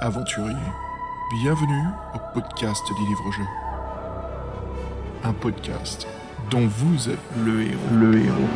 aventuriers, 0.00 0.56
bienvenue 1.30 1.84
au 2.14 2.18
podcast 2.32 2.82
des 2.88 3.06
livres-jeux. 3.06 3.42
Un 5.24 5.32
podcast 5.34 6.06
dont 6.50 6.66
vous 6.66 7.10
êtes 7.10 7.18
le 7.44 7.62
héros. 7.62 7.78
Le 7.92 8.18
héros. 8.18 8.48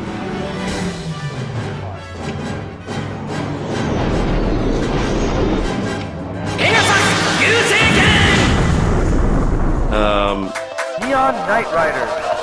Um, 9.93 10.49
Neon 11.01 11.33
Knight 11.47 11.67
Rider. 11.69 12.34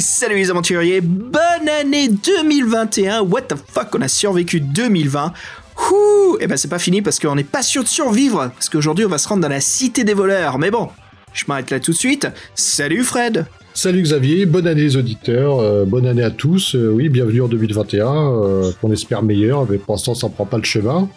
Salut 0.00 0.36
les 0.36 0.50
aventuriers, 0.50 1.00
bonne 1.00 1.68
année 1.80 2.08
2021. 2.08 3.22
What 3.22 3.42
the 3.42 3.54
fuck, 3.56 3.88
on 3.96 4.00
a 4.00 4.06
survécu 4.06 4.60
2020. 4.60 5.32
Ouh, 5.90 6.36
et 6.38 6.46
ben 6.46 6.56
c'est 6.56 6.68
pas 6.68 6.78
fini 6.78 7.02
parce 7.02 7.18
qu'on 7.18 7.34
n'est 7.34 7.42
pas 7.42 7.62
sûr 7.62 7.82
de 7.82 7.88
survivre. 7.88 8.50
Parce 8.54 8.68
qu'aujourd'hui 8.68 9.04
on 9.06 9.08
va 9.08 9.18
se 9.18 9.26
rendre 9.26 9.42
dans 9.42 9.48
la 9.48 9.60
cité 9.60 10.04
des 10.04 10.14
voleurs. 10.14 10.58
Mais 10.58 10.70
bon, 10.70 10.88
je 11.32 11.44
m'arrête 11.48 11.70
là 11.70 11.80
tout 11.80 11.90
de 11.90 11.96
suite. 11.96 12.28
Salut 12.54 13.02
Fred. 13.02 13.46
Salut 13.74 14.02
Xavier, 14.02 14.46
bonne 14.46 14.68
année 14.68 14.82
les 14.82 14.96
auditeurs, 14.96 15.58
euh, 15.58 15.84
bonne 15.84 16.06
année 16.06 16.22
à 16.22 16.30
tous. 16.30 16.76
Euh, 16.76 16.90
oui, 16.90 17.08
bienvenue 17.08 17.42
en 17.42 17.48
2021, 17.48 18.06
euh, 18.06 18.72
qu'on 18.80 18.92
espère 18.92 19.22
meilleur, 19.22 19.68
mais 19.68 19.78
pour 19.78 19.94
l'instant 19.94 20.14
ça 20.14 20.28
prend 20.28 20.46
pas 20.46 20.58
le 20.58 20.64
chemin. 20.64 21.08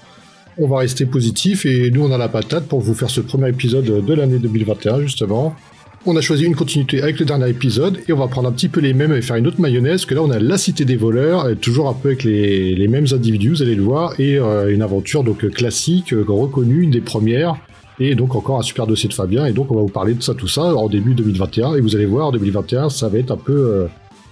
On 0.57 0.67
va 0.67 0.79
rester 0.79 1.05
positif 1.05 1.65
et 1.65 1.91
nous 1.91 2.03
on 2.03 2.11
a 2.11 2.17
la 2.17 2.29
patate 2.29 2.67
pour 2.67 2.79
vous 2.79 2.95
faire 2.95 3.09
ce 3.09 3.21
premier 3.21 3.49
épisode 3.49 4.05
de 4.05 4.13
l'année 4.13 4.39
2021 4.39 5.01
justement. 5.01 5.55
On 6.03 6.15
a 6.15 6.21
choisi 6.21 6.45
une 6.45 6.55
continuité 6.55 7.03
avec 7.03 7.19
le 7.19 7.25
dernier 7.25 7.47
épisode 7.49 7.99
et 8.07 8.11
on 8.11 8.17
va 8.17 8.27
prendre 8.27 8.49
un 8.49 8.51
petit 8.51 8.69
peu 8.69 8.79
les 8.79 8.95
mêmes 8.95 9.13
et 9.13 9.21
faire 9.21 9.35
une 9.35 9.45
autre 9.45 9.61
mayonnaise 9.61 10.05
que 10.05 10.15
là 10.15 10.23
on 10.23 10.31
a 10.31 10.39
la 10.39 10.57
cité 10.57 10.83
des 10.83 10.95
voleurs, 10.95 11.45
toujours 11.61 11.89
un 11.89 11.93
peu 11.93 12.09
avec 12.09 12.23
les, 12.23 12.87
mêmes 12.87 13.05
individus, 13.11 13.49
vous 13.49 13.61
allez 13.61 13.75
le 13.75 13.83
voir, 13.83 14.19
et 14.19 14.39
euh, 14.39 14.73
une 14.73 14.81
aventure 14.81 15.23
donc 15.23 15.47
classique, 15.51 16.11
euh, 16.11 16.25
reconnue, 16.27 16.81
une 16.81 16.89
des 16.89 17.01
premières, 17.01 17.55
et 17.99 18.15
donc 18.15 18.33
encore 18.33 18.57
un 18.57 18.63
super 18.63 18.87
dossier 18.87 19.09
de 19.09 19.13
Fabien, 19.13 19.45
et 19.45 19.53
donc 19.53 19.71
on 19.71 19.75
va 19.75 19.81
vous 19.81 19.89
parler 19.89 20.15
de 20.15 20.23
ça, 20.23 20.33
tout 20.33 20.47
ça 20.47 20.75
en 20.75 20.89
début 20.89 21.13
2021, 21.13 21.75
et 21.75 21.81
vous 21.81 21.95
allez 21.95 22.07
voir, 22.07 22.29
en 22.29 22.31
2021 22.31 22.89
ça 22.89 23.07
va 23.07 23.19
être 23.19 23.31
un 23.31 23.37
peu... 23.37 23.53
euh, 23.53 23.87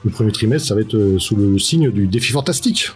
le 0.06 0.12
premier 0.12 0.32
trimestre, 0.32 0.70
ça 0.70 0.76
va 0.76 0.82
être 0.82 1.18
sous 1.18 1.36
le 1.36 1.60
signe 1.60 1.92
du 1.92 2.08
défi 2.08 2.32
fantastique. 2.32 2.90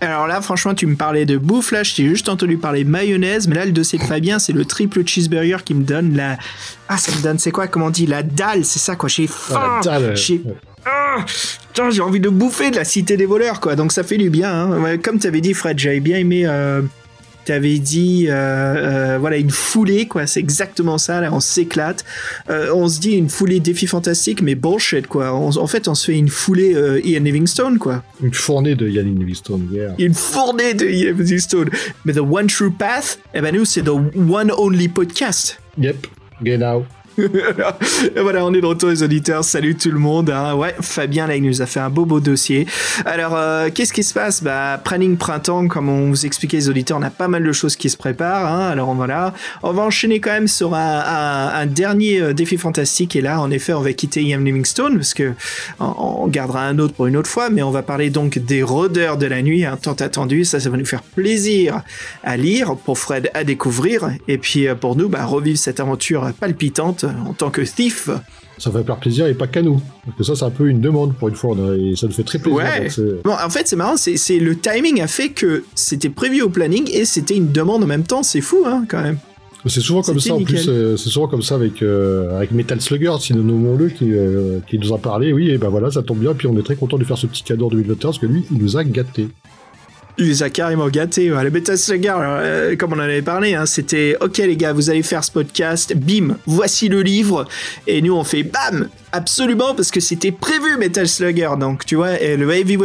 Alors 0.00 0.26
là, 0.26 0.40
franchement, 0.40 0.74
tu 0.74 0.86
me 0.86 0.94
parlais 0.94 1.26
de 1.26 1.36
bouffe, 1.36 1.72
là, 1.72 1.82
je 1.82 1.94
t'ai 1.94 2.06
juste 2.06 2.28
entendu 2.28 2.56
parler 2.56 2.84
mayonnaise, 2.84 3.48
mais 3.48 3.56
là, 3.56 3.64
le 3.64 3.72
dossier 3.72 3.98
de 3.98 4.04
Fabien, 4.04 4.38
c'est 4.38 4.52
le 4.52 4.64
triple 4.64 5.04
cheeseburger 5.04 5.64
qui 5.64 5.74
me 5.74 5.82
donne 5.82 6.16
la... 6.16 6.38
Ah, 6.88 6.98
ça 6.98 7.10
me 7.16 7.22
donne, 7.22 7.38
c'est 7.38 7.50
quoi, 7.50 7.66
comment 7.66 7.86
on 7.86 7.90
dit, 7.90 8.06
la 8.06 8.22
dalle, 8.22 8.64
c'est 8.64 8.78
ça, 8.78 8.94
quoi, 8.94 9.08
j'ai 9.08 9.26
faim, 9.26 9.60
Ah, 9.60 9.80
la 9.84 10.00
dalle, 10.00 10.16
j'ai... 10.16 10.40
Ah, 10.86 11.24
j'ai 11.90 12.00
envie 12.00 12.20
de 12.20 12.28
bouffer 12.28 12.70
de 12.70 12.76
la 12.76 12.84
cité 12.84 13.16
des 13.16 13.26
voleurs, 13.26 13.60
quoi, 13.60 13.74
donc 13.74 13.92
ça 13.92 14.04
fait 14.04 14.18
du 14.18 14.30
bien, 14.30 14.52
hein. 14.52 14.98
Comme 14.98 15.18
t'avais 15.18 15.40
dit, 15.40 15.54
Fred, 15.54 15.78
j'avais 15.78 16.00
bien 16.00 16.18
aimé... 16.18 16.46
Euh... 16.46 16.82
T'avais 17.48 17.78
dit, 17.78 18.26
euh, 18.28 18.32
euh, 18.34 19.18
voilà, 19.18 19.38
une 19.38 19.48
foulée, 19.48 20.04
quoi. 20.06 20.26
C'est 20.26 20.38
exactement 20.38 20.98
ça. 20.98 21.22
Là, 21.22 21.30
on 21.32 21.40
s'éclate. 21.40 22.04
Euh, 22.50 22.70
on 22.74 22.88
se 22.88 23.00
dit 23.00 23.12
une 23.12 23.30
foulée 23.30 23.58
défi 23.58 23.86
fantastique, 23.86 24.42
mais 24.42 24.54
bullshit, 24.54 25.06
quoi. 25.06 25.34
On- 25.34 25.56
en 25.56 25.66
fait, 25.66 25.88
on 25.88 25.94
se 25.94 26.12
fait 26.12 26.18
une 26.18 26.28
foulée 26.28 26.76
Ian 27.04 27.22
Livingstone, 27.22 27.78
quoi. 27.78 28.02
Une 28.22 28.34
fournée 28.34 28.74
de 28.74 28.86
Yannick 28.86 29.18
Livingstone 29.18 29.66
hier. 29.72 29.94
une 29.98 30.12
fournée 30.12 30.74
de 30.74 30.86
Ian 30.86 31.14
Livingstone. 31.16 31.70
Mais 32.04 32.12
The 32.12 32.18
One 32.18 32.48
True 32.48 32.70
Path, 32.70 33.18
eh 33.32 33.40
ben 33.40 33.54
nous, 33.54 33.64
c'est 33.64 33.80
The 33.82 33.88
One 33.88 34.52
Only 34.54 34.88
Podcast. 34.88 35.58
Yep, 35.80 36.06
genau. 36.42 36.84
Et 38.16 38.20
voilà, 38.20 38.44
on 38.46 38.54
est 38.54 38.60
de 38.60 38.66
retour 38.66 38.90
les 38.90 39.02
auditeurs. 39.02 39.42
Salut 39.44 39.74
tout 39.74 39.90
le 39.90 39.98
monde. 39.98 40.30
hein. 40.30 40.54
Ouais, 40.54 40.74
Fabien 40.80 41.26
là, 41.26 41.34
il 41.36 41.42
nous 41.42 41.60
a 41.62 41.66
fait 41.66 41.80
un 41.80 41.90
beau 41.90 42.04
beau 42.04 42.20
dossier. 42.20 42.66
Alors, 43.04 43.34
euh, 43.36 43.70
qu'est-ce 43.74 43.92
qui 43.92 44.04
se 44.04 44.14
passe? 44.14 44.42
Bah, 44.42 44.80
planning 44.82 45.16
printemps, 45.16 45.66
comme 45.66 45.88
on 45.88 46.08
vous 46.10 46.26
expliquait 46.26 46.58
les 46.58 46.68
auditeurs, 46.68 46.98
on 46.98 47.02
a 47.02 47.10
pas 47.10 47.26
mal 47.28 47.42
de 47.42 47.52
choses 47.52 47.74
qui 47.76 47.90
se 47.90 47.96
préparent. 47.96 48.46
hein. 48.46 48.68
Alors 48.68 48.94
voilà, 48.94 49.34
on 49.62 49.72
va 49.72 49.82
enchaîner 49.82 50.20
quand 50.20 50.30
même 50.30 50.48
sur 50.48 50.74
un, 50.74 50.78
un- 51.00 51.48
un 51.60 51.66
dernier 51.66 52.20
euh, 52.20 52.32
défi 52.34 52.56
fantastique. 52.56 53.16
Et 53.16 53.20
là, 53.20 53.40
en 53.40 53.50
effet, 53.50 53.72
on 53.72 53.80
va 53.80 53.92
quitter 53.92 54.22
Ian 54.22 54.38
Livingstone 54.40 54.94
parce 54.96 55.14
que 55.14 55.32
on, 55.80 56.22
on 56.24 56.26
gardera 56.28 56.62
un 56.66 56.78
autre 56.78 56.94
pour 56.94 57.06
une 57.06 57.16
autre 57.16 57.30
fois. 57.30 57.50
Mais 57.50 57.62
on 57.62 57.70
va 57.72 57.82
parler 57.82 58.10
donc 58.10 58.38
des 58.38 58.62
rôdeurs 58.62 59.16
de 59.16 59.26
la 59.26 59.42
nuit, 59.42 59.64
hein, 59.64 59.76
tant 59.80 59.94
attendu. 59.94 60.44
Ça, 60.44 60.60
ça 60.60 60.70
va 60.70 60.76
nous 60.76 60.86
faire 60.86 61.02
plaisir 61.02 61.82
à 62.22 62.36
lire, 62.36 62.76
pour 62.76 62.98
Fred 62.98 63.30
à 63.34 63.42
découvrir, 63.44 64.10
et 64.28 64.38
puis 64.38 64.68
euh, 64.68 64.74
pour 64.74 64.94
nous, 64.96 65.08
bah, 65.08 65.24
revivre 65.24 65.58
cette 65.58 65.80
aventure 65.80 66.30
palpitante 66.38 67.06
en 67.26 67.32
tant 67.32 67.50
que 67.50 67.62
thief. 67.62 68.08
Ça 68.58 68.70
va 68.70 68.82
faire 68.82 68.96
plaisir 68.96 69.26
et 69.26 69.34
pas 69.34 69.46
qu'à 69.46 69.62
nous. 69.62 69.80
Parce 70.04 70.18
que 70.18 70.24
ça, 70.24 70.34
c'est 70.34 70.44
un 70.44 70.50
peu 70.50 70.68
une 70.68 70.80
demande 70.80 71.14
pour 71.14 71.28
une 71.28 71.36
fois, 71.36 71.54
et 71.78 71.94
ça 71.96 72.06
nous 72.08 72.12
fait 72.12 72.24
très 72.24 72.38
plaisir. 72.38 72.58
Ouais. 72.58 72.80
donc 72.82 72.90
c'est- 72.90 73.22
Bon, 73.24 73.32
en 73.32 73.50
fait, 73.50 73.68
c'est 73.68 73.76
marrant, 73.76 73.96
c'est 73.96 74.16
c'est- 74.16 74.38
le 74.40 74.56
timing 74.58 75.00
a 75.00 75.06
fait 75.06 75.28
que 75.28 75.64
c'était 75.74 76.08
prévu 76.10 76.42
au 76.42 76.48
planning 76.48 76.88
et 76.92 77.04
c'était 77.04 77.36
une 77.36 77.52
demande 77.52 77.84
en 77.84 77.86
même 77.86 78.02
temps. 78.04 78.22
C'est 78.24 78.40
fou, 78.40 78.58
hein, 78.66 78.84
quand 78.88 79.02
même. 79.02 79.18
C'est 79.66 79.80
souvent 79.80 80.02
comme 80.02 80.20
ça, 80.20 80.34
en 80.34 80.42
plus, 80.42 80.66
euh, 80.68 80.96
c'est 80.96 81.08
souvent 81.10 81.26
comme 81.28 81.42
ça 81.42 81.56
avec, 81.56 81.82
euh, 81.82 82.36
avec 82.36 82.52
Metal 82.52 82.80
Slugger, 82.80 83.14
si 83.20 83.34
nous 83.34 83.42
nommons-le, 83.42 83.88
qui, 83.90 84.06
euh, 84.12 84.60
qui 84.68 84.78
nous 84.78 84.92
a 84.94 84.98
parlé. 84.98 85.32
Oui, 85.32 85.50
et 85.50 85.58
ben 85.58 85.68
voilà, 85.68 85.90
ça 85.90 86.02
tombe 86.02 86.18
bien, 86.20 86.32
puis 86.32 86.46
on 86.46 86.56
est 86.58 86.62
très 86.62 86.76
content 86.76 86.96
de 86.96 87.04
faire 87.04 87.18
ce 87.18 87.26
petit 87.26 87.42
cadeau 87.42 87.66
en 87.66 87.68
2021, 87.68 88.08
parce 88.10 88.18
que 88.18 88.26
lui, 88.26 88.44
il 88.52 88.58
nous 88.58 88.76
a 88.76 88.84
gâtés. 88.84 89.28
Il 90.20 90.26
les 90.26 90.42
a 90.42 90.50
carrément 90.50 90.88
gâtés. 90.88 91.30
ouais. 91.32 91.44
Le 91.44 91.50
Beta 91.50 91.76
Slugger, 91.76 92.08
alors, 92.08 92.38
euh, 92.40 92.74
comme 92.74 92.92
on 92.92 92.96
en 92.96 93.00
avait 93.00 93.22
parlé, 93.22 93.54
hein, 93.54 93.66
c'était 93.66 94.16
OK, 94.20 94.38
les 94.38 94.56
gars, 94.56 94.72
vous 94.72 94.90
allez 94.90 95.04
faire 95.04 95.22
ce 95.22 95.30
podcast. 95.30 95.94
Bim, 95.96 96.36
voici 96.44 96.88
le 96.88 97.02
livre. 97.02 97.46
Et 97.86 98.02
nous, 98.02 98.14
on 98.14 98.24
fait 98.24 98.42
bam 98.42 98.88
Absolument, 99.12 99.74
parce 99.76 99.90
que 99.92 100.00
c'était 100.00 100.32
prévu, 100.32 100.76
Metal 100.76 101.06
Slugger. 101.08 101.50
Donc, 101.60 101.86
tu 101.86 101.94
vois, 101.94 102.20
et 102.20 102.36
le 102.36 102.50
Heavy, 102.52 102.76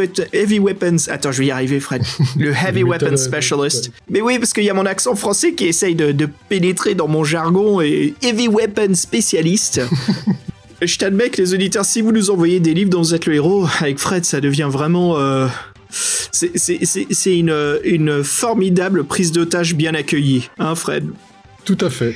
Weapons. 0.60 0.96
Attends, 1.08 1.32
je 1.32 1.40
vais 1.40 1.46
y 1.46 1.50
arriver, 1.50 1.80
Fred. 1.80 2.02
Le 2.38 2.52
Heavy 2.52 2.80
Le 2.80 2.86
Weapons 2.86 3.16
Specialist. 3.16 3.90
Mais 4.08 4.20
oui, 4.22 4.38
parce 4.38 4.52
qu'il 4.52 4.64
y 4.64 4.70
a 4.70 4.74
mon 4.74 4.86
accent 4.86 5.16
français 5.16 5.54
qui 5.54 5.66
essaye 5.66 5.94
de, 5.96 6.12
de 6.12 6.28
pénétrer 6.48 6.94
dans 6.94 7.08
mon 7.08 7.24
jargon 7.24 7.80
et 7.80 8.14
Heavy 8.22 8.46
Weapons 8.48 8.94
Spécialiste. 8.94 9.80
Je 10.82 10.98
t'admets 10.98 11.30
que 11.30 11.40
les 11.42 11.52
auditeurs, 11.54 11.84
si 11.84 12.00
vous 12.00 12.12
nous 12.12 12.30
envoyez 12.30 12.60
des 12.60 12.74
livres 12.74 12.90
dont 12.90 13.00
vous 13.02 13.14
êtes 13.14 13.26
le 13.26 13.34
héros, 13.34 13.66
avec 13.80 13.98
Fred, 13.98 14.24
ça 14.24 14.40
devient 14.40 14.68
vraiment. 14.70 15.18
euh, 15.18 15.46
c'est- 15.94 17.38
une, 17.38 17.78
une 17.84 18.24
formidable 18.24 19.04
prise 19.04 19.32
d'otage 19.32 19.74
bien 19.74 19.94
accueillie, 19.94 20.48
hein, 20.58 20.74
Fred? 20.74 21.08
Tout 21.64 21.78
à 21.80 21.88
fait. 21.90 22.14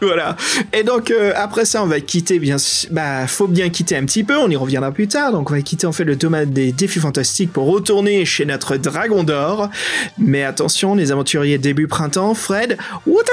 voilà. 0.00 0.36
Et 0.72 0.82
donc 0.84 1.10
euh, 1.10 1.32
après 1.34 1.64
ça, 1.64 1.82
on 1.82 1.86
va 1.86 2.00
quitter 2.00 2.38
bien. 2.38 2.58
sûr- 2.58 2.88
Bah, 2.92 3.26
faut 3.26 3.46
bien 3.48 3.68
quitter 3.70 3.96
un 3.96 4.04
petit 4.04 4.22
peu. 4.22 4.36
On 4.36 4.48
y 4.50 4.56
reviendra 4.56 4.92
plus 4.92 5.08
tard. 5.08 5.32
Donc 5.32 5.50
on 5.50 5.54
va 5.54 5.62
quitter 5.62 5.86
en 5.86 5.92
fait 5.92 6.04
le 6.04 6.14
domaine 6.16 6.52
des 6.52 6.72
défis 6.72 7.00
fantastiques 7.00 7.52
pour 7.52 7.66
retourner 7.66 8.24
chez 8.24 8.44
notre 8.44 8.76
dragon 8.76 9.24
d'or. 9.24 9.70
Mais 10.18 10.42
attention, 10.44 10.94
les 10.94 11.10
aventuriers 11.10 11.58
début 11.58 11.88
printemps, 11.88 12.34
Fred. 12.34 12.76
Ouata 13.06 13.32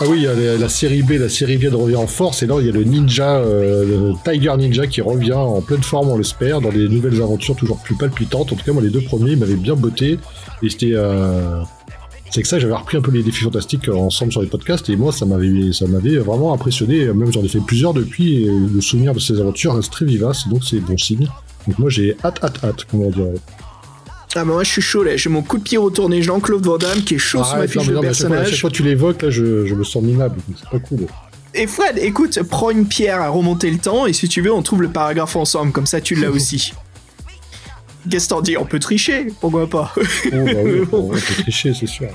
Ah 0.00 0.04
oui, 0.08 0.18
il 0.18 0.22
y 0.22 0.26
a 0.28 0.56
la, 0.56 0.68
série 0.68 1.02
B, 1.02 1.12
la 1.12 1.28
série 1.28 1.58
B 1.58 1.74
revient 1.74 1.96
en 1.96 2.06
force, 2.06 2.44
et 2.44 2.46
là, 2.46 2.54
il 2.60 2.66
y 2.66 2.68
a 2.68 2.72
le 2.72 2.84
ninja, 2.84 3.38
euh, 3.38 4.12
le 4.12 4.12
Tiger 4.24 4.54
Ninja 4.56 4.86
qui 4.86 5.00
revient 5.00 5.32
en 5.32 5.60
pleine 5.60 5.82
forme, 5.82 6.10
on 6.10 6.16
l'espère, 6.16 6.60
dans 6.60 6.70
des 6.70 6.88
nouvelles 6.88 7.20
aventures 7.20 7.56
toujours 7.56 7.78
plus 7.78 7.96
palpitantes. 7.96 8.52
En 8.52 8.56
tout 8.56 8.64
cas, 8.64 8.72
moi, 8.72 8.80
les 8.80 8.90
deux 8.90 9.00
premiers, 9.00 9.34
m'avaient 9.34 9.56
bien 9.56 9.74
botté, 9.74 10.20
et 10.62 10.70
c'était... 10.70 10.92
euh, 10.94 11.62
C'est 12.30 12.42
que 12.42 12.48
ça, 12.48 12.60
j'avais 12.60 12.74
repris 12.74 12.96
un 12.96 13.00
peu 13.00 13.10
les 13.10 13.24
défis 13.24 13.42
fantastiques 13.42 13.88
euh, 13.88 13.94
ensemble 13.94 14.30
sur 14.30 14.40
les 14.40 14.46
podcasts, 14.46 14.88
et 14.88 14.94
moi, 14.94 15.10
ça 15.10 15.26
m'avait, 15.26 15.72
ça 15.72 15.88
m'avait 15.88 16.18
vraiment 16.18 16.54
impressionné. 16.54 17.06
Même 17.06 17.32
j'en 17.32 17.42
ai 17.42 17.48
fait 17.48 17.58
plusieurs 17.66 17.92
depuis, 17.92 18.44
et 18.44 18.50
le 18.72 18.80
souvenir 18.80 19.14
de 19.14 19.18
ces 19.18 19.40
aventures 19.40 19.74
reste 19.74 19.90
très 19.90 20.04
vivace, 20.04 20.46
donc 20.46 20.62
c'est 20.62 20.78
bon 20.78 20.96
signe. 20.96 21.26
Donc 21.66 21.76
moi, 21.80 21.90
j'ai 21.90 22.16
hâte, 22.24 22.38
hâte, 22.44 22.60
hâte, 22.62 22.84
comme 22.84 23.02
on 23.02 23.10
dirait. 23.10 23.34
Ah 24.34 24.44
bah 24.44 24.52
moi 24.52 24.64
je 24.64 24.70
suis 24.70 24.82
chaud 24.82 25.02
là. 25.02 25.16
J'ai 25.16 25.30
mon 25.30 25.42
coup 25.42 25.58
de 25.58 25.62
pied 25.62 25.78
retourné 25.78 26.22
Jean-Claude 26.22 26.64
Van 26.64 26.76
Damme 26.76 27.02
qui 27.02 27.14
est 27.14 27.18
chaud 27.18 27.42
sur 27.44 27.56
ma 27.56 27.66
fiche 27.66 27.86
de 27.86 27.96
à 27.96 28.02
chaque 28.02 28.02
fois, 28.02 28.08
à 28.08 28.12
chaque 28.12 28.28
personnage. 28.28 28.60
fois 28.60 28.70
que 28.70 28.74
tu 28.74 28.82
l'évoques, 28.82 29.22
là, 29.22 29.30
je, 29.30 29.66
je 29.66 29.74
me 29.74 29.84
sens 29.84 30.02
minable, 30.02 30.36
donc 30.46 30.56
c'est 30.60 30.68
pas 30.68 30.78
cool. 30.78 31.06
Et 31.54 31.66
Fred, 31.66 31.98
écoute, 31.98 32.38
prends 32.42 32.70
une 32.70 32.86
pierre 32.86 33.20
à 33.20 33.30
remonter 33.30 33.70
le 33.70 33.78
temps 33.78 34.06
et 34.06 34.12
si 34.12 34.28
tu 34.28 34.42
veux, 34.42 34.52
on 34.52 34.62
trouve 34.62 34.82
le 34.82 34.90
paragraphe 34.90 35.34
ensemble, 35.34 35.72
comme 35.72 35.86
ça 35.86 36.00
tu 36.00 36.14
l'as 36.14 36.30
aussi. 36.30 36.72
Qu'est-ce 38.10 38.28
que 38.28 38.34
t'en 38.34 38.40
dis? 38.40 38.56
On 38.56 38.64
peut 38.64 38.78
tricher, 38.78 39.28
pourquoi 39.40 39.68
pas? 39.68 39.92
Oh, 39.96 40.00
bah 40.30 40.52
oui, 40.64 40.80
on 40.92 41.08
peut 41.08 41.18
tricher, 41.18 41.74
c'est 41.74 41.86
sûr. 41.86 42.08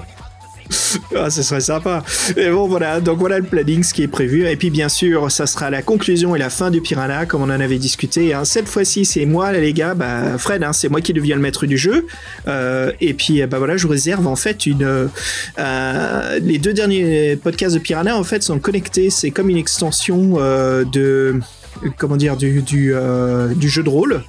Ah, 1.15 1.29
ce 1.29 1.43
serait 1.43 1.61
sympa. 1.61 2.03
Et 2.37 2.49
bon, 2.49 2.67
voilà, 2.67 2.99
donc 2.99 3.19
voilà 3.19 3.37
le 3.37 3.43
planning, 3.45 3.83
ce 3.83 3.93
qui 3.93 4.03
est 4.03 4.07
prévu. 4.07 4.47
Et 4.47 4.55
puis, 4.55 4.69
bien 4.69 4.89
sûr, 4.89 5.29
ça 5.31 5.45
sera 5.45 5.69
la 5.69 5.81
conclusion 5.81 6.35
et 6.35 6.39
la 6.39 6.49
fin 6.49 6.71
du 6.71 6.81
Piranha, 6.81 7.25
comme 7.25 7.41
on 7.41 7.45
en 7.45 7.49
avait 7.59 7.77
discuté. 7.77 8.33
hein. 8.33 8.45
Cette 8.45 8.67
fois-ci, 8.67 9.05
c'est 9.05 9.25
moi, 9.25 9.51
les 9.51 9.73
gars, 9.73 9.93
bah, 9.93 10.37
Fred, 10.37 10.63
hein, 10.63 10.73
c'est 10.73 10.89
moi 10.89 11.01
qui 11.01 11.13
deviens 11.13 11.35
le 11.35 11.41
maître 11.41 11.65
du 11.65 11.77
jeu. 11.77 12.07
Euh, 12.47 12.91
et 13.01 13.13
puis, 13.13 13.45
bah 13.45 13.57
voilà, 13.57 13.77
je 13.77 13.87
réserve 13.87 14.27
en 14.27 14.35
fait 14.35 14.65
une. 14.65 15.09
euh, 15.59 16.39
les 16.41 16.57
deux 16.57 16.73
derniers 16.73 17.35
podcasts 17.35 17.75
de 17.75 17.79
Piranha, 17.79 18.17
en 18.17 18.23
fait, 18.23 18.43
sont 18.43 18.59
connectés. 18.59 19.09
C'est 19.09 19.31
comme 19.31 19.49
une 19.49 19.57
extension 19.57 20.35
euh, 20.37 20.83
de 20.85 21.39
comment 21.97 22.17
dire 22.17 22.37
du 22.37 22.61
du, 22.61 22.93
euh, 22.93 23.53
du 23.53 23.69
jeu 23.69 23.83
de 23.83 23.89
rôle. 23.89 24.23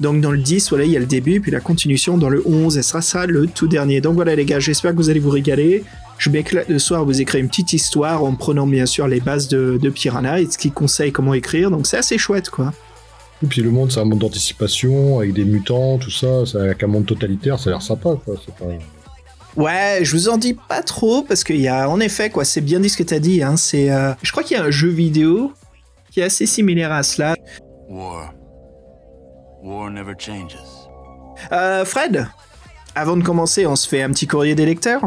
Donc 0.00 0.20
dans 0.20 0.30
le 0.30 0.38
10, 0.38 0.70
voilà, 0.70 0.84
il 0.84 0.90
y 0.90 0.96
a 0.96 1.00
le 1.00 1.06
début, 1.06 1.40
puis 1.40 1.50
la 1.50 1.60
continuation 1.60 2.18
dans 2.18 2.28
le 2.28 2.42
11, 2.46 2.78
et 2.78 2.82
ce 2.82 2.88
sera 2.88 3.02
ça 3.02 3.26
le 3.26 3.46
tout 3.46 3.68
dernier. 3.68 4.00
Donc 4.00 4.14
voilà 4.14 4.34
les 4.34 4.44
gars, 4.44 4.60
j'espère 4.60 4.92
que 4.92 4.96
vous 4.96 5.10
allez 5.10 5.20
vous 5.20 5.30
régaler. 5.30 5.84
je 6.18 6.30
m'éclate 6.30 6.68
le 6.68 6.78
soir 6.78 7.00
à 7.00 7.04
vous 7.04 7.20
écrire 7.20 7.40
une 7.40 7.48
petite 7.48 7.72
histoire 7.72 8.24
en 8.24 8.34
prenant 8.34 8.66
bien 8.66 8.86
sûr 8.86 9.08
les 9.08 9.20
bases 9.20 9.48
de, 9.48 9.78
de 9.80 9.90
Piranha 9.90 10.40
et 10.40 10.50
ce 10.50 10.58
qui 10.58 10.70
conseille 10.70 11.12
comment 11.12 11.34
écrire. 11.34 11.70
Donc 11.70 11.86
c'est 11.86 11.98
assez 11.98 12.18
chouette, 12.18 12.50
quoi. 12.50 12.72
Et 13.42 13.46
puis 13.46 13.62
le 13.62 13.70
monde, 13.70 13.90
c'est 13.90 14.00
un 14.00 14.04
monde 14.04 14.18
d'anticipation, 14.18 15.18
avec 15.18 15.32
des 15.32 15.44
mutants, 15.44 15.96
tout 15.96 16.10
ça, 16.10 16.44
c'est 16.44 16.58
avec 16.58 16.82
un 16.82 16.88
monde 16.88 17.06
totalitaire, 17.06 17.58
ça 17.58 17.70
a 17.70 17.72
l'air 17.72 17.82
sympa, 17.82 18.10
quoi. 18.24 18.34
C'est 18.44 18.54
pas... 18.54 18.66
Ouais, 19.56 20.00
je 20.02 20.12
vous 20.12 20.28
en 20.28 20.36
dis 20.36 20.54
pas 20.54 20.82
trop 20.82 21.22
parce 21.22 21.42
qu'il 21.42 21.60
y 21.60 21.68
a, 21.68 21.88
en 21.88 21.98
effet, 22.00 22.30
quoi, 22.30 22.44
c'est 22.44 22.60
bien 22.60 22.80
dit 22.80 22.88
ce 22.88 22.96
que 22.96 23.02
t'as 23.02 23.18
dit. 23.18 23.42
Hein, 23.42 23.56
c'est, 23.56 23.90
euh, 23.90 24.12
je 24.22 24.30
crois 24.30 24.44
qu'il 24.44 24.56
y 24.56 24.60
a 24.60 24.64
un 24.64 24.70
jeu 24.70 24.88
vidéo 24.88 25.52
qui 26.10 26.20
est 26.20 26.24
assez 26.24 26.46
similaire 26.46 26.92
à 26.92 27.02
cela. 27.02 27.36
War. 27.88 28.34
War 29.62 29.90
never 29.90 30.14
changes. 30.18 30.56
Euh, 31.52 31.84
Fred, 31.84 32.26
avant 32.94 33.16
de 33.16 33.22
commencer, 33.22 33.66
on 33.66 33.76
se 33.76 33.88
fait 33.88 34.02
un 34.02 34.10
petit 34.10 34.26
courrier 34.26 34.54
des 34.54 34.66
lecteurs. 34.66 35.02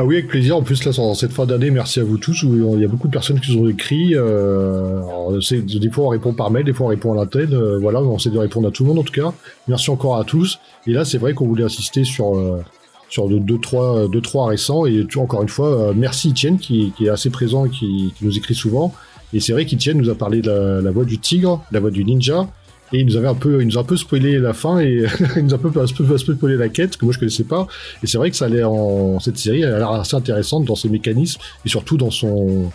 Ah 0.00 0.04
oui, 0.04 0.14
avec 0.14 0.28
plaisir. 0.28 0.56
En 0.56 0.62
plus, 0.62 0.84
là, 0.84 0.92
en 1.00 1.14
cette 1.14 1.32
fin 1.32 1.44
d'année, 1.44 1.72
merci 1.72 1.98
à 1.98 2.04
vous 2.04 2.18
tous. 2.18 2.44
où 2.44 2.74
Il 2.76 2.80
y 2.80 2.84
a 2.84 2.88
beaucoup 2.88 3.08
de 3.08 3.12
personnes 3.12 3.40
qui 3.40 3.56
nous 3.56 3.64
ont 3.64 3.68
écrit. 3.68 4.14
Euh, 4.14 5.02
alors, 5.02 5.32
des 5.32 5.90
fois, 5.90 6.04
on 6.04 6.08
répond 6.08 6.32
par 6.32 6.52
mail, 6.52 6.64
des 6.64 6.72
fois, 6.72 6.86
on 6.86 6.90
répond 6.90 7.12
à 7.12 7.16
l'antenne. 7.16 7.52
Euh, 7.52 7.80
voilà, 7.80 8.00
on 8.00 8.16
essaie 8.16 8.30
de 8.30 8.38
répondre 8.38 8.68
à 8.68 8.70
tout 8.70 8.84
le 8.84 8.88
monde, 8.90 9.00
en 9.00 9.02
tout 9.02 9.12
cas. 9.12 9.32
Merci 9.66 9.90
encore 9.90 10.16
à 10.16 10.22
tous. 10.22 10.60
Et 10.86 10.92
là, 10.92 11.04
c'est 11.04 11.18
vrai 11.18 11.34
qu'on 11.34 11.48
voulait 11.48 11.64
insister 11.64 12.04
sur, 12.04 12.36
euh, 12.36 12.62
sur 13.08 13.28
deux, 13.28 13.40
deux, 13.40 13.58
trois, 13.58 14.06
deux, 14.06 14.20
trois 14.20 14.46
récents. 14.46 14.86
Et 14.86 15.04
encore 15.16 15.42
une 15.42 15.48
fois, 15.48 15.88
euh, 15.88 15.92
merci 15.96 16.30
Etienne, 16.30 16.58
qui, 16.58 16.92
qui 16.96 17.06
est 17.06 17.10
assez 17.10 17.30
présent 17.30 17.66
et 17.66 17.70
qui, 17.70 18.14
qui 18.16 18.24
nous 18.24 18.36
écrit 18.36 18.54
souvent. 18.54 18.94
Et 19.32 19.40
c'est 19.40 19.52
vrai 19.52 19.66
qu'Etienne 19.66 19.98
nous 19.98 20.10
a 20.10 20.14
parlé 20.14 20.40
de 20.40 20.80
la, 20.82 20.90
voix 20.90 21.04
du 21.04 21.18
tigre, 21.18 21.64
la 21.70 21.80
voix 21.80 21.90
du 21.90 22.04
ninja. 22.04 22.48
Et 22.92 23.00
il 23.00 23.06
nous 23.06 23.16
avait 23.16 23.28
un 23.28 23.34
peu, 23.34 23.62
nous 23.62 23.76
a 23.76 23.82
un 23.82 23.84
peu 23.84 23.98
spoilé 23.98 24.38
la 24.38 24.54
fin 24.54 24.78
et 24.78 25.04
il 25.36 25.44
nous 25.44 25.52
a 25.52 25.56
un 25.56 25.58
peu, 25.58 25.68
un 25.68 25.72
peu, 25.72 26.04
un 26.04 26.06
peu 26.06 26.16
spoilé 26.16 26.56
la 26.56 26.70
quête 26.70 26.96
que 26.96 27.04
moi 27.04 27.12
je 27.12 27.18
connaissais 27.18 27.44
pas. 27.44 27.66
Et 28.02 28.06
c'est 28.06 28.16
vrai 28.16 28.30
que 28.30 28.36
ça 28.36 28.46
a 28.46 28.48
l'air 28.48 28.72
en 28.72 29.20
cette 29.20 29.36
série, 29.36 29.60
elle 29.60 29.74
a 29.74 29.78
l'air 29.78 29.90
assez 29.90 30.16
intéressante 30.16 30.64
dans 30.64 30.74
ses 30.74 30.88
mécanismes 30.88 31.40
et 31.66 31.68
surtout 31.68 31.98
dans 31.98 32.10
son 32.10 32.70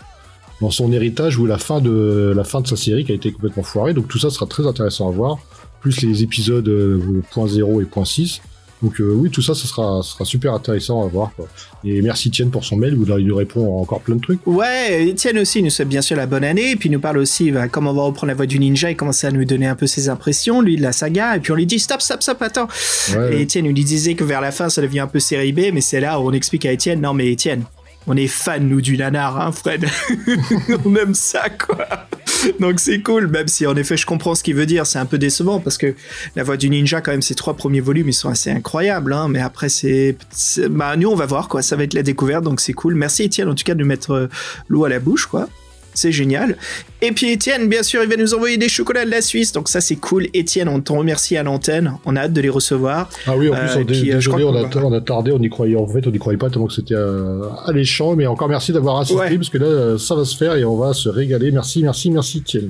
dans 0.62 0.70
son 0.70 0.92
héritage 0.92 1.40
ou 1.40 1.48
la 1.48 1.58
fin 1.58 1.82
de 1.82 2.32
la 2.36 2.44
fin 2.44 2.62
de 2.62 2.68
sa 2.68 2.76
série 2.76 3.06
qui 3.06 3.12
a 3.12 3.16
été 3.16 3.32
complètement 3.32 3.64
foirée. 3.64 3.96
Donc 3.96 4.08
tout 4.08 4.20
ça 4.20 4.30
sera 4.30 4.46
très 4.46 4.68
intéressant 4.68 5.10
à 5.10 5.12
voir, 5.12 5.40
plus 5.82 6.02
les 6.04 6.22
épisodes 6.22 6.68
euh, 6.68 7.24
point 7.32 7.48
0 7.48 7.82
et 7.82 7.86
point 7.86 8.06
6. 8.06 8.42
Donc 8.84 9.00
euh, 9.00 9.14
oui, 9.14 9.30
tout 9.30 9.42
ça, 9.42 9.56
ça 9.56 9.66
sera, 9.66 10.04
ça 10.04 10.12
sera 10.12 10.26
super 10.26 10.54
intéressant 10.54 11.04
à 11.04 11.08
voir. 11.08 11.32
Quoi. 11.36 11.48
Et 11.86 12.02
merci 12.02 12.30
Tienne 12.30 12.52
pour 12.52 12.66
son 12.66 12.76
mail 12.76 12.96
où 12.96 13.06
là, 13.06 13.18
il 13.18 13.26
nous 13.26 13.36
répond 13.36 13.80
encore 13.80 14.02
plein 14.02 14.16
de 14.16 14.22
trucs. 14.22 14.46
Ouais, 14.46 15.08
Étienne 15.08 15.38
aussi 15.40 15.64
nous 15.64 15.70
souhaite 15.70 15.88
bien 15.88 16.02
sûr 16.02 16.18
la 16.18 16.26
bonne 16.26 16.44
année, 16.44 16.72
et 16.72 16.76
puis 16.76 16.90
il 16.90 16.92
nous 16.92 17.00
parle 17.00 17.18
aussi 17.18 17.50
bah, 17.52 17.70
comment 17.70 17.92
on 17.92 17.94
va 17.94 18.02
reprendre 18.04 18.28
la 18.28 18.34
voix 18.34 18.46
du 18.46 18.60
ninja 18.60 18.92
et 18.92 18.96
commencer 18.96 19.26
à 19.26 19.32
nous 19.32 19.46
donner 19.46 19.68
un 19.68 19.76
peu 19.76 19.88
ses 19.88 20.10
impressions, 20.10 20.62
lui 20.62 20.76
de 20.76 20.82
la 20.82 20.92
saga, 20.92 21.38
et 21.38 21.40
puis 21.40 21.54
on 21.54 21.56
lui 21.56 21.66
dit 21.66 21.80
stop, 21.80 22.02
stop, 22.02 22.22
stop, 22.22 22.42
attends. 22.42 22.68
Ouais. 23.16 23.38
Et 23.38 23.42
Étienne 23.44 23.66
nous 23.66 23.74
disait 23.74 24.16
que 24.16 24.26
vers 24.26 24.42
la 24.42 24.52
fin 24.52 24.68
ça 24.68 24.82
devient 24.82 25.00
un 25.00 25.08
peu 25.08 25.20
série 25.20 25.54
B, 25.54 25.72
mais 25.74 25.82
c'est 25.82 26.02
là 26.02 26.20
où 26.20 26.28
on 26.28 26.34
explique 26.34 26.66
à 26.66 26.72
Étienne, 26.74 27.00
non 27.00 27.14
mais 27.14 27.32
Étienne, 27.32 27.64
on 28.08 28.18
est 28.18 28.28
fan 28.28 28.68
nous 28.68 28.82
du 28.82 28.98
nanar, 28.98 29.40
hein 29.40 29.52
Fred. 29.52 29.86
On 30.86 30.96
aime 30.96 31.14
ça 31.14 31.50
quoi. 31.50 31.88
Donc 32.60 32.80
c'est 32.80 33.02
cool, 33.02 33.28
même 33.28 33.48
si 33.48 33.66
en 33.66 33.76
effet 33.76 33.98
je 33.98 34.06
comprends 34.06 34.36
ce 34.36 34.44
qu'il 34.44 34.56
veut 34.56 34.66
dire, 34.66 34.86
c'est 34.86 35.00
un 35.00 35.06
peu 35.06 35.18
décevant 35.18 35.60
parce 35.60 35.78
que 35.78 35.96
la 36.36 36.44
voix 36.44 36.58
du 36.58 36.70
ninja 36.70 37.02
quand 37.02 37.12
même 37.12 37.22
ces 37.22 37.36
trois 37.36 37.54
premiers 37.56 37.80
volumes 37.80 38.10
ils 38.10 38.14
sont 38.14 38.30
assez 38.30 38.52
incroyables, 38.52 39.14
hein, 39.14 39.28
mais 39.30 39.40
après 39.40 39.70
c'est... 39.70 40.18
Bah 40.70 40.96
nous 40.98 41.10
on 41.10 41.16
va 41.16 41.26
voir 41.26 41.48
quoi, 41.48 41.62
ça 41.62 41.76
va 41.76 41.84
être 41.84 41.94
la 41.94 42.04
découverte 42.04 42.44
donc 42.44 42.60
c'est 42.60 42.74
cool. 42.74 42.96
Merci 42.96 43.24
Étienne 43.24 43.50
en 43.50 43.56
tout 43.56 43.64
cas 43.64 43.76
de 43.76 43.84
mettre 43.84 44.12
euh, 44.12 44.30
l'eau 44.68 44.86
à 44.86 44.90
la 44.90 45.00
bouche 45.00 45.26
quoi. 45.26 45.48
C'est 45.94 46.12
génial. 46.12 46.58
Et 47.02 47.12
puis 47.12 47.30
Étienne, 47.32 47.68
bien 47.68 47.84
sûr, 47.84 48.02
il 48.04 48.10
va 48.10 48.16
nous 48.16 48.34
envoyer 48.34 48.58
des 48.58 48.70
chocolats 48.70 49.06
de 49.06 49.12
la 49.12 49.22
Suisse, 49.22 49.52
donc 49.52 49.68
ça 49.70 49.82
c'est 49.82 49.96
cool. 49.98 50.28
Étienne, 50.34 50.70
on 50.70 50.80
t'en 50.80 50.98
remercie 51.00 51.36
à 51.38 51.44
l'antenne, 51.44 51.98
on 52.06 52.16
a 52.16 52.22
hâte 52.22 52.34
de 52.34 52.42
les 52.42 52.50
recevoir. 52.50 53.10
Ah 53.28 53.36
oui, 53.38 53.50
en 53.50 53.54
plus, 53.54 53.60
Euh, 53.62 53.82
on- 53.82 53.86
puis, 53.86 54.12
euh, 54.12 54.16
désolé, 54.16 54.44
crois 54.46 54.54
on 54.54 54.56
a, 54.82 54.86
on 54.86 54.94
a 54.94 55.02
tardé, 55.02 55.32
on 55.32 55.42
y 55.42 55.50
croyait. 55.50 55.76
En 55.76 55.88
fait, 55.88 56.06
on 56.08 56.12
n'y 56.12 56.20
croyait 56.20 56.38
pas 56.38 56.50
tellement 56.50 56.68
que 56.68 56.74
c'était 56.74 56.96
euh, 56.96 57.44
alléchant. 57.66 58.16
Mais 58.16 58.26
encore 58.28 58.50
merci 58.50 58.72
d'avoir 58.72 59.00
assisté 59.00 59.20
Ouais. 59.20 59.36
parce 59.36 59.50
que 59.50 59.58
là, 59.58 59.66
euh, 59.66 59.98
ça 59.98 60.16
va 60.16 60.26
se 60.26 60.36
faire 60.38 60.56
et 60.56 60.64
on 60.66 60.78
va 60.78 60.94
se 60.94 61.10
régaler. 61.10 61.52
Merci, 61.52 61.84
merci, 61.84 62.10
merci, 62.12 62.42
Tienne. 62.42 62.70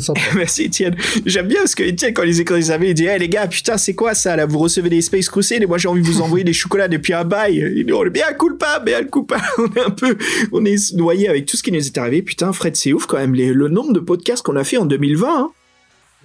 Sympa. 0.00 0.20
Merci 0.36 0.64
Étienne. 0.64 0.96
J'aime 1.26 1.46
bien 1.48 1.60
parce 1.60 1.74
que 1.74 1.82
Étienne, 1.82 2.12
quand 2.14 2.22
les 2.24 2.40
écoles 2.40 2.70
avaient, 2.70 2.90
il 2.90 2.94
dit 2.94 3.06
Hey 3.06 3.18
les 3.18 3.28
gars, 3.28 3.46
putain, 3.46 3.76
c'est 3.78 3.94
quoi 3.94 4.14
ça 4.14 4.36
là? 4.36 4.46
Vous 4.46 4.58
recevez 4.58 4.88
des 4.90 5.00
Space 5.00 5.28
Crusade 5.28 5.62
et 5.62 5.66
moi 5.66 5.78
j'ai 5.78 5.88
envie 5.88 6.02
de 6.02 6.06
vous 6.06 6.20
envoyer 6.20 6.44
des 6.44 6.52
chocolats 6.52 6.88
depuis 6.88 7.12
un 7.14 7.24
bail. 7.24 7.56
Il 7.76 7.86
dit 7.86 7.92
On 7.92 8.04
est 8.04 8.10
bien 8.10 8.32
cool 8.38 8.56
pas, 8.56 8.78
bien 8.80 9.04
cool 9.04 9.26
pas. 9.26 9.40
On 9.58 9.66
est 9.74 9.80
un 9.84 9.90
peu, 9.90 10.16
on 10.52 10.64
est 10.64 10.94
noyé 10.94 11.28
avec 11.28 11.46
tout 11.46 11.56
ce 11.56 11.62
qui 11.62 11.72
nous 11.72 11.84
est 11.86 11.98
arrivé. 11.98 12.22
Putain, 12.22 12.52
Fred, 12.52 12.76
c'est 12.76 12.92
ouf 12.92 13.06
quand 13.06 13.18
même 13.18 13.34
les- 13.34 13.52
le 13.52 13.68
nombre 13.68 13.92
de 13.92 14.00
podcasts 14.00 14.42
qu'on 14.42 14.56
a 14.56 14.64
fait 14.64 14.76
en 14.76 14.86
2020. 14.86 15.28
hein. 15.28 15.50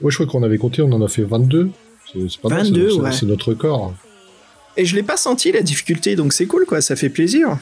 Ouais, 0.01 0.11
je 0.11 0.17
crois 0.17 0.27
qu'on 0.27 0.43
avait 0.43 0.57
compté, 0.57 0.81
on 0.81 0.91
en 0.91 1.01
a 1.01 1.07
fait 1.07 1.23
22. 1.23 1.69
C'est 2.13 2.41
pas 2.41 2.49
mal, 2.49 2.63
22, 2.65 2.89
c'est- 2.89 2.95
c'est- 2.95 3.01
ouais. 3.01 3.11
c'est 3.11 3.25
notre 3.25 3.49
record. 3.49 3.93
Et 4.77 4.85
je 4.85 4.95
l'ai 4.95 5.03
pas 5.03 5.17
senti 5.17 5.51
la 5.51 5.61
difficulté, 5.61 6.15
donc 6.15 6.33
c'est 6.33 6.45
cool 6.47 6.65
quoi, 6.65 6.81
ça 6.81 6.95
fait 6.95 7.09
plaisir. 7.09 7.57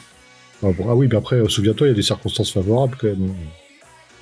Ah, 0.62 0.68
bon, 0.76 0.86
ah 0.88 0.94
oui, 0.94 1.08
mais 1.10 1.16
après, 1.16 1.36
euh, 1.36 1.48
souviens-toi, 1.48 1.88
il 1.88 1.90
y 1.90 1.92
a 1.92 1.96
des 1.96 2.02
circonstances 2.02 2.52
favorables 2.52 2.96
quand 3.00 3.08
même. 3.08 3.32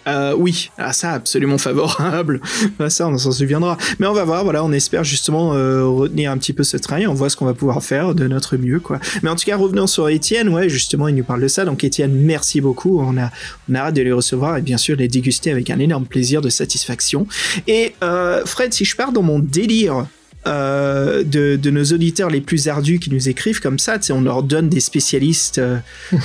Euh, 0.07 0.35
oui, 0.37 0.71
ah, 0.79 0.93
ça 0.93 1.13
absolument 1.13 1.59
favorable. 1.59 2.41
Ah, 2.79 2.89
ça, 2.89 3.07
on 3.09 3.19
s'en 3.19 3.33
souviendra. 3.33 3.77
Mais 3.99 4.07
on 4.07 4.13
va 4.13 4.25
voir. 4.25 4.45
Voilà, 4.45 4.65
on 4.65 4.73
espère 4.73 5.05
justement 5.05 5.55
euh, 5.55 5.85
retenir 5.85 6.31
un 6.31 6.39
petit 6.39 6.53
peu 6.53 6.63
ce 6.63 6.77
train 6.77 7.07
on 7.07 7.15
voit 7.15 7.29
ce 7.29 7.37
qu'on 7.37 7.45
va 7.45 7.53
pouvoir 7.53 7.83
faire 7.83 8.15
de 8.15 8.27
notre 8.27 8.57
mieux, 8.57 8.81
quoi. 8.81 8.99
Mais 9.23 9.29
en 9.29 9.37
tout 9.37 9.45
cas, 9.45 9.57
revenons 9.57 9.87
sur 9.87 10.09
Étienne. 10.09 10.49
Ouais, 10.49 10.69
justement, 10.69 11.09
il 11.09 11.15
nous 11.15 11.25
parle 11.25 11.43
de 11.43 11.49
ça. 11.49 11.65
Donc, 11.65 11.85
Étienne, 11.85 12.13
merci 12.15 12.61
beaucoup. 12.61 13.01
On 13.01 13.19
a, 13.19 13.31
on 13.71 13.75
a 13.75 13.79
hâte 13.81 13.95
de 13.95 14.03
les 14.03 14.13
recevoir 14.13 14.57
et 14.57 14.63
bien 14.63 14.79
sûr 14.79 14.97
les 14.97 15.09
déguster 15.09 15.51
avec 15.51 15.69
un 15.69 15.79
énorme 15.79 16.07
plaisir 16.07 16.41
de 16.41 16.49
satisfaction. 16.49 17.27
Et 17.67 17.95
euh, 18.03 18.45
Fred, 18.47 18.73
si 18.73 18.85
je 18.85 18.97
pars 18.97 19.13
dans 19.13 19.23
mon 19.23 19.39
délire. 19.39 20.07
Euh, 20.47 21.23
de, 21.25 21.57
de 21.57 21.71
nos 21.71 21.85
auditeurs 21.85 22.31
les 22.31 22.41
plus 22.41 22.69
ardus 22.69 22.99
qui 22.99 23.11
nous 23.11 23.29
écrivent 23.29 23.61
comme 23.61 23.79
ça, 23.79 23.99
on 24.11 24.21
leur 24.23 24.43
donne 24.43 24.69
des 24.69 24.81
spécialistes. 24.81 25.59
euh, 25.59 25.79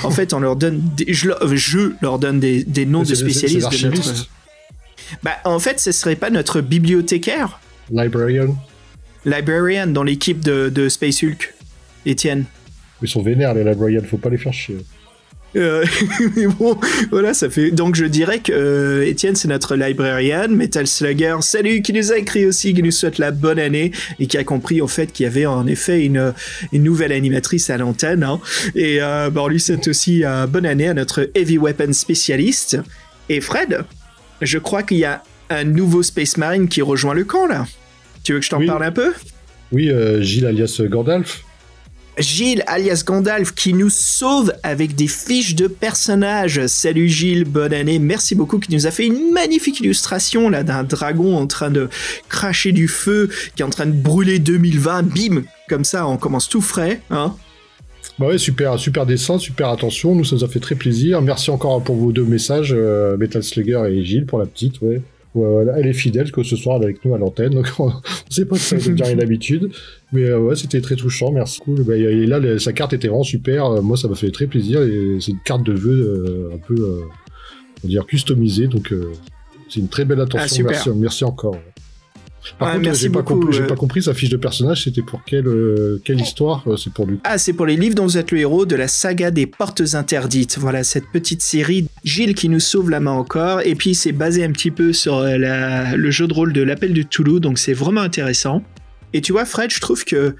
en 0.04 0.10
fait, 0.10 0.32
on 0.32 0.40
leur 0.40 0.56
donne, 0.56 0.80
des- 0.96 1.12
je, 1.12 1.28
leur- 1.28 1.56
je 1.56 1.92
leur 2.00 2.18
donne 2.18 2.40
des, 2.40 2.64
des 2.64 2.86
noms 2.86 3.02
de 3.02 3.14
spécialistes. 3.14 3.70
de 3.82 3.88
notre- 3.88 4.28
bah, 5.22 5.32
en 5.44 5.58
fait, 5.58 5.78
ce 5.80 5.92
serait 5.92 6.16
pas 6.16 6.30
notre 6.30 6.60
bibliothécaire, 6.60 7.60
Librarian. 7.90 8.56
librarian 9.24 9.86
dans 9.86 10.02
l'équipe 10.02 10.40
de, 10.40 10.68
de 10.68 10.88
Space 10.88 11.22
Hulk, 11.22 11.54
Étienne. 12.06 12.44
Ils 13.02 13.08
sont 13.08 13.22
vénères, 13.22 13.52
les 13.54 13.62
Librarians, 13.64 14.02
faut 14.08 14.16
pas 14.16 14.30
les 14.30 14.38
faire 14.38 14.52
chier. 14.54 14.78
Euh, 15.54 15.84
mais 16.36 16.46
bon, 16.46 16.78
voilà, 17.10 17.32
ça 17.32 17.48
fait. 17.48 17.70
Donc 17.70 17.94
je 17.94 18.04
dirais 18.04 18.40
que 18.40 18.52
euh, 18.52 19.06
Étienne, 19.06 19.36
c'est 19.36 19.48
notre 19.48 19.74
librarian, 19.76 20.48
Metal 20.48 20.86
Slugger, 20.86 21.36
salut, 21.40 21.80
qui 21.82 21.92
nous 21.94 22.12
a 22.12 22.18
écrit 22.18 22.44
aussi, 22.46 22.74
qui 22.74 22.82
nous 22.82 22.90
souhaite 22.90 23.16
la 23.18 23.30
bonne 23.30 23.58
année 23.58 23.92
et 24.18 24.26
qui 24.26 24.36
a 24.36 24.44
compris 24.44 24.80
au 24.82 24.88
fait 24.88 25.12
qu'il 25.12 25.24
y 25.24 25.26
avait 25.26 25.46
en 25.46 25.66
effet 25.66 26.04
une, 26.04 26.34
une 26.72 26.82
nouvelle 26.82 27.12
animatrice 27.12 27.70
à 27.70 27.78
l'antenne. 27.78 28.22
hein. 28.22 28.40
Et 28.74 28.98
euh, 29.00 29.30
bah, 29.30 29.42
on 29.44 29.48
lui 29.48 29.60
souhaite 29.60 29.88
aussi 29.88 30.24
euh, 30.24 30.46
bonne 30.46 30.66
année 30.66 30.88
à 30.88 30.94
notre 30.94 31.30
Heavy 31.34 31.56
Weapon 31.58 31.92
spécialiste. 31.94 32.78
Et 33.30 33.40
Fred, 33.40 33.84
je 34.42 34.58
crois 34.58 34.82
qu'il 34.82 34.98
y 34.98 35.04
a 35.04 35.22
un 35.48 35.64
nouveau 35.64 36.02
Space 36.02 36.36
Marine 36.36 36.68
qui 36.68 36.82
rejoint 36.82 37.14
le 37.14 37.24
camp 37.24 37.46
là. 37.46 37.66
Tu 38.24 38.32
veux 38.34 38.40
que 38.40 38.44
je 38.44 38.50
t'en 38.50 38.58
Oui. 38.58 38.66
parle 38.66 38.82
un 38.84 38.92
peu? 38.92 39.12
Oui, 39.72 39.90
Gilles 40.20 40.46
alias 40.46 40.80
Gandalf. 40.88 41.42
Gilles, 42.18 42.62
alias 42.66 43.02
Gandalf, 43.04 43.54
qui 43.54 43.74
nous 43.74 43.90
sauve 43.90 44.52
avec 44.62 44.94
des 44.94 45.06
fiches 45.06 45.54
de 45.54 45.66
personnages. 45.66 46.66
Salut 46.66 47.08
Gilles, 47.08 47.44
bonne 47.44 47.74
année. 47.74 47.98
Merci 47.98 48.34
beaucoup, 48.34 48.58
qui 48.58 48.72
nous 48.72 48.86
a 48.86 48.90
fait 48.90 49.06
une 49.06 49.32
magnifique 49.32 49.80
illustration 49.80 50.48
là 50.48 50.62
d'un 50.62 50.82
dragon 50.82 51.36
en 51.36 51.46
train 51.46 51.70
de 51.70 51.90
cracher 52.28 52.72
du 52.72 52.88
feu, 52.88 53.28
qui 53.54 53.62
est 53.62 53.64
en 53.64 53.70
train 53.70 53.86
de 53.86 53.92
brûler 53.92 54.38
2020. 54.38 55.02
Bim, 55.02 55.42
comme 55.68 55.84
ça, 55.84 56.06
on 56.06 56.16
commence 56.16 56.48
tout 56.48 56.62
frais, 56.62 57.00
hein. 57.10 57.34
Bah 58.18 58.28
ouais, 58.28 58.38
super, 58.38 58.78
super 58.78 59.04
dessin, 59.04 59.38
super 59.38 59.68
attention. 59.68 60.14
Nous, 60.14 60.24
ça 60.24 60.36
nous 60.36 60.44
a 60.44 60.48
fait 60.48 60.60
très 60.60 60.74
plaisir. 60.74 61.20
Merci 61.20 61.50
encore 61.50 61.82
pour 61.82 61.96
vos 61.96 62.12
deux 62.12 62.24
messages, 62.24 62.72
euh, 62.74 63.18
Metal 63.18 63.42
Slugger 63.42 63.82
et 63.90 64.02
Gilles, 64.04 64.24
pour 64.24 64.38
la 64.38 64.46
petite, 64.46 64.80
ouais. 64.80 65.02
Elle 65.76 65.86
est 65.86 65.92
fidèle, 65.92 66.30
que 66.32 66.42
ce 66.42 66.56
soir 66.56 66.76
elle 66.76 66.82
est 66.82 66.86
avec 66.86 67.04
nous 67.04 67.14
à 67.14 67.18
l'antenne, 67.18 67.54
donc 67.54 67.68
on 67.78 67.92
sait 68.28 68.44
pas 68.44 68.56
si 68.56 68.64
ça 68.64 68.76
devient 68.76 69.12
une 69.12 69.22
habitude. 69.22 69.70
Mais 70.12 70.24
euh, 70.24 70.38
ouais, 70.38 70.56
c'était 70.56 70.80
très 70.80 70.96
touchant, 70.96 71.32
merci. 71.32 71.60
Cool. 71.60 71.82
Bah, 71.82 71.96
et 71.96 72.26
là, 72.26 72.58
sa 72.58 72.72
carte 72.72 72.92
était 72.92 73.08
vraiment 73.08 73.24
super. 73.24 73.66
Euh, 73.66 73.82
moi, 73.82 73.96
ça 73.96 74.08
m'a 74.08 74.14
fait 74.14 74.30
très 74.30 74.46
plaisir. 74.46 74.82
Et 74.82 75.18
c'est 75.20 75.32
une 75.32 75.40
carte 75.44 75.64
de 75.64 75.72
vœux 75.72 76.50
euh, 76.50 76.54
un 76.54 76.58
peu, 76.58 76.74
on 76.74 77.82
va 77.82 77.88
dire, 77.88 78.06
customisée. 78.06 78.68
Donc, 78.68 78.92
euh, 78.92 79.12
c'est 79.68 79.80
une 79.80 79.88
très 79.88 80.04
belle 80.04 80.20
attention. 80.20 80.66
Ah, 80.68 80.90
merci 80.96 81.24
encore. 81.24 81.56
Par 82.58 82.68
Ouais, 82.76 82.82
contre, 82.82 82.94
j'ai 82.94 83.10
pas, 83.10 83.22
compris- 83.22 83.58
euh. 83.58 83.66
pas 83.66 83.74
compris 83.76 84.02
sa 84.02 84.14
fiche 84.14 84.28
de 84.30 84.36
personnage. 84.36 84.84
C'était 84.84 85.02
pour 85.02 85.22
quelle, 85.24 85.46
euh, 85.46 86.00
quelle 86.04 86.20
histoire 86.20 86.62
Euh, 86.66 86.76
C'est 86.76 86.92
pour 86.92 87.06
lui. 87.06 87.18
Ah, 87.24 87.38
c'est 87.38 87.52
pour 87.52 87.66
les 87.66 87.76
livres 87.76 87.94
dont 87.94 88.04
vous 88.04 88.18
êtes 88.18 88.30
le 88.30 88.38
héros 88.38 88.66
de 88.66 88.76
la 88.76 88.88
saga 88.88 89.30
des 89.30 89.46
portes 89.46 89.82
interdites. 89.94 90.58
Voilà, 90.58 90.84
cette 90.84 91.06
petite 91.12 91.42
série. 91.42 91.88
Gilles 92.04 92.34
qui 92.34 92.48
nous 92.48 92.60
sauve 92.60 92.90
la 92.90 93.00
main 93.00 93.12
encore. 93.12 93.60
Et 93.62 93.74
puis, 93.74 93.94
c'est 93.94 94.12
basé 94.12 94.44
un 94.44 94.52
petit 94.52 94.70
peu 94.70 94.92
sur 94.92 95.20
la- 95.20 95.96
le 95.96 96.10
jeu 96.10 96.26
de 96.26 96.32
rôle 96.34 96.52
de 96.52 96.62
l'appel 96.62 96.92
du 96.92 97.04
Toulouse. 97.06 97.40
Donc, 97.40 97.58
c'est 97.58 97.74
vraiment 97.74 98.00
intéressant. 98.02 98.62
Et 99.12 99.20
tu 99.20 99.32
vois, 99.32 99.44
Fred, 99.44 99.70
je 99.72 99.80
trouve 99.80 100.04
que 100.04 100.36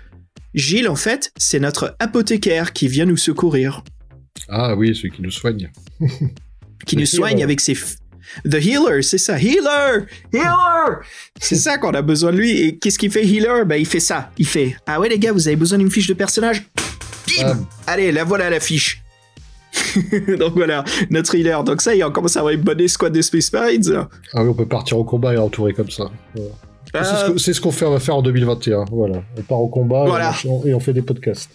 Gilles, 0.55 0.89
en 0.89 0.97
fait, 0.97 1.33
c'est 1.37 1.61
notre 1.61 1.97
apothicaire 1.99 2.73
qui 2.73 2.89
vient 2.89 3.05
nous 3.05 3.17
secourir. 3.17 3.83
Ah 4.49 4.75
oui, 4.77 4.95
celui 4.95 5.11
qui 5.11 5.23
nous 5.23 5.31
soigne. 5.31 5.71
Qui 6.87 6.97
nous 6.97 7.07
soigne 7.07 7.43
avec 7.43 7.61
ses... 7.61 7.75
The 8.49 8.55
Healer, 8.55 9.03
c'est 9.03 9.19
ça. 9.19 9.39
Healer! 9.39 10.07
Healer! 10.33 10.99
C'est 11.41 11.57
ça 11.57 11.79
qu'on 11.79 11.93
a 11.93 12.03
besoin 12.03 12.33
de 12.33 12.37
lui. 12.39 12.61
Et 12.63 12.77
qu'est-ce 12.79 12.99
qu'il 12.99 13.11
fait, 13.11 13.25
Healer? 13.25 13.65
Ben, 13.67 13.77
il 13.77 13.87
fait 13.87 14.01
ça. 14.01 14.31
Il 14.39 14.47
fait 14.47 14.77
Ah 14.87 15.01
ouais, 15.01 15.09
les 15.09 15.19
gars, 15.19 15.33
vous 15.33 15.47
avez 15.49 15.57
besoin 15.57 15.79
d'une 15.79 15.91
fiche 15.91 16.07
de 16.09 16.15
personnage? 16.15 16.65
Bim! 17.29 17.67
Allez, 17.87 18.13
la 18.13 18.25
voilà 18.25 18.51
la 18.51 18.61
fiche. 18.61 19.03
donc 20.39 20.55
voilà, 20.55 20.85
notre 21.11 21.35
healer. 21.35 21.63
Donc 21.65 21.81
ça 21.83 21.93
on 22.05 22.11
commence 22.11 22.37
à 22.37 22.41
avoir 22.41 22.55
une 22.55 22.63
bonne 22.63 22.81
escouade 22.81 23.13
de 23.13 23.21
Space 23.23 23.53
Marines. 23.53 24.07
Ah 24.33 24.43
oui, 24.43 24.49
on 24.49 24.55
peut 24.55 24.67
partir 24.67 24.99
au 24.99 25.05
combat 25.05 25.35
et 25.35 25.37
entourer 25.39 25.73
comme 25.75 25.91
ça. 25.91 26.05
Voilà. 26.35 26.51
Ah, 26.95 27.29
C'est 27.37 27.53
ce 27.53 27.61
qu'on 27.61 27.73
fait, 27.73 27.85
on 27.85 27.91
va 27.91 28.01
faire 28.01 28.17
en 28.17 28.23
2021. 28.23 28.87
Voilà. 28.91 29.23
On 29.37 29.43
part 29.43 29.61
au 29.61 29.69
combat 29.69 30.07
et 30.45 30.49
on- 30.49 30.65
et 30.67 30.73
on 30.75 30.81
fait 30.81 30.93
des 30.95 31.03
podcasts. 31.03 31.51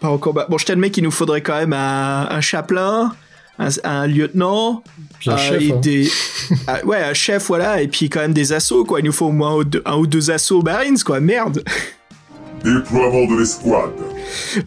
pas 0.00 0.10
au 0.10 0.18
combat. 0.18 0.46
Bon, 0.48 0.58
je 0.58 0.66
t'admets 0.66 0.90
qu'il 0.90 1.02
nous 1.02 1.10
faudrait 1.10 1.40
quand 1.40 1.56
même 1.58 1.72
un, 1.72 2.28
un 2.30 2.40
chapelain, 2.40 3.12
un, 3.60 3.68
un 3.84 4.06
lieutenant, 4.06 4.82
Puis 5.20 5.30
un 5.30 5.34
euh, 5.34 5.36
chef. 5.36 5.62
et 5.62 5.72
hein. 5.72 5.76
des... 5.80 6.10
ah, 6.66 6.84
ouais, 6.84 7.02
un 7.02 7.14
chef, 7.14 7.46
voilà, 7.46 7.80
et 7.82 7.88
puis 7.88 8.08
quand 8.08 8.20
même 8.20 8.32
des 8.32 8.52
assauts, 8.52 8.84
quoi. 8.84 9.00
Il 9.00 9.06
nous 9.06 9.12
faut 9.12 9.26
au 9.26 9.32
moins 9.32 9.62
deux- 9.62 9.82
un 9.84 9.96
ou 9.96 10.06
deux 10.06 10.30
assauts 10.30 10.62
Marines, 10.62 10.98
quoi. 11.04 11.20
Merde. 11.20 11.62
Déploiement 12.64 13.26
de 13.26 13.38
l'escouade. 13.38 13.92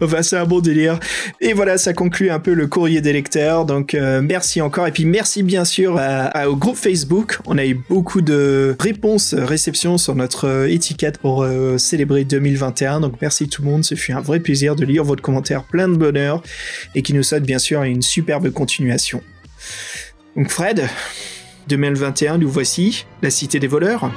Enfin, 0.02 0.22
c'est 0.22 0.36
un 0.36 0.44
bon 0.44 0.60
délire. 0.60 0.98
Et 1.40 1.52
voilà, 1.52 1.78
ça 1.78 1.92
conclut 1.92 2.30
un 2.30 2.38
peu 2.38 2.54
le 2.54 2.66
courrier 2.66 3.00
des 3.00 3.12
lecteurs. 3.12 3.64
Donc, 3.64 3.94
euh, 3.94 4.20
merci 4.22 4.60
encore. 4.60 4.86
Et 4.86 4.92
puis, 4.92 5.04
merci 5.04 5.42
bien 5.42 5.64
sûr 5.64 6.00
au 6.46 6.56
groupe 6.56 6.76
Facebook. 6.76 7.38
On 7.46 7.58
a 7.58 7.64
eu 7.64 7.74
beaucoup 7.74 8.20
de 8.20 8.76
réponses, 8.78 9.34
réceptions 9.34 9.98
sur 9.98 10.14
notre 10.14 10.48
euh, 10.48 10.68
étiquette 10.68 11.18
pour 11.18 11.42
euh, 11.42 11.78
célébrer 11.78 12.24
2021. 12.24 13.00
Donc, 13.00 13.14
merci 13.20 13.48
tout 13.48 13.62
le 13.62 13.70
monde. 13.70 13.84
Ce 13.84 13.94
fut 13.94 14.12
un 14.12 14.20
vrai 14.20 14.40
plaisir 14.40 14.76
de 14.76 14.84
lire 14.84 15.04
votre 15.04 15.22
commentaire 15.22 15.64
plein 15.64 15.88
de 15.88 15.96
bonheur 15.96 16.42
et 16.94 17.02
qui 17.02 17.14
nous 17.14 17.22
souhaite 17.22 17.44
bien 17.44 17.58
sûr 17.58 17.82
une 17.82 18.02
superbe 18.02 18.50
continuation. 18.50 19.22
Donc, 20.36 20.50
Fred, 20.50 20.88
2021, 21.68 22.38
nous 22.38 22.48
voici, 22.48 23.06
la 23.22 23.30
cité 23.30 23.58
des 23.58 23.68
voleurs. 23.68 24.10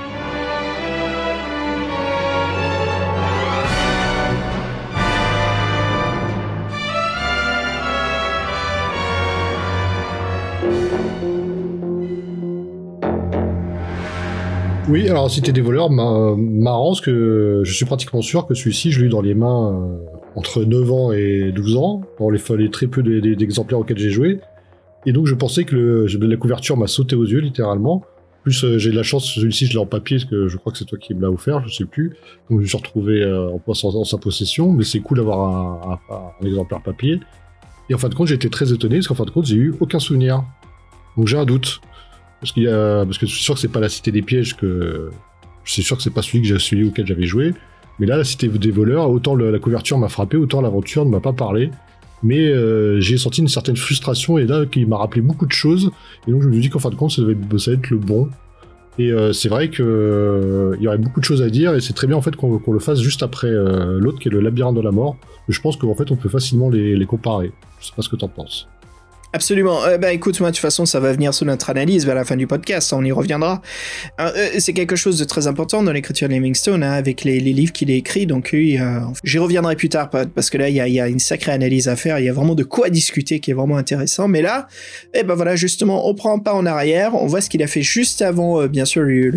Oui, 14.90 15.10
alors 15.10 15.30
Cité 15.30 15.52
des 15.52 15.60
voleurs, 15.62 15.90
ma- 15.90 16.34
marrant, 16.38 16.90
parce 16.92 17.02
que 17.02 17.62
je 17.66 17.74
suis 17.74 17.86
pratiquement 17.86 18.22
sûr 18.22 18.48
que 18.48 18.54
celui-ci, 18.54 18.92
je 18.92 19.02
l'ai 19.02 19.08
eu 19.08 19.10
dans 19.10 19.22
les 19.22 19.34
mains 19.34 19.74
euh, 19.74 19.98
entre 20.36 20.64
9 20.64 20.92
ans 20.92 21.12
et 21.12 21.52
12 21.54 21.76
ans, 21.76 22.02
dans 22.20 22.30
les, 22.30 22.40
les 22.58 22.70
très 22.72 22.88
peu 22.88 23.04
d'exemplaires 23.04 23.80
auxquels 23.80 23.98
j'ai 23.98 24.12
joué. 24.12 24.40
Et 25.06 25.12
donc 25.12 25.26
je 25.28 25.36
pensais 25.36 25.66
que 25.66 26.06
la 26.22 26.38
couverture 26.38 26.78
m'a 26.78 26.88
sauté 26.88 27.16
aux 27.18 27.26
yeux, 27.26 27.40
littéralement. 27.40 28.04
Plus 28.44 28.64
euh, 28.64 28.78
j'ai 28.78 28.92
de 28.92 28.96
la 28.96 29.04
chance, 29.04 29.26
celui-ci 29.26 29.66
je 29.66 29.74
l'ai 29.74 29.78
en 29.80 29.86
papier, 29.86 30.18
parce 30.18 30.30
que 30.30 30.48
je 30.48 30.56
crois 30.58 30.72
que 30.72 30.78
c'est 30.78 30.86
toi 30.86 30.98
qui 30.98 31.14
me 31.14 31.22
l'as 31.22 31.32
offert, 31.32 31.68
je 31.68 31.74
sais 31.74 31.86
plus. 31.86 32.16
Donc 32.50 32.60
je 32.60 32.64
me 32.64 32.66
suis 32.66 32.78
retrouvé 32.78 33.22
euh, 33.24 33.50
en, 33.50 34.04
sa 34.06 34.18
possession, 34.18 34.72
mais 34.72 34.86
c'est 34.86 35.00
cool 35.02 35.18
d'avoir 35.18 35.50
un, 35.90 36.00
un- 36.16 36.48
exemplaire 36.48 36.82
papier. 36.82 37.20
Et 37.90 37.94
en 37.94 37.98
fin 37.98 38.08
de 38.08 38.16
compte, 38.16 38.28
été 38.36 38.50
très 38.50 38.72
étonné, 38.72 38.96
parce 38.98 39.08
qu'en 39.10 39.16
fin 39.16 39.26
de 39.26 39.32
compte, 39.32 39.46
j'ai 39.46 39.56
eu 39.58 39.74
aucun 39.82 40.00
souvenir. 40.00 40.44
Donc 41.18 41.28
j'ai 41.28 41.38
un 41.38 41.46
doute. 41.46 41.82
Parce, 42.40 42.52
qu'il 42.52 42.64
y 42.64 42.68
a, 42.68 43.04
parce 43.06 43.18
que 43.18 43.26
je 43.26 43.34
suis 43.34 43.44
sûr 43.44 43.56
que 43.56 43.60
c'est 43.60 43.72
pas 43.72 43.80
la 43.80 43.90
cité 43.90 44.12
des 44.12 44.22
pièges 44.22 44.56
que. 44.56 45.10
Je 45.64 45.74
suis 45.74 45.84
sûr 45.84 45.98
que 45.98 46.04
c'est 46.04 46.14
pas 46.14 46.22
celui 46.22 46.48
que 46.48 46.58
celui 46.58 46.86
auquel 46.86 47.06
j'avais 47.06 47.26
joué. 47.26 47.54
Mais 48.00 48.06
là, 48.06 48.16
la 48.16 48.24
cité 48.24 48.48
des 48.48 48.72
voleurs, 48.72 49.10
autant 49.10 49.36
la 49.36 49.60
couverture 49.60 49.98
m'a 49.98 50.08
frappé, 50.08 50.38
autant 50.38 50.62
l'aventure 50.62 51.06
ne 51.06 51.10
m'a 51.10 51.20
pas 51.20 51.34
parlé. 51.34 51.72
Mais 52.24 52.48
euh, 52.48 53.00
j'ai 53.00 53.18
senti 53.18 53.42
une 53.42 53.48
certaine 53.48 53.76
frustration 53.76 54.38
et 54.38 54.46
là, 54.46 54.66
qui 54.66 54.86
m'a 54.86 54.98
rappelé 54.98 55.22
beaucoup 55.22 55.46
de 55.46 55.52
choses. 55.52 55.92
Et 56.28 56.32
donc, 56.32 56.42
je 56.42 56.48
me 56.48 56.54
suis 56.54 56.62
dit 56.62 56.70
qu'en 56.70 56.80
fin 56.80 56.90
de 56.90 56.96
compte, 56.96 57.12
ça 57.12 57.22
devait, 57.22 57.36
être 57.68 57.90
le 57.90 57.98
bon. 57.98 58.30
Et 59.00 59.12
euh, 59.12 59.32
c'est 59.32 59.50
vrai 59.50 59.70
que 59.70 59.84
euh, 59.84 60.76
il 60.78 60.84
y 60.84 60.88
aurait 60.88 60.98
beaucoup 60.98 61.20
de 61.20 61.26
choses 61.26 61.44
à 61.44 61.50
dire 61.50 61.76
et 61.76 61.82
c'est 61.82 61.94
très 61.94 62.08
bien 62.08 62.18
en 62.18 62.22
fait 62.22 62.36
qu'on 62.36 62.58
qu'on 62.58 62.72
le 62.72 62.80
fasse 62.80 63.00
juste 63.00 63.22
après 63.22 63.48
euh, 63.48 64.00
l'autre 64.00 64.18
qui 64.18 64.28
est 64.28 64.32
le 64.32 64.40
labyrinthe 64.40 64.76
de 64.76 64.82
la 64.82 64.92
mort. 64.92 65.18
Je 65.50 65.62
pense 65.62 65.78
qu'en 65.78 65.94
fait, 65.94 66.12
on 66.12 66.16
peut 66.16 66.30
facilement 66.30 66.70
les, 66.70 66.96
les 66.96 67.06
comparer. 67.06 67.52
Je 67.80 67.86
sais 67.86 67.94
pas 67.96 68.02
ce 68.02 68.10
que 68.10 68.16
t'en 68.16 68.28
penses. 68.28 68.68
Absolument. 69.38 69.84
Euh, 69.84 70.00
bah 70.00 70.14
écoute, 70.14 70.40
moi 70.40 70.50
de 70.50 70.56
toute 70.56 70.64
façon, 70.64 70.88
ça 70.88 71.00
va 71.00 71.12
venir 71.12 71.32
sous 71.32 71.46
notre 71.46 71.70
analyse 71.70 72.08
vers 72.08 72.16
la 72.16 72.26
fin 72.26 72.36
du 72.36 72.48
podcast, 72.48 72.92
on 72.92 73.06
y 73.06 73.12
reviendra. 73.12 73.62
Euh, 74.20 74.32
euh, 74.36 74.50
c'est 74.58 74.74
quelque 74.74 74.96
chose 74.96 75.20
de 75.20 75.26
très 75.26 75.46
important 75.46 75.84
dans 75.84 75.92
l'écriture 75.92 76.28
de 76.28 76.34
Livingstone, 76.34 76.82
hein, 76.82 76.94
avec 76.94 77.24
les, 77.24 77.40
livres 77.40 77.72
qu'il 77.72 77.92
a 77.92 77.94
écrits, 77.94 78.26
donc 78.26 78.56
euh, 78.56 79.00
j'y 79.24 79.38
reviendrai 79.38 79.76
plus 79.76 79.90
tard, 79.90 80.10
pa- 80.10 80.26
parce 80.26 80.50
que 80.50 80.58
là, 80.58 80.70
il 80.70 80.76
y 80.76 81.00
a, 81.00 81.08
une 81.08 81.20
sacrée 81.20 81.52
analyse 81.52 81.88
à 81.88 81.96
faire, 81.96 82.18
il 82.18 82.26
y 82.26 82.30
a 82.30 82.34
vraiment 82.34 82.56
de 82.56 82.64
quoi 82.64 82.90
discuter 82.90 83.40
qui 83.40 83.52
est 83.52 83.54
vraiment 83.54 83.78
intéressant, 83.78 84.28
mais 84.28 84.42
là, 84.42 84.68
eh 85.14 85.22
ben 85.22 85.36
voilà, 85.36 85.56
justement, 85.56 86.10
on 86.10 86.16
prend 86.16 86.40
pas 86.40 86.56
en 86.56 86.66
arrière, 86.66 87.14
on 87.14 87.28
voit 87.28 87.42
ce 87.42 87.52
qu'il 87.52 87.62
a 87.62 87.68
fait 87.68 87.84
juste 87.84 88.24
avant, 88.24 88.66
bien 88.66 88.86
sûr, 88.86 89.04
le, 89.04 89.30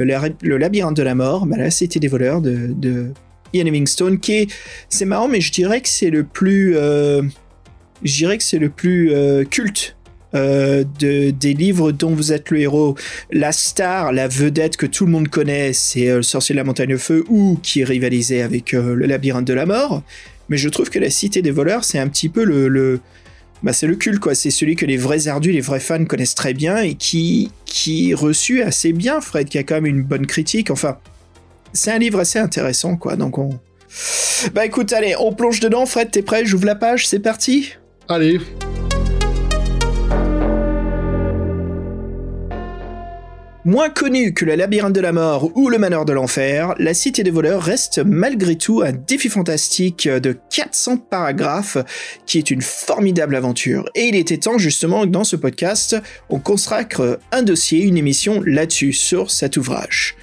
labyrinthe 0.57 0.97
de 0.97 1.02
la 1.02 1.14
mort, 1.14 1.45
bah 1.45 1.59
là, 1.59 1.71
c'était 1.71 2.00
des 2.00 2.09
voleurs 2.09 2.40
de... 2.40 2.71
de... 2.71 3.09
Ian 3.52 3.64
Livingstone, 3.64 4.21
qui 4.21 4.33
est, 4.33 4.47
c'est 4.88 5.04
marrant, 5.04 5.26
mais 5.26 5.40
je 5.40 5.50
dirais 5.50 5.80
que 5.80 5.88
c'est 5.88 6.11
le 6.11 6.23
plus, 6.23 6.76
je 8.02 8.16
dirais 8.16 8.38
que 8.38 8.45
c'est 8.45 8.59
le 8.59 8.69
plus 8.69 9.12
euh, 9.12 9.45
culte 9.45 9.97
euh, 10.35 10.85
de, 10.99 11.30
des 11.30 11.54
livres 11.54 11.92
dont 11.92 12.14
vous 12.14 12.33
êtes 12.33 12.50
le 12.50 12.61
héros. 12.61 12.97
La 13.30 13.52
star, 13.52 14.12
la 14.12 14.28
vedette 14.28 14.76
que 14.76 14.87
tout 14.87 15.07
le 15.07 15.12
monde 15.12 15.28
connaît, 15.28 15.73
c'est 15.73 16.09
euh, 16.09 16.16
le 16.16 16.23
sorcier 16.23 16.54
de 16.54 16.59
la 16.59 16.64
montagne 16.64 16.90
de 16.90 16.97
feu 16.97 17.25
ou 17.28 17.59
qui 17.62 17.85
rivalisait 17.85 18.42
avec 18.42 18.73
le 18.73 18.95
labyrinthe 19.07 19.47
de 19.47 19.54
la 19.54 19.66
mort. 19.66 20.02
Mais 20.49 20.57
je 20.57 20.69
trouve 20.69 20.90
que 20.90 20.99
la 20.99 21.11
cité 21.11 21.42
des 21.42 21.50
voleurs, 21.50 21.85
c'est 21.85 21.99
un 21.99 22.09
petit 22.09 22.28
peu 22.28 22.45
le, 22.45 22.69
le 22.69 23.00
bah 23.62 23.73
c'est 23.73 23.87
le 23.87 23.95
culte 23.97 24.21
quoi. 24.21 24.35
C'est 24.35 24.50
celui 24.50 24.75
que 24.75 24.87
les 24.87 24.97
vrais 24.97 25.28
ardus, 25.28 25.52
les 25.52 25.61
vrais 25.61 25.80
fans 25.80 26.04
connaissent 26.04 26.35
très 26.35 26.54
bien 26.54 26.78
et 26.78 26.95
qui 26.95 27.50
qui 27.66 28.11
est 28.11 28.14
reçu 28.14 28.62
assez 28.62 28.92
bien. 28.92 29.21
Fred, 29.21 29.49
qui 29.49 29.59
a 29.59 29.62
quand 29.62 29.76
même 29.76 29.87
une 29.87 30.02
bonne 30.02 30.26
critique. 30.26 30.71
Enfin, 30.71 30.99
c'est 31.73 31.92
un 31.92 31.99
livre 31.99 32.19
assez 32.19 32.38
intéressant 32.38 32.97
quoi. 32.97 33.16
Donc 33.16 33.38
on 33.38 33.61
bah 34.54 34.64
écoute, 34.64 34.92
allez, 34.92 35.14
on 35.19 35.33
plonge 35.35 35.61
dedans. 35.61 35.85
Fred, 35.87 36.11
t'es 36.11 36.23
prêt? 36.23 36.45
J'ouvre 36.45 36.64
la 36.64 36.75
page, 36.75 37.07
c'est 37.07 37.19
parti. 37.19 37.75
Allez, 38.12 38.40
Moins 43.64 43.88
connu 43.88 44.35
que 44.35 44.45
le 44.45 44.57
labyrinthe 44.57 44.95
de 44.95 45.00
la 45.00 45.12
mort 45.12 45.52
ou 45.55 45.69
le 45.69 45.79
manoir 45.79 46.05
de 46.05 46.12
l'enfer, 46.12 46.75
la 46.81 46.93
cité 46.93 47.23
des 47.23 47.31
voleurs 47.31 47.62
reste 47.62 48.00
malgré 48.05 48.57
tout 48.57 48.83
un 48.83 48.90
défi 48.90 49.29
fantastique 49.29 50.09
de 50.09 50.37
400 50.50 50.97
paragraphes 50.97 51.79
qui 52.26 52.38
est 52.38 52.50
une 52.50 52.62
formidable 52.62 53.37
aventure. 53.37 53.88
Et 53.95 54.09
il 54.09 54.17
était 54.17 54.38
temps 54.38 54.59
justement 54.59 55.02
que 55.02 55.11
dans 55.11 55.23
ce 55.23 55.37
podcast, 55.37 55.97
on 56.31 56.40
consacre 56.40 57.21
un 57.31 57.43
dossier, 57.45 57.85
une 57.85 57.97
émission 57.97 58.43
là-dessus, 58.45 58.93
sur 58.93 59.31
cet 59.31 59.57
ouvrage. 59.57 60.17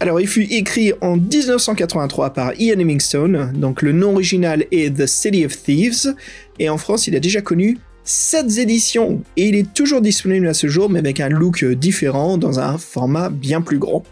Alors, 0.00 0.20
il 0.20 0.26
fut 0.26 0.52
écrit 0.52 0.92
en 1.00 1.16
1983 1.16 2.34
par 2.34 2.52
Ian 2.60 2.76
Livingstone, 2.76 3.52
donc 3.54 3.80
le 3.80 3.92
nom 3.92 4.12
original 4.12 4.66
est 4.70 4.94
The 4.94 5.06
City 5.06 5.46
of 5.46 5.62
Thieves, 5.62 6.14
et 6.58 6.68
en 6.68 6.78
France, 6.78 7.06
il 7.06 7.16
a 7.16 7.20
déjà 7.20 7.40
connu 7.40 7.78
7 8.04 8.58
éditions, 8.58 9.22
et 9.36 9.48
il 9.48 9.54
est 9.54 9.72
toujours 9.72 10.00
disponible 10.00 10.46
à 10.46 10.54
ce 10.54 10.66
jour, 10.66 10.90
mais 10.90 10.98
avec 10.98 11.20
un 11.20 11.30
look 11.30 11.64
différent, 11.64 12.36
dans 12.36 12.60
un 12.60 12.76
format 12.76 13.30
bien 13.30 13.62
plus 13.62 13.78
grand. 13.78 14.04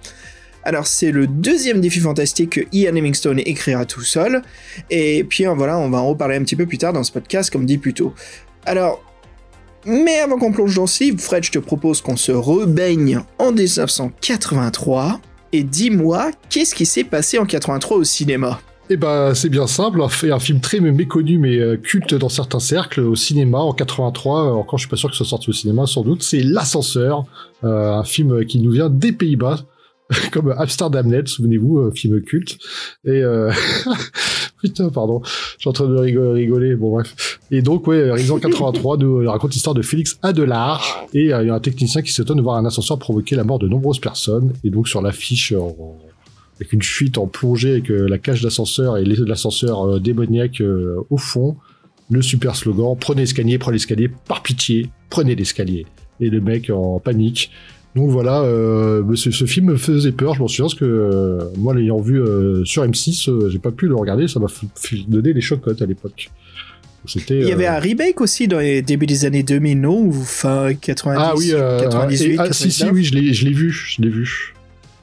Alors, 0.64 0.86
c'est 0.86 1.10
le 1.10 1.26
deuxième 1.26 1.80
défi 1.80 2.00
fantastique 2.00 2.50
que 2.50 2.60
Ian 2.72 2.92
Livingstone 2.92 3.40
écrira 3.40 3.84
tout 3.84 4.02
seul, 4.02 4.42
et 4.90 5.24
puis 5.24 5.44
voilà, 5.44 5.76
on 5.78 5.90
va 5.90 5.98
en 5.98 6.08
reparler 6.08 6.36
un 6.36 6.42
petit 6.42 6.56
peu 6.56 6.66
plus 6.66 6.78
tard 6.78 6.92
dans 6.92 7.04
ce 7.04 7.12
podcast, 7.12 7.50
comme 7.50 7.66
dit 7.66 7.78
plus 7.78 7.94
tôt. 7.94 8.14
Alors, 8.64 9.04
mais 9.84 10.20
avant 10.20 10.38
qu'on 10.38 10.52
plonge 10.52 10.76
dans 10.76 10.86
ce 10.86 11.04
livre, 11.04 11.20
Fred, 11.20 11.42
je 11.44 11.50
te 11.50 11.58
propose 11.58 12.00
qu'on 12.00 12.16
se 12.16 12.32
rebaigne 12.32 13.20
en 13.38 13.52
1983, 13.52 15.20
et 15.52 15.64
dis-moi, 15.64 16.30
qu'est-ce 16.48 16.74
qui 16.74 16.86
s'est 16.86 17.04
passé 17.04 17.38
en 17.38 17.44
83 17.44 17.98
au 17.98 18.04
cinéma? 18.04 18.60
Eh 18.94 18.96
ben, 18.98 19.32
c'est 19.34 19.48
bien 19.48 19.66
simple, 19.66 20.02
un, 20.02 20.30
un 20.32 20.38
film 20.38 20.60
très 20.60 20.78
méconnu 20.78 21.38
mais 21.38 21.56
euh, 21.58 21.78
culte 21.78 22.12
dans 22.14 22.28
certains 22.28 22.58
cercles 22.60 23.00
au 23.00 23.14
cinéma 23.14 23.56
en 23.58 23.72
83. 23.72 24.44
euh, 24.48 24.50
Encore, 24.52 24.78
je 24.78 24.82
suis 24.82 24.90
pas 24.90 24.96
sûr 24.96 25.08
que 25.10 25.16
ce 25.16 25.24
sorti 25.24 25.48
au 25.48 25.54
cinéma, 25.54 25.86
sans 25.86 26.02
doute. 26.02 26.22
C'est 26.22 26.42
L'Ascenseur, 26.42 27.24
euh, 27.64 27.94
un 27.94 28.04
film 28.04 28.44
qui 28.44 28.58
nous 28.58 28.70
vient 28.70 28.90
des 28.90 29.12
Pays-Bas, 29.12 29.60
comme 30.32 30.52
Amsterdam-Net, 30.58 31.26
souvenez-vous, 31.26 31.78
un 31.78 31.90
film 31.90 32.20
culte. 32.20 32.58
Et 33.06 33.22
euh... 33.22 33.50
putain, 34.62 34.90
pardon, 34.90 35.22
je 35.24 35.60
suis 35.60 35.70
en 35.70 35.72
train 35.72 35.86
de 35.88 35.96
rigo- 35.96 36.32
rigoler. 36.34 36.74
Bon 36.74 36.90
bref. 36.90 37.38
Et 37.50 37.62
donc, 37.62 37.86
ouais, 37.86 38.10
en 38.30 38.38
83, 38.38 38.98
nous 38.98 39.26
raconte 39.30 39.54
l'histoire 39.54 39.74
de 39.74 39.80
Félix 39.80 40.18
Adelard 40.20 41.06
et 41.14 41.32
euh, 41.32 41.42
il 41.42 41.46
y 41.46 41.50
a 41.50 41.54
un 41.54 41.60
technicien 41.60 42.02
qui 42.02 42.12
s'étonne 42.12 42.36
de 42.36 42.42
voir 42.42 42.56
un 42.56 42.66
ascenseur 42.66 42.98
provoquer 42.98 43.36
la 43.36 43.44
mort 43.44 43.58
de 43.58 43.68
nombreuses 43.68 44.00
personnes. 44.00 44.52
Et 44.64 44.68
donc 44.70 44.86
sur 44.86 45.00
l'affiche. 45.00 45.54
Avec 46.62 46.72
une 46.72 46.82
fuite 46.82 47.18
en 47.18 47.26
plongée 47.26 47.72
avec 47.72 47.88
la 47.88 48.18
cage 48.18 48.40
d'ascenseur 48.42 48.96
et 48.96 49.04
l'ascenseur 49.04 49.82
euh, 49.96 50.00
démoniaque 50.00 50.60
euh, 50.60 50.96
au 51.10 51.16
fond. 51.18 51.56
Le 52.10 52.22
super 52.22 52.56
slogan 52.56 52.96
prenez 52.98 53.22
l'escalier, 53.22 53.58
prenez 53.58 53.76
l'escalier, 53.76 54.10
par 54.28 54.42
pitié, 54.42 54.88
prenez 55.10 55.34
l'escalier. 55.34 55.86
Et 56.20 56.30
le 56.30 56.40
mec 56.40 56.70
en 56.70 56.98
panique. 57.00 57.50
Donc 57.94 58.08
voilà, 58.10 58.40
euh, 58.42 59.02
ce, 59.16 59.30
ce 59.30 59.44
film 59.44 59.66
me 59.66 59.76
faisait 59.76 60.12
peur, 60.12 60.34
je 60.34 60.40
m'en 60.40 60.48
souviens 60.48 60.64
parce 60.64 60.74
que 60.74 60.84
euh, 60.86 61.38
moi 61.58 61.74
l'ayant 61.74 62.00
vu 62.00 62.20
euh, 62.20 62.64
sur 62.64 62.84
M6, 62.86 63.28
euh, 63.28 63.50
j'ai 63.50 63.58
pas 63.58 63.70
pu 63.70 63.86
le 63.86 63.94
regarder, 63.94 64.28
ça 64.28 64.40
m'a 64.40 64.46
donné 65.08 65.32
les 65.34 65.40
chocottes 65.42 65.82
à 65.82 65.86
l'époque. 65.86 66.30
Il 67.30 67.48
y 67.48 67.50
avait 67.52 67.66
un 67.66 67.80
remake 67.80 68.20
aussi 68.20 68.46
dans 68.46 68.60
les 68.60 68.80
débuts 68.80 69.06
des 69.06 69.24
années 69.24 69.42
2000, 69.42 69.80
non? 69.80 70.00
Ou 70.02 70.12
fin 70.12 70.72
90, 70.72 71.20
Ah 71.20 71.34
oui, 71.36 71.50
euh, 71.52 71.80
98, 71.80 72.24
et- 72.24 72.36
ah, 72.38 72.52
si 72.52 72.70
si 72.70 72.78
99? 72.84 72.94
oui, 72.94 73.04
je 73.04 73.44
l'ai 73.44 73.52
vu, 73.52 73.70
je 73.70 74.00
l'ai 74.02 74.08
vu. 74.08 74.54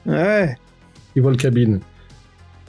Ouais. 0.06 0.56
Evil 1.16 1.36
Cabin. 1.36 1.80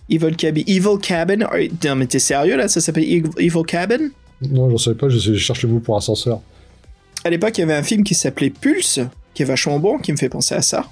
Evil 0.09 0.35
Cabin. 0.35 0.63
Evil 0.67 0.97
Cabin? 1.01 1.47
Non, 1.83 1.95
mais 1.95 2.07
t'es 2.07 2.19
sérieux 2.19 2.57
là? 2.57 2.67
Ça 2.67 2.81
s'appelle 2.81 3.05
Evil 3.05 3.63
Cabin? 3.65 4.09
Non, 4.49 4.69
j'en 4.69 4.77
savais 4.77 4.97
pas, 4.97 5.09
je, 5.09 5.35
cherche 5.35 5.63
le 5.63 5.69
mot 5.69 5.79
pour 5.79 5.97
ascenseur. 5.97 6.41
À 7.23 7.29
l'époque, 7.29 7.57
il 7.57 7.61
y 7.61 7.63
avait 7.63 7.75
un 7.75 7.83
film 7.83 8.03
qui 8.03 8.15
s'appelait 8.15 8.49
Pulse, 8.49 8.99
qui 9.33 9.43
est 9.43 9.45
vachement 9.45 9.79
bon, 9.79 9.99
qui 9.99 10.11
me 10.11 10.17
fait 10.17 10.29
penser 10.29 10.55
à 10.55 10.61
ça. 10.61 10.85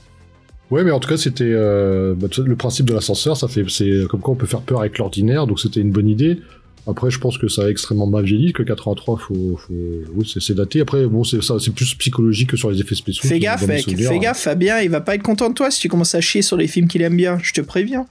Ouais, 0.70 0.84
mais 0.84 0.92
en 0.92 1.00
tout 1.00 1.10
cas, 1.10 1.18
c'était 1.18 1.46
euh, 1.46 2.14
bah, 2.16 2.28
le 2.38 2.56
principe 2.56 2.86
de 2.86 2.94
l'ascenseur, 2.94 3.36
ça 3.36 3.48
fait, 3.48 3.66
c'est 3.70 4.08
comme 4.08 4.20
quoi 4.20 4.34
on 4.34 4.38
peut 4.38 4.46
faire 4.46 4.62
peur 4.62 4.82
avec 4.82 5.00
l'ordinaire, 5.00 5.48
donc 5.48 5.60
c'était 5.60 5.80
une 5.80 5.92
bonne 5.92 6.08
idée. 6.08 6.40
Après, 6.88 7.12
je 7.12 7.20
pense 7.20 7.38
que 7.38 7.48
ça 7.48 7.66
a 7.66 7.70
extrêmement 7.70 8.08
mal 8.08 8.26
vieilli, 8.26 8.54
que 8.54 8.64
83, 8.64 9.18
faut, 9.18 9.58
faut... 9.58 9.74
Oui, 10.16 10.32
c'est, 10.40 10.54
daté. 10.54 10.82
Après, 10.82 11.06
bon, 11.06 11.24
c'est 11.24 11.44
ça, 11.44 11.56
c'est 11.60 11.74
plus 11.74 11.94
psychologique 11.96 12.52
que 12.52 12.58
sur 12.58 12.72
les 12.72 12.80
effets 12.80 12.96
spéciaux. 12.96 13.28
Fais 13.28 13.40
gaffe, 13.40 13.68
mec, 13.68 13.86
fais 13.86 14.20
gaffe, 14.20 14.40
Fabien, 14.40 14.80
il 14.80 14.90
va 14.90 15.02
pas 15.02 15.16
être 15.16 15.24
content 15.24 15.50
de 15.50 15.54
toi 15.54 15.72
si 15.72 15.82
tu 15.82 15.90
commences 15.90 16.16
à 16.16 16.22
chier 16.22 16.42
sur 16.42 16.58
les 16.58 16.68
films 16.68 16.88
qu'il 16.88 17.02
aime 17.02 17.16
bien, 17.16 17.38
je 17.42 17.54
te 17.54 17.62
préviens. 17.62 18.08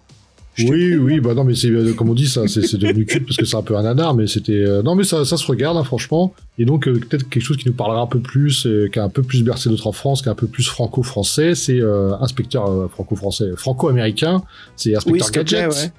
Oui, 0.67 0.97
oui, 0.97 1.21
bah 1.21 1.35
non, 1.35 1.45
mais 1.45 1.55
c'est 1.55 1.69
euh, 1.69 1.93
comme 1.95 2.09
on 2.11 2.15
dit, 2.15 2.27
ça, 2.29 2.49
c'est, 2.49 2.77
devenu 2.79 3.05
culte 3.07 3.27
parce 3.27 3.37
que 3.37 3.45
c'est 3.45 3.57
un 3.57 3.63
peu 3.63 3.77
un 3.77 3.83
nanar, 3.83 4.15
mais 4.15 4.27
c'était 4.27 4.53
euh, 4.53 4.83
non, 4.83 4.95
mais 4.95 5.05
ça, 5.05 5.25
ça 5.25 5.37
se 5.37 5.47
regarde, 5.47 5.77
hein, 5.77 5.85
franchement. 5.85 6.33
Et 6.59 6.65
donc 6.65 6.89
euh, 6.89 6.95
peut-être 6.95 7.29
quelque 7.29 7.43
chose 7.43 7.57
qui 7.57 7.69
nous 7.69 7.75
parlera 7.75 8.01
un 8.01 8.07
peu 8.07 8.19
plus, 8.21 8.67
euh, 8.67 8.89
qui 8.93 8.99
a 8.99 9.05
un 9.05 9.09
peu 9.09 9.23
plus 9.23 9.45
bercé 9.45 9.71
notre 9.71 9.87
enfance, 9.87 10.23
qui 10.23 10.29
est 10.29 10.33
un 10.33 10.35
peu 10.35 10.49
plus 10.49 10.65
franco-français, 10.69 11.55
c'est 11.55 11.81
euh, 11.81 12.13
inspecteur 12.21 12.69
euh, 12.69 12.89
franco-français, 12.89 13.51
franco-américain, 13.57 14.43
c'est 14.77 14.91
Oui, 14.91 14.97
inspecteur 14.97 15.45
plaît, 15.45 15.59
Gadget. 15.69 15.93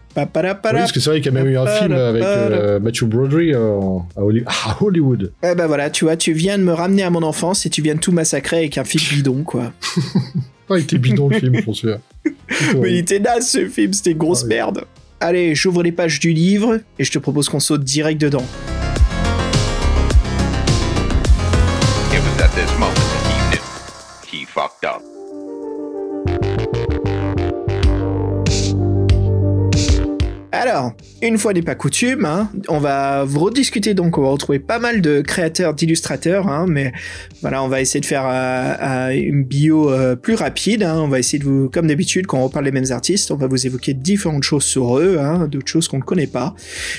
Oui, 0.74 0.80
parce 0.80 0.92
que 0.92 1.00
c'est 1.00 1.10
vrai 1.12 1.22
qu'il 1.22 1.32
y 1.34 1.38
a 1.38 1.40
même 1.44 1.48
eu 1.52 1.58
un 1.58 1.66
film 1.68 1.92
avec 1.94 2.24
euh, 2.52 2.80
Matthew 2.82 3.04
Broderick 3.06 3.54
euh, 3.54 3.70
en- 3.78 4.08
à, 4.18 4.22
Holly- 4.24 4.44
à 4.48 4.78
Hollywood. 4.84 5.32
Eh 5.44 5.56
ben 5.56 5.68
voilà, 5.68 5.90
tu 5.90 6.04
vois, 6.06 6.18
tu 6.18 6.34
viens 6.34 6.58
de 6.58 6.64
me 6.64 6.74
ramener 6.74 7.04
à 7.04 7.10
mon 7.10 7.24
enfance 7.24 7.66
et 7.66 7.70
tu 7.70 7.82
viens 7.82 7.96
de 7.96 8.00
tout 8.00 8.12
massacrer 8.12 8.58
avec 8.58 8.78
un 8.78 8.84
film 8.84 9.04
bidon, 9.16 9.44
quoi. 9.44 9.72
Ah, 10.70 10.78
il 10.78 10.84
était 10.84 10.98
bidon 10.98 11.30
le 11.30 11.40
film, 11.40 11.56
je 11.56 11.62
pense. 11.64 11.84
Mais 12.78 12.92
il 12.92 12.98
était 12.98 13.20
naze 13.20 13.50
ce 13.50 13.68
film, 13.68 13.92
c'était 13.94 14.12
une 14.12 14.18
grosse 14.18 14.42
Ah 14.44 14.48
oui. 14.48 14.50
merde. 14.56 14.86
Allez, 15.20 15.54
j'ouvre 15.56 15.84
les 15.84 15.92
pages 15.92 16.20
du 16.20 16.32
livre 16.32 16.80
et 16.98 17.04
je 17.04 17.12
te 17.12 17.18
propose 17.20 17.50
qu'on 17.50 17.60
saute 17.60 17.84
direct 17.84 18.22
dedans. 18.22 18.46
It 22.12 22.20
was 22.22 22.44
at 22.44 22.50
this 22.56 22.72
moment 22.80 22.96
that 22.96 23.24
he 23.30 23.36
knew 23.52 24.42
he 24.42 24.46
fucked 24.46 24.84
up. 24.86 25.02
Alors, 30.70 30.94
une 31.24 31.40
fois 31.40 31.52
n'est 31.54 31.64
pas 31.64 31.74
coutume, 31.74 32.26
hein, 32.26 32.52
on 32.68 32.78
va 32.78 33.24
rediscuter 33.24 33.96
donc, 33.96 34.20
on 34.20 34.22
va 34.22 34.30
retrouver 34.30 34.60
pas 34.60 34.78
mal 34.78 35.02
de 35.02 35.22
créateurs, 35.22 35.74
d'illustrateurs, 35.74 36.48
hein, 36.48 36.68
mais 36.70 36.94
voilà, 37.42 37.64
on 37.64 37.68
va 37.68 37.82
essayer 37.82 38.00
de 38.00 38.06
faire 38.06 38.28
euh, 38.28 38.76
euh, 38.80 39.10
une 39.10 39.44
bio 39.44 39.92
euh, 39.92 40.16
plus 40.16 40.36
rapide. 40.36 40.84
hein, 40.84 41.00
on 41.00 41.08
va 41.08 41.18
essayer 41.18 41.40
de 41.40 41.44
vous, 41.44 41.70
comme 41.70 41.88
d'habitude, 41.88 42.28
quand 42.28 42.38
on 42.38 42.44
reparle 42.44 42.66
des 42.66 42.72
mêmes 42.72 42.92
artistes, 42.92 43.32
on 43.32 43.36
va 43.36 43.48
vous 43.48 43.66
évoquer 43.66 43.96
différentes 43.96 44.44
choses 44.44 44.64
sur 44.64 45.00
eux, 45.00 45.20
d'autres 45.50 45.68
choses 45.68 45.88
qu'on 45.88 45.98
ne 45.98 46.04
connaît 46.04 46.28
pas. 46.28 46.54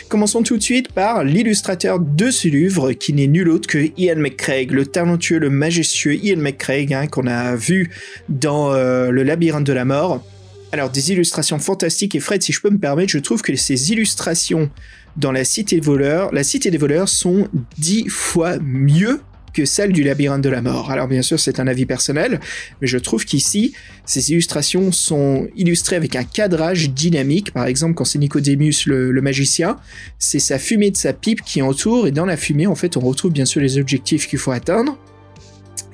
Commençons 0.08 0.42
tout 0.42 0.56
de 0.56 0.62
suite 0.64 0.90
par 0.90 1.22
l'illustrateur 1.22 2.00
de 2.00 2.32
ce 2.32 2.48
livre, 2.48 2.90
qui 2.90 3.12
n'est 3.12 3.28
nul 3.28 3.48
autre 3.48 3.68
que 3.68 3.90
Ian 3.96 4.16
McCraig, 4.16 4.72
le 4.72 4.84
talentueux, 4.84 5.38
le 5.38 5.48
majestueux 5.48 6.16
Ian 6.16 6.38
McCraig, 6.38 7.08
qu'on 7.10 7.28
a 7.28 7.54
vu 7.54 7.90
dans 8.28 8.72
Le 8.72 9.22
Labyrinthe 9.22 9.64
de 9.64 9.72
la 9.72 9.84
Mort. 9.84 10.24
Alors, 10.72 10.88
des 10.88 11.10
illustrations 11.10 11.58
fantastiques, 11.58 12.14
et 12.14 12.20
Fred, 12.20 12.42
si 12.42 12.52
je 12.52 12.60
peux 12.60 12.70
me 12.70 12.78
permettre, 12.78 13.10
je 13.10 13.18
trouve 13.18 13.42
que 13.42 13.54
ces 13.56 13.90
illustrations 13.90 14.70
dans 15.16 15.32
La 15.32 15.44
Cité 15.44 15.76
des 15.76 15.82
voleurs, 15.82 16.32
La 16.32 16.44
Cité 16.44 16.70
des 16.70 16.78
voleurs 16.78 17.08
sont 17.08 17.48
dix 17.76 18.08
fois 18.08 18.58
mieux 18.60 19.20
que 19.52 19.64
celles 19.64 19.92
du 19.92 20.04
Labyrinthe 20.04 20.42
de 20.42 20.48
la 20.48 20.62
Mort. 20.62 20.92
Alors 20.92 21.08
bien 21.08 21.22
sûr, 21.22 21.40
c'est 21.40 21.58
un 21.58 21.66
avis 21.66 21.84
personnel, 21.84 22.38
mais 22.80 22.86
je 22.86 22.98
trouve 22.98 23.24
qu'ici, 23.24 23.74
ces 24.04 24.30
illustrations 24.30 24.92
sont 24.92 25.48
illustrées 25.56 25.96
avec 25.96 26.14
un 26.14 26.22
cadrage 26.22 26.90
dynamique. 26.90 27.52
Par 27.52 27.66
exemple, 27.66 27.94
quand 27.94 28.04
c'est 28.04 28.20
Nicodemus, 28.20 28.86
le, 28.86 29.10
le 29.10 29.20
magicien, 29.20 29.76
c'est 30.20 30.38
sa 30.38 30.60
fumée 30.60 30.92
de 30.92 30.96
sa 30.96 31.12
pipe 31.12 31.42
qui 31.42 31.62
entoure, 31.62 32.06
et 32.06 32.12
dans 32.12 32.26
la 32.26 32.36
fumée, 32.36 32.68
en 32.68 32.76
fait, 32.76 32.96
on 32.96 33.00
retrouve 33.00 33.32
bien 33.32 33.44
sûr 33.44 33.60
les 33.60 33.76
objectifs 33.76 34.28
qu'il 34.28 34.38
faut 34.38 34.52
atteindre. 34.52 34.96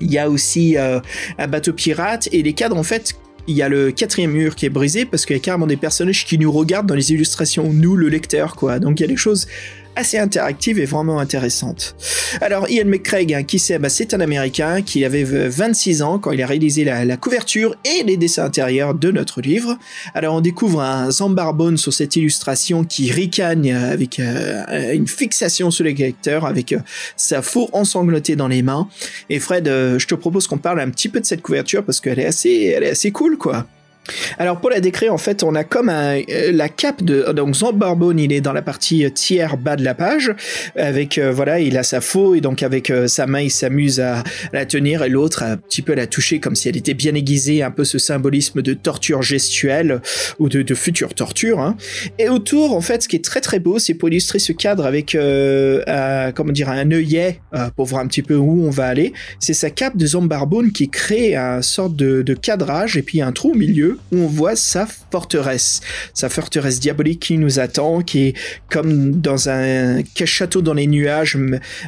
Il 0.03 0.13
y 0.13 0.19
a 0.19 0.29
aussi 0.29 0.77
euh, 0.77 1.01
un 1.39 1.49
bateau 1.49 1.73
pirate, 1.73 2.29
et 2.33 2.43
les 2.43 2.53
cadres, 2.53 2.77
en 2.77 2.83
fait, 2.83 3.15
il 3.47 3.57
y 3.57 3.63
a 3.63 3.69
le 3.69 3.93
quatrième 3.93 4.33
mur 4.33 4.55
qui 4.55 4.67
est 4.67 4.71
brisé 4.71 5.05
parce 5.05 5.25
qu'il 5.27 5.37
y 5.37 5.39
a 5.39 5.43
carrément 5.43 5.67
des 5.67 5.77
personnages 5.77 6.25
qui 6.25 6.39
nous 6.39 6.51
regardent 6.51 6.87
dans 6.87 6.95
les 6.95 7.13
illustrations, 7.13 7.73
nous 7.73 7.97
le 7.97 8.09
lecteur, 8.09 8.57
quoi. 8.57 8.79
Donc 8.79 9.01
il 9.01 9.03
y 9.03 9.05
a 9.05 9.09
des 9.09 9.17
choses 9.17 9.47
assez 9.97 10.19
interactives 10.19 10.79
et 10.79 10.85
vraiment 10.85 11.19
intéressantes. 11.19 11.97
Alors 12.41 12.69
Ian 12.69 12.87
McCraig, 12.87 13.33
hein, 13.35 13.43
qui 13.43 13.59
c'est 13.59 13.79
bah, 13.79 13.89
C'est 13.89 14.15
un 14.15 14.21
Américain 14.21 14.83
qui 14.83 15.05
avait 15.05 15.25
euh, 15.25 15.49
26 15.49 16.03
ans 16.03 16.19
quand 16.19 16.33
il 16.33 16.43
a 16.43 16.47
réalisé 16.47 16.85
la, 16.85 17.17
couverture 17.17 17.75
et 17.85 18.03
les 18.05 18.17
dessins 18.17 18.45
intérieurs 18.45 18.95
de 18.95 19.11
notre 19.11 19.41
livre. 19.41 19.79
Alors 20.15 20.35
on 20.35 20.41
découvre 20.41 20.83
un 20.83 21.11
Zambarbone 21.11 21.77
sur 21.77 21.93
cette 21.93 22.17
illustration 22.17 22.85
qui 22.85 23.11
ricagne 23.11 23.73
avec 23.73 24.21
euh, 24.21 24.93
une 24.93 25.07
fixation 25.07 25.71
sur 25.71 25.85
les 25.85 25.95
lecteurs, 25.95 26.45
avec 26.47 26.73
euh, 26.73 26.79
sa 27.17 27.43
fourre 27.43 27.71
ensanglantée 27.73 28.37
dans 28.37 28.49
les 28.49 28.63
mains. 28.63 28.89
Et 29.31 29.41
Fred, 29.41 29.69
euh, 29.69 29.99
je 29.99 30.07
te 30.07 30.15
propose 30.15 30.47
qu'on 30.47 30.59
parle 30.59 30.81
un 30.81 30.91
petit 30.91 31.09
peu 31.09 31.21
de 31.21 31.27
cette 31.27 31.43
couverture 31.43 31.85
parce 31.85 32.01
qu'elle 32.01 32.19
est 32.19 32.27
assez, 32.27 32.75
elle 32.77 32.85
est 32.85 32.91
assez 32.91 33.11
cool, 33.11 33.39
quoi. 33.39 33.67
Alors 34.39 34.61
pour 34.61 34.71
la 34.71 34.81
décrire, 34.81 35.13
en 35.13 35.19
fait, 35.19 35.43
on 35.43 35.55
a 35.55 35.65
comme 35.65 35.89
un, 35.89 36.19
euh, 36.19 36.53
la 36.53 36.69
cape 36.69 37.03
de 37.03 37.33
donc 37.33 37.55
Zambarbone, 37.55 38.19
il 38.19 38.33
est 38.33 38.41
dans 38.41 38.53
la 38.53 38.63
partie 38.63 39.05
euh, 39.05 39.11
tiers 39.11 39.57
bas 39.57 39.77
de 39.77 39.85
la 39.85 39.95
page, 39.95 40.33
avec 40.77 41.19
euh, 41.19 41.33
voilà, 41.33 41.61
il 41.61 41.77
a 41.77 41.83
sa 41.83 42.01
faux 42.01 42.35
et 42.35 42.41
donc 42.41 42.63
avec 42.63 42.91
euh, 42.91 43.07
sa 43.09 43.27
main, 43.27 43.41
il 43.41 43.51
s'amuse 43.51 44.01
à 44.01 44.23
la 44.53 44.67
tenir 44.67 45.03
et 45.03 45.09
l'autre 45.09 45.43
un 45.43 45.57
petit 45.57 45.83
peu 45.83 45.95
la 45.95 46.07
toucher 46.07 46.41
comme 46.41 46.55
si 46.55 46.69
elle 46.69 46.77
était 46.77 46.95
bien 46.95 47.15
aiguisée, 47.15 47.63
un 47.63 47.71
peu 47.71 47.85
ce 47.85 47.99
symbolisme 47.99 48.63
de 48.63 48.75
torture 48.75 49.23
gestuelle 49.23 50.01
ou 50.39 50.49
de, 50.49 50.63
de 50.63 50.75
future 50.75 51.15
torture. 51.15 51.61
Hein. 51.61 51.77
Et 52.19 52.29
autour, 52.29 52.75
en 52.75 52.81
fait, 52.81 53.03
ce 53.03 53.09
qui 53.09 53.17
est 53.17 53.25
très 53.25 53.41
très 53.41 53.59
beau, 53.59 53.79
c'est 53.79 53.95
pour 53.95 54.09
illustrer 54.09 54.39
ce 54.39 54.53
cadre 54.53 54.87
avec 54.87 55.15
euh, 55.15 55.83
un- 55.87 56.33
comment 56.33 56.53
dire 56.53 56.69
un 56.69 56.91
œillet 56.91 57.41
pour 57.77 57.87
voir 57.87 58.03
un 58.03 58.07
petit 58.07 58.23
peu 58.23 58.37
où 58.37 58.65
on 58.67 58.71
va 58.71 58.87
aller. 58.87 59.13
C'est 59.41 59.55
sa 59.55 59.71
cape 59.71 59.97
de 59.97 60.07
Zambarbone 60.07 60.73
qui 60.73 60.89
crée 60.89 61.35
un 61.37 61.63
sorte 61.63 61.97
de, 61.97 62.23
de 62.23 62.35
cadrage 62.35 62.97
et 62.97 63.03
puis 63.03 63.23
un 63.23 63.33
trou 63.33 63.53
au 63.53 63.55
milieu 63.55 63.96
où 64.13 64.19
on 64.19 64.27
voit 64.27 64.57
sa 64.57 64.87
forteresse, 65.11 65.81
sa 66.15 66.29
forteresse 66.29 66.81
diabolique 66.81 67.21
qui 67.21 67.39
nous 67.39 67.59
attend, 67.59 68.03
qui 68.03 68.29
est 68.29 68.35
comme 68.71 69.21
dans 69.21 69.49
un 69.49 70.03
château 70.25 70.63
dans 70.63 70.75
les 70.75 70.87
nuages 70.87 71.39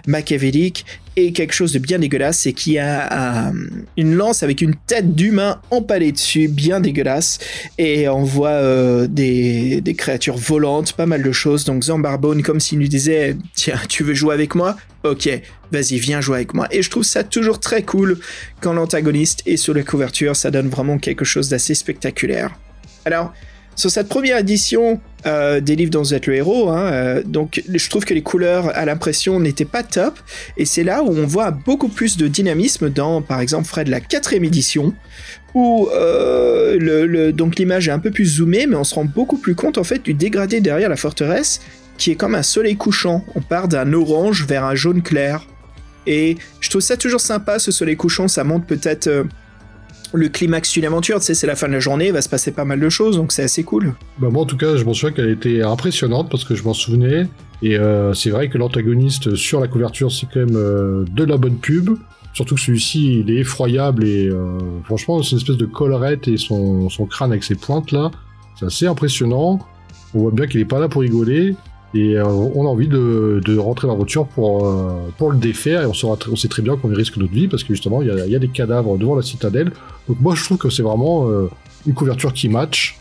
machiavélique 0.07 0.85
et 1.19 1.33
quelque 1.33 1.53
chose 1.53 1.73
de 1.73 1.81
bien 1.81 1.99
dégueulasse, 1.99 2.39
c'est 2.39 2.53
qu'il 2.53 2.75
y 2.75 2.79
a 2.79 3.49
euh, 3.49 3.53
une 3.97 4.15
lance 4.15 4.45
avec 4.45 4.61
une 4.61 4.77
tête 4.87 5.15
d'humain 5.17 5.61
empalée 5.71 6.13
dessus, 6.13 6.47
bien 6.47 6.79
dégueulasse, 6.79 7.39
et 7.77 8.09
on 8.09 8.23
voit 8.23 8.51
euh, 8.51 9.09
des, 9.09 9.81
des 9.81 9.95
créatures 9.95 10.37
volantes, 10.37 10.93
pas 10.93 11.07
mal 11.07 11.23
de 11.23 11.33
choses. 11.33 11.65
Donc 11.65 11.83
Zambarbone, 11.83 12.43
comme 12.43 12.61
s'il 12.61 12.79
nous 12.79 12.87
disait, 12.87 13.37
tiens, 13.55 13.81
tu 13.89 14.05
veux 14.05 14.15
jouer 14.15 14.35
avec 14.35 14.55
moi? 14.55 14.77
Ok, 15.03 15.29
vas-y, 15.73 15.99
viens 15.99 16.21
jouer 16.21 16.37
avec 16.37 16.55
moi. 16.55 16.69
Et 16.71 16.83
je 16.83 16.91
trouve 16.91 17.05
ça 17.05 17.25
toujours 17.25 17.59
très 17.59 17.83
cool 17.83 18.19
quand 18.61 18.73
l'antagoniste 18.73 19.43
est 19.47 19.57
sur 19.57 19.75
la 19.75 19.83
couverture, 19.83 20.37
ça 20.37 20.51
donne 20.53 20.69
vraiment 20.69 20.99
quelque 20.99 21.25
chose 21.25 21.49
d'assez 21.49 21.75
spectaculaire. 21.75 22.55
Alors, 23.05 23.33
sur 23.79 23.93
cette 23.93 24.09
première 24.09 24.39
édition 24.39 25.01
euh, 25.25 25.61
des 25.61 25.77
livres 25.77 25.93
dont 25.93 26.03
vous 26.03 26.13
êtes 26.13 26.27
le 26.27 26.35
héros, 26.35 26.69
hein, 26.69 26.91
euh, 26.93 27.23
donc 27.25 27.63
je 27.73 27.89
trouve 27.89 28.05
que 28.05 28.13
les 28.13 28.23
couleurs 28.23 28.77
à 28.77 28.85
l'impression 28.85 29.39
n'étaient 29.39 29.65
pas 29.65 29.85
top, 29.85 30.19
et 30.57 30.65
c'est 30.65 30.83
là 30.83 31.05
où 31.05 31.11
on 31.11 31.27
voit 31.27 31.53
beaucoup 31.53 31.89
plus 31.89 32.17
de 32.17 32.27
dynamisme 32.27 32.91
dans, 32.91 33.23
par 33.23 33.41
exemple, 33.41 33.69
Fred, 33.69 33.87
la 33.87 34.01
quatrième 34.01 34.43
édition, 34.43 34.95
où 35.55 35.89
euh, 35.95 37.31
donc 37.31 37.57
l'image 37.57 37.87
est 37.87 37.93
un 37.93 38.01
peu 38.01 38.11
plus 38.11 38.27
zoomée, 38.27 38.67
mais 38.67 38.75
on 38.75 38.83
se 38.83 38.97
rend 38.97 39.05
beaucoup 39.05 39.39
plus 39.39 39.55
compte 39.55 39.79
en 39.79 39.85
fait 39.85 40.03
du 40.03 40.13
dégradé 40.13 40.61
derrière 40.61 40.89
la 40.89 40.97
forteresse, 40.97 41.61
qui 41.99 42.11
est 42.11 42.17
comme 42.17 42.35
un 42.35 42.43
soleil 42.43 42.77
couchant. 42.77 43.25
On 43.37 43.41
part 43.41 43.69
d'un 43.69 43.93
orange 43.93 44.45
vers 44.45 44.65
un 44.65 44.75
jaune 44.75 45.03
clair. 45.03 45.47
Et 46.07 46.37
je 46.61 46.71
trouve 46.71 46.81
ça 46.81 46.97
toujours 46.97 47.21
sympa, 47.21 47.61
ce 47.61 47.71
soleil 47.71 47.97
couchant, 47.97 48.27
ça 48.27 48.43
montre 48.43 48.67
peut-être 48.67 49.09
le 50.13 50.29
climax 50.29 50.73
d'une 50.73 50.85
aventure, 50.85 51.23
c'est 51.23 51.47
la 51.47 51.57
fin 51.57 51.69
de 51.69 51.73
la 51.73 51.81
journée, 51.81 52.09
il 52.09 52.13
va 52.13 52.23
se 52.23 52.29
passer 52.29 52.51
pas 52.51 52.65
mal 52.65 52.81
de 52.81 52.89
choses, 52.89 53.17
donc 53.17 53.33
c'est 53.33 53.43
assez 53.43 53.65
cool. 53.65 53.95
Bah 54.19 54.29
moi 54.31 54.43
en 54.43 54.47
tout 54.47 54.57
cas, 54.57 54.77
je 54.77 54.85
m'en 54.85 54.95
souviens 54.95 55.15
qu'elle 55.15 55.31
était 55.31 55.63
impressionnante 55.63 56.31
parce 56.31 56.45
que 56.45 56.55
je 56.55 56.63
m'en 56.63 56.75
souvenais. 56.75 57.27
Et 57.61 57.77
euh, 57.77 58.15
c'est 58.15 58.31
vrai 58.31 58.49
que 58.49 58.57
l'antagoniste 58.57 59.35
sur 59.35 59.61
la 59.61 59.69
couverture, 59.69 60.13
c'est 60.13 60.27
quand 60.27 60.41
même 60.41 60.57
euh, 60.57 61.05
de 61.11 61.25
la 61.25 61.37
bonne 61.37 61.57
pub. 61.57 61.91
Surtout 62.33 62.55
que 62.55 62.61
celui-ci, 62.61 63.21
il 63.21 63.31
est 63.31 63.41
effroyable 63.41 64.05
et 64.05 64.29
euh, 64.29 64.59
franchement, 64.85 65.23
c'est 65.23 65.33
une 65.33 65.39
espèce 65.39 65.57
de 65.57 65.67
collerette 65.67 66.29
et 66.29 66.37
son, 66.37 66.89
son 66.89 67.07
crâne 67.07 67.33
avec 67.33 67.43
ses 67.43 67.57
pointes 67.57 67.91
là, 67.91 68.11
c'est 68.59 68.67
assez 68.67 68.87
impressionnant. 68.87 69.59
On 70.15 70.21
voit 70.21 70.31
bien 70.31 70.47
qu'il 70.47 70.61
est 70.61 70.65
pas 70.65 70.79
là 70.79 70.89
pour 70.89 71.03
rigoler 71.03 71.57
et 71.95 72.19
euh, 72.19 72.25
on 72.27 72.67
a 72.67 72.69
envie 72.69 72.89
de, 72.89 73.41
de 73.43 73.57
rentrer 73.57 73.87
dans 73.87 73.95
la 73.95 73.99
voiture 73.99 74.27
pour, 74.27 74.67
euh, 74.67 74.93
pour 75.17 75.31
le 75.31 75.39
défaire 75.39 75.83
et 75.83 75.87
on, 75.87 75.95
saura 75.95 76.19
on 76.31 76.37
sait 76.37 76.49
très 76.49 76.63
bien 76.63 76.77
qu'on 76.77 76.89
risque 76.89 77.17
notre 77.17 77.33
vie 77.33 77.49
parce 77.49 77.65
que 77.65 77.73
justement, 77.73 78.03
il 78.03 78.09
y 78.09 78.31
y 78.31 78.37
a 78.37 78.39
des 78.39 78.49
cadavres 78.49 78.99
devant 78.99 79.15
la 79.15 79.23
citadelle. 79.23 79.73
Donc 80.07 80.21
moi, 80.21 80.35
je 80.35 80.45
trouve 80.45 80.59
que 80.59 80.69
c'est 80.69 80.83
vraiment 80.83 81.29
euh, 81.31 81.49
une 81.87 81.95
couverture 81.95 82.33
qui 82.35 82.49
match. 82.49 82.99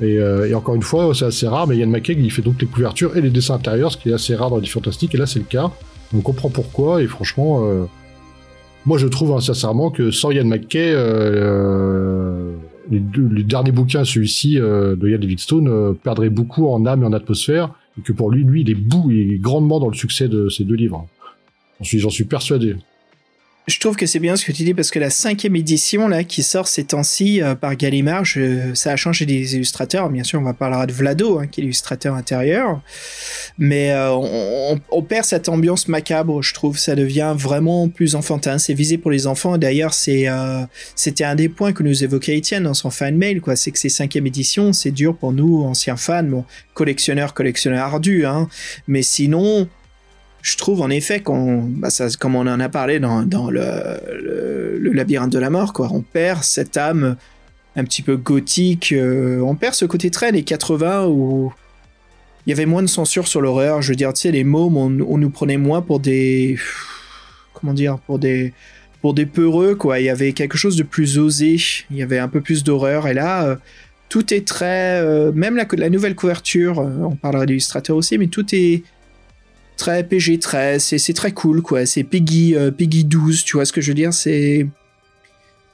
Et, 0.00 0.18
euh, 0.18 0.48
et 0.48 0.54
encore 0.54 0.74
une 0.74 0.82
fois, 0.82 1.14
c'est 1.14 1.26
assez 1.26 1.46
rare, 1.46 1.66
mais 1.66 1.76
Yann 1.76 1.90
McKay, 1.90 2.16
il 2.18 2.30
fait 2.32 2.42
donc 2.42 2.60
les 2.60 2.66
couvertures 2.66 3.16
et 3.16 3.20
les 3.20 3.30
dessins 3.30 3.54
intérieurs, 3.54 3.92
ce 3.92 3.96
qui 3.96 4.10
est 4.10 4.14
assez 4.14 4.34
rare 4.34 4.50
dans 4.50 4.58
les 4.58 4.66
fantastiques, 4.66 5.14
et 5.14 5.18
là 5.18 5.26
c'est 5.26 5.38
le 5.38 5.44
cas. 5.44 5.70
On 6.14 6.20
comprend 6.20 6.48
pourquoi, 6.48 7.02
et 7.02 7.06
franchement, 7.06 7.64
euh, 7.64 7.84
moi 8.86 8.98
je 8.98 9.06
trouve 9.06 9.32
hein, 9.32 9.40
sincèrement 9.40 9.90
que 9.90 10.10
sans 10.10 10.32
Yann 10.32 10.48
McKay, 10.48 10.92
euh, 10.94 12.54
les, 12.90 13.02
les 13.30 13.44
derniers 13.44 13.70
bouquins, 13.70 14.04
celui-ci 14.04 14.56
de 14.56 15.08
Yann 15.08 15.20
Livingstone, 15.20 15.94
perdraient 16.02 16.28
beaucoup 16.28 16.68
en 16.68 16.84
âme 16.86 17.02
et 17.02 17.06
en 17.06 17.12
atmosphère, 17.12 17.70
que 18.02 18.12
pour 18.12 18.30
lui, 18.30 18.44
lui, 18.44 18.62
il 18.62 18.70
est 18.70 18.74
bout, 18.74 19.10
il 19.10 19.34
est 19.34 19.38
grandement 19.38 19.78
dans 19.78 19.88
le 19.88 19.94
succès 19.94 20.28
de 20.28 20.48
ces 20.48 20.64
deux 20.64 20.74
livres. 20.74 21.06
J'en 21.78 21.84
suis, 21.84 21.98
j'en 21.98 22.10
suis 22.10 22.24
persuadé. 22.24 22.76
Je 23.66 23.78
trouve 23.78 23.96
que 23.96 24.04
c'est 24.04 24.18
bien 24.18 24.36
ce 24.36 24.44
que 24.44 24.52
tu 24.52 24.62
dis 24.62 24.74
parce 24.74 24.90
que 24.90 24.98
la 24.98 25.08
cinquième 25.08 25.56
édition 25.56 26.06
là 26.06 26.22
qui 26.22 26.42
sort 26.42 26.68
ces 26.68 26.84
temps-ci 26.84 27.40
euh, 27.40 27.54
par 27.54 27.76
Gallimard, 27.76 28.22
je- 28.22 28.74
ça 28.74 28.92
a 28.92 28.96
changé 28.96 29.24
des 29.24 29.54
illustrateurs. 29.54 30.10
Bien 30.10 30.22
sûr, 30.22 30.38
on 30.38 30.42
va 30.42 30.52
parler 30.52 30.86
de 30.86 30.92
Vlado, 30.92 31.38
hein, 31.38 31.46
qui 31.46 31.60
est 31.60 31.62
l'illustrateur 31.62 32.14
intérieur, 32.14 32.82
mais 33.56 33.90
euh, 33.92 34.10
on, 34.12 34.78
on- 34.90 35.02
perd 35.02 35.24
cette 35.24 35.48
ambiance 35.48 35.88
macabre. 35.88 36.42
Je 36.42 36.52
trouve 36.52 36.76
ça 36.76 36.94
devient 36.94 37.34
vraiment 37.38 37.88
plus 37.88 38.16
enfantin. 38.16 38.58
C'est 38.58 38.74
visé 38.74 38.98
pour 38.98 39.10
les 39.10 39.26
enfants. 39.26 39.56
D'ailleurs, 39.56 39.94
c'est 39.94 40.28
euh, 40.28 40.64
c'était 40.94 41.24
un 41.24 41.34
des 41.34 41.48
points 41.48 41.72
que 41.72 41.82
nous 41.82 42.04
évoquait 42.04 42.36
Étienne 42.36 42.64
dans 42.64 42.74
son 42.74 42.90
fan 42.90 43.16
mail, 43.16 43.40
quoi. 43.40 43.56
C'est 43.56 43.70
que 43.70 43.78
ces 43.78 43.88
cinquième 43.88 44.26
éditions, 44.26 44.74
c'est 44.74 44.90
dur 44.90 45.16
pour 45.16 45.32
nous 45.32 45.62
anciens 45.64 45.96
fans, 45.96 46.22
bon 46.22 46.44
collectionneurs, 46.74 47.32
collectionneurs 47.32 47.84
ardus, 47.86 48.26
hein. 48.26 48.46
Mais 48.88 49.00
sinon, 49.02 49.68
je 50.44 50.58
trouve 50.58 50.82
en 50.82 50.90
effet 50.90 51.20
qu'on, 51.20 51.62
bah 51.62 51.88
comme 52.20 52.36
on 52.36 52.46
en 52.46 52.60
a 52.60 52.68
parlé 52.68 53.00
dans, 53.00 53.22
dans 53.22 53.50
le, 53.50 53.62
le, 54.78 54.92
labyrinthe 54.92 55.32
de 55.32 55.38
la 55.38 55.48
mort, 55.48 55.72
quoi, 55.72 55.88
on 55.90 56.02
perd 56.02 56.44
cette 56.44 56.76
âme 56.76 57.16
un 57.76 57.84
petit 57.84 58.02
peu 58.02 58.18
gothique, 58.18 58.92
euh, 58.92 59.40
on 59.40 59.56
perd 59.56 59.74
ce 59.74 59.86
côté 59.86 60.10
très 60.10 60.26
années 60.26 60.42
80 60.42 61.06
où 61.06 61.50
il 62.46 62.50
y 62.50 62.52
avait 62.52 62.66
moins 62.66 62.82
de 62.82 62.88
censure 62.88 63.26
sur 63.26 63.40
l'horreur. 63.40 63.80
Je 63.80 63.88
veux 63.88 63.96
dire, 63.96 64.12
tu 64.12 64.20
sais, 64.20 64.30
les 64.30 64.44
mômes, 64.44 64.76
on, 64.76 65.00
on 65.08 65.16
nous 65.16 65.30
prenait 65.30 65.56
moins 65.56 65.80
pour 65.80 65.98
des, 65.98 66.58
comment 67.54 67.72
dire, 67.72 67.98
pour 68.00 68.18
des, 68.18 68.52
pour 69.00 69.14
des 69.14 69.24
peureux, 69.24 69.74
quoi. 69.74 69.98
Il 69.98 70.04
y 70.04 70.10
avait 70.10 70.34
quelque 70.34 70.58
chose 70.58 70.76
de 70.76 70.82
plus 70.82 71.18
osé, 71.18 71.56
il 71.90 71.96
y 71.96 72.02
avait 72.02 72.18
un 72.18 72.28
peu 72.28 72.42
plus 72.42 72.62
d'horreur, 72.62 73.08
et 73.08 73.14
là. 73.14 73.46
euh, 73.46 73.56
tout 74.10 74.32
est 74.32 74.46
très, 74.46 75.00
euh, 75.00 75.32
même 75.32 75.56
la, 75.56 75.90
nouvelle 75.90 76.14
couverture, 76.14 76.78
on 76.78 77.16
parlera 77.16 77.46
d'illustrateur 77.46 77.96
aussi, 77.96 78.16
mais 78.16 78.28
tout 78.28 78.46
est, 78.54 78.84
très 79.76 80.04
PG 80.04 80.38
13, 80.38 80.82
c'est 80.82 80.98
c'est 80.98 81.12
très 81.14 81.32
cool 81.32 81.62
quoi, 81.62 81.86
c'est 81.86 82.04
Peggy 82.04 82.54
euh, 82.54 82.70
Peggy 82.70 83.04
12, 83.04 83.44
tu 83.44 83.56
vois 83.56 83.64
ce 83.64 83.72
que 83.72 83.80
je 83.80 83.88
veux 83.88 83.94
dire, 83.94 84.12
c'est 84.12 84.66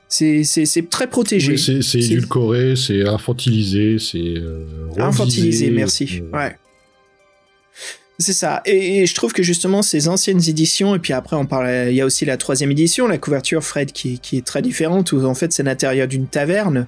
c'est 0.08 0.42
c'est 0.44 0.66
c'est 0.66 0.88
très 0.90 1.06
protégé. 1.08 1.52
Oui, 1.52 1.58
c'est 1.58 1.82
c'est 1.82 2.00
C'est- 2.00 2.06
édulcoré, 2.12 2.74
c'est 2.76 3.06
infantilisé, 3.06 3.98
c'est 3.98 4.18
euh, 4.18 4.64
Infantilisé, 4.98 5.70
merci. 5.70 6.22
euh, 6.32 6.36
Ouais. 6.36 6.56
C'est 8.20 8.34
ça. 8.34 8.60
Et, 8.66 9.06
je 9.06 9.14
trouve 9.14 9.32
que 9.32 9.42
justement 9.42 9.80
ces 9.80 10.06
anciennes 10.06 10.42
éditions, 10.46 10.94
et 10.94 10.98
puis 10.98 11.14
après 11.14 11.36
on 11.36 11.46
parle, 11.46 11.88
il 11.88 11.94
y 11.94 12.02
a 12.02 12.04
aussi 12.04 12.26
la 12.26 12.36
troisième 12.36 12.70
édition, 12.70 13.08
la 13.08 13.16
couverture 13.16 13.64
Fred 13.64 13.92
qui, 13.92 14.20
est 14.32 14.44
très 14.44 14.60
différente, 14.60 15.12
où 15.12 15.24
en 15.24 15.34
fait 15.34 15.54
c'est 15.54 15.62
l'intérieur 15.62 16.06
d'une 16.06 16.26
taverne. 16.26 16.86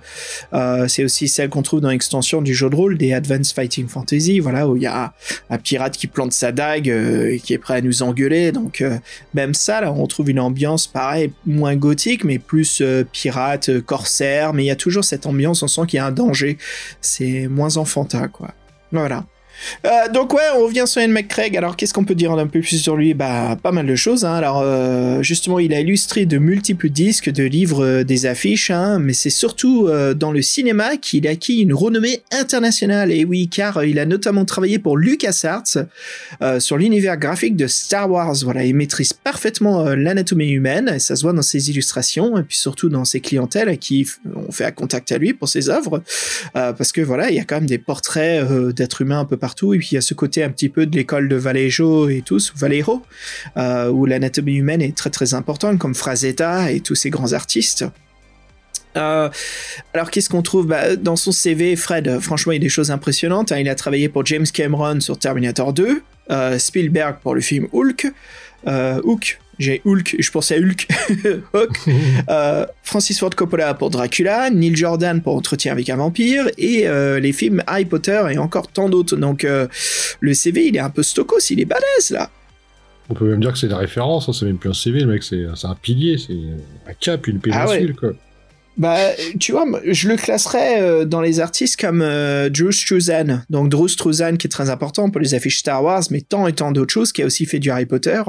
Euh, 0.53 0.87
c'est 0.89 1.05
aussi 1.05 1.29
celle 1.29 1.49
qu'on 1.49 1.63
trouve 1.63 1.81
dans 1.81 1.89
l'extension 1.89 2.43
du 2.43 2.53
jeu 2.55 2.69
de 2.69 2.77
rôle 2.77 2.99
des 2.99 3.15
Advanced 3.15 3.55
Fighting 3.55 3.89
Fantasy, 3.89 4.41
voilà, 4.41 4.69
où 4.69 4.77
il 4.77 4.83
y 4.83 4.87
a 4.87 5.15
un 5.49 5.57
pirate 5.57 5.97
qui 5.97 6.07
plante 6.07 6.33
sa 6.33 6.53
dague 6.53 6.91
euh, 6.91 7.33
et 7.33 7.39
qui 7.39 7.55
est 7.55 7.59
prêt 7.59 7.77
à 7.77 7.81
nous 7.81 8.03
engueuler. 8.03 8.53
Donc 8.53 8.83
euh, 8.83 8.99
même 9.33 9.55
ça, 9.55 9.81
là, 9.81 9.91
on 9.91 10.07
trouve 10.07 10.29
une 10.29 10.41
ambiance 10.41 10.87
pareil, 10.87 11.33
moins 11.47 11.77
gothique, 11.77 12.25
mais 12.25 12.39
plus 12.39 12.83
pirate, 13.11 13.81
corsaire, 13.81 14.53
mais 14.53 14.65
il 14.65 14.67
y 14.67 14.71
a 14.71 14.77
toujours 14.77 15.05
cette 15.05 15.25
ambiance, 15.25 15.63
on 15.63 15.69
sent 15.69 15.83
qu'il 15.89 15.97
y 15.97 16.01
a 16.01 16.05
un 16.05 16.13
danger. 16.13 16.59
C'est 17.01 17.49
moins 17.49 17.79
enfantin, 17.79 18.29
quoi. 18.29 18.53
Voilà. 18.93 19.25
Euh, 19.87 20.09
donc 20.13 20.33
ouais, 20.35 20.43
on 20.57 20.65
revient 20.65 20.85
sur 20.87 21.01
Ian 21.01 21.09
McCraig. 21.09 21.57
Alors 21.57 21.77
qu'est-ce 21.77 21.95
qu'on 21.95 22.05
peut 22.05 22.15
dire 22.15 22.33
un 22.33 22.47
peu 22.47 22.61
plus 22.61 22.79
sur 22.79 22.97
lui? 22.97 23.15
Bah 23.15 23.57
pas 23.63 23.73
mal 23.73 23.87
de 23.87 23.95
choses. 23.95 24.25
Hein. 24.25 24.35
Alors 24.35 24.61
euh, 24.63 25.23
justement, 25.23 25.59
il 25.59 25.73
a 25.75 25.81
illustré 25.81 26.27
de 26.27 26.39
multiples 26.39 26.89
disques, 26.89 27.31
de 27.31 27.45
livres, 27.45 27.85
euh, 27.85 28.05
des 28.05 28.27
affiches, 28.27 28.71
hein, 28.71 28.99
mais 28.99 29.13
c'est 29.13 29.31
surtout 29.31 29.89
dans 30.17 30.33
le 30.33 30.43
cinéma 30.43 30.97
qu'il 30.97 31.27
a 31.27 31.31
acquis 31.31 31.61
une 31.61 31.75
renommée 31.75 32.23
internationale. 32.31 33.11
Et 33.11 33.25
oui, 33.25 33.49
car 33.49 33.85
il 33.85 33.99
a 33.99 34.07
notamment 34.07 34.45
travaillé 34.45 34.79
pour 34.79 34.97
LucasArts 34.97 35.79
sur 36.59 36.77
l'univers 36.77 37.17
graphique 37.17 37.57
de 37.57 37.67
Star 37.67 38.11
Wars. 38.11 38.37
Voilà, 38.43 38.65
il 38.65 38.75
maîtrise 38.75 39.13
parfaitement 39.13 39.85
l'anatomie 39.95 40.51
humaine. 40.51 40.93
Et 40.95 40.99
ça 40.99 41.17
se 41.17 41.23
voit 41.23 41.33
dans 41.33 41.43
ses 41.43 41.71
illustrations 41.71 42.39
et 42.39 42.43
puis 42.43 42.57
surtout 42.57 42.89
dans 42.89 43.05
ses 43.05 43.21
clientèles 43.21 43.79
qui 43.79 44.03
f- 44.03 44.19
on 44.35 44.53
fait 44.53 44.65
à 44.65 44.71
contact 44.73 45.13
à 45.13 45.19
lui 45.19 45.33
pour 45.33 45.49
ses 45.49 45.69
œuvres. 45.69 46.03
Parce 46.53 46.93
que 46.93 47.01
voilà, 47.01 47.31
il 47.31 47.37
y 47.37 47.41
a 47.41 47.45
quand 47.45 47.57
même 47.57 47.67
des 47.67 47.79
portraits 47.79 48.47
d'êtres 48.75 49.03
humains 49.03 49.21
un 49.21 49.25
peu 49.25 49.37
partout, 49.37 49.52
et 49.75 49.79
puis 49.79 49.89
il 49.93 49.95
y 49.95 49.99
a 49.99 50.01
ce 50.01 50.15
côté 50.15 50.43
un 50.43 50.51
petit 50.51 50.69
peu 50.69 50.87
de 50.87 50.97
l'école 50.97 51.29
de 51.29 51.37
Vallejo 51.37 52.09
et 52.09 52.23
tous, 52.25 52.53
Vallejo, 52.57 53.03
euh, 53.57 53.91
où 53.91 54.07
l'anatomie 54.07 54.57
humaine 54.57 54.83
est 54.83 54.97
très 54.97 55.11
très 55.11 55.35
importante, 55.35 55.79
comme 55.79 55.95
Frazetta 55.95 56.71
et 56.71 56.81
tous 56.81 56.95
ces 56.95 57.11
grands 57.11 57.33
artistes. 57.33 57.85
Euh, 58.97 59.31
alors 59.95 60.11
qu'est-ce 60.11 60.29
qu'on 60.29 60.43
trouve? 60.43 60.67
Bah, 60.67 60.97
dans 60.97 61.17
son 61.17 61.33
CV 61.33 61.77
Fred 61.77 62.09
euh, 62.09 62.21
franchement 62.21 62.53
il 62.53 62.57
y 62.57 62.59
a 62.59 62.61
des 62.61 62.69
choses 62.69 62.91
impressionnantes 62.91 63.51
hein. 63.51 63.59
il 63.59 63.69
a 63.71 63.75
travaillé 63.75 64.11
pour 64.11 64.27
James 64.27 64.45
Cameron 64.53 65.01
sur 65.01 65.19
Terminator 65.19 65.73
2 65.73 66.03
euh, 66.31 66.59
Spielberg 66.59 67.17
pour 67.23 67.35
le 67.35 67.41
film 67.41 67.69
Hulk 67.73 68.13
Hook 68.67 69.39
j'ai 69.63 69.81
Hulk 69.85 70.17
je 70.19 70.31
pensais 70.31 70.57
à 70.57 70.59
Hulk 70.59 70.87
Hulk 71.55 71.81
euh, 72.29 72.67
Francis 72.83 73.19
Ford 73.19 73.31
Coppola 73.31 73.75
pour 73.75 73.91
Dracula, 73.91 74.51
Neil 74.51 74.77
Jordan 74.77 75.23
pour 75.23 75.37
Entretien 75.37 75.73
avec 75.73 75.89
un 75.89 75.97
vampire, 75.97 76.49
et 76.59 76.87
euh, 76.87 77.21
les 77.21 77.33
films 77.33 77.63
Harry 77.67 77.85
Potter 77.85 78.23
et 78.31 78.39
encore 78.39 78.69
tant 78.69 78.89
d'autres. 78.89 79.17
Donc 79.17 79.45
euh, 79.45 79.67
le 80.21 80.35
CV, 80.35 80.67
il 80.67 80.77
est 80.77 80.81
un 80.81 80.91
peu 80.91 81.03
stocos, 81.03 81.51
il 81.51 81.61
est 81.61 81.65
balèze 81.65 82.11
là. 82.11 82.31
On 83.09 83.15
peut 83.15 83.29
même 83.29 83.41
dire 83.41 83.53
que 83.53 83.59
c'est 83.59 83.69
des 83.69 83.75
références, 83.75 84.29
hein, 84.29 84.33
c'est 84.33 84.47
même 84.47 84.59
plus 84.59 84.71
un 84.71 84.75
CV, 84.75 85.01
le 85.01 85.07
mec, 85.07 85.23
c'est 85.23 85.45
un 85.65 85.75
pilier, 85.75 86.19
c'est 86.19 86.35
un 86.89 86.95
cap, 86.95 87.27
une 87.27 87.41
Ah 87.51 87.69
ouais. 87.69 87.79
péninsule, 87.79 87.97
quoi. 87.97 88.11
Bah, 88.79 88.99
tu 89.39 89.53
vois, 89.53 89.67
je 89.85 90.09
le 90.09 90.17
classerais 90.17 90.81
euh, 90.81 91.05
dans 91.05 91.21
les 91.21 91.41
artistes 91.41 91.79
comme 91.79 92.01
euh, 92.01 92.49
Drew 92.49 92.73
Struzan. 92.73 93.43
Donc 93.51 93.69
Drew 93.69 93.87
Struzan 93.87 94.37
qui 94.37 94.47
est 94.47 94.51
très 94.51 94.71
important 94.71 95.11
pour 95.11 95.21
les 95.21 95.35
affiches 95.35 95.59
Star 95.59 95.85
Wars, 95.85 96.03
mais 96.11 96.23
tant 96.23 96.47
et 96.47 96.55
tant 96.55 96.73
d'autres 96.73 96.93
choses, 96.93 97.13
qui 97.13 97.23
a 97.23 97.27
aussi 97.27 97.45
fait 97.45 97.59
du 97.59 97.71
Harry 97.71 97.85
Potter. 97.87 98.23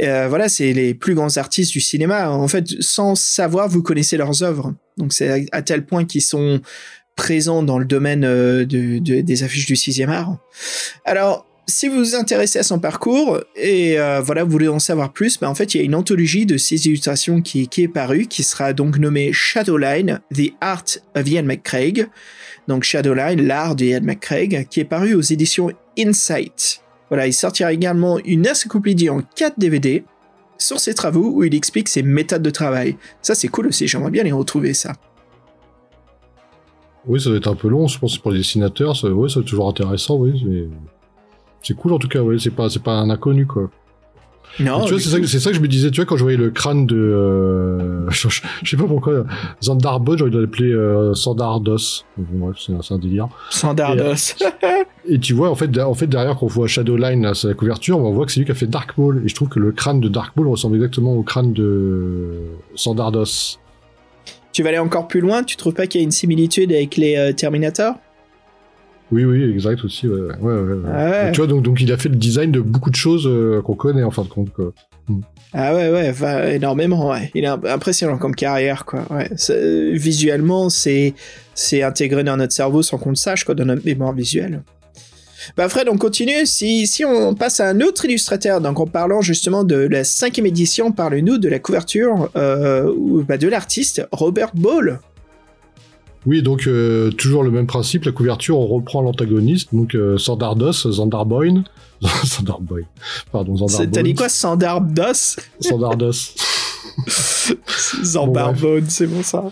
Euh, 0.00 0.28
voilà, 0.28 0.48
c'est 0.48 0.72
les 0.72 0.94
plus 0.94 1.14
grands 1.14 1.36
artistes 1.36 1.72
du 1.72 1.80
cinéma. 1.80 2.30
En 2.30 2.46
fait, 2.48 2.66
sans 2.80 3.16
savoir, 3.16 3.68
vous 3.68 3.82
connaissez 3.82 4.16
leurs 4.16 4.42
œuvres. 4.44 4.72
Donc 4.98 5.12
c'est 5.12 5.46
à, 5.50 5.62
tel 5.62 5.84
point 5.84 6.04
qu'ils 6.04 6.22
sont 6.22 6.60
présents 7.16 7.62
dans 7.62 7.78
le 7.78 7.84
domaine 7.84 8.24
euh, 8.24 8.64
de- 8.64 8.98
des 8.98 9.42
affiches 9.42 9.66
du 9.66 9.76
sixième 9.76 10.10
art. 10.10 10.38
Alors, 11.04 11.46
si 11.72 11.88
vous 11.88 11.96
vous 11.96 12.14
intéressez 12.14 12.58
à 12.58 12.62
son 12.62 12.78
parcours 12.78 13.40
et 13.56 13.98
euh, 13.98 14.20
voilà, 14.20 14.44
vous 14.44 14.50
voulez 14.50 14.68
en 14.68 14.78
savoir 14.78 15.12
plus, 15.12 15.38
bah, 15.38 15.48
en 15.48 15.54
fait, 15.54 15.74
il 15.74 15.78
y 15.78 15.80
a 15.80 15.84
une 15.84 15.94
anthologie 15.94 16.44
de 16.44 16.56
ses 16.58 16.86
illustrations 16.86 17.40
qui, 17.40 17.68
est 17.76 17.88
parue, 17.88 18.26
qui 18.26 18.42
sera 18.42 18.72
donc 18.72 18.98
nommée 18.98 19.32
Shadowline, 19.32 20.20
The 20.34 20.52
Art 20.60 20.84
of 21.16 21.28
Ian 21.28 21.44
McCraig. 21.44 22.08
Donc 22.68 22.84
Shadowline, 22.84 23.42
l'art 23.46 23.74
de 23.74 23.86
Ian 23.86 24.02
McCraig, 24.02 24.68
qui 24.70 24.80
est 24.80 24.84
paru 24.84 25.14
aux 25.14 25.22
éditions 25.22 25.70
Insight. 25.98 26.82
Voilà, 27.08 27.26
il 27.26 27.32
sortira 27.32 27.72
également 27.72 28.18
une 28.24 28.48
encyclopédie 28.48 29.10
en 29.10 29.22
4 29.34 29.58
DVD 29.58 30.04
sur 30.58 30.78
ses 30.78 30.94
travaux 30.94 31.30
où 31.34 31.44
il 31.44 31.54
explique 31.54 31.88
ses 31.88 32.02
méthodes 32.02 32.42
de 32.42 32.50
travail. 32.50 32.96
Ça, 33.22 33.34
c'est 33.34 33.48
cool 33.48 33.68
aussi, 33.68 33.88
j'aimerais 33.88 34.10
bien 34.10 34.22
les 34.22 34.32
retrouver, 34.32 34.74
ça. 34.74 34.92
Oui, 37.06 37.20
ça 37.20 37.30
doit 37.30 37.38
être 37.38 37.50
un 37.50 37.56
peu 37.56 37.68
long, 37.68 37.88
je 37.88 37.98
pense, 37.98 38.16
pour 38.18 38.30
les 38.30 38.38
dessinateurs, 38.38 38.94
ça, 38.94 39.08
ouais, 39.08 39.28
c'est 39.28 39.42
toujours 39.42 39.68
intéressant, 39.68 40.16
oui. 40.16 40.68
C'est 41.62 41.74
cool 41.76 41.92
en 41.92 41.98
tout 41.98 42.08
cas, 42.08 42.20
ouais, 42.20 42.36
c'est 42.38 42.50
pas, 42.50 42.68
c'est 42.70 42.82
pas 42.82 42.92
un 42.92 43.10
inconnu, 43.10 43.46
quoi. 43.46 43.70
Non, 44.60 44.84
tu 44.84 44.90
vois, 44.92 45.00
c'est 45.00 45.08
ça, 45.08 45.18
que- 45.18 45.26
c'est 45.26 45.40
ça 45.40 45.48
que 45.50 45.56
je 45.56 45.62
me 45.62 45.66
disais, 45.68 45.90
tu 45.90 45.96
vois, 45.96 46.04
quand 46.04 46.18
je 46.18 46.24
voyais 46.24 46.36
le 46.36 46.50
crâne 46.50 46.84
de. 46.84 46.94
euh, 46.96 48.06
je, 48.10 48.28
sais 48.64 48.76
pas 48.76 48.84
pourquoi, 48.84 49.24
Zandarbot, 49.62 50.18
j'aurais 50.18 50.30
dû 50.30 50.38
l'appeler 50.40 50.72
euh, 50.72 51.14
Sandardos. 51.14 52.04
Bon, 52.18 52.46
bref, 52.48 52.56
c'est 52.66 52.74
un, 52.74 52.82
c'est 52.82 52.92
un 52.92 52.98
délire. 52.98 53.28
Sandardos. 53.48 54.34
Et 55.08 55.18
tu 55.18 55.32
vois, 55.32 55.48
en 55.50 55.54
fait, 55.54 55.68
de- 55.68 55.80
en 55.80 55.94
fait 55.94 56.06
derrière, 56.06 56.36
quand 56.36 56.44
on 56.44 56.48
voit 56.48 56.66
Shadowline, 56.66 57.22
là, 57.22 57.32
sur 57.32 57.48
la 57.48 57.54
couverture, 57.54 57.98
on 57.98 58.12
voit 58.12 58.26
que 58.26 58.32
c'est 58.32 58.40
lui 58.40 58.44
qui 58.46 58.52
a 58.52 58.54
fait 58.54 58.66
Dark 58.66 58.96
Maul. 58.98 59.22
Et 59.24 59.28
je 59.28 59.34
trouve 59.34 59.48
que 59.48 59.58
le 59.58 59.72
crâne 59.72 60.00
de 60.00 60.08
Dark 60.08 60.36
Maul 60.36 60.48
ressemble 60.48 60.76
exactement 60.76 61.14
au 61.14 61.22
crâne 61.22 61.54
de 61.54 62.32
Sandardos. 62.74 63.58
tu 64.52 64.62
vas 64.62 64.68
aller 64.68 64.78
encore 64.78 65.08
plus 65.08 65.20
loin, 65.20 65.44
tu 65.44 65.56
trouves 65.56 65.72
pas 65.72 65.86
qu'il 65.86 66.00
y 66.00 66.04
a 66.04 66.04
une 66.04 66.10
similitude 66.10 66.72
avec 66.72 66.96
les 66.98 67.16
euh, 67.16 67.32
Terminator? 67.32 67.94
Oui, 69.12 69.24
oui, 69.24 69.44
exact 69.52 69.84
aussi, 69.84 70.08
ouais, 70.08 70.20
ouais, 70.40 70.52
ouais, 70.52 70.60
ouais. 70.72 70.90
Ah 70.92 71.10
ouais. 71.10 71.32
Tu 71.32 71.36
vois, 71.38 71.46
donc, 71.46 71.62
donc 71.62 71.80
il 71.82 71.92
a 71.92 71.98
fait 71.98 72.08
le 72.08 72.16
design 72.16 72.50
de 72.50 72.60
beaucoup 72.60 72.90
de 72.90 72.96
choses 72.96 73.26
euh, 73.26 73.60
qu'on 73.62 73.74
connaît, 73.74 74.02
en 74.02 74.10
fin 74.10 74.22
de 74.22 74.28
compte, 74.28 74.50
quoi. 74.52 74.72
Ah 75.52 75.74
ouais, 75.74 75.90
ouais, 75.90 76.08
enfin, 76.08 76.44
énormément, 76.48 77.10
ouais. 77.10 77.30
Il 77.34 77.44
est 77.44 77.48
imp- 77.48 77.66
impressionnant 77.66 78.16
comme 78.16 78.34
carrière, 78.34 78.86
quoi. 78.86 79.06
Visuellement, 79.92 80.70
c'est, 80.70 81.12
c'est 81.54 81.82
intégré 81.82 82.24
dans 82.24 82.38
notre 82.38 82.54
cerveau 82.54 82.82
sans 82.82 82.96
qu'on 82.96 83.10
le 83.10 83.16
sache, 83.16 83.44
quoi, 83.44 83.54
dans 83.54 83.66
notre 83.66 83.84
mémoire 83.84 84.14
visuelle. 84.14 84.62
Bah 85.56 85.68
Fred, 85.68 85.88
on 85.90 85.96
continue. 85.98 86.46
Si, 86.46 86.86
si 86.86 87.04
on 87.04 87.34
passe 87.34 87.58
à 87.58 87.68
un 87.68 87.80
autre 87.80 88.04
illustrateur, 88.04 88.60
donc 88.60 88.78
en 88.78 88.86
parlant 88.86 89.22
justement 89.22 89.64
de 89.64 89.74
la 89.74 90.04
cinquième 90.04 90.46
édition, 90.46 90.92
parle-nous 90.92 91.36
de 91.36 91.48
la 91.48 91.58
couverture 91.58 92.30
euh, 92.36 92.90
ou 92.96 93.24
bah, 93.24 93.38
de 93.38 93.48
l'artiste 93.48 94.06
Robert 94.12 94.52
Ball. 94.54 95.00
Oui, 96.26 96.40
donc 96.42 96.66
euh, 96.68 97.10
toujours 97.10 97.42
le 97.42 97.50
même 97.50 97.66
principe, 97.66 98.04
la 98.04 98.12
couverture, 98.12 98.58
on 98.58 98.66
reprend 98.66 99.02
l'antagoniste, 99.02 99.70
donc 99.74 99.94
euh, 99.96 100.18
Sandardos, 100.18 100.72
Zandarboyne, 100.72 101.64
Zandarboyne, 102.24 102.86
pardon, 103.32 103.56
Zandarboyne. 103.56 103.90
T'as 103.90 104.02
dit 104.02 104.14
quoi, 104.14 104.28
Sandardos? 104.28 105.36
Sandardos. 105.60 106.34
Zambarbone, 108.04 108.84
c'est 108.88 109.06
bon 109.06 109.22
ça. 109.22 109.44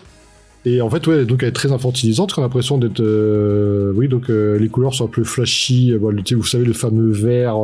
Et 0.66 0.80
en 0.82 0.90
fait, 0.90 1.06
ouais, 1.06 1.24
donc 1.24 1.42
elle 1.42 1.48
est 1.48 1.52
très 1.52 1.72
infantilisante, 1.72 2.32
qu'on 2.34 2.42
a 2.42 2.44
l'impression 2.44 2.76
d'être, 2.78 3.00
euh, 3.00 3.92
oui, 3.96 4.08
donc 4.08 4.28
euh, 4.28 4.58
les 4.58 4.68
couleurs 4.68 4.94
sont 4.94 5.06
un 5.06 5.08
peu 5.08 5.24
flashy. 5.24 5.94
bon, 5.98 6.10
le- 6.10 6.22
vous 6.36 6.44
savez 6.44 6.64
le 6.64 6.72
fameux 6.74 7.10
vert 7.10 7.56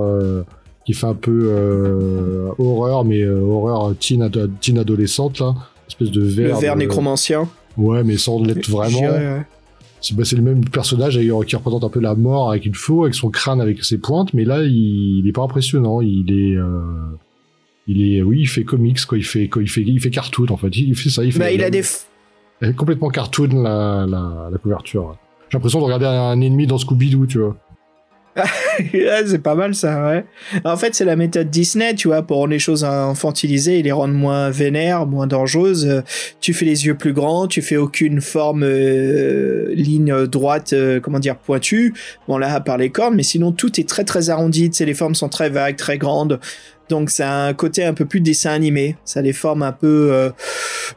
qui 0.84 0.94
fait 0.94 1.06
un 1.06 1.14
peu 1.14 2.52
horreur, 2.58 3.04
mais 3.04 3.26
horreur 3.26 3.94
teen, 4.00 4.22
ado- 4.22 4.46
teen 4.60 4.78
adolescente 4.78 5.38
là, 5.40 5.54
espèce 5.88 6.10
de 6.10 6.20
Le 6.20 6.26
vert. 6.26 6.58
vert 6.58 6.74
de- 6.74 6.78
nécromancien. 6.80 7.48
Ouais, 7.76 8.02
mais 8.04 8.16
sans 8.16 8.42
l'être 8.42 8.68
vraiment. 8.70 9.00
ouais. 9.00 9.42
C'est 10.00 10.14
bah, 10.16 10.22
le 10.30 10.42
même 10.42 10.64
personnage 10.64 11.18
qui 11.46 11.56
représente 11.56 11.82
un 11.82 11.88
peu 11.88 12.00
la 12.00 12.14
mort 12.14 12.50
avec 12.50 12.66
une 12.66 12.74
faux, 12.74 13.04
avec 13.04 13.14
son 13.14 13.30
crâne 13.30 13.60
avec 13.60 13.82
ses 13.82 13.98
pointes, 13.98 14.34
mais 14.34 14.44
là 14.44 14.62
il, 14.62 15.20
il 15.20 15.26
est 15.28 15.32
pas 15.32 15.42
impressionnant. 15.42 16.00
Il 16.00 16.30
est, 16.30 16.54
euh, 16.56 16.80
il 17.88 18.02
est, 18.14 18.22
oui, 18.22 18.40
il 18.42 18.46
fait 18.46 18.62
comics 18.64 19.04
quoi. 19.06 19.18
Il 19.18 19.24
fait, 19.24 19.48
quoi, 19.48 19.62
il 19.62 19.68
fait, 19.68 19.82
il 19.82 20.00
fait 20.00 20.10
cartoon 20.10 20.46
en 20.50 20.56
fait. 20.56 20.68
Il, 20.76 20.94
fait 20.94 21.10
ça. 21.10 21.24
Il 21.24 21.32
fait. 21.32 21.38
Bah, 21.38 21.50
il 21.50 21.62
a 21.64 21.70
des. 21.70 21.82
f- 21.82 22.04
Elle 22.60 22.70
est 22.70 22.74
complètement 22.74 23.08
cartoon 23.08 23.62
la, 23.62 24.06
la, 24.08 24.48
la 24.52 24.58
couverture. 24.58 25.16
J'ai 25.48 25.56
l'impression 25.56 25.78
de 25.80 25.84
regarder 25.84 26.06
un 26.06 26.40
ennemi 26.40 26.66
dans 26.66 26.78
Scooby-Doo, 26.78 27.26
tu 27.26 27.38
vois. 27.38 27.56
C'est 29.26 29.42
pas 29.42 29.54
mal 29.54 29.74
ça, 29.74 30.06
ouais. 30.06 30.24
En 30.64 30.76
fait, 30.76 30.94
c'est 30.94 31.04
la 31.04 31.16
méthode 31.16 31.48
Disney, 31.48 31.94
tu 31.94 32.08
vois, 32.08 32.22
pour 32.22 32.38
rendre 32.38 32.50
les 32.50 32.58
choses 32.58 32.84
infantilisées 32.84 33.78
et 33.78 33.82
les 33.82 33.92
rendre 33.92 34.14
moins 34.14 34.50
vénères, 34.50 35.06
moins 35.06 35.26
dangereuses. 35.26 36.02
Tu 36.40 36.52
fais 36.52 36.66
les 36.66 36.86
yeux 36.86 36.96
plus 36.96 37.12
grands, 37.12 37.46
tu 37.46 37.62
fais 37.62 37.76
aucune 37.76 38.20
forme 38.20 38.62
euh, 38.64 39.72
ligne 39.74 40.26
droite, 40.26 40.72
euh, 40.72 41.00
comment 41.00 41.18
dire, 41.18 41.36
pointue. 41.36 41.94
Bon, 42.28 42.38
là, 42.38 42.54
à 42.54 42.60
part 42.60 42.78
les 42.78 42.90
cornes, 42.90 43.14
mais 43.14 43.22
sinon, 43.22 43.52
tout 43.52 43.80
est 43.80 43.88
très 43.88 44.04
très 44.04 44.30
arrondi. 44.30 44.70
Tu 44.70 44.76
sais, 44.76 44.84
les 44.84 44.94
formes 44.94 45.14
sont 45.14 45.28
très 45.28 45.48
vagues, 45.48 45.76
très 45.76 45.98
grandes. 45.98 46.38
Donc, 46.88 47.10
a 47.18 47.46
un 47.46 47.52
côté 47.54 47.84
un 47.84 47.94
peu 47.94 48.04
plus 48.04 48.20
dessin 48.20 48.50
animé. 48.52 48.96
Ça 49.04 49.20
a 49.20 49.22
des 49.22 49.32
formes 49.32 49.62
un 49.62 49.72
peu. 49.72 50.10
Euh, 50.12 50.30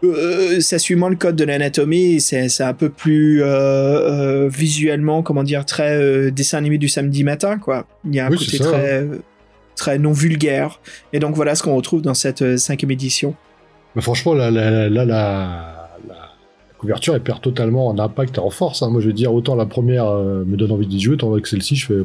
euh, 0.03 0.59
ça 0.59 0.77
suit 0.77 0.95
moins 0.95 1.09
le 1.09 1.15
code 1.15 1.35
de 1.35 1.43
l'anatomie. 1.43 2.21
C'est 2.21 2.47
c'est 2.49 2.63
un 2.63 2.73
peu 2.75 2.89
plus 2.89 3.41
euh, 3.41 3.47
euh, 3.47 4.49
visuellement, 4.49 5.23
comment 5.23 5.43
dire, 5.43 5.65
très 5.65 5.97
euh, 5.99 6.29
dessin 6.31 6.59
animé 6.59 6.77
du 6.77 6.87
samedi 6.89 7.23
matin, 7.23 7.57
quoi. 7.57 7.87
Il 8.05 8.13
y 8.13 8.19
a 8.19 8.27
un 8.27 8.29
Oui, 8.29 8.37
côté 8.37 8.51
c'est 8.51 8.57
ça, 8.63 8.69
très, 8.69 9.07
très 9.75 9.97
non 9.97 10.11
vulgaire. 10.11 10.79
Et 11.11 11.19
donc, 11.19 11.35
voilà 11.35 11.55
ce 11.55 11.63
qu'on 11.63 11.75
retrouve 11.75 12.01
dans 12.03 12.13
cette 12.13 12.57
cinquième 12.57 12.91
édition. 12.91 13.33
Mais 13.95 14.03
franchement, 14.03 14.35
là, 14.35 14.51
là, 14.51 14.87
la, 14.89 15.05
la, 15.05 15.05
la 16.07 16.15
couverture, 16.77 17.15
elle 17.15 17.21
perd 17.23 17.41
totalement 17.41 17.87
en 17.87 17.97
impact 17.97 18.37
et 18.37 18.39
en 18.39 18.51
force. 18.51 18.83
hein. 18.83 18.91
Moi, 18.91 19.01
je 19.01 19.07
veux 19.07 19.13
dire, 19.13 19.33
autant 19.33 19.55
la 19.55 19.65
première 19.65 20.05
me 20.13 20.55
donne 20.55 20.71
envie 20.71 20.85
d'y 20.85 20.99
jouer, 21.01 21.17
tant 21.17 21.35
que 21.39 21.49
celle-ci, 21.49 21.75
je 21.75 21.87
fais, 21.87 21.95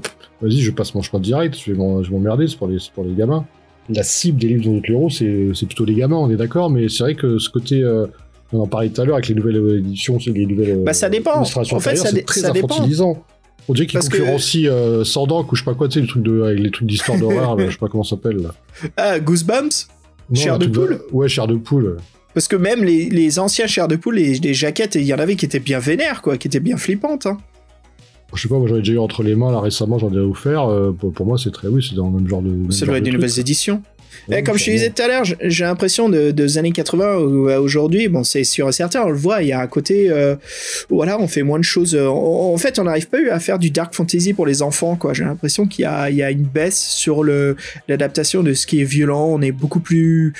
vas-y, 0.41 0.61
je 0.63 0.71
passe 0.71 0.95
mon 0.95 1.03
chemin 1.03 1.21
direct, 1.21 1.55
je 1.63 1.73
vais 1.73 1.79
m'emmerder, 2.11 2.49
c'est 2.49 2.57
pour, 2.57 2.69
les- 2.69 2.79
c'est 2.79 2.91
pour 2.93 3.05
les 3.05 3.13
gamins. 3.13 3.45
La 3.91 4.03
cible 4.03 4.39
des 4.39 4.49
livres 4.49 4.65
de 4.65 4.71
notre 4.71 4.91
héros, 4.91 5.11
c'est 5.11 5.49
c'est 5.55 5.67
plutôt 5.67 5.85
les 5.85 5.95
gamins, 5.95 6.17
on 6.17 6.31
est 6.31 6.37
d'accord, 6.37 6.71
mais 6.71 6.89
c'est 6.89 7.03
vrai 7.05 7.15
que 7.15 7.39
ce 7.39 7.51
côté, 7.51 7.83
euh, 7.83 8.07
on 8.53 8.61
en 8.61 8.67
parlait 8.67 8.89
tout 8.89 9.01
à 9.01 9.05
l'heure 9.05 9.17
avec 9.17 9.29
les 9.29 9.35
nouvelles 9.35 9.57
euh, 9.59 9.79
éditions, 9.79 10.19
les 10.27 10.47
nouvelles 10.47 10.83
Bah, 10.85 10.93
ça 10.95 11.09
dépend. 11.11 11.37
illustrations 11.41 11.77
En 11.77 11.81
fait, 11.81 11.97
ça 11.97 12.09
c'est 12.11 12.23
très 12.23 12.41
ça 12.41 12.51
dépend. 12.51 12.77
On 13.67 13.73
dirait 13.73 13.87
qu'il 13.87 13.95
Parce 13.99 14.09
que- 14.11 14.19
concurrencie 14.19 14.69
euh, 14.69 15.05
Sandok 15.05 15.51
ou 15.53 15.57
je 15.57 15.61
sais 15.63 15.65
pas 15.65 15.75
quoi, 15.75 15.89
tu 15.89 15.95
sais, 15.95 16.01
les 16.01 16.07
trucs 16.07 16.23
de, 16.23 16.43
avec 16.43 16.59
les 16.61 16.71
trucs 16.71 16.87
d'histoire 16.89 17.19
d'horreur, 17.19 17.59
je 17.59 17.71
sais 17.71 17.79
pas 17.79 17.89
comment 17.89 18.05
ça 18.05 18.11
s'appelle. 18.11 18.37
là. 18.39 18.55
Ah, 18.97 19.19
Goosebumps? 19.21 19.89
Non, 20.31 20.35
Chair 20.41 20.59
de 20.59 20.67
poule? 20.67 21.01
Ouais, 21.13 21.29
chair 21.29 21.47
de 21.47 21.57
poule. 21.57 21.97
Parce 22.35 22.49
que 22.49 22.57
même 22.57 22.83
les, 22.85 23.09
les 23.11 23.39
anciens 23.39 23.67
chairs 23.67 23.89
de 23.89 23.97
poule, 23.97 24.17
les, 24.17 24.35
les 24.39 24.55
jaquettes, 24.55 24.97
il 24.97 25.05
y 25.05 25.15
en 25.15 25.19
avait 25.19 25.37
qui 25.37 25.45
étaient 25.45 25.61
bien 25.61 25.79
vénères, 25.79 26.21
quoi, 26.21 26.37
qui 26.37 26.49
étaient 26.49 26.61
bien 26.61 26.77
flippantes. 26.77 27.27
Hein. 27.27 27.39
Je 28.35 28.43
sais 28.43 28.49
pas, 28.49 28.59
moi 28.59 28.69
j'en 28.69 28.77
ai 28.77 28.79
déjà 28.79 28.93
eu 28.95 28.99
entre 28.99 29.23
les 29.23 29.35
mains 29.35 29.53
là 29.53 29.61
récemment, 29.61 29.99
j'en 29.99 30.13
ai 30.13 30.19
offert. 30.19 30.69
euh, 30.69 30.93
pour, 30.93 31.13
pour 31.13 31.27
moi, 31.27 31.39
c'est 31.39 31.51
très, 31.51 31.69
oui, 31.69 31.85
c'est 31.89 31.95
dans 31.97 32.07
le 32.09 32.13
même 32.15 32.29
genre 32.29 32.43
de. 32.43 32.71
Ça 32.71 32.87
doit 32.87 32.97
être 32.97 33.05
de 33.05 33.11
des 33.11 33.17
nouvelles 33.17 33.39
éditions. 33.39 33.83
Eh, 34.31 34.43
comme 34.43 34.57
je 34.59 34.65
te 34.65 34.71
disais 34.71 34.91
tout 34.91 35.03
à 35.03 35.09
l'heure, 35.09 35.25
j'ai 35.25 35.65
l'impression 35.65 36.09
de, 36.09 36.31
des 36.31 36.59
années 36.59 36.73
80 36.73 37.17
ou 37.19 37.49
à 37.49 37.61
aujourd'hui, 37.61 38.09
bon, 38.09 38.25
c'est 38.25 38.45
sûr 38.45 38.69
et 38.69 38.73
certain, 38.73 39.03
on 39.05 39.11
le 39.11 39.17
voit, 39.17 39.43
il 39.43 39.49
y 39.49 39.53
a 39.53 39.61
un 39.61 39.67
côté, 39.67 40.11
euh, 40.11 40.37
voilà, 40.91 41.19
on 41.21 41.29
fait 41.29 41.43
moins 41.43 41.59
de 41.59 41.65
choses. 41.65 41.95
euh, 41.95 42.07
En, 42.09 42.53
en 42.53 42.57
fait, 42.57 42.79
on 42.79 42.85
n'arrive 42.85 43.09
pas 43.09 43.19
à 43.31 43.41
faire 43.41 43.59
du 43.59 43.71
dark 43.71 43.95
fantasy 43.95 44.33
pour 44.33 44.47
les 44.47 44.63
enfants, 44.63 44.97
quoi. 44.97 45.13
J'ai 45.13 45.25
l'impression 45.25 45.67
qu'il 45.67 45.83
y 45.83 45.87
a, 45.87 46.11
il 46.11 46.17
y 46.17 46.23
a 46.23 46.31
une 46.31 46.43
baisse 46.45 46.79
sur 46.79 47.23
le 47.23 47.57
l'adaptation 47.89 48.43
de 48.43 48.55
ce 48.55 48.67
qui 48.67 48.81
est 48.81 48.85
violent. 48.85 49.27
On 49.31 49.43
est 49.43 49.53
beaucoup 49.53 49.81
plus, 49.81 50.33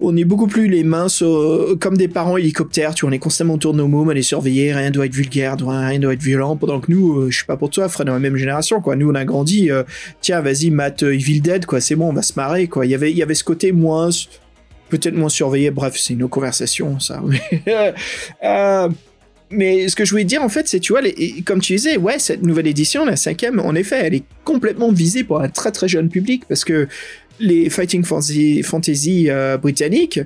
on 0.00 0.16
est 0.16 0.24
beaucoup 0.24 0.46
plus 0.46 0.68
les 0.68 0.84
mains 0.84 1.08
sur- 1.08 1.76
comme 1.80 1.96
des 1.96 2.08
parents 2.08 2.36
hélicoptères. 2.36 2.94
Tu 2.94 3.02
vois, 3.02 3.10
on 3.10 3.12
est 3.12 3.18
constamment 3.18 3.54
autour 3.54 3.72
de 3.72 3.78
nos 3.78 3.88
mômes, 3.88 4.10
à 4.10 4.14
les 4.14 4.22
surveiller. 4.22 4.72
Rien 4.72 4.90
doit 4.90 5.06
être 5.06 5.14
vulgaire, 5.14 5.56
rien 5.58 5.98
doit 5.98 6.12
être 6.14 6.22
violent. 6.22 6.56
Pendant 6.56 6.80
que 6.80 6.90
nous, 6.90 7.20
euh, 7.20 7.30
je 7.30 7.38
sais 7.40 7.46
pas 7.46 7.56
pour 7.56 7.70
toi, 7.70 7.88
Fred, 7.88 8.06
dans 8.06 8.12
la 8.14 8.18
même 8.18 8.36
génération, 8.36 8.80
quoi. 8.80 8.96
Nous, 8.96 9.10
on 9.10 9.14
a 9.14 9.24
grandi. 9.24 9.70
euh, 9.70 9.82
tiens, 10.20 10.40
vas-y, 10.40 10.70
Matt 10.70 11.02
euh, 11.02 11.14
Evil 11.14 11.40
Dead, 11.40 11.66
quoi. 11.66 11.80
C'est 11.80 11.94
bon, 11.96 12.08
on 12.08 12.12
va 12.12 12.22
se 12.22 12.32
marrer, 12.36 12.66
quoi. 12.66 12.84
Il 12.86 12.90
y 12.90 12.94
il 13.02 13.16
y 13.16 13.22
avait 13.22 13.34
ce 13.34 13.44
côté 13.44 13.72
moins, 13.72 14.10
peut-être 14.88 15.14
moins 15.14 15.28
surveillé. 15.28 15.70
Bref, 15.70 15.94
c'est 15.96 16.14
une 16.14 16.28
conversation, 16.28 16.98
ça. 17.00 17.22
Euh, 18.44 18.88
mais 19.50 19.88
ce 19.88 19.94
que 19.94 20.04
je 20.04 20.10
voulais 20.10 20.24
dire, 20.24 20.42
en 20.42 20.48
fait, 20.48 20.66
c'est, 20.66 20.80
tu 20.80 20.92
vois, 20.92 21.02
comme 21.44 21.60
tu 21.60 21.74
disais, 21.74 21.96
ouais, 21.96 22.18
cette 22.18 22.42
nouvelle 22.42 22.66
édition, 22.66 23.04
la 23.04 23.16
cinquième, 23.16 23.60
en 23.60 23.74
effet, 23.74 24.00
elle 24.02 24.14
est 24.14 24.24
complètement 24.44 24.90
visée 24.90 25.22
pour 25.22 25.40
un 25.40 25.48
très 25.48 25.70
très 25.70 25.86
jeune 25.86 26.08
public 26.08 26.44
parce 26.48 26.64
que 26.64 26.88
les 27.38 27.70
Fighting 27.70 28.04
Fantasy, 28.04 29.30
euh, 29.30 29.56
britanniques, 29.56 30.20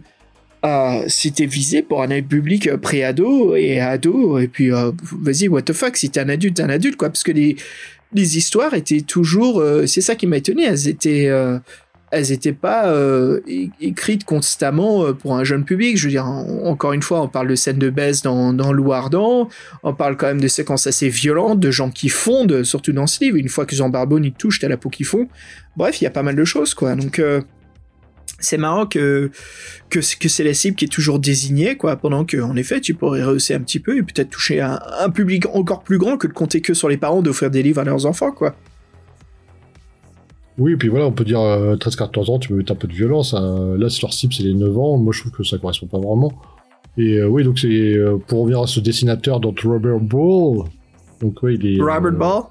euh, 0.65 1.03
c'était 1.09 1.47
visé 1.47 1.83
pour 1.83 2.03
un 2.03 2.23
public 2.23 2.75
pré-ado 2.77 3.57
et 3.57 3.81
ado, 3.81 4.39
et 4.39 4.49
puis 4.49 4.71
vas-y, 4.71 5.49
what 5.49 5.63
the 5.63 5.73
fuck, 5.73 5.97
si 5.97 6.11
t'es 6.11 6.21
un 6.21 6.29
adulte, 6.29 6.61
un 6.61 6.71
adulte, 6.71 6.97
quoi, 6.97 7.09
parce 7.09 7.23
que 7.23 7.33
les, 7.33 7.57
les 8.15 8.39
histoires 8.39 8.73
étaient 8.75 9.01
toujours, 9.01 9.63
c'est 9.87 10.03
ça 10.03 10.15
qui 10.15 10.27
m'a 10.27 10.39
étonné, 10.39 10.65
elles 10.65 10.89
étaient, 10.89 11.31
elles 12.11 12.33
étaient 12.33 12.53
pas 12.53 12.89
euh, 12.89 13.41
écrites 13.81 14.25
constamment 14.25 15.05
euh, 15.05 15.13
pour 15.13 15.37
un 15.37 15.45
jeune 15.45 15.65
public. 15.65 15.97
Je 15.97 16.05
veux 16.07 16.11
dire, 16.11 16.27
en- 16.27 16.65
encore 16.67 16.93
une 16.93 17.03
fois, 17.03 17.23
on 17.23 17.29
parle 17.29 17.49
de 17.49 17.55
scènes 17.55 17.79
de 17.79 17.91
baisse 17.91 18.23
dans, 18.23 18.53
dans 18.53 18.73
Loup 18.73 18.93
Ardent, 18.93 19.49
on 19.83 19.95
parle 19.95 20.17
quand 20.17 20.27
même 20.27 20.41
de 20.41 20.49
séquences 20.49 20.87
assez 20.87 21.09
violentes, 21.09 21.61
de 21.61 21.71
gens 21.71 21.91
qui 21.91 22.09
fondent, 22.09 22.65
surtout 22.65 22.93
dans 22.93 23.07
ce 23.07 23.23
livre. 23.23 23.37
Une 23.37 23.49
fois 23.49 23.65
que 23.67 23.77
Jean 23.77 23.89
Barbone 23.89 24.31
te 24.31 24.37
touche, 24.37 24.59
t'as 24.59 24.69
la 24.69 24.77
peau 24.77 24.91
qui 24.91 25.05
fond. 25.05 25.29
Bref, 25.77 26.01
il 26.01 26.05
y 26.05 26.07
a 26.07 26.11
pas 26.11 26.23
mal 26.23 26.35
de 26.35 26.45
choses, 26.45 26.75
quoi. 26.75 26.97
Donc, 26.97 27.19
euh, 27.21 27.41
c'est 28.43 28.57
marrant 28.57 28.87
que, 28.87 29.31
que, 29.91 29.99
que 30.19 30.29
c'est 30.29 30.45
la 30.45 30.55
cible 30.55 30.75
qui 30.75 30.87
est 30.87 30.89
toujours 30.89 31.19
désignée, 31.19 31.77
quoi, 31.77 31.97
pendant 31.97 32.25
que, 32.25 32.39
en 32.39 32.57
effet, 32.57 32.81
tu 32.81 32.95
pourrais 32.95 33.23
rehausser 33.23 33.55
un 33.55 33.61
petit 33.61 33.81
peu 33.81 33.99
et 33.99 34.03
peut-être 34.03 34.31
toucher 34.31 34.61
un, 34.61 34.81
un 34.99 35.11
public 35.11 35.45
encore 35.55 35.83
plus 35.83 35.99
grand 35.99 36.17
que 36.17 36.27
de 36.27 36.33
compter 36.33 36.61
que 36.61 36.73
sur 36.75 36.89
les 36.89 36.97
parents 36.97 37.21
d'offrir 37.23 37.51
des 37.51 37.63
livres 37.63 37.81
à 37.81 37.85
leurs 37.85 38.07
enfants, 38.07 38.33
quoi. 38.33 38.57
Oui, 40.61 40.73
et 40.73 40.77
puis 40.77 40.89
voilà, 40.89 41.07
on 41.07 41.13
peut 41.13 41.25
dire 41.25 41.41
euh, 41.41 41.75
13-14 41.77 42.31
ans, 42.31 42.39
tu 42.39 42.51
peux 42.51 42.55
mettre 42.55 42.71
un 42.73 42.77
peu 42.77 42.87
de 42.87 42.93
violence. 42.93 43.35
hein. 43.35 43.75
Là, 43.79 43.89
leur 44.03 44.13
cible, 44.13 44.33
c'est 44.33 44.43
les 44.45 44.55
9 44.55 44.79
ans. 44.79 44.97
Moi, 44.99 45.13
je 45.13 45.21
trouve 45.21 45.33
que 45.33 45.43
ça 45.43 45.59
correspond 45.59 45.87
pas 45.87 45.99
vraiment. 45.99 46.33
Et 46.99 47.15
euh, 47.19 47.27
oui, 47.29 47.43
donc 47.45 47.59
c'est 47.59 47.69
euh, 47.69 48.17
pour 48.29 48.41
revenir 48.43 48.61
à 48.61 48.67
ce 48.67 48.79
dessinateur, 48.79 49.41
donc 49.41 49.61
Robert 49.61 49.99
Ball. 50.01 50.65
Donc, 51.23 51.43
ouais, 51.43 51.55
il 51.55 51.67
est. 51.67 51.81
Robert 51.81 52.05
euh, 52.05 52.11
Ball 52.11 52.43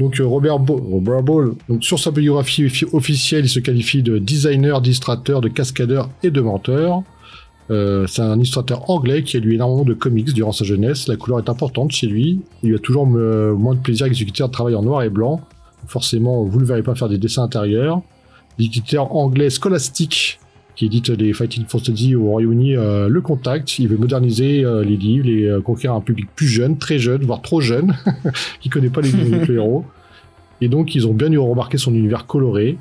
Donc 0.00 0.18
euh, 0.20 0.26
Robert, 0.26 0.58
Bo- 0.58 0.82
Robert 0.90 1.22
Ball, 1.22 1.52
donc, 1.68 1.84
sur 1.84 1.98
sa 1.98 2.10
biographie 2.10 2.64
offi- 2.64 2.88
officielle, 2.92 3.44
il 3.44 3.48
se 3.48 3.60
qualifie 3.60 4.02
de 4.02 4.18
designer, 4.18 4.80
d'illustrateur, 4.80 5.40
de 5.40 5.48
cascadeur 5.48 6.08
et 6.24 6.30
de 6.30 6.40
menteur. 6.40 7.02
Euh, 7.70 8.04
c'est 8.08 8.22
un 8.22 8.34
illustrateur 8.36 8.90
anglais 8.90 9.22
qui 9.22 9.36
a 9.36 9.40
lu 9.40 9.54
énormément 9.54 9.84
de 9.84 9.94
comics 9.94 10.32
durant 10.34 10.50
sa 10.50 10.64
jeunesse. 10.64 11.06
La 11.06 11.14
couleur 11.16 11.38
est 11.38 11.48
importante 11.48 11.92
chez 11.92 12.08
lui. 12.08 12.40
Il 12.64 12.74
a 12.74 12.78
toujours 12.78 13.06
euh, 13.14 13.54
moins 13.54 13.76
de 13.76 13.80
plaisir 13.80 14.06
à 14.06 14.08
exécuter 14.08 14.42
un 14.42 14.48
travail 14.48 14.74
en 14.74 14.82
noir 14.82 15.04
et 15.04 15.08
blanc. 15.10 15.40
Forcément, 15.86 16.44
vous 16.44 16.56
ne 16.56 16.60
le 16.60 16.66
verrez 16.66 16.82
pas 16.82 16.94
faire 16.94 17.08
des 17.08 17.18
dessins 17.18 17.42
intérieurs. 17.42 18.02
L'éditeur 18.58 19.14
anglais 19.16 19.50
Scholastic, 19.50 20.38
qui 20.76 20.86
édite 20.86 21.08
les 21.08 21.32
Fighting 21.32 21.64
Fantasy 21.66 22.14
au 22.14 22.24
Royaume-Uni, 22.24 22.76
euh, 22.76 23.08
le 23.08 23.20
contacte. 23.20 23.78
Il 23.78 23.88
veut 23.88 23.96
moderniser 23.96 24.64
euh, 24.64 24.84
les 24.84 24.96
livres 24.96 25.28
et 25.28 25.44
euh, 25.44 25.60
conquérir 25.60 25.94
un 25.96 26.00
public 26.00 26.26
plus 26.34 26.48
jeune, 26.48 26.78
très 26.78 26.98
jeune, 26.98 27.22
voire 27.22 27.42
trop 27.42 27.60
jeune, 27.60 27.96
qui 28.60 28.68
connaît 28.68 28.90
pas 28.90 29.00
les 29.00 29.12
de 29.12 29.52
héros. 29.52 29.84
Et 30.60 30.68
donc, 30.68 30.94
ils 30.94 31.06
ont 31.06 31.14
bien 31.14 31.32
eu 31.32 31.38
remarqué 31.38 31.78
son 31.78 31.94
univers 31.94 32.26
coloré. 32.26 32.76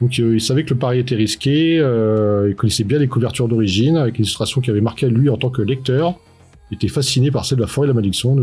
Donc, 0.00 0.18
euh, 0.20 0.38
savaient 0.38 0.64
que 0.64 0.74
le 0.74 0.78
pari 0.78 1.00
était 1.00 1.16
risqué. 1.16 1.78
Euh, 1.78 2.48
ils 2.50 2.54
connaissaient 2.54 2.84
bien 2.84 2.98
les 2.98 3.08
couvertures 3.08 3.48
d'origine, 3.48 3.96
avec 3.96 4.18
l'illustration 4.18 4.60
qui 4.60 4.70
avait 4.70 4.80
marqué 4.80 5.08
lui 5.08 5.28
en 5.28 5.36
tant 5.36 5.50
que 5.50 5.62
lecteur. 5.62 6.14
Il 6.70 6.74
était 6.74 6.88
fasciné 6.88 7.30
par 7.30 7.46
celle 7.46 7.56
de 7.56 7.62
la 7.62 7.68
forêt 7.68 7.86
et 7.86 7.88
la 7.88 7.94
malédiction, 7.94 8.36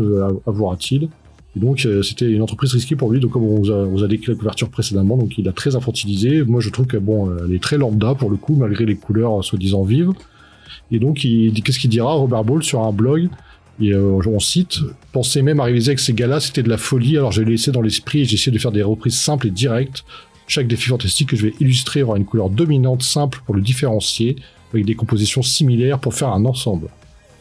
avouera-t-il. 0.46 1.08
Et 1.56 1.60
donc, 1.60 1.86
euh, 1.86 2.02
c'était 2.02 2.30
une 2.30 2.42
entreprise 2.42 2.74
risquée 2.74 2.96
pour 2.96 3.10
lui. 3.10 3.18
Donc, 3.18 3.32
comme 3.32 3.44
on 3.44 3.58
vous 3.58 3.70
a, 3.70 3.76
on 3.76 3.90
vous 3.90 4.04
a 4.04 4.08
décrit 4.08 4.32
la 4.32 4.36
couverture 4.36 4.68
précédemment, 4.68 5.16
donc 5.16 5.38
il 5.38 5.48
a 5.48 5.52
très 5.52 5.74
infantilisé. 5.74 6.44
Moi, 6.44 6.60
je 6.60 6.68
trouve 6.68 6.86
que 6.86 6.98
bon, 6.98 7.30
euh, 7.30 7.46
elle 7.46 7.54
est 7.54 7.62
très 7.62 7.78
lambda 7.78 8.14
pour 8.14 8.30
le 8.30 8.36
coup, 8.36 8.54
malgré 8.54 8.84
les 8.84 8.96
couleurs 8.96 9.38
euh, 9.38 9.42
soi-disant 9.42 9.82
vives. 9.82 10.12
Et 10.92 10.98
donc, 10.98 11.16
qu'est-ce 11.16 11.78
qu'il 11.78 11.90
dira, 11.90 12.12
Robert 12.12 12.44
Ball, 12.44 12.62
sur 12.62 12.82
un 12.82 12.92
blog? 12.92 13.28
Et 13.78 13.94
on 13.94 14.40
cite 14.40 14.78
Pensez 15.12 15.42
même 15.42 15.60
à 15.60 15.64
réaliser 15.64 15.94
que 15.94 16.00
ces 16.00 16.14
gars-là, 16.14 16.40
c'était 16.40 16.62
de 16.62 16.68
la 16.68 16.78
folie, 16.78 17.18
alors 17.18 17.32
j'ai 17.32 17.44
laissé 17.44 17.72
dans 17.72 17.82
l'esprit 17.82 18.20
et 18.20 18.24
j'ai 18.24 18.34
essayé 18.34 18.52
de 18.52 18.58
faire 18.58 18.72
des 18.72 18.82
reprises 18.82 19.16
simples 19.16 19.48
et 19.48 19.50
directes. 19.50 20.04
Chaque 20.46 20.66
défi 20.66 20.88
fantastique 20.88 21.30
que 21.30 21.36
je 21.36 21.48
vais 21.48 21.54
illustrer 21.60 22.02
aura 22.02 22.16
une 22.16 22.24
couleur 22.24 22.48
dominante 22.48 23.02
simple 23.02 23.42
pour 23.44 23.54
le 23.54 23.60
différencier, 23.60 24.36
avec 24.72 24.86
des 24.86 24.94
compositions 24.94 25.42
similaires 25.42 25.98
pour 25.98 26.14
faire 26.14 26.28
un 26.28 26.46
ensemble. 26.46 26.88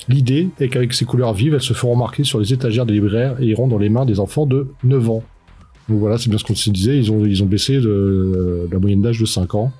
L'idée 0.08 0.50
est 0.60 0.70
qu'avec 0.70 0.94
ces 0.94 1.06
couleurs 1.06 1.34
vives, 1.34 1.56
elles 1.56 1.62
se 1.62 1.74
feront 1.74 1.94
remarquer 1.94 2.24
sur 2.24 2.40
les 2.40 2.54
étagères 2.54 2.86
des 2.86 2.94
libraires 2.94 3.38
et 3.40 3.46
iront 3.46 3.68
dans 3.68 3.80
les 3.80 3.90
mains 3.90 4.06
des 4.06 4.20
enfants 4.20 4.46
de 4.46 4.68
9 4.84 5.10
ans. 5.10 5.24
Donc 5.90 6.00
voilà, 6.00 6.18
c'est 6.18 6.30
bien 6.30 6.38
ce 6.38 6.44
qu'on 6.44 6.56
se 6.56 6.70
disait, 6.70 6.98
ils 6.98 7.12
ont, 7.12 7.26
ils 7.26 7.44
baissé 7.46 7.80
la 7.80 8.80
moyenne 8.80 9.02
d'âge 9.02 9.20
de 9.20 9.26
5 9.26 9.56
ans. 9.56 9.72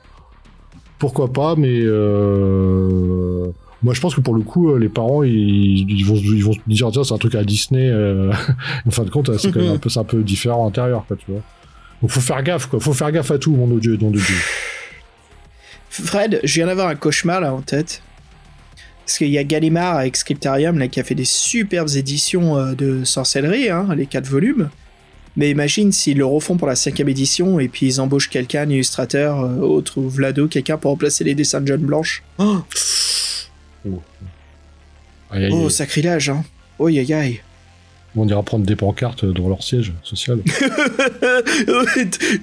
Pourquoi 0.98 1.32
pas, 1.32 1.56
mais 1.56 1.82
euh, 1.82 3.48
Moi, 3.84 3.94
je 3.94 4.02
pense 4.02 4.16
que 4.16 4.22
pour 4.22 4.36
le 4.36 4.42
coup, 4.42 4.72
euh, 4.72 4.80
les 4.80 4.90
parents, 4.90 5.24
ils, 5.24 6.04
vont, 6.06 6.16
ils 6.16 6.44
vont 6.44 6.54
se 6.54 6.60
dire, 6.68 6.90
tiens, 6.92 7.04
c'est 7.04 7.14
un 7.14 7.18
truc 7.18 7.36
à 7.36 7.44
Disney. 7.44 7.90
euh, 7.90 8.32
en 8.88 8.92
fin 8.92 9.04
de 9.04 9.10
compte, 9.10 9.36
c'est 9.38 9.52
quand 9.52 9.60
même 9.60 9.74
un 9.74 9.78
peu, 9.78 9.90
un 9.96 10.04
peu 10.04 10.24
différent 10.24 10.64
à 10.64 10.66
l'intérieur, 10.66 11.06
quoi, 11.08 11.18
tu 11.18 11.32
vois. 11.32 11.42
Donc, 12.02 12.12
faut 12.12 12.22
faire 12.22 12.42
gaffe, 12.44 12.68
quoi. 12.68 12.80
Faut 12.80 12.94
faire 12.94 13.12
gaffe 13.12 13.32
à 13.32 13.38
tout, 13.38 13.56
mon 13.56 13.68
Dieu, 13.78 13.98
nom 13.98 14.10
de 14.10 14.20
Dieu. 14.20 14.36
Fred, 15.90 16.40
je 16.44 16.54
viens 16.56 16.68
d'avoir 16.68 16.88
un 16.88 16.96
cauchemar 16.96 17.42
là 17.42 17.54
en 17.54 17.62
tête. 17.62 18.02
Parce 19.06 19.20
qu'il 19.20 19.30
y 19.30 19.38
a 19.38 19.44
Gallimard 19.44 19.98
avec 19.98 20.16
Scriptarium 20.18 20.80
là, 20.80 20.88
qui 20.88 21.00
a 21.00 21.04
fait 21.04 21.16
des 21.16 21.26
superbes 21.26 21.90
éditions 21.96 22.58
euh, 22.58 22.74
de 22.74 23.04
sorcellerie, 23.04 23.70
hein, 23.70 23.88
les 23.96 24.08
quatre 24.08 24.28
volumes. 24.28 24.70
Mais 25.38 25.52
imagine 25.52 25.92
s'ils 25.92 26.18
le 26.18 26.26
refont 26.26 26.58
pour 26.58 26.68
la 26.68 26.76
cinquième 26.76 27.10
édition 27.10 27.60
et 27.60 27.68
puis 27.68 27.86
ils 27.88 28.02
embauchent 28.02 28.30
quelqu'un, 28.30 28.64
un 28.64 28.70
illustrateur, 28.70 29.42
euh, 29.42 29.58
autre 29.58 30.00
ou 30.00 30.10
Vlado, 30.10 30.48
quelqu'un 30.48 30.78
pour 30.78 30.92
remplacer 30.92 31.24
les 31.24 31.36
dessins 31.36 31.62
de 31.62 31.68
John 31.68 31.82
Blanche. 31.82 32.24
Oh, 32.40 32.62
Aïe, 35.30 35.46
aïe, 35.46 35.52
oh 35.54 35.70
sacrilège, 35.70 36.30
hein. 36.30 36.44
Oh, 36.80 36.88
aïe 36.88 37.14
aïe. 37.14 37.42
On 38.16 38.28
ira 38.28 38.44
prendre 38.44 38.66
des 38.66 38.76
pancartes 38.76 39.26
dans 39.26 39.50
leur 39.50 39.62
siège 39.62 39.94
social. 40.04 40.40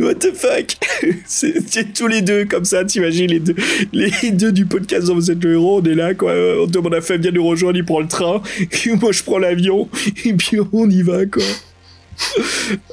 What 0.00 0.14
the 0.16 0.34
fuck 0.34 0.76
C'est 1.26 1.92
tous 1.94 2.06
les 2.06 2.22
deux 2.22 2.44
comme 2.44 2.64
ça, 2.64 2.84
t'imagines 2.84 3.30
les 3.30 3.40
deux, 3.40 3.56
les 3.92 4.30
deux 4.30 4.52
du 4.52 4.66
podcast 4.66 5.06
dont 5.06 5.14
vous 5.14 5.30
êtes 5.30 5.42
le 5.42 5.54
héros, 5.54 5.80
on 5.80 5.84
est 5.84 5.94
là 5.94 6.14
quoi, 6.14 6.32
on 6.60 6.66
demande 6.66 6.94
à 6.94 7.00
Fabien 7.00 7.30
de 7.30 7.36
nous 7.36 7.46
rejoindre, 7.46 7.78
il 7.78 7.84
prend 7.84 8.00
le 8.00 8.08
train, 8.08 8.42
moi 9.00 9.12
je 9.12 9.22
prends 9.22 9.38
l'avion, 9.38 9.88
et 10.24 10.34
puis 10.34 10.58
on 10.72 10.88
y 10.88 11.02
va 11.02 11.26
quoi. 11.26 11.42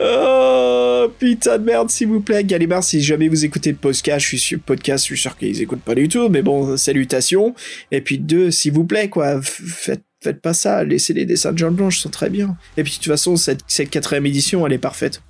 Oh 0.02 1.08
putain 1.20 1.58
de 1.58 1.63
merde 1.63 1.89
s'il 1.89 2.08
vous 2.08 2.22
plaît, 2.22 2.44
Gallimard, 2.44 2.84
si 2.84 3.02
jamais 3.02 3.28
vous 3.28 3.46
écoutez 3.46 3.72
le 3.72 3.78
podcast, 3.78 4.24
je 4.24 4.28
suis 4.28 4.39
sûr, 4.39 4.60
podcast, 4.65 5.06
je 5.06 5.13
suis 5.13 5.22
sûr 5.22 5.38
qu'ils 5.38 5.62
écoutent 5.62 5.82
pas 5.82 5.96
du 5.96 6.08
tout, 6.08 6.30
mais 6.30 6.42
bon, 6.42 6.78
salutations. 6.78 7.54
Et 7.92 8.02
puis 8.02 8.18
deux, 8.18 8.52
s'il 8.52 8.74
vous 8.74 8.86
plaît 8.86 9.10
quoi, 9.10 9.42
faites 9.42 10.04
Faites 10.22 10.42
pas 10.42 10.54
ça, 10.54 10.84
laissez 10.84 11.14
les 11.14 11.26
dessins 11.26 11.54
de 11.54 11.58
John 11.58 11.74
Blanche, 11.74 12.00
sont 12.00 12.10
très 12.10 12.30
bien. 12.30 12.58
Et 12.76 12.84
puis 12.84 12.92
de 12.92 12.98
toute 12.98 13.08
façon, 13.08 13.38
cette, 13.38 13.64
quatrième 13.90 14.26
édition, 14.26 14.68
elle 14.68 14.74
est 14.74 14.78
parfaite. 14.78 15.22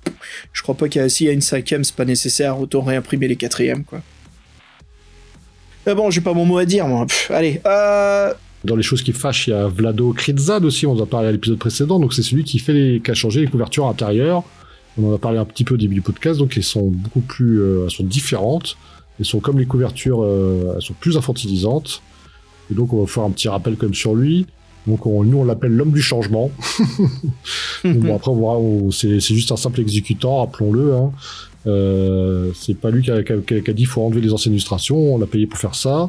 Je 0.52 0.62
crois 0.62 0.74
pas 0.74 0.88
qu'il 0.88 1.00
y 1.00 1.04
a, 1.04 1.08
s'il 1.08 1.26
y 1.28 1.30
a 1.30 1.32
une 1.32 1.40
cinquième, 1.40 1.84
c'est 1.84 1.94
pas 1.94 2.04
nécessaire, 2.04 2.58
autant 2.58 2.80
réimprimer 2.80 3.28
les 3.28 3.36
quatrièmes, 3.36 3.84
quoi. 3.84 4.02
Mais 5.86 5.94
bon, 5.94 6.10
j'ai 6.10 6.20
pas 6.20 6.34
mon 6.34 6.44
mot 6.44 6.58
à 6.58 6.64
dire, 6.64 6.88
moi. 6.88 7.06
Allez, 7.30 7.60
euh... 7.66 8.34
Dans 8.64 8.76
les 8.76 8.82
choses 8.82 9.02
qui 9.02 9.12
fâchent, 9.12 9.46
il 9.46 9.50
y 9.50 9.54
a 9.54 9.68
Vlado 9.68 10.12
Kritzad 10.12 10.64
aussi, 10.64 10.86
on 10.86 10.92
en 10.92 11.02
a 11.02 11.06
parlé 11.06 11.28
à 11.28 11.32
l'épisode 11.32 11.58
précédent, 11.58 12.00
donc 12.00 12.12
c'est 12.12 12.22
celui 12.22 12.42
qui 12.42 12.58
fait 12.58 12.72
les, 12.72 13.00
qui 13.00 13.10
a 13.12 13.14
changé 13.14 13.40
les 13.40 13.46
couvertures 13.46 13.86
intérieures. 13.86 14.42
On 14.98 15.08
en 15.08 15.14
a 15.14 15.18
parlé 15.18 15.38
un 15.38 15.44
petit 15.44 15.62
peu 15.62 15.74
au 15.74 15.78
début 15.78 15.94
du 15.94 16.02
podcast, 16.02 16.40
donc 16.40 16.56
elles 16.56 16.64
sont 16.64 16.88
beaucoup 16.88 17.20
plus, 17.20 17.60
euh, 17.60 17.84
elles 17.84 17.90
sont 17.92 18.04
différentes. 18.04 18.76
Elles 19.20 19.24
sont 19.26 19.38
comme 19.38 19.58
les 19.58 19.66
couvertures, 19.66 20.22
euh, 20.22 20.74
elles 20.74 20.82
sont 20.82 20.94
plus 20.94 21.16
infantilisantes. 21.16 22.02
Et 22.70 22.74
donc 22.74 22.92
on 22.92 23.00
va 23.00 23.06
faire 23.06 23.22
un 23.22 23.30
petit 23.30 23.48
rappel 23.48 23.76
comme 23.76 23.94
sur 23.94 24.14
lui. 24.14 24.46
Donc 24.86 25.06
on- 25.06 25.24
nous 25.24 25.38
on 25.38 25.44
l'appelle 25.44 25.72
l'homme 25.72 25.92
du 25.92 26.02
changement. 26.02 26.50
Donc, 27.84 27.96
bon 27.98 28.16
après 28.16 28.30
on- 28.30 28.90
c'est 28.90 29.20
juste 29.20 29.52
un 29.52 29.56
simple 29.56 29.80
exécutant, 29.80 30.38
rappelons-le. 30.38 30.94
Hein. 30.94 31.12
Euh, 31.66 32.50
c'est 32.54 32.74
pas 32.78 32.90
lui 32.90 33.02
qui 33.02 33.10
a, 33.10 33.22
qui 33.22 33.32
a- 33.32 33.36
qui 33.38 33.54
a- 33.54 33.60
qui 33.60 33.74
dit 33.74 33.84
faut 33.84 34.02
enlever 34.02 34.20
les 34.22 34.32
anciennes 34.32 34.54
illustrations, 34.54 35.14
on 35.14 35.18
l'a 35.18 35.26
payé 35.26 35.46
pour 35.46 35.58
faire 35.58 35.74
ça. 35.74 36.08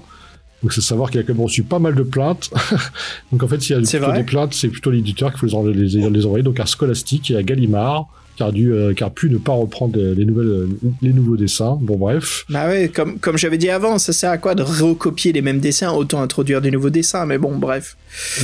Donc 0.63 0.73
c'est 0.73 0.81
savoir 0.81 1.09
qu'il 1.09 1.19
a 1.19 1.23
quand 1.23 1.33
même 1.33 1.43
reçu 1.43 1.63
pas 1.63 1.79
mal 1.79 1.95
de 1.95 2.03
plaintes. 2.03 2.49
Donc 3.31 3.41
en 3.43 3.47
fait, 3.47 3.61
s'il 3.61 3.71
y 3.75 3.79
a 3.79 3.81
plutôt 3.81 4.11
des 4.17 4.23
plaintes, 4.23 4.53
c'est 4.53 4.67
plutôt 4.69 4.91
l'éditeur 4.91 5.31
qu'il 5.31 5.39
faut 5.39 5.45
les, 5.47 5.55
enlever- 5.55 5.73
les, 5.73 6.09
les 6.09 6.25
envoyer. 6.25 6.43
Donc 6.43 6.59
à 6.59 6.65
Scholastic 6.65 7.31
et 7.31 7.35
à 7.35 7.43
Gallimard, 7.43 8.05
a, 8.41 8.51
dû, 8.51 8.73
euh, 8.73 8.93
a 8.99 9.09
pu 9.09 9.29
ne 9.29 9.37
pas 9.37 9.53
reprendre 9.53 9.97
les, 9.97 10.25
nouvelles, 10.25 10.47
euh, 10.47 10.69
les 11.01 11.13
nouveaux 11.13 11.37
dessins. 11.37 11.77
Bon 11.81 11.97
bref. 11.97 12.45
Bah 12.49 12.67
ouais, 12.67 12.89
comme, 12.93 13.19
comme 13.19 13.37
j'avais 13.37 13.57
dit 13.57 13.69
avant, 13.69 13.97
ça 13.97 14.13
sert 14.13 14.31
à 14.31 14.37
quoi 14.37 14.55
de 14.55 14.63
recopier 14.63 15.31
les 15.31 15.41
mêmes 15.41 15.59
dessins, 15.59 15.91
autant 15.91 16.21
introduire 16.21 16.61
des 16.61 16.71
nouveaux 16.71 16.89
dessins, 16.89 17.25
mais 17.25 17.37
bon, 17.37 17.57
bref. 17.57 17.97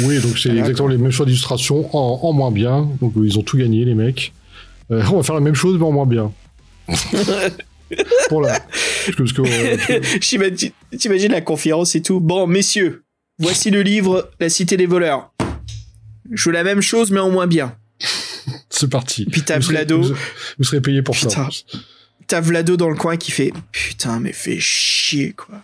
Oui, 0.03 0.19
donc 0.19 0.38
c'est 0.38 0.55
exactement 0.55 0.88
les 0.88 0.97
mêmes 0.97 1.12
choix 1.12 1.25
d'illustration 1.25 1.88
en, 1.95 2.19
en 2.21 2.33
moins 2.33 2.51
bien. 2.51 2.89
Donc 3.01 3.13
ils 3.21 3.38
ont 3.38 3.43
tout 3.43 3.57
gagné 3.57 3.86
les 3.86 3.95
mecs. 3.95 4.33
Euh, 4.91 5.03
on 5.12 5.17
va 5.17 5.23
faire 5.23 5.36
la 5.36 5.41
même 5.41 5.55
chose 5.55 5.77
mais 5.77 5.86
en 5.86 5.91
moins 5.91 6.05
bien. 6.05 6.31
Parce 6.88 7.03
que, 7.03 7.17
parce 9.17 9.33
que, 9.33 9.41
euh, 9.41 9.99
T'imagines 10.97 11.31
la 11.31 11.39
conférence 11.39 11.95
et 11.95 12.01
tout. 12.01 12.19
Bon, 12.19 12.45
messieurs, 12.45 13.03
voici 13.39 13.71
le 13.71 13.81
livre 13.81 14.29
La 14.41 14.49
Cité 14.49 14.75
des 14.75 14.86
voleurs. 14.86 15.31
Je 16.31 16.49
veux 16.49 16.53
la 16.53 16.65
même 16.65 16.81
chose, 16.81 17.12
mais 17.12 17.21
en 17.21 17.29
moins 17.29 17.47
bien. 17.47 17.73
C'est 18.77 18.89
parti. 18.89 19.25
Puis 19.25 19.41
t'as 19.43 19.57
Vous 19.57 19.63
serez- 19.63 19.73
Vlado. 19.75 20.01
Vous, 20.01 20.13
vous 20.57 20.63
serez 20.63 20.81
payé 20.81 21.01
pour 21.01 21.15
Putain. 21.15 21.29
ça. 21.29 21.49
T'as 22.27 22.41
Vlado 22.41 22.75
dans 22.77 22.89
le 22.89 22.95
coin 22.95 23.17
qui 23.17 23.31
fait 23.31 23.51
Putain, 23.71 24.19
mais 24.19 24.33
fait 24.33 24.57
chier, 24.59 25.33
quoi. 25.33 25.55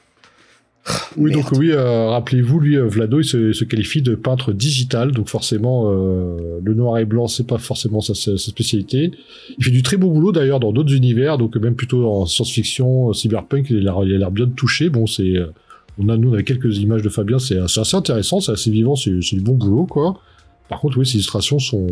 Oui, 1.15 1.32
Merde. 1.32 1.43
donc 1.49 1.52
oui, 1.58 1.71
euh, 1.71 2.10
rappelez-vous, 2.10 2.60
lui, 2.60 2.76
euh, 2.78 2.86
Vlado, 2.88 3.21
il 3.21 3.23
se, 3.23 3.54
se 3.54 3.63
qualifie 3.63 4.02
de 4.02 4.15
peintre 4.15 4.52
digital, 4.52 5.12
donc 5.12 5.30
forcément, 5.30 5.86
euh, 5.89 6.60
le 6.62 6.73
noir 6.73 6.97
et 6.97 7.06
blanc, 7.06 7.28
c'est 7.28 7.47
pas 7.47 7.58
forcément 7.58 8.02
sa, 8.02 8.13
spécialité. 8.38 9.12
Il 9.58 9.63
fait 9.63 9.71
du 9.71 9.82
très 9.82 9.95
beau 9.95 10.10
boulot 10.10 10.34
d'ailleurs 10.34 10.60
dans 10.60 10.73
d'autres 10.73 10.93
univers, 10.93 11.38
donc 11.38 11.56
même 11.56 11.76
plutôt 11.76 12.06
en 12.12 12.26
science-fiction, 12.26 13.13
cyberpunk, 13.13 13.67
il 13.69 13.88
a 13.88 14.04
l'air- 14.04 14.32
bien 14.32 14.45
de 14.45 14.52
toucher. 14.52 14.89
Bon, 14.89 15.08
c'est, 15.08 15.36
on 15.97 16.10
a 16.10 16.17
nous, 16.17 16.32
on 16.32 16.38
a 16.38 16.43
quelques 16.43 16.78
images 16.80 17.02
de 17.02 17.08
Fabien, 17.10 17.39
c'est 17.39 17.58
assez 17.60 17.95
intéressant, 17.95 18.41
c'est 18.41 18.52
assez 18.52 18.69
vivant, 18.69 18.97
c'est 18.97 19.21
c'est 19.21 19.38
du 19.38 19.41
bon 19.41 19.54
boulot, 19.54 19.86
quoi. 19.86 20.19
Par 20.67 20.82
contre, 20.82 20.97
oui, 20.97 21.06
ces 21.06 21.13
illustrations 21.15 21.60
sont, 21.60 21.88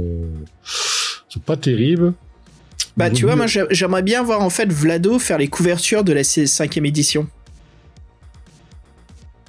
sont 1.34 1.40
pas 1.40 1.58
terribles. 1.58 2.14
Bah, 2.98 3.10
tu 3.10 3.26
vois, 3.26 3.36
moi, 3.36 3.48
j'ai- 3.48 3.64
j'aimerais 3.72 4.04
bien 4.04 4.22
voir 4.24 4.42
en 4.42 4.50
fait 4.50 4.72
Vlado 4.72 5.18
faire 5.20 5.38
les 5.38 5.48
couvertures 5.48 6.04
de 6.04 6.12
la 6.14 6.24
c- 6.24 6.46
cinquième 6.48 6.86
édition. 6.86 7.28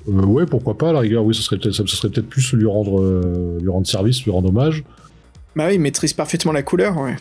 euh, 0.08 0.24
ouais, 0.24 0.46
pourquoi 0.46 0.76
pas, 0.76 0.90
à 0.90 0.92
la 0.92 1.00
rigueur, 1.00 1.24
oui, 1.24 1.34
ce 1.34 1.42
serait 1.42 1.58
peut-être, 1.58 1.74
ça 1.74 1.84
serait 1.86 2.08
peut-être 2.10 2.28
plus 2.28 2.52
lui 2.54 2.66
rendre, 2.66 3.00
euh, 3.00 3.58
lui 3.60 3.68
rendre 3.68 3.86
service, 3.86 4.22
lui 4.24 4.32
rendre 4.32 4.48
hommage. 4.48 4.82
Bah 5.54 5.66
oui, 5.68 5.74
il 5.74 5.80
maîtrise 5.80 6.12
parfaitement 6.12 6.50
la 6.52 6.62
couleur, 6.62 6.96
ouais. 6.98 7.16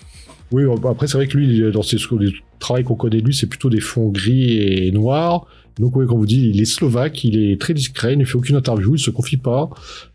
Oui, 0.52 0.64
bon, 0.66 0.90
après, 0.90 1.08
c'est 1.08 1.18
vrai 1.18 1.28
que 1.28 1.38
lui, 1.38 1.72
dans 1.72 1.84
ses 1.84 1.98
les 2.20 2.34
travaux 2.60 2.84
qu'on 2.84 2.96
connaît 2.96 3.22
de 3.22 3.26
lui, 3.26 3.34
c'est 3.36 3.48
plutôt 3.48 3.70
des 3.70 3.80
fonds 3.82 4.10
gris 4.10 4.58
et 4.58 4.92
noirs. 4.92 5.46
Donc, 5.80 5.96
oui, 5.96 6.06
comme 6.08 6.18
vous 6.18 6.26
dites, 6.26 6.44
il 6.56 6.60
est 6.62 6.66
slovaque, 6.66 7.24
il 7.24 7.52
est 7.52 7.60
très 7.62 7.74
discret, 7.74 8.14
il 8.14 8.20
ne 8.20 8.26
fait 8.26 8.36
aucune 8.36 8.56
interview, 8.56 8.96
il 8.96 9.00
se 9.00 9.10
confie 9.12 9.38
pas. 9.38 9.70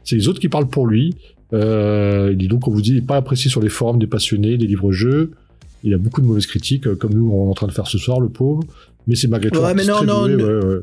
C'est 0.05 0.17
les 0.17 0.29
autres 0.29 0.41
qui 0.41 0.49
parlent 0.49 0.69
pour 0.69 0.87
lui. 0.87 1.15
Euh, 1.53 2.35
il 2.37 2.45
est 2.45 2.49
donc, 2.49 2.63
comme 2.63 2.75
vous 2.75 2.83
dit, 2.83 2.93
il 2.93 2.99
est 2.99 3.07
pas 3.07 3.17
apprécié 3.17 3.51
sur 3.51 3.61
les 3.61 3.69
forums 3.69 3.99
des 3.99 4.07
passionnés, 4.07 4.57
des 4.57 4.67
livres-jeux. 4.67 5.31
Il 5.85 5.95
a 5.95 5.99
beaucoup 5.99 6.21
de 6.21 6.27
mauvaises 6.27 6.47
critiques, 6.47 6.87
euh, 6.87 6.97
comme 6.97 7.15
nous, 7.15 7.31
on 7.31 7.47
est 7.47 7.51
en 7.51 7.55
train 7.55 7.67
de 7.67 7.73
faire 7.73 7.87
ce 7.87 7.99
soir, 7.99 8.21
le 8.21 8.29
pauvre. 8.29 8.63
Mais 9.07 9.15
c'est 9.15 9.29
malgré 9.29 9.51
tout 9.51 9.61
Ouais, 9.61 9.75
mais 9.75 9.85
non, 9.85 10.03
non, 10.03 10.25
ouais, 10.25 10.35
ouais. 10.35 10.81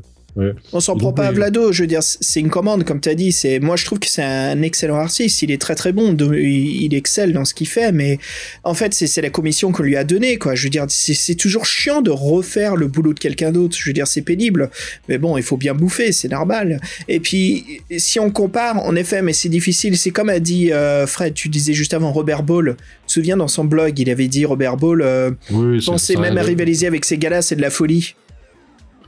On 0.71 0.79
s'en 0.79 0.95
prend 0.95 1.13
pas 1.13 1.27
à. 1.27 1.31
Vlado, 1.31 1.71
je 1.71 1.83
veux 1.83 1.87
dire, 1.87 2.01
c'est 2.01 2.39
une 2.39 2.49
commande, 2.49 2.83
comme 2.85 2.99
t'as 2.99 3.13
dit. 3.13 3.31
C'est, 3.31 3.59
moi, 3.59 3.75
je 3.75 3.85
trouve 3.85 3.99
que 3.99 4.07
c'est 4.07 4.23
un 4.23 4.61
excellent 4.61 4.95
artiste. 4.97 5.41
Il 5.43 5.51
est 5.51 5.61
très 5.61 5.75
très 5.75 5.93
bon, 5.93 6.13
de- 6.13 6.35
il, 6.35 6.83
il 6.83 6.95
excelle 6.95 7.33
dans 7.33 7.45
ce 7.45 7.53
qu'il 7.53 7.67
fait, 7.67 7.91
mais 7.91 8.17
en 8.63 8.73
fait, 8.73 8.93
c'est, 8.93 9.21
la 9.21 9.29
commission 9.29 9.71
qu'on 9.71 9.83
lui 9.83 9.95
a 9.95 10.03
donnée, 10.03 10.37
quoi. 10.37 10.55
Je 10.55 10.63
veux 10.63 10.69
dire, 10.69 10.85
c'est, 10.89 11.35
toujours 11.35 11.65
chiant 11.65 12.01
de 12.01 12.09
refaire 12.09 12.75
le 12.75 12.87
boulot 12.87 13.13
de 13.13 13.19
quelqu'un 13.19 13.51
d'autre. 13.51 13.75
Je 13.79 13.87
veux 13.87 13.93
dire, 13.93 14.07
c'est 14.07 14.21
pénible, 14.21 14.69
mais 15.07 15.17
bon, 15.17 15.37
il 15.37 15.43
faut 15.43 15.57
bien 15.57 15.73
bouffer, 15.75 16.11
c'est 16.11 16.29
normal. 16.29 16.79
Et 17.07 17.19
puis, 17.19 17.81
si 17.97 18.19
on 18.19 18.31
compare, 18.31 18.83
en 18.83 18.95
effet, 18.95 19.21
mais 19.21 19.33
c'est 19.33 19.49
difficile. 19.49 19.97
C'est 19.97 20.11
comme 20.11 20.29
a 20.29 20.39
dit 20.39 20.71
euh, 20.71 21.05
Fred, 21.05 21.33
tu 21.33 21.49
disais 21.49 21.73
juste 21.73 21.93
avant 21.93 22.11
Robert 22.11 22.43
Ball. 22.43 22.75
Tu 22.75 23.07
te 23.07 23.11
souviens 23.13 23.37
dans 23.37 23.47
son 23.47 23.65
blog, 23.65 23.99
il 23.99 24.09
avait 24.09 24.27
dit 24.27 24.45
Robert 24.45 24.77
Ball, 24.77 25.01
euh, 25.01 25.31
Oui, 25.51 25.81
ça 25.81 26.19
même 26.19 26.37
à 26.37 26.43
rivaliser 26.43 26.87
avec 26.87 27.05
ces 27.05 27.17
gars-là, 27.17 27.41
c'est 27.41 27.55
de 27.55 27.61
la 27.61 27.69
folie. 27.69 28.15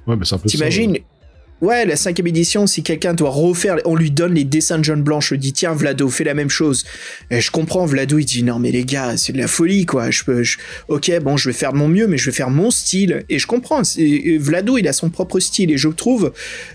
Ouais, 0.08 0.16
mais 0.16 0.26
c'est 0.26 0.36
un 0.36 0.38
peu 0.38 0.48
T'imagines 0.48 0.98
ouais. 1.62 1.86
La 1.86 1.96
cinquième 1.96 2.28
édition, 2.28 2.68
si 2.68 2.84
quelqu'un 2.84 3.14
doit 3.14 3.30
refaire, 3.30 3.78
on 3.86 3.96
lui 3.96 4.12
donne 4.12 4.34
les 4.34 4.44
dessins 4.44 4.80
de 4.80 4.84
John 4.84 5.02
Blanche, 5.02 5.32
on 5.32 5.36
dit 5.36 5.54
tiens 5.54 5.74
Vlado, 5.74 6.10
fais 6.10 6.24
la 6.24 6.34
même 6.34 6.50
chose. 6.50 6.86
Et 7.32 7.42
je 7.42 7.52
comprends, 7.52 7.86
Vlado 7.86 8.18
il 8.18 8.26
dit 8.26 8.44
non 8.44 8.60
mais 8.60 8.72
les 8.72 8.86
gars, 8.86 9.18
c'est 9.18 9.34
de 9.34 9.38
la 9.38 9.48
folie 9.48 9.86
quoi. 9.86 10.12
Je 10.12 10.24
peux, 10.24 10.44
ok 10.88 11.12
bon, 11.22 11.38
je 11.38 11.50
vais 11.50 11.54
faire 11.54 11.74
de 11.74 11.78
mon 11.78 11.88
mieux, 11.88 12.08
mais 12.08 12.18
je 12.18 12.26
vais 12.30 12.36
faire 12.36 12.50
mon 12.50 12.72
style. 12.72 13.24
Et 13.30 13.40
je 13.40 13.48
comprends. 13.48 13.82
et 13.98 14.38
Vlado 14.38 14.78
il 14.78 14.88
a 14.88 14.94
son 14.94 15.10
propre 15.10 15.40
style 15.40 15.72
et 15.72 15.78
je 15.78 15.90
trouve 15.90 16.32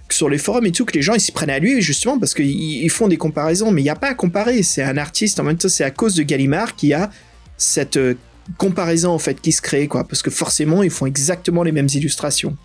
que 0.09 0.15
sur 0.15 0.29
les 0.29 0.39
forums 0.39 0.67
et 0.67 0.73
tout 0.73 0.85
que 0.85 0.95
les 0.95 1.03
gens 1.03 1.15
ils 1.15 1.21
s'y 1.21 1.33
prennent 1.33 1.51
à 1.51 1.59
lui 1.59 1.81
justement 1.83 2.19
parce 2.19 2.35
qu'ils 2.35 2.51
ils 2.51 2.91
font 2.91 3.09
des 3.09 3.17
comparaisons, 3.17 3.71
mais 3.71 3.83
il 3.83 3.87
y 3.87 3.91
a 3.91 3.97
pas 3.97 4.09
à 4.09 4.15
comparer. 4.15 4.63
C'est 4.63 4.83
un 4.83 4.97
artiste 4.97 5.41
en 5.41 5.45
même 5.45 5.57
temps, 5.57 5.69
c'est 5.69 5.85
à 5.85 5.91
cause 5.91 6.15
de 6.15 6.23
Gallimard 6.23 6.77
qui 6.77 6.93
a 6.93 7.11
cette 7.57 7.97
euh, 7.97 8.15
comparaison 8.59 9.11
en 9.11 9.19
fait 9.19 9.41
qui 9.41 9.53
se 9.53 9.63
crée 9.63 9.87
quoi, 9.87 10.05
parce 10.05 10.23
que 10.23 10.31
forcément 10.31 10.83
ils 10.83 10.91
font 10.91 11.07
exactement 11.07 11.63
les 11.63 11.73
mêmes 11.73 11.89
illustrations. 11.95 12.57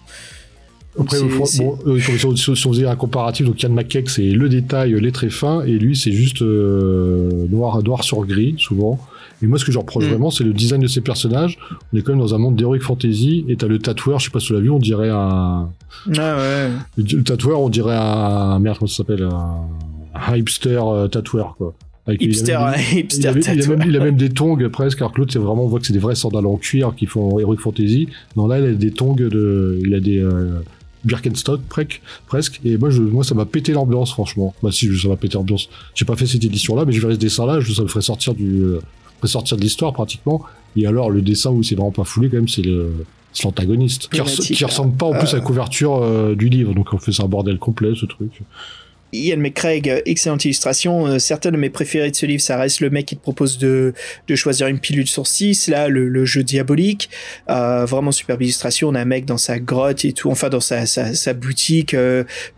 Après, 1.00 1.20
bon, 1.22 1.28
euh, 1.88 2.00
si 2.00 2.22
on, 2.26 2.72
faisait 2.72 2.86
un 2.86 2.96
comparatif, 2.96 3.46
donc 3.46 3.62
Yann 3.62 3.74
McKeck, 3.74 4.10
c'est 4.10 4.24
le 4.32 4.48
détail, 4.48 4.96
les 5.00 5.12
traits 5.12 5.32
fins, 5.32 5.62
et 5.64 5.74
lui, 5.78 5.96
c'est 5.96 6.12
juste 6.12 6.42
euh, 6.42 7.48
noir, 7.50 7.84
noir 7.84 8.04
sur 8.04 8.26
gris, 8.26 8.56
souvent. 8.58 9.00
Et 9.42 9.48
moi, 9.48 9.60
ce 9.60 9.66
que 9.66 9.72
je 9.72 9.78
reproche 9.78 10.06
Mm. 10.06 10.10
vraiment, 10.10 10.32
c'est 10.32 10.46
le 10.46 10.54
design 10.54 10.82
de 10.82 10.88
ces 10.88 11.02
personnages. 11.02 11.58
On 11.92 11.98
est 11.98 12.02
quand 12.02 12.14
même 12.14 12.22
dans 12.22 12.34
un 12.34 12.38
monde 12.38 12.56
d'heroic 12.56 12.80
fantasy, 12.80 13.46
et 13.50 13.58
t'as 13.58 13.68
le 13.68 13.80
tatoueur, 13.80 14.20
je 14.20 14.26
sais 14.26 14.32
pas 14.32 14.40
si 14.40 14.48
tu 14.48 14.54
l'as 14.54 14.60
vu, 14.62 14.70
on 14.70 14.80
dirait 14.80 15.10
un... 15.10 15.68
Ah 16.18 16.38
ouais. 16.38 16.70
Le, 16.98 17.24
tatoueur, 17.24 17.60
on 17.60 17.70
dirait 17.70 17.98
un... 17.98 18.60
Merde, 18.60 18.78
comment 18.80 18.88
ça 18.88 18.98
s'appelle 18.98 19.24
un, 19.24 19.66
un 20.14 20.38
hipster 20.38 20.80
euh, 20.82 21.08
tatoueur, 21.08 21.56
quoi. 21.58 21.74
Avec- 22.08 22.22
il 22.22 22.28
a 22.28 22.32
Hipster, 22.32 22.54
même 22.54 22.62
hein, 22.68 22.74
il 22.94 23.00
hipster 23.00 23.28
a, 23.28 23.32
il, 23.32 23.38
a 23.38 23.42
tatoueur. 23.42 23.78
même, 23.78 23.90
il 23.90 23.98
a 23.98 24.00
même 24.00 24.16
des 24.16 24.30
tongs 24.30 24.70
presque, 24.70 25.00
alors 25.00 25.12
que 25.12 25.18
l'autre, 25.20 25.34
c'est 25.34 25.40
vraiment, 25.40 25.66
on 25.66 25.68
voit 25.68 25.80
que 25.80 25.88
c'est 25.88 25.94
des 25.94 26.00
vrais 26.00 26.16
sandales 26.16 26.46
en 26.46 26.56
cuir 26.56 26.94
qui 26.96 27.08
font 27.08 27.40
Heroic 27.40 27.58
Fantasy. 27.58 28.08
Non, 28.38 28.48
là, 28.48 28.60
il 28.60 28.66
a 28.66 28.72
des 28.74 28.92
tongs 28.92 29.16
de, 29.16 29.80
il 29.84 29.94
a 29.94 30.00
des, 30.00 30.20
euh, 30.20 30.60
Birkenstock 31.06 31.62
prec- 31.70 32.02
presque. 32.28 32.60
Et 32.66 32.78
moi, 32.78 32.90
je, 32.90 33.02
moi, 33.02 33.24
ça 33.24 33.36
m'a 33.36 33.46
pété 33.46 33.72
l'ambiance, 33.74 34.12
franchement. 34.12 34.54
Bah 34.62 34.72
si, 34.72 34.96
ça 34.98 35.08
m'a 35.08 35.16
pété 35.16 35.36
l'ambiance. 35.36 35.70
J'ai 35.94 36.06
pas 36.06 36.16
fait 36.16 36.26
cette 36.28 36.44
édition-là, 36.44 36.84
mais 36.86 36.92
je 36.92 37.00
verrai 37.02 37.14
ce 37.14 37.20
dessin-là, 37.20 37.60
je- 37.62 37.72
ça 37.74 37.84
me 37.84 37.88
ferait 37.88 38.02
sortir 38.02 38.34
du, 38.34 38.62
euh, 38.64 38.82
ferait 39.20 39.28
sortir 39.32 39.56
de 39.58 39.62
l'histoire 39.62 39.94
pratiquement. 39.94 40.42
Et 40.76 40.86
alors, 40.88 41.10
le 41.10 41.22
dessin 41.22 41.52
où 41.52 41.64
c'est 41.64 41.76
vraiment 41.76 41.92
pas 41.92 42.04
foulé, 42.04 42.30
quand 42.30 42.36
même, 42.38 42.48
c'est 42.50 42.62
le, 42.64 42.92
c'est 43.32 43.44
l'antagoniste. 43.46 44.10
Qui, 44.10 44.18
res- 44.26 44.42
qui 44.56 44.66
ressemble 44.66 44.96
pas 44.98 45.06
en 45.06 45.14
plus 45.14 45.30
à 45.34 45.38
la 45.38 45.42
couverture 45.42 46.00
euh, 46.02 46.36
du 46.36 46.50
livre, 46.50 46.74
donc 46.74 46.92
on 46.94 46.98
fait 46.98 47.12
ça 47.14 47.24
un 47.24 47.28
bordel 47.28 47.58
complet, 47.60 47.92
ce 47.96 48.06
truc. 48.06 48.32
Ian 49.16 49.38
McCraig, 49.38 49.90
euh, 49.90 50.02
excellente 50.06 50.46
illustration. 50.46 51.08
Euh, 51.08 51.20
certains 51.20 51.52
de 51.52 51.58
mes 51.58 51.70
préférés 51.70 52.12
de 52.12 52.16
ce 52.16 52.26
livre, 52.26 52.42
ça 52.42 52.58
reste 52.58 52.82
le 52.82 52.90
mec 52.90 53.06
qui 53.06 53.16
te 53.16 53.22
propose 53.22 53.58
de, 53.58 53.94
de 54.28 54.36
choisir 54.36 54.68
une 54.68 54.80
pilule 54.80 55.08
sur 55.08 55.28
6, 55.28 55.68
là, 55.68 55.88
le, 55.88 56.26
jeu 56.26 56.44
diabolique. 56.44 57.10
Euh, 57.50 57.86
vraiment 57.86 58.12
superbe 58.12 58.42
illustration. 58.42 58.90
On 58.90 58.96
a 58.96 59.02
un 59.02 59.06
mec 59.06 59.26
dans 59.26 59.38
sa 59.38 59.60
grotte 59.60 60.06
et 60.06 60.14
tout, 60.14 60.30
enfin 60.30 60.50
dans 60.50 60.60
sa, 60.60 60.86
sa, 60.86 61.34
boutique, 61.34 61.96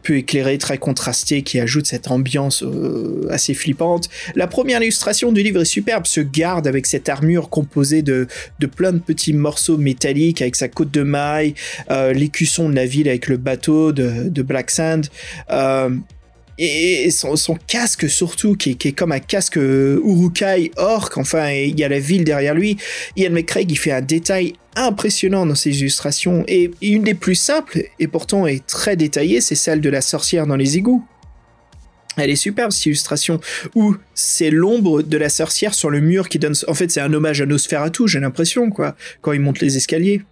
peu 0.04 0.18
éclairé, 0.18 0.58
très 0.58 0.78
contrasté, 0.78 1.42
qui 1.42 1.60
ajoute 1.60 1.86
cette 1.86 2.10
ambiance 2.10 2.64
assez 3.30 3.54
flippante. 3.54 4.10
La 4.36 4.48
première 4.48 4.82
illustration 4.82 5.32
du 5.32 5.44
livre 5.44 5.62
est 5.62 5.66
superbe. 5.66 6.06
Ce 6.06 6.22
garde 6.22 6.68
avec 6.68 6.86
cette 6.86 7.10
armure 7.10 7.50
composée 7.50 8.02
de, 8.02 8.28
de 8.60 8.68
plein 8.68 8.94
de 8.94 9.00
petits 9.00 9.34
morceaux 9.34 9.78
métalliques, 9.78 10.42
avec 10.42 10.56
sa 10.56 10.68
côte 10.68 10.92
de 10.92 11.04
maille, 11.04 11.56
l'écusson 11.90 12.70
de 12.70 12.76
la 12.76 12.86
ville 12.86 13.10
avec 13.10 13.28
le 13.28 13.38
bateau 13.38 13.92
de 13.92 14.42
Black 14.42 14.72
Sand. 14.72 15.08
Et 16.60 17.12
son, 17.12 17.36
casque 17.68 18.10
surtout 18.10 18.56
qui 18.56 18.72
est, 18.72 18.92
comme 18.92 19.12
un 19.12 19.20
casque 19.20 19.58
Urukai 19.58 20.72
orc 20.76 21.12
enfin 21.18 21.52
il 21.52 21.80
y 21.80 21.84
a 21.84 21.90
la 21.90 22.00
ville 22.00 22.24
derrière 22.24 22.56
lui. 22.56 22.78
Ian 23.16 23.32
McCraig 23.32 23.70
il 23.70 23.78
fait 23.78 23.92
un 23.92 24.02
détail 24.02 24.54
impressionnant 24.76 25.46
dans 25.46 25.56
ses 25.56 25.80
illustrations. 25.80 26.44
Et 26.48 26.72
une 26.82 27.04
des 27.04 27.14
plus 27.14 27.36
simples 27.36 27.84
et 28.00 28.08
pourtant 28.08 28.48
est 28.48 28.66
très 28.66 28.96
détaillée 28.96 29.42
c'est 29.42 29.56
celle 29.56 29.82
de 29.82 29.90
la 29.90 30.02
sorcière 30.02 30.48
dans 30.48 30.56
les 30.56 30.78
égouts. 30.78 31.06
Elle 32.18 32.32
est 32.32 32.36
superbe 32.36 32.72
cette 32.72 32.88
illustration 32.88 33.40
où 33.76 33.96
c'est 34.16 34.50
l'ombre 34.50 35.04
de 35.04 35.18
la 35.18 35.30
sorcière 35.30 35.76
sur 35.76 35.92
le 35.92 36.00
mur 36.00 36.28
qui 36.28 36.40
donne 36.40 36.56
en 36.68 36.74
fait 36.74 36.90
c'est 36.90 37.02
un 37.02 37.14
hommage 37.14 37.42
à 37.42 37.46
Nosferatu 37.46 38.08
j'ai 38.08 38.20
l'impression 38.20 38.72
quoi 38.72 38.96
quand 39.22 39.34
il 39.34 39.42
monte 39.42 39.60
les 39.60 39.78
escaliers. 39.78 40.24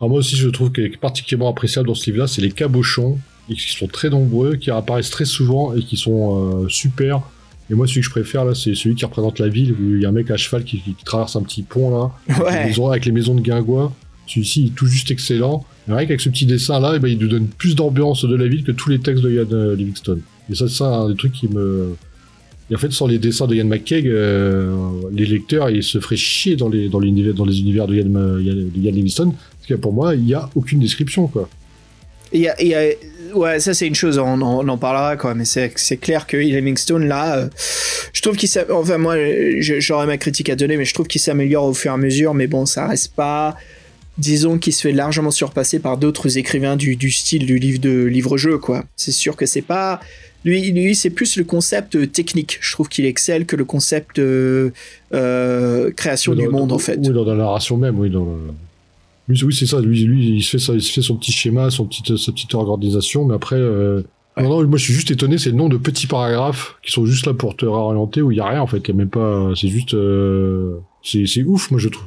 Alors 0.00 0.10
moi 0.10 0.18
aussi, 0.18 0.36
je 0.36 0.48
trouve 0.48 0.72
que 0.72 0.82
est 0.82 0.96
particulièrement 0.98 1.50
appréciable 1.50 1.88
dans 1.88 1.94
ce 1.94 2.06
livre-là, 2.06 2.26
c'est 2.26 2.42
les 2.42 2.52
cabochons, 2.52 3.18
et 3.48 3.54
qui 3.54 3.72
sont 3.72 3.86
très 3.86 4.10
nombreux, 4.10 4.56
qui 4.56 4.70
apparaissent 4.70 5.10
très 5.10 5.24
souvent 5.24 5.74
et 5.74 5.82
qui 5.82 5.96
sont 5.96 6.64
euh, 6.64 6.68
super. 6.68 7.22
Et 7.70 7.74
moi, 7.74 7.86
celui 7.86 8.00
que 8.00 8.06
je 8.06 8.10
préfère, 8.10 8.44
là, 8.44 8.54
c'est 8.54 8.74
celui 8.74 8.94
qui 8.94 9.04
représente 9.04 9.38
la 9.38 9.48
ville, 9.48 9.72
où 9.72 9.96
il 9.96 10.02
y 10.02 10.06
a 10.06 10.08
un 10.08 10.12
mec 10.12 10.30
à 10.30 10.36
cheval 10.36 10.64
qui, 10.64 10.78
qui 10.78 10.94
traverse 11.04 11.34
un 11.34 11.42
petit 11.42 11.62
pont, 11.62 11.90
là, 11.90 12.12
avec, 12.28 12.38
les 12.38 12.44
ouais 12.44 12.64
maisons, 12.66 12.90
avec 12.90 13.04
les 13.06 13.12
maisons 13.12 13.34
de 13.34 13.40
Guingois. 13.40 13.92
Celui-ci, 14.26 14.60
il 14.62 14.66
est 14.68 14.74
tout 14.74 14.86
juste 14.86 15.10
excellent. 15.10 15.64
Et 15.88 15.92
rien 15.92 16.02
qu'avec 16.02 16.20
ce 16.20 16.28
petit 16.28 16.46
dessin-là, 16.46 16.94
eh 16.96 16.98
ben, 16.98 17.08
il 17.08 17.18
nous 17.18 17.28
donne 17.28 17.46
plus 17.46 17.74
d'ambiance 17.74 18.24
de 18.24 18.34
la 18.34 18.46
ville 18.46 18.64
que 18.64 18.72
tous 18.72 18.90
les 18.90 18.98
textes 18.98 19.22
de 19.22 19.30
Ian 19.30 19.46
euh, 19.52 19.74
Livingstone. 19.76 20.20
Et 20.50 20.54
ça, 20.54 20.68
c'est 20.68 20.84
un 20.84 21.08
des 21.08 21.16
trucs 21.16 21.32
qui 21.32 21.48
me... 21.48 21.96
Et 22.68 22.74
en 22.74 22.78
fait, 22.78 22.92
sans 22.92 23.06
les 23.06 23.18
dessins 23.18 23.46
de 23.46 23.54
Ian 23.54 23.66
McKeag, 23.66 24.08
euh, 24.08 24.74
les 25.12 25.26
lecteurs, 25.26 25.70
ils 25.70 25.84
se 25.84 26.00
feraient 26.00 26.16
chier 26.16 26.56
dans 26.56 26.68
les, 26.68 26.88
dans 26.88 26.98
l'univers, 26.98 27.34
dans 27.34 27.44
les 27.44 27.60
univers 27.60 27.86
de 27.86 27.94
Ian, 27.94 28.06
de 28.06 28.70
Ian 28.76 28.92
Livingstone. 28.92 29.32
Parce 29.32 29.68
que 29.68 29.74
pour 29.74 29.92
moi, 29.92 30.16
il 30.16 30.22
n'y 30.22 30.34
a 30.34 30.50
aucune 30.56 30.80
description, 30.80 31.28
quoi. 31.28 31.48
Il 32.32 32.40
y 32.40 32.48
a- 32.48 32.60
il 32.60 32.68
y 32.68 32.74
a- 32.74 32.90
ouais, 33.34 33.60
ça 33.60 33.72
c'est 33.74 33.86
une 33.86 33.94
chose, 33.94 34.18
on, 34.18 34.40
en- 34.40 34.64
on 34.64 34.68
en 34.68 34.78
parlera 34.78 35.16
quoi, 35.16 35.34
mais 35.34 35.44
c'est 35.44 35.70
clair 36.00 36.26
que 36.26 36.36
Livingstone 36.36 37.06
là, 37.06 37.38
euh, 37.38 37.48
je 38.12 38.20
trouve 38.22 38.36
qu'il 38.36 38.48
enfin 38.70 38.98
moi 38.98 39.16
j'aurais 39.60 40.06
ma 40.06 40.16
critique 40.18 40.50
à 40.50 40.56
donner, 40.56 40.76
mais 40.76 40.84
je 40.84 40.94
trouve 40.94 41.06
qu'il 41.06 41.20
s'améliore 41.20 41.64
au 41.64 41.74
fur 41.74 41.90
et 41.92 41.94
à 41.94 41.96
mesure, 41.96 42.34
mais 42.34 42.46
bon 42.48 42.66
ça 42.66 42.88
reste 42.88 43.14
pas, 43.14 43.56
disons 44.18 44.58
qu'il 44.58 44.72
se 44.72 44.80
fait 44.82 44.92
largement 44.92 45.30
surpasser 45.30 45.78
par 45.78 45.98
d'autres 45.98 46.36
écrivains 46.38 46.76
du, 46.76 46.96
du 46.96 47.10
style 47.10 47.46
du 47.46 47.58
livre 47.58 47.78
de 47.80 48.04
livre-jeu 48.04 48.58
quoi. 48.58 48.84
C'est 48.96 49.12
sûr 49.12 49.36
que 49.36 49.46
c'est 49.46 49.62
pas 49.62 50.00
lui, 50.44 50.70
lui 50.72 50.94
c'est 50.94 51.10
plus 51.10 51.36
le 51.36 51.44
concept 51.44 51.96
euh, 51.96 52.06
technique. 52.06 52.58
Je 52.60 52.72
trouve 52.72 52.88
qu'il 52.88 53.04
excelle 53.04 53.46
que 53.46 53.56
le 53.56 53.64
concept 53.64 54.18
euh, 54.18 54.70
euh, 55.14 55.90
création 55.92 56.34
du 56.34 56.44
dans- 56.44 56.50
monde 56.52 56.72
en 56.72 56.78
fait. 56.78 56.98
Oui, 57.02 57.12
dans 57.12 57.24
la 57.24 57.34
narration 57.34 57.76
même, 57.76 57.98
oui. 57.98 58.10
Dans 58.10 58.24
le... 58.24 58.52
lui, 59.28 59.42
oui, 59.44 59.54
c'est 59.54 59.66
ça. 59.66 59.80
Lui, 59.80 60.04
lui, 60.04 60.36
il 60.36 60.42
se 60.42 60.50
fait 60.50 60.58
ça, 60.58 60.72
il 60.74 60.82
se 60.82 60.92
fait 60.92 61.02
son 61.02 61.16
petit 61.16 61.32
schéma, 61.32 61.70
son 61.70 61.86
petite, 61.86 62.16
sa 62.16 62.32
petite 62.32 62.54
organisation, 62.54 63.24
mais 63.24 63.34
après. 63.34 63.56
euh, 63.56 64.02
Non, 64.38 64.48
non, 64.62 64.68
moi 64.68 64.76
je 64.78 64.84
suis 64.84 64.92
juste 64.94 65.10
étonné, 65.10 65.38
c'est 65.38 65.50
le 65.50 65.56
nombre 65.56 65.70
de 65.72 65.78
petits 65.78 66.06
paragraphes 66.06 66.76
qui 66.82 66.92
sont 66.92 67.06
juste 67.06 67.26
là 67.26 67.32
pour 67.34 67.56
te 67.56 67.64
réorienter 67.64 68.20
où 68.22 68.30
il 68.32 68.36
y 68.36 68.40
a 68.40 68.46
rien 68.46 68.60
en 68.60 68.66
fait, 68.66 68.78
il 68.78 68.88
y 68.88 68.90
a 68.90 68.94
même 68.94 69.08
pas, 69.08 69.50
c'est 69.56 69.68
juste, 69.68 69.94
euh, 69.94 70.78
c'est 71.02 71.42
ouf, 71.44 71.70
moi 71.70 71.80
je 71.80 71.88
trouve. 71.88 72.06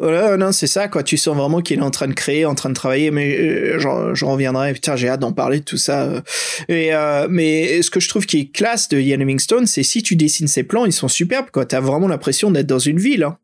Voilà, 0.00 0.36
non, 0.36 0.50
c'est 0.50 0.66
ça, 0.66 0.88
quoi. 0.88 1.04
Tu 1.04 1.16
sens 1.16 1.36
vraiment 1.36 1.60
qu'il 1.60 1.78
est 1.78 1.82
en 1.82 1.90
train 1.92 2.08
de 2.08 2.14
créer, 2.14 2.44
en 2.44 2.56
train 2.56 2.68
de 2.68 2.74
travailler, 2.74 3.12
mais 3.12 3.38
euh, 3.38 3.78
j'en 3.78 4.12
j'en 4.12 4.32
reviendrai. 4.32 4.72
Putain, 4.74 4.96
j'ai 4.96 5.08
hâte 5.08 5.20
d'en 5.20 5.32
parler 5.32 5.60
de 5.60 5.64
tout 5.64 5.76
ça. 5.76 6.02
euh. 6.02 6.20
Et, 6.68 6.92
euh, 6.92 7.28
mais 7.30 7.80
ce 7.80 7.90
que 7.90 8.00
je 8.00 8.08
trouve 8.08 8.26
qui 8.26 8.40
est 8.40 8.46
classe 8.46 8.88
de 8.88 8.98
Ian 8.98 9.18
Livingstone, 9.18 9.66
c'est 9.66 9.84
si 9.84 10.02
tu 10.02 10.16
dessines 10.16 10.48
ses 10.48 10.64
plans, 10.64 10.84
ils 10.84 10.92
sont 10.92 11.06
superbes, 11.08 11.46
quoi. 11.52 11.64
T'as 11.64 11.80
vraiment 11.80 12.08
l'impression 12.08 12.50
d'être 12.50 12.66
dans 12.66 12.80
une 12.80 12.98
ville. 12.98 13.22
hein. 13.22 13.38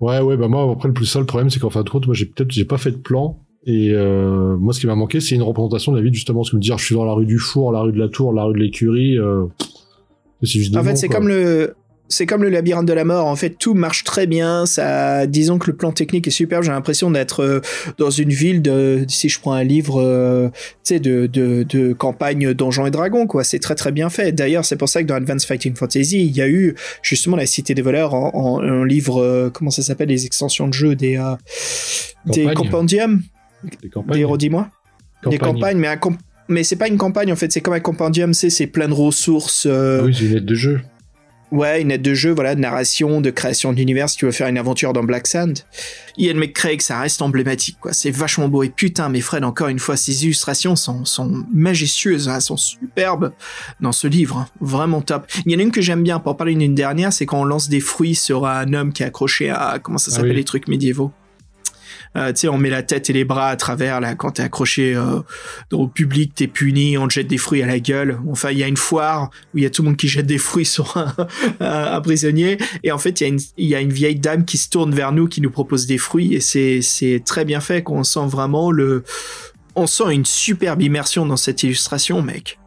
Ouais, 0.00 0.20
ouais, 0.20 0.36
bah 0.36 0.48
moi 0.48 0.70
après 0.70 0.88
le 0.88 0.94
plus 0.94 1.06
ça, 1.06 1.18
le 1.18 1.26
problème 1.26 1.50
c'est 1.50 1.58
qu'en 1.58 1.70
fin 1.70 1.82
de 1.82 1.90
compte, 1.90 2.06
moi 2.06 2.14
j'ai 2.14 2.26
peut-être, 2.26 2.50
j'ai 2.50 2.64
pas 2.64 2.78
fait 2.78 2.92
de 2.92 2.96
plan. 2.96 3.38
Et 3.64 3.90
euh, 3.92 4.56
moi, 4.56 4.72
ce 4.72 4.80
qui 4.80 4.86
m'a 4.86 4.94
manqué, 4.94 5.20
c'est 5.20 5.34
une 5.34 5.42
représentation 5.42 5.92
de 5.92 5.98
la 5.98 6.02
ville, 6.02 6.14
justement, 6.14 6.42
ce 6.42 6.52
que 6.52 6.56
me 6.56 6.60
dire, 6.62 6.78
je 6.78 6.84
suis 6.86 6.94
dans 6.94 7.04
la 7.04 7.12
rue 7.12 7.26
du 7.26 7.38
Four, 7.38 7.72
la 7.72 7.80
rue 7.80 7.92
de 7.92 7.98
la 7.98 8.08
Tour, 8.08 8.32
la 8.32 8.44
rue 8.44 8.54
de 8.54 8.58
l'Écurie. 8.58 9.18
Euh, 9.18 9.44
c'est 10.42 10.58
juste 10.58 10.76
En 10.76 10.84
fait, 10.84 10.96
c'est 10.96 11.08
comme 11.08 11.28
le. 11.28 11.74
C'est 12.10 12.24
comme 12.24 12.42
le 12.42 12.48
labyrinthe 12.48 12.86
de 12.86 12.92
la 12.94 13.04
mort. 13.04 13.26
En 13.26 13.36
fait, 13.36 13.50
tout 13.50 13.74
marche 13.74 14.02
très 14.02 14.26
bien. 14.26 14.64
Ça, 14.64 15.26
disons 15.26 15.58
que 15.58 15.70
le 15.70 15.76
plan 15.76 15.92
technique 15.92 16.26
est 16.26 16.30
superbe. 16.30 16.62
J'ai 16.64 16.70
l'impression 16.70 17.10
d'être 17.10 17.40
euh, 17.42 17.60
dans 17.98 18.08
une 18.10 18.30
ville 18.30 18.62
de, 18.62 19.04
si 19.08 19.28
je 19.28 19.38
prends 19.38 19.52
un 19.52 19.62
livre, 19.64 20.00
euh, 20.00 20.48
tu 20.48 20.94
sais, 20.94 21.00
de, 21.00 21.26
de, 21.26 21.64
de 21.64 21.92
campagne 21.92 22.54
Donjons 22.54 22.86
et 22.86 22.90
Dragons, 22.90 23.26
quoi. 23.26 23.44
C'est 23.44 23.58
très 23.58 23.74
très 23.74 23.92
bien 23.92 24.08
fait. 24.08 24.32
D'ailleurs, 24.32 24.64
c'est 24.64 24.76
pour 24.76 24.88
ça 24.88 25.02
que 25.02 25.06
dans 25.08 25.16
Advanced 25.16 25.46
Fighting 25.46 25.74
Fantasy, 25.76 26.24
il 26.24 26.34
y 26.34 26.40
a 26.40 26.48
eu 26.48 26.74
justement 27.02 27.36
la 27.36 27.44
Cité 27.46 27.74
des 27.74 27.82
voleurs 27.82 28.14
en, 28.14 28.30
en, 28.34 28.66
en 28.66 28.84
livre, 28.84 29.22
euh, 29.22 29.50
comment 29.50 29.70
ça 29.70 29.82
s'appelle, 29.82 30.08
les 30.08 30.24
extensions 30.24 30.66
de 30.66 30.72
jeu 30.74 30.94
des, 30.94 31.18
euh, 31.18 31.34
des 32.24 32.46
compendiums, 32.54 33.22
Des 33.82 33.88
campagnes. 33.90 34.16
des 34.18 34.24
redis-moi, 34.24 34.70
des 35.30 35.38
Campagnes. 35.38 35.78
mais 35.78 35.88
un 35.88 35.96
comp- 35.96 36.18
mais 36.48 36.64
c'est 36.64 36.76
pas 36.76 36.88
une 36.88 36.96
campagne 36.96 37.30
en 37.32 37.36
fait, 37.36 37.52
c'est 37.52 37.60
comme 37.60 37.74
un 37.74 37.80
compendium, 37.80 38.32
c'est 38.32 38.48
c'est 38.50 38.66
plein 38.66 38.88
de 38.88 38.94
ressources. 38.94 39.66
Ah 39.66 40.04
oui, 40.04 40.14
c'est 40.18 40.24
une 40.24 40.36
aide 40.38 40.44
de 40.46 40.54
jeu. 40.54 40.80
Ouais, 41.50 41.80
une 41.80 41.90
aide 41.90 42.02
de 42.02 42.12
jeu, 42.12 42.30
voilà, 42.30 42.54
de 42.54 42.60
narration, 42.60 43.22
de 43.22 43.30
création 43.30 43.72
d'univers, 43.72 44.10
si 44.10 44.18
tu 44.18 44.26
veux 44.26 44.32
faire 44.32 44.48
une 44.48 44.58
aventure 44.58 44.92
dans 44.92 45.02
Black 45.02 45.26
Sand. 45.26 45.60
Ian 46.18 46.34
McCraig, 46.34 46.82
ça 46.82 47.00
reste 47.00 47.22
emblématique, 47.22 47.78
quoi. 47.80 47.94
C'est 47.94 48.10
vachement 48.10 48.48
beau. 48.48 48.62
Et 48.64 48.68
putain, 48.68 49.08
mes 49.08 49.22
Fred, 49.22 49.44
encore 49.44 49.68
une 49.68 49.78
fois, 49.78 49.96
ces 49.96 50.24
illustrations 50.24 50.76
sont, 50.76 51.06
sont 51.06 51.46
majestueuses, 51.54 52.28
hein, 52.28 52.40
sont 52.40 52.58
superbes 52.58 53.32
dans 53.80 53.92
ce 53.92 54.06
livre. 54.06 54.36
hein. 54.38 54.48
Vraiment 54.60 55.00
top. 55.00 55.26
Il 55.46 55.52
y 55.52 55.56
en 55.56 55.58
a 55.58 55.62
une 55.62 55.70
que 55.72 55.80
j'aime 55.80 56.02
bien, 56.02 56.18
pour 56.18 56.36
parler 56.36 56.54
d'une 56.54 56.74
dernière, 56.74 57.12
c'est 57.14 57.24
quand 57.24 57.40
on 57.40 57.44
lance 57.44 57.68
des 57.70 57.80
fruits 57.80 58.14
sur 58.14 58.44
un 58.46 58.72
homme 58.74 58.92
qui 58.92 59.02
est 59.02 59.06
accroché 59.06 59.48
à, 59.48 59.78
comment 59.82 59.96
ça 59.98 60.10
Ah 60.12 60.16
s'appelle, 60.16 60.32
oui. 60.32 60.36
les 60.36 60.44
trucs 60.44 60.68
médiévaux? 60.68 61.12
Euh, 62.18 62.32
tu 62.32 62.40
sais, 62.40 62.48
on 62.48 62.58
met 62.58 62.68
la 62.70 62.82
tête 62.82 63.08
et 63.10 63.12
les 63.12 63.24
bras 63.24 63.48
à 63.48 63.56
travers, 63.56 64.00
là, 64.00 64.14
quand 64.16 64.32
t'es 64.32 64.42
accroché 64.42 64.94
euh, 64.96 65.20
au 65.72 65.86
public, 65.86 66.34
t'es 66.34 66.48
puni, 66.48 66.98
on 66.98 67.06
te 67.06 67.12
jette 67.14 67.28
des 67.28 67.38
fruits 67.38 67.62
à 67.62 67.66
la 67.66 67.78
gueule. 67.78 68.18
Enfin, 68.28 68.50
il 68.50 68.58
y 68.58 68.64
a 68.64 68.66
une 68.66 68.76
foire 68.76 69.30
où 69.54 69.58
il 69.58 69.62
y 69.62 69.66
a 69.66 69.70
tout 69.70 69.82
le 69.82 69.88
monde 69.88 69.96
qui 69.96 70.08
jette 70.08 70.26
des 70.26 70.38
fruits 70.38 70.64
sur 70.74 70.96
un, 70.96 71.14
un- 71.60 71.92
un 71.94 72.00
prisonnier. 72.00 72.58
Et 72.82 72.90
en 72.92 72.98
fait, 72.98 73.20
il 73.20 73.24
y, 73.24 73.26
a 73.26 73.28
une, 73.28 73.40
il 73.56 73.68
y 73.68 73.74
a 73.76 73.80
une 73.80 73.92
vieille 73.92 74.18
dame 74.18 74.44
qui 74.44 74.58
se 74.58 74.68
tourne 74.68 74.92
vers 74.94 75.12
nous, 75.12 75.28
qui 75.28 75.40
nous 75.40 75.50
propose 75.50 75.86
des 75.86 75.98
fruits. 75.98 76.34
Et 76.34 76.40
c'est, 76.40 77.22
très 77.24 77.44
bien 77.44 77.60
fait, 77.60 77.82
qu'on 77.84 78.02
sent 78.04 78.26
vraiment 78.26 78.70
le... 78.72 79.04
On 79.76 79.86
sent 79.86 80.12
une 80.12 80.24
superbe 80.24 80.82
immersion 80.82 81.24
dans 81.24 81.36
cette 81.36 81.62
illustration, 81.62 82.20
mec. 82.20 82.58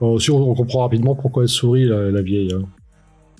Bon, 0.00 0.14
aussi, 0.14 0.30
on, 0.30 0.50
on 0.50 0.54
comprend 0.54 0.80
rapidement 0.82 1.14
pourquoi 1.14 1.42
elle 1.42 1.48
sourit, 1.50 1.84
la, 1.84 2.10
la 2.10 2.22
vieille. 2.22 2.52
hein. 2.54 2.62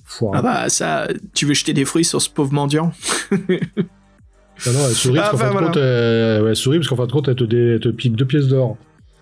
Foire. 0.05 0.33
Ah 0.35 0.41
bah, 0.43 0.69
ça... 0.69 1.07
Tu 1.33 1.45
veux 1.47 1.53
jeter 1.55 1.73
des 1.73 1.83
fruits 1.85 2.05
sur 2.05 2.21
ce 2.21 2.29
pauvre 2.29 2.53
mendiant? 2.53 2.91
Ah 4.65 4.71
non, 4.71 4.79
elle 4.87 4.95
sourit, 4.95 5.19
Ah, 5.19 5.21
parce 5.21 5.31
qu'en 5.31 5.37
fin 5.37 5.47
de 5.47 5.51
voilà. 5.51 5.67
compte, 5.67 5.77
elle, 5.77 6.43
ouais, 6.43 6.49
elle 6.49 6.55
sourit 6.55 6.77
parce 6.79 6.89
qu'en 6.89 6.95
fin 6.95 7.05
de 7.07 7.11
compte, 7.11 7.27
elle 7.27 7.35
te, 7.35 7.43
dé- 7.43 7.73
elle 7.75 7.79
te 7.79 7.89
pique 7.89 8.15
deux 8.15 8.25
pièces 8.25 8.47
d'or. 8.47 8.77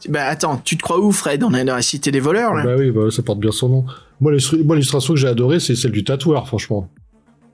Bah 0.10 0.26
attends, 0.26 0.62
tu 0.64 0.78
te 0.78 0.82
crois 0.84 1.00
où, 1.00 1.12
Fred 1.12 1.44
On 1.44 1.54
est 1.54 1.66
dans 1.66 1.76
la 1.76 1.82
cité 1.82 2.12
des 2.12 2.20
voleurs, 2.20 2.54
là? 2.54 2.64
Bah 2.64 2.76
oui, 2.78 2.92
bah, 2.92 3.10
ça 3.10 3.24
porte 3.24 3.40
bien 3.40 3.52
son 3.52 3.70
nom. 3.70 3.86
Moi, 4.22 4.32
l'illustration 4.34 5.14
que 5.14 5.20
j'ai 5.20 5.28
adorée, 5.28 5.60
c'est 5.60 5.76
celle 5.76 5.92
du 5.92 6.04
tatoueur, 6.04 6.48
franchement. 6.48 6.90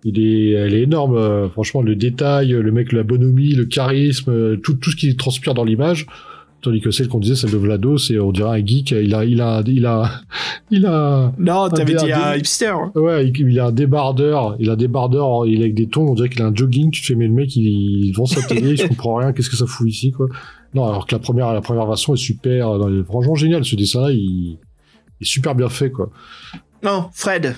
Il 0.04 0.20
est, 0.20 0.52
elle 0.52 0.74
est 0.74 0.82
énorme, 0.82 1.16
euh, 1.16 1.48
franchement, 1.50 1.82
le 1.82 1.96
détail, 1.96 2.50
le 2.50 2.72
mec, 2.72 2.92
la 2.92 3.04
bonhomie, 3.04 3.54
le 3.54 3.66
charisme, 3.66 4.32
euh, 4.32 4.56
tout, 4.58 4.74
tout 4.74 4.90
ce 4.92 4.96
qui 4.96 5.16
transpire 5.16 5.54
dans 5.54 5.64
l'image. 5.64 6.08
Tandis 6.62 6.80
que 6.80 6.92
celle 6.92 7.08
qu'on 7.08 7.20
disait, 7.20 7.36
celle 7.36 7.50
de 7.52 7.58
Vlado, 7.58 7.98
c'est, 7.98 8.20
on 8.20 8.32
dirait 8.32 8.60
un 8.62 8.66
geek, 8.66 8.92
il 8.92 9.16
a, 9.16 9.26
il 9.26 9.42
a, 9.42 9.64
il 9.66 9.86
a, 9.86 10.22
il 10.70 10.86
a, 10.86 11.34
Non, 11.40 11.70
t'avais 11.70 11.96
dit 11.96 12.12
un 12.12 12.36
hipster. 12.36 12.68
hein. 12.68 12.92
ouais, 12.96 13.28
il, 13.28 13.50
il 13.50 13.60
a 13.60 13.66
un 13.66 13.72
débardeur, 13.72 14.56
il 14.60 14.70
a 14.70 14.74
un 14.74 14.76
débardeur, 14.76 15.48
il 15.48 15.60
est 15.62 15.64
avec 15.64 15.74
des 15.74 15.88
tons, 15.88 16.08
on 16.10 16.14
dirait 16.14 16.30
qu'il 16.30 16.42
a 16.44 16.46
un 16.46 16.54
jogging, 16.56 16.92
tu 16.92 17.02
te 17.02 17.08
fais, 17.08 17.16
mais 17.16 17.26
le 17.26 17.34
mec, 17.34 17.56
il, 17.56 17.66
il 17.66 18.12
vend 18.12 18.28
sa 18.28 18.42
télé, 18.44 18.74
il 18.80 18.88
comprend 18.88 19.16
rien, 19.16 19.34
qu'est-ce 19.34 19.50
que 19.50 19.56
ça 19.56 19.66
fout 19.66 19.90
ici, 19.90 20.12
quoi. 20.12 20.28
Non, 20.76 20.86
alors 20.88 21.08
que 21.08 21.16
la 21.16 21.20
première, 21.20 21.52
la 21.52 21.62
première 21.62 21.86
version 21.88 22.14
est 22.14 22.18
super, 22.18 22.70
euh, 22.70 23.04
franchement 23.04 23.36
génial, 23.36 23.66
ce 23.66 23.76
dessin-là, 23.76 24.12
il, 24.12 24.20
il 24.20 24.58
est 25.22 25.26
super 25.26 25.56
bien 25.56 25.68
fait, 25.70 25.90
quoi. 25.90 26.10
Non, 26.84 27.10
Fred. 27.14 27.56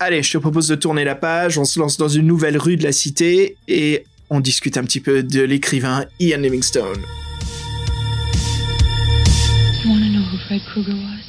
Allez, 0.00 0.22
je 0.22 0.32
te 0.32 0.38
propose 0.38 0.66
de 0.68 0.74
tourner 0.74 1.04
la 1.04 1.14
page. 1.14 1.56
On 1.56 1.64
se 1.64 1.78
lance 1.78 1.96
dans 1.96 2.08
une 2.08 2.26
nouvelle 2.26 2.58
rue 2.58 2.76
de 2.76 2.82
la 2.82 2.92
cité 2.92 3.56
et 3.68 4.04
on 4.28 4.40
discute 4.40 4.76
un 4.76 4.82
petit 4.82 5.00
peu 5.00 5.22
de 5.22 5.40
l'écrivain 5.42 6.04
Ian 6.20 6.38
Livingstone. 6.40 6.98
You 9.84 9.90
want 9.90 10.02
to 10.02 10.08
know 10.08 10.22
who 10.22 10.38
Fred 10.38 10.62
Krueger 10.64 10.94
was? 10.94 11.20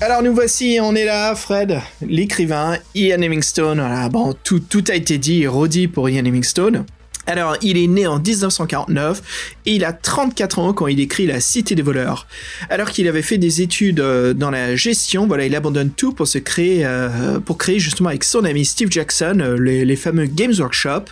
Alors 0.00 0.22
nous 0.22 0.32
voici, 0.32 0.78
on 0.80 0.94
est 0.94 1.04
là, 1.04 1.34
Fred, 1.34 1.80
l'écrivain 2.00 2.78
Ian 2.94 3.16
Livingstone. 3.16 3.80
Voilà, 3.80 4.08
bon, 4.08 4.34
tout, 4.44 4.60
tout 4.60 4.84
a 4.88 4.94
été 4.94 5.18
dit 5.18 5.42
et 5.42 5.48
redit 5.48 5.88
pour 5.88 6.08
Ian 6.08 6.22
Livingstone. 6.22 6.86
Alors, 7.26 7.56
il 7.62 7.78
est 7.78 7.86
né 7.86 8.06
en 8.06 8.18
1949 8.18 9.22
et 9.66 9.74
il 9.76 9.84
a 9.84 9.92
34 9.92 10.58
ans 10.58 10.72
quand 10.72 10.86
il 10.86 11.00
écrit 11.00 11.26
La 11.26 11.40
Cité 11.40 11.74
des 11.74 11.82
voleurs. 11.82 12.26
Alors 12.68 12.90
qu'il 12.90 13.08
avait 13.08 13.22
fait 13.22 13.38
des 13.38 13.62
études 13.62 14.00
euh, 14.00 14.34
dans 14.34 14.50
la 14.50 14.76
gestion, 14.76 15.26
voilà, 15.26 15.46
il 15.46 15.56
abandonne 15.56 15.90
tout 15.90 16.12
pour 16.12 16.26
se 16.26 16.38
créer, 16.38 16.84
euh, 16.84 17.40
pour 17.40 17.56
créer 17.56 17.78
justement 17.78 18.10
avec 18.10 18.24
son 18.24 18.44
ami 18.44 18.64
Steve 18.64 18.90
Jackson 18.90 19.38
euh, 19.40 19.58
les, 19.58 19.84
les 19.84 19.96
fameux 19.96 20.26
Games 20.26 20.54
Workshop, 20.58 21.04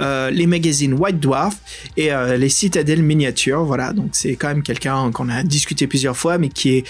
euh, 0.00 0.30
les 0.30 0.46
magazines 0.46 0.94
White 0.94 1.20
Dwarf 1.20 1.56
et 1.96 2.12
euh, 2.12 2.36
les 2.36 2.48
Citadelles 2.48 3.02
miniatures. 3.02 3.64
Voilà, 3.64 3.92
donc 3.92 4.10
c'est 4.12 4.36
quand 4.36 4.48
même 4.48 4.62
quelqu'un 4.62 5.10
qu'on 5.12 5.28
a 5.28 5.42
discuté 5.42 5.86
plusieurs 5.86 6.16
fois, 6.16 6.38
mais 6.38 6.48
qui 6.48 6.76
est 6.76 6.84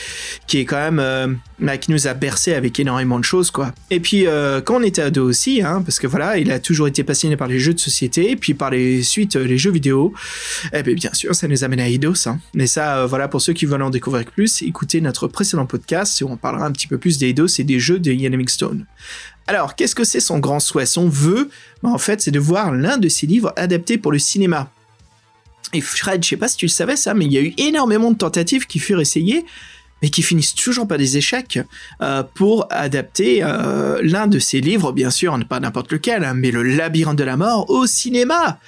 qui 0.47 0.59
est 0.59 0.65
quand 0.65 0.77
même 0.77 0.99
euh, 0.99 1.29
bah, 1.59 1.77
qui 1.77 1.91
nous 1.91 2.07
a 2.07 2.15
bercé 2.15 2.55
avec 2.55 2.79
énormément 2.81 3.19
de 3.19 3.25
choses, 3.25 3.51
quoi. 3.51 3.73
Et 3.91 4.01
puis 4.01 4.27
quand 4.65 4.77
on 4.77 4.83
était 4.83 5.03
ado 5.03 5.29
aussi, 5.29 5.63
hein, 5.63 5.83
parce 5.85 5.99
que 5.99 6.07
voilà, 6.07 6.39
il 6.39 6.51
a 6.51 6.59
toujours 6.59 6.89
été 6.89 7.05
passionné 7.05 7.37
par 7.37 7.49
les 7.49 7.59
jeux 7.59 7.75
de 7.75 7.81
société, 7.81 8.31
et 8.31 8.37
puis 8.37 8.55
par 8.55 8.71
les 8.71 9.03
suites 9.03 9.37
les 9.37 9.59
jeux 9.59 9.71
vidéo. 9.71 10.13
Eh 10.73 10.83
bien, 10.83 10.95
bien 10.95 11.13
sûr, 11.13 11.35
ça 11.35 11.49
nous 11.49 11.65
amène 11.65 11.81
à 11.81 11.89
Eidos. 11.89 12.27
Hein. 12.27 12.39
Mais 12.55 12.67
ça, 12.67 13.07
voilà, 13.07 13.29
pour 13.29 13.41
ceux 13.41 13.53
qui 13.53 13.67
veulent 13.67 13.83
en 13.83 13.91
découvrir 13.91 14.25
plus, 14.25 14.63
écoutez 14.63 15.01
notre 15.01 15.29
précédent 15.29 15.67
podcast 15.67 16.21
où 16.23 16.29
on 16.31 16.37
parlera 16.37 16.67
un 16.67 16.73
petit 16.73 16.87
peu 16.87 16.99
plus 16.99 17.19
d'Eidos 17.19 17.47
et 17.59 17.65
des 17.65 17.79
jeux 17.79 17.99
de 17.99 18.13
Ian 18.13 18.31
Livingstone. 18.31 18.87
Alors, 19.47 19.76
qu'est-ce 19.76 19.95
que 19.95 20.05
c'est 20.05 20.20
son 20.20 20.38
grand 20.38 20.61
souhait 20.61 20.86
Son 20.86 21.09
vœu, 21.09 21.51
bah, 21.82 21.90
en 21.90 21.99
fait, 21.99 22.20
c'est 22.20 22.30
de 22.30 22.38
voir 22.38 22.72
l'un 22.72 22.97
de 22.97 23.09
ses 23.09 23.26
livres 23.26 23.53
adapté 23.57 23.99
pour 23.99 24.12
le 24.12 24.18
cinéma. 24.18 24.70
Et 25.72 25.80
Fred, 25.80 26.22
je 26.22 26.30
sais 26.30 26.36
pas 26.36 26.49
si 26.49 26.57
tu 26.57 26.66
le 26.66 26.70
savais 26.70 26.97
ça, 26.97 27.14
mais 27.14 27.26
il 27.26 27.32
y 27.32 27.38
a 27.38 27.40
eu 27.40 27.53
énormément 27.59 28.11
de 28.11 28.16
tentatives 28.16 28.66
qui 28.66 28.78
furent 28.78 29.01
essayées, 29.01 29.45
mais 30.01 30.09
qui 30.09 30.22
finissent 30.22 30.55
toujours 30.55 30.86
par 30.86 30.99
des 30.99 31.16
échecs 31.16 31.59
euh, 32.01 32.22
pour 32.34 32.66
adapter 32.70 33.40
euh, 33.42 34.01
l'un 34.03 34.26
de 34.26 34.38
ses 34.38 34.61
livres, 34.61 34.92
bien 34.92 35.11
sûr, 35.11 35.38
pas 35.49 35.61
n'importe 35.61 35.92
lequel, 35.92 36.24
hein, 36.24 36.34
mais 36.34 36.51
le 36.51 36.62
Labyrinthe 36.62 37.18
de 37.18 37.24
la 37.24 37.36
mort 37.36 37.68
au 37.70 37.86
cinéma. 37.86 38.59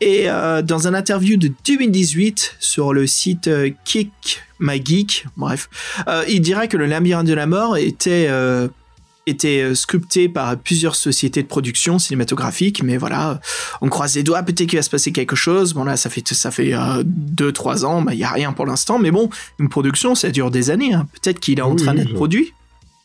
Et 0.00 0.30
euh, 0.30 0.62
dans 0.62 0.88
un 0.88 0.94
interview 0.94 1.36
de 1.36 1.50
2018 1.66 2.56
sur 2.60 2.92
le 2.92 3.06
site 3.06 3.50
Kick 3.84 4.42
bref, 5.36 5.68
il 6.28 6.40
dirait 6.40 6.68
que 6.68 6.76
le 6.78 6.86
Labyrinthe 6.86 7.26
de 7.26 7.34
la 7.34 7.46
mort 7.46 7.76
était 7.76 8.30
était 9.26 9.62
euh, 9.62 9.74
sculpté 9.74 10.28
par 10.28 10.56
plusieurs 10.58 10.96
sociétés 10.96 11.42
de 11.42 11.48
production 11.48 11.98
cinématographique, 11.98 12.82
mais 12.82 12.96
voilà, 12.96 13.40
on 13.80 13.88
croise 13.88 14.14
les 14.16 14.22
doigts, 14.22 14.42
peut-être 14.42 14.68
qu'il 14.68 14.78
va 14.78 14.82
se 14.82 14.90
passer 14.90 15.12
quelque 15.12 15.36
chose. 15.36 15.72
Bon 15.74 15.84
là, 15.84 15.96
ça 15.96 16.10
fait 16.10 16.26
ça 16.34 16.50
fait 16.50 16.74
euh, 16.74 17.02
deux 17.04 17.52
trois 17.52 17.84
ans, 17.84 18.02
bah 18.02 18.12
il 18.14 18.18
y 18.20 18.24
a 18.24 18.30
rien 18.30 18.52
pour 18.52 18.66
l'instant, 18.66 18.98
mais 18.98 19.10
bon, 19.10 19.30
une 19.58 19.68
production, 19.68 20.14
ça 20.14 20.30
dure 20.30 20.50
des 20.50 20.70
années. 20.70 20.92
hein. 20.94 21.06
Peut-être 21.22 21.40
qu'il 21.40 21.58
est 21.58 21.62
en 21.62 21.70
Oui, 21.72 21.76
train 21.82 21.92
oui, 21.92 21.98
d'être 21.98 22.08
ça- 22.08 22.14
produit. 22.14 22.52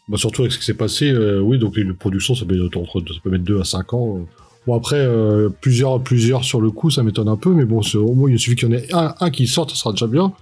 Bah, 0.09 0.17
surtout 0.17 0.41
avec 0.41 0.51
ce 0.51 0.57
qui 0.59 0.65
s'est 0.65 0.74
passé, 0.74 1.09
euh, 1.11 1.39
oui, 1.39 1.59
donc 1.59 1.78
une 1.78 1.93
production, 1.95 2.34
ça 2.36 2.43
peut, 2.45 2.59
entre, 2.76 2.99
ça 3.07 3.20
peut 3.24 3.30
mettre 3.30 3.43
2 3.43 3.61
à 3.61 3.63
5 3.63 3.93
ans. 3.93 4.17
euh. 4.17 4.26
Bon, 4.67 4.76
après, 4.76 4.97
euh, 4.99 5.49
plusieurs, 5.61 6.01
plusieurs 6.01 6.43
sur 6.43 6.59
le 6.61 6.70
coup, 6.72 6.89
ça 6.89 7.01
m'étonne 7.03 7.30
un 7.30 7.38
peu, 7.38 7.51
mais 7.51 7.63
bon, 7.63 7.82
au 7.95 8.13
moins, 8.15 8.30
il 8.30 8.38
suffit 8.39 8.55
qu'il 8.55 8.70
y 8.70 8.72
en 8.72 8.78
ait 8.78 8.88
un, 8.93 9.13
un 9.20 9.30
qui 9.30 9.47
sorte, 9.47 9.70
ça 9.70 9.76
sera 9.76 9.91
déjà 9.93 10.07
bien. 10.07 10.34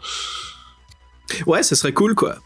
Ouais, 1.45 1.63
ce 1.63 1.75
serait 1.75 1.91
cool, 1.93 2.15
quoi. 2.15 2.37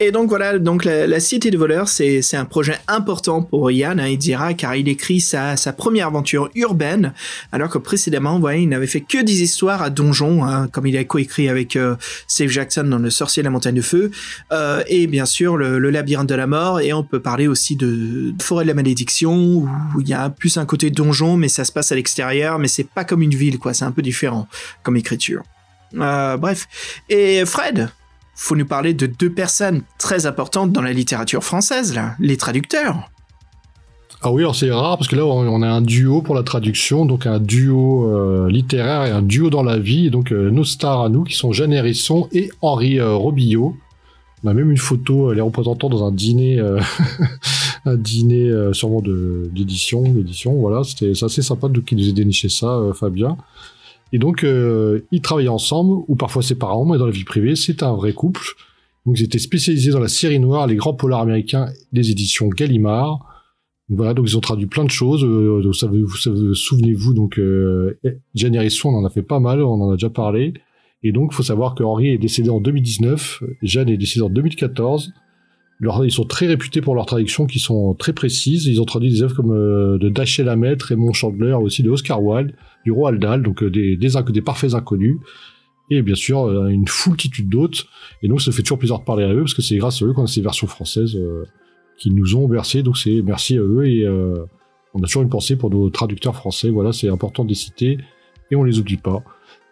Et 0.00 0.10
donc 0.10 0.28
voilà, 0.28 0.58
donc 0.58 0.84
la, 0.84 1.20
Cité 1.20 1.50
de 1.50 1.56
voleurs, 1.56 1.88
c'est 1.88 2.34
un 2.34 2.44
projet 2.44 2.76
important 2.88 3.42
pour 3.42 3.70
Yann, 3.70 4.00
hein, 4.00 4.08
il 4.08 4.18
dira, 4.18 4.52
car 4.54 4.74
il 4.76 4.88
écrit 4.88 5.20
sa, 5.20 5.56
sa 5.56 5.72
première 5.72 6.08
aventure 6.08 6.50
urbaine, 6.54 7.12
alors 7.52 7.70
que 7.70 7.78
précédemment, 7.78 8.38
voilà, 8.38 8.58
il 8.58 8.68
n'avait 8.68 8.86
fait 8.86 9.00
que 9.00 9.22
des 9.22 9.42
histoires 9.42 9.82
à 9.82 9.90
donjons, 9.90 10.44
hein, 10.44 10.68
comme 10.68 10.86
il 10.86 10.96
a 10.96 11.04
coécrit 11.04 11.48
avec 11.48 11.76
euh, 11.76 11.94
Steve 12.26 12.50
Jackson 12.50 12.84
dans 12.84 12.98
Le 12.98 13.10
Sorcier 13.10 13.42
de 13.42 13.46
la 13.46 13.50
Montagne 13.50 13.76
de 13.76 13.82
Feu, 13.82 14.10
euh, 14.52 14.82
et 14.88 15.06
bien 15.06 15.24
sûr 15.24 15.56
le, 15.56 15.78
Labyrinthe 15.78 16.28
de 16.28 16.34
la 16.34 16.46
Mort, 16.46 16.80
et 16.80 16.92
on 16.92 17.04
peut 17.04 17.20
parler 17.20 17.46
aussi 17.46 17.76
de, 17.76 18.32
de 18.32 18.42
Forêt 18.42 18.64
de 18.64 18.68
la 18.68 18.74
Malédiction, 18.74 19.34
où 19.34 20.00
il 20.00 20.08
y 20.08 20.14
a 20.14 20.30
plus 20.30 20.56
un 20.56 20.66
côté 20.66 20.90
donjon, 20.90 21.36
mais 21.36 21.48
ça 21.48 21.64
se 21.64 21.72
passe 21.72 21.92
à 21.92 21.94
l'extérieur, 21.94 22.58
mais 22.58 22.68
c'est 22.68 22.88
pas 22.88 23.04
comme 23.04 23.22
une 23.22 23.34
ville, 23.34 23.58
quoi, 23.58 23.72
c'est 23.72 23.84
un 23.84 23.92
peu 23.92 24.02
différent 24.02 24.48
comme 24.82 24.96
écriture. 24.96 25.42
Euh, 25.96 26.36
bref. 26.36 26.66
Et 27.08 27.44
Fred, 27.44 27.90
faut 28.34 28.56
nous 28.56 28.66
parler 28.66 28.94
de 28.94 29.06
deux 29.06 29.30
personnes 29.30 29.82
très 29.98 30.26
importantes 30.26 30.72
dans 30.72 30.82
la 30.82 30.92
littérature 30.92 31.44
française, 31.44 31.94
là, 31.94 32.16
les 32.20 32.36
traducteurs. 32.36 33.10
Ah 34.26 34.32
oui, 34.32 34.40
alors 34.40 34.56
c'est 34.56 34.70
rare 34.70 34.96
parce 34.96 35.06
que 35.06 35.16
là 35.16 35.26
on 35.26 35.60
a 35.60 35.68
un 35.68 35.82
duo 35.82 36.22
pour 36.22 36.34
la 36.34 36.42
traduction, 36.42 37.04
donc 37.04 37.26
un 37.26 37.38
duo 37.38 38.08
euh, 38.08 38.48
littéraire 38.48 39.04
et 39.04 39.10
un 39.10 39.20
duo 39.20 39.50
dans 39.50 39.62
la 39.62 39.78
vie. 39.78 40.06
Et 40.06 40.10
donc 40.10 40.32
euh, 40.32 40.50
nos 40.50 40.64
stars 40.64 41.02
à 41.02 41.08
nous 41.10 41.24
qui 41.24 41.34
sont 41.34 41.52
Jeanne 41.52 41.74
Hérisson 41.74 42.26
et 42.32 42.48
Henri 42.62 42.98
euh, 42.98 43.14
Robillot. 43.14 43.76
On 44.42 44.48
a 44.48 44.54
même 44.54 44.70
une 44.70 44.78
photo 44.78 45.28
euh, 45.28 45.34
les 45.34 45.42
représentant 45.42 45.90
dans 45.90 46.06
un 46.06 46.10
dîner, 46.10 46.58
un 47.84 47.96
dîner 47.96 48.50
sûrement 48.72 49.02
d'édition, 49.02 50.02
d'édition. 50.02 50.54
Voilà, 50.54 50.84
c'était 50.84 51.12
assez 51.22 51.42
sympa 51.42 51.68
de 51.68 51.82
nous 51.92 52.08
ait 52.08 52.12
déniché 52.12 52.48
ça, 52.48 52.80
Fabien. 52.94 53.36
Et 54.14 54.18
donc 54.18 54.44
euh, 54.44 55.00
ils 55.10 55.20
travaillaient 55.20 55.48
ensemble 55.48 56.04
ou 56.06 56.14
parfois 56.14 56.40
séparément, 56.42 56.84
mais 56.84 56.98
dans 56.98 57.06
la 57.06 57.10
vie 57.12 57.24
privée, 57.24 57.56
c'est 57.56 57.82
un 57.82 57.94
vrai 57.94 58.12
couple. 58.12 58.42
Donc 59.06 59.18
ils 59.18 59.24
étaient 59.24 59.40
spécialisés 59.40 59.90
dans 59.90 59.98
la 59.98 60.08
série 60.08 60.38
noire, 60.38 60.66
les 60.68 60.76
grands 60.76 60.94
polars 60.94 61.20
américains 61.20 61.66
des 61.92 62.10
éditions 62.12 62.48
Gallimard. 62.48 63.18
Voilà, 63.90 64.14
donc 64.14 64.26
ils 64.28 64.36
ont 64.36 64.40
traduit 64.40 64.66
plein 64.66 64.84
de 64.84 64.90
choses. 64.90 65.24
Euh, 65.24 65.60
donc 65.62 65.74
ça, 65.74 65.88
vous, 65.88 66.08
ça 66.16 66.30
vous- 66.30 66.54
souvenez-vous, 66.54 67.12
donc 67.12 67.38
euh, 67.40 67.98
Jane 68.36 68.56
Harrison, 68.56 68.90
on 68.90 68.98
en 68.98 69.04
a 69.04 69.10
fait 69.10 69.22
pas 69.22 69.40
mal, 69.40 69.62
on 69.62 69.80
en 69.82 69.90
a 69.90 69.94
déjà 69.94 70.10
parlé. 70.10 70.54
Et 71.02 71.10
donc, 71.12 71.32
faut 71.34 71.42
savoir 71.42 71.74
que 71.74 71.82
Henri 71.82 72.08
est 72.08 72.16
décédé 72.18 72.48
en 72.48 72.60
2019, 72.60 73.42
Jeanne 73.62 73.90
est 73.90 73.98
décédée 73.98 74.22
en 74.24 74.30
2014. 74.30 75.12
Leur- 75.80 76.02
ils 76.04 76.10
sont 76.12 76.24
très 76.24 76.46
réputés 76.46 76.80
pour 76.80 76.94
leurs 76.94 77.04
traductions 77.04 77.44
qui 77.46 77.58
sont 77.58 77.92
très 77.94 78.14
précises. 78.14 78.64
Ils 78.66 78.80
ont 78.80 78.86
traduit 78.86 79.10
des 79.10 79.22
œuvres 79.22 79.34
comme 79.36 79.52
euh, 79.52 79.98
de 79.98 80.08
Dashiell 80.08 80.48
Hammett, 80.48 80.82
Raymond 80.82 81.12
Chandler, 81.12 81.52
aussi 81.52 81.82
de 81.82 81.90
Oscar 81.90 82.22
Wilde, 82.22 82.54
du 82.84 82.92
Roald 82.92 83.20
Dahl, 83.20 83.42
donc 83.42 83.62
euh, 83.62 83.70
des, 83.70 83.96
des, 83.96 84.10
des 84.30 84.42
parfaits 84.42 84.74
inconnus. 84.74 85.18
Et 85.90 86.00
bien 86.00 86.14
sûr, 86.14 86.44
euh, 86.44 86.68
une 86.68 86.88
foultitude 86.88 87.48
d'autres. 87.48 87.84
Et 88.22 88.28
donc, 88.28 88.40
ça 88.40 88.52
fait 88.52 88.62
toujours 88.62 88.78
plaisir 88.78 88.98
de 88.98 89.04
parler 89.04 89.24
à 89.24 89.34
eux, 89.34 89.40
parce 89.40 89.54
que 89.54 89.62
c'est 89.62 89.76
grâce 89.76 90.00
à 90.00 90.06
eux 90.06 90.12
qu'on 90.12 90.24
a 90.24 90.26
ces 90.26 90.40
versions 90.40 90.66
françaises 90.66 91.14
euh, 91.16 91.44
qui 91.98 92.10
nous 92.10 92.36
ont 92.36 92.48
versé. 92.48 92.82
Donc, 92.82 92.96
c'est 92.96 93.20
merci 93.22 93.56
à 93.58 93.60
eux. 93.60 93.86
Et 93.86 94.04
euh, 94.04 94.34
on 94.94 95.00
a 95.00 95.06
toujours 95.06 95.22
une 95.22 95.28
pensée 95.28 95.56
pour 95.56 95.70
nos 95.70 95.90
traducteurs 95.90 96.36
français. 96.36 96.70
Voilà, 96.70 96.92
c'est 96.92 97.08
important 97.08 97.44
de 97.44 97.50
les 97.50 97.54
citer. 97.54 97.98
Et 98.50 98.56
on 98.56 98.64
les 98.64 98.78
oublie 98.78 98.96
pas. 98.96 99.22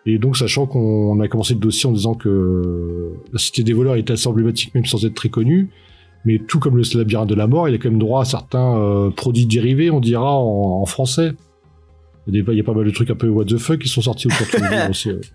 Et 0.05 0.19
donc, 0.19 0.37
sachant 0.37 0.67
qu'on 0.67 1.19
a 1.21 1.29
commencé 1.29 1.55
le 1.55 1.61
dossier 1.61 1.89
en 1.89 1.93
disant 1.93 2.15
que 2.15 3.13
la 3.33 3.39
Cité 3.39 3.63
des 3.63 3.73
voleurs 3.73 3.95
était 3.95 4.13
assez 4.13 4.27
emblématique, 4.27 4.75
même 4.75 4.85
sans 4.85 5.05
être 5.07 5.15
très 5.15 5.29
connue, 5.29 5.71
mais 6.25 6.41
tout 6.41 6.59
comme 6.59 6.77
le 6.77 6.83
labyrinthe 6.99 7.29
de 7.29 7.35
la 7.37 7.47
mort, 7.47 7.69
il 7.69 7.75
a 7.75 7.79
quand 7.79 7.89
même 7.89 8.01
droit 8.01 8.23
à 8.23 8.25
certains 8.25 8.77
euh, 8.79 9.11
produits 9.11 9.47
dérivés, 9.47 9.91
on 9.91 10.01
dira, 10.01 10.37
en, 10.37 10.83
en 10.83 10.87
français. 10.87 11.33
Il 12.27 12.35
y, 12.35 12.57
y 12.57 12.61
a 12.61 12.65
pas 12.65 12.73
mal 12.75 12.85
de 12.85 12.91
trucs 12.91 13.11
un 13.11 13.17
peu 13.17 13.29
what 13.29 13.45
the 13.47 13.59
fuck 13.59 13.79
qui 13.81 13.89
sont 13.89 14.03
sortis 14.03 14.29
autour 14.29 14.47
de 14.61 14.91
aussi. 14.91 15.11
ouais. 15.11 15.21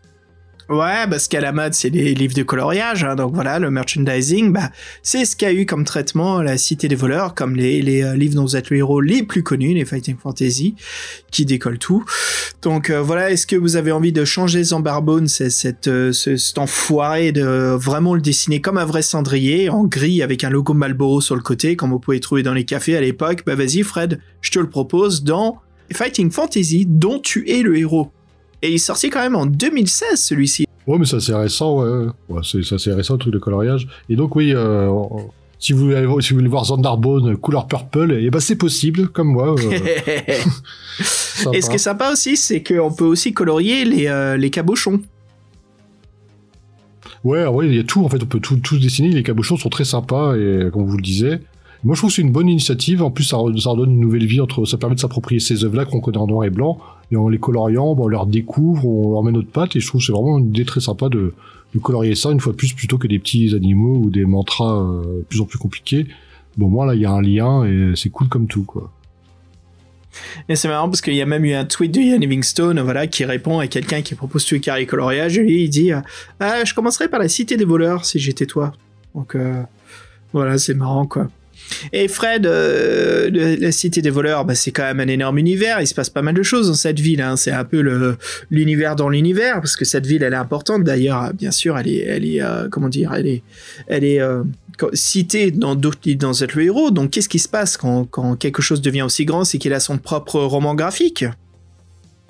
Ouais, 0.70 1.08
parce 1.10 1.30
qu'à 1.30 1.40
la 1.40 1.54
mode, 1.54 1.74
c'est 1.74 1.90
les 1.90 2.14
livres 2.14 2.34
de 2.34 2.44
coloriage, 2.44 3.06
hein, 3.06 3.16
donc 3.16 3.34
voilà, 3.34 3.58
le 3.58 3.72
merchandising, 3.72 4.52
bah, 4.52 4.70
c'est 5.02 5.24
ce 5.24 5.38
qu'a 5.38 5.54
eu 5.54 5.66
comme 5.66 5.86
traitement 5.86 6.42
la 6.42 6.58
Cité 6.58 6.90
des 6.90 6.96
voleurs, 6.96 7.36
comme 7.36 7.56
les, 7.56 7.82
les 7.82 8.04
euh, 8.04 8.18
livres 8.18 8.36
dont 8.36 8.42
vous 8.42 8.58
êtes 8.58 8.70
le 8.70 8.76
héros 8.76 9.00
les 9.00 9.24
plus 9.24 9.44
connus, 9.44 9.74
les 9.74 9.86
Fighting 9.86 10.18
Fantasy, 10.22 10.76
qui 11.32 11.46
décollent 11.46 11.78
tout. 11.80 12.04
Donc 12.64 12.90
euh, 12.90 13.02
voilà, 13.02 13.32
est-ce 13.32 13.48
que 13.48 13.56
vous 13.56 13.78
avez 13.78 13.94
envie 13.94 14.12
de 14.12 14.26
changer 14.26 14.62
Zambarbone, 14.62 15.30
c'est 15.30 15.52
cette, 15.52 15.88
euh, 15.88 16.12
ce- 16.12 16.36
cet 16.36 16.58
enfoiré, 16.58 17.32
de 17.32 17.46
vraiment 17.78 18.14
le 18.14 18.20
dessiner 18.20 18.60
comme 18.60 18.78
un 18.78 18.84
vrai 18.84 19.04
cendrier, 19.04 19.70
en 19.70 19.86
gris 19.86 20.22
avec 20.22 20.44
un 20.44 20.50
logo 20.50 20.74
Marlboro 20.74 21.22
sur 21.22 21.36
le 21.38 21.42
côté, 21.44 21.78
comme 21.78 21.92
vous 21.92 22.00
pouvez 22.00 22.20
trouver 22.20 22.44
dans 22.44 22.54
les 22.54 22.66
cafés 22.66 22.98
à 22.98 23.00
l'époque 23.00 23.44
Bah 23.46 23.56
vas-y 23.56 23.84
Fred, 23.84 24.20
je 24.42 24.52
te 24.52 24.60
le 24.60 24.70
propose 24.70 25.24
dans 25.24 25.62
Fighting 25.94 26.32
Fantasy, 26.32 26.86
dont 26.88 27.20
tu 27.20 27.50
es 27.50 27.62
le 27.62 27.78
héros. 27.78 28.12
Et 28.62 28.70
il 28.70 28.76
est 28.76 28.78
sorti 28.80 29.10
quand 29.10 29.20
même 29.22 29.36
en 29.36 29.46
2016 29.46 30.16
celui-ci. 30.22 30.66
Ouais, 30.88 30.98
mais 30.98 31.06
ça 31.06 31.20
c'est 31.20 31.36
récent, 31.36 31.82
ouais. 31.82 32.08
ouais 32.30 32.42
c'est 32.44 32.64
ça 32.64 32.78
c'est 32.80 32.94
récent 32.94 33.14
le 33.14 33.20
truc 33.20 33.34
de 33.34 33.40
coloriage. 33.40 33.88
Et 34.10 34.16
donc 34.16 34.36
oui, 34.36 34.54
euh, 34.54 34.88
on- 34.88 35.30
si 35.60 35.74
vous 35.74 35.80
voulez, 35.86 36.06
si 36.22 36.30
vous 36.32 36.36
voulez 36.38 36.48
voir 36.50 36.66
Zandarbone 36.66 37.36
couleur 37.38 37.68
purple, 37.68 38.12
et 38.14 38.30
ben 38.30 38.40
c'est 38.40 38.56
possible, 38.58 39.08
comme 39.10 39.30
moi. 39.30 39.56
euh. 39.60 39.80
Et 41.54 41.62
ce 41.62 41.70
qui 41.70 41.76
est 41.76 41.80
sympa 41.80 42.12
aussi, 42.12 42.38
c'est 42.38 42.62
qu'on 42.64 42.92
peut 42.92 43.06
aussi 43.06 43.34
colorier 43.34 43.84
les, 43.86 44.08
euh, 44.08 44.38
les 44.38 44.50
cabochons. 44.50 45.02
Ouais, 47.24 47.46
ouais, 47.48 47.68
il 47.68 47.76
y 47.76 47.80
a 47.80 47.84
tout. 47.84 48.04
En 48.04 48.10
fait, 48.10 48.22
on 48.22 48.26
peut 48.28 48.40
tout, 48.40 48.58
tout 48.58 48.78
dessiner. 48.80 49.10
Les 49.10 49.24
cabochons 49.24 49.58
sont 49.58 49.70
très 49.70 49.86
sympas 49.86 50.36
et 50.36 50.70
comme 50.72 50.86
vous 50.86 50.96
le 50.98 51.02
disiez. 51.04 51.40
Moi, 51.84 51.96
je 51.96 52.02
trouve 52.02 52.10
que 52.10 52.16
c'est 52.16 52.22
une 52.22 52.32
bonne 52.32 52.50
initiative. 52.50 53.04
En 53.04 53.12
plus, 53.12 53.24
ça, 53.24 53.38
ça 53.60 53.70
redonne 53.70 53.92
une 53.92 54.00
nouvelle 54.00 54.26
vie 54.26 54.42
entre. 54.42 54.66
Ça 54.66 54.78
permet 54.78 54.96
de 54.96 55.00
s'approprier 55.00 55.40
ces 55.40 55.64
œuvres-là 55.64 55.86
qu'on 55.86 56.02
connaît 56.02 56.18
en 56.18 56.28
noir 56.28 56.46
et 56.46 56.50
blanc 56.50 56.80
et 57.12 57.16
en 57.16 57.30
les 57.30 57.38
coloriant, 57.38 57.96
on 57.98 58.08
leur 58.08 58.26
découvre, 58.26 58.86
on 58.86 59.12
leur 59.14 59.24
met 59.24 59.32
notre 59.32 59.50
patte, 59.50 59.76
et 59.76 59.80
je 59.80 59.88
trouve 59.88 60.02
que 60.02 60.06
c'est 60.06 60.12
vraiment 60.12 60.40
une 60.40 60.48
idée 60.48 60.66
très 60.66 60.82
sympa 60.82 61.10
de, 61.10 61.34
de 61.74 61.80
colorier 61.80 62.16
ça 62.16 62.32
une 62.32 62.40
fois 62.40 62.52
de 62.52 62.58
plus 62.58 62.74
plutôt 62.74 62.98
que 62.98 63.08
des 63.08 63.20
petits 63.20 63.54
animaux 63.56 63.98
ou 63.98 64.10
des 64.10 64.26
mantras 64.26 64.82
euh, 64.82 65.24
plus 65.30 65.40
en 65.42 65.46
plus 65.46 65.58
compliqués. 65.58 66.08
Bon, 66.58 66.68
moi 66.68 66.86
là, 66.86 66.96
il 66.96 67.02
y 67.02 67.06
a 67.06 67.12
un 67.12 67.22
lien 67.22 67.66
et 67.66 67.94
c'est 67.96 68.10
cool 68.10 68.28
comme 68.28 68.48
tout. 68.48 68.66
Et 70.50 70.56
c'est 70.56 70.68
marrant 70.68 70.90
parce 70.90 71.02
qu'il 71.02 71.14
y 71.14 71.22
a 71.22 71.26
même 71.26 71.46
eu 71.46 71.54
un 71.54 71.66
tweet 71.66 71.94
de 71.94 72.02
Ian 72.02 72.18
Livingstone, 72.18 72.80
voilà, 72.82 73.06
qui 73.06 73.24
répond 73.24 73.60
à 73.60 73.68
quelqu'un 73.68 74.02
qui 74.02 74.16
propose 74.16 74.52
le 74.52 74.58
carré 74.58 74.88
coloriage. 74.88 75.38
Et 75.38 75.64
il 75.64 75.70
dit, 75.70 75.92
ah, 76.40 76.66
je 76.66 76.74
commencerai 76.74 77.08
par 77.10 77.20
la 77.20 77.30
cité 77.30 77.58
des 77.58 77.66
voleurs 77.66 78.06
si 78.06 78.18
j'étais 78.18 78.48
toi. 78.48 78.74
Donc, 79.14 79.38
voilà, 80.34 80.58
c'est 80.58 80.74
marrant, 80.74 81.06
quoi. 81.06 81.30
Et 81.94 82.08
Fred, 82.08 82.46
euh, 82.46 83.30
le- 83.30 83.56
la 83.56 83.72
cité 83.72 84.02
des 84.02 84.10
voleurs, 84.10 84.46
bah, 84.46 84.56
c'est 84.56 84.72
quand 84.72 84.84
même 84.84 85.00
un 85.00 85.08
énorme 85.08 85.38
univers. 85.38 85.82
Il 85.82 85.88
se 85.88 85.94
passe 85.94 86.10
pas 86.10 86.22
mal 86.22 86.34
de 86.36 86.44
choses 86.44 86.68
dans 86.68 86.74
cette 86.74 87.00
ville. 87.00 87.22
Hein. 87.22 87.36
C'est 87.36 87.52
un 87.52 87.64
peu 87.66 87.82
le 87.82 88.18
l'univers 88.50 88.96
dans 88.96 89.10
l'univers 89.10 89.56
parce 89.56 89.76
que 89.76 89.86
cette 89.86 90.06
ville, 90.06 90.24
elle 90.24 90.34
est 90.34 90.38
importante. 90.38 90.84
D'ailleurs, 90.84 91.34
bien 91.34 91.52
sûr, 91.52 91.78
elle 91.78 91.88
est, 91.88 91.98
elle 92.00 92.26
est, 92.26 92.42
euh, 92.42 92.68
comment 92.70 92.90
dire, 92.90 93.14
elle 93.14 93.28
est, 93.28 93.44
elle 93.88 94.04
est 94.04 94.20
euh, 94.22 94.44
citée 94.94 95.52
dans 95.52 95.76
d'autres 95.76 96.00
dans 96.16 96.32
The 96.34 96.56
Héros. 96.58 96.92
Donc, 96.92 97.12
qu'est-ce 97.12 97.30
qui 97.30 97.40
se 97.40 97.50
passe 97.50 97.78
quand, 97.78 98.06
quand 98.06 98.36
quelque 98.36 98.62
chose 98.62 98.82
devient 98.82 99.02
aussi 99.04 99.26
grand, 99.26 99.44
c'est 99.44 99.58
qu'il 99.58 99.74
a 99.74 99.80
son 99.80 99.98
propre 99.98 100.40
roman 100.40 100.76
graphique. 100.76 101.26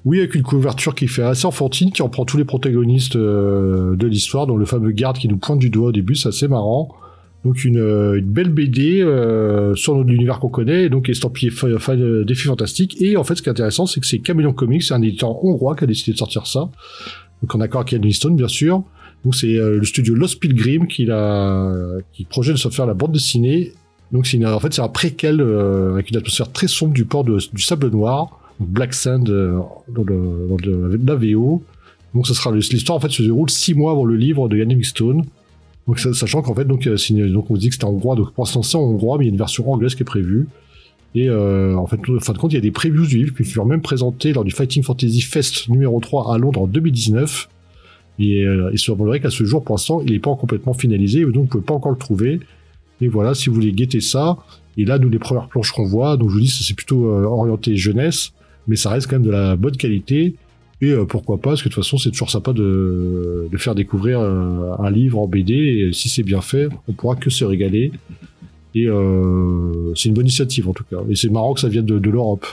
Oui, 0.06 0.20
avec 0.20 0.36
une 0.36 0.44
couverture 0.44 0.96
qui 0.96 1.08
fait 1.08 1.24
assez 1.24 1.46
enfantine, 1.46 1.92
qui 1.92 2.02
reprend 2.02 2.24
tous 2.24 2.38
les 2.38 2.46
protagonistes 2.46 3.18
de 3.18 4.08
l'histoire, 4.08 4.48
dont 4.48 4.56
le 4.56 4.66
fameux 4.66 4.92
garde 4.92 5.18
qui 5.18 5.28
nous 5.28 5.36
pointe 5.38 5.60
du 5.60 5.70
doigt 5.70 5.90
au 5.90 5.92
début, 5.92 6.16
c'est 6.16 6.30
assez 6.30 6.48
marrant. 6.48 6.96
Donc 7.48 7.64
une, 7.64 7.78
euh, 7.80 8.20
belle 8.22 8.50
BD 8.50 9.02
euh, 9.02 9.74
sur 9.74 10.04
l'univers 10.04 10.40
qu'on 10.40 10.50
connaît, 10.50 10.90
donc 10.90 11.08
estampillé 11.08 11.50
fa- 11.50 11.80
fa- 11.80 11.94
euh, 11.94 12.26
défi 12.26 12.44
fantastique. 12.48 13.02
Et 13.02 13.16
en 13.16 13.24
fait, 13.24 13.36
ce 13.36 13.42
qui 13.42 13.48
est 13.48 13.52
intéressant, 13.52 13.86
c'est 13.86 14.02
que 14.02 14.06
c'est 14.06 14.20
Caméléon 14.20 14.52
Comics, 14.52 14.84
c'est 14.84 14.94
un 14.94 15.02
éditeur 15.02 15.46
hongrois 15.46 15.76
qui 15.78 15.86
a 15.86 15.88
décidé 15.88 16.12
de 16.12 16.18
sortir 16.18 16.46
ça. 16.46 16.70
Donc 17.42 17.56
en 17.56 17.62
accord 17.62 17.82
avec 17.82 17.94
Ian 17.94 18.00
Livingstone, 18.00 18.36
bien 18.36 18.50
sûr. 18.50 18.84
Donc 19.24 19.34
c'est 19.34 19.56
euh, 19.56 19.78
le 19.78 19.86
studio 19.86 20.14
Lost 20.14 20.42
Pilgrim 20.42 20.88
qui, 20.88 21.08
qui 22.14 22.26
projette 22.26 22.56
de 22.56 22.60
se 22.60 22.68
faire 22.70 22.86
la 22.86 22.94
bande 22.94 23.14
dessinée. 23.14 23.72
Donc 24.12 24.28
c'est 24.28 24.44
en 24.46 24.60
fait 24.60 24.74
c'est 24.74 24.82
un 24.82 24.90
préquel 24.90 25.40
euh, 25.40 25.94
avec 25.94 26.10
une 26.10 26.18
atmosphère 26.18 26.52
très 26.52 26.68
sombre 26.68 26.94
du 26.94 27.06
port 27.06 27.24
du 27.24 27.62
Sable 27.62 27.90
Noir. 27.92 28.42
Black 28.60 28.94
Sand 28.94 29.30
euh, 29.30 29.58
dans, 29.88 30.04
le, 30.04 31.00
la 31.06 31.16
VO. 31.16 31.64
Donc 32.14 32.28
ce 32.28 32.34
sera 32.34 32.52
l'histoire 32.52 32.98
en 32.98 33.00
fait 33.00 33.10
se 33.12 33.22
déroule 33.24 33.50
six 33.50 33.74
mois 33.74 33.92
avant 33.92 34.04
le 34.06 34.16
livre 34.18 34.50
de 34.50 34.58
Ian 34.58 34.66
Livingstone. 34.66 35.24
Donc 35.88 36.00
sa- 36.00 36.14
sachant 36.14 36.42
qu'en 36.42 36.54
fait 36.54 36.66
donc, 36.66 36.86
euh, 36.88 36.98
donc 37.32 37.50
on 37.50 37.56
se 37.56 37.60
dit 37.62 37.70
que 37.70 37.76
c'était 37.76 37.86
en 37.86 37.92
hongrois 37.92 38.16
donc 38.16 38.34
pour 38.34 38.44
l'instant 38.44 38.62
c'est 38.62 38.78
en 38.78 38.82
hongrois 38.82 39.18
mais 39.18 39.26
il 39.26 39.28
y 39.28 39.32
a 39.32 39.34
une 39.34 39.38
version 39.38 39.70
anglaise 39.72 39.96
qui 39.96 40.04
est 40.04 40.06
prévue. 40.06 40.48
Et 41.16 41.30
euh, 41.30 41.76
en 41.76 41.88
fait, 41.88 42.00
en 42.10 42.20
fin 42.20 42.34
de 42.34 42.38
compte, 42.38 42.52
il 42.52 42.56
y 42.56 42.60
a 42.60 42.62
des 42.62 42.70
previews 42.72 43.08
du 43.08 43.18
livre 43.18 43.34
qui 43.36 43.44
furent 43.44 43.66
même 43.66 43.82
présentés 43.82 44.34
lors 44.34 44.44
du 44.44 44.52
Fighting 44.52 44.84
Fantasy 44.84 45.22
Fest 45.22 45.68
numéro 45.70 46.00
3 46.00 46.36
à 46.36 46.38
Londres 46.38 46.62
en 46.62 46.68
2019. 46.68 47.50
Et 48.20 48.44
euh, 48.44 48.70
il 48.74 48.78
semblerait 48.78 49.20
qu'à 49.20 49.30
ce 49.32 49.44
jour, 49.46 49.64
pour 49.64 49.76
l'instant, 49.76 50.02
il 50.06 50.12
n'est 50.12 50.20
pas 50.20 50.36
complètement 50.36 50.74
finalisé, 50.74 51.22
donc 51.22 51.34
vous 51.34 51.46
pouvez 51.46 51.64
pas 51.64 51.74
encore 51.74 51.92
le 51.92 51.98
trouver. 51.98 52.40
Et 53.02 53.08
voilà, 53.08 53.34
si 53.34 53.50
vous 53.50 53.56
voulez 53.56 53.72
guetter 53.72 54.02
ça, 54.02 54.38
et 54.76 54.86
là, 54.86 55.00
nous, 55.00 55.10
les 55.10 55.18
premières 55.18 55.48
planches 55.48 55.72
qu'on 55.72 55.86
voit, 55.86 56.18
donc 56.18 56.30
je 56.30 56.34
vous 56.36 56.42
dis, 56.42 56.50
c'est 56.50 56.76
plutôt 56.76 57.08
euh, 57.10 57.24
orienté 57.24 57.78
jeunesse, 57.78 58.34
mais 58.68 58.76
ça 58.76 58.90
reste 58.90 59.08
quand 59.08 59.16
même 59.16 59.26
de 59.26 59.32
la 59.32 59.56
bonne 59.56 59.78
qualité. 59.78 60.36
Et 60.82 60.92
euh, 60.92 61.06
pourquoi 61.06 61.38
pas, 61.38 61.50
parce 61.50 61.64
que 61.64 61.70
de 61.70 61.74
toute 61.74 61.84
façon, 61.84 61.98
c'est 61.98 62.12
toujours 62.12 62.30
sympa 62.30 62.54
de, 62.54 63.50
faire 63.58 63.74
découvrir 63.74 64.20
euh, 64.20 64.76
un 64.78 64.92
livre 64.92 65.20
en 65.20 65.28
BD, 65.28 65.54
et 65.54 65.94
si 65.94 66.08
c'est 66.08 66.24
bien 66.24 66.42
fait, 66.42 66.68
on 66.88 66.94
pourra 66.94 67.16
que 67.16 67.30
se 67.30 67.44
régaler. 67.44 67.92
Et 68.76 68.88
euh, 68.88 69.94
c'est 69.96 70.10
une 70.10 70.14
bonne 70.14 70.26
initiative 70.26 70.70
en 70.70 70.74
tout 70.74 70.84
cas. 70.84 70.98
Et 71.10 71.16
c'est 71.16 71.30
marrant 71.30 71.56
que 71.56 71.62
ça 71.62 71.68
vienne 71.68 71.86
de, 71.86 72.10
l'Europe. 72.10 72.46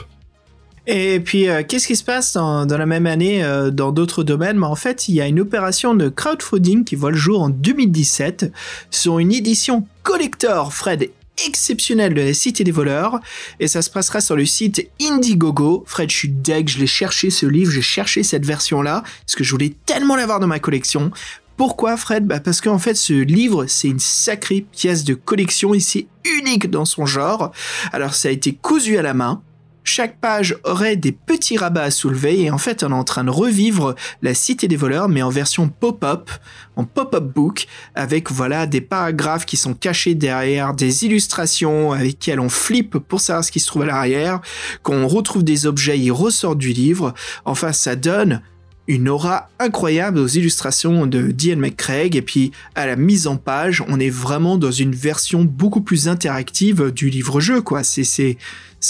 Et 0.87 1.19
puis, 1.19 1.47
qu'est-ce 1.67 1.87
qui 1.87 1.95
se 1.95 2.03
passe 2.03 2.33
dans, 2.33 2.65
la 2.65 2.85
même 2.85 3.05
année 3.05 3.43
dans 3.71 3.91
d'autres 3.91 4.23
domaines? 4.23 4.57
Mais 4.57 4.65
en 4.65 4.75
fait, 4.75 5.07
il 5.07 5.15
y 5.15 5.21
a 5.21 5.27
une 5.27 5.39
opération 5.39 5.93
de 5.93 6.09
crowdfunding 6.09 6.83
qui 6.83 6.95
voit 6.95 7.11
le 7.11 7.17
jour 7.17 7.41
en 7.41 7.49
2017 7.49 8.51
sur 8.89 9.19
une 9.19 9.33
édition 9.33 9.85
collector, 10.03 10.73
Fred, 10.73 11.09
exceptionnelle 11.45 12.13
de 12.13 12.21
la 12.21 12.33
Cité 12.33 12.63
des 12.63 12.71
voleurs. 12.71 13.19
Et 13.59 13.67
ça 13.67 13.81
se 13.81 13.89
passera 13.89 14.21
sur 14.21 14.35
le 14.35 14.45
site 14.45 14.89
Indiegogo. 15.01 15.83
Fred, 15.87 16.09
je 16.09 16.15
suis 16.15 16.29
deg, 16.29 16.67
je 16.67 16.79
l'ai 16.79 16.87
cherché 16.87 17.29
ce 17.29 17.45
livre, 17.45 17.71
j'ai 17.71 17.81
cherché 17.81 18.23
cette 18.23 18.45
version-là, 18.45 19.03
parce 19.25 19.35
que 19.35 19.43
je 19.43 19.51
voulais 19.51 19.73
tellement 19.85 20.15
l'avoir 20.15 20.39
dans 20.39 20.47
ma 20.47 20.59
collection. 20.59 21.11
Pourquoi 21.57 21.95
Fred? 21.95 22.25
Bah 22.25 22.41
Parce 22.41 22.59
qu'en 22.59 22.79
fait 22.79 22.95
ce 22.95 23.13
livre 23.13 23.65
c'est 23.67 23.87
une 23.87 23.99
sacrée 23.99 24.65
pièce 24.73 25.05
de 25.05 25.13
collection 25.13 25.73
et 25.73 25.79
c'est 25.79 26.07
unique 26.25 26.69
dans 26.69 26.83
son 26.83 27.05
genre. 27.05 27.53
Alors 27.93 28.13
ça 28.13 28.27
a 28.27 28.31
été 28.31 28.53
cousu 28.53 28.97
à 28.97 29.01
la 29.01 29.13
main, 29.13 29.41
chaque 29.85 30.19
page 30.19 30.57
aurait 30.63 30.97
des 30.97 31.11
petits 31.11 31.57
rabats 31.57 31.83
à 31.83 31.91
soulever 31.91 32.41
et 32.41 32.51
en 32.51 32.57
fait 32.57 32.83
on 32.83 32.89
est 32.89 32.93
en 32.93 33.03
train 33.03 33.23
de 33.23 33.29
revivre 33.29 33.95
la 34.21 34.33
cité 34.33 34.67
des 34.67 34.75
voleurs 34.75 35.07
mais 35.07 35.21
en 35.21 35.29
version 35.29 35.69
pop-up, 35.69 36.29
en 36.75 36.83
pop-up 36.83 37.23
book 37.23 37.67
avec 37.93 38.31
voilà 38.31 38.65
des 38.65 38.81
paragraphes 38.81 39.45
qui 39.45 39.57
sont 39.57 39.75
cachés 39.75 40.15
derrière 40.15 40.73
des 40.73 41.05
illustrations 41.05 41.93
avec 41.93 42.05
lesquelles 42.05 42.39
on 42.39 42.49
flippe 42.49 42.97
pour 42.97 43.21
savoir 43.21 43.45
ce 43.45 43.51
qui 43.51 43.59
se 43.59 43.67
trouve 43.67 43.83
à 43.83 43.85
l'arrière, 43.85 44.41
qu'on 44.81 45.07
retrouve 45.07 45.43
des 45.43 45.67
objets, 45.67 45.99
ils 45.99 46.11
ressortent 46.11 46.57
du 46.57 46.73
livre. 46.73 47.13
Enfin 47.45 47.71
ça 47.71 47.95
donne 47.95 48.41
une 48.87 49.07
aura 49.07 49.49
incroyable 49.59 50.19
aux 50.19 50.27
illustrations 50.27 51.05
de 51.05 51.31
Diane 51.31 51.59
McCraig 51.59 52.15
et 52.15 52.21
puis 52.21 52.51
à 52.73 52.85
la 52.87 52.95
mise 52.95 53.27
en 53.27 53.37
page, 53.37 53.83
on 53.87 53.99
est 53.99 54.09
vraiment 54.09 54.57
dans 54.57 54.71
une 54.71 54.93
version 54.93 55.43
beaucoup 55.43 55.81
plus 55.81 56.07
interactive 56.07 56.91
du 56.91 57.09
livre-jeu 57.09 57.61
quoi. 57.61 57.83
C'est 57.83 58.37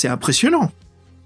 impressionnant. 0.07 0.71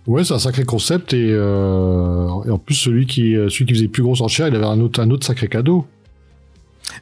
Ouais, 0.10 0.24
c'est 0.24 0.34
un 0.34 0.40
sacré 0.40 0.66
concept 0.66 1.14
et, 1.14 1.28
euh, 1.30 2.28
en 2.28 2.58
plus 2.58 2.74
celui 2.74 3.06
qui 3.06 3.36
celui 3.50 3.68
qui 3.68 3.74
faisait 3.76 3.88
plus 3.88 4.02
grosse 4.02 4.22
enchère, 4.22 4.48
il 4.48 4.56
avait 4.56 4.66
un 4.66 4.82
autre 4.82 5.00
un 5.00 5.10
autre 5.12 5.26
sacré 5.26 5.48
cadeau. 5.48 5.86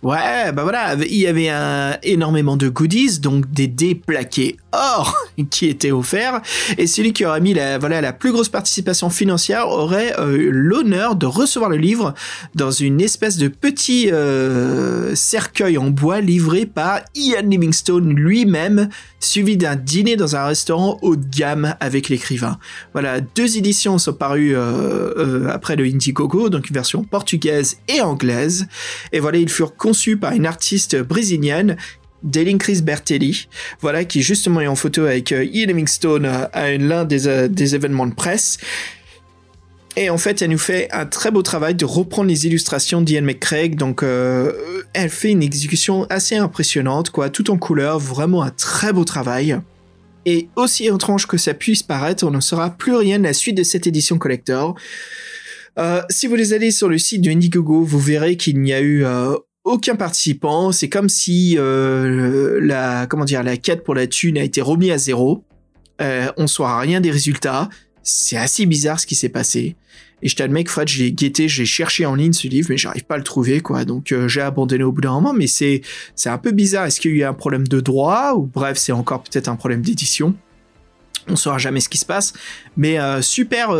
Ouais, 0.03 0.51
bah 0.51 0.63
voilà, 0.63 0.95
il 0.95 1.15
y 1.15 1.25
avait 1.25 1.47
un, 1.47 1.97
énormément 2.03 2.57
de 2.57 2.67
goodies, 2.67 3.19
donc 3.19 3.49
des 3.49 3.67
dés 3.67 3.95
plaqués 3.95 4.57
or 4.71 5.15
qui 5.49 5.67
étaient 5.67 5.91
offerts, 5.91 6.41
et 6.77 6.87
celui 6.87 7.13
qui 7.13 7.25
aurait 7.25 7.41
mis 7.41 7.53
la, 7.53 7.77
voilà, 7.77 8.01
la 8.01 8.13
plus 8.13 8.31
grosse 8.31 8.49
participation 8.49 9.09
financière 9.09 9.67
aurait 9.69 10.13
euh, 10.19 10.49
l'honneur 10.51 11.15
de 11.15 11.25
recevoir 11.25 11.69
le 11.69 11.77
livre 11.77 12.13
dans 12.55 12.71
une 12.71 13.01
espèce 13.01 13.37
de 13.37 13.47
petit 13.47 14.11
euh, 14.11 15.15
cercueil 15.15 15.77
en 15.77 15.89
bois 15.89 16.21
livré 16.21 16.65
par 16.65 17.01
Ian 17.15 17.43
Livingstone 17.43 18.13
lui-même, 18.13 18.89
suivi 19.19 19.57
d'un 19.57 19.75
dîner 19.75 20.15
dans 20.15 20.35
un 20.35 20.45
restaurant 20.45 20.97
haut 21.01 21.15
de 21.15 21.25
gamme 21.25 21.75
avec 21.79 22.09
l'écrivain. 22.09 22.57
Voilà, 22.93 23.21
deux 23.21 23.57
éditions 23.57 23.97
sont 23.97 24.13
parues 24.13 24.55
euh, 24.55 25.13
euh, 25.17 25.49
après 25.49 25.75
le 25.75 25.85
Indiegogo, 25.85 26.49
donc 26.49 26.69
une 26.69 26.73
version 26.73 27.03
portugaise 27.03 27.77
et 27.87 28.01
anglaise. 28.01 28.67
Et 29.11 29.19
voilà, 29.19 29.37
ils 29.37 29.49
furent 29.49 29.75
conçus 29.75 30.17
par 30.17 30.33
une 30.33 30.45
artiste 30.45 30.95
brésilienne, 31.01 31.77
Delin 32.23 32.57
Chris 32.57 32.81
Bertelli, 32.81 33.47
voilà, 33.81 34.05
qui 34.05 34.21
justement 34.21 34.61
est 34.61 34.67
en 34.67 34.75
photo 34.75 35.05
avec 35.05 35.31
euh, 35.31 35.45
Ian 35.45 35.67
Livingstone 35.67 36.25
euh, 36.25 36.45
à 36.53 36.71
l'un 36.71 37.05
des, 37.05 37.27
euh, 37.27 37.47
des 37.47 37.75
événements 37.75 38.07
de 38.07 38.13
presse. 38.13 38.57
Et 39.95 40.09
en 40.09 40.17
fait, 40.17 40.41
elle 40.41 40.51
nous 40.51 40.57
fait 40.59 40.91
un 40.91 41.07
très 41.07 41.31
beau 41.31 41.41
travail 41.41 41.73
de 41.73 41.85
reprendre 41.85 42.29
les 42.29 42.45
illustrations 42.45 43.01
d'Ian 43.01 43.23
McCraig. 43.23 43.75
Donc, 43.75 44.03
euh, 44.03 44.51
elle 44.93 45.09
fait 45.09 45.31
une 45.31 45.41
exécution 45.41 46.05
assez 46.09 46.35
impressionnante, 46.35 47.09
quoi, 47.09 47.29
tout 47.29 47.49
en 47.49 47.57
couleur, 47.57 47.97
vraiment 47.97 48.43
un 48.43 48.51
très 48.51 48.93
beau 48.93 49.05
travail. 49.05 49.59
Et 50.27 50.49
aussi 50.55 50.85
étrange 50.85 51.25
que 51.25 51.37
ça 51.37 51.53
puisse 51.53 51.81
paraître, 51.81 52.25
on 52.25 52.31
ne 52.31 52.41
saura 52.41 52.71
plus 52.77 52.95
rien 52.95 53.17
de 53.17 53.23
la 53.23 53.33
suite 53.33 53.57
de 53.57 53.63
cette 53.63 53.87
édition 53.87 54.17
collector. 54.17 54.75
Si 56.09 56.27
vous 56.27 56.35
les 56.35 56.53
allez 56.53 56.71
sur 56.71 56.89
le 56.89 56.97
site 56.97 57.21
de 57.21 57.29
Indiegogo, 57.29 57.83
vous 57.83 57.99
verrez 57.99 58.35
qu'il 58.35 58.59
n'y 58.59 58.73
a 58.73 58.81
eu 58.81 59.05
aucun 59.67 59.95
participant. 59.95 60.71
C'est 60.71 60.89
comme 60.89 61.09
si 61.09 61.55
euh, 61.57 62.59
la 62.61 63.05
comment 63.05 63.25
dire 63.25 63.43
la 63.43 63.57
quête 63.57 63.83
pour 63.83 63.95
la 63.95 64.07
thune 64.07 64.37
a 64.37 64.43
été 64.43 64.61
remise 64.61 64.91
à 64.91 64.97
zéro. 64.97 65.43
Euh, 66.01 66.31
on 66.37 66.47
saura 66.47 66.79
rien 66.79 67.01
des 67.01 67.11
résultats. 67.11 67.69
C'est 68.01 68.37
assez 68.37 68.65
bizarre 68.65 68.99
ce 68.99 69.05
qui 69.05 69.15
s'est 69.15 69.29
passé. 69.29 69.75
Et 70.23 70.29
je 70.29 70.35
t'admets 70.35 70.63
que 70.63 70.71
Fred, 70.71 70.87
je 70.87 71.03
l'ai 71.03 71.11
guetté, 71.11 71.47
j'ai 71.47 71.65
cherché 71.65 72.05
en 72.05 72.15
ligne 72.15 72.33
ce 72.33 72.47
livre, 72.47 72.67
mais 72.71 72.77
j'arrive 72.77 73.03
pas 73.03 73.15
à 73.15 73.17
le 73.17 73.23
trouver, 73.23 73.59
quoi. 73.59 73.85
Donc 73.85 74.11
euh, 74.11 74.27
j'ai 74.27 74.41
abandonné 74.41 74.83
au 74.83 74.91
bout 74.91 75.01
d'un 75.01 75.11
moment, 75.11 75.33
mais 75.33 75.47
c'est 75.47 75.81
c'est 76.15 76.29
un 76.29 76.37
peu 76.37 76.51
bizarre. 76.51 76.85
Est-ce 76.85 76.99
qu'il 76.99 77.11
y 77.11 77.15
a 77.15 77.17
eu 77.17 77.23
un 77.23 77.33
problème 77.33 77.67
de 77.67 77.81
droit 77.81 78.33
ou 78.35 78.45
bref, 78.45 78.77
c'est 78.77 78.93
encore 78.93 79.23
peut-être 79.23 79.49
un 79.49 79.57
problème 79.57 79.81
d'édition. 79.81 80.33
On 81.27 81.35
saura 81.35 81.57
jamais 81.57 81.81
ce 81.81 81.89
qui 81.89 81.97
se 81.97 82.05
passe, 82.05 82.31
mais 82.77 82.97
super, 83.21 83.75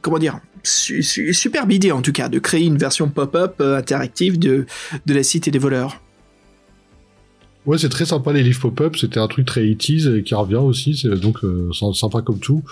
comment 0.00 0.18
dire, 0.18 0.38
su- 0.62 1.02
su- 1.02 1.32
superbe 1.32 1.72
idée 1.72 1.92
en 1.92 2.02
tout 2.02 2.12
cas 2.12 2.28
de 2.28 2.38
créer 2.38 2.64
une 2.66 2.76
version 2.78 3.08
pop-up 3.08 3.54
euh, 3.60 3.76
interactive 3.78 4.38
de 4.38 4.66
de 5.06 5.14
la 5.14 5.22
cité 5.22 5.50
des 5.50 5.58
voleurs. 5.58 6.00
Ouais, 7.64 7.78
c'est 7.78 7.88
très 7.88 8.04
sympa 8.06 8.32
les 8.32 8.42
livres 8.42 8.60
pop-up, 8.60 8.96
c'était 8.96 9.20
un 9.20 9.28
truc 9.28 9.46
très 9.46 9.62
80s 9.64 10.18
et 10.18 10.22
qui 10.24 10.34
revient 10.34 10.56
aussi, 10.56 10.96
c'est 10.96 11.14
donc 11.20 11.44
euh, 11.44 11.70
sympa 11.94 12.20
comme 12.20 12.40
tout. 12.40 12.62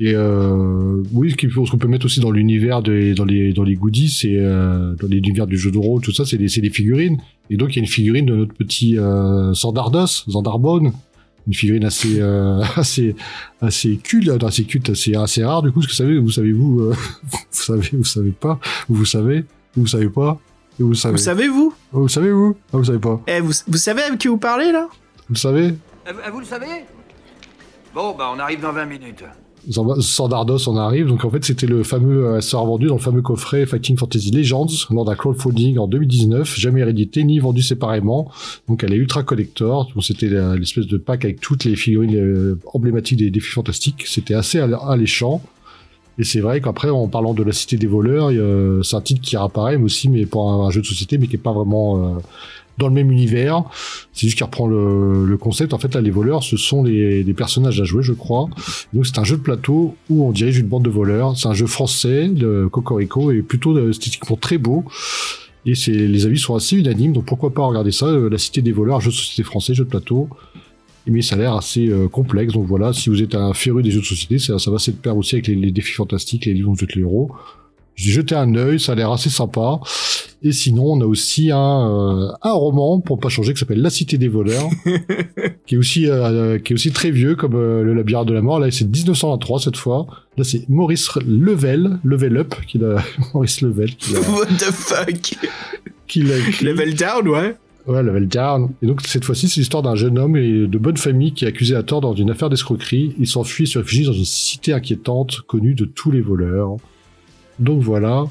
Et 0.00 0.12
euh, 0.14 1.02
oui, 1.12 1.34
ce 1.36 1.70
qu'on 1.70 1.76
peut 1.78 1.88
mettre 1.88 2.06
aussi 2.06 2.20
dans 2.20 2.30
l'univers 2.30 2.82
des 2.82 3.14
dans 3.14 3.24
les 3.24 3.52
dans 3.52 3.64
les 3.64 3.74
goodies, 3.74 4.10
c'est 4.10 4.36
dans 4.40 5.08
l'univers 5.08 5.48
du 5.48 5.58
jeu 5.58 5.72
de 5.72 5.78
rôle, 5.78 6.02
tout 6.02 6.12
ça, 6.12 6.24
c'est 6.24 6.38
des 6.38 6.46
c'est 6.46 6.60
des 6.60 6.70
figurines. 6.70 7.18
Et 7.50 7.56
donc 7.56 7.72
il 7.74 7.76
y 7.76 7.78
a 7.80 7.82
une 7.82 7.88
figurine 7.88 8.26
de 8.26 8.36
notre 8.36 8.54
petit 8.54 8.96
euh, 8.96 9.52
Zandardos, 9.54 10.24
Zandarbone. 10.30 10.92
Une 11.48 11.54
figurine 11.54 11.84
assez 11.84 12.20
euh, 12.20 12.62
assez 12.76 13.16
assez 13.60 13.96
culte, 13.96 14.28
euh, 14.28 14.46
assez 14.46 14.64
culte, 14.64 14.90
assez 14.90 15.14
assez 15.16 15.44
rare 15.44 15.62
du 15.62 15.72
coup. 15.72 15.82
Ce 15.82 15.88
que 15.88 15.92
vous 15.92 15.96
savez, 15.96 16.18
vous 16.18 16.30
savez 16.30 16.52
vous, 16.52 16.80
euh, 16.80 16.94
vous 17.24 17.38
savez, 17.50 17.88
vous 17.92 18.04
savez 18.04 18.30
pas, 18.30 18.60
vous 18.88 19.04
savez, 19.04 19.44
vous 19.74 19.86
savez 19.86 20.08
pas, 20.08 20.38
et 20.78 20.82
vous 20.82 20.94
savez. 20.94 21.12
Vous 21.12 21.18
savez, 21.18 21.48
vous? 21.48 21.74
Oh, 21.92 22.02
vous 22.02 22.08
savez 22.08 22.30
vous? 22.30 22.56
Ah, 22.72 22.76
vous 22.76 22.84
savez 22.84 22.98
pas. 22.98 23.20
Eh, 23.26 23.40
vous, 23.40 23.52
vous 23.66 23.78
savez 23.78 24.02
avec 24.02 24.20
qui 24.20 24.28
vous 24.28 24.38
parlez, 24.38 24.70
là? 24.70 24.88
Vous 25.28 25.34
le 25.34 25.38
savez? 25.38 25.74
Vous, 26.32 26.40
le 26.40 26.46
savez? 26.46 26.84
Bon, 27.94 28.14
bah 28.14 28.30
on 28.34 28.38
arrive 28.38 28.60
dans 28.60 28.72
20 28.72 28.84
minutes. 28.84 29.24
Sandardos 29.70 30.68
en 30.68 30.76
arrive. 30.76 31.06
Donc 31.06 31.24
en 31.24 31.30
fait, 31.30 31.44
c'était 31.44 31.66
le 31.66 31.82
fameux 31.82 32.26
euh, 32.26 32.40
sort 32.40 32.66
vendu 32.66 32.86
dans 32.86 32.94
le 32.96 33.00
fameux 33.00 33.22
coffret 33.22 33.66
Fighting 33.66 33.96
Fantasy 33.96 34.30
Legends 34.30 34.66
lors 34.90 35.04
d'un 35.04 35.14
crowdfunding 35.14 35.78
en 35.78 35.86
2019, 35.86 36.56
jamais 36.58 36.82
réédité 36.84 37.24
ni 37.24 37.38
vendu 37.38 37.62
séparément. 37.62 38.30
Donc 38.68 38.84
elle 38.84 38.92
est 38.92 38.96
ultra 38.96 39.22
collector. 39.22 39.90
C'était 40.00 40.28
la- 40.28 40.56
l'espèce 40.56 40.86
de 40.86 40.96
pack 40.96 41.24
avec 41.24 41.40
toutes 41.40 41.64
les 41.64 41.76
figurines 41.76 42.16
euh, 42.16 42.58
emblématiques 42.72 43.18
des 43.18 43.30
défis 43.30 43.52
fantastiques. 43.52 44.04
C'était 44.06 44.34
assez 44.34 44.58
all- 44.58 44.76
alléchant. 44.86 45.42
Et 46.20 46.24
c'est 46.24 46.40
vrai 46.40 46.60
qu'après, 46.60 46.90
en 46.90 47.06
parlant 47.06 47.32
de 47.32 47.44
la 47.44 47.52
cité 47.52 47.76
des 47.76 47.86
voleurs, 47.86 48.30
c'est 48.84 48.96
un 48.96 49.00
titre 49.00 49.20
qui 49.20 49.36
réapparaît, 49.36 49.78
mais 49.78 49.84
aussi 49.84 50.08
mais 50.08 50.26
pour 50.26 50.50
un, 50.50 50.66
un 50.66 50.70
jeu 50.70 50.80
de 50.80 50.86
société, 50.86 51.16
mais 51.16 51.28
qui 51.28 51.36
est 51.36 51.38
pas 51.38 51.52
vraiment 51.52 51.96
euh, 51.96 52.18
dans 52.78 52.88
le 52.88 52.94
même 52.94 53.10
univers. 53.10 53.64
C'est 54.12 54.26
juste 54.26 54.36
qu'il 54.36 54.44
reprend 54.44 54.66
le, 54.66 55.26
le 55.26 55.36
concept. 55.36 55.72
En 55.72 55.78
fait, 55.78 55.94
là, 55.94 56.00
les 56.00 56.10
voleurs, 56.10 56.42
ce 56.42 56.56
sont 56.56 56.82
les, 56.82 57.24
personnages 57.34 57.80
à 57.80 57.84
jouer, 57.84 58.02
je 58.02 58.12
crois. 58.12 58.48
Donc 58.92 59.06
c'est 59.06 59.18
un 59.18 59.24
jeu 59.24 59.36
de 59.36 59.42
plateau 59.42 59.96
où 60.08 60.24
on 60.24 60.32
dirige 60.32 60.58
une 60.58 60.66
bande 60.66 60.84
de 60.84 60.90
voleurs. 60.90 61.36
C'est 61.36 61.48
un 61.48 61.54
jeu 61.54 61.66
français, 61.66 62.28
le 62.28 62.68
Cocorico, 62.68 63.30
et 63.30 63.42
plutôt 63.42 63.88
esthétiquement 63.88 64.36
très 64.36 64.58
beau. 64.58 64.84
Et 65.66 65.74
c'est, 65.74 65.92
les 65.92 66.24
avis 66.24 66.38
sont 66.38 66.54
assez 66.54 66.76
unanimes, 66.76 67.12
donc 67.12 67.26
pourquoi 67.26 67.52
pas 67.52 67.64
regarder 67.64 67.92
ça, 67.92 68.06
euh, 68.06 68.30
La 68.30 68.38
Cité 68.38 68.62
des 68.62 68.72
voleurs, 68.72 69.00
jeu 69.00 69.10
de 69.10 69.14
société 69.14 69.42
français, 69.42 69.74
jeu 69.74 69.84
de 69.84 69.90
plateau. 69.90 70.28
Mais 71.06 71.22
ça 71.22 71.34
a 71.34 71.38
l'air 71.38 71.54
assez 71.54 71.88
euh, 71.88 72.08
complexe, 72.08 72.52
donc 72.52 72.66
voilà, 72.66 72.92
si 72.92 73.10
vous 73.10 73.22
êtes 73.22 73.34
un 73.34 73.52
féru 73.54 73.82
des 73.82 73.90
jeux 73.90 74.00
de 74.00 74.06
société, 74.06 74.38
ça, 74.38 74.58
ça 74.58 74.70
va 74.70 74.78
se 74.78 74.90
pair 74.90 75.16
aussi 75.16 75.34
avec 75.34 75.46
les, 75.46 75.56
les 75.56 75.70
défis 75.70 75.94
fantastiques, 75.94 76.46
les 76.46 76.54
livres 76.54 76.74
dont 76.74 76.86
vous. 77.02 77.30
J'ai 77.98 78.12
jeté 78.12 78.36
un 78.36 78.54
œil, 78.54 78.78
ça 78.78 78.92
a 78.92 78.94
l'air 78.94 79.10
assez 79.10 79.28
sympa. 79.28 79.80
Et 80.40 80.52
sinon, 80.52 80.92
on 80.92 81.00
a 81.00 81.04
aussi 81.04 81.50
un, 81.50 81.58
euh, 81.58 82.30
un 82.42 82.52
roman, 82.52 83.00
pour 83.00 83.18
pas 83.18 83.28
changer, 83.28 83.54
qui 83.54 83.58
s'appelle 83.58 83.82
La 83.82 83.90
Cité 83.90 84.18
des 84.18 84.28
voleurs, 84.28 84.70
qui 85.66 85.74
est 85.74 85.78
aussi 85.78 86.08
euh, 86.08 86.60
qui 86.60 86.72
est 86.72 86.74
aussi 86.74 86.92
très 86.92 87.10
vieux 87.10 87.34
comme 87.34 87.56
euh, 87.56 87.82
le 87.82 87.94
labyrinthe 87.94 88.28
de 88.28 88.34
la 88.34 88.40
mort 88.40 88.60
là 88.60 88.70
c'est 88.70 88.86
1923 88.86 89.60
cette 89.60 89.76
fois 89.76 90.06
là 90.36 90.44
c'est 90.44 90.66
Maurice 90.68 91.10
Level 91.26 91.98
Level 92.04 92.36
Up 92.38 92.54
qui 92.66 92.78
l'a 92.78 93.02
Maurice 93.34 93.60
Level 93.60 93.94
qui 93.96 94.14
l'a 94.14 94.20
What 94.20 94.46
the 94.46 94.72
fuck? 94.72 95.36
qui 96.06 96.22
l'a. 96.22 96.36
Level 96.62 96.94
down, 96.94 97.28
ouais. 97.28 97.56
ouais 97.86 98.02
Level 98.02 98.28
Down 98.28 98.70
et 98.80 98.86
donc 98.86 99.02
cette 99.02 99.24
fois-ci 99.24 99.48
c'est 99.48 99.60
l'histoire 99.60 99.82
d'un 99.82 99.94
jeune 99.94 100.18
homme 100.18 100.36
et 100.36 100.66
de 100.66 100.78
bonne 100.78 100.96
famille 100.96 101.32
qui 101.32 101.44
est 101.44 101.48
accusé 101.48 101.74
à 101.74 101.82
tort 101.82 102.00
dans 102.00 102.14
une 102.14 102.30
affaire 102.30 102.48
d'escroquerie 102.48 103.14
il 103.18 103.26
s'enfuit 103.26 103.64
et 103.64 103.66
se 103.66 103.78
réfugie 103.78 104.04
dans 104.06 104.12
une 104.12 104.24
cité 104.24 104.72
inquiétante 104.72 105.40
connue 105.46 105.74
de 105.74 105.84
tous 105.84 106.10
les 106.10 106.20
voleurs 106.20 106.76
donc 107.58 107.82
voilà 107.82 108.26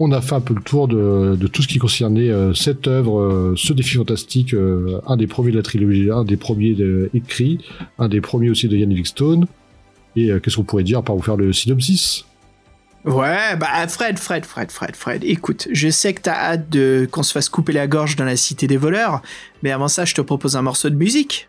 on 0.00 0.12
a 0.12 0.22
fait 0.22 0.34
un 0.34 0.40
peu 0.40 0.54
le 0.54 0.62
tour 0.62 0.88
de, 0.88 1.36
de 1.38 1.46
tout 1.46 1.60
ce 1.60 1.68
qui 1.68 1.78
concernait 1.78 2.30
euh, 2.30 2.54
cette 2.54 2.88
œuvre, 2.88 3.20
euh, 3.20 3.54
ce 3.56 3.74
défi 3.74 3.96
fantastique, 3.96 4.54
euh, 4.54 4.98
un 5.06 5.18
des 5.18 5.26
premiers 5.26 5.52
de 5.52 5.58
la 5.58 5.62
trilogie, 5.62 6.10
un 6.10 6.24
des 6.24 6.38
premiers 6.38 6.72
de, 6.72 7.10
écrits, 7.12 7.58
un 7.98 8.08
des 8.08 8.22
premiers 8.22 8.48
aussi 8.48 8.66
de 8.66 8.76
Ian 8.76 8.88
Livingstone. 8.88 9.46
Et 10.16 10.30
qu'est-ce 10.42 10.56
qu'on 10.56 10.64
pourrait 10.64 10.82
dire 10.82 11.04
par 11.04 11.14
vous 11.14 11.22
faire 11.22 11.36
le 11.36 11.52
synopsis? 11.52 12.24
Ouais, 13.04 13.56
bah 13.56 13.86
Fred, 13.86 14.18
Fred, 14.18 14.44
Fred, 14.44 14.72
Fred, 14.72 14.96
Fred, 14.96 15.22
écoute, 15.22 15.68
je 15.70 15.88
sais 15.88 16.12
que 16.14 16.22
t'as 16.22 16.34
hâte 16.34 16.68
de 16.68 17.08
qu'on 17.08 17.22
se 17.22 17.32
fasse 17.32 17.48
couper 17.48 17.72
la 17.72 17.86
gorge 17.86 18.16
dans 18.16 18.24
la 18.24 18.36
cité 18.36 18.66
des 18.66 18.76
voleurs, 18.76 19.22
mais 19.62 19.70
avant 19.70 19.86
ça, 19.86 20.04
je 20.04 20.14
te 20.14 20.20
propose 20.20 20.56
un 20.56 20.62
morceau 20.62 20.90
de 20.90 20.96
musique. 20.96 21.48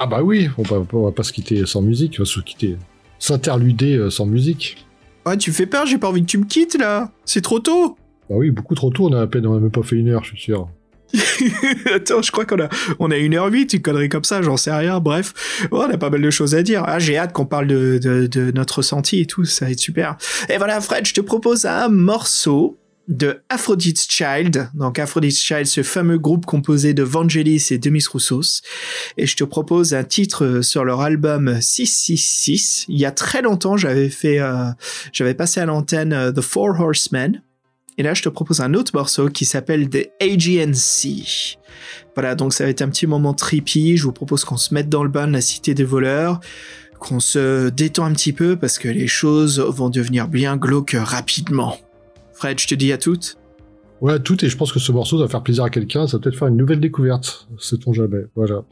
Ah 0.00 0.06
bah 0.06 0.20
oui, 0.20 0.50
on 0.58 0.62
va, 0.62 0.82
on 0.92 1.04
va 1.04 1.12
pas 1.12 1.22
se 1.22 1.32
quitter 1.32 1.64
sans 1.64 1.80
musique, 1.80 2.16
on 2.18 2.24
va 2.24 2.28
se 2.28 2.40
quitter, 2.40 2.76
s'interluder 3.20 4.08
sans 4.10 4.26
musique. 4.26 4.84
Ouais, 5.26 5.36
tu 5.36 5.52
fais 5.52 5.66
peur, 5.66 5.86
j'ai 5.86 5.98
pas 5.98 6.08
envie 6.08 6.22
que 6.22 6.26
tu 6.26 6.38
me 6.38 6.44
quittes 6.44 6.78
là. 6.78 7.10
C'est 7.24 7.42
trop 7.42 7.60
tôt. 7.60 7.96
Bah 8.28 8.36
oui, 8.38 8.50
beaucoup 8.50 8.74
trop 8.74 8.90
tôt, 8.90 9.08
on 9.08 9.12
a 9.12 9.20
à 9.20 9.26
peine, 9.26 9.46
on 9.46 9.56
a 9.56 9.60
même 9.60 9.70
pas 9.70 9.82
fait 9.82 9.96
une 9.96 10.08
heure, 10.08 10.24
je 10.24 10.30
suis 10.30 10.40
sûr. 10.40 10.68
Attends, 11.92 12.22
je 12.22 12.30
crois 12.30 12.44
qu'on 12.44 12.60
a, 12.60 12.68
on 12.98 13.10
a 13.10 13.16
1h08, 13.16 13.76
une 13.76 13.82
connerie 13.82 14.08
comme 14.08 14.24
ça, 14.24 14.42
j'en 14.42 14.56
sais 14.56 14.72
rien, 14.72 15.00
bref. 15.00 15.66
Oh, 15.70 15.84
on 15.86 15.92
a 15.92 15.98
pas 15.98 16.10
mal 16.10 16.22
de 16.22 16.30
choses 16.30 16.54
à 16.54 16.62
dire. 16.62 16.84
Ah, 16.86 16.98
j'ai 16.98 17.18
hâte 17.18 17.32
qu'on 17.32 17.46
parle 17.46 17.66
de, 17.66 17.98
de, 17.98 18.26
de 18.26 18.52
notre 18.52 18.78
ressenti 18.78 19.20
et 19.20 19.26
tout, 19.26 19.44
ça 19.44 19.64
va 19.66 19.72
être 19.72 19.80
super. 19.80 20.16
Et 20.48 20.56
voilà, 20.58 20.80
Fred, 20.80 21.06
je 21.06 21.14
te 21.14 21.20
propose 21.20 21.64
un 21.64 21.88
morceau 21.88 22.78
de 23.10 23.42
Aphrodite's 23.48 24.06
Child. 24.08 24.70
Donc, 24.74 24.98
Aphrodite's 24.98 25.40
Child, 25.40 25.66
ce 25.66 25.82
fameux 25.82 26.18
groupe 26.18 26.46
composé 26.46 26.94
de 26.94 27.02
Vangelis 27.02 27.66
et 27.70 27.78
Demis 27.78 28.04
Roussos. 28.10 28.62
Et 29.18 29.26
je 29.26 29.36
te 29.36 29.44
propose 29.44 29.92
un 29.94 30.04
titre 30.04 30.60
sur 30.62 30.84
leur 30.84 31.00
album 31.00 31.60
666. 31.60 32.86
Il 32.88 32.98
y 32.98 33.04
a 33.04 33.10
très 33.10 33.42
longtemps, 33.42 33.76
j'avais 33.76 34.08
fait, 34.08 34.38
euh, 34.38 34.70
j'avais 35.12 35.34
passé 35.34 35.60
à 35.60 35.66
l'antenne 35.66 36.12
euh, 36.12 36.32
The 36.32 36.40
Four 36.40 36.80
Horsemen. 36.80 37.42
Et 37.98 38.02
là, 38.02 38.14
je 38.14 38.22
te 38.22 38.28
propose 38.28 38.60
un 38.60 38.74
autre 38.74 38.92
morceau 38.94 39.28
qui 39.28 39.44
s'appelle 39.44 39.90
The 39.90 40.08
AGNC. 40.22 41.58
Voilà, 42.14 42.34
donc 42.36 42.54
ça 42.54 42.64
va 42.64 42.70
être 42.70 42.80
un 42.80 42.88
petit 42.88 43.08
moment 43.08 43.34
trippy. 43.34 43.96
Je 43.96 44.04
vous 44.04 44.12
propose 44.12 44.44
qu'on 44.44 44.56
se 44.56 44.72
mette 44.72 44.88
dans 44.88 45.02
le 45.02 45.10
bain 45.10 45.26
de 45.26 45.32
la 45.32 45.40
cité 45.40 45.74
des 45.74 45.84
voleurs, 45.84 46.40
qu'on 47.00 47.20
se 47.20 47.68
détend 47.70 48.04
un 48.04 48.12
petit 48.12 48.32
peu 48.32 48.56
parce 48.56 48.78
que 48.78 48.88
les 48.88 49.08
choses 49.08 49.58
vont 49.58 49.90
devenir 49.90 50.28
bien 50.28 50.56
glauques 50.56 50.96
rapidement. 50.96 51.76
Fred, 52.40 52.58
je 52.58 52.66
te 52.66 52.74
dis 52.74 52.90
à 52.90 52.96
toutes. 52.96 53.36
Ouais, 54.00 54.18
tout, 54.18 54.42
et 54.42 54.48
je 54.48 54.56
pense 54.56 54.72
que 54.72 54.78
ce 54.78 54.92
morceau 54.92 55.18
va 55.18 55.28
faire 55.28 55.42
plaisir 55.42 55.64
à 55.64 55.68
quelqu'un, 55.68 56.06
ça 56.06 56.16
va 56.16 56.22
peut-être 56.22 56.38
faire 56.38 56.48
une 56.48 56.56
nouvelle 56.56 56.80
découverte, 56.80 57.46
sait-on 57.58 57.92
jamais, 57.92 58.22
voilà. 58.34 58.62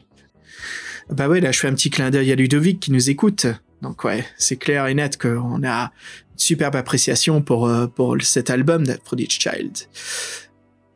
Bah 1.11 1.29
ouais, 1.29 1.41
là, 1.41 1.53
je 1.53 1.61
fais 1.61 1.69
un 1.69 1.75
petit 1.75 1.91
clin 1.91 2.09
d'œil 2.11 2.33
à 2.33 2.35
Ludovic 2.35 2.81
qui 2.81 2.93
nous 2.93 3.11
écoute. 3.11 3.45
Donc 3.83 4.05
ouais, 4.05 4.25
c'est 4.39 4.57
clair 4.57 4.87
et 4.87 4.95
net 4.95 5.21
qu'on 5.21 5.63
a 5.65 5.85
une 6.33 6.39
superbe 6.39 6.77
appréciation 6.77 7.43
pour, 7.43 7.69
euh, 7.69 7.87
pour 7.87 8.17
cet 8.23 8.49
album 8.49 8.87
d'Aphrodite 8.87 9.33
Child. 9.33 9.77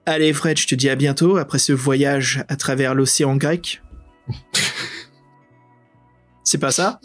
Allez 0.07 0.33
Fred, 0.33 0.59
je 0.59 0.67
te 0.67 0.75
dis 0.75 0.89
à 0.89 0.97
bientôt 0.97 1.37
après 1.37 1.59
ce 1.59 1.75
voyage 1.75 2.43
à 2.49 2.57
travers 2.57 2.95
l'océan 2.95 3.37
grec. 3.37 3.83
C'est 6.43 6.59
pas 6.59 6.71
ça? 6.73 7.01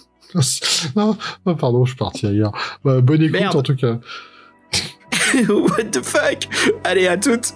Non, 0.95 1.18
non, 1.45 1.55
pardon, 1.55 1.84
je 1.84 1.91
suis 1.91 1.97
parti 1.97 2.26
ailleurs. 2.26 2.53
Bah, 2.86 3.01
bonne 3.01 3.22
écoute 3.22 3.39
Merde. 3.39 3.55
en 3.57 3.63
tout 3.63 3.76
cas. 3.76 3.99
What 5.47 5.91
the 5.91 6.01
fuck? 6.03 6.47
Allez, 6.84 7.07
à 7.07 7.17
toutes 7.17 7.53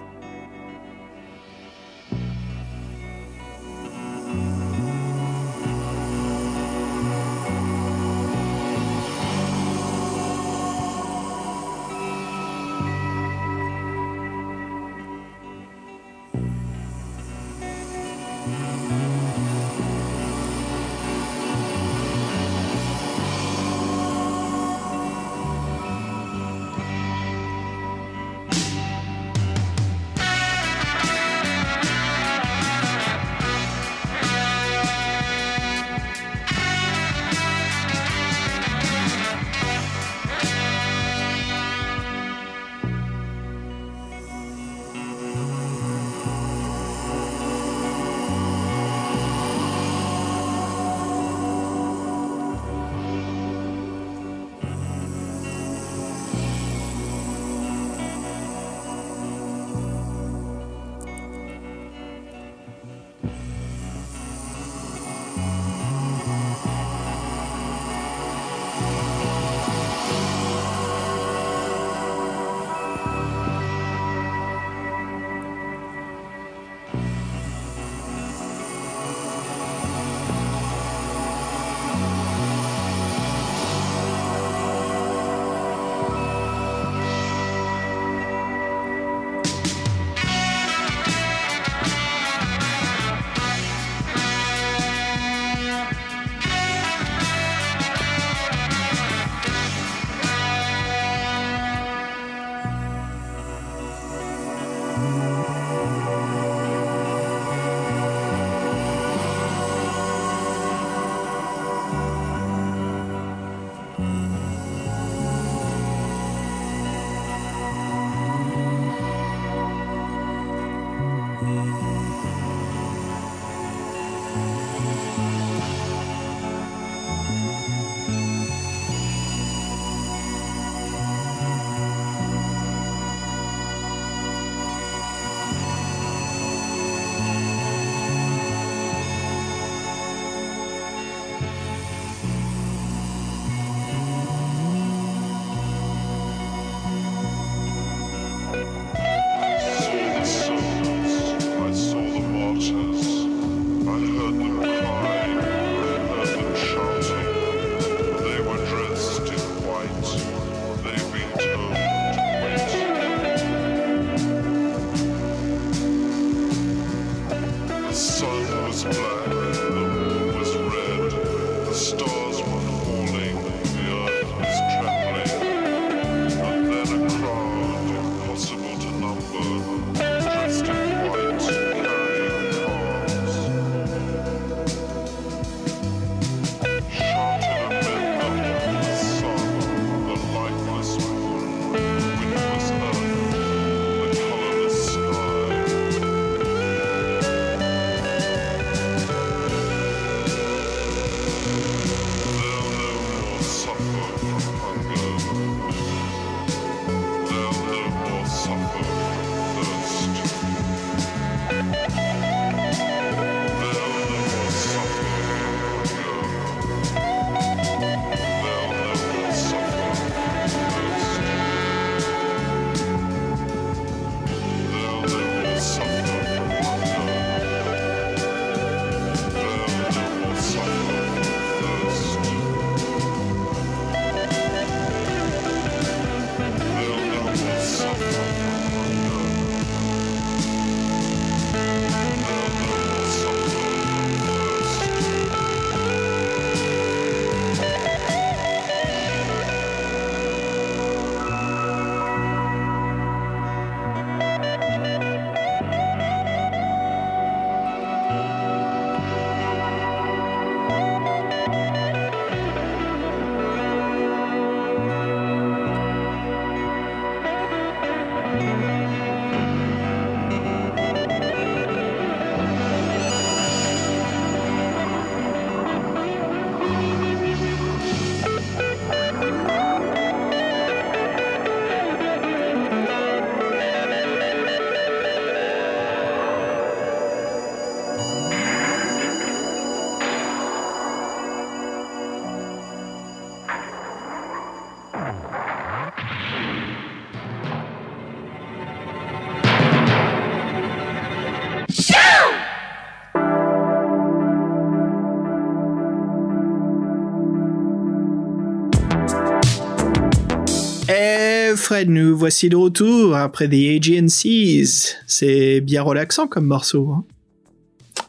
Fred, 311.72 311.89
nous 311.89 312.17
voici 312.17 312.49
de 312.49 312.57
retour 312.57 313.15
après 313.15 313.47
The 313.47 313.53
Aegean 313.53 314.09
Seas. 314.09 314.97
C'est 315.07 315.61
bien 315.61 315.82
relaxant 315.82 316.28
comme 316.28 316.45
morceau. 316.45 316.89
Hein. 316.91 317.05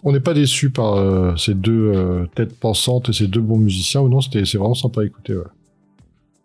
On 0.03 0.11
n'est 0.11 0.19
pas 0.19 0.35
déçu 0.35 0.71
par 0.71 0.95
euh, 0.95 1.37
ces 1.37 1.55
deux 1.55 1.93
euh, 1.95 2.27
têtes 2.35 2.59
pensantes 2.59 3.11
et 3.11 3.13
ces 3.13 3.29
deux 3.29 3.41
bons 3.41 3.59
musiciens. 3.59 4.01
Ou 4.01 4.09
non, 4.09 4.21
c'est 4.21 4.43
vraiment 4.55 4.75
sympa 4.75 5.03
à 5.03 5.05
écouter. 5.05 5.35
Ouais. 5.35 5.45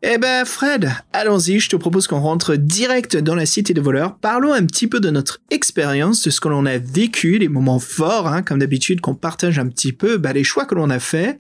Eh 0.04 0.20
ben, 0.20 0.46
Fred, 0.46 0.92
allons-y. 1.12 1.60
Je 1.60 1.70
te 1.70 1.76
propose 1.76 2.06
qu'on 2.06 2.20
rentre 2.20 2.56
direct 2.56 3.18
dans 3.18 3.34
la 3.34 3.48
cité 3.48 3.74
des 3.74 3.82
voleurs. 3.82 4.20
Parlons 4.20 4.54
un 4.54 4.68
petit 4.68 4.86
peu 4.86 5.00
de 5.00 5.10
notre 5.10 5.40
expérience, 5.50 6.22
de 6.22 6.30
ce 6.30 6.40
que 6.40 6.50
l'on 6.50 6.68
a 6.68 6.78
vécu, 6.78 7.40
les 7.40 7.50
moments 7.50 7.80
forts, 7.80 8.28
hein, 8.28 8.44
comme 8.44 8.60
d'habitude, 8.60 9.02
qu'on 9.02 9.16
partage 9.16 9.58
un 9.58 9.70
petit 9.70 9.92
peu 9.92 10.18
bah, 10.18 10.34
les 10.34 10.44
choix 10.44 10.66
que 10.66 10.76
l'on 10.76 10.92
a 10.92 11.00
faits 11.00 11.40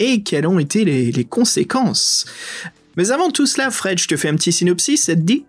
et 0.00 0.24
quelles 0.24 0.48
ont 0.48 0.58
été 0.58 0.84
les, 0.84 1.12
les 1.12 1.24
conséquences. 1.24 2.26
Mais 2.96 3.10
avant 3.10 3.30
tout 3.30 3.46
cela, 3.46 3.70
Fred, 3.70 3.98
je 3.98 4.08
te 4.08 4.16
fais 4.16 4.28
un 4.28 4.36
petit 4.36 4.52
synopsis, 4.52 5.04
ça 5.04 5.14
te 5.14 5.20
dit? 5.20 5.44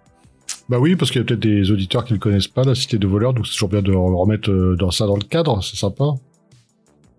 Bah 0.70 0.80
oui, 0.80 0.96
parce 0.96 1.12
qu'il 1.12 1.20
y 1.20 1.24
a 1.24 1.26
peut-être 1.26 1.40
des 1.40 1.72
auditeurs 1.72 2.06
qui 2.06 2.14
ne 2.14 2.18
connaissent 2.18 2.48
pas, 2.48 2.64
la 2.64 2.76
cité 2.76 2.98
des 2.98 3.08
voleurs, 3.08 3.34
donc 3.34 3.48
c'est 3.48 3.54
toujours 3.54 3.70
bien 3.70 3.82
de 3.82 3.94
remettre 3.94 4.50
euh, 4.50 4.76
dans 4.78 4.92
ça 4.92 5.06
dans 5.06 5.18
le 5.18 5.24
cadre, 5.24 5.62
c'est 5.64 5.76
sympa. 5.76 6.06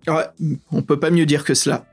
Ouais, 0.07 0.25
on 0.71 0.83
peut 0.83 1.01
pas 1.01 1.11
mieux 1.11 1.27
dire 1.27 1.45
que 1.45 1.55
cela. 1.55 1.87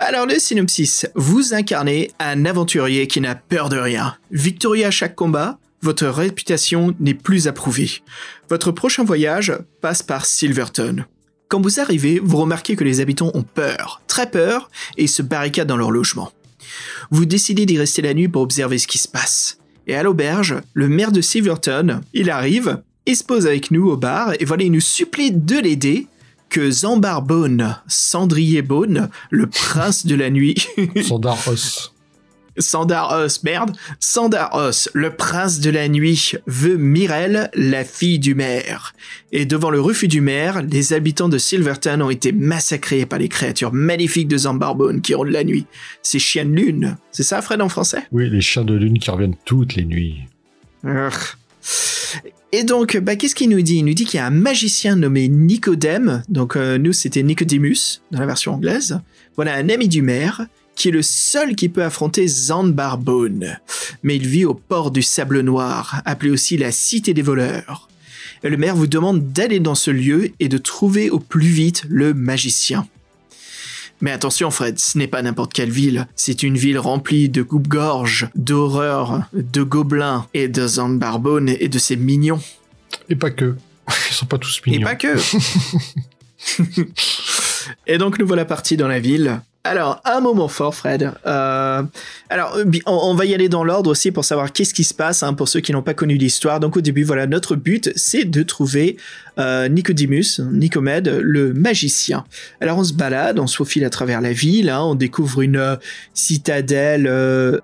Alors 0.00 0.26
le 0.26 0.38
synopsis, 0.38 1.06
vous 1.14 1.54
incarnez 1.54 2.10
un 2.18 2.44
aventurier 2.44 3.06
qui 3.06 3.20
n'a 3.20 3.34
peur 3.34 3.68
de 3.68 3.76
rien. 3.76 4.16
Victorieux 4.30 4.86
à 4.86 4.90
chaque 4.90 5.14
combat, 5.14 5.58
votre 5.80 6.06
réputation 6.06 6.94
n'est 7.00 7.14
plus 7.14 7.48
approuvée. 7.48 7.90
Votre 8.48 8.72
prochain 8.72 9.04
voyage 9.04 9.52
passe 9.80 10.02
par 10.02 10.26
Silverton. 10.26 11.04
Quand 11.48 11.60
vous 11.60 11.80
arrivez, 11.80 12.18
vous 12.22 12.38
remarquez 12.38 12.76
que 12.76 12.84
les 12.84 13.00
habitants 13.00 13.30
ont 13.34 13.42
peur, 13.42 14.00
très 14.06 14.30
peur, 14.30 14.70
et 14.96 15.06
se 15.06 15.22
barricadent 15.22 15.68
dans 15.68 15.76
leur 15.76 15.90
logement. 15.90 16.32
Vous 17.10 17.24
décidez 17.24 17.66
d'y 17.66 17.78
rester 17.78 18.02
la 18.02 18.14
nuit 18.14 18.28
pour 18.28 18.42
observer 18.42 18.78
ce 18.78 18.86
qui 18.86 18.98
se 18.98 19.08
passe. 19.08 19.58
Et 19.86 19.94
à 19.94 20.02
l'auberge, 20.02 20.56
le 20.74 20.88
maire 20.88 21.12
de 21.12 21.20
Silverton, 21.20 22.00
il 22.14 22.30
arrive, 22.30 22.82
il 23.06 23.16
se 23.16 23.24
pose 23.24 23.46
avec 23.46 23.70
nous 23.70 23.88
au 23.90 23.96
bar, 23.96 24.34
et 24.38 24.44
voilà, 24.44 24.64
il 24.64 24.72
nous 24.72 24.80
supplie 24.80 25.32
de 25.32 25.58
l'aider, 25.58 26.06
que 26.48 26.70
Zambar 26.70 27.22
Bone, 27.22 27.78
Cendrier 27.88 28.60
Bone, 28.60 29.08
le 29.30 29.46
prince 29.46 30.04
de 30.04 30.14
la 30.14 30.28
nuit, 30.28 30.54
Os. 32.58 32.64
Sandar 32.64 33.12
Os, 33.12 33.42
merde, 33.42 33.72
Sandar 34.00 34.54
Os, 34.54 34.90
le 34.94 35.14
prince 35.14 35.60
de 35.60 35.70
la 35.70 35.88
nuit, 35.88 36.32
veut 36.46 36.76
Mirelle, 36.76 37.50
la 37.54 37.84
fille 37.84 38.18
du 38.18 38.34
maire. 38.34 38.94
Et 39.32 39.46
devant 39.46 39.70
le 39.70 39.80
refus 39.80 40.08
du 40.08 40.20
maire, 40.20 40.62
les 40.62 40.92
habitants 40.92 41.28
de 41.28 41.38
Silverton 41.38 42.00
ont 42.02 42.10
été 42.10 42.32
massacrés 42.32 43.06
par 43.06 43.18
les 43.18 43.28
créatures 43.28 43.72
maléfiques 43.72 44.28
de 44.28 44.38
Zambar 44.38 44.74
Bone 44.74 45.00
qui 45.00 45.14
rôdent 45.14 45.30
la 45.30 45.44
nuit. 45.44 45.66
Ces 46.02 46.18
chiens 46.18 46.44
de 46.44 46.50
lune. 46.50 46.96
C'est 47.10 47.22
ça, 47.22 47.42
Fred, 47.42 47.60
en 47.60 47.68
français? 47.68 48.02
Oui, 48.12 48.28
les 48.28 48.40
chiens 48.40 48.64
de 48.64 48.74
lune 48.74 48.98
qui 48.98 49.10
reviennent 49.10 49.36
toutes 49.44 49.74
les 49.74 49.84
nuits. 49.84 50.20
Urgh. 50.84 51.36
Et 52.54 52.64
donc, 52.64 52.98
bah, 52.98 53.16
qu'est-ce 53.16 53.34
qu'il 53.34 53.48
nous 53.48 53.62
dit? 53.62 53.76
Il 53.76 53.84
nous 53.84 53.94
dit 53.94 54.04
qu'il 54.04 54.18
y 54.18 54.20
a 54.20 54.26
un 54.26 54.30
magicien 54.30 54.96
nommé 54.96 55.28
Nicodème, 55.28 56.22
donc 56.28 56.56
euh, 56.56 56.76
nous 56.76 56.92
c'était 56.92 57.22
Nicodemus 57.22 58.02
dans 58.10 58.20
la 58.20 58.26
version 58.26 58.52
anglaise. 58.52 59.00
Voilà 59.36 59.54
un 59.54 59.70
ami 59.70 59.88
du 59.88 60.02
maire 60.02 60.46
qui 60.74 60.88
est 60.88 60.92
le 60.92 61.02
seul 61.02 61.54
qui 61.54 61.68
peut 61.68 61.84
affronter 61.84 62.26
Zanbar 62.26 62.98
Bone. 62.98 63.58
Mais 64.02 64.16
il 64.16 64.26
vit 64.26 64.44
au 64.44 64.54
port 64.54 64.90
du 64.90 65.02
Sable 65.02 65.40
Noir, 65.40 66.02
appelé 66.04 66.30
aussi 66.30 66.56
la 66.56 66.72
Cité 66.72 67.14
des 67.14 67.22
voleurs. 67.22 67.88
Et 68.44 68.48
le 68.48 68.56
maire 68.56 68.74
vous 68.74 68.86
demande 68.86 69.32
d'aller 69.32 69.60
dans 69.60 69.74
ce 69.74 69.90
lieu 69.90 70.30
et 70.40 70.48
de 70.48 70.58
trouver 70.58 71.10
au 71.10 71.18
plus 71.20 71.46
vite 71.46 71.84
le 71.88 72.14
magicien. 72.14 72.86
Mais 74.00 74.10
attention 74.10 74.50
Fred, 74.50 74.80
ce 74.80 74.98
n'est 74.98 75.06
pas 75.06 75.22
n'importe 75.22 75.52
quelle 75.52 75.70
ville, 75.70 76.08
c'est 76.16 76.42
une 76.42 76.56
ville 76.58 76.78
remplie 76.78 77.28
de 77.28 77.42
coupe-gorge, 77.44 78.28
d'horreurs, 78.34 79.22
de 79.32 79.62
gobelins 79.62 80.26
et 80.34 80.48
de 80.48 80.66
Zambarbone 80.66 81.48
et 81.48 81.68
de 81.68 81.78
ses 81.78 81.94
mignons. 81.94 82.40
Et 83.08 83.14
pas 83.14 83.30
que. 83.30 83.54
Ils 84.10 84.14
sont 84.14 84.26
pas 84.26 84.38
tous 84.38 84.60
Et 84.66 84.70
mignons. 84.72 84.86
pas 84.86 84.96
que. 84.96 85.16
et 87.86 87.96
donc 87.98 88.18
nous 88.18 88.26
voilà 88.26 88.44
partis 88.44 88.76
dans 88.76 88.88
la 88.88 88.98
ville. 88.98 89.40
Alors, 89.64 90.00
un 90.04 90.20
moment 90.20 90.48
fort, 90.48 90.74
Fred. 90.74 91.12
Euh, 91.24 91.82
alors, 92.30 92.56
euh, 92.56 92.64
on, 92.86 93.14
va 93.14 93.26
y 93.26 93.32
aller 93.32 93.48
dans 93.48 93.62
l'ordre 93.62 93.90
aussi 93.90 94.10
pour 94.10 94.24
savoir 94.24 94.52
qu'est-ce 94.52 94.74
qui 94.74 94.82
se 94.82 94.92
passe 94.92 95.22
hein, 95.22 95.34
pour 95.34 95.48
ceux 95.48 95.60
qui 95.60 95.70
n'ont 95.70 95.82
pas 95.82 95.94
connu 95.94 96.16
l'histoire. 96.16 96.58
Donc, 96.58 96.76
au 96.76 96.80
début, 96.80 97.04
voilà, 97.04 97.28
notre 97.28 97.54
but, 97.54 97.92
c'est 97.94 98.24
de 98.24 98.42
trouver 98.42 98.96
euh, 99.38 99.68
Nicodemus, 99.68 100.40
Nicomède, 100.50 101.20
le 101.22 101.52
magicien. 101.54 102.24
Alors, 102.60 102.78
on 102.78 102.82
se 102.82 102.92
balade, 102.92 103.38
on 103.38 103.46
se 103.46 103.56
faufile 103.56 103.84
à 103.84 103.90
travers 103.90 104.20
la 104.20 104.32
ville, 104.32 104.68
hein, 104.68 104.82
on 104.82 104.96
découvre 104.96 105.42
une 105.42 105.56
euh, 105.56 105.76
citadelle 106.12 107.08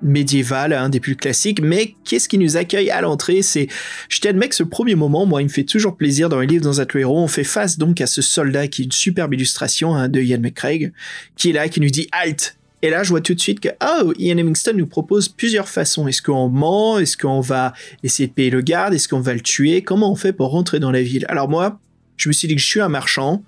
médiévale, 0.00 0.74
un 0.74 0.90
des 0.90 1.00
plus 1.00 1.16
classiques. 1.16 1.60
Mais 1.60 1.96
qu'est-ce 2.04 2.28
qui 2.28 2.38
nous 2.38 2.56
accueille 2.56 2.90
à 2.92 3.00
l'entrée? 3.00 3.42
C'est 3.42 3.66
je 4.08 4.20
t'admets 4.20 4.48
que 4.48 4.54
ce 4.54 4.62
premier 4.62 4.94
moment, 4.94 5.26
moi, 5.26 5.42
il 5.42 5.46
me 5.46 5.50
fait 5.50 5.64
toujours 5.64 5.96
plaisir 5.96 6.28
dans 6.28 6.38
les 6.38 6.46
livres 6.46 6.62
dans 6.62 6.80
un 6.80 6.86
héros. 6.94 7.18
On 7.18 7.26
fait 7.26 7.42
face 7.42 7.76
donc 7.76 8.00
à 8.00 8.06
ce 8.06 8.22
soldat 8.22 8.68
qui 8.68 8.82
est 8.82 8.84
une 8.84 8.92
superbe 8.92 9.34
illustration 9.34 9.96
hein, 9.96 10.08
de 10.08 10.20
Ian 10.20 10.38
McCraig, 10.38 10.92
qui 11.36 11.50
est 11.50 11.52
là, 11.52 11.68
qui 11.68 11.80
nous 11.80 11.87
dit 11.90 12.08
halt. 12.12 12.56
Et 12.82 12.90
là, 12.90 13.02
je 13.02 13.08
vois 13.08 13.20
tout 13.20 13.34
de 13.34 13.40
suite 13.40 13.58
que 13.58 13.68
oh, 13.82 14.12
Ian 14.18 14.36
Livingstone 14.36 14.76
nous 14.76 14.86
propose 14.86 15.28
plusieurs 15.28 15.68
façons. 15.68 16.06
Est-ce 16.06 16.22
qu'on 16.22 16.48
ment? 16.48 16.98
Est-ce 16.98 17.16
qu'on 17.16 17.40
va 17.40 17.72
essayer 18.04 18.28
de 18.28 18.32
payer 18.32 18.50
le 18.50 18.60
garde? 18.60 18.94
Est-ce 18.94 19.08
qu'on 19.08 19.20
va 19.20 19.34
le 19.34 19.40
tuer? 19.40 19.82
Comment 19.82 20.12
on 20.12 20.14
fait 20.14 20.32
pour 20.32 20.50
rentrer 20.50 20.78
dans 20.78 20.92
la 20.92 21.02
ville? 21.02 21.26
Alors 21.28 21.48
moi, 21.48 21.80
je 22.16 22.28
me 22.28 22.32
suis 22.32 22.46
dit 22.46 22.54
que 22.54 22.60
je 22.60 22.66
suis 22.66 22.80
un 22.80 22.88
marchand. 22.88 23.42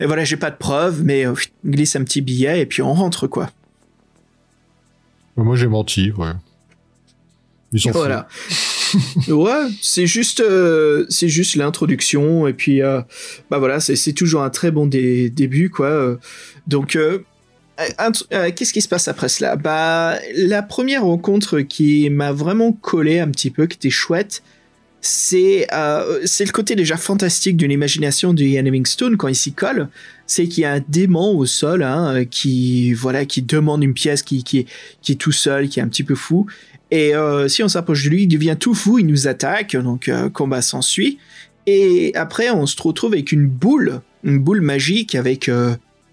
Et 0.00 0.06
voilà, 0.06 0.24
j'ai 0.24 0.38
pas 0.38 0.50
de 0.50 0.56
preuves, 0.56 1.02
mais 1.04 1.26
euh, 1.26 1.34
glisse 1.66 1.94
un 1.94 2.04
petit 2.04 2.22
billet 2.22 2.62
et 2.62 2.66
puis 2.66 2.80
on 2.80 2.94
rentre 2.94 3.26
quoi. 3.26 3.50
Moi 5.36 5.56
j'ai 5.56 5.66
menti, 5.66 6.10
ouais. 6.12 6.32
Ils 7.72 7.80
sont 7.80 7.90
Voilà. 7.90 8.28
ouais, 9.28 9.68
c'est 9.82 10.06
juste, 10.06 10.40
euh, 10.40 11.04
c'est 11.10 11.28
juste 11.28 11.54
l'introduction 11.54 12.46
et 12.46 12.54
puis 12.54 12.80
euh, 12.80 13.02
bah 13.50 13.58
voilà, 13.58 13.78
c'est 13.78 14.12
toujours 14.14 14.42
un 14.42 14.48
très 14.48 14.70
bon 14.70 14.86
dé- 14.86 15.28
début 15.28 15.68
quoi. 15.68 16.16
Donc 16.66 16.98
euh, 17.80 18.10
euh, 18.32 18.50
qu'est-ce 18.54 18.72
qui 18.72 18.82
se 18.82 18.88
passe 18.88 19.08
après 19.08 19.28
cela? 19.28 19.56
Bah 19.56 20.18
la 20.34 20.62
première 20.62 21.04
rencontre 21.04 21.60
qui 21.60 22.10
m'a 22.10 22.32
vraiment 22.32 22.72
collé 22.72 23.20
un 23.20 23.28
petit 23.28 23.50
peu, 23.50 23.66
qui 23.66 23.76
était 23.76 23.90
chouette. 23.90 24.42
C'est 25.00 25.68
euh, 25.72 26.20
le 26.22 26.50
côté 26.50 26.74
déjà 26.74 26.96
fantastique 26.96 27.56
d'une 27.56 27.70
imagination 27.70 28.34
de 28.34 28.42
Ian 28.42 28.62
Livingstone 28.62 29.16
quand 29.16 29.28
il 29.28 29.36
s'y 29.36 29.52
colle, 29.52 29.88
c'est 30.26 30.48
qu'il 30.48 30.62
y 30.62 30.64
a 30.64 30.72
un 30.72 30.84
démon 30.88 31.36
au 31.36 31.46
sol 31.46 31.84
hein, 31.84 32.24
qui 32.24 32.92
voilà 32.94 33.24
qui 33.24 33.42
demande 33.42 33.84
une 33.84 33.94
pièce 33.94 34.24
qui 34.24 34.42
qui 34.42 34.66
est, 35.08 35.14
tout 35.14 35.30
seul, 35.30 35.68
qui 35.68 35.78
est 35.78 35.82
un 35.84 35.88
petit 35.88 36.02
peu 36.02 36.16
fou 36.16 36.46
et 36.90 37.12
si 37.48 37.62
on 37.62 37.68
s'approche 37.68 38.04
de 38.04 38.08
lui, 38.08 38.22
il 38.22 38.28
devient 38.28 38.56
tout 38.58 38.74
fou, 38.74 38.98
il 38.98 39.06
nous 39.06 39.28
attaque, 39.28 39.76
donc 39.76 40.10
combat 40.32 40.62
s'ensuit. 40.62 41.18
Et 41.66 42.12
après, 42.14 42.48
on 42.48 42.64
se 42.64 42.82
retrouve 42.82 43.12
avec 43.12 43.30
une 43.30 43.46
boule, 43.46 44.00
une 44.24 44.38
boule 44.38 44.62
magique 44.62 45.14
avec 45.14 45.50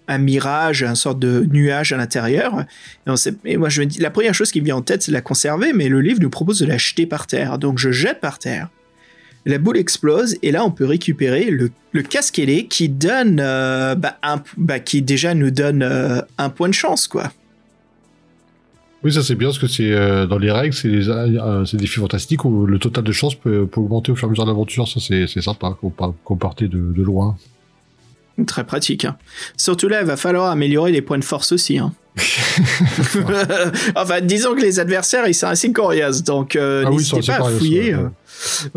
un 0.08 0.18
mirage, 0.18 0.82
un 0.82 0.94
sorte 0.94 1.18
de 1.18 1.46
nuage 1.50 1.92
à 1.92 1.96
l'intérieur. 1.96 2.64
Et, 3.06 3.10
et 3.52 3.56
moi, 3.56 3.68
je 3.68 3.82
me 3.82 3.86
dis, 3.86 3.98
la 3.98 4.10
première 4.10 4.34
chose 4.34 4.50
qui 4.50 4.60
me 4.60 4.66
vient 4.66 4.76
en 4.76 4.82
tête, 4.82 5.02
c'est 5.02 5.10
de 5.10 5.16
la 5.16 5.22
conserver, 5.22 5.72
mais 5.72 5.88
le 5.88 6.00
livre 6.00 6.20
nous 6.20 6.30
propose 6.30 6.58
de 6.60 6.66
la 6.66 6.78
jeter 6.78 7.06
par 7.06 7.26
terre. 7.26 7.58
Donc 7.58 7.78
je 7.78 7.90
jette 7.90 8.20
par 8.20 8.38
terre. 8.38 8.68
La 9.44 9.58
boule 9.58 9.76
explose 9.76 10.36
et 10.42 10.50
là 10.50 10.64
on 10.64 10.72
peut 10.72 10.84
récupérer 10.84 11.50
le, 11.50 11.70
le 11.92 12.02
casque 12.02 12.36
ailé 12.40 12.66
qui 12.66 12.88
donne, 12.88 13.38
euh, 13.40 13.94
bah, 13.94 14.18
un, 14.24 14.42
bah, 14.56 14.80
qui 14.80 15.02
déjà 15.02 15.34
nous 15.34 15.52
donne 15.52 15.84
euh, 15.84 16.20
un 16.36 16.50
point 16.50 16.68
de 16.68 16.74
chance 16.74 17.06
quoi. 17.06 17.30
Oui, 19.04 19.12
ça 19.12 19.22
c'est 19.22 19.36
bien 19.36 19.46
parce 19.46 19.60
que 19.60 19.68
c'est 19.68 19.92
euh, 19.92 20.26
dans 20.26 20.38
les 20.38 20.50
règles, 20.50 20.74
c'est 20.74 20.88
des, 20.88 21.86
films 21.86 22.02
fantastiques 22.02 22.44
où 22.44 22.66
le 22.66 22.80
total 22.80 23.04
de 23.04 23.12
chance 23.12 23.36
peut, 23.36 23.68
augmenter 23.76 24.10
au 24.10 24.16
fur 24.16 24.26
et 24.26 24.26
à 24.26 24.30
mesure 24.30 24.46
de 24.46 24.50
l'aventure. 24.50 24.88
Ça 24.88 24.98
c'est 24.98 25.40
sympa 25.40 25.76
qu'on 25.80 25.90
par- 25.90 26.14
qu'on 26.24 26.36
partait 26.36 26.66
de 26.66 27.02
loin. 27.02 27.36
Très 28.46 28.64
pratique. 28.64 29.04
hein. 29.06 29.16
Surtout 29.56 29.88
là, 29.88 30.00
il 30.02 30.06
va 30.06 30.16
falloir 30.16 30.50
améliorer 30.50 30.92
les 30.92 31.00
points 31.02 31.18
de 31.18 31.24
force 31.24 31.52
aussi. 31.52 31.78
hein. 31.78 31.92
enfin, 33.94 34.20
disons 34.22 34.54
que 34.54 34.60
les 34.62 34.80
adversaires, 34.80 35.26
ils 35.28 35.34
sont 35.34 35.46
assez 35.46 35.72
coriaces, 35.72 36.22
donc 36.24 36.56
euh, 36.56 36.82
Ah 36.86 36.90
oui, 36.90 36.96
n'hésitez 36.96 37.22
sont 37.22 37.32
pas 37.32 37.46
à 37.46 37.50
fouiller. 37.50 37.94
ouais. 37.94 38.00
euh. 38.02 38.08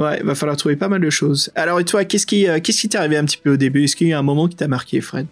Ouais, 0.04 0.18
il 0.22 0.26
va 0.26 0.36
falloir 0.36 0.58
trouver 0.58 0.76
pas 0.76 0.88
mal 0.88 1.02
de 1.02 1.10
choses. 1.10 1.52
Alors, 1.56 1.80
et 1.80 1.86
toi, 1.86 2.06
qu'est-ce 2.06 2.26
qui, 2.26 2.48
euh, 2.48 2.60
qu'est-ce 2.62 2.82
qui 2.82 2.90
t'est 2.90 2.98
arrivé 2.98 3.18
un 3.18 3.26
petit 3.26 3.38
peu 3.38 3.54
au 3.54 3.58
début? 3.58 3.84
Est-ce 3.86 3.96
qu'il 3.96 4.08
y 4.08 4.14
a 4.14 4.20
un 4.20 4.24
moment 4.24 4.48
qui 4.48 4.56
t'a 4.56 4.68
marqué, 4.68 5.02
Fred? 5.02 5.28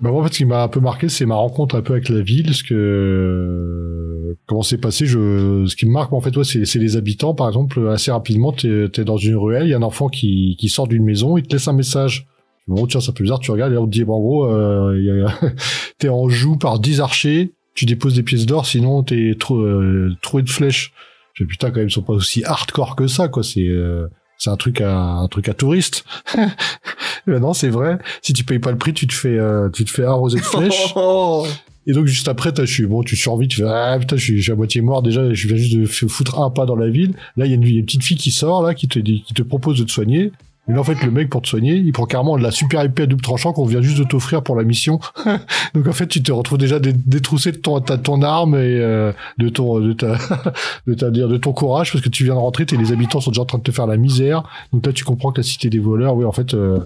Bah 0.00 0.10
moi, 0.10 0.20
en 0.20 0.24
fait, 0.24 0.32
ce 0.34 0.38
qui 0.38 0.44
m'a 0.44 0.62
un 0.62 0.68
peu 0.68 0.80
marqué, 0.80 1.08
c'est 1.08 1.24
ma 1.24 1.36
rencontre 1.36 1.74
un 1.76 1.80
peu 1.80 1.94
avec 1.94 2.10
la 2.10 2.20
ville, 2.20 2.44
parce 2.44 2.62
que 2.62 4.36
comment 4.46 4.62
c'est 4.62 4.76
passé. 4.78 5.06
Je, 5.06 5.64
ce 5.66 5.74
qui 5.76 5.86
me 5.86 5.92
marque, 5.92 6.12
en 6.12 6.20
fait, 6.20 6.36
ouais, 6.36 6.44
c'est 6.44 6.66
c'est 6.66 6.78
les 6.78 6.96
habitants. 6.96 7.34
Par 7.34 7.48
exemple, 7.48 7.88
assez 7.88 8.10
rapidement, 8.10 8.52
t'es 8.52 8.68
es 8.94 9.04
dans 9.04 9.16
une 9.16 9.36
ruelle, 9.36 9.64
il 9.66 9.70
y 9.70 9.74
a 9.74 9.78
un 9.78 9.82
enfant 9.82 10.08
qui, 10.08 10.56
qui 10.58 10.68
sort 10.68 10.86
d'une 10.86 11.04
maison, 11.04 11.38
il 11.38 11.44
te 11.46 11.54
laisse 11.54 11.68
un 11.68 11.72
message. 11.72 12.26
Bon, 12.66 12.86
tiens, 12.86 13.00
ça 13.00 13.12
fait 13.16 13.22
bizarre. 13.22 13.38
Tu 13.40 13.50
regardes 13.50 13.72
et 13.72 13.76
on 13.78 13.86
te 13.86 13.90
dit, 13.92 14.04
bon, 14.04 14.14
en 14.16 14.20
gros, 14.20 14.44
euh, 14.46 14.96
il 14.98 15.04
y 15.04 15.10
a- 15.22 15.50
t'es 15.98 16.08
en 16.08 16.28
joue 16.28 16.56
par 16.56 16.78
10 16.80 17.00
archers, 17.00 17.52
tu 17.74 17.84
déposes 17.86 18.14
des 18.14 18.22
pièces 18.22 18.46
d'or, 18.46 18.66
sinon 18.66 19.02
t'es 19.02 19.36
trop 19.38 19.58
euh, 19.58 20.14
troué 20.22 20.42
de 20.42 20.50
flèches. 20.50 20.92
Je 21.34 21.44
fais, 21.44 21.48
putain, 21.48 21.70
quand 21.70 21.78
même, 21.80 21.88
ils 21.88 21.92
sont 21.92 22.02
pas 22.02 22.14
aussi 22.14 22.44
hardcore 22.44 22.96
que 22.96 23.06
ça, 23.06 23.28
quoi. 23.28 23.42
C'est 23.42 23.68
euh, 23.68 24.06
c'est 24.38 24.50
un 24.50 24.56
truc 24.56 24.80
à 24.80 24.98
un 24.98 25.28
truc 25.28 25.48
à 25.48 25.54
touriste. 25.54 26.04
Mais 27.26 27.40
non, 27.40 27.52
c'est 27.54 27.68
vrai. 27.68 27.98
Si 28.22 28.32
tu 28.32 28.44
payes 28.44 28.58
pas 28.58 28.70
le 28.70 28.78
prix, 28.78 28.92
tu 28.94 29.06
te 29.06 29.14
fais 29.14 29.38
euh, 29.38 29.68
tu 29.70 29.84
te 29.84 29.90
fais 29.90 30.04
arroser 30.04 30.38
de 30.38 30.44
flèches. 30.44 30.92
Oh, 30.96 31.46
Et 31.86 31.92
donc 31.92 32.06
juste 32.06 32.28
après, 32.28 32.52
t'as, 32.52 32.64
je 32.64 32.72
suis 32.72 32.86
bon, 32.86 33.02
tu 33.02 33.16
survis, 33.16 33.48
tu 33.48 33.58
fais 33.58 33.66
ah 33.68 33.96
putain, 33.98 34.16
je 34.16 34.22
suis, 34.24 34.36
je 34.38 34.42
suis 34.42 34.52
à 34.52 34.56
moitié 34.56 34.80
mort 34.80 35.02
déjà, 35.02 35.32
je 35.32 35.48
viens 35.48 35.56
juste 35.56 35.76
de 35.76 35.86
foutre 35.86 36.40
un 36.40 36.50
pas 36.50 36.66
dans 36.66 36.76
la 36.76 36.88
ville. 36.88 37.14
Là, 37.36 37.46
il 37.46 37.50
y 37.50 37.52
a 37.52 37.54
une, 37.56 37.62
il 37.62 37.72
y 37.72 37.76
a 37.76 37.80
une 37.80 37.84
petite 37.86 38.04
fille 38.04 38.16
qui 38.16 38.30
sort 38.30 38.62
là, 38.62 38.74
qui 38.74 38.88
te 38.88 38.98
dit, 38.98 39.22
qui 39.26 39.34
te 39.34 39.42
propose 39.42 39.78
de 39.78 39.84
te 39.84 39.90
soigner. 39.92 40.32
Et 40.68 40.72
là, 40.72 40.80
en 40.80 40.84
fait, 40.84 41.00
le 41.04 41.10
mec 41.10 41.30
pour 41.30 41.42
te 41.42 41.48
soigner, 41.48 41.74
il 41.74 41.92
prend 41.92 42.06
carrément 42.06 42.36
de 42.36 42.42
la 42.42 42.50
super 42.50 42.82
épée 42.82 43.04
à 43.04 43.06
double 43.06 43.22
tranchant 43.22 43.52
qu'on 43.52 43.66
vient 43.66 43.80
juste 43.80 43.98
de 43.98 44.04
t'offrir 44.04 44.42
pour 44.42 44.56
la 44.56 44.64
mission. 44.64 44.98
donc 45.74 45.86
en 45.86 45.92
fait, 45.92 46.06
tu 46.08 46.22
te 46.22 46.32
retrouves 46.32 46.58
déjà 46.58 46.78
dé- 46.80 46.92
détroussé 46.92 47.52
de 47.52 47.58
ton, 47.58 47.80
ton 47.80 48.22
arme 48.22 48.54
et 48.54 48.58
euh, 48.80 49.12
de 49.38 49.48
ton, 49.48 49.78
de 49.80 49.92
ta, 49.92 50.16
de 50.86 51.36
ton 51.36 51.52
courage 51.52 51.92
parce 51.92 52.02
que 52.02 52.08
tu 52.08 52.24
viens 52.24 52.34
de 52.34 52.40
rentrer, 52.40 52.66
et 52.70 52.76
les 52.76 52.92
habitants 52.92 53.20
sont 53.20 53.30
déjà 53.30 53.42
en 53.42 53.46
train 53.46 53.58
de 53.58 53.62
te 53.62 53.70
faire 53.70 53.86
la 53.86 53.96
misère. 53.96 54.42
Donc 54.72 54.84
là, 54.86 54.92
tu 54.92 55.04
comprends 55.04 55.30
que 55.30 55.40
la 55.40 55.44
cité 55.44 55.70
des 55.70 55.78
voleurs, 55.78 56.16
oui, 56.16 56.24
en 56.24 56.32
fait, 56.32 56.54
euh, 56.54 56.80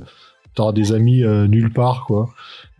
t'auras 0.54 0.72
des 0.72 0.92
amis 0.92 1.22
euh, 1.22 1.46
nulle 1.46 1.72
part, 1.72 2.04
quoi. 2.06 2.28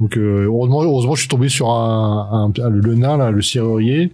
Donc 0.01 0.16
euh, 0.16 0.44
heureusement, 0.46 0.82
heureusement, 0.82 1.14
je 1.14 1.20
suis 1.20 1.28
tombé 1.28 1.48
sur 1.48 1.70
un, 1.70 2.53
le 2.57 2.94
nain 2.94 3.16
là, 3.16 3.30
le 3.30 3.42
serrurier, 3.42 4.12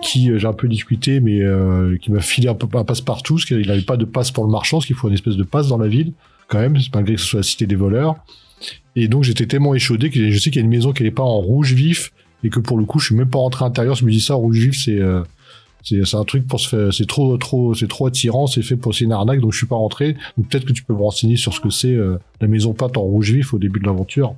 qui 0.00 0.30
euh, 0.30 0.38
j'ai 0.38 0.46
un 0.46 0.52
peu 0.52 0.68
discuté, 0.68 1.20
mais 1.20 1.42
euh, 1.42 1.96
qui 1.98 2.10
m'a 2.10 2.20
filé 2.20 2.48
un, 2.48 2.56
un 2.78 2.84
passe-partout, 2.84 3.34
parce 3.34 3.44
qu'il 3.44 3.66
n'avait 3.66 3.82
pas 3.82 3.96
de 3.96 4.04
passe 4.04 4.30
pour 4.30 4.44
le 4.44 4.50
marchand, 4.50 4.78
parce 4.78 4.86
qu'il 4.86 4.96
faut 4.96 5.08
une 5.08 5.14
espèce 5.14 5.36
de 5.36 5.42
passe 5.42 5.68
dans 5.68 5.78
la 5.78 5.88
ville, 5.88 6.12
quand 6.48 6.58
même, 6.58 6.76
malgré 6.94 7.14
que 7.14 7.20
ce 7.20 7.26
soit 7.26 7.40
la 7.40 7.44
cité 7.44 7.66
des 7.66 7.76
voleurs. 7.76 8.16
Et 8.96 9.08
donc 9.08 9.24
j'étais 9.24 9.46
tellement 9.46 9.74
échaudé 9.74 10.10
que 10.10 10.30
je 10.30 10.38
sais 10.38 10.50
qu'il 10.50 10.60
y 10.60 10.62
a 10.62 10.64
une 10.64 10.70
maison 10.70 10.92
qui 10.92 11.02
n'est 11.02 11.10
pas 11.10 11.22
en 11.22 11.38
rouge 11.38 11.74
vif, 11.74 12.12
et 12.42 12.50
que 12.50 12.60
pour 12.60 12.78
le 12.78 12.84
coup, 12.84 12.98
je 12.98 13.06
suis 13.06 13.14
même 13.14 13.28
pas 13.28 13.38
rentré 13.38 13.64
à 13.64 13.68
l'intérieur. 13.68 13.94
Je 13.94 14.04
me 14.04 14.10
dis 14.10 14.20
ça, 14.20 14.34
rouge 14.34 14.58
vif, 14.58 14.74
c'est 14.82 14.98
euh, 14.98 15.22
c'est 15.82 16.14
un 16.14 16.24
truc 16.24 16.46
pour 16.46 16.60
se 16.60 16.68
faire, 16.68 16.94
c'est 16.94 17.06
trop 17.06 17.36
trop 17.36 17.74
c'est 17.74 17.88
trop 17.88 18.06
attirant, 18.06 18.46
c'est 18.46 18.62
fait 18.62 18.76
pour 18.76 18.94
c'est 18.94 19.04
une 19.04 19.12
arnaque, 19.12 19.40
donc 19.40 19.52
je 19.52 19.58
suis 19.58 19.66
pas 19.66 19.76
rentré. 19.76 20.16
Peut-être 20.36 20.64
que 20.64 20.72
tu 20.72 20.82
peux 20.82 20.94
me 20.94 21.02
renseigner 21.02 21.36
sur 21.36 21.52
ce 21.52 21.60
que 21.60 21.68
c'est 21.68 21.92
euh, 21.92 22.16
la 22.40 22.48
maison 22.48 22.72
peinte 22.72 22.96
en 22.96 23.02
rouge 23.02 23.32
vif 23.32 23.52
au 23.52 23.58
début 23.58 23.80
de 23.80 23.86
l'aventure. 23.86 24.34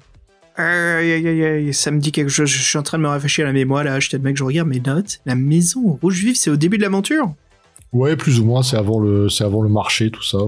Aïe, 0.56 1.12
aïe, 1.12 1.44
aïe, 1.44 1.74
ça 1.74 1.90
me 1.90 2.00
dit 2.00 2.12
quelque 2.12 2.30
chose. 2.30 2.48
Je 2.48 2.62
suis 2.62 2.78
en 2.78 2.82
train 2.82 2.96
de 2.96 3.02
me 3.02 3.08
rafraîchir 3.08 3.44
la 3.44 3.52
mémoire 3.52 3.84
là. 3.84 3.98
Le 3.98 4.18
mec, 4.18 4.36
je 4.36 4.44
regarde 4.44 4.68
mes 4.68 4.80
notes. 4.80 5.20
La 5.26 5.34
maison 5.34 5.98
rouge 6.00 6.22
vif, 6.22 6.36
c'est 6.36 6.50
au 6.50 6.56
début 6.56 6.78
de 6.78 6.82
l'aventure? 6.82 7.34
Ouais, 7.92 8.16
plus 8.16 8.40
ou 8.40 8.44
moins, 8.44 8.62
c'est 8.62 8.76
c'est 9.28 9.44
avant 9.44 9.62
le 9.62 9.68
marché, 9.68 10.10
tout 10.10 10.22
ça. 10.22 10.38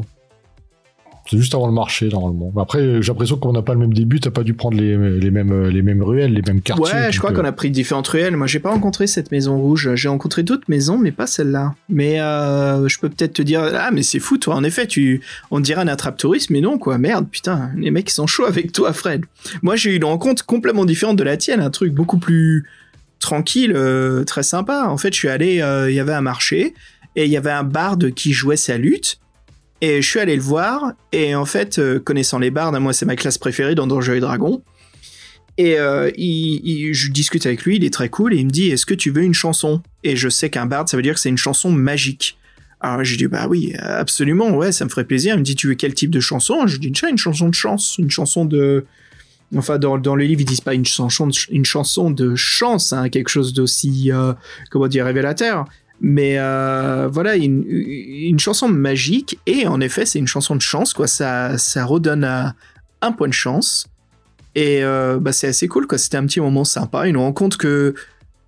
C'est 1.31 1.39
juste 1.39 1.55
avant 1.55 1.67
le 1.67 1.73
marché, 1.73 2.09
normalement. 2.09 2.53
Après, 2.57 2.81
euh, 2.81 3.03
j'ai 3.03 3.13
l'impression 3.13 3.37
qu'on 3.37 3.53
n'a 3.53 3.63
pas 3.63 3.75
le 3.75 3.81
même 3.81 3.93
début, 3.93 4.21
t'as 4.21 4.31
pas 4.31 4.43
dû 4.43 4.55
prendre 4.55 4.77
les, 4.77 4.97
les 5.19 5.31
mêmes, 5.31 5.53
euh, 5.53 5.71
les 5.71 5.83
mêmes 5.83 6.03
ruelles, 6.03 6.33
les 6.33 6.43
mêmes 6.43 6.61
quartiers. 6.61 6.95
ouais, 6.95 7.13
je 7.13 7.19
crois 7.19 7.33
euh, 7.33 7.35
qu'on 7.35 7.45
a 7.45 7.53
pris 7.53 7.71
différentes 7.71 8.09
ruelles. 8.09 8.37
Moi, 8.37 8.47
j'ai 8.47 8.61
pas 8.61 8.71
rencontré 8.71 9.07
cette 9.07 9.31
maison 9.31 9.59
rouge. 9.59 9.95
J'ai 9.95 10.09
rencontré 10.09 10.43
d'autres 10.43 10.65
maisons, 10.69 10.99
mais 10.99 11.13
pas 11.13 11.27
celle-là. 11.27 11.75
Mais 11.89 12.21
euh, 12.21 12.89
je 12.89 12.99
peux 12.99 13.09
peut-être 13.09 13.35
te 13.35 13.43
dire, 13.43 13.63
ah, 13.75 13.91
mais 13.93 14.03
c'est 14.03 14.21
fou, 14.21 14.39
toi. 14.39 14.55
En 14.55 14.65
effet, 14.65 14.87
tu, 14.87 15.21
on 15.51 15.61
dirait 15.61 15.83
un 15.83 15.89
attrape-touriste, 15.89 16.51
mais 16.51 16.61
non, 16.61 16.79
quoi. 16.79 16.99
Merde, 16.99 17.27
putain, 17.31 17.71
les 17.77 17.91
mecs 17.91 18.11
ils 18.11 18.15
sont 18.15 18.27
chauds 18.27 18.47
avec 18.47 18.73
toi, 18.73 18.93
Fred. 18.93 19.25
Moi, 19.63 19.77
j'ai 19.77 19.93
eu 19.93 19.97
une 19.97 20.05
rencontre 20.05 20.47
complètement 20.47 20.85
différente 20.85 21.17
de 21.17 21.25
la 21.25 21.37
tienne, 21.37 21.61
un 21.61 21.71
truc 21.71 21.93
beaucoup 21.93 22.19
plus 22.19 22.65
tranquille, 23.19 23.73
euh, 23.75 24.25
très 24.25 24.43
sympa. 24.43 24.87
En 24.89 24.97
fait, 24.97 25.13
je 25.13 25.19
suis 25.19 25.29
allé, 25.29 25.61
euh, 25.61 25.91
il 25.91 25.97
y 25.97 26.01
avait 26.01 26.13
un 26.13 26.21
marché 26.21 26.75
et 27.17 27.25
il 27.25 27.31
y 27.31 27.37
avait 27.37 27.51
un 27.51 27.65
barde 27.65 28.13
qui 28.13 28.33
jouait 28.33 28.57
sa 28.57 28.79
lutte. 28.79 29.19
Et 29.81 30.03
je 30.03 30.09
suis 30.09 30.19
allé 30.19 30.35
le 30.35 30.43
voir, 30.43 30.93
et 31.13 31.35
en 31.35 31.45
fait, 31.45 31.79
euh, 31.79 32.01
connaissant 32.01 32.39
les 32.39 32.51
bardes, 32.51 32.77
moi 32.79 32.93
c'est 32.93 33.07
ma 33.07 33.15
classe 33.15 33.39
préférée 33.39 33.75
dans 33.77 33.87
Donjons 33.87 34.15
et 34.15 34.21
Dragons. 34.21 34.63
Et 35.57 35.79
euh, 35.79 36.11
je 36.17 37.11
discute 37.11 37.47
avec 37.47 37.65
lui, 37.65 37.77
il 37.77 37.85
est 37.85 37.93
très 37.93 38.09
cool, 38.09 38.35
et 38.35 38.39
il 38.39 38.47
me 38.47 38.51
dit 38.51 38.71
Est-ce 38.71 38.87
que 38.87 38.95
tu 38.95 39.11
veux 39.11 39.23
une 39.23 39.35
chanson? 39.35 39.83
Et 40.05 40.17
je 40.17 40.29
sais 40.29 40.51
qu'un 40.51 40.67
barde, 40.67 40.89
ça 40.89 40.97
veut 40.97 41.03
dire 41.03 41.15
que 41.15 41.21
c'est 41.21 41.29
une 41.29 41.39
chanson 41.39 41.71
magique. 41.71 42.39
Alors 42.81 43.03
j'ai 43.05 43.17
dit 43.17 43.27
Bah 43.27 43.47
oui, 43.49 43.75
absolument, 43.79 44.51
ouais, 44.57 44.73
ça 44.73 44.85
me 44.85 44.91
ferait 44.91 45.05
plaisir. 45.05 45.35
Il 45.35 45.39
me 45.39 45.45
dit 45.45 45.55
Tu 45.55 45.69
veux 45.69 45.75
quel 45.75 45.95
type 45.95 46.11
de 46.11 46.21
chanson? 46.21 46.67
Je 46.67 46.79
dis 46.79 46.89
une 46.89 47.19
chanson 47.19 47.49
de 47.49 47.55
chance, 47.55 47.97
une 47.99 48.11
chanson 48.11 48.45
de. 48.45 48.85
Enfin, 49.57 49.79
dans, 49.79 49.97
dans 49.97 50.15
le 50.15 50.25
livre, 50.25 50.43
ils 50.43 50.45
disent 50.45 50.61
pas 50.61 50.75
une 50.75 50.85
chanson 50.85 51.31
une 51.51 51.65
chanson 51.65 52.11
de 52.11 52.35
chance, 52.35 52.93
hein, 52.93 53.09
quelque 53.09 53.31
chose 53.31 53.53
d'aussi, 53.53 54.11
euh, 54.13 54.35
comment 54.71 54.89
dire, 54.89 55.07
révélateur. 55.07 55.65
Mais 56.01 56.39
euh, 56.39 57.09
voilà, 57.11 57.37
une, 57.37 58.39
chanson 58.39 58.69
magique, 58.69 59.39
et 59.47 59.67
en 59.67 59.81
effet, 59.81 60.07
c'est 60.07 60.19
une 60.19 60.29
chanson 60.29 60.55
de 60.55 60.61
chance, 60.61 60.93
quoi. 60.93 61.07
Ça, 61.07 61.59
ça 61.59 61.85
redonne 61.85 62.25
à 62.25 62.55
un 63.01 63.13
point 63.13 63.29
de 63.29 63.33
chance. 63.33 63.87
Et 64.55 64.83
euh, 64.83 65.19
bah, 65.21 65.33
c'est 65.33 65.49
assez 65.49 65.67
cool, 65.67 65.87
quoi. 65.87 65.99
C'était 65.99 66.17
un 66.17 66.27
petit 66.27 66.41
moment 66.41 66.65
sympa, 66.65 67.07
une 67.09 67.17
rencontre 67.17 67.59
que, 67.59 67.95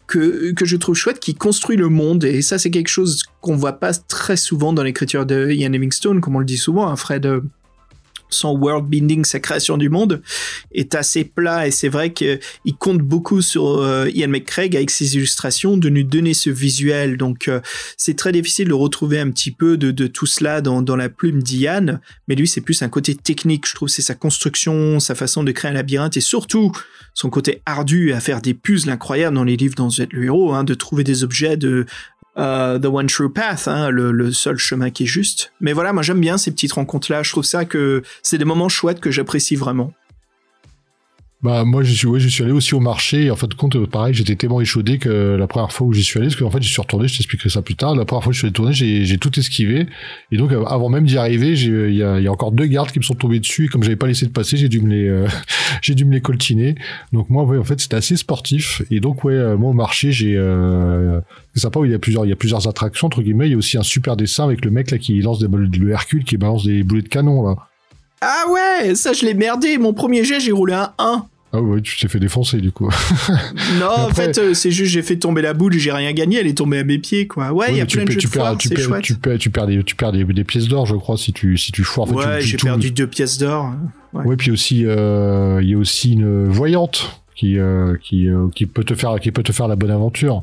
que, 0.07 0.53
que 0.53 0.65
je 0.65 0.77
trouve 0.77 0.95
chouette, 0.95 1.19
qui 1.19 1.35
construit 1.35 1.77
le 1.77 1.89
monde. 1.89 2.23
Et 2.23 2.41
ça, 2.43 2.59
c'est 2.59 2.71
quelque 2.71 2.89
chose 2.89 3.25
qu'on 3.41 3.57
voit 3.57 3.81
pas 3.81 3.95
très 3.95 4.37
souvent 4.37 4.73
dans 4.73 4.85
l'écriture 4.85 5.27
de 5.27 5.51
Ian 5.51 5.71
Livingstone, 5.71 6.21
comme 6.21 6.37
on 6.37 6.41
le 6.41 6.45
dit 6.45 6.59
souvent, 6.59 6.87
hein, 6.87 6.97
Fred. 6.97 7.43
Son 8.31 8.57
world 8.57 8.87
building, 8.87 9.25
sa 9.25 9.41
création 9.41 9.77
du 9.77 9.89
monde, 9.89 10.23
est 10.73 10.95
assez 10.95 11.25
plat. 11.25 11.67
Et 11.67 11.71
c'est 11.71 11.89
vrai 11.89 12.13
qu'il 12.13 12.39
compte 12.79 13.01
beaucoup 13.01 13.43
sur 13.43 13.79
euh, 13.79 14.09
Ian 14.11 14.29
McCraig 14.29 14.77
avec 14.77 14.91
ses 14.91 15.17
illustrations 15.17 15.77
de 15.77 15.89
nous 15.89 16.03
donner 16.03 16.35
ce 16.35 16.51
visuel. 16.51 17.17
Donc 17.17 17.49
euh, 17.49 17.61
c'est 17.97 18.17
très 18.17 18.33
difficile 18.33 18.69
de 18.69 18.75
retrouver 18.75 19.19
un 19.19 19.31
petit 19.31 19.51
peu 19.51 19.77
de, 19.77 20.07
tout 20.07 20.27
cela 20.27 20.61
dans, 20.61 20.83
dans 20.83 20.97
la 20.97 21.09
plume 21.09 21.43
d'Ian, 21.43 22.01
mais 22.29 22.35
lui 22.35 22.49
c'est 22.49 22.61
plus 22.61 22.83
un 22.83 22.89
côté 22.89 23.15
technique, 23.15 23.69
je 23.69 23.75
trouve, 23.75 23.89
c'est 23.89 24.03
sa 24.03 24.15
construction, 24.15 25.01
sa 25.01 25.15
façon 25.15 25.45
de 25.45 25.53
créer 25.53 25.71
un 25.71 25.75
labyrinthe 25.75 26.17
et 26.17 26.21
surtout 26.21 26.73
son 27.15 27.31
côté 27.31 27.61
ardu 27.67 28.13
à 28.13 28.21
faire 28.21 28.41
des 28.41 28.55
puzzles 28.55 28.91
incroyables 28.91 29.35
dans 29.35 29.45
les 29.45 29.57
livres 29.57 29.75
dont 29.75 29.89
vous 29.89 30.51
hein, 30.53 30.65
de 30.65 30.75
trouver 30.75 31.05
des 31.05 31.25
objets 31.25 31.57
de 31.57 31.87
euh, 32.39 32.79
The 32.79 32.87
One 32.87 33.07
True 33.07 33.33
Path, 33.33 33.69
hein, 33.69 33.91
le, 33.91 34.13
le 34.13 34.33
seul 34.33 34.57
chemin 34.57 34.91
qui 34.91 35.05
est 35.05 35.07
juste. 35.07 35.53
Mais 35.61 35.73
voilà, 35.73 35.93
moi 35.93 36.03
j'aime 36.03 36.21
bien 36.21 36.39
ces 36.39 36.51
petites 36.51 36.73
rencontres-là. 36.73 37.23
Je 37.23 37.31
trouve 37.31 37.45
ça 37.45 37.65
que 37.65 38.03
c'est 38.23 38.39
des 38.39 38.45
moments 38.45 38.69
chouettes 38.69 39.01
que 39.01 39.11
j'apprécie 39.11 39.57
vraiment. 39.57 39.93
Bah 41.43 41.65
moi 41.65 41.83
je 41.83 41.95
suis 41.95 42.07
ouais, 42.07 42.21
je 42.21 42.29
suis 42.29 42.43
allé 42.43 42.53
aussi 42.53 42.75
au 42.75 42.81
marché. 42.81 43.25
Et 43.25 43.31
en 43.31 43.37
fin 43.37 43.47
de 43.47 43.55
compte 43.55 43.75
euh, 43.75 43.87
pareil 43.87 44.13
j'étais 44.13 44.37
tellement 44.37 44.61
échaudé 44.61 44.99
que 44.99 45.37
la 45.39 45.47
première 45.47 45.73
fois 45.73 45.87
où 45.87 45.93
j'y 45.95 46.05
suis 46.05 46.19
allé 46.19 46.29
parce 46.29 46.39
qu'en 46.39 46.51
fait 46.51 46.61
j'y 46.61 46.69
suis 46.69 46.83
retourné 46.83 47.09
je 47.09 47.17
t'expliquerai 47.17 47.49
ça 47.49 47.63
plus 47.63 47.77
tard. 47.77 47.95
La 47.95 48.05
première 48.05 48.23
fois 48.23 48.31
que 48.31 48.35
je 48.35 48.41
suis 48.41 48.49
retourné 48.49 48.75
j'ai 48.75 49.07
j'ai 49.07 49.17
tout 49.17 49.39
esquivé. 49.39 49.87
Et 50.33 50.37
donc 50.37 50.53
euh, 50.53 50.63
avant 50.65 50.91
même 50.91 51.07
d'y 51.07 51.17
arriver 51.17 51.57
j'ai 51.57 51.89
il 51.89 51.95
y 51.95 52.03
a, 52.03 52.21
y 52.21 52.27
a 52.27 52.33
encore 52.33 52.53
deux 52.53 52.67
gardes 52.67 52.91
qui 52.91 52.99
me 52.99 53.05
sont 53.05 53.15
tombés 53.15 53.41
dessus. 53.41 53.65
Et 53.65 53.69
comme 53.69 53.83
j'avais 53.83 53.97
pas 53.97 54.07
laissé 54.07 54.27
de 54.27 54.33
passer 54.33 54.59
j'ai 54.59 54.69
dû 54.69 54.83
me 54.83 54.91
les 54.91 55.09
euh, 55.09 55.27
j'ai 55.83 55.95
dû 55.95 56.05
me 56.05 56.13
les 56.13 56.21
coltiner. 56.21 56.75
Donc 57.15 57.31
moi 57.31 57.45
ouais 57.45 57.57
en 57.57 57.65
fait 57.65 57.81
c'était 57.81 57.97
assez 57.97 58.17
sportif. 58.17 58.83
Et 58.91 59.01
donc 59.01 59.25
ouais 59.25 59.33
euh, 59.33 59.57
moi 59.57 59.71
au 59.71 59.75
marché 59.75 60.13
j'ai 60.13 60.37
euh, 60.37 61.21
c'est 61.55 61.61
sympa 61.61 61.81
où 61.81 61.87
il 61.87 61.91
y 61.91 61.95
a 61.95 61.99
plusieurs 61.99 62.27
il 62.27 62.29
y 62.29 62.33
a 62.33 62.37
plusieurs 62.37 62.69
attractions 62.69 63.07
entre 63.07 63.23
guillemets. 63.23 63.47
Il 63.47 63.53
y 63.53 63.55
a 63.55 63.59
aussi 63.59 63.79
un 63.79 63.83
super 63.83 64.15
dessin 64.15 64.45
avec 64.45 64.63
le 64.63 64.71
mec 64.71 64.91
là 64.91 64.99
qui 64.99 65.19
lance 65.23 65.39
des 65.39 65.49
le 65.49 65.91
Hercule 65.91 66.25
qui 66.25 66.37
balance 66.37 66.67
des 66.67 66.83
boulets 66.83 67.01
de 67.01 67.09
canon 67.09 67.49
là 67.49 67.70
Ah 68.21 68.45
ouais, 68.51 68.95
ça 68.95 69.13
je 69.13 69.25
l'ai 69.25 69.35
merdé. 69.35 69.79
Mon 69.79 69.93
premier 69.95 70.25
jet, 70.25 70.41
j'ai 70.41 70.53
roulé 70.53 70.75
un 70.75 70.93
1. 70.99 71.25
ah 71.53 71.61
ouais 71.61 71.81
tu 71.81 71.97
t'es 71.99 72.07
fait 72.07 72.21
défoncer 72.21 72.59
du 72.59 72.71
coup 72.71 72.89
Non, 73.81 73.91
en 73.91 74.11
fait, 74.11 74.37
euh, 74.39 74.55
c'est 74.55 74.71
juste 74.71 74.93
j'ai 74.93 75.03
fait 75.03 75.17
tomber 75.17 75.43
la 75.43 75.55
boule, 75.55 75.73
j'ai 75.73 75.91
rien 75.91 76.13
gagné, 76.13 76.39
elle 76.39 76.47
est 76.47 76.57
tombée 76.59 76.79
à 76.79 76.85
mes 76.85 76.99
pieds, 76.99 77.27
quoi. 77.27 77.51
Ouais, 77.53 77.67
il 77.71 77.77
y 77.77 77.81
a 77.81 77.87
plein 77.87 78.05
de 78.05 78.11
jeux 78.11 78.19
tu 78.19 78.27
de 78.27 78.33
foire, 78.33 78.57
tu 78.59 78.69
perds, 78.69 78.85
chouette. 78.85 79.03
tu 79.03 79.15
perds, 79.15 79.39
tu 79.39 79.51
perds 79.51 79.67
des, 79.67 79.83
tu 79.83 79.97
perds 79.97 80.13
des, 80.13 80.25
des 80.25 80.45
pièces 80.45 80.69
d'or, 80.69 80.87
je 80.87 80.95
crois, 80.97 81.17
si 81.17 81.33
tu, 81.33 81.57
si 81.57 81.73
tu 81.73 81.83
foires. 81.83 82.07
En 82.13 82.19
fait, 82.19 82.27
Ouais, 82.27 82.41
j'ai 82.43 82.57
perdu 82.59 82.91
deux 82.91 83.07
pièces 83.07 83.39
d'or. 83.39 83.73
Ouais. 84.13 84.25
Ouais, 84.25 84.37
puis 84.37 84.51
aussi, 84.51 84.85
euh, 84.85 85.61
il 85.63 85.71
y 85.71 85.75
a 85.75 85.79
aussi 85.79 86.13
une 86.13 86.47
voyante 86.49 87.23
qui, 87.41 87.59
euh, 87.59 87.97
qui, 88.03 88.29
euh, 88.29 88.49
qui 88.55 88.67
peut 88.67 88.85
te 88.85 88.95
faire, 88.95 89.19
qui 89.19 89.33
peut 89.33 89.43
te 89.43 89.51
faire 89.53 89.67
la 89.67 89.75
bonne 89.77 89.91
aventure. 89.91 90.43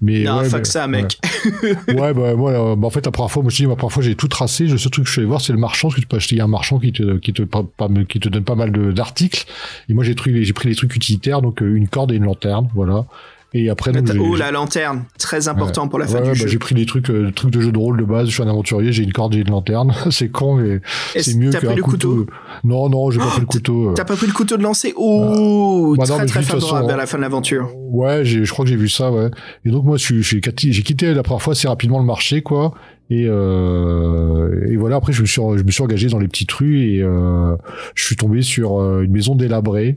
Mais 0.00 0.22
non, 0.22 0.38
ouais, 0.38 0.48
fuck 0.48 0.60
mais- 0.60 0.64
ça, 0.64 0.86
mec. 0.86 1.18
Ouais, 1.88 2.14
bah, 2.14 2.34
moi, 2.36 2.52
euh, 2.52 2.76
bah, 2.76 2.86
en 2.86 2.90
fait, 2.90 3.04
la 3.04 3.10
première 3.10 3.32
fois, 3.32 3.42
moi, 3.42 3.50
je 3.50 3.56
dis, 3.56 3.62
la 3.66 3.74
première 3.74 3.92
fois, 3.92 4.02
j'ai 4.04 4.14
tout 4.14 4.28
tracé. 4.28 4.66
Le 4.68 4.78
seul 4.78 4.92
truc 4.92 5.04
que 5.04 5.08
je 5.08 5.12
suis 5.12 5.20
allé 5.20 5.26
voir, 5.28 5.40
c'est 5.40 5.52
le 5.52 5.58
marchand, 5.58 5.88
parce 5.88 5.96
que 5.96 6.00
tu 6.02 6.06
peux 6.06 6.18
acheter 6.18 6.36
il 6.36 6.38
y 6.38 6.40
a 6.40 6.44
un 6.44 6.48
marchand 6.48 6.78
qui 6.78 6.92
te, 6.92 7.16
qui 7.16 7.32
te, 7.32 7.42
pas, 7.42 7.64
pas- 7.76 7.88
qui 8.08 8.20
te 8.20 8.28
donne 8.28 8.44
pas 8.44 8.54
mal 8.54 8.70
d'articles. 8.94 9.44
Et 9.88 9.94
moi, 9.94 10.04
j'ai 10.04 10.14
pris, 10.14 10.44
j'ai 10.44 10.52
pris 10.52 10.68
les 10.68 10.76
trucs 10.76 10.94
utilitaires, 10.94 11.42
donc 11.42 11.62
euh, 11.62 11.74
une 11.74 11.88
corde 11.88 12.12
et 12.12 12.16
une 12.16 12.24
lanterne, 12.26 12.68
voilà. 12.76 13.06
Et 13.54 13.70
après, 13.70 13.92
donc, 13.92 14.12
j'ai- 14.12 14.18
Oh, 14.18 14.34
la 14.36 14.50
lanterne, 14.50 15.04
très 15.18 15.48
important 15.48 15.88
pour 15.88 15.98
la 15.98 16.06
fin 16.06 16.16
Ouais, 16.16 16.22
du 16.24 16.28
bah, 16.30 16.34
jeu. 16.34 16.46
j'ai 16.48 16.58
pris 16.58 16.74
des 16.74 16.84
trucs, 16.84 17.08
euh, 17.10 17.30
trucs 17.34 17.50
de 17.52 17.60
jeu 17.60 17.72
de 17.72 17.78
rôle 17.78 17.96
de 17.98 18.04
base. 18.04 18.28
Je 18.28 18.34
suis 18.34 18.42
un 18.42 18.48
aventurier, 18.48 18.92
j'ai 18.92 19.02
une 19.04 19.12
corde 19.12 19.34
et 19.34 19.38
une 19.38 19.48
lanterne. 19.50 19.92
c'est 20.10 20.28
con, 20.28 20.56
mais 20.56 20.80
c'est 21.16 21.34
mieux 21.36 21.50
qu'un 21.50 21.60
pris 21.60 21.76
le 21.76 21.82
couteau. 21.82 22.16
couteau? 22.16 22.32
Non, 22.64 22.88
non, 22.90 23.10
j'ai 23.10 23.18
pas 23.18 23.26
Oh, 23.28 23.30
pris 23.30 23.40
le 23.40 23.46
couteau. 23.46 23.90
euh. 23.90 23.94
T'as 23.94 24.04
pas 24.04 24.16
pris 24.16 24.26
le 24.26 24.32
couteau 24.34 24.56
de 24.58 24.62
lancer? 24.62 24.92
Oh, 24.96 25.94
Bah 25.96 26.04
non, 26.08 26.14
très 26.16 26.22
mais 26.24 26.26
très 26.26 26.42
favorable 26.42 26.86
vers 26.88 26.96
la 26.96 27.06
fin 27.06 27.16
de 27.16 27.22
l'aventure. 27.22 27.70
Ouais, 27.76 28.24
j'ai, 28.24 28.44
je 28.44 28.52
crois 28.52 28.64
que 28.64 28.70
j'ai 28.70 28.76
vu 28.76 28.88
ça, 28.90 29.10
ouais. 29.10 29.30
Et 29.64 29.70
donc 29.70 29.84
moi, 29.84 29.96
je 29.96 30.04
suis- 30.04 30.22
j'ai 30.22 30.40
quitté, 30.40 30.72
j'ai 30.72 30.82
quitté 30.82 31.14
la 31.14 31.22
première 31.22 31.40
fois 31.40 31.52
assez 31.52 31.68
rapidement 31.68 31.98
le 32.00 32.04
marché, 32.04 32.42
quoi. 32.42 32.74
Et, 33.08 33.26
euh, 33.28 34.66
et 34.70 34.76
voilà. 34.76 34.96
Après, 34.96 35.12
je 35.12 35.22
me 35.22 35.26
suis, 35.26 35.40
je 35.56 35.62
me 35.62 35.70
suis 35.70 35.82
engagé 35.82 36.08
dans 36.08 36.18
les 36.18 36.28
petites 36.28 36.52
rues 36.52 36.80
et 36.82 37.02
euh, 37.02 37.56
je 37.94 38.04
suis 38.04 38.16
tombé 38.16 38.42
sur 38.42 38.80
euh, 38.80 39.02
une 39.02 39.12
maison 39.12 39.34
délabrée 39.34 39.96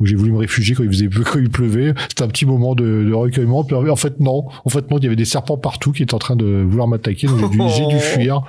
où 0.00 0.06
j'ai 0.06 0.16
voulu 0.16 0.32
me 0.32 0.38
réfugier 0.38 0.74
quand 0.74 0.82
il 0.82 0.88
faisait 0.90 1.08
quand 1.24 1.38
il 1.38 1.50
pleuvait. 1.50 1.94
C'était 2.08 2.22
un 2.24 2.28
petit 2.28 2.46
moment 2.46 2.74
de, 2.74 3.04
de 3.08 3.12
recueillement. 3.12 3.62
Puis 3.64 3.76
en 3.76 3.96
fait, 3.96 4.18
non. 4.18 4.46
En 4.64 4.68
fait, 4.70 4.90
non. 4.90 4.98
Il 4.98 5.04
y 5.04 5.06
avait 5.06 5.16
des 5.16 5.24
serpents 5.24 5.56
partout 5.58 5.92
qui 5.92 6.02
étaient 6.02 6.14
en 6.14 6.18
train 6.18 6.36
de 6.36 6.64
vouloir 6.66 6.88
m'attaquer. 6.88 7.26
Donc 7.26 7.52
j'ai 7.52 7.86
dû, 7.86 7.94
dû 7.94 7.98
fuir. 8.00 8.42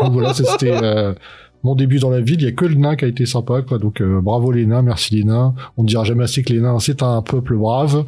Donc 0.00 0.12
voilà, 0.12 0.34
c'était. 0.34 0.70
euh, 0.72 1.14
mon 1.64 1.74
début 1.74 1.98
dans 1.98 2.10
la 2.10 2.20
ville, 2.20 2.36
il 2.40 2.44
y 2.44 2.46
a 2.48 2.52
que 2.52 2.64
le 2.66 2.76
nain 2.76 2.94
qui 2.94 3.04
a 3.04 3.08
été 3.08 3.26
sympa, 3.26 3.62
quoi. 3.62 3.78
Donc 3.78 4.00
euh, 4.00 4.20
bravo 4.20 4.52
les 4.52 4.64
nains, 4.64 4.82
merci 4.82 5.16
les 5.16 5.24
nains. 5.24 5.54
On 5.76 5.82
ne 5.82 5.88
dira 5.88 6.04
jamais 6.04 6.22
assez 6.22 6.44
que 6.44 6.52
les 6.52 6.60
nains, 6.60 6.78
c'est 6.78 7.02
un 7.02 7.20
peuple 7.20 7.56
brave. 7.56 8.04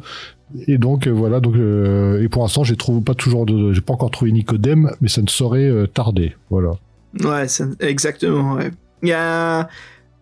Et 0.67 0.77
donc 0.77 1.05
euh, 1.07 1.11
voilà, 1.11 1.41
donc 1.41 1.55
euh, 1.55 2.21
et 2.23 2.29
pour 2.29 2.43
l'instant, 2.43 2.63
j'ai 2.63 2.77
trouvé 2.77 3.01
pas 3.01 3.13
toujours 3.13 3.45
de, 3.45 3.73
j'ai 3.73 3.81
pas 3.81 3.91
encore 3.93 4.09
trouvé 4.11 4.31
Nicodème, 4.31 4.91
mais 5.01 5.09
ça 5.09 5.21
ne 5.21 5.27
saurait 5.27 5.69
tarder. 5.93 6.33
Voilà. 6.49 6.71
Ouais, 7.25 7.47
ça- 7.49 7.65
exactement. 7.81 8.53
Ouais. 8.53 8.71
Il 9.03 9.09
y 9.09 9.13
a 9.13 9.67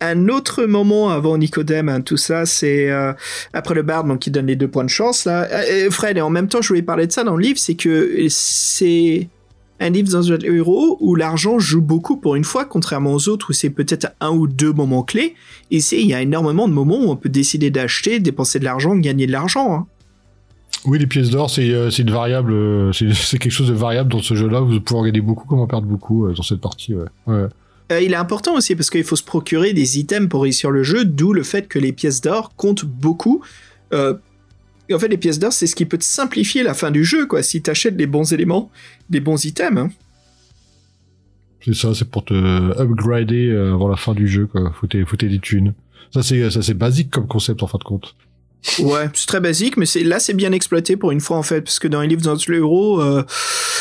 un 0.01 0.29
autre 0.29 0.63
moment 0.65 1.09
avant 1.09 1.37
Nicodème, 1.37 1.89
hein, 1.89 2.01
tout 2.01 2.17
ça, 2.17 2.45
c'est 2.45 2.89
euh, 2.89 3.13
après 3.53 3.75
le 3.75 3.81
bard 3.81 4.03
donc 4.03 4.19
qui 4.19 4.31
donne 4.31 4.47
les 4.47 4.55
deux 4.55 4.67
points 4.67 4.83
de 4.83 4.89
chance 4.89 5.25
là. 5.25 5.47
Euh, 5.51 5.89
Fred, 5.89 6.17
et 6.17 6.21
en 6.21 6.29
même 6.29 6.47
temps, 6.47 6.61
je 6.61 6.69
voulais 6.69 6.81
parler 6.81 7.07
de 7.07 7.11
ça 7.11 7.23
dans 7.23 7.35
le 7.35 7.43
livre, 7.43 7.59
c'est 7.59 7.75
que 7.75 8.27
c'est 8.29 9.27
un 9.79 9.89
livre 9.89 10.09
dans 10.11 10.31
un 10.31 10.37
héros 10.39 10.97
où 10.99 11.15
l'argent 11.15 11.59
joue 11.59 11.81
beaucoup 11.81 12.17
pour 12.17 12.35
une 12.35 12.43
fois, 12.43 12.65
contrairement 12.65 13.13
aux 13.13 13.29
autres 13.29 13.51
où 13.51 13.53
c'est 13.53 13.69
peut-être 13.69 14.07
un 14.19 14.31
ou 14.31 14.47
deux 14.47 14.73
moments 14.73 15.03
clés. 15.03 15.35
Ici, 15.71 16.01
il 16.01 16.07
y 16.07 16.13
a 16.13 16.21
énormément 16.21 16.67
de 16.67 16.73
moments 16.73 16.99
où 16.99 17.09
on 17.09 17.15
peut 17.15 17.29
décider 17.29 17.69
d'acheter, 17.69 18.19
dépenser 18.19 18.59
de 18.59 18.65
l'argent, 18.65 18.95
gagner 18.95 19.27
de 19.27 19.31
l'argent. 19.31 19.73
hein. 19.73 19.87
Oui, 20.85 20.97
les 20.99 21.07
pièces 21.07 21.29
d'or, 21.29 21.49
c'est 21.49 21.71
euh, 21.71 21.89
variable, 22.07 22.53
euh, 22.53 22.91
c'est 22.93 23.37
quelque 23.37 23.51
chose 23.51 23.69
de 23.69 23.73
variable 23.73 24.11
dans 24.11 24.21
ce 24.21 24.33
jeu-là. 24.33 24.61
Vous 24.61 24.79
pouvez 24.79 24.99
en 24.99 25.03
gagner 25.03 25.21
beaucoup 25.21 25.47
comme 25.47 25.59
en 25.59 25.67
perdre 25.67 25.87
beaucoup 25.87 26.25
euh, 26.25 26.33
dans 26.33 26.43
cette 26.43 26.61
partie. 26.61 26.93
Euh, 27.91 28.01
il 28.01 28.13
est 28.13 28.17
important 28.17 28.55
aussi 28.55 28.75
parce 28.75 28.89
qu'il 28.89 29.03
faut 29.03 29.15
se 29.15 29.23
procurer 29.23 29.73
des 29.73 29.99
items 29.99 30.29
pour 30.29 30.43
réussir 30.43 30.69
le 30.69 30.83
jeu, 30.83 31.05
d'où 31.05 31.33
le 31.33 31.43
fait 31.43 31.67
que 31.67 31.79
les 31.79 31.91
pièces 31.91 32.21
d'or 32.21 32.55
comptent 32.55 32.85
beaucoup. 32.85 33.41
Euh, 33.93 34.13
en 34.91 34.99
fait, 34.99 35.07
les 35.07 35.17
pièces 35.17 35.39
d'or, 35.39 35.53
c'est 35.53 35.67
ce 35.67 35.75
qui 35.75 35.85
peut 35.85 35.97
te 35.97 36.03
simplifier 36.03 36.63
la 36.63 36.73
fin 36.73 36.91
du 36.91 37.03
jeu, 37.03 37.25
quoi, 37.25 37.43
si 37.43 37.61
t'achètes 37.61 37.95
les 37.95 38.07
bons 38.07 38.31
éléments, 38.33 38.71
les 39.09 39.19
bons 39.19 39.43
items. 39.43 39.77
hein. 39.77 39.89
C'est 41.65 41.75
ça, 41.75 41.93
c'est 41.93 42.09
pour 42.09 42.25
te 42.25 42.33
upgrader 42.79 43.49
euh, 43.49 43.73
avant 43.73 43.89
la 43.89 43.97
fin 43.97 44.13
du 44.13 44.27
jeu. 44.27 44.47
Quoi. 44.47 44.71
Faut 44.73 44.87
des 44.87 45.39
thunes. 45.39 45.73
Ça 46.11 46.23
c'est 46.23 46.73
basique 46.73 47.11
comme 47.11 47.27
concept 47.27 47.61
en 47.61 47.67
fin 47.67 47.77
de 47.77 47.83
compte. 47.83 48.15
Ouais, 48.79 49.09
c'est 49.13 49.27
très 49.27 49.39
basique, 49.39 49.77
mais 49.77 49.85
c'est 49.85 50.03
là 50.03 50.19
c'est 50.19 50.33
bien 50.33 50.51
exploité 50.51 50.97
pour 50.97 51.11
une 51.11 51.21
fois 51.21 51.37
en 51.37 51.43
fait, 51.43 51.61
parce 51.61 51.79
que 51.79 51.87
dans 51.87 52.01
les 52.01 52.07
livres 52.07 52.21
dans 52.21 52.37
l'euro, 52.47 53.01
euh, 53.01 53.23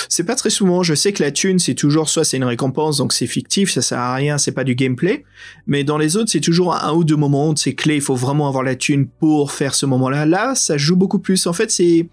c'est 0.08 0.22
pas 0.22 0.36
très 0.36 0.50
souvent. 0.50 0.84
Je 0.84 0.94
sais 0.94 1.12
que 1.12 1.22
la 1.22 1.32
thune 1.32 1.58
c'est 1.58 1.74
toujours 1.74 2.08
soit 2.08 2.24
c'est 2.24 2.36
une 2.36 2.44
récompense, 2.44 2.98
donc 2.98 3.12
c'est 3.12 3.26
fictif, 3.26 3.72
ça 3.72 3.82
sert 3.82 3.98
à 3.98 4.14
rien, 4.14 4.38
c'est 4.38 4.52
pas 4.52 4.64
du 4.64 4.76
gameplay. 4.76 5.24
Mais 5.66 5.82
dans 5.82 5.98
les 5.98 6.16
autres, 6.16 6.30
c'est 6.30 6.40
toujours 6.40 6.74
un 6.74 6.92
ou 6.92 7.02
deux 7.02 7.16
moments, 7.16 7.54
c'est 7.56 7.74
clé, 7.74 7.96
il 7.96 8.00
faut 8.00 8.14
vraiment 8.14 8.46
avoir 8.46 8.62
la 8.62 8.76
thune 8.76 9.08
pour 9.08 9.50
faire 9.50 9.74
ce 9.74 9.84
moment-là. 9.86 10.26
Là, 10.26 10.54
ça 10.54 10.78
joue 10.78 10.96
beaucoup 10.96 11.18
plus. 11.18 11.46
En 11.48 11.52
fait, 11.52 11.70
c'est 11.72 12.08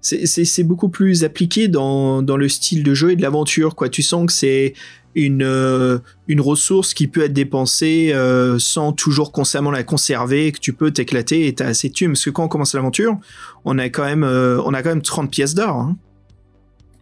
c'est 0.00 0.62
beaucoup 0.62 0.88
plus 0.88 1.24
appliqué 1.24 1.68
dans, 1.68 2.22
dans 2.22 2.36
le 2.36 2.48
style 2.48 2.82
de 2.82 2.94
jeu 2.94 3.12
et 3.12 3.16
de 3.16 3.22
l'aventure. 3.22 3.74
quoi. 3.74 3.88
Tu 3.88 4.02
sens 4.02 4.26
que 4.26 4.32
c'est 4.32 4.74
une, 5.18 5.42
euh, 5.42 5.98
une 6.28 6.40
ressource 6.40 6.94
qui 6.94 7.08
peut 7.08 7.24
être 7.24 7.32
dépensée 7.32 8.12
euh, 8.12 8.58
sans 8.58 8.92
toujours 8.92 9.32
constamment 9.32 9.70
la 9.70 9.82
conserver, 9.82 10.52
que 10.52 10.60
tu 10.60 10.72
peux 10.72 10.90
t'éclater 10.90 11.46
et 11.46 11.54
t'as 11.54 11.66
assez 11.66 11.88
de 11.88 11.94
thunes. 11.94 12.12
Parce 12.12 12.24
que 12.24 12.30
quand 12.30 12.44
on 12.44 12.48
commence 12.48 12.74
l'aventure, 12.74 13.18
on 13.64 13.78
a 13.78 13.88
quand 13.88 14.04
même, 14.04 14.22
euh, 14.22 14.62
on 14.64 14.74
a 14.74 14.82
quand 14.82 14.90
même 14.90 15.02
30 15.02 15.30
pièces 15.30 15.54
d'or. 15.54 15.76
hein. 15.76 15.96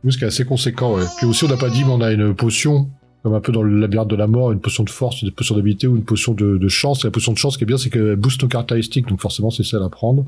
Oui, 0.05 0.12
ce 0.12 0.18
qui 0.18 0.24
est 0.24 0.28
assez 0.28 0.44
conséquent. 0.44 0.97
Ouais. 0.97 1.05
Puis 1.18 1.26
aussi, 1.26 1.44
on 1.44 1.48
n'a 1.48 1.56
pas 1.56 1.68
dit, 1.68 1.84
mais 1.84 1.90
on 1.90 2.01
a 2.01 2.12
une 2.12 2.34
potion, 2.34 2.88
comme 3.22 3.34
un 3.34 3.40
peu 3.40 3.52
dans 3.52 3.62
le 3.62 3.78
labyrinthe 3.78 4.09
de 4.09 4.16
la 4.16 4.26
mort, 4.26 4.52
une 4.52 4.60
potion 4.60 4.84
de 4.84 4.90
force, 4.90 5.20
une 5.22 5.30
potion 5.30 5.55
d'habilité 5.55 5.86
ou 5.86 5.97
une 5.97 6.05
potion 6.05 6.32
de, 6.32 6.68
chance. 6.68 7.05
Et 7.05 7.09
la 7.09 7.10
potion 7.10 7.32
de 7.32 7.38
chance, 7.38 7.55
ce 7.55 7.59
qui 7.59 7.64
est 7.64 7.66
bien, 7.66 7.78
c'est 7.78 7.90
qu'elle 7.90 8.16
booste 8.16 8.43
nos 8.43 8.48
caractéristiques, 8.48 9.09
donc 9.09 9.20
forcément, 9.20 9.51
c'est 9.51 9.64
celle 9.64 9.82
à 9.82 9.88
prendre. 9.88 10.24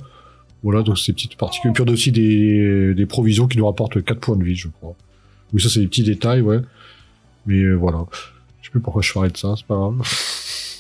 Voilà, 0.63 0.83
donc 0.83 0.99
c'est 0.99 1.13
petites 1.13 1.37
particules. 1.37 1.73
Puis 1.73 1.85
on 1.87 1.89
a 1.89 1.93
aussi 1.93 2.11
des, 2.11 2.93
des 2.95 3.07
provisions 3.07 3.47
qui 3.47 3.57
nous 3.57 3.67
rapportent 3.67 4.03
4 4.03 4.19
points 4.19 4.37
de 4.37 4.45
vie, 4.45 4.57
je 4.57 4.69
crois. 4.69 4.97
Oui, 5.53 5.63
ça, 5.63 5.69
c'est 5.69 5.81
des 5.81 5.87
petits 5.87 6.03
détails, 6.03 6.43
ouais. 6.43 6.61
Mais 7.49 7.63
euh, 7.63 7.75
voilà. 7.75 8.05
Je 8.61 8.67
sais 8.67 8.71
plus 8.71 8.81
pourquoi 8.81 9.03
je 9.03 9.13
parlais 9.13 9.31
de 9.31 9.37
ça, 9.37 9.55
c'est 9.57 9.67
pas 9.67 9.75
grave. 9.75 10.01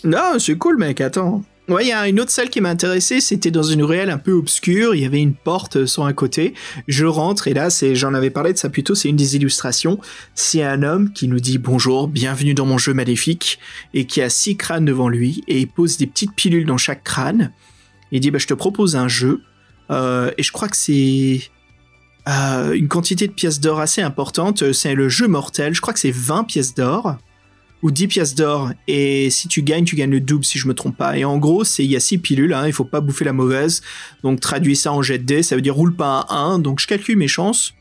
Non, 0.04 0.38
c'est 0.38 0.56
cool, 0.56 0.78
mec, 0.78 1.00
attends. 1.00 1.42
Ouais, 1.68 1.84
il 1.84 1.88
y 1.88 1.92
a 1.92 2.06
une 2.08 2.20
autre 2.20 2.30
salle 2.30 2.50
qui 2.50 2.60
m'a 2.60 2.70
intéressé, 2.70 3.20
c'était 3.20 3.50
dans 3.50 3.64
une 3.64 3.82
ruelle 3.82 4.10
un 4.10 4.16
peu 4.18 4.30
obscure, 4.30 4.94
il 4.94 5.02
y 5.02 5.04
avait 5.04 5.20
une 5.20 5.34
porte 5.34 5.76
euh, 5.76 5.86
sur 5.86 6.04
un 6.04 6.12
côté. 6.12 6.54
Je 6.86 7.04
rentre 7.04 7.48
et 7.48 7.52
là, 7.52 7.68
j'en 7.94 8.14
avais 8.14 8.30
parlé 8.30 8.52
de 8.52 8.58
ça 8.58 8.70
plus 8.70 8.84
tôt, 8.84 8.94
c'est 8.94 9.08
une 9.08 9.16
des 9.16 9.34
illustrations. 9.34 9.98
C'est 10.36 10.62
un 10.62 10.84
homme 10.84 11.12
qui 11.12 11.26
nous 11.26 11.40
dit 11.40 11.58
bonjour, 11.58 12.06
bienvenue 12.06 12.54
dans 12.54 12.64
mon 12.64 12.78
jeu 12.78 12.94
maléfique, 12.94 13.58
et 13.92 14.06
qui 14.06 14.22
a 14.22 14.30
six 14.30 14.56
crânes 14.56 14.84
devant 14.84 15.08
lui, 15.08 15.42
et 15.48 15.58
il 15.58 15.66
pose 15.66 15.96
des 15.96 16.06
petites 16.06 16.32
pilules 16.32 16.64
dans 16.64 16.78
chaque 16.78 17.02
crâne. 17.02 17.52
Il 18.12 18.20
dit, 18.20 18.30
bah, 18.30 18.38
je 18.38 18.46
te 18.46 18.54
propose 18.54 18.94
un 18.94 19.08
jeu, 19.08 19.42
euh, 19.90 20.30
et 20.38 20.44
je 20.44 20.52
crois 20.52 20.68
que 20.68 20.76
c'est 20.76 21.40
euh, 22.28 22.72
une 22.72 22.88
quantité 22.88 23.26
de 23.26 23.32
pièces 23.32 23.60
d'or 23.60 23.80
assez 23.80 24.02
importante. 24.02 24.72
C'est 24.72 24.94
le 24.94 25.08
jeu 25.08 25.28
mortel, 25.28 25.74
je 25.74 25.80
crois 25.80 25.94
que 25.94 26.00
c'est 26.00 26.10
20 26.10 26.44
pièces 26.44 26.74
d'or 26.74 27.16
ou 27.82 27.90
10 27.90 28.08
pièces 28.08 28.34
d'or 28.34 28.72
et 28.88 29.30
si 29.30 29.46
tu 29.46 29.62
gagnes 29.62 29.84
tu 29.84 29.94
gagnes 29.94 30.10
le 30.10 30.20
double 30.20 30.44
si 30.44 30.58
je 30.58 30.66
me 30.68 30.74
trompe 30.74 30.96
pas. 30.96 31.16
Et 31.16 31.24
en 31.24 31.38
gros 31.38 31.64
c'est 31.64 31.84
il 31.84 31.90
y 31.90 31.96
a 31.96 32.00
6 32.00 32.18
pilules 32.18 32.52
hein, 32.52 32.66
il 32.66 32.72
faut 32.72 32.84
pas 32.84 33.00
bouffer 33.00 33.24
la 33.24 33.32
mauvaise. 33.32 33.82
Donc 34.22 34.40
traduis 34.40 34.76
ça 34.76 34.92
en 34.92 35.00
jet 35.00 35.18
de 35.18 35.24
dés 35.24 35.42
ça 35.42 35.54
veut 35.54 35.62
dire 35.62 35.74
roule 35.74 35.94
pas 35.94 36.26
un 36.28 36.54
1 36.54 36.58
donc 36.58 36.80
je 36.80 36.86
calcule 36.86 37.16
mes 37.16 37.28
chances. 37.28 37.74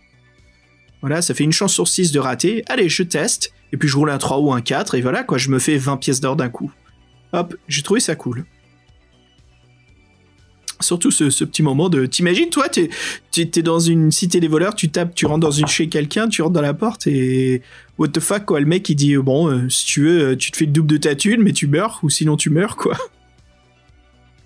Voilà 1.02 1.22
ça 1.22 1.34
fait 1.34 1.44
une 1.44 1.52
chance 1.52 1.74
sur 1.74 1.88
6 1.88 2.12
de 2.12 2.20
rater. 2.20 2.64
Allez 2.68 2.90
je 2.90 3.04
teste 3.04 3.52
et 3.74 3.78
puis 3.78 3.90
je 3.90 3.98
roule 3.98 4.12
un 4.12 4.18
3 4.18 4.40
ou 4.40 4.54
un 4.54 4.62
4 4.62 4.96
et 4.96 5.02
voilà 5.02 5.24
quoi 5.24 5.38
je 5.38 5.50
me 5.50 5.60
fais 5.60 5.78
20 5.78 5.98
pièces 5.98 6.22
d'or 6.22 6.36
d'un 6.36 6.50
coup. 6.50 6.72
Hop 7.34 7.56
j'ai 7.68 7.82
trouvé 7.82 8.00
ça 8.00 8.16
cool 8.16 8.46
Surtout 10.80 11.10
ce, 11.12 11.30
ce 11.30 11.44
petit 11.44 11.64
moment 11.64 11.90
de. 11.90 12.06
T'imagines, 12.06 12.50
toi, 12.50 12.70
t'es 12.70 12.90
t'es- 13.32 13.46
t'es 13.48 13.62
dans 13.64 13.80
une 13.80 14.12
cité 14.12 14.40
des 14.40 14.48
voleurs, 14.48 14.76
tu 14.76 14.90
tapes, 14.90 15.16
tu 15.16 15.26
rentres 15.26 15.40
dans 15.40 15.52
une 15.52 15.68
chez 15.68 15.90
quelqu'un, 15.90 16.28
tu 16.28 16.42
rentres 16.42 16.54
dans 16.54 16.62
la 16.62 16.74
porte 16.74 17.08
et. 17.08 17.62
What 17.98 18.10
the 18.10 18.20
fuck, 18.20 18.46
quoi. 18.46 18.60
Le 18.60 18.68
mec, 18.68 18.88
il 18.90 18.96
dit 18.96 19.18
Bon, 19.18 19.50
euh, 19.50 19.68
si 19.70 19.86
tu 19.86 20.02
veux, 20.04 20.22
euh, 20.22 20.36
tu 20.36 20.52
te 20.52 20.58
fais 20.58 20.66
le 20.66 20.72
double 20.72 20.88
de 20.90 20.98
ta 20.98 21.16
thune, 21.16 21.42
mais 21.42 21.52
tu 21.54 21.66
meurs, 21.68 22.00
ou 22.04 22.10
sinon 22.10 22.38
tu 22.38 22.50
meurs, 22.52 22.76
quoi. 22.76 22.96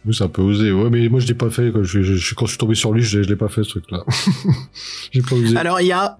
Oui, 0.05 0.15
c'est 0.15 0.23
un 0.23 0.29
peu 0.29 0.41
osé. 0.41 0.71
Ouais, 0.71 0.89
mais 0.89 1.09
moi, 1.09 1.19
je 1.19 1.27
l'ai 1.27 1.33
pas 1.35 1.49
fait. 1.49 1.69
Quand 1.71 1.83
je, 1.83 2.01
je- 2.01 2.33
quand 2.35 2.45
je 2.45 2.51
suis 2.51 2.57
tombé 2.57 2.75
sur 2.75 2.91
lui, 2.91 3.03
je, 3.03 3.21
je 3.21 3.29
l'ai 3.29 3.35
pas 3.35 3.49
fait, 3.49 3.63
ce 3.63 3.69
truc-là. 3.69 4.03
j'ai 5.11 5.21
pas 5.21 5.35
osé. 5.35 5.55
Alors, 5.57 5.81
il 5.81 5.87
y 5.87 5.91
a. 5.91 6.17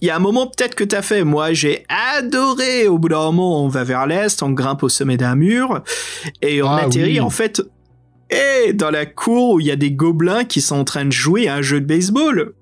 Il 0.00 0.08
y 0.08 0.10
a 0.10 0.16
un 0.16 0.20
moment 0.20 0.46
peut-être 0.48 0.74
que 0.74 0.84
t'as 0.84 1.00
fait. 1.00 1.24
Moi, 1.24 1.54
j'ai 1.54 1.84
adoré. 2.18 2.88
Au 2.88 2.98
bout 2.98 3.08
d'un 3.08 3.22
moment, 3.22 3.64
on 3.64 3.68
va 3.68 3.84
vers 3.84 4.06
l'est, 4.06 4.42
on 4.42 4.50
grimpe 4.50 4.82
au 4.82 4.90
sommet 4.90 5.16
d'un 5.16 5.34
mur 5.34 5.82
et 6.42 6.62
on 6.62 6.68
Ah, 6.68 6.82
atterrit 6.82 7.12
oui. 7.12 7.20
en 7.20 7.30
fait. 7.30 7.62
Et 8.34 8.72
dans 8.72 8.90
la 8.90 9.06
cour 9.06 9.54
où 9.54 9.60
il 9.60 9.66
y 9.66 9.70
a 9.70 9.76
des 9.76 9.92
gobelins 9.92 10.44
qui 10.44 10.60
sont 10.60 10.76
en 10.76 10.84
train 10.84 11.04
de 11.04 11.12
jouer 11.12 11.48
à 11.48 11.56
un 11.56 11.62
jeu 11.62 11.80
de 11.80 11.86
baseball. 11.86 12.52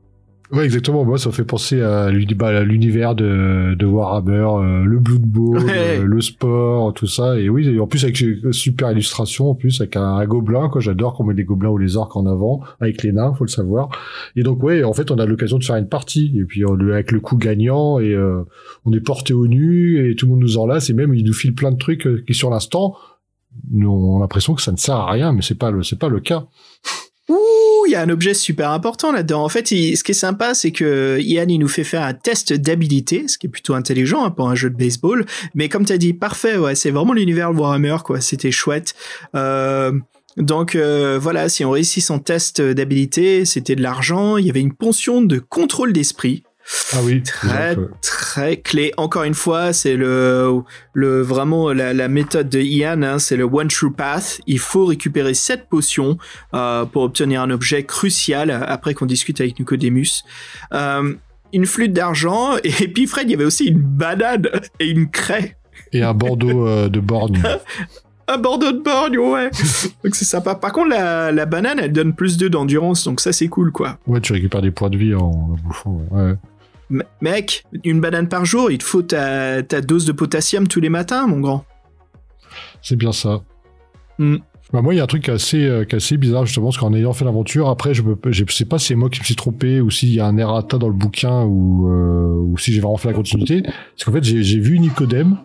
Ouais, 0.51 0.67
exactement. 0.67 1.03
Moi, 1.07 1.17
ça 1.17 1.31
me 1.31 1.35
fait 1.35 1.45
penser 1.47 1.81
à 1.81 2.11
bah, 2.37 2.63
l'univers 2.63 3.15
de, 3.15 3.75
de 3.75 3.87
Warhammer, 3.87 4.35
euh, 4.35 4.85
le 4.85 4.99
Blood 4.99 5.23
Bowl, 5.23 5.57
Ouais. 5.65 6.01
euh, 6.01 6.05
le 6.05 6.21
sport, 6.21 6.93
tout 6.93 7.07
ça. 7.07 7.41
Et 7.41 7.49
oui, 7.49 7.79
en 7.81 7.87
plus 7.87 8.05
avec 8.05 8.21
une 8.21 8.53
super 8.53 8.93
illustration, 8.93 9.49
en 9.49 9.55
plus 9.55 9.81
avec 9.81 9.97
un, 9.97 10.03
un 10.17 10.27
gobelin. 10.27 10.69
Quoi, 10.69 10.83
j'adore 10.83 11.15
qu'on 11.15 11.25
met 11.25 11.33
les 11.33 11.45
gobelins 11.45 11.71
ou 11.71 11.79
les 11.79 11.97
orques 11.97 12.15
en 12.17 12.27
avant 12.27 12.61
avec 12.81 13.03
les 13.03 13.13
nains, 13.13 13.33
faut 13.33 13.45
le 13.45 13.49
savoir. 13.51 13.89
Et 14.37 14.43
donc 14.43 14.63
ouais, 14.63 14.85
en 14.85 14.93
fait, 14.93 15.11
on 15.11 15.17
a 15.17 15.25
l'occasion 15.25 15.57
de 15.57 15.65
faire 15.65 15.77
une 15.77 15.89
partie. 15.89 16.35
Et 16.39 16.45
puis 16.45 16.67
on- 16.67 16.79
avec 16.91 17.13
le 17.13 17.21
coup 17.21 17.39
gagnant 17.39 17.99
et 17.99 18.13
euh, 18.13 18.43
on 18.85 18.93
est 18.93 19.01
porté 19.01 19.33
au 19.33 19.47
nu 19.47 20.07
et 20.11 20.15
tout 20.17 20.27
le 20.27 20.33
monde 20.33 20.43
nous 20.43 20.59
enlace 20.59 20.91
et 20.91 20.93
même 20.93 21.15
il 21.15 21.25
nous 21.25 21.33
file 21.33 21.55
plein 21.55 21.71
de 21.73 21.79
trucs 21.79 22.07
qui 22.27 22.35
sur 22.35 22.51
l'instant, 22.51 22.95
nous, 23.71 23.91
on 23.91 24.19
a 24.19 24.21
l'impression 24.21 24.55
que 24.55 24.63
ça 24.63 24.73
ne 24.73 24.77
sert 24.77 24.97
à 24.97 25.11
rien, 25.11 25.33
mais 25.33 25.43
c'est 25.43 25.59
pas 25.59 25.71
le 25.71 25.83
c'est 25.83 25.99
pas 25.99 26.09
le 26.09 26.21
cas. 26.21 26.47
Ouh, 27.29 27.87
il 27.87 27.93
y 27.93 27.95
a 27.95 28.03
un 28.03 28.09
objet 28.09 28.35
super 28.35 28.71
important 28.71 29.13
là-dedans. 29.13 29.45
En 29.45 29.49
fait, 29.49 29.69
ce 29.69 30.03
qui 30.03 30.11
est 30.11 30.15
sympa, 30.15 30.55
c'est 30.55 30.73
que 30.73 31.19
Ian, 31.21 31.47
il 31.49 31.59
nous 31.59 31.69
fait 31.69 31.85
faire 31.85 32.03
un 32.03 32.15
test 32.15 32.53
d'habilité, 32.53 33.29
ce 33.29 33.39
qui 33.39 33.47
est 33.47 33.51
plutôt 33.51 33.75
intelligent 33.75 34.25
hein, 34.25 34.31
pour 34.31 34.49
un 34.49 34.55
jeu 34.55 34.71
de 34.71 34.77
baseball. 34.77 35.25
Mais 35.55 35.69
comme 35.69 35.85
tu 35.85 35.93
as 35.93 35.99
dit, 35.99 36.13
parfait, 36.13 36.57
ouais, 36.57 36.75
c'est 36.75 36.91
vraiment 36.91 37.13
l'univers 37.13 37.53
Warhammer, 37.53 37.99
quoi. 38.05 38.21
C'était 38.21 38.51
chouette. 38.51 38.95
Euh, 39.37 39.93
donc 40.37 40.75
euh, 40.75 41.19
voilà, 41.21 41.49
si 41.49 41.65
on 41.65 41.71
réussit 41.71 42.03
son 42.03 42.19
test 42.19 42.61
d'habilité, 42.61 43.45
c'était 43.45 43.77
de 43.77 43.83
l'argent. 43.83 44.37
Il 44.37 44.47
y 44.47 44.51
avait 44.51 44.61
une 44.61 44.75
pension 44.75 45.23
de 45.23 45.39
contrôle 45.39 45.93
d'esprit. 45.93 46.43
Ah 46.93 46.99
oui. 47.03 47.23
Très, 47.23 47.77
très 48.01 48.57
clé. 48.59 48.93
Encore 48.97 49.25
une 49.25 49.35
fois, 49.35 49.73
c'est 49.73 49.97
le, 49.97 50.61
le 50.93 51.21
vraiment 51.21 51.73
la, 51.73 51.93
la 51.93 52.09
méthode 52.09 52.49
de 52.49 52.61
Ian, 52.61 53.03
hein, 53.03 53.19
c'est 53.19 53.37
le 53.37 53.45
one 53.45 53.69
true 53.69 53.93
path. 53.93 54.41
Il 54.47 54.59
faut 54.59 54.87
récupérer 54.87 55.35
cette 55.35 55.69
potion 55.69 56.19
euh, 56.55 56.85
pour 56.85 57.03
obtenir 57.03 57.43
un 57.43 57.51
objet 57.51 57.85
crucial 57.85 58.51
après 58.51 58.95
qu'on 58.95 59.07
discute 59.07 59.41
avec 59.41 59.59
Nicodemus. 59.59 60.25
Euh, 60.73 61.15
une 61.53 61.67
flûte 61.67 61.93
d'argent 61.93 62.57
et 62.65 62.89
puis 62.89 63.07
Fred, 63.07 63.29
il 63.29 63.33
y 63.33 63.35
avait 63.35 63.45
aussi 63.45 63.67
une 63.67 63.81
banane 63.81 64.49
et 64.81 64.89
une 64.89 65.11
craie. 65.11 65.57
et 65.93 66.03
un 66.03 66.15
bandeau 66.15 66.67
euh, 66.69 66.89
de 66.89 67.01
borgne. 67.01 67.43
Un 68.29 68.39
bordeaux 68.39 68.71
de 68.71 68.79
borgne, 68.79 69.19
ouais. 69.19 69.51
donc 70.05 70.15
c'est 70.15 70.25
sympa. 70.25 70.55
Par 70.55 70.73
contre, 70.73 70.91
la, 70.91 71.33
la 71.33 71.45
banane, 71.45 71.81
elle 71.81 71.93
donne 71.93 72.15
plus 72.15 72.37
2 72.37 72.49
d'endurance, 72.49 73.03
donc 73.03 73.21
ça 73.21 73.33
c'est 73.33 73.49
cool, 73.49 73.73
quoi. 73.73 73.99
Ouais, 74.07 74.21
tu 74.21 74.33
récupères 74.33 74.63
des 74.63 74.71
points 74.71 74.91
de 74.91 74.97
vie 74.97 75.13
en, 75.13 75.23
en 75.25 75.57
bouffant. 75.63 76.01
Ouais. 76.13 76.35
Mec, 77.21 77.65
une 77.85 78.01
banane 78.01 78.29
par 78.29 78.45
jour, 78.45 78.71
il 78.71 78.79
te 78.79 78.85
faut 78.85 79.03
ta, 79.03 79.63
ta 79.63 79.81
dose 79.81 80.05
de 80.05 80.13
potassium 80.13 80.69
tous 80.69 80.81
les 80.81 80.91
matins, 80.91 81.27
mon 81.27 81.41
grand. 81.41 81.65
C'est 82.83 82.97
bien 82.97 83.13
ça. 83.13 83.43
Hmm. 84.19 84.39
Bah 84.73 84.81
moi, 84.81 84.95
il 84.95 84.97
y 84.97 85.01
a 85.01 85.05
un 85.05 85.07
truc 85.07 85.29
assez, 85.29 85.65
euh, 85.65 85.85
qui 85.85 85.95
est 85.95 85.97
assez 85.97 86.17
bizarre, 86.17 86.47
justement, 86.47 86.67
parce 86.67 86.79
qu'en 86.79 86.95
ayant 86.95 87.13
fait 87.13 87.27
l'aventure, 87.27 87.69
après, 87.69 87.93
je, 87.93 88.03
je 88.31 88.45
sais 88.53 88.65
pas 88.65 88.79
si 88.79 88.89
c'est 88.89 88.95
moi 88.95 89.11
qui 89.11 89.21
me 89.21 89.25
suis 89.25 89.37
trompé 89.37 89.83
ou 89.83 89.91
s'il 89.91 90.15
y 90.15 90.21
a 90.21 90.27
un 90.27 90.39
errata 90.39 90.79
dans 90.79 90.89
le 90.89 90.95
bouquin 90.95 91.45
ou, 91.45 91.89
euh, 91.91 92.37
ou 92.37 92.57
si 92.57 92.73
j'ai 92.73 92.81
vraiment 92.81 92.97
fait 92.97 93.09
la 93.09 93.15
continuité. 93.15 93.63
Parce 93.63 94.05
qu'en 94.05 94.13
fait, 94.13 94.25
j'ai 94.25 94.43
j'ai 94.43 94.61
vu 94.61 94.79
Nicodème, 94.79 95.37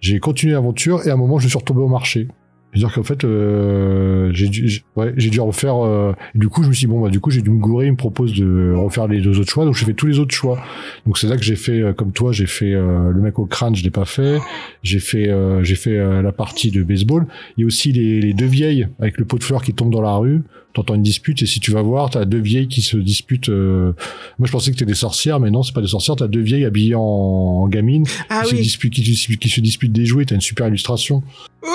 j'ai 0.00 0.18
continué 0.20 0.52
l'aventure 0.52 1.06
et 1.06 1.10
à 1.10 1.14
un 1.14 1.16
moment, 1.16 1.38
je 1.38 1.48
suis 1.48 1.56
retombé 1.56 1.80
au 1.80 1.88
marché. 1.88 2.28
C'est-à-dire 2.76 2.94
qu'en 2.94 3.02
fait, 3.02 3.24
euh, 3.24 4.30
j'ai 4.34 4.48
dû, 4.48 4.82
ouais, 4.96 5.12
dû 5.12 5.40
refaire. 5.40 5.76
euh, 5.84 6.12
du 6.34 6.48
coup, 6.48 6.62
je 6.62 6.68
me 6.68 6.74
suis 6.74 6.86
dit, 6.86 6.92
bon, 6.92 7.00
bah, 7.00 7.08
du 7.08 7.20
coup, 7.20 7.30
j'ai 7.30 7.40
dû 7.40 7.48
me 7.50 7.58
gourer. 7.58 7.86
Il 7.86 7.92
me 7.92 7.96
propose 7.96 8.34
de 8.34 8.74
refaire 8.76 9.08
les 9.08 9.20
deux 9.22 9.38
autres 9.40 9.50
choix. 9.50 9.64
Donc, 9.64 9.74
j'ai 9.74 9.86
fait 9.86 9.94
tous 9.94 10.06
les 10.06 10.18
autres 10.18 10.34
choix. 10.34 10.58
Donc, 11.06 11.16
c'est 11.16 11.26
là 11.26 11.36
que 11.36 11.42
j'ai 11.42 11.56
fait, 11.56 11.80
euh, 11.80 11.92
comme 11.94 12.12
toi, 12.12 12.32
j'ai 12.32 12.46
fait 12.46 12.74
euh, 12.74 13.10
le 13.10 13.20
mec 13.22 13.38
au 13.38 13.46
crâne, 13.46 13.74
je 13.74 13.82
l'ai 13.82 13.90
pas 13.90 14.04
fait. 14.04 14.38
J'ai 14.82 14.98
fait, 14.98 15.28
euh, 15.28 15.64
j'ai 15.64 15.74
fait 15.76 15.96
euh, 15.96 16.20
la 16.20 16.32
partie 16.32 16.70
de 16.70 16.82
baseball. 16.82 17.26
Il 17.56 17.62
y 17.62 17.64
a 17.64 17.66
aussi 17.66 17.92
les, 17.92 18.20
les 18.20 18.34
deux 18.34 18.44
vieilles 18.46 18.88
avec 19.00 19.16
le 19.18 19.24
pot 19.24 19.38
de 19.38 19.44
fleurs 19.44 19.62
qui 19.62 19.72
tombe 19.72 19.90
dans 19.90 20.02
la 20.02 20.14
rue. 20.16 20.42
T'entends 20.74 20.94
une 20.94 21.02
dispute 21.02 21.40
et 21.42 21.46
si 21.46 21.58
tu 21.58 21.70
vas 21.70 21.80
voir, 21.80 22.10
t'as 22.10 22.26
deux 22.26 22.38
vieilles 22.40 22.68
qui 22.68 22.82
se 22.82 22.98
disputent. 22.98 23.48
euh, 23.48 23.92
Moi, 24.38 24.46
je 24.46 24.52
pensais 24.52 24.70
que 24.70 24.76
c'était 24.76 24.84
des 24.84 24.94
sorcières, 24.94 25.40
mais 25.40 25.50
non, 25.50 25.62
c'est 25.62 25.72
pas 25.74 25.80
des 25.80 25.86
sorcières. 25.86 26.16
T'as 26.16 26.28
deux 26.28 26.42
vieilles 26.42 26.66
habillées 26.66 26.94
en, 26.94 27.00
en 27.00 27.68
gamine 27.68 28.04
Ah 28.28 28.42
qui, 28.44 28.56
se 28.58 28.60
disputent, 28.62 28.92
qui, 28.92 29.02
qui 29.38 29.48
se 29.48 29.60
disputent 29.62 29.92
des 29.94 30.04
jouets. 30.04 30.26
T'as 30.26 30.34
une 30.34 30.42
super 30.42 30.68
illustration. 30.68 31.22
Ouais, 31.62 31.70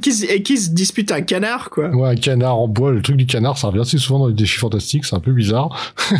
qui, 0.00 0.24
et 0.24 0.42
qui 0.42 0.58
se 0.58 0.70
dispute 0.70 1.12
un 1.12 1.22
canard, 1.22 1.70
quoi. 1.70 1.88
Ouais, 1.90 2.08
un 2.08 2.16
canard 2.16 2.58
en 2.58 2.68
bois. 2.68 2.92
Le 2.92 3.02
truc 3.02 3.16
du 3.16 3.26
canard, 3.26 3.58
ça 3.58 3.68
revient 3.68 3.80
assez 3.80 3.98
souvent 3.98 4.20
dans 4.20 4.28
les 4.28 4.34
défis 4.34 4.58
fantastiques. 4.58 5.04
C'est 5.04 5.16
un 5.16 5.20
peu 5.20 5.32
bizarre. 5.32 5.94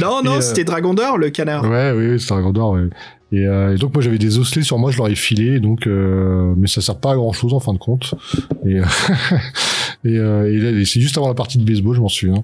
Non, 0.00 0.22
non, 0.22 0.36
euh, 0.36 0.40
c'était 0.40 0.62
Dragon 0.62 0.94
d'Or, 0.94 1.18
le 1.18 1.30
canard. 1.30 1.68
Ouais, 1.68 1.92
oui, 1.92 2.10
oui, 2.10 2.20
c'est 2.20 2.32
un 2.32 2.40
grandeur. 2.40 2.70
Ouais. 2.70 2.88
Et, 3.30 3.46
euh, 3.46 3.74
et 3.74 3.78
donc 3.78 3.92
moi 3.92 4.02
j'avais 4.02 4.18
des 4.18 4.38
osselets 4.38 4.62
sur 4.62 4.78
moi, 4.78 4.90
je 4.90 4.96
leur 4.96 5.08
ai 5.08 5.14
filé, 5.14 5.60
donc 5.60 5.86
euh, 5.86 6.54
mais 6.56 6.66
ça 6.66 6.80
sert 6.80 6.98
pas 6.98 7.12
à 7.12 7.16
grand 7.16 7.32
chose 7.32 7.52
en 7.52 7.60
fin 7.60 7.74
de 7.74 7.78
compte. 7.78 8.14
Et, 8.64 8.78
euh, 8.78 8.84
et, 10.04 10.18
euh, 10.18 10.80
et 10.80 10.84
c'est 10.84 11.00
juste 11.00 11.18
avant 11.18 11.28
la 11.28 11.34
partie 11.34 11.58
de 11.58 11.64
baseball, 11.64 11.94
je 11.94 12.00
m'en 12.00 12.08
souviens. 12.08 12.42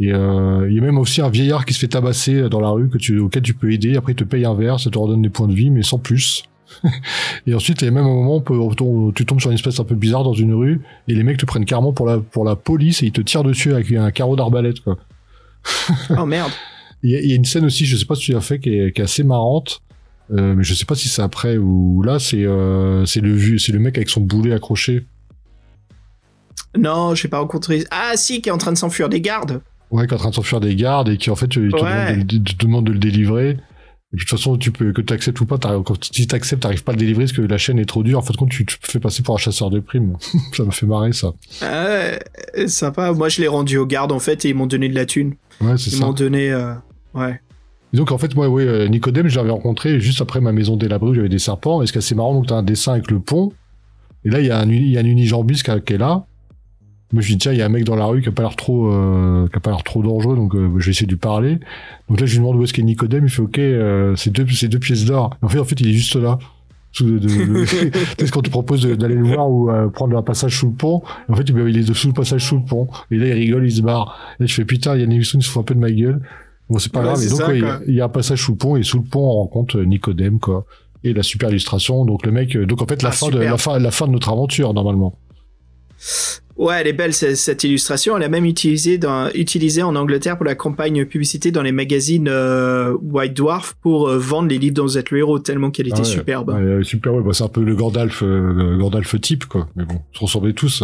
Et 0.00 0.12
euh, 0.12 0.66
il 0.68 0.76
y 0.76 0.78
a 0.78 0.82
même 0.82 0.98
aussi 0.98 1.20
un 1.22 1.30
vieillard 1.30 1.64
qui 1.64 1.74
se 1.74 1.78
fait 1.78 1.88
tabasser 1.88 2.48
dans 2.50 2.60
la 2.60 2.68
rue 2.68 2.88
que 2.88 2.98
tu, 2.98 3.18
auquel 3.18 3.42
tu 3.42 3.54
peux 3.54 3.72
aider. 3.72 3.96
Après 3.96 4.12
il 4.12 4.16
te 4.16 4.24
paye 4.24 4.44
un 4.44 4.54
verre, 4.54 4.78
ça 4.78 4.90
te 4.90 4.98
redonne 4.98 5.22
des 5.22 5.30
points 5.30 5.48
de 5.48 5.54
vie, 5.54 5.70
mais 5.70 5.82
sans 5.82 5.98
plus. 5.98 6.44
et 7.46 7.54
ensuite 7.54 7.80
il 7.82 7.86
y 7.86 7.88
a 7.88 7.90
même 7.90 8.04
un 8.04 8.08
moment 8.14 8.42
où 8.50 9.12
tu 9.12 9.24
tombes 9.26 9.40
sur 9.40 9.50
une 9.50 9.56
espèce 9.56 9.80
un 9.80 9.84
peu 9.84 9.94
bizarre 9.94 10.22
dans 10.24 10.34
une 10.34 10.52
rue 10.54 10.82
et 11.08 11.14
les 11.14 11.22
mecs 11.22 11.38
te 11.38 11.46
prennent 11.46 11.64
carrément 11.64 11.92
pour 11.92 12.06
la 12.06 12.18
pour 12.18 12.44
la 12.44 12.56
police 12.56 13.02
et 13.02 13.06
ils 13.06 13.12
te 13.12 13.20
tirent 13.22 13.42
dessus 13.44 13.72
avec 13.72 13.90
un 13.92 14.10
carreau 14.10 14.36
d'arbalète 14.36 14.80
quoi. 14.80 14.98
Oh 16.18 16.26
merde. 16.26 16.50
Il 17.02 17.10
y, 17.10 17.14
a, 17.16 17.20
il 17.20 17.28
y 17.28 17.32
a 17.32 17.36
une 17.36 17.44
scène 17.44 17.64
aussi, 17.64 17.86
je 17.86 17.96
sais 17.96 18.04
pas 18.06 18.14
si 18.16 18.22
tu 18.22 18.32
l'as 18.32 18.40
fait, 18.40 18.58
qui 18.58 18.70
est, 18.70 18.92
qui 18.92 19.00
est 19.00 19.04
assez 19.04 19.22
marrante. 19.22 19.80
Euh, 20.32 20.54
mais 20.56 20.62
je 20.64 20.74
sais 20.74 20.84
pas 20.84 20.94
si 20.96 21.08
c'est 21.08 21.22
après 21.22 21.56
ou 21.56 22.02
là, 22.02 22.18
c'est 22.18 22.44
euh, 22.44 23.06
c'est 23.06 23.20
le 23.20 23.56
c'est 23.58 23.72
le 23.72 23.78
mec 23.78 23.96
avec 23.96 24.10
son 24.10 24.20
boulet 24.20 24.52
accroché. 24.52 25.06
Non, 26.76 27.14
j'ai 27.14 27.28
pas 27.28 27.38
rencontré. 27.38 27.84
Ah, 27.90 28.12
si, 28.16 28.42
qui 28.42 28.48
est 28.48 28.52
en 28.52 28.58
train 28.58 28.72
de 28.72 28.76
s'enfuir 28.78 29.08
des 29.08 29.20
gardes. 29.20 29.62
Ouais, 29.90 30.06
qui 30.06 30.12
est 30.12 30.16
en 30.16 30.18
train 30.20 30.30
de 30.30 30.34
s'enfuir 30.34 30.60
des 30.60 30.74
gardes 30.76 31.08
et 31.08 31.16
qui 31.16 31.30
en 31.30 31.36
fait 31.36 31.46
il 31.56 31.70
te, 31.70 31.76
Ouais. 31.82 32.12
demande, 32.12 32.26
de, 32.26 32.36
le- 32.36 32.44
te 32.44 32.56
demande 32.66 32.86
de 32.86 32.92
le 32.92 32.98
délivrer. 32.98 33.56
Et 34.12 34.16
puis 34.16 34.24
de 34.24 34.28
toute 34.30 34.38
façon, 34.38 34.56
tu 34.56 34.70
peux 34.72 34.92
que 34.92 35.02
tu 35.02 35.12
acceptes 35.12 35.38
ou 35.40 35.44
pas, 35.46 35.58
t'arrives- 35.58 35.82
quand 35.82 36.02
si 36.14 36.26
t'acceptes, 36.26 36.62
t'arrives 36.62 36.82
pas 36.82 36.92
à 36.92 36.94
le 36.94 37.00
délivrer 37.00 37.24
parce 37.24 37.32
que 37.36 37.42
la 37.42 37.58
chaîne 37.58 37.78
est 37.78 37.84
trop 37.84 38.02
dure. 38.02 38.18
En 38.18 38.22
fait, 38.22 38.34
compte, 38.36 38.48
tu 38.50 38.64
te 38.64 38.72
fais 38.82 39.00
passer 39.00 39.22
pour 39.22 39.34
un 39.34 39.38
chasseur 39.38 39.68
de 39.68 39.80
primes. 39.80 40.16
ça 40.56 40.64
m'a 40.64 40.70
fait 40.70 40.86
marrer 40.86 41.12
ça. 41.12 41.32
Ah, 41.60 41.84
ouais, 42.56 42.68
sympa. 42.68 43.12
Moi, 43.12 43.28
je 43.28 43.40
l'ai 43.42 43.48
rendu 43.48 43.76
aux 43.76 43.84
gardes, 43.86 44.12
en 44.12 44.18
fait, 44.18 44.44
et 44.46 44.48
ils 44.50 44.54
m'ont 44.54 44.66
donné 44.66 44.88
de 44.88 44.94
la 44.94 45.04
thune. 45.04 45.34
Ouais, 45.60 45.76
c'est 45.76 45.90
Ils 45.90 45.98
ça. 45.98 46.06
m'ont 46.06 46.12
donné. 46.14 46.50
euh, 46.50 46.72
Ouais. 47.14 47.40
Et 47.92 47.96
donc 47.96 48.12
en 48.12 48.18
fait 48.18 48.34
moi 48.34 48.48
oui 48.50 48.64
euh, 48.64 48.86
Nicodème 48.86 49.28
je 49.28 49.36
l'avais 49.36 49.50
rencontré 49.50 49.98
juste 49.98 50.20
après 50.20 50.42
ma 50.42 50.52
maison 50.52 50.76
délabrée 50.76 51.08
où 51.08 51.14
j'avais 51.14 51.30
des 51.30 51.38
serpents 51.38 51.80
et 51.80 51.86
ce 51.86 51.92
qui 51.92 51.96
est 51.96 52.00
assez 52.04 52.14
marrant 52.14 52.34
donc 52.34 52.46
t'as 52.46 52.56
un 52.56 52.62
dessin 52.62 52.92
avec 52.92 53.10
le 53.10 53.18
pont 53.18 53.50
et 54.26 54.28
là 54.28 54.40
il 54.40 54.46
y 54.46 54.50
a 54.50 54.58
un 54.58 54.68
il 54.68 54.88
y 54.90 54.98
a 54.98 55.00
un 55.00 55.06
unijambiste 55.06 55.62
qui, 55.64 55.80
qui 55.80 55.94
est 55.94 55.98
là 55.98 56.26
moi 57.12 57.22
je 57.22 57.28
dis 57.28 57.38
tiens 57.38 57.52
il 57.52 57.58
y 57.58 57.62
a 57.62 57.66
un 57.66 57.70
mec 57.70 57.84
dans 57.84 57.96
la 57.96 58.04
rue 58.04 58.20
qui 58.22 58.28
a 58.28 58.32
pas 58.32 58.42
l'air 58.42 58.56
trop 58.56 58.92
euh, 58.92 59.48
qui 59.48 59.56
a 59.56 59.60
pas 59.60 59.70
l'air 59.70 59.82
trop 59.82 60.02
dangereux 60.02 60.36
donc 60.36 60.54
euh, 60.54 60.68
je 60.78 60.84
vais 60.86 60.90
essayer 60.90 61.06
de 61.06 61.12
lui 61.12 61.18
parler. 61.18 61.58
Donc 62.08 62.20
là 62.20 62.26
je 62.26 62.32
lui 62.32 62.38
demande 62.40 62.56
où 62.56 62.64
est-ce 62.64 62.72
qu'est 62.72 62.82
Nicodème 62.82 63.24
il 63.24 63.30
fait 63.30 63.42
ok 63.42 63.58
euh, 63.58 64.14
c'est 64.16 64.30
deux 64.30 64.46
c'est 64.48 64.68
deux 64.68 64.78
pièces 64.78 65.04
d'or. 65.04 65.30
En 65.42 65.48
fait 65.48 65.58
en 65.58 65.64
fait 65.64 65.80
il 65.80 65.88
est 65.88 65.92
juste 65.92 66.16
là. 66.16 66.38
De, 67.00 67.18
de- 67.18 67.28
le- 67.28 67.66
tu 68.18 68.24
sais 68.26 68.30
quand 68.32 68.42
tu 68.42 68.50
proposes 68.50 68.82
de- 68.82 68.94
d'aller 68.94 69.14
le 69.14 69.24
voir 69.24 69.48
ou 69.50 69.70
euh, 69.70 69.88
prendre 69.88 70.16
un 70.16 70.22
passage 70.22 70.58
sous 70.58 70.66
le 70.66 70.72
pont. 70.72 71.02
En 71.28 71.34
fait 71.36 71.48
il 71.48 71.78
est 71.78 71.94
sous 71.94 72.08
le 72.08 72.12
passage 72.14 72.44
sous 72.46 72.56
le 72.56 72.62
pont. 72.64 72.88
Et 73.10 73.16
là 73.16 73.26
il 73.28 73.32
rigole 73.34 73.64
il 73.66 73.72
se 73.72 73.82
barre. 73.82 74.18
Et 74.38 74.42
là 74.42 74.46
je 74.46 74.54
fais 74.54 74.64
putain 74.64 74.94
il 74.94 75.00
y 75.00 75.02
a 75.02 75.06
émission 75.06 75.38
qui 75.38 75.46
se 75.46 75.50
fout 75.50 75.60
un 75.60 75.64
peu 75.64 75.74
de 75.74 75.80
ma 75.80 75.90
gueule. 75.90 76.20
Bon, 76.70 76.78
c'est 76.78 76.92
pas 76.92 77.00
Ouais, 77.00 77.06
grave. 77.06 77.22
Et 77.24 77.28
donc, 77.30 77.38
ça, 77.38 77.48
ouais, 77.48 77.60
il 77.86 77.94
y 77.94 78.00
a- 78.02 78.04
un 78.04 78.08
passage 78.10 78.42
sous 78.42 78.52
le 78.52 78.58
pont, 78.58 78.76
et 78.76 78.82
sous 78.82 78.98
le 78.98 79.04
pont, 79.04 79.20
on 79.20 79.32
rencontre 79.32 79.78
euh, 79.78 79.84
Nicodème, 79.86 80.38
quoi. 80.38 80.66
Et 81.02 81.14
la 81.14 81.22
super 81.22 81.48
illustration. 81.48 82.04
Donc, 82.04 82.26
le 82.26 82.30
mec, 82.32 82.54
euh, 82.56 82.66
donc 82.66 82.82
en 82.82 82.86
fait, 82.86 83.02
la 83.02 83.08
Ah, 83.08 83.12
fin 83.12 83.30
de, 83.30 83.38
la 83.38 83.56
fin, 83.56 83.78
la 83.78 83.90
fin 83.90 84.06
de 84.06 84.12
notre 84.12 84.28
aventure, 84.28 84.74
normalement. 84.74 85.16
Ouais, 86.58 86.74
elle 86.80 86.88
est 86.88 86.92
belle 86.92 87.14
cette, 87.14 87.36
cette 87.36 87.62
illustration. 87.64 88.16
Elle 88.16 88.24
a 88.24 88.28
même 88.28 88.44
utilisé 88.44 88.98
dans, 88.98 89.30
utilisé 89.32 89.82
en 89.82 89.94
Angleterre 89.94 90.36
pour 90.36 90.44
la 90.44 90.56
campagne 90.56 91.04
publicité 91.04 91.52
dans 91.52 91.62
les 91.62 91.70
magazines 91.72 92.26
euh, 92.28 92.96
White 93.00 93.34
Dwarf 93.34 93.74
pour 93.80 94.08
euh, 94.08 94.18
vendre 94.18 94.48
les 94.48 94.58
livres 94.58 94.74
dont 94.74 94.82
vous 94.82 94.98
êtes 94.98 95.10
le 95.12 95.18
héros 95.18 95.38
tellement 95.38 95.70
qu'elle 95.70 95.86
était 95.86 95.98
Ah 95.98 96.00
ouais. 96.00 96.04
superbe. 96.04 96.48
Ouais, 96.50 96.82
super, 96.82 97.14
ouais, 97.14 97.22
bah, 97.22 97.30
c'est 97.32 97.44
un 97.44 97.48
peu 97.48 97.62
le 97.62 97.76
Gandalf, 97.76 98.22
euh, 98.24 98.76
Gandalf 98.76 99.20
type, 99.20 99.44
quoi. 99.44 99.68
Mais 99.76 99.84
bon, 99.84 100.00
se 100.12 100.18
ressemblaient 100.20 100.52
tous. 100.52 100.82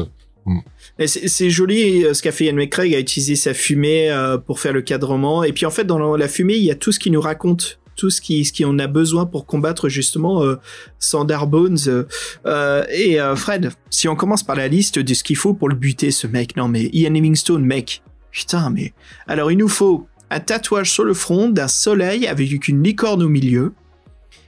Et 0.99 1.07
c'est 1.09 1.51
joli 1.51 2.05
euh, 2.05 2.15
ce 2.15 2.23
qu'a 2.23 2.31
fait 2.31 2.45
Ian 2.45 2.55
McCraig 2.55 2.95
a 2.95 3.01
utilisé 3.01 3.35
sa 3.35 3.53
fumée 3.55 4.11
euh, 4.11 4.37
pour 4.39 4.61
faire 4.61 4.73
le 4.75 4.83
cadrement. 4.83 5.43
Et 5.43 5.53
puis 5.53 5.67
en 5.67 5.71
fait, 5.71 5.85
dans 5.85 5.99
la- 5.99 6.19
la 6.19 6.29
fumée, 6.29 6.55
il 6.57 6.63
y 6.65 6.71
a 6.71 6.75
tout 6.77 6.93
ce 6.93 6.99
qui 7.01 7.11
nous 7.11 7.21
raconte, 7.21 7.79
tout 7.97 8.11
ce 8.11 8.21
qui, 8.21 8.45
ce 8.45 8.53
qui 8.53 8.65
on 8.65 8.79
a 8.79 8.87
besoin 8.87 9.27
pour 9.27 9.47
combattre 9.47 9.89
justement 9.89 10.43
euh, 10.43 10.57
Sandar 10.99 11.47
Bones. 11.47 11.79
euh, 11.87 12.05
euh, 12.47 12.85
et 12.91 13.21
euh, 13.21 13.37
Fred, 13.37 13.71
si 13.91 14.09
on 14.09 14.17
commence 14.17 14.43
par 14.43 14.57
la 14.57 14.69
liste 14.69 14.99
de 14.99 15.15
ce 15.15 15.23
qu'il 15.23 15.37
faut 15.37 15.55
pour 15.55 15.69
le 15.69 15.75
buter, 15.75 16.11
ce 16.11 16.27
mec, 16.27 16.57
non 16.57 16.69
mais 16.69 16.91
Ian 16.93 17.13
Livingstone, 17.13 17.65
mec, 17.65 18.03
putain, 18.31 18.71
mais 18.71 18.93
alors 19.27 19.51
il 19.53 19.59
nous 19.59 19.69
faut 19.69 20.07
un 20.31 20.41
tatouage 20.41 20.91
sur 20.91 21.05
le 21.05 21.15
front 21.15 21.49
d'un 21.49 21.69
soleil 21.69 22.27
avec 22.27 22.69
une 22.69 22.83
licorne 22.83 23.23
au 23.23 23.29
milieu. 23.29 23.73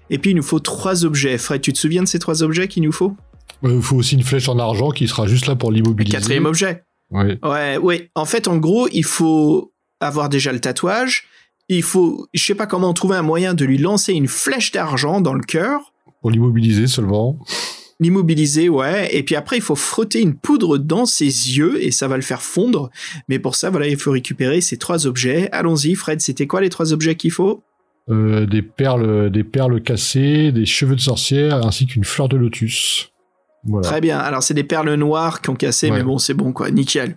Et 0.08 0.18
puis 0.18 0.30
il 0.30 0.36
nous 0.36 0.42
faut 0.42 0.60
trois 0.60 1.04
objets. 1.04 1.36
Fred, 1.36 1.60
tu 1.60 1.72
te 1.72 1.78
souviens 1.78 2.02
de 2.02 2.08
ces 2.08 2.18
trois 2.18 2.42
objets 2.42 2.68
qu'il 2.68 2.84
nous 2.84 2.92
faut? 2.92 3.16
Il 3.62 3.82
faut 3.82 3.96
aussi 3.96 4.14
une 4.14 4.22
flèche 4.22 4.48
en 4.48 4.58
argent 4.58 4.90
qui 4.90 5.08
sera 5.08 5.26
juste 5.26 5.46
là 5.46 5.56
pour 5.56 5.72
l'immobiliser. 5.72 6.16
Quatrième 6.16 6.46
objet. 6.46 6.84
Ouais. 7.10 7.38
Ouais, 7.42 7.76
ouais. 7.78 8.10
En 8.14 8.24
fait, 8.24 8.48
en 8.48 8.56
gros, 8.56 8.88
il 8.92 9.04
faut 9.04 9.72
avoir 10.00 10.28
déjà 10.28 10.52
le 10.52 10.60
tatouage. 10.60 11.26
Il 11.68 11.82
faut, 11.82 12.26
je 12.32 12.44
sais 12.44 12.54
pas 12.54 12.66
comment 12.66 12.92
trouver 12.94 13.16
un 13.16 13.22
moyen 13.22 13.54
de 13.54 13.64
lui 13.64 13.78
lancer 13.78 14.12
une 14.12 14.28
flèche 14.28 14.70
d'argent 14.72 15.20
dans 15.20 15.34
le 15.34 15.42
cœur, 15.42 15.92
Pour 16.22 16.30
l'immobiliser 16.30 16.86
seulement. 16.86 17.38
l'immobiliser, 17.98 18.68
ouais. 18.68 19.08
Et 19.16 19.22
puis 19.22 19.34
après, 19.36 19.56
il 19.56 19.62
faut 19.62 19.74
frotter 19.74 20.20
une 20.20 20.34
poudre 20.34 20.78
dans 20.78 21.06
ses 21.06 21.24
yeux 21.24 21.82
et 21.82 21.90
ça 21.90 22.08
va 22.08 22.16
le 22.16 22.22
faire 22.22 22.42
fondre. 22.42 22.90
Mais 23.28 23.38
pour 23.38 23.56
ça, 23.56 23.70
voilà, 23.70 23.88
il 23.88 23.96
faut 23.96 24.12
récupérer 24.12 24.60
ces 24.60 24.76
trois 24.76 25.06
objets. 25.06 25.48
Allons-y, 25.52 25.94
Fred. 25.94 26.20
C'était 26.20 26.46
quoi 26.46 26.60
les 26.60 26.68
trois 26.68 26.92
objets 26.92 27.14
qu'il 27.16 27.32
faut? 27.32 27.62
Euh, 28.08 28.46
des 28.46 28.62
perles, 28.62 29.30
des 29.32 29.42
perles 29.42 29.82
cassées, 29.82 30.52
des 30.52 30.66
cheveux 30.66 30.94
de 30.94 31.00
sorcière, 31.00 31.66
ainsi 31.66 31.86
qu'une 31.86 32.04
fleur 32.04 32.28
de 32.28 32.36
lotus. 32.36 33.10
Voilà. 33.64 33.88
Très 33.88 34.00
bien. 34.00 34.18
Alors, 34.20 34.44
c'est 34.44 34.54
des 34.54 34.62
perles 34.62 34.94
noires 34.94 35.40
qui 35.42 35.50
ont 35.50 35.56
cassé, 35.56 35.90
Ouais. 35.90 35.96
mais 35.98 36.04
bon, 36.04 36.18
c'est 36.18 36.34
bon, 36.34 36.52
quoi. 36.52 36.70
Nickel. 36.70 37.16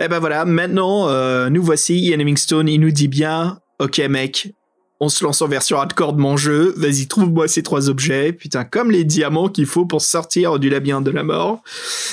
Eh 0.00 0.08
ben 0.08 0.18
voilà. 0.18 0.44
Maintenant, 0.44 1.08
euh, 1.08 1.48
nous 1.50 1.62
voici. 1.62 2.00
Ian 2.00 2.16
Livingstone, 2.16 2.68
il 2.68 2.80
nous 2.80 2.90
dit 2.90 3.06
bien, 3.06 3.60
ok, 3.78 3.98
mec. 4.08 4.52
On 5.00 5.08
se 5.08 5.24
lance 5.24 5.42
en 5.42 5.48
version 5.48 5.76
hardcore 5.76 6.12
de 6.12 6.20
mon 6.20 6.36
jeu. 6.36 6.72
Vas-y, 6.76 7.06
trouve-moi 7.06 7.48
ces 7.48 7.62
trois 7.62 7.90
objets. 7.90 8.32
Putain, 8.32 8.64
comme 8.64 8.90
les 8.90 9.04
diamants 9.04 9.48
qu'il 9.48 9.66
faut 9.66 9.86
pour 9.86 10.00
sortir 10.00 10.58
du 10.58 10.70
labyrinthe 10.70 11.04
de 11.04 11.10
la 11.10 11.24
mort. 11.24 11.62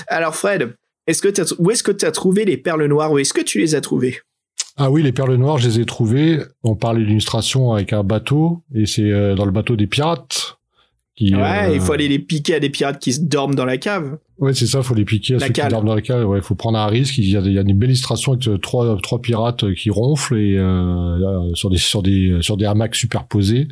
Alors, 0.07 0.35
Fred, 0.35 0.73
où 1.07 1.71
est-ce 1.71 1.83
que 1.83 1.91
tu 1.91 2.11
trouvé 2.11 2.45
les 2.45 2.57
perles 2.57 2.85
noires? 2.85 3.11
Où 3.11 3.19
est-ce 3.19 3.33
que 3.33 3.41
tu 3.41 3.59
les 3.59 3.75
as 3.75 3.81
trouvées? 3.81 4.19
Ah 4.77 4.89
oui, 4.89 5.03
les 5.03 5.11
perles 5.11 5.35
noires, 5.35 5.57
je 5.57 5.67
les 5.67 5.79
ai 5.79 5.85
trouvées. 5.85 6.39
On 6.63 6.75
parlait 6.75 7.03
d'illustration 7.05 7.73
avec 7.73 7.93
un 7.93 8.03
bateau, 8.03 8.63
et 8.73 8.85
c'est 8.85 9.11
euh, 9.11 9.35
dans 9.35 9.45
le 9.45 9.51
bateau 9.51 9.75
des 9.75 9.87
pirates. 9.87 10.57
Qui, 11.15 11.35
Ouais, 11.35 11.41
euh, 11.69 11.73
il 11.75 11.81
faut 11.81 11.91
aller 11.91 12.07
les 12.07 12.19
piquer 12.19 12.55
à 12.55 12.59
des 12.59 12.69
pirates 12.69 12.99
qui 12.99 13.11
se 13.13 13.19
dorment 13.21 13.53
dans 13.53 13.65
la 13.65 13.77
cave. 13.77 14.17
Ouais, 14.39 14.53
c'est 14.53 14.65
ça, 14.65 14.81
faut 14.81 14.95
les 14.95 15.03
piquer 15.05 15.35
à 15.35 15.39
La 15.39 15.47
ceux 15.47 15.53
cale. 15.53 15.67
qui 15.67 15.71
dorment 15.71 15.87
dans 15.87 15.95
la 15.95 16.01
cale. 16.01 16.25
Ouais, 16.25 16.41
faut 16.41 16.55
prendre 16.55 16.77
un 16.79 16.87
risque. 16.87 17.17
Il 17.17 17.29
y 17.29 17.35
a, 17.37 17.41
il 17.41 17.51
y 17.51 17.57
a 17.57 17.61
une 17.61 17.77
belle 17.77 17.89
illustration 17.89 18.31
avec 18.33 18.47
euh, 18.47 18.57
trois, 18.57 18.97
trois 19.03 19.21
pirates 19.21 19.65
euh, 19.65 19.73
qui 19.73 19.89
ronflent 19.89 20.37
et 20.37 20.57
euh, 20.57 21.17
là, 21.19 21.41
sur 21.53 21.69
des 21.69 21.77
sur 21.77 22.01
des 22.01 22.37
sur 22.41 22.55
des 22.57 22.65
hamacs 22.65 22.95
superposés. 22.95 23.67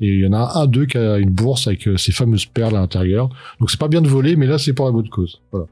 Et 0.00 0.08
il 0.08 0.20
y 0.20 0.26
en 0.26 0.32
a 0.32 0.58
un 0.58 0.66
d'eux 0.66 0.86
qui 0.86 0.98
a 0.98 1.18
une 1.18 1.30
bourse 1.30 1.66
avec 1.68 1.88
ces 1.96 2.10
fameuses 2.12 2.46
perles 2.46 2.74
à 2.76 2.80
l'intérieur. 2.80 3.28
Donc 3.60 3.70
c'est 3.70 3.78
pas 3.80 3.88
bien 3.88 4.00
de 4.02 4.08
voler, 4.08 4.34
mais 4.34 4.46
là 4.46 4.58
c'est 4.58 4.72
pour 4.72 4.86
la 4.86 4.92
bonne 4.92 5.08
cause. 5.10 5.40
Voilà. 5.52 5.66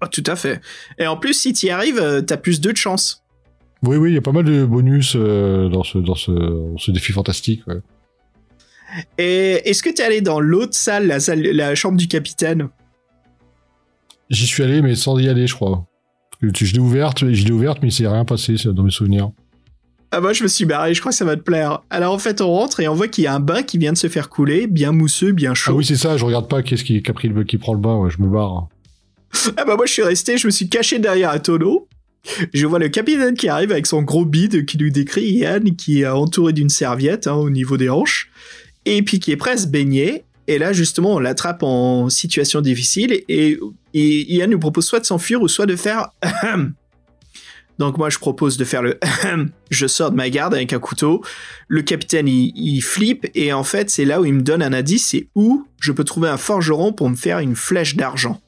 Ah, 0.00 0.08
tout 0.08 0.22
à 0.26 0.36
fait. 0.36 0.60
Et 0.98 1.06
en 1.06 1.16
plus, 1.16 1.32
si 1.32 1.52
tu 1.54 1.66
y 1.66 1.70
arrives, 1.70 2.24
t'as 2.26 2.36
plus 2.36 2.60
deux 2.60 2.72
de 2.72 2.76
chance. 2.76 3.22
Oui, 3.82 3.96
oui, 3.96 4.10
il 4.10 4.14
y 4.14 4.18
a 4.18 4.22
pas 4.22 4.32
mal 4.32 4.44
de 4.44 4.64
bonus 4.66 5.14
euh, 5.16 5.68
dans 5.68 5.82
ce 5.82 5.98
dans 5.98 6.14
ce, 6.14 6.32
ce 6.76 6.90
défi 6.90 7.12
fantastique. 7.12 7.66
Ouais. 7.66 7.76
Et 9.18 9.68
est-ce 9.68 9.82
que 9.82 9.90
t'es 9.90 10.02
allé 10.02 10.20
dans 10.20 10.40
l'autre 10.40 10.74
salle, 10.74 11.06
la 11.06 11.20
salle, 11.20 11.42
la 11.42 11.74
chambre 11.74 11.96
du 11.98 12.08
capitaine? 12.08 12.68
J'y 14.30 14.46
suis 14.46 14.62
allé, 14.62 14.82
mais 14.82 14.94
sans 14.94 15.18
y 15.18 15.28
aller, 15.28 15.46
je 15.46 15.54
crois. 15.54 15.86
Je, 16.40 16.72
l'ai 16.72 16.78
ouverte, 16.78 17.30
je 17.32 17.44
l'ai 17.44 17.52
ouverte, 17.52 17.78
mais 17.82 17.88
il 17.88 17.92
s'est 17.92 18.06
rien 18.08 18.24
passé 18.24 18.56
ça, 18.56 18.72
dans 18.72 18.82
mes 18.82 18.90
souvenirs. 18.90 19.30
Ah 20.10 20.20
moi 20.20 20.32
je 20.32 20.44
me 20.44 20.48
suis 20.48 20.64
barré, 20.64 20.94
je 20.94 21.00
crois 21.00 21.10
que 21.10 21.16
ça 21.16 21.24
va 21.24 21.34
te 21.34 21.40
plaire. 21.42 21.80
Alors 21.90 22.14
en 22.14 22.18
fait 22.18 22.40
on 22.40 22.46
rentre 22.48 22.78
et 22.78 22.86
on 22.86 22.94
voit 22.94 23.08
qu'il 23.08 23.24
y 23.24 23.26
a 23.26 23.34
un 23.34 23.40
bain 23.40 23.64
qui 23.64 23.78
vient 23.78 23.92
de 23.92 23.98
se 23.98 24.06
faire 24.08 24.28
couler, 24.28 24.68
bien 24.68 24.92
mousseux, 24.92 25.32
bien 25.32 25.50
Ah 25.50 25.54
chaud. 25.54 25.72
oui, 25.74 25.84
c'est 25.84 25.96
ça. 25.96 26.16
Je 26.16 26.24
regarde 26.24 26.48
pas 26.48 26.62
qu'est-ce 26.62 26.84
qui, 26.84 27.02
qui 27.02 27.10
a 27.10 27.14
pris 27.14 27.28
le 27.28 27.42
qui 27.42 27.58
prend 27.58 27.72
le 27.74 27.80
bain. 27.80 27.96
Ouais, 27.96 28.10
je 28.10 28.22
me 28.22 28.28
barre. 28.28 28.68
Ah 29.56 29.64
bah 29.64 29.74
moi 29.74 29.86
je 29.86 29.92
suis 29.92 30.02
resté, 30.04 30.38
je 30.38 30.46
me 30.46 30.52
suis 30.52 30.68
caché 30.68 31.00
derrière 31.00 31.30
un 31.30 31.40
tonneau. 31.40 31.88
Je 32.52 32.64
vois 32.66 32.78
le 32.78 32.90
capitaine 32.90 33.34
qui 33.34 33.48
arrive 33.48 33.72
avec 33.72 33.86
son 33.86 34.02
gros 34.02 34.24
bide 34.24 34.64
qui 34.66 34.78
nous 34.78 34.90
décrit 34.90 35.32
Yann 35.32 35.74
qui 35.74 36.02
est 36.02 36.06
entouré 36.06 36.52
d'une 36.52 36.68
serviette 36.70 37.26
hein, 37.26 37.34
au 37.34 37.50
niveau 37.50 37.76
des 37.76 37.88
hanches 37.90 38.30
et 38.84 39.02
puis 39.02 39.20
qui 39.20 39.32
est 39.32 39.56
se 39.56 39.66
baigner. 39.66 40.24
Et 40.46 40.58
là, 40.58 40.72
justement, 40.72 41.14
on 41.14 41.18
l'attrape 41.18 41.62
en 41.62 42.10
situation 42.10 42.60
difficile 42.60 43.12
et, 43.28 43.58
et 43.94 44.34
Ian 44.34 44.48
nous 44.48 44.58
propose 44.58 44.84
soit 44.84 45.00
de 45.00 45.06
s'enfuir 45.06 45.40
ou 45.40 45.48
soit 45.48 45.66
de 45.66 45.76
faire. 45.76 46.10
Donc 47.78 47.98
moi, 47.98 48.08
je 48.08 48.18
propose 48.18 48.56
de 48.56 48.64
faire 48.64 48.82
le. 48.82 48.98
je 49.70 49.86
sors 49.86 50.10
de 50.10 50.16
ma 50.16 50.30
garde 50.30 50.54
avec 50.54 50.72
un 50.72 50.78
couteau. 50.78 51.22
Le 51.66 51.82
capitaine, 51.82 52.28
il, 52.28 52.52
il 52.54 52.80
flippe 52.82 53.26
et 53.34 53.52
en 53.52 53.64
fait, 53.64 53.90
c'est 53.90 54.04
là 54.04 54.20
où 54.20 54.24
il 54.24 54.34
me 54.34 54.42
donne 54.42 54.62
un 54.62 54.72
indice, 54.72 55.06
c'est 55.08 55.28
où 55.34 55.66
je 55.80 55.92
peux 55.92 56.04
trouver 56.04 56.28
un 56.28 56.36
forgeron 56.36 56.92
pour 56.92 57.10
me 57.10 57.16
faire 57.16 57.38
une 57.38 57.56
flèche 57.56 57.96
d'argent. 57.96 58.40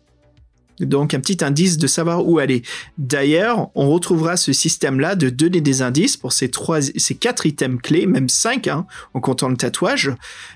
Donc 0.81 1.15
un 1.15 1.20
petit 1.20 1.44
indice 1.44 1.78
de 1.78 1.86
savoir 1.86 2.27
où 2.27 2.39
aller. 2.39 2.62
D'ailleurs, 2.98 3.70
on 3.74 3.89
retrouvera 3.90 4.36
ce 4.36 4.53
système-là 4.53 5.15
de 5.15 5.31
donner 5.31 5.61
des 5.61 5.82
indices 5.82 6.16
pour 6.16 6.32
ces 6.32 6.51
trois, 6.51 6.81
ces 6.82 7.15
quatre 7.15 7.47
items 7.47 7.81
clés, 7.82 8.07
même 8.07 8.28
cinq, 8.28 8.69
hein, 8.69 8.86
en 9.15 9.20
comptant 9.20 9.48
le 9.48 9.57
tatouage, 9.57 10.12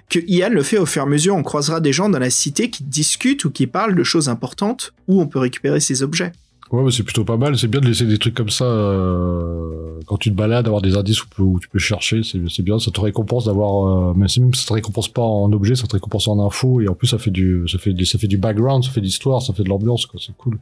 que 0.08 0.18
Ian 0.26 0.50
le 0.50 0.62
fait 0.62 0.78
au 0.78 0.86
fur 0.86 1.02
et 1.02 1.06
à 1.06 1.08
mesure. 1.08 1.36
On 1.36 1.42
croisera 1.42 1.80
des 1.80 1.92
gens 1.92 2.08
dans 2.08 2.18
la 2.18 2.30
cité 2.30 2.70
qui 2.70 2.84
discutent 2.84 3.44
ou 3.44 3.50
qui 3.50 3.66
parlent 3.66 3.94
de 3.94 4.04
choses 4.04 4.28
importantes 4.28 4.92
où 5.08 5.20
on 5.20 5.26
peut 5.26 5.38
récupérer 5.38 5.80
ces 5.80 6.02
objets. 6.02 6.32
Ouais, 6.70 6.84
mais 6.84 6.90
c'est 6.92 7.02
plutôt 7.02 7.24
pas 7.24 7.36
mal. 7.36 7.58
C'est 7.58 7.66
bien 7.66 7.80
de 7.80 7.86
laisser 7.86 8.06
des 8.06 8.16
trucs 8.18 8.34
comme 8.34 8.48
ça 8.50 8.64
euh, 8.64 9.98
quand 10.06 10.16
tu 10.18 10.30
te 10.30 10.36
balades, 10.36 10.66
avoir 10.66 10.80
des 10.82 10.96
indices 10.96 11.20
où, 11.38 11.58
tu 11.60 11.68
peux- 11.68 11.78
chercher. 11.80 12.22
C'est 12.22 12.62
bien. 12.62 12.78
Ça 12.78 12.90
te 12.92 13.00
récompense 13.00 13.46
d'avoir. 13.46 14.10
Euh, 14.10 14.14
même 14.14 14.28
ça 14.54 14.66
te 14.68 14.72
récompense 14.72 15.08
pas 15.08 15.22
en 15.22 15.52
objet, 15.52 15.74
ça 15.74 15.86
te 15.88 15.94
récompense 15.94 16.28
en 16.28 16.38
info. 16.46 16.80
Et 16.80 16.88
en 16.88 16.94
plus, 16.94 17.08
ça 17.08 17.18
fait 17.18 17.30
du, 17.32 17.64
ça 17.66 17.78
fait, 17.78 17.92
du- 17.92 18.06
ça 18.06 18.18
fait 18.18 18.28
du 18.28 18.38
background, 18.38 18.84
ça 18.84 18.90
fait 18.90 19.00
de 19.00 19.06
l'histoire, 19.06 19.42
ça 19.42 19.52
fait 19.52 19.64
de 19.64 19.68
l'ambiance. 19.68 20.06
C'est 20.18 20.36
cool. 20.36 20.58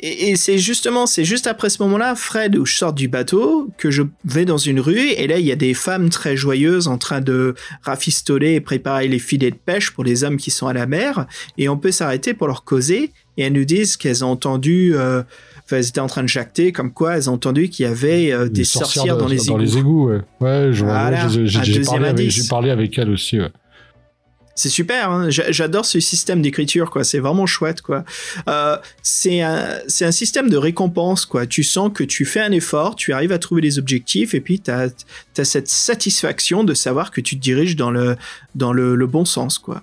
Et, 0.00 0.28
et 0.30 0.36
c'est 0.36 0.58
justement, 0.58 1.06
c'est 1.06 1.24
juste 1.24 1.46
après 1.46 1.70
ce 1.70 1.82
moment-là, 1.82 2.14
Fred, 2.14 2.56
où 2.56 2.66
je 2.66 2.76
sors 2.76 2.92
du 2.92 3.08
bateau, 3.08 3.68
que 3.78 3.90
je 3.90 4.02
vais 4.26 4.44
dans 4.44 4.58
une 4.58 4.78
rue, 4.78 5.08
et 5.10 5.26
là, 5.26 5.38
il 5.38 5.46
y 5.46 5.52
a 5.52 5.56
des 5.56 5.72
femmes 5.72 6.10
très 6.10 6.36
joyeuses 6.36 6.86
en 6.86 6.98
train 6.98 7.20
de 7.22 7.54
rafistoler 7.82 8.54
et 8.54 8.60
préparer 8.60 9.08
les 9.08 9.18
filets 9.18 9.50
de 9.50 9.56
pêche 9.56 9.90
pour 9.92 10.04
les 10.04 10.22
hommes 10.24 10.36
qui 10.36 10.50
sont 10.50 10.66
à 10.66 10.72
la 10.74 10.86
mer, 10.86 11.26
et 11.56 11.68
on 11.70 11.78
peut 11.78 11.92
s'arrêter 11.92 12.34
pour 12.34 12.46
leur 12.46 12.64
causer, 12.64 13.12
et 13.38 13.42
elles 13.44 13.52
nous 13.54 13.64
disent 13.64 13.96
qu'elles 13.96 14.22
ont 14.24 14.30
entendu, 14.32 14.92
euh, 14.94 15.22
enfin, 15.64 15.76
elles 15.78 15.88
étaient 15.88 16.00
en 16.00 16.06
train 16.08 16.22
de 16.22 16.28
jacter, 16.28 16.72
comme 16.72 16.92
quoi 16.92 17.16
elles 17.16 17.30
ont 17.30 17.34
entendu 17.34 17.68
qu'il 17.70 17.84
y 17.84 17.88
avait 17.88 18.32
euh, 18.32 18.48
des 18.48 18.64
sorcières, 18.64 19.16
de- 19.16 19.20
dans 19.22 19.28
les 19.28 19.38
égouts. 19.76 19.78
égouts. 19.78 20.08
ouais. 20.10 20.20
Ouais. 20.40 20.72
Voilà, 20.72 21.28
j'ai- 21.28 21.46
parlé, 21.84 22.12
parlé 22.50 22.70
avec 22.70 22.98
elle 22.98 23.10
aussi. 23.10 23.40
Ouais. 23.40 23.48
C'est 24.56 24.70
super, 24.70 25.10
hein. 25.10 25.28
J'a- 25.28 25.52
j'adore 25.52 25.84
ce 25.84 26.00
système 26.00 26.40
d'écriture, 26.40 26.90
quoi. 26.90 27.04
C'est 27.04 27.18
vraiment 27.18 27.44
chouette, 27.44 27.82
quoi. 27.82 28.04
Euh, 28.48 28.78
c'est 29.02 29.42
un, 29.42 29.82
système 30.10 30.48
de 30.48 30.56
récompense, 30.56 31.26
quoi. 31.26 31.46
Tu 31.46 31.62
sens 31.62 31.90
que 31.94 32.02
tu 32.02 32.24
fais 32.24 32.40
un 32.40 32.52
effort, 32.52 32.96
tu 32.96 33.12
arrives 33.12 33.32
à 33.32 33.38
trouver 33.38 33.60
les 33.60 33.78
objectifs, 33.78 34.34
et 34.34 34.40
puis 34.40 34.58
t'as 34.60 34.88
as 35.36 35.44
cette 35.44 35.68
satisfaction 35.68 36.64
de 36.64 36.72
savoir 36.72 37.10
que 37.10 37.20
tu 37.20 37.36
te 37.36 37.42
diriges 37.42 37.76
dans 37.76 37.90
le, 37.90 39.06
bon 39.06 39.26
sens, 39.26 39.58
quoi. 39.58 39.82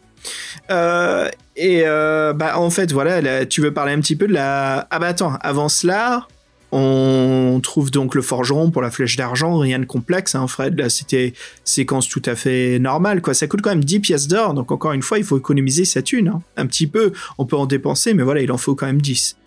Euh, 0.71 1.29
et 1.55 1.83
euh, 1.85 2.33
bah 2.33 2.57
en 2.57 2.69
fait 2.69 2.93
voilà, 2.93 3.21
là, 3.21 3.45
tu 3.45 3.61
veux 3.61 3.73
parler 3.73 3.93
un 3.93 3.99
petit 3.99 4.15
peu 4.15 4.27
de 4.27 4.33
la. 4.33 4.87
Ah 4.89 4.97
bah 4.97 5.07
attends, 5.07 5.37
avant 5.41 5.69
cela, 5.69 6.27
on 6.75 7.59
trouve 7.61 7.91
donc 7.91 8.15
le 8.15 8.21
forgeron 8.21 8.71
pour 8.71 8.81
la 8.81 8.89
flèche 8.89 9.15
d'argent, 9.15 9.59
rien 9.59 9.77
de 9.79 9.85
complexe, 9.85 10.33
hein, 10.33 10.47
Fred. 10.47 10.77
Là, 10.79 10.89
c'était 10.89 11.33
séquence 11.63 12.09
tout 12.09 12.21
à 12.25 12.35
fait 12.35 12.79
normale, 12.79 13.21
quoi. 13.21 13.33
Ça 13.33 13.47
coûte 13.47 13.61
quand 13.61 13.69
même 13.69 13.83
10 13.83 13.99
pièces 13.99 14.27
d'or, 14.27 14.53
donc 14.55 14.71
encore 14.71 14.93
une 14.93 15.03
fois, 15.03 15.19
il 15.19 15.23
faut 15.23 15.37
économiser 15.37 15.85
sa 15.85 16.01
thune. 16.01 16.29
hein. 16.29 16.41
Un 16.57 16.65
petit 16.65 16.87
peu, 16.87 17.13
on 17.37 17.45
peut 17.45 17.55
en 17.55 17.67
dépenser, 17.67 18.13
mais 18.13 18.23
voilà, 18.23 18.41
il 18.41 18.51
en 18.51 18.57
faut 18.57 18.73
quand 18.75 18.87
même 18.87 19.01
10. 19.01 19.37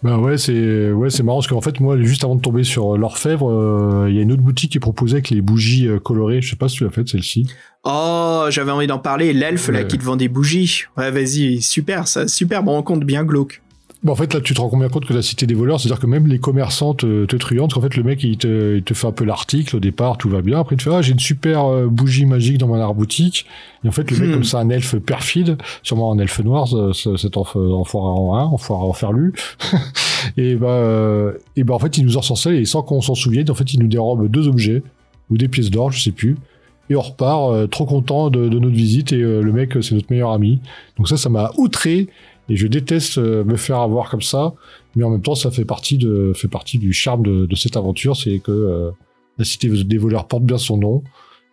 Bah 0.00 0.16
ouais, 0.16 0.38
c'est 0.38 0.92
ouais, 0.92 1.10
c'est 1.10 1.24
marrant 1.24 1.38
parce 1.38 1.48
qu'en 1.48 1.60
fait, 1.60 1.80
moi, 1.80 2.00
juste 2.00 2.22
avant 2.22 2.36
de 2.36 2.40
tomber 2.40 2.62
sur 2.62 2.96
l'orfèvre, 2.96 3.50
euh, 3.50 4.06
il 4.08 4.14
y 4.14 4.20
a 4.20 4.22
une 4.22 4.30
autre 4.30 4.42
boutique 4.42 4.70
qui 4.70 4.78
proposait 4.78 5.14
avec 5.14 5.30
les 5.30 5.40
bougies 5.40 5.88
euh, 5.88 5.98
colorées. 5.98 6.40
Je 6.40 6.50
sais 6.50 6.56
pas 6.56 6.68
si 6.68 6.76
tu 6.76 6.84
l'as 6.84 6.90
fait 6.90 7.08
celle-ci. 7.08 7.48
Oh, 7.82 8.44
j'avais 8.50 8.70
envie 8.70 8.86
d'en 8.86 9.00
parler, 9.00 9.32
l'elfe 9.32 9.68
là 9.68 9.82
qui 9.82 9.98
te 9.98 10.04
vend 10.04 10.14
des 10.14 10.28
bougies. 10.28 10.84
Ouais, 10.96 11.10
vas-y, 11.10 11.60
super, 11.62 12.06
ça, 12.06 12.28
super, 12.28 12.62
bon, 12.62 12.78
on 12.78 12.82
compte 12.84 13.02
bien 13.02 13.24
glauque. 13.24 13.60
Bah, 14.04 14.12
en 14.12 14.14
fait, 14.14 14.32
là, 14.32 14.40
tu 14.40 14.54
te 14.54 14.60
rends 14.60 14.74
bien 14.78 14.88
compte 14.88 15.06
que 15.06 15.12
la 15.12 15.22
cité 15.22 15.44
des 15.46 15.54
voleurs, 15.54 15.80
c'est-à-dire 15.80 15.98
que 16.00 16.06
même 16.06 16.28
les 16.28 16.38
commerçants 16.38 16.94
te, 16.94 17.24
te 17.24 17.34
truandent, 17.34 17.70
parce 17.70 17.74
qu'en 17.74 17.80
fait, 17.80 17.96
le 17.96 18.04
mec, 18.04 18.22
il 18.22 18.36
te, 18.38 18.76
il 18.76 18.82
te 18.84 18.94
fait 18.94 19.08
un 19.08 19.12
peu 19.12 19.24
l'article 19.24 19.74
au 19.74 19.80
départ, 19.80 20.18
tout 20.18 20.28
va 20.28 20.40
bien. 20.40 20.60
Après, 20.60 20.76
il 20.76 20.78
te 20.78 20.84
fait, 20.84 20.94
ah, 20.94 21.02
j'ai 21.02 21.12
une 21.12 21.18
super 21.18 21.64
euh, 21.66 21.86
bougie 21.88 22.24
magique 22.24 22.58
dans 22.58 22.68
mon 22.68 22.76
art-boutique. 22.80 23.44
Et 23.84 23.88
en 23.88 23.90
fait, 23.92 24.08
le 24.10 24.16
mec, 24.18 24.28
Hmm. 24.28 24.32
comme 24.34 24.44
ça, 24.44 24.60
un 24.60 24.68
elfe 24.70 24.96
perfide, 24.98 25.56
sûrement 25.82 26.12
un 26.12 26.18
elfe 26.20 26.38
noir, 26.44 26.68
ce- 26.68 26.92
ce- 26.92 27.16
cet 27.16 27.34
enf- 27.34 27.58
enfoiré 27.58 28.06
en 28.20 28.34
un, 28.36 28.44
enfoiré 28.44 28.84
en 28.84 28.92
ferlu. 28.92 29.32
et 30.36 30.54
bah, 30.54 30.68
euh, 30.68 31.32
et 31.56 31.64
bah, 31.64 31.74
en 31.74 31.78
fait, 31.80 31.98
il 31.98 32.04
nous 32.04 32.16
en 32.16 32.22
sorcelle, 32.22 32.54
et 32.54 32.64
sans 32.66 32.82
qu'on 32.82 33.00
s'en 33.00 33.16
souvienne, 33.16 33.50
en 33.50 33.54
fait, 33.54 33.74
il 33.74 33.80
nous 33.80 33.88
dérobe 33.88 34.28
deux 34.28 34.46
objets, 34.46 34.82
ou 35.30 35.36
des 35.38 35.48
pièces 35.48 35.70
d'or, 35.70 35.90
je 35.90 36.00
sais 36.00 36.12
plus. 36.12 36.36
Et 36.90 36.96
on 36.96 37.02
repart, 37.02 37.52
euh, 37.52 37.66
trop 37.66 37.84
content 37.84 38.30
de, 38.30 38.48
de 38.48 38.58
notre 38.58 38.74
visite, 38.74 39.12
et 39.12 39.20
euh, 39.20 39.42
le 39.42 39.52
mec, 39.52 39.74
c'est 39.82 39.94
notre 39.94 40.10
meilleur 40.10 40.30
ami. 40.30 40.60
Donc 40.96 41.08
ça, 41.08 41.16
ça 41.18 41.28
m'a 41.28 41.50
outré, 41.58 42.08
et 42.48 42.56
je 42.56 42.66
déteste 42.66 43.18
euh, 43.18 43.44
me 43.44 43.56
faire 43.56 43.78
avoir 43.78 44.10
comme 44.10 44.22
ça, 44.22 44.54
mais 44.96 45.04
en 45.04 45.10
même 45.10 45.22
temps, 45.22 45.34
ça 45.34 45.50
fait 45.50 45.64
partie 45.64 45.98
de, 45.98 46.32
fait 46.34 46.48
partie 46.48 46.78
du 46.78 46.92
charme 46.92 47.22
de, 47.22 47.46
de 47.46 47.56
cette 47.56 47.76
aventure, 47.76 48.16
c'est 48.16 48.38
que 48.38 48.52
euh, 48.52 48.90
la 49.38 49.44
cité 49.44 49.68
des 49.68 49.98
voleurs 49.98 50.26
porte 50.26 50.44
bien 50.44 50.58
son 50.58 50.76
nom. 50.76 51.02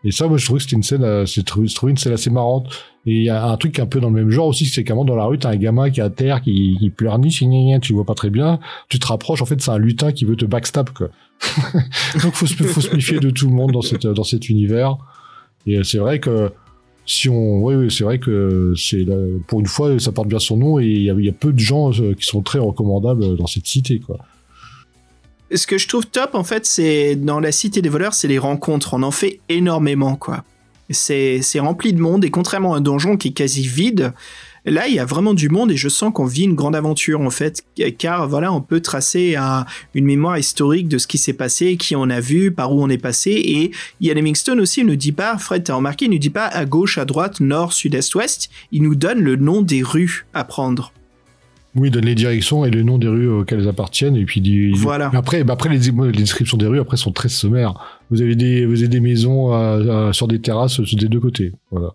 Et 0.05 0.11
ça, 0.11 0.27
moi, 0.27 0.37
je 0.37 0.45
trouve 0.45 0.57
que 0.57 0.63
c'était 0.63 0.75
une 0.75 0.83
scène, 0.83 1.03
euh, 1.03 1.25
c'est 1.25 1.43
trouvé, 1.43 1.67
trouvais 1.67 1.91
une 1.91 1.97
scène 1.97 2.13
assez 2.13 2.29
marrante. 2.29 2.67
Et 3.07 3.15
il 3.15 3.23
y 3.23 3.29
a 3.29 3.43
un 3.47 3.57
truc 3.57 3.79
un 3.79 3.87
peu 3.87 3.99
dans 3.99 4.09
le 4.09 4.15
même 4.15 4.29
genre 4.29 4.47
aussi, 4.47 4.67
c'est 4.67 4.83
qu'à 4.83 4.93
un 4.93 4.95
moment 4.95 5.07
dans 5.07 5.15
la 5.15 5.25
rue, 5.25 5.39
t'as 5.39 5.49
un 5.49 5.55
gamin 5.55 5.89
qui 5.89 5.99
est 5.99 6.03
à 6.03 6.11
terre, 6.11 6.41
qui, 6.41 6.77
qui 6.79 6.89
pleurniche, 6.91 7.43
tu 7.81 7.93
vois 7.93 8.05
pas 8.05 8.13
très 8.13 8.29
bien. 8.29 8.59
Tu 8.87 8.99
te 8.99 9.07
rapproches, 9.07 9.41
en 9.41 9.45
fait, 9.45 9.59
c'est 9.61 9.71
un 9.71 9.79
lutin 9.79 10.11
qui 10.11 10.25
veut 10.25 10.35
te 10.35 10.45
backstab, 10.45 10.91
quoi. 10.91 11.09
Donc, 12.23 12.33
faut 12.33 12.45
se, 12.45 12.53
faut 12.63 12.81
se 12.81 12.95
méfier 12.95 13.19
de 13.19 13.31
tout 13.31 13.47
le 13.47 13.53
monde 13.53 13.71
dans 13.71 13.81
cette, 13.81 14.05
dans 14.05 14.23
cet 14.23 14.47
univers. 14.47 14.97
Et 15.65 15.77
euh, 15.77 15.83
c'est 15.83 15.97
vrai 15.97 16.19
que, 16.19 16.51
si 17.05 17.29
on, 17.29 17.63
oui, 17.63 17.91
c'est 17.91 18.03
vrai 18.03 18.19
que 18.19 18.73
c'est 18.75 19.05
pour 19.47 19.59
une 19.59 19.67
fois, 19.67 19.99
ça 19.99 20.11
porte 20.11 20.27
bien 20.27 20.39
son 20.39 20.57
nom 20.57 20.79
et 20.79 20.85
il 20.85 21.03
y 21.03 21.29
a, 21.29 21.31
peu 21.31 21.53
de 21.53 21.59
gens 21.59 21.91
euh, 21.99 22.13
qui 22.13 22.25
sont 22.25 22.41
très 22.41 22.59
recommandables 22.59 23.37
dans 23.37 23.47
cette 23.47 23.67
cité, 23.67 23.99
quoi. 23.99 24.17
Ce 25.53 25.67
que 25.67 25.77
je 25.77 25.87
trouve 25.87 26.07
top, 26.07 26.33
en 26.33 26.43
fait, 26.43 26.65
c'est 26.65 27.15
dans 27.15 27.39
la 27.39 27.51
cité 27.51 27.83
des 27.83 27.89
voleurs, 27.89 28.15
c'est 28.15 28.27
les 28.27 28.39
rencontres. 28.39 28.95
On 28.95 29.03
en 29.03 29.11
fait 29.11 29.39
énormément, 29.47 30.15
quoi. 30.15 30.43
C'est 30.89 31.41
rempli 31.59 31.93
de 31.93 31.99
monde 31.99 32.25
et 32.25 32.31
contrairement 32.31 32.73
à 32.73 32.77
un 32.77 32.81
donjon 32.81 33.15
qui 33.17 33.29
est 33.29 33.33
quasi 33.33 33.67
vide, 33.67 34.13
là, 34.71 34.87
il 34.87 34.95
y 34.95 34.99
a 34.99 35.05
vraiment 35.05 35.33
du 35.33 35.49
monde 35.49 35.71
et 35.71 35.77
je 35.77 35.89
sens 35.89 36.11
qu'on 36.13 36.25
vit 36.25 36.43
une 36.43 36.55
grande 36.55 36.75
aventure, 36.75 37.21
en 37.21 37.29
fait. 37.29 37.63
Car, 37.97 38.27
voilà, 38.27 38.51
on 38.53 38.61
peut 38.61 38.79
tracer 38.81 39.35
un- 39.35 39.65
une 39.93 40.05
mémoire 40.05 40.37
historique 40.37 40.87
de 40.87 40.97
ce 40.97 41.07
qui 41.07 41.17
s'est 41.17 41.33
passé, 41.33 41.77
qui 41.77 41.95
on 41.95 42.09
a 42.09 42.19
vu, 42.19 42.51
par 42.51 42.73
où 42.73 42.81
on 42.83 42.89
est 42.89 42.97
passé. 42.97 43.31
Et 43.31 43.71
Ian 44.01 44.15
Hemingstone 44.15 44.59
aussi 44.59 44.81
il 44.81 44.87
ne 44.87 44.95
dit 44.95 45.11
pas, 45.11 45.37
Fred, 45.37 45.63
t'as 45.63 45.75
remarqué, 45.75 46.05
il 46.05 46.11
ne 46.11 46.17
dit 46.17 46.29
pas 46.29 46.45
à 46.47 46.65
gauche, 46.65 46.97
à 46.97 47.05
droite, 47.05 47.39
nord, 47.39 47.73
sud, 47.73 47.95
est, 47.95 48.15
ouest. 48.15 48.49
Il 48.71 48.83
nous 48.83 48.95
donne 48.95 49.19
le 49.19 49.35
nom 49.35 49.61
des 49.61 49.83
rues 49.83 50.25
à 50.33 50.43
prendre. 50.43 50.91
Oui, 51.77 51.89
il 51.89 51.91
donne 51.91 52.05
les 52.05 52.15
directions 52.15 52.63
et 52.63 52.71
les 52.71 52.85
noms 52.85 52.97
des 52.97 53.09
rues 53.09 53.27
auxquelles 53.29 53.59
elles 53.59 53.67
appartiennent. 53.67 54.15
Et 54.15 54.23
puis, 54.23 54.39
il 54.39 54.43
dit- 54.43 54.71
Voilà. 54.79 55.11
Après, 55.13 55.43
bah 55.43 55.53
après 55.53 55.67
les, 55.69 55.77
descriptions 56.13 56.55
des 56.57 56.67
rues, 56.67 56.79
après, 56.79 56.95
sont 56.95 57.11
très 57.11 57.27
sommaires. 57.27 57.73
Vous 58.09 58.21
avez 58.21 58.35
des, 58.35 58.65
vous 58.65 58.79
avez 58.79 58.87
des 58.87 59.01
maisons 59.01 59.53
euh, 59.53 59.79
euh, 60.07 60.13
sur 60.13 60.27
des 60.29 60.39
terrasses 60.39 60.79
euh, 60.79 60.85
des 60.97 61.09
deux 61.09 61.19
côtés. 61.19 61.51
Voilà. 61.71 61.89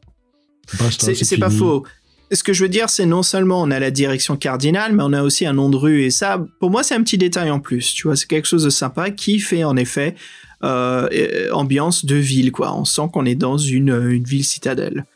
C'est 0.91 1.15
c'est 1.15 1.39
pas 1.39 1.49
fini. 1.49 1.59
faux. 1.61 1.85
Ce 2.33 2.45
que 2.45 2.53
je 2.53 2.63
veux 2.63 2.69
dire, 2.69 2.89
c'est 2.91 3.07
non 3.07 3.25
seulement 3.25 3.61
on 3.61 3.71
a 3.73 3.81
la 3.81 3.91
direction 3.91 4.37
cardinale, 4.37 4.95
mais 4.95 5.03
on 5.05 5.13
a 5.13 5.23
aussi 5.23 5.47
un 5.47 5.53
nom 5.53 5.69
de 5.69 5.77
rue. 5.77 6.05
Et 6.05 6.11
ça, 6.11 6.45
pour 6.61 6.71
moi, 6.71 6.85
c'est 6.85 6.95
un 6.95 7.03
petit 7.03 7.19
détail 7.19 7.51
en 7.51 7.59
plus. 7.59 7.93
Tu 7.93 8.07
vois, 8.07 8.15
c'est 8.15 8.29
quelque 8.29 8.47
chose 8.47 8.65
de 8.65 8.71
sympa 8.71 9.11
qui 9.11 9.41
fait 9.41 9.65
en 9.65 9.77
effet 9.77 10.15
euh, 10.63 11.09
euh, 11.13 11.51
ambiance 11.53 12.05
de 12.05 12.15
ville. 12.15 12.53
Quoi. 12.53 12.73
On 12.77 12.85
sent 12.85 13.09
qu'on 13.13 13.25
est 13.25 13.35
dans 13.35 13.59
une, 13.59 13.91
euh, 13.91 14.15
une 14.15 14.25
ville 14.25 14.45
citadelle. 14.45 15.07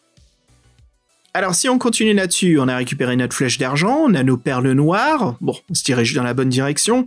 Alors, 1.34 1.54
si 1.54 1.68
on 1.68 1.78
continue 1.78 2.14
là-dessus, 2.14 2.58
on 2.58 2.66
a 2.66 2.76
récupéré 2.76 3.14
notre 3.16 3.34
flèche 3.34 3.58
d'argent, 3.58 3.96
on 4.06 4.14
a 4.14 4.22
nos 4.22 4.36
perles 4.36 4.72
noires. 4.72 5.36
Bon, 5.40 5.56
on 5.68 5.74
se 5.74 5.84
dirige 5.84 6.14
dans 6.14 6.22
la 6.22 6.32
bonne 6.32 6.48
direction. 6.48 7.04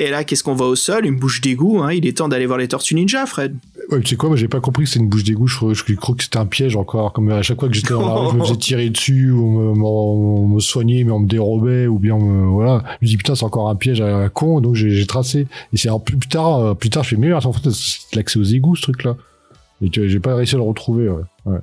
Et 0.00 0.10
là, 0.10 0.22
qu'est-ce 0.24 0.44
qu'on 0.44 0.54
voit 0.54 0.68
au 0.68 0.76
sol? 0.76 1.06
Une 1.06 1.16
bouche 1.18 1.40
d'égout. 1.40 1.80
Hein. 1.82 1.92
Il 1.92 2.06
est 2.06 2.16
temps 2.18 2.28
d'aller 2.28 2.46
voir 2.46 2.58
les 2.58 2.68
tortues 2.68 2.94
ninja, 2.94 3.26
Fred. 3.26 3.56
Ouais, 3.90 4.00
tu 4.00 4.08
sais 4.08 4.16
quoi, 4.16 4.28
moi, 4.28 4.36
j'ai 4.36 4.48
pas 4.48 4.60
compris 4.60 4.84
que 4.84 4.90
c'était 4.90 5.02
une 5.02 5.08
bouche 5.08 5.24
d'égout. 5.24 5.46
Je, 5.46 5.56
crois- 5.56 5.74
je 5.74 5.94
crois 5.94 6.14
que 6.14 6.22
c'était 6.22 6.36
un 6.38 6.46
piège 6.46 6.76
encore. 6.76 7.12
Comme 7.12 7.30
à 7.30 7.42
chaque 7.42 7.58
fois 7.58 7.68
que 7.68 7.74
j'étais 7.74 7.94
dans 7.94 8.06
la 8.06 8.14
rue, 8.14 8.30
je 8.32 8.36
me 8.36 8.44
faisais 8.44 8.56
tirer 8.56 8.90
dessus, 8.90 9.30
ou 9.32 9.58
on 9.60 10.46
me, 10.46 10.60
soignait, 10.60 11.04
mais 11.04 11.10
on 11.10 11.20
me 11.20 11.26
dérobait, 11.26 11.86
ou 11.86 11.98
bien 11.98 12.14
on 12.14 12.22
me, 12.22 12.46
voilà. 12.48 12.84
Je 13.00 13.06
me 13.06 13.10
dis, 13.10 13.16
putain, 13.16 13.34
c'est 13.34 13.44
encore 13.44 13.68
un 13.70 13.76
piège 13.76 14.00
à 14.00 14.20
la 14.20 14.28
con, 14.28 14.60
donc 14.60 14.74
j'ai 14.74 15.06
tracé. 15.06 15.46
Et 15.72 15.76
c'est 15.76 15.88
plus, 16.04 16.16
plus 16.16 16.28
tard, 16.28 16.58
euh, 16.58 16.74
plus 16.74 16.90
tard, 16.90 17.02
je 17.02 17.10
fais, 17.10 17.16
mais 17.16 17.32
en 17.32 17.40
fait, 17.52 17.70
c'est 17.70 18.14
l'accès 18.14 18.38
aux 18.38 18.44
égouts, 18.44 18.76
ce 18.76 18.82
truc-là. 18.82 19.16
Et 19.82 19.90
j'ai 19.92 20.20
pas 20.20 20.34
réussi 20.34 20.54
à 20.54 20.58
le 20.58 20.64
retrouver, 20.64 21.08
ouais. 21.08 21.22
ouais. 21.46 21.58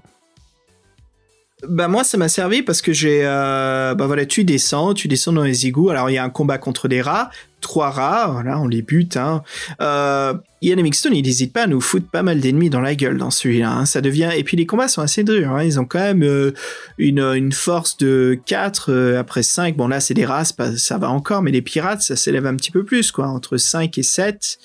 Bah 1.64 1.88
moi 1.88 2.04
ça 2.04 2.18
m'a 2.18 2.28
servi 2.28 2.64
parce 2.64 2.82
que 2.82 2.92
j'ai 2.92 3.22
euh, 3.24 3.96
bah 3.96 4.08
voilà 4.08 4.26
tu 4.26 4.44
descends 4.44 4.94
tu 4.94 5.08
descends 5.08 5.32
dans 5.32 5.44
les 5.44 5.68
égouts 5.68 5.90
alors 5.90 6.10
il 6.10 6.14
y 6.14 6.18
a 6.18 6.24
un 6.24 6.30
combat 6.30 6.58
contre 6.58 6.90
des 6.90 7.02
rats 7.02 7.30
trois 7.62 7.92
rats 7.92 8.28
voilà 8.28 8.60
on 8.60 8.68
les 8.68 8.82
bute 8.82 9.16
hein. 9.16 9.42
euh, 9.82 10.34
Ian 10.62 10.78
Hemingstone 10.78 11.16
il 11.16 11.24
n'hésite 11.24 11.54
pas 11.54 11.64
à 11.64 11.68
nous 11.68 11.80
foutre 11.80 12.10
pas 12.12 12.24
mal 12.24 12.42
d'ennemis 12.42 12.70
dans 12.70 12.82
la 12.82 12.94
gueule 12.94 13.18
dans 13.18 13.32
celui-là 13.32 13.72
hein. 13.72 13.86
ça 13.86 14.02
devient 14.02 14.32
et 14.36 14.44
puis 14.44 14.58
les 14.58 14.66
combats 14.66 14.90
sont 14.90 15.02
assez 15.02 15.24
durs 15.24 15.50
hein. 15.50 15.64
ils 15.64 15.80
ont 15.80 15.86
quand 15.86 16.00
même 16.00 16.24
euh, 16.24 16.52
une, 16.98 17.54
force 17.54 17.96
de 17.96 18.38
4 18.46 18.92
euh, 18.92 19.20
après 19.20 19.42
5 19.42 19.78
bon 19.78 19.88
là 19.88 20.02
c'est 20.02 20.14
des 20.14 20.26
rats 20.26 20.44
ça 20.44 20.98
va 20.98 21.10
encore 21.10 21.42
mais 21.42 21.52
les 21.52 21.62
pirates 21.62 22.02
ça 22.02 22.18
s'élève 22.18 22.46
un 22.48 22.58
petit 22.58 22.72
peu 22.72 22.84
plus 22.84 23.14
quoi 23.14 23.28
entre 23.28 23.56
5 23.56 23.98
et 23.98 24.04
7 24.04 24.60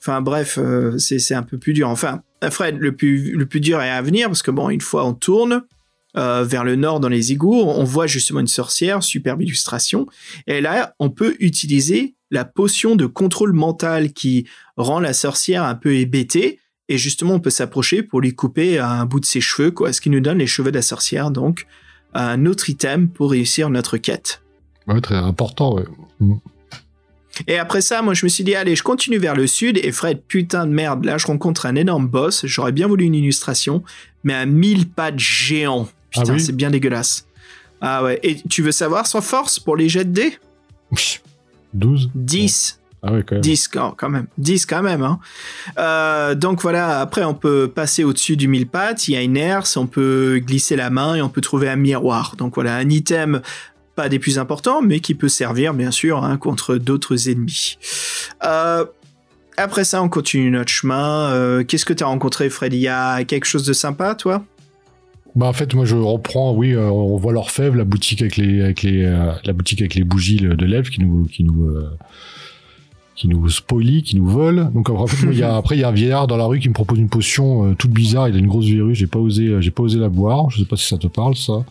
Enfin 0.00 0.20
bref, 0.20 0.60
euh, 0.62 0.96
c'est 0.96 1.34
un 1.34 1.42
peu 1.42 1.58
plus 1.58 1.72
dur. 1.72 1.88
Enfin, 1.88 2.22
Fred, 2.52 2.76
le 2.78 2.94
plus 2.94 3.60
dur 3.60 3.82
est 3.82 3.90
à 3.90 4.00
venir 4.00 4.28
parce 4.28 4.42
que 4.42 4.52
bon, 4.52 4.70
une 4.70 4.80
fois 4.80 5.04
on 5.04 5.12
tourne, 5.12 5.64
euh, 6.18 6.44
vers 6.44 6.64
le 6.64 6.76
nord 6.76 7.00
dans 7.00 7.08
les 7.08 7.32
égouts, 7.32 7.62
on 7.62 7.84
voit 7.84 8.06
justement 8.06 8.40
une 8.40 8.48
sorcière, 8.48 9.02
superbe 9.02 9.42
illustration. 9.42 10.06
Et 10.46 10.60
là, 10.60 10.94
on 10.98 11.10
peut 11.10 11.36
utiliser 11.38 12.14
la 12.30 12.44
potion 12.44 12.96
de 12.96 13.06
contrôle 13.06 13.52
mental 13.52 14.12
qui 14.12 14.46
rend 14.76 15.00
la 15.00 15.12
sorcière 15.12 15.64
un 15.64 15.74
peu 15.74 15.94
hébétée. 15.94 16.60
Et 16.88 16.98
justement, 16.98 17.34
on 17.34 17.40
peut 17.40 17.50
s'approcher 17.50 18.02
pour 18.02 18.20
lui 18.20 18.34
couper 18.34 18.78
un 18.78 19.04
bout 19.06 19.20
de 19.20 19.26
ses 19.26 19.40
cheveux, 19.40 19.70
quoi, 19.70 19.92
ce 19.92 20.00
qui 20.00 20.10
nous 20.10 20.20
donne 20.20 20.38
les 20.38 20.46
cheveux 20.46 20.70
de 20.70 20.76
la 20.76 20.82
sorcière, 20.82 21.30
donc 21.30 21.66
un 22.14 22.46
autre 22.46 22.68
item 22.70 23.08
pour 23.08 23.30
réussir 23.30 23.70
notre 23.70 23.96
quête. 23.98 24.42
Ouais, 24.86 25.00
très 25.00 25.16
important, 25.16 25.74
ouais. 25.74 25.84
Mm. 26.20 26.34
Et 27.46 27.58
après 27.58 27.82
ça, 27.82 28.02
moi, 28.02 28.14
je 28.14 28.26
me 28.26 28.28
suis 28.28 28.42
dit, 28.42 28.54
allez, 28.54 28.74
je 28.74 28.82
continue 28.82 29.18
vers 29.18 29.36
le 29.36 29.46
sud. 29.46 29.78
Et 29.82 29.92
Fred, 29.92 30.22
putain 30.26 30.66
de 30.66 30.72
merde, 30.72 31.04
là, 31.04 31.18
je 31.18 31.26
rencontre 31.26 31.66
un 31.66 31.76
énorme 31.76 32.08
boss. 32.08 32.44
J'aurais 32.46 32.72
bien 32.72 32.88
voulu 32.88 33.04
une 33.04 33.14
illustration, 33.14 33.84
mais 34.24 34.34
un 34.34 34.46
mille 34.46 34.88
pattes 34.88 35.18
géant. 35.18 35.88
Putain, 36.10 36.26
Ah 36.28 36.32
oui 36.32 36.40
c'est 36.40 36.54
bien 36.54 36.70
dégueulasse. 36.70 37.26
Ah 37.80 38.02
ouais. 38.02 38.18
Et 38.22 38.36
tu 38.48 38.62
veux 38.62 38.72
savoir 38.72 39.06
son 39.06 39.20
force 39.20 39.58
pour 39.58 39.76
les 39.76 39.88
jets 39.88 40.04
de 40.04 40.12
dés? 40.12 40.38
12 41.74 42.10
10. 42.14 42.80
Ah 43.02 43.12
ouais, 43.12 43.22
quand 43.22 43.36
même. 43.36 43.42
10 43.42 43.68
quand, 43.68 43.94
quand 43.96 44.08
même. 44.08 44.26
10 44.38 44.66
quand 44.66 44.82
même. 44.82 45.02
Hein. 45.02 45.20
Euh, 45.78 46.34
donc 46.34 46.62
voilà, 46.62 47.00
après 47.00 47.22
on 47.22 47.34
peut 47.34 47.70
passer 47.72 48.02
au-dessus 48.02 48.36
du 48.36 48.48
mille 48.48 48.66
pattes, 48.66 49.06
il 49.06 49.12
y 49.12 49.16
a 49.16 49.22
une 49.22 49.36
herse, 49.36 49.76
on 49.76 49.86
peut 49.86 50.40
glisser 50.44 50.74
la 50.74 50.90
main 50.90 51.14
et 51.14 51.22
on 51.22 51.28
peut 51.28 51.40
trouver 51.40 51.68
un 51.68 51.76
miroir. 51.76 52.34
Donc 52.36 52.54
voilà, 52.56 52.74
un 52.74 52.88
item 52.88 53.40
pas 53.94 54.08
des 54.08 54.18
plus 54.18 54.38
importants, 54.38 54.80
mais 54.80 55.00
qui 55.00 55.14
peut 55.14 55.28
servir 55.28 55.74
bien 55.74 55.90
sûr 55.90 56.24
hein, 56.24 56.36
contre 56.36 56.76
d'autres 56.76 57.28
ennemis. 57.28 57.78
Euh, 58.44 58.84
après 59.56 59.82
ça, 59.82 60.02
on 60.02 60.08
continue 60.08 60.50
notre 60.52 60.70
chemin. 60.70 61.30
Euh, 61.32 61.64
Qu'est-ce 61.64 61.84
que 61.84 61.92
tu 61.92 62.04
as 62.04 62.06
rencontré, 62.06 62.48
Fred 62.48 62.72
Il 62.72 62.78
y 62.78 62.86
a 62.88 63.24
quelque 63.24 63.44
chose 63.44 63.64
de 63.64 63.72
sympa, 63.72 64.14
toi? 64.14 64.44
Bah 65.38 65.46
en 65.46 65.52
fait 65.52 65.72
moi 65.74 65.84
je 65.84 65.94
reprends 65.94 66.52
oui 66.54 66.72
euh, 66.72 66.90
on 66.90 67.16
voit 67.16 67.32
l'orfèvre 67.32 67.76
la 67.76 67.84
boutique 67.84 68.20
avec 68.22 68.36
les 68.36 68.60
avec 68.60 68.82
les 68.82 69.04
euh, 69.04 69.32
la 69.44 69.52
boutique 69.52 69.80
avec 69.80 69.94
les 69.94 70.02
bougies 70.04 70.38
le- 70.38 70.56
de 70.56 70.66
lèvres 70.66 70.90
qui 70.90 71.00
nous 71.00 71.26
qui 71.26 71.44
nous 71.44 71.64
euh, 71.66 71.88
qui 73.14 73.26
nous 73.28 73.48
spoilie, 73.48 74.02
qui 74.04 74.14
nous 74.16 74.26
vole. 74.28 74.70
Donc 74.72 74.90
moi, 74.90 75.06
il 75.32 75.36
y 75.38 75.42
a, 75.42 75.56
après 75.62 75.76
il 75.76 75.80
y 75.80 75.84
a 75.84 75.88
un 75.88 75.92
vieillard 75.92 76.26
dans 76.28 76.36
la 76.36 76.44
rue 76.46 76.60
qui 76.60 76.68
me 76.68 76.74
propose 76.74 76.98
une 77.00 77.08
potion 77.08 77.66
euh, 77.70 77.74
toute 77.74 77.90
bizarre. 77.90 78.28
Il 78.28 78.36
a 78.36 78.38
une 78.38 78.46
grosse 78.46 78.66
verrue. 78.66 78.94
J'ai 78.94 79.08
pas 79.08 79.18
osé, 79.18 79.46
euh, 79.48 79.60
j'ai 79.60 79.72
pas 79.72 79.82
osé 79.82 79.98
la 79.98 80.08
boire. 80.08 80.50
Je 80.50 80.58
sais 80.60 80.64
pas 80.64 80.76
si 80.76 80.86
ça 80.86 80.98
te 80.98 81.08
parle 81.08 81.34
ça. 81.34 81.64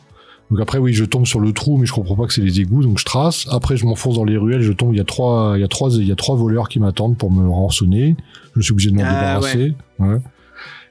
Donc 0.52 0.60
après 0.62 0.78
oui, 0.78 0.92
je 0.94 1.04
tombe 1.06 1.26
sur 1.26 1.40
le 1.42 1.52
trou, 1.54 1.78
mais 1.78 1.86
je 1.86 1.94
comprends 1.94 2.16
pas 2.16 2.26
que 2.26 2.34
c'est 2.34 2.42
les 2.42 2.60
égouts, 2.62 2.84
donc 2.84 3.00
je 3.00 3.06
trace. 3.06 3.48
Après 3.52 3.76
je 3.78 3.86
m'enfonce 3.86 4.16
dans 4.16 4.24
les 4.26 4.36
ruelles, 4.38 4.62
je 4.62 4.72
tombe. 4.74 4.94
Il 4.94 4.98
y 4.98 5.02
a 5.02 5.06
trois, 5.06 5.54
il 5.56 5.62
y 5.62 5.64
a 5.64 5.68
trois, 5.70 5.90
il 5.94 6.06
y 6.08 6.12
a 6.12 6.16
trois 6.16 6.36
voleurs 6.36 6.68
qui 6.70 6.80
m'attendent 6.80 7.18
pour 7.18 7.32
me 7.32 7.48
rançonner. 7.50 8.16
Je 8.56 8.62
suis 8.62 8.72
obligé 8.74 8.92
de 8.92 8.96
m'en 8.96 9.04
Ah, 9.06 9.14
débarrasser. 9.14 9.74
Ouais. 10.00 10.18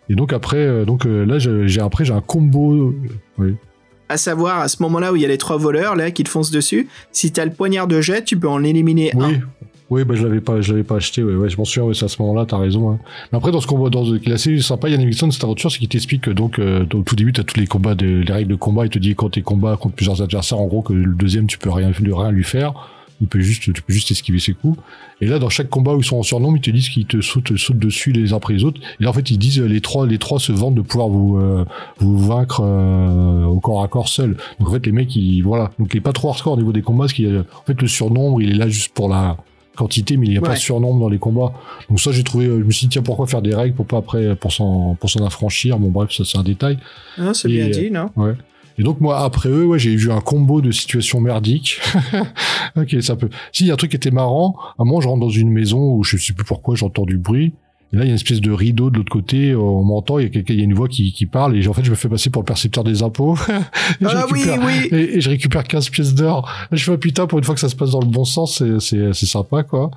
Et 0.08 0.14
donc 0.14 0.32
après, 0.32 0.56
euh, 0.58 0.84
donc 0.84 1.06
euh, 1.06 1.24
là 1.24 1.38
j'ai 1.38 1.80
après 1.80 2.04
j'ai 2.04 2.12
un 2.12 2.20
combo. 2.20 2.72
euh, 2.74 2.94
Oui. 3.38 3.54
À 4.08 4.16
savoir, 4.16 4.60
à 4.60 4.68
ce 4.68 4.80
moment-là 4.84 5.12
où 5.12 5.16
il 5.16 5.22
y 5.22 5.24
a 5.24 5.28
les 5.28 5.38
trois 5.38 5.56
voleurs 5.56 5.96
là 5.96 6.12
qui 6.12 6.22
te 6.22 6.28
foncent 6.28 6.52
dessus, 6.52 6.86
si 7.10 7.32
t'as 7.32 7.44
le 7.44 7.50
poignard 7.50 7.88
de 7.88 8.00
jet, 8.00 8.22
tu 8.24 8.38
peux 8.38 8.48
en 8.48 8.62
éliminer 8.62 9.12
un. 9.14 9.28
Oui. 9.30 9.34
Oui, 9.88 10.02
bah 10.04 10.16
je 10.16 10.24
l'avais 10.24 10.40
pas, 10.40 10.60
je 10.60 10.72
l'avais 10.72 10.82
pas 10.82 10.96
acheté. 10.96 11.22
Ouais, 11.22 11.36
ouais, 11.36 11.48
je 11.48 11.56
m'en 11.56 11.64
souviens. 11.64 11.84
Ouais, 11.88 11.94
c'est 11.94 12.04
à 12.04 12.08
ce 12.08 12.20
moment-là, 12.22 12.44
t'as 12.44 12.58
raison. 12.58 12.90
hein. 12.90 12.98
Mais 13.30 13.38
après, 13.38 13.52
dans 13.52 13.60
ce 13.60 13.68
combat, 13.68 13.88
dans 13.88 14.04
ce 14.04 14.32
assez 14.32 14.58
sympa, 14.60 14.88
Yann 14.88 15.00
Nixon, 15.00 15.30
cette 15.30 15.44
aventure, 15.44 15.70
c'est 15.70 15.78
qu'il 15.78 15.88
t'explique 15.88 16.22
que 16.22 16.30
donc 16.32 16.58
euh, 16.58 16.84
au 16.92 17.02
tout 17.02 17.14
début, 17.14 17.32
t'as 17.32 17.44
tous 17.44 17.60
les 17.60 17.68
combats, 17.68 17.94
de, 17.94 18.04
les 18.26 18.32
règles 18.32 18.50
de 18.50 18.56
combat. 18.56 18.84
Il 18.84 18.90
te 18.90 18.98
dit 18.98 19.14
quand 19.14 19.30
t'es 19.30 19.42
combat 19.42 19.76
contre 19.76 19.94
plusieurs 19.94 20.22
adversaires, 20.22 20.58
en 20.58 20.66
gros, 20.66 20.82
que 20.82 20.92
le 20.92 21.14
deuxième, 21.14 21.46
tu 21.46 21.56
peux 21.58 21.70
rien, 21.70 21.92
rien 21.92 22.30
lui 22.32 22.42
faire. 22.42 22.74
Il 23.20 23.28
peut 23.28 23.40
juste, 23.40 23.62
tu 23.62 23.72
peux 23.72 23.92
juste 23.92 24.10
esquiver 24.10 24.38
ses 24.38 24.52
coups. 24.52 24.78
Et 25.22 25.26
là, 25.26 25.38
dans 25.38 25.48
chaque 25.48 25.70
combat 25.70 25.94
où 25.94 26.00
ils 26.00 26.04
sont 26.04 26.18
en 26.18 26.22
surnombre, 26.22 26.58
ils 26.58 26.60
te 26.60 26.70
disent 26.70 26.90
qu'ils 26.90 27.06
te 27.06 27.20
sautent, 27.22 27.56
sautent 27.56 27.78
dessus 27.78 28.12
les 28.12 28.32
uns 28.32 28.36
après 28.36 28.52
les 28.54 28.62
autres. 28.64 28.80
Et 29.00 29.04
là, 29.04 29.10
en 29.10 29.12
fait, 29.14 29.30
ils 29.30 29.38
disent 29.38 29.58
les 29.60 29.80
trois, 29.80 30.06
les 30.06 30.18
trois 30.18 30.38
se 30.38 30.52
vantent 30.52 30.74
de 30.74 30.82
pouvoir 30.82 31.08
vous, 31.08 31.38
euh, 31.38 31.64
vous 31.98 32.18
vaincre 32.18 32.60
euh, 32.62 33.44
au 33.44 33.58
corps 33.60 33.82
à 33.82 33.88
corps 33.88 34.08
seul. 34.08 34.36
Donc 34.60 34.68
en 34.68 34.72
fait, 34.72 34.84
les 34.84 34.92
mecs, 34.92 35.16
ils, 35.16 35.40
voilà. 35.42 35.70
Donc 35.78 35.94
il 35.94 35.96
est 35.96 36.00
pas 36.02 36.12
trop 36.12 36.28
hardcore 36.28 36.52
au 36.54 36.56
niveau 36.58 36.72
des 36.72 36.82
combats, 36.82 37.04
parce 37.04 37.14
qu'il 37.14 37.32
y 37.32 37.34
a- 37.36 37.40
en 37.40 37.64
fait, 37.66 37.80
le 37.80 37.88
surnombre, 37.88 38.42
il 38.42 38.50
est 38.50 38.54
là 38.54 38.68
juste 38.68 38.92
pour 38.92 39.08
la 39.08 39.36
quantité, 39.76 40.16
mais 40.16 40.26
il 40.26 40.30
n'y 40.30 40.36
a 40.38 40.40
pas 40.40 40.48
de 40.54 40.58
surnombre 40.60 41.00
dans 41.00 41.08
les 41.08 41.18
combats. 41.18 41.52
Donc 41.88 42.00
ça, 42.00 42.10
j'ai 42.12 42.22
trouvé, 42.24 42.46
euh, 42.46 42.58
je 42.60 42.64
me 42.64 42.70
suis 42.70 42.86
dit, 42.86 42.92
tiens, 42.92 43.02
pourquoi 43.02 43.26
faire 43.26 43.42
des 43.42 43.54
règles 43.54 43.74
pour 43.74 43.86
pas 43.86 43.98
après, 43.98 44.34
pour 44.36 44.52
s'en, 44.52 44.94
pour 45.00 45.08
s'en 45.10 45.24
affranchir? 45.24 45.78
Bon, 45.78 45.88
bref, 45.90 46.10
ça, 46.12 46.24
c'est 46.24 46.38
un 46.38 46.42
détail. 46.42 46.78
Ah, 47.18 47.32
c'est 47.34 47.48
bien 47.48 47.66
euh, 47.66 47.70
dit, 47.70 47.90
non? 47.90 48.10
Ouais. 48.16 48.32
Et 48.78 48.82
donc 48.82 49.00
moi 49.00 49.20
après 49.20 49.48
eux, 49.48 49.64
ouais, 49.64 49.78
j'ai 49.78 49.92
eu 49.92 50.10
un 50.10 50.20
combo 50.20 50.60
de 50.60 50.70
situations 50.70 51.20
merdiques. 51.20 51.80
ok, 52.76 52.96
ça 53.00 53.16
peut. 53.16 53.30
Si 53.52 53.66
y 53.66 53.70
a 53.70 53.74
un 53.74 53.76
truc 53.76 53.90
qui 53.90 53.96
était 53.96 54.10
marrant, 54.10 54.56
à 54.78 54.82
un 54.82 54.84
moment 54.84 55.00
je 55.00 55.08
rentre 55.08 55.20
dans 55.20 55.30
une 55.30 55.50
maison 55.50 55.94
où 55.94 56.04
je 56.04 56.16
sais 56.18 56.32
plus 56.34 56.44
pourquoi 56.44 56.74
j'entends 56.76 57.04
du 57.06 57.16
bruit. 57.16 57.54
Et 57.92 57.96
là 57.96 58.02
il 58.02 58.06
y 58.06 58.08
a 58.08 58.10
une 58.10 58.16
espèce 58.16 58.40
de 58.40 58.50
rideau 58.50 58.90
de 58.90 58.96
l'autre 58.98 59.12
côté, 59.12 59.50
euh, 59.52 59.58
on 59.58 59.84
m'entend, 59.84 60.18
il 60.18 60.24
y 60.24 60.26
a 60.26 60.28
quelqu'un, 60.28 60.54
il 60.54 60.58
y 60.58 60.62
a 60.62 60.64
une 60.64 60.74
voix 60.74 60.88
qui, 60.88 61.12
qui 61.12 61.24
parle 61.24 61.56
et 61.56 61.66
en 61.68 61.72
fait 61.72 61.84
je 61.84 61.90
me 61.90 61.94
fais 61.94 62.08
passer 62.08 62.30
pour 62.30 62.42
le 62.42 62.46
percepteur 62.46 62.82
des 62.84 63.02
impôts. 63.02 63.36
Et 64.00 64.04
Ah 64.04 64.26
oui, 64.32 64.40
récupère- 64.42 64.66
oui 64.66 64.88
et, 64.90 65.16
et 65.16 65.20
je 65.20 65.30
récupère 65.30 65.62
15 65.64 65.88
pièces 65.90 66.14
d'or. 66.14 66.50
Je 66.72 66.82
fais 66.84 66.98
putain 66.98 67.26
pour 67.28 67.38
une 67.38 67.44
fois 67.44 67.54
que 67.54 67.60
ça 67.60 67.68
se 67.68 67.76
passe 67.76 67.92
dans 67.92 68.00
le 68.00 68.06
bon 68.08 68.24
sens, 68.24 68.58
c'est 68.58 68.80
c'est 68.80 69.12
c'est 69.14 69.26
sympa 69.26 69.62
quoi. 69.62 69.90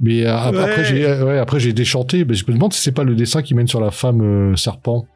Mais 0.00 0.26
euh, 0.26 0.36
après, 0.36 0.56
Ouais. 0.58 0.70
après 0.70 0.84
j'ai 0.84 1.22
ouais, 1.22 1.38
après 1.38 1.60
j'ai 1.60 1.72
déchanté, 1.72 2.24
mais 2.24 2.34
je 2.34 2.44
me 2.48 2.52
demande 2.52 2.72
si 2.74 2.82
c'est 2.82 2.92
pas 2.92 3.04
le 3.04 3.14
dessin 3.14 3.40
qui 3.42 3.54
mène 3.54 3.68
sur 3.68 3.80
la 3.80 3.90
femme 3.90 4.20
euh, 4.20 4.56
serpent. 4.56 5.06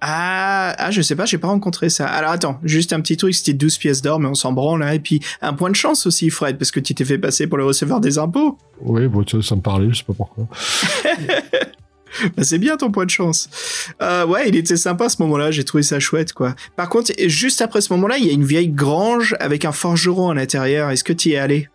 Ah, 0.00 0.74
ah, 0.78 0.90
je 0.90 1.00
sais 1.00 1.16
pas, 1.16 1.24
j'ai 1.24 1.38
pas 1.38 1.48
rencontré 1.48 1.88
ça. 1.88 2.06
Alors 2.06 2.30
attends, 2.30 2.60
juste 2.62 2.92
un 2.92 3.00
petit 3.00 3.16
truc, 3.16 3.34
c'était 3.34 3.54
12 3.54 3.78
pièces 3.78 4.02
d'or, 4.02 4.20
mais 4.20 4.28
on 4.28 4.34
s'en 4.34 4.52
branle, 4.52 4.80
là. 4.80 4.94
Et 4.94 5.00
puis, 5.00 5.20
un 5.40 5.54
point 5.54 5.70
de 5.70 5.76
chance 5.76 6.06
aussi, 6.06 6.30
Fred, 6.30 6.58
parce 6.58 6.70
que 6.70 6.80
tu 6.80 6.94
t'es 6.94 7.04
fait 7.04 7.18
passer 7.18 7.46
pour 7.46 7.58
le 7.58 7.64
receveur 7.64 8.00
des 8.00 8.18
impôts. 8.18 8.58
Oui, 8.80 9.08
bon, 9.08 9.22
tu 9.22 9.36
vois, 9.36 9.44
ça 9.44 9.56
me 9.56 9.62
parlait, 9.62 9.88
je 9.90 9.98
sais 9.98 10.04
pas 10.04 10.14
pourquoi. 10.14 10.48
Bah, 12.36 12.44
c'est 12.44 12.58
bien 12.58 12.78
ton 12.78 12.90
point 12.90 13.04
de 13.04 13.10
chance. 13.10 13.50
Euh, 14.00 14.26
ouais, 14.26 14.48
il 14.48 14.56
était 14.56 14.76
sympa 14.76 15.06
à 15.06 15.08
ce 15.10 15.20
moment-là, 15.22 15.50
j'ai 15.50 15.64
trouvé 15.64 15.82
ça 15.82 16.00
chouette, 16.00 16.32
quoi. 16.32 16.54
Par 16.74 16.88
contre, 16.88 17.12
juste 17.26 17.60
après 17.60 17.82
ce 17.82 17.92
moment-là, 17.92 18.16
il 18.18 18.26
y 18.26 18.30
a 18.30 18.32
une 18.32 18.44
vieille 18.44 18.70
grange 18.70 19.36
avec 19.38 19.66
un 19.66 19.72
forgeron 19.72 20.30
à 20.30 20.34
l'intérieur. 20.34 20.90
Est-ce 20.90 21.04
que 21.04 21.12
tu 21.12 21.30
y 21.30 21.32
es 21.32 21.36
allé? 21.36 21.68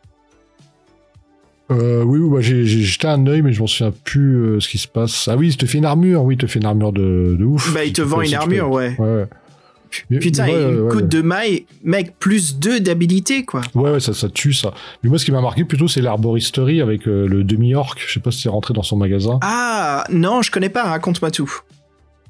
Euh, 1.71 2.03
oui, 2.03 2.19
oui, 2.19 2.29
bah, 2.29 2.41
j'ai 2.41 2.65
jeté 2.65 3.07
un 3.07 3.25
œil, 3.27 3.41
mais 3.41 3.53
je 3.53 3.61
m'en 3.61 3.67
souviens 3.67 3.93
plus 4.03 4.35
euh, 4.35 4.59
ce 4.59 4.67
qui 4.69 4.77
se 4.77 4.87
passe. 4.87 5.27
Ah 5.31 5.37
oui, 5.37 5.47
il 5.49 5.57
te 5.57 5.65
fait 5.65 5.77
une 5.77 5.85
armure, 5.85 6.23
oui, 6.23 6.35
il 6.35 6.37
te 6.37 6.45
fait 6.47 6.59
une 6.59 6.65
armure 6.65 6.91
de, 6.91 7.35
de 7.39 7.43
ouf. 7.45 7.73
Bah, 7.73 7.85
il 7.85 7.93
te 7.93 8.01
vend 8.01 8.21
une 8.21 8.31
peux- 8.31 8.35
armure, 8.37 8.69
ouais. 8.69 8.95
Ouais, 8.99 9.05
ouais. 9.15 9.25
Mais- 10.09 10.19
Putain, 10.19 10.45
ouais, 10.47 10.53
une 10.73 10.79
ouais, 10.81 11.01
de 11.01 11.21
maille, 11.21 11.65
mec, 11.83 12.13
plus 12.17 12.57
2 12.57 12.79
d'habilité, 12.79 13.43
quoi. 13.43 13.61
Ouais, 13.75 13.91
ouais, 13.91 13.99
ça, 13.99 14.13
ça 14.13 14.29
tue, 14.29 14.53
ça. 14.53 14.73
Mais 15.03 15.09
moi, 15.09 15.17
ce 15.19 15.25
qui 15.25 15.31
m'a 15.31 15.41
marqué 15.41 15.65
plutôt, 15.65 15.87
c'est 15.89 16.01
l'arboristerie 16.01 16.79
avec 16.81 17.07
euh, 17.07 17.27
le 17.27 17.43
demi-orc. 17.43 17.95
Je 18.07 18.13
sais 18.13 18.19
pas 18.21 18.31
si 18.31 18.41
c'est 18.41 18.49
rentré 18.49 18.73
dans 18.73 18.83
son 18.83 18.95
magasin. 18.95 19.37
Ah, 19.41 20.05
non, 20.11 20.41
je 20.41 20.51
connais 20.51 20.69
pas, 20.69 20.83
raconte-moi 20.83 21.29
tout. 21.31 21.51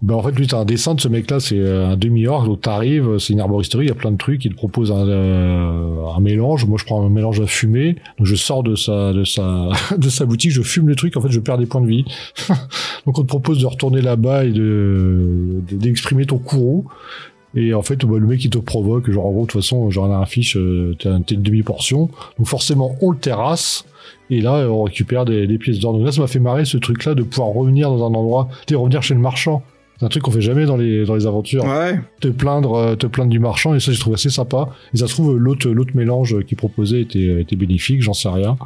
Bah, 0.02 0.16
en 0.16 0.24
fait, 0.24 0.32
lui, 0.32 0.48
t'as 0.48 0.58
un 0.58 0.66
dessin 0.66 0.96
de 0.96 1.02
ce 1.02 1.08
mec-là, 1.08 1.40
c'est 1.40 1.60
euh, 1.60 1.90
un 1.90 1.96
demi-orc, 1.96 2.46
donc 2.46 2.62
t'arrives, 2.62 3.20
c'est 3.20 3.34
une 3.34 3.40
arboristerie, 3.40 3.86
il 3.86 3.90
y 3.90 3.92
a 3.92 3.96
plein 3.96 4.12
de 4.12 4.18
trucs, 4.18 4.44
il 4.46 4.52
te 4.52 4.56
propose 4.56 4.92
un, 4.92 5.08
euh, 5.08 6.08
un 6.16 6.20
mélange. 6.20 6.66
Moi, 6.66 6.78
je 6.80 6.86
prends 6.86 7.06
un 7.06 7.10
mélange 7.10 7.40
à 7.40 7.46
fumer, 7.46 7.98
donc 8.18 8.26
je 8.26 8.36
sors 8.36 8.64
de 8.64 8.76
sa, 8.76 9.14
de 9.14 9.24
sa, 9.24 9.70
de 9.98 10.10
sa 10.10 10.26
boutique, 10.26 10.52
je 10.52 10.64
fume 10.64 10.88
le 10.88 10.96
truc, 10.96 11.18
en 11.18 11.22
fait, 11.22 11.30
je 11.30 11.40
perds 11.40 11.60
des 11.60 11.68
points 11.68 11.82
de 11.82 11.88
vie. 11.88 12.06
donc, 13.06 13.20
on 13.20 13.22
te 13.22 13.28
propose 13.28 13.60
de 13.60 13.66
retourner 13.68 14.02
là-bas 14.02 14.46
et 14.46 14.52
de, 14.52 15.62
de- 15.70 15.78
d'exprimer 15.78 16.26
ton 16.26 16.40
courroux. 16.40 16.86
Et 17.54 17.74
en 17.74 17.82
fait, 17.82 18.04
bah, 18.06 18.18
le 18.18 18.26
mec, 18.26 18.44
il 18.44 18.50
te 18.50 18.58
provoque, 18.58 19.12
genre, 19.12 19.26
en 19.26 19.32
gros, 19.32 19.42
de 19.42 19.48
toute 19.48 19.62
façon, 19.62 19.90
genre, 19.92 20.10
on 20.10 20.14
a 20.14 20.18
un 20.18 20.26
fiche, 20.26 20.56
euh, 20.58 20.96
t'as 20.98 21.18
une 21.18 21.42
demi-portion. 21.42 22.10
Donc, 22.38 22.48
forcément, 22.48 22.96
on 23.02 23.12
le 23.12 23.18
terrasse. 23.18 23.86
Et 24.30 24.42
là, 24.42 24.56
euh, 24.56 24.68
on 24.68 24.84
récupère 24.84 25.26
des, 25.26 25.58
pièces 25.58 25.80
d'or. 25.80 25.94
Donc 25.94 26.06
là, 26.06 26.12
ça 26.12 26.22
m'a 26.22 26.28
fait 26.28 26.40
marrer 26.40 26.66
ce 26.66 26.78
truc-là 26.78 27.14
de 27.14 27.24
pouvoir 27.24 27.50
revenir 27.50 27.90
dans 27.90 28.04
un 28.04 28.14
endroit, 28.16 28.48
tu 28.66 28.76
revenir 28.76 29.04
chez 29.04 29.14
le 29.14 29.20
marchand. 29.20 29.62
C'est 30.02 30.08
un 30.08 30.10
truc 30.10 30.24
qu'on 30.24 30.32
fait 30.32 30.42
jamais 30.42 30.66
dans 30.66 30.78
les, 30.78 31.06
dans 31.06 31.14
les 31.14 31.28
aventures. 31.28 31.64
Ouais. 31.64 32.02
Te 32.22 32.28
plaindre, 32.30 32.74
euh, 32.74 32.96
te 32.96 33.06
plaindre 33.06 33.30
du 33.30 33.38
marchand, 33.38 33.76
et 33.76 33.80
ça, 33.80 33.92
j'ai 33.92 34.00
trouvé 34.00 34.16
assez 34.16 34.32
sympa. 34.32 34.70
Et 34.96 34.98
ça 34.98 35.06
se 35.06 35.14
trouve, 35.14 35.38
l'autre, 35.38 35.70
l'autre 35.70 35.92
mélange 35.94 36.44
qu'il 36.46 36.58
proposait 36.58 37.02
était, 37.02 37.42
était 37.42 37.56
bénéfique, 37.56 38.02
j'en 38.02 38.14
sais 38.14 38.28
rien. 38.28 38.58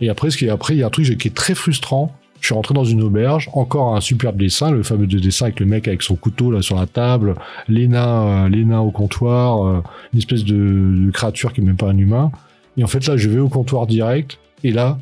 Et 0.00 0.08
après, 0.08 0.30
ce 0.30 0.36
qui 0.36 0.50
après, 0.50 0.74
il 0.74 0.80
y 0.80 0.82
a 0.82 0.88
un 0.88 0.90
truc 0.90 1.16
qui 1.16 1.28
est 1.28 1.34
très 1.34 1.54
frustrant. 1.54 2.12
Je 2.40 2.46
suis 2.46 2.56
rentré 2.56 2.74
dans 2.74 2.82
une 2.82 3.02
auberge, 3.02 3.48
encore 3.52 3.94
un 3.94 4.00
superbe 4.00 4.36
dessin, 4.36 4.72
le 4.72 4.82
fameux 4.82 5.06
dessin 5.06 5.44
avec 5.44 5.60
le 5.60 5.66
mec 5.66 5.86
avec 5.86 6.02
son 6.02 6.16
couteau 6.16 6.50
là 6.50 6.60
sur 6.60 6.74
la 6.74 6.86
table, 6.86 7.36
les 7.68 7.86
nains, 7.86 8.46
euh, 8.46 8.48
les 8.48 8.64
nains 8.64 8.80
au 8.80 8.90
comptoir, 8.90 9.64
euh, 9.64 9.80
une 10.12 10.18
espèce 10.18 10.44
de, 10.44 11.06
de 11.06 11.10
créature 11.12 11.52
qui 11.52 11.60
est 11.60 11.64
même 11.64 11.76
pas 11.76 11.88
un 11.88 11.96
humain. 11.96 12.32
Et 12.76 12.82
en 12.82 12.88
fait 12.88 13.06
là, 13.06 13.16
je 13.16 13.28
vais 13.28 13.38
au 13.38 13.48
comptoir 13.48 13.86
direct, 13.86 14.40
et 14.64 14.72
là, 14.72 14.98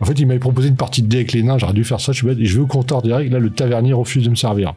en 0.00 0.06
fait, 0.06 0.18
il 0.18 0.26
m'avait 0.26 0.40
proposé 0.40 0.68
une 0.70 0.76
partie 0.76 1.02
de 1.02 1.06
dé 1.06 1.18
avec 1.18 1.32
les 1.32 1.42
nains, 1.42 1.58
j'aurais 1.58 1.74
dû 1.74 1.84
faire 1.84 2.00
ça, 2.00 2.12
je 2.12 2.16
suis 2.16 2.26
bête, 2.26 2.38
et 2.40 2.46
je 2.46 2.56
vais 2.56 2.62
au 2.62 2.66
comptoir 2.66 3.02
direct, 3.02 3.30
là, 3.30 3.38
le 3.38 3.50
tavernier 3.50 3.92
refuse 3.92 4.24
de 4.24 4.30
me 4.30 4.34
servir. 4.34 4.72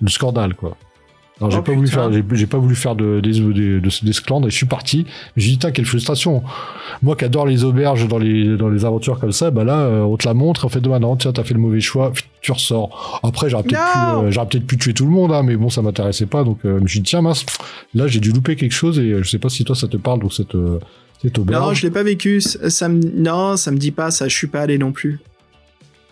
Le 0.00 0.08
scandale, 0.08 0.54
quoi. 0.54 0.76
Alors 1.40 1.50
j'ai 1.50 1.62
pas 1.62 1.72
voulu 1.72 1.88
faire, 1.88 2.12
j'ai 2.12 2.22
j'ai 2.32 2.46
pas 2.46 2.58
voulu 2.58 2.76
faire 2.76 2.94
de, 2.94 3.18
des, 3.18 3.32
des, 3.32 3.80
de- 3.80 4.04
des 4.04 4.12
sclandres 4.12 4.46
et 4.46 4.50
je 4.50 4.56
suis 4.56 4.66
parti. 4.66 5.04
J'ai 5.36 5.56
dit, 5.56 5.58
quelle 5.58 5.84
frustration. 5.84 6.44
Moi 7.02 7.16
qui 7.16 7.24
adore 7.24 7.44
les 7.46 7.64
auberges 7.64 8.06
dans 8.06 8.18
les, 8.18 8.56
dans 8.56 8.68
les 8.68 8.84
aventures 8.84 9.18
comme 9.18 9.32
ça, 9.32 9.50
bah 9.50 9.64
là, 9.64 9.80
euh, 9.80 10.02
on 10.02 10.16
te 10.16 10.28
la 10.28 10.34
montre, 10.34 10.64
en 10.64 10.68
fait, 10.68 10.80
demain, 10.80 11.00
non, 11.00 11.16
tiens, 11.16 11.32
t'as 11.32 11.42
fait 11.42 11.54
le 11.54 11.58
mauvais 11.58 11.80
choix, 11.80 12.12
tu 12.40 12.52
ressors. 12.52 13.20
Après, 13.24 13.50
j'aurais 13.50 13.64
peut-être 13.64 13.82
pu, 13.92 13.98
euh, 14.26 14.30
j'aurais 14.30 14.46
peut-être 14.46 14.66
pu 14.66 14.78
tuer 14.78 14.94
tout 14.94 15.06
le 15.06 15.10
monde, 15.10 15.32
hein, 15.32 15.42
mais 15.42 15.56
bon, 15.56 15.70
ça 15.70 15.82
m'intéressait 15.82 16.26
pas, 16.26 16.44
donc, 16.44 16.58
euh, 16.64 16.78
je 16.78 16.82
me 16.84 16.88
suis 16.88 17.00
dit, 17.00 17.10
tiens, 17.10 17.20
mince, 17.22 17.44
là, 17.96 18.06
j'ai 18.06 18.20
dû 18.20 18.30
louper 18.30 18.54
quelque 18.54 18.70
chose 18.72 19.00
et 19.00 19.20
je 19.20 19.28
sais 19.28 19.40
pas 19.40 19.48
si 19.48 19.64
toi, 19.64 19.74
ça 19.74 19.88
te 19.88 19.96
parle, 19.96 20.20
donc 20.20 20.32
cette, 20.32 20.56
cette 21.20 21.36
auberge. 21.36 21.60
Non, 21.66 21.74
je 21.74 21.82
l'ai 21.82 21.90
pas 21.90 22.04
vécu. 22.04 22.40
Ça 22.40 22.70
ça 22.70 22.88
me, 22.88 23.00
non, 23.16 23.56
ça 23.56 23.72
me 23.72 23.76
dit 23.78 23.90
pas 23.90 24.12
ça. 24.12 24.28
Je 24.28 24.36
suis 24.36 24.46
pas 24.46 24.60
allé 24.60 24.78
non 24.78 24.92
plus. 24.92 25.18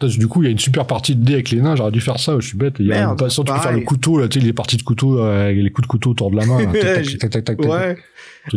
Du 0.07 0.29
coup, 0.29 0.43
il 0.43 0.47
y 0.47 0.49
a 0.49 0.51
une 0.51 0.59
super 0.59 0.87
partie 0.87 1.15
de 1.15 1.25
dés 1.25 1.35
avec 1.35 1.51
les 1.51 1.61
nains, 1.61 1.77
j'aurais 1.77 1.91
dû 1.91 2.01
faire 2.01 2.19
ça, 2.19 2.37
je 2.39 2.47
suis 2.47 2.57
bête. 2.57 2.75
Il 2.79 2.87
y 2.87 2.93
a 2.93 3.05
une 3.05 3.19
façon, 3.19 3.45
tu 3.45 3.53
peux 3.53 3.59
faire 3.59 3.73
le 3.73 3.81
couteau, 3.81 4.19
là, 4.19 4.29
tu 4.29 4.41
sais, 4.41 4.45
les 4.45 4.53
parties 4.53 4.77
de 4.77 4.83
couteau, 4.83 5.19
euh, 5.19 5.45
avec 5.45 5.57
les 5.59 5.71
coups 5.71 5.87
de 5.87 5.91
couteau 5.91 6.11
autour 6.11 6.31
de 6.31 6.37
la 6.37 6.47
main. 6.47 6.59
Tac, 6.73 7.31
tac, 7.31 7.45
tac. 7.45 7.61
Ouais. 7.61 7.97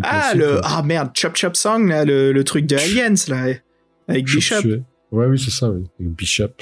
Ah, 0.03 0.33
le... 0.35 0.59
ah 0.63 0.81
merde, 0.83 1.11
Chop 1.13 1.35
Chop 1.35 1.55
Song, 1.55 1.87
là, 1.87 2.05
le, 2.05 2.31
le 2.31 2.43
truc 2.43 2.65
de 2.65 2.75
Aliens, 2.75 3.13
là, 3.27 3.53
avec 4.07 4.25
Bishop. 4.25 4.67
Ouais, 5.11 5.27
oui, 5.27 5.39
c'est 5.39 5.51
ça, 5.51 5.69
oui. 5.69 5.83
Avec 5.99 6.13
Bishop. 6.13 6.53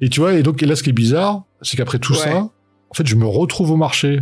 Et 0.00 0.08
tu 0.08 0.20
vois, 0.20 0.34
et 0.34 0.42
donc, 0.42 0.62
et 0.62 0.66
là, 0.66 0.76
ce 0.76 0.82
qui 0.82 0.90
est 0.90 0.94
bizarre, 0.94 1.44
c'est 1.62 1.76
qu'après 1.76 1.98
tout 1.98 2.14
ça, 2.14 2.36
en 2.36 2.94
fait, 2.94 3.06
je 3.06 3.16
me 3.16 3.26
retrouve 3.26 3.70
au 3.70 3.76
marché. 3.76 4.20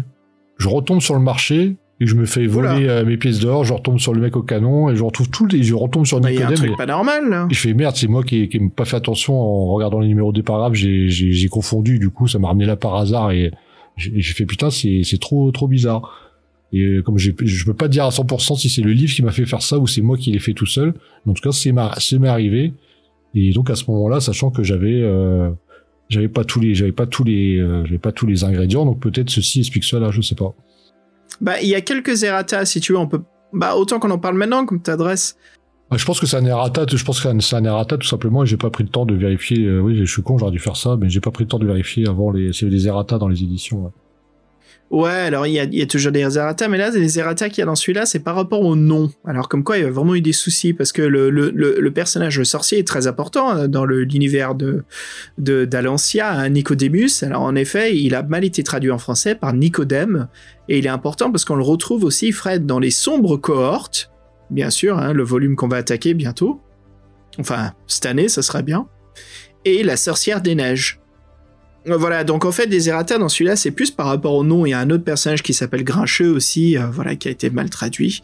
Je 0.59 0.69
retombe 0.69 1.01
sur 1.01 1.15
le 1.15 1.21
marché, 1.21 1.77
et 2.03 2.07
je 2.07 2.15
me 2.17 2.25
fais 2.27 2.47
voler 2.47 2.89
euh, 2.89 3.05
mes 3.05 3.17
pièces 3.17 3.39
d'or, 3.39 3.65
je 3.65 3.73
retombe 3.73 3.99
sur 3.99 4.13
le 4.13 4.21
mec 4.21 4.37
au 4.37 4.43
canon, 4.43 4.91
et 4.91 4.97
je 4.97 5.03
retrouve 5.05 5.29
tout, 5.31 5.47
et 5.55 5.63
je 5.63 5.75
retombe 5.75 6.05
sur 6.05 6.21
Bah, 6.21 6.33
y 6.33 6.37
a 6.39 6.47
un 6.47 6.51
Nicodème. 6.51 6.57
truc 6.59 6.73
et- 6.73 6.77
pas 6.77 6.87
normal, 6.87 7.29
là. 7.31 7.47
Et 7.51 7.55
je 7.55 7.61
fais 7.61 7.75
merde, 7.75 7.95
c'est 7.97 8.09
moi 8.09 8.23
qui 8.25 8.49
n'ai 8.53 8.69
pas 8.71 8.85
fait 8.85 8.97
attention 8.97 9.35
en 9.41 9.73
regardant 9.73 10.01
les 10.01 10.09
numéros 10.09 10.33
des 10.33 10.43
paragraphes, 10.43 10.75
j'ai- 10.75 11.09
j'ai 11.09 11.49
confondu, 11.49 11.99
du 11.99 12.11
coup 12.11 12.27
ça 12.29 12.39
m'a 12.39 12.49
ramené 12.49 12.67
là 12.67 12.77
par 12.77 12.97
hasard 12.97 13.31
et 13.31 13.51
j'ai 13.97 14.23
fait 14.35 14.47
putain 14.47 14.71
c'est 14.71 15.03
c'est 15.05 15.21
trop 15.21 15.51
trop 15.53 15.69
bizarre. 15.69 16.31
Et 16.73 16.81
euh, 16.85 17.03
comme 17.03 17.19
je 17.19 17.31
peux 17.67 17.75
pas 17.75 17.89
dire 17.89 18.05
à 18.07 18.11
100% 18.11 18.57
si 18.57 18.69
c'est 18.71 18.81
le 18.83 18.93
livre 18.93 19.13
qui 19.15 19.23
m'a 19.23 19.31
fait 19.31 19.45
faire 19.45 19.61
ça 19.63 19.79
ou 19.79 19.87
c'est 19.87 20.01
moi 20.01 20.17
qui 20.17 20.33
l'ai 20.33 20.39
fait 20.39 20.55
tout 20.55 20.67
seul, 20.67 20.95
en 21.27 21.35
tout 21.35 21.43
cas 21.43 21.53
c'est 21.53 21.73
ma- 21.73 21.95
c'est 21.99 22.19
m'est 22.19 22.29
arrivé. 22.29 22.73
Et 23.35 23.53
donc 23.53 23.69
à 23.71 23.77
ce 23.77 23.85
moment-là, 23.91 24.21
sachant 24.21 24.51
que 24.51 24.63
j'avais 24.63 25.01
euh, 25.03 25.51
j'avais 26.09 26.29
pas 26.29 26.45
tous 26.45 26.61
les 26.61 26.75
j'avais 26.75 26.93
pas 26.93 27.07
tous 27.07 27.25
les 27.25 27.59
euh, 27.59 27.85
j'avais 27.85 27.99
pas 27.99 28.13
tous 28.13 28.27
les 28.27 28.45
ingrédients, 28.45 28.85
donc 28.87 29.01
peut-être 29.01 29.29
ceci 29.31 29.61
explique 29.61 29.85
cela, 29.85 30.11
je 30.11 30.21
sais 30.23 30.35
pas. 30.35 30.55
Bah, 31.43 31.61
il 31.61 31.69
y 31.69 31.75
a 31.75 31.81
quelques 31.81 32.23
errata, 32.23 32.65
si 32.65 32.81
tu 32.81 32.93
veux, 32.93 32.99
on 32.99 33.09
peut. 33.09 33.21
Bah, 33.53 33.75
autant 33.77 33.99
qu'on 33.99 34.11
en 34.11 34.19
parle 34.19 34.37
maintenant, 34.37 34.65
comme 34.65 34.81
t'adresses. 34.81 35.37
Ah, 35.91 35.97
Je 35.99 36.05
pense 36.07 36.21
que 36.21 36.27
c'est 36.27 36.37
un 36.37 36.47
errata, 36.47 36.87
je 36.89 37.05
pense 37.05 37.21
que 37.21 37.41
c'est 37.41 37.57
un 37.57 37.65
errata 37.65 37.99
tout 37.99 38.07
simplement 38.07 38.45
et 38.45 38.47
j'ai 38.47 38.57
pas 38.57 38.71
pris 38.71 38.85
le 38.85 38.89
temps 38.89 39.05
de 39.05 39.15
vérifier. 39.15 39.67
euh, 39.67 39.81
oui, 39.81 39.99
je 39.99 40.11
suis 40.11 40.23
con, 40.23 40.39
j'aurais 40.39 40.53
dû 40.53 40.61
faire 40.61 40.77
ça, 40.77 40.97
mais 40.97 41.11
j'ai 41.11 41.21
pas 41.21 41.33
pris 41.33 41.45
le 41.45 41.49
temps 41.49 41.59
de 41.59 41.67
vérifier 41.67 42.09
avant 42.09 42.31
les, 42.31 42.53
s'il 42.53 42.69
y 42.69 42.71
avait 42.71 42.79
des 42.79 42.87
errata 42.87 43.19
dans 43.19 43.29
les 43.29 43.43
éditions. 43.43 43.93
Ouais, 44.93 45.09
alors 45.09 45.47
il 45.47 45.55
y 45.55 45.83
a, 45.83 45.87
toujours 45.87 46.13
des 46.13 46.21
errata, 46.21 46.69
mais 46.69 46.77
là, 46.77 46.91
les 46.91 47.19
errata 47.19 47.49
qu'il 47.49 47.61
y 47.61 47.63
a 47.63 47.65
dans 47.65 47.75
celui-là, 47.75 48.05
c'est 48.05 48.19
par 48.19 48.35
rapport 48.35 48.61
au 48.61 48.77
nom. 48.77 49.11
Alors, 49.25 49.49
comme 49.49 49.65
quoi, 49.65 49.79
il 49.79 49.85
y 49.85 49.87
a 49.87 49.91
vraiment 49.91 50.15
eu 50.15 50.21
des 50.21 50.35
soucis, 50.35 50.75
parce 50.75 50.93
que 50.93 51.01
le, 51.01 51.91
personnage 51.95 52.43
sorcier 52.43 52.79
est 52.79 52.87
très 52.87 53.07
important 53.07 53.49
hein, 53.49 53.69
dans 53.69 53.87
l'univers 53.87 54.55
de- 54.55 54.85
d'Alancia, 55.39 56.31
hein, 56.31 56.51
Nicodemus. 56.51 57.23
Alors, 57.23 57.41
en 57.41 57.55
effet, 57.55 57.97
il 57.97 58.15
a 58.15 58.23
mal 58.23 58.45
été 58.45 58.63
traduit 58.63 58.91
en 58.91 58.99
français 58.99 59.35
par 59.35 59.55
Nicodème, 59.55 60.29
et 60.69 60.79
il 60.79 60.85
est 60.85 60.91
important 60.91 61.33
parce 61.33 61.47
qu'on 61.47 61.57
le 61.57 61.65
retrouve 61.65 62.05
aussi, 62.05 62.31
Fred, 62.31 62.67
dans 62.67 62.79
les 62.79 62.91
sombres 62.91 63.39
cohortes, 63.39 64.11
bien 64.51 64.69
sûr, 64.69 64.99
hein, 64.99 65.15
le 65.15 65.23
volume 65.23 65.57
qu'on 65.57 65.69
va 65.69 65.79
attaquer 65.79 66.13
bientôt. 66.13 66.61
Enfin, 67.39 67.73
cette 67.87 68.05
année, 68.05 68.29
ça 68.29 68.43
sera 68.43 68.61
bien. 68.61 68.87
Et 69.65 69.85
la 69.85 69.97
sorcière 69.97 70.43
des 70.43 70.55
neiges. 70.55 71.02
Euh, 71.89 71.97
Voilà, 71.97 72.25
donc 72.25 72.45
en 72.45 72.53
fait, 72.53 72.67
des 72.67 72.89
errata 72.89 73.19
dans 73.19 73.29
celui-là, 73.29 73.57
c'est 73.57 73.71
plus 73.71 73.91
par 73.91 74.07
rapport 74.07 74.35
au 74.35 74.45
nom. 74.45 74.67
Il 74.67 74.71
y 74.71 74.73
a 74.73 74.79
un 74.79 74.91
autre 74.91 75.05
personnage 75.05 75.43
qui 75.43 75.55
s'appelle 75.55 75.85
Grincheux 75.85 76.31
aussi, 76.31 76.77
euh, 76.77 76.87
voilà, 76.87 77.17
qui 77.17 77.29
a 77.29 77.31
été 77.31 77.51
mal 77.51 77.71
traduit. 77.71 78.23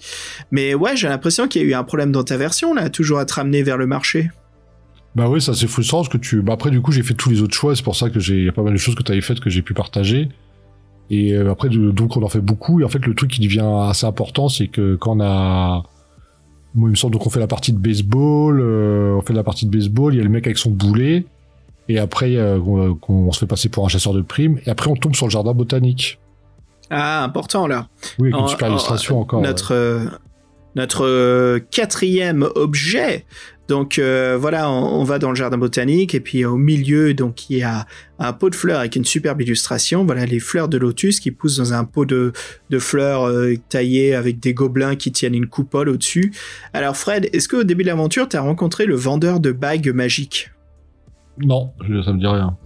Mais 0.51 0.75
ouais, 0.75 0.97
j'ai 0.97 1.09
l'impression 1.09 1.49
qu'il 1.49 1.63
y 1.63 1.65
a 1.65 1.69
eu 1.69 1.75
un 1.75 1.85
problème 1.85 2.13
dans 2.13 2.25
ta 2.25 2.37
version, 2.37 2.75
là, 2.75 2.91
toujours 2.91 3.19
à 3.19 3.25
te 3.25 3.35
ramener 3.35 3.63
vers 3.63 3.77
le 3.77 3.87
marché. 3.87 4.31
Bah 5.17 5.29
oui, 5.29 5.41
ça 5.41 5.55
c'est 5.55 5.67
frustrant 5.67 5.99
parce 5.99 6.11
que 6.11 6.19
tu. 6.19 6.43
Bah 6.43 6.53
après 6.53 6.71
du 6.71 6.81
coup 6.81 6.93
j'ai 6.93 7.03
fait 7.03 7.15
tous 7.15 7.31
les 7.31 7.43
autres 7.43 7.55
choix, 7.55 7.75
c'est 7.75 7.83
pour 7.83 7.97
ça 7.97 8.09
que 8.09 8.21
j'ai 8.21 8.45
y 8.45 8.49
a 8.49 8.53
pas 8.53 8.63
mal 8.63 8.73
de 8.73 8.79
choses 8.79 8.95
que 8.95 9.03
tu 9.03 9.11
avais 9.11 9.23
faites 9.23 9.41
que 9.41 9.51
j'ai 9.51 9.63
pu 9.63 9.75
partager. 9.75 10.29
Et 11.11 11.33
euh, 11.33 11.51
après 11.51 11.71
donc 11.71 12.17
on 12.17 12.23
en 12.23 12.29
fait 12.29 12.41
beaucoup 12.41 12.81
et 12.81 12.85
en 12.85 12.89
fait 12.89 13.05
le 13.05 13.15
truc 13.15 13.31
qui 13.31 13.41
devient 13.41 13.65
assez 13.89 14.07
important 14.07 14.49
c'est 14.49 14.69
que 14.69 14.95
quand 14.97 15.17
on 15.17 15.21
a 15.21 15.83
moi 16.75 16.89
il 16.89 16.91
me 16.91 16.95
semble 16.95 17.15
donc 17.15 17.27
on 17.27 17.31
fait 17.31 17.41
la 17.41 17.49
partie 17.49 17.73
de 17.73 17.79
baseball, 17.79 18.61
on 18.61 19.23
fait 19.23 19.33
la 19.33 19.43
partie 19.43 19.67
de 19.67 19.71
baseball, 19.71 20.15
il 20.15 20.19
y 20.19 20.21
a 20.21 20.25
le 20.25 20.31
mec 20.31 20.47
avec 20.47 20.59
son 20.59 20.71
boulet 20.71 21.25
et 21.89 21.99
après 21.99 22.37
euh, 22.37 22.59
on, 22.59 22.97
on 23.09 23.33
se 23.33 23.41
fait 23.41 23.47
passer 23.47 23.69
pour 23.69 23.85
un 23.85 23.89
chasseur 23.89 24.13
de 24.13 24.23
primes 24.23 24.59
et 24.67 24.71
après 24.71 24.89
on 24.91 24.97
tombe 24.97 25.15
sur 25.15 25.27
le 25.27 25.31
jardin 25.31 25.53
botanique. 25.55 26.19
Ah, 26.91 27.23
important, 27.25 27.67
là. 27.67 27.89
Oui, 28.19 28.31
avec 28.33 28.41
une 28.41 28.49
super 28.49 28.69
en- 28.69 28.71
illustration 28.73 29.21
encore. 29.21 29.43
Notre, 29.43 29.75
euh, 29.75 30.07
notre 30.75 31.05
euh, 31.05 31.59
quatrième 31.71 32.49
objet. 32.55 33.27
Donc 33.69 33.99
euh, 33.99 34.39
voilà, 34.41 34.71
on, 34.71 35.01
on 35.01 35.05
va 35.05 35.19
dans 35.19 35.29
le 35.29 35.35
jardin 35.35 35.59
botanique 35.59 36.15
et 36.15 36.21
puis 36.21 36.47
au 36.47 36.57
milieu, 36.57 37.13
donc 37.13 37.51
il 37.51 37.59
y 37.59 37.63
a 37.63 37.85
un 38.19 38.33
pot 38.33 38.49
de 38.49 38.55
fleurs 38.55 38.79
avec 38.79 38.97
une 38.97 39.05
superbe 39.05 39.43
illustration. 39.43 40.07
Voilà 40.07 40.25
les 40.25 40.41
fleurs 40.41 40.69
de 40.69 40.79
lotus 40.79 41.21
qui 41.21 41.31
poussent 41.31 41.59
dans 41.59 41.75
un 41.75 41.85
pot 41.85 42.07
de, 42.07 42.33
de 42.71 42.79
fleurs 42.79 43.27
euh, 43.29 43.57
taillées 43.69 44.15
avec 44.15 44.41
des 44.41 44.55
gobelins 44.55 44.97
qui 44.97 45.13
tiennent 45.13 45.35
une 45.35 45.49
coupole 45.49 45.91
au-dessus. 45.91 46.33
Alors 46.73 46.97
Fred, 46.97 47.29
est-ce 47.35 47.47
qu'au 47.47 47.65
début 47.65 47.83
de 47.83 47.89
l'aventure, 47.89 48.27
tu 48.27 48.37
as 48.39 48.41
rencontré 48.41 48.87
le 48.87 48.95
vendeur 48.95 49.39
de 49.41 49.53
bagues 49.53 49.91
magiques? 49.95 50.51
Non, 51.45 51.73
ça 52.05 52.13
me 52.13 52.19
dit 52.19 52.27
rien. 52.27 52.57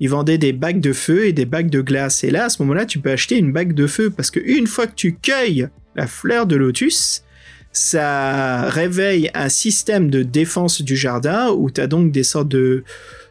il 0.00 0.08
vendait 0.08 0.38
des 0.38 0.52
bagues 0.52 0.80
de 0.80 0.92
feu 0.92 1.26
et 1.26 1.32
des 1.32 1.46
bagues 1.46 1.70
de 1.70 1.80
glace. 1.80 2.24
Et 2.24 2.30
là, 2.30 2.46
à 2.46 2.48
ce 2.48 2.62
moment-là, 2.62 2.86
tu 2.86 2.98
peux 2.98 3.10
acheter 3.10 3.38
une 3.38 3.52
bague 3.52 3.72
de 3.74 3.86
feu 3.86 4.10
parce 4.10 4.30
que 4.30 4.40
une 4.40 4.66
fois 4.66 4.86
que 4.86 4.94
tu 4.94 5.14
cueilles 5.14 5.68
la 5.94 6.06
fleur 6.06 6.46
de 6.46 6.56
lotus, 6.56 7.24
ça 7.72 8.68
réveille 8.68 9.30
un 9.34 9.48
système 9.48 10.10
de 10.10 10.22
défense 10.22 10.82
du 10.82 10.96
jardin 10.96 11.50
où 11.50 11.70
tu 11.70 11.80
as 11.80 11.86
donc 11.86 12.12
des 12.12 12.22
sortes 12.22 12.48
de. 12.48 12.84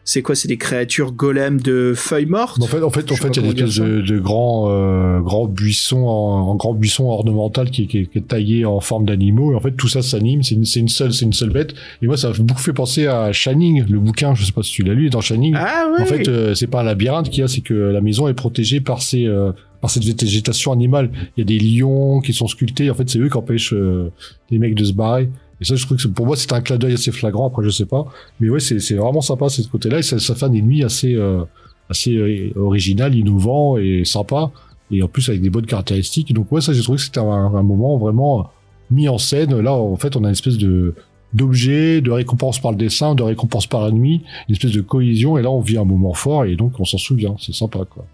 C'est 0.04 0.22
quoi 0.22 0.34
C'est 0.34 0.48
des 0.48 0.56
créatures 0.56 1.12
golems 1.12 1.60
de 1.60 1.92
feuilles 1.94 2.26
mortes 2.26 2.60
En 2.60 2.66
fait, 2.66 2.82
en 2.82 2.90
fait, 2.90 3.12
en 3.12 3.14
fait, 3.14 3.28
il 3.36 3.46
y 3.46 3.48
a 3.48 3.52
des 3.52 3.62
espèces 3.62 3.76
de, 3.78 4.00
de 4.00 4.18
grands, 4.18 4.66
euh, 4.68 5.20
grands 5.20 5.46
buissons, 5.46 6.04
en, 6.06 6.48
en 6.48 6.54
grands 6.56 6.74
buissons 6.74 7.04
ornemental 7.08 7.70
qui, 7.70 7.86
qui, 7.86 8.08
qui 8.08 8.18
est 8.18 8.26
taillé 8.28 8.64
en 8.64 8.80
forme 8.80 9.04
d'animaux. 9.04 9.52
Et 9.52 9.54
en 9.54 9.60
fait, 9.60 9.72
tout 9.72 9.88
ça 9.88 10.02
s'anime. 10.02 10.42
C'est 10.42 10.56
une, 10.56 10.64
une 10.76 10.88
seule, 10.88 11.12
c'est 11.12 11.24
une 11.24 11.32
seule 11.32 11.50
bête. 11.50 11.74
Et 12.02 12.06
moi, 12.06 12.16
ça 12.16 12.30
m'a 12.30 12.34
beaucoup 12.38 12.60
fait 12.60 12.72
penser 12.72 13.06
à 13.06 13.32
Shining, 13.32 13.84
le 13.88 14.00
bouquin. 14.00 14.34
Je 14.34 14.44
sais 14.44 14.52
pas 14.52 14.62
si 14.62 14.72
tu 14.72 14.82
l'as 14.82 14.94
lu. 14.94 15.08
Dans 15.08 15.20
Shining, 15.20 15.54
Ah 15.56 15.88
oui 15.94 16.02
en 16.02 16.06
fait, 16.06 16.26
euh, 16.28 16.54
c'est 16.54 16.66
pas 16.66 16.80
un 16.80 16.84
labyrinthe 16.84 17.30
qu'il 17.30 17.40
y 17.40 17.44
a, 17.44 17.48
c'est 17.48 17.60
que 17.60 17.74
la 17.74 18.00
maison 18.00 18.26
est 18.26 18.34
protégée 18.34 18.80
par 18.80 19.02
ces, 19.02 19.26
euh, 19.26 19.52
par 19.80 19.90
cette 19.90 20.04
végétation 20.04 20.72
animale. 20.72 21.10
Il 21.36 21.40
y 21.40 21.42
a 21.42 21.44
des 21.44 21.58
lions 21.58 22.20
qui 22.20 22.32
sont 22.32 22.48
sculptés. 22.48 22.90
En 22.90 22.94
fait, 22.94 23.08
c'est 23.08 23.18
eux 23.18 23.28
qui 23.28 23.36
empêchent 23.36 23.72
euh, 23.74 24.10
les 24.50 24.58
mecs 24.58 24.74
de 24.74 24.84
se 24.84 24.92
barrer. 24.92 25.28
Et 25.62 25.64
ça, 25.64 25.76
je 25.76 25.86
trouve 25.86 25.96
que 25.96 26.08
pour 26.08 26.26
moi, 26.26 26.36
c'est 26.36 26.52
un 26.52 26.60
clin 26.60 26.76
d'œil 26.76 26.94
assez 26.94 27.12
flagrant. 27.12 27.46
Après, 27.46 27.62
je 27.62 27.70
sais 27.70 27.86
pas. 27.86 28.04
Mais 28.40 28.50
ouais, 28.50 28.58
c'est 28.58 28.94
vraiment 28.94 29.20
sympa, 29.20 29.48
ce 29.48 29.62
côté-là. 29.62 30.00
Et 30.00 30.02
ça, 30.02 30.18
ça 30.18 30.34
fait 30.34 30.46
un 30.46 30.52
ennemi 30.52 30.82
assez, 30.82 31.14
euh, 31.14 31.44
assez 31.88 32.16
euh, 32.16 32.50
original, 32.56 33.14
innovant 33.14 33.76
et 33.76 34.04
sympa. 34.04 34.50
Et 34.90 35.04
en 35.04 35.08
plus, 35.08 35.28
avec 35.28 35.40
des 35.40 35.50
bonnes 35.50 35.66
caractéristiques. 35.66 36.34
Donc, 36.34 36.50
ouais, 36.50 36.60
ça, 36.60 36.72
j'ai 36.72 36.82
trouvé 36.82 36.96
que 36.96 37.04
c'était 37.04 37.20
un, 37.20 37.54
un 37.54 37.62
moment 37.62 37.96
vraiment 37.96 38.50
mis 38.90 39.08
en 39.08 39.18
scène. 39.18 39.56
Là, 39.60 39.72
en 39.72 39.94
fait, 39.94 40.16
on 40.16 40.24
a 40.24 40.26
une 40.26 40.32
espèce 40.32 40.58
de 40.58 40.94
d'objet, 41.32 42.02
de 42.02 42.10
récompense 42.10 42.58
par 42.60 42.72
le 42.72 42.76
dessin, 42.76 43.14
de 43.14 43.22
récompense 43.22 43.66
par 43.66 43.84
la 43.84 43.90
nuit, 43.90 44.22
une 44.48 44.54
espèce 44.54 44.72
de 44.72 44.82
cohésion. 44.82 45.38
Et 45.38 45.42
là, 45.42 45.50
on 45.50 45.60
vit 45.60 45.78
un 45.78 45.84
moment 45.84 46.12
fort 46.12 46.44
et 46.44 46.56
donc 46.56 46.78
on 46.78 46.84
s'en 46.84 46.98
souvient. 46.98 47.36
C'est 47.38 47.54
sympa, 47.54 47.86
quoi. 47.88 48.04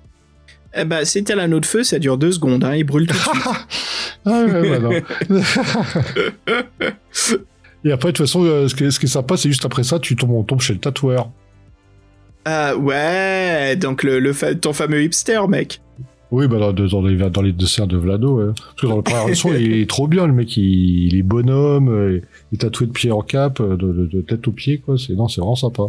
Eh 0.75 0.85
ben, 0.85 1.05
c'était 1.05 1.35
l'anneau 1.35 1.61
de 1.61 1.67
feu, 1.67 1.83
ça 1.83 1.99
dure 1.99 2.19
deux 2.19 2.33
secondes, 2.33 2.63
hein, 2.65 2.75
il 2.77 2.85
brûle 2.85 3.07
tout 3.07 3.15
de 3.15 3.19
suite. 3.19 3.35
Ah 4.27 4.43
ouais, 4.45 4.79
non. 4.81 4.91
Et 7.85 7.93
après, 7.93 8.09
de 8.13 8.17
toute 8.17 8.27
façon, 8.27 8.45
euh, 8.45 8.69
ce, 8.69 8.75
qui 8.75 8.85
est, 8.85 8.91
ce 8.91 8.99
qui 8.99 9.07
est 9.07 9.09
sympa, 9.09 9.37
c'est 9.37 9.49
juste 9.49 9.65
après 9.65 9.85
ça, 9.85 9.99
tu 9.99 10.17
tombes, 10.17 10.33
on 10.33 10.43
tombe 10.43 10.61
chez 10.61 10.73
le 10.75 10.81
tatoueur. 10.81 11.31
Ah 12.45 12.77
ouais, 12.77 13.77
donc 13.77 14.03
le, 14.03 14.19
le 14.19 14.33
fa- 14.33 14.55
ton 14.55 14.73
fameux 14.73 15.03
hipster, 15.03 15.41
mec. 15.49 15.81
Oui, 16.31 16.47
bah 16.47 16.59
dans, 16.59 16.73
dans 16.73 17.03
les, 17.03 17.17
dans 17.17 17.41
les 17.43 17.53
dessins 17.53 17.87
de 17.87 17.97
Vlado, 17.97 18.39
ouais. 18.41 18.53
Parce 18.55 18.75
que 18.83 18.87
dans 18.87 18.97
le 18.97 19.03
premier 19.03 19.27
version, 19.27 19.55
il 19.59 19.73
est 19.81 19.89
trop 19.89 20.09
bien, 20.09 20.27
le 20.27 20.33
mec, 20.33 20.57
il, 20.57 21.07
il 21.07 21.17
est 21.17 21.23
bonhomme, 21.23 21.89
euh, 21.89 22.21
il 22.53 22.57
est 22.57 22.59
tatoué 22.59 22.87
de 22.89 22.93
pied 22.93 23.11
en 23.13 23.23
cap, 23.23 23.61
euh, 23.61 23.77
de, 23.77 23.93
de- 23.93 24.07
de 24.07 24.21
tête 24.21 24.47
aux 24.49 24.53
pieds, 24.53 24.79
quoi. 24.79 24.97
C'est, 24.99 25.15
non, 25.15 25.29
c'est 25.29 25.41
vraiment 25.41 25.57
sympa. 25.57 25.85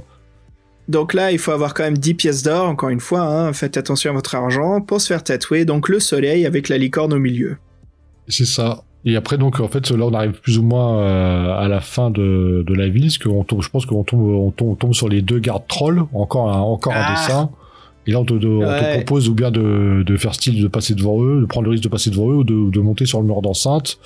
Donc 0.90 1.14
là, 1.14 1.32
il 1.32 1.38
faut 1.38 1.52
avoir 1.52 1.74
quand 1.74 1.84
même 1.84 1.98
10 1.98 2.16
pièces 2.16 2.44
d'or, 2.44 2.68
encore 2.68 2.90
une 2.90 3.00
fois, 3.00 3.22
hein, 3.22 3.54
faites 3.54 3.78
attention 3.78 4.10
à 4.10 4.14
votre 4.14 4.34
argent, 4.36 4.82
pour 4.82 5.00
se 5.00 5.08
faire 5.08 5.24
tatouer, 5.24 5.64
donc 5.64 5.88
le 5.88 6.00
soleil 6.00 6.46
avec 6.46 6.68
la 6.68 6.78
licorne 6.78 7.14
au 7.14 7.20
milieu. 7.20 7.58
C'est 8.28 8.46
ça. 8.46 8.84
Et 9.06 9.16
après, 9.16 9.38
donc, 9.38 9.60
en 9.60 9.68
fait, 9.70 9.90
là, 9.92 10.06
on 10.06 10.14
arrive 10.14 10.34
plus 10.42 10.58
ou 10.58 10.64
moins 10.64 11.00
euh, 11.00 11.54
à 11.58 11.68
la 11.68 11.80
fin 11.80 12.10
de, 12.10 12.64
de 12.68 12.74
la 12.74 12.90
ville, 12.90 13.04
parce 13.04 13.18
qu'on 13.20 13.44
tombe, 13.44 13.62
je 13.62 13.70
pense 13.70 13.86
qu'on 13.86 14.04
tombe, 14.04 14.22
on 14.28 14.52
tombe, 14.52 14.70
on 14.72 14.76
tombe 14.76 14.94
sur 14.94 15.08
les 15.08 15.22
deux 15.22 15.40
gardes 15.40 15.68
trolls, 15.68 16.04
encore 16.14 16.50
un, 16.50 16.60
encore 16.60 16.94
un 16.94 17.04
Ah. 17.06 17.14
dessin. 17.16 17.50
Et 18.08 18.12
là, 18.12 18.20
on 18.22 18.26
te, 18.26 18.34
de- 18.34 18.48
on 18.48 18.60
te 18.62 18.66
Ouais. 18.66 18.96
propose 18.98 19.30
ou 19.30 19.36
bien 19.36 19.52
de, 19.52 20.04
de 20.04 20.18
faire 20.18 20.34
style 20.34 20.60
de 20.62 20.68
passer 20.68 20.96
devant 20.96 21.24
eux, 21.24 21.42
de 21.42 21.46
prendre 21.46 21.66
le 21.66 21.72
risque 21.72 21.84
de 21.84 21.90
passer 21.90 22.10
devant 22.10 22.32
eux, 22.32 22.36
ou 22.38 22.44
de, 22.44 22.72
de 22.72 22.80
monter 22.80 23.06
sur 23.06 23.20
le 23.22 23.28
mur 23.28 23.42
d'enceinte. 23.44 24.00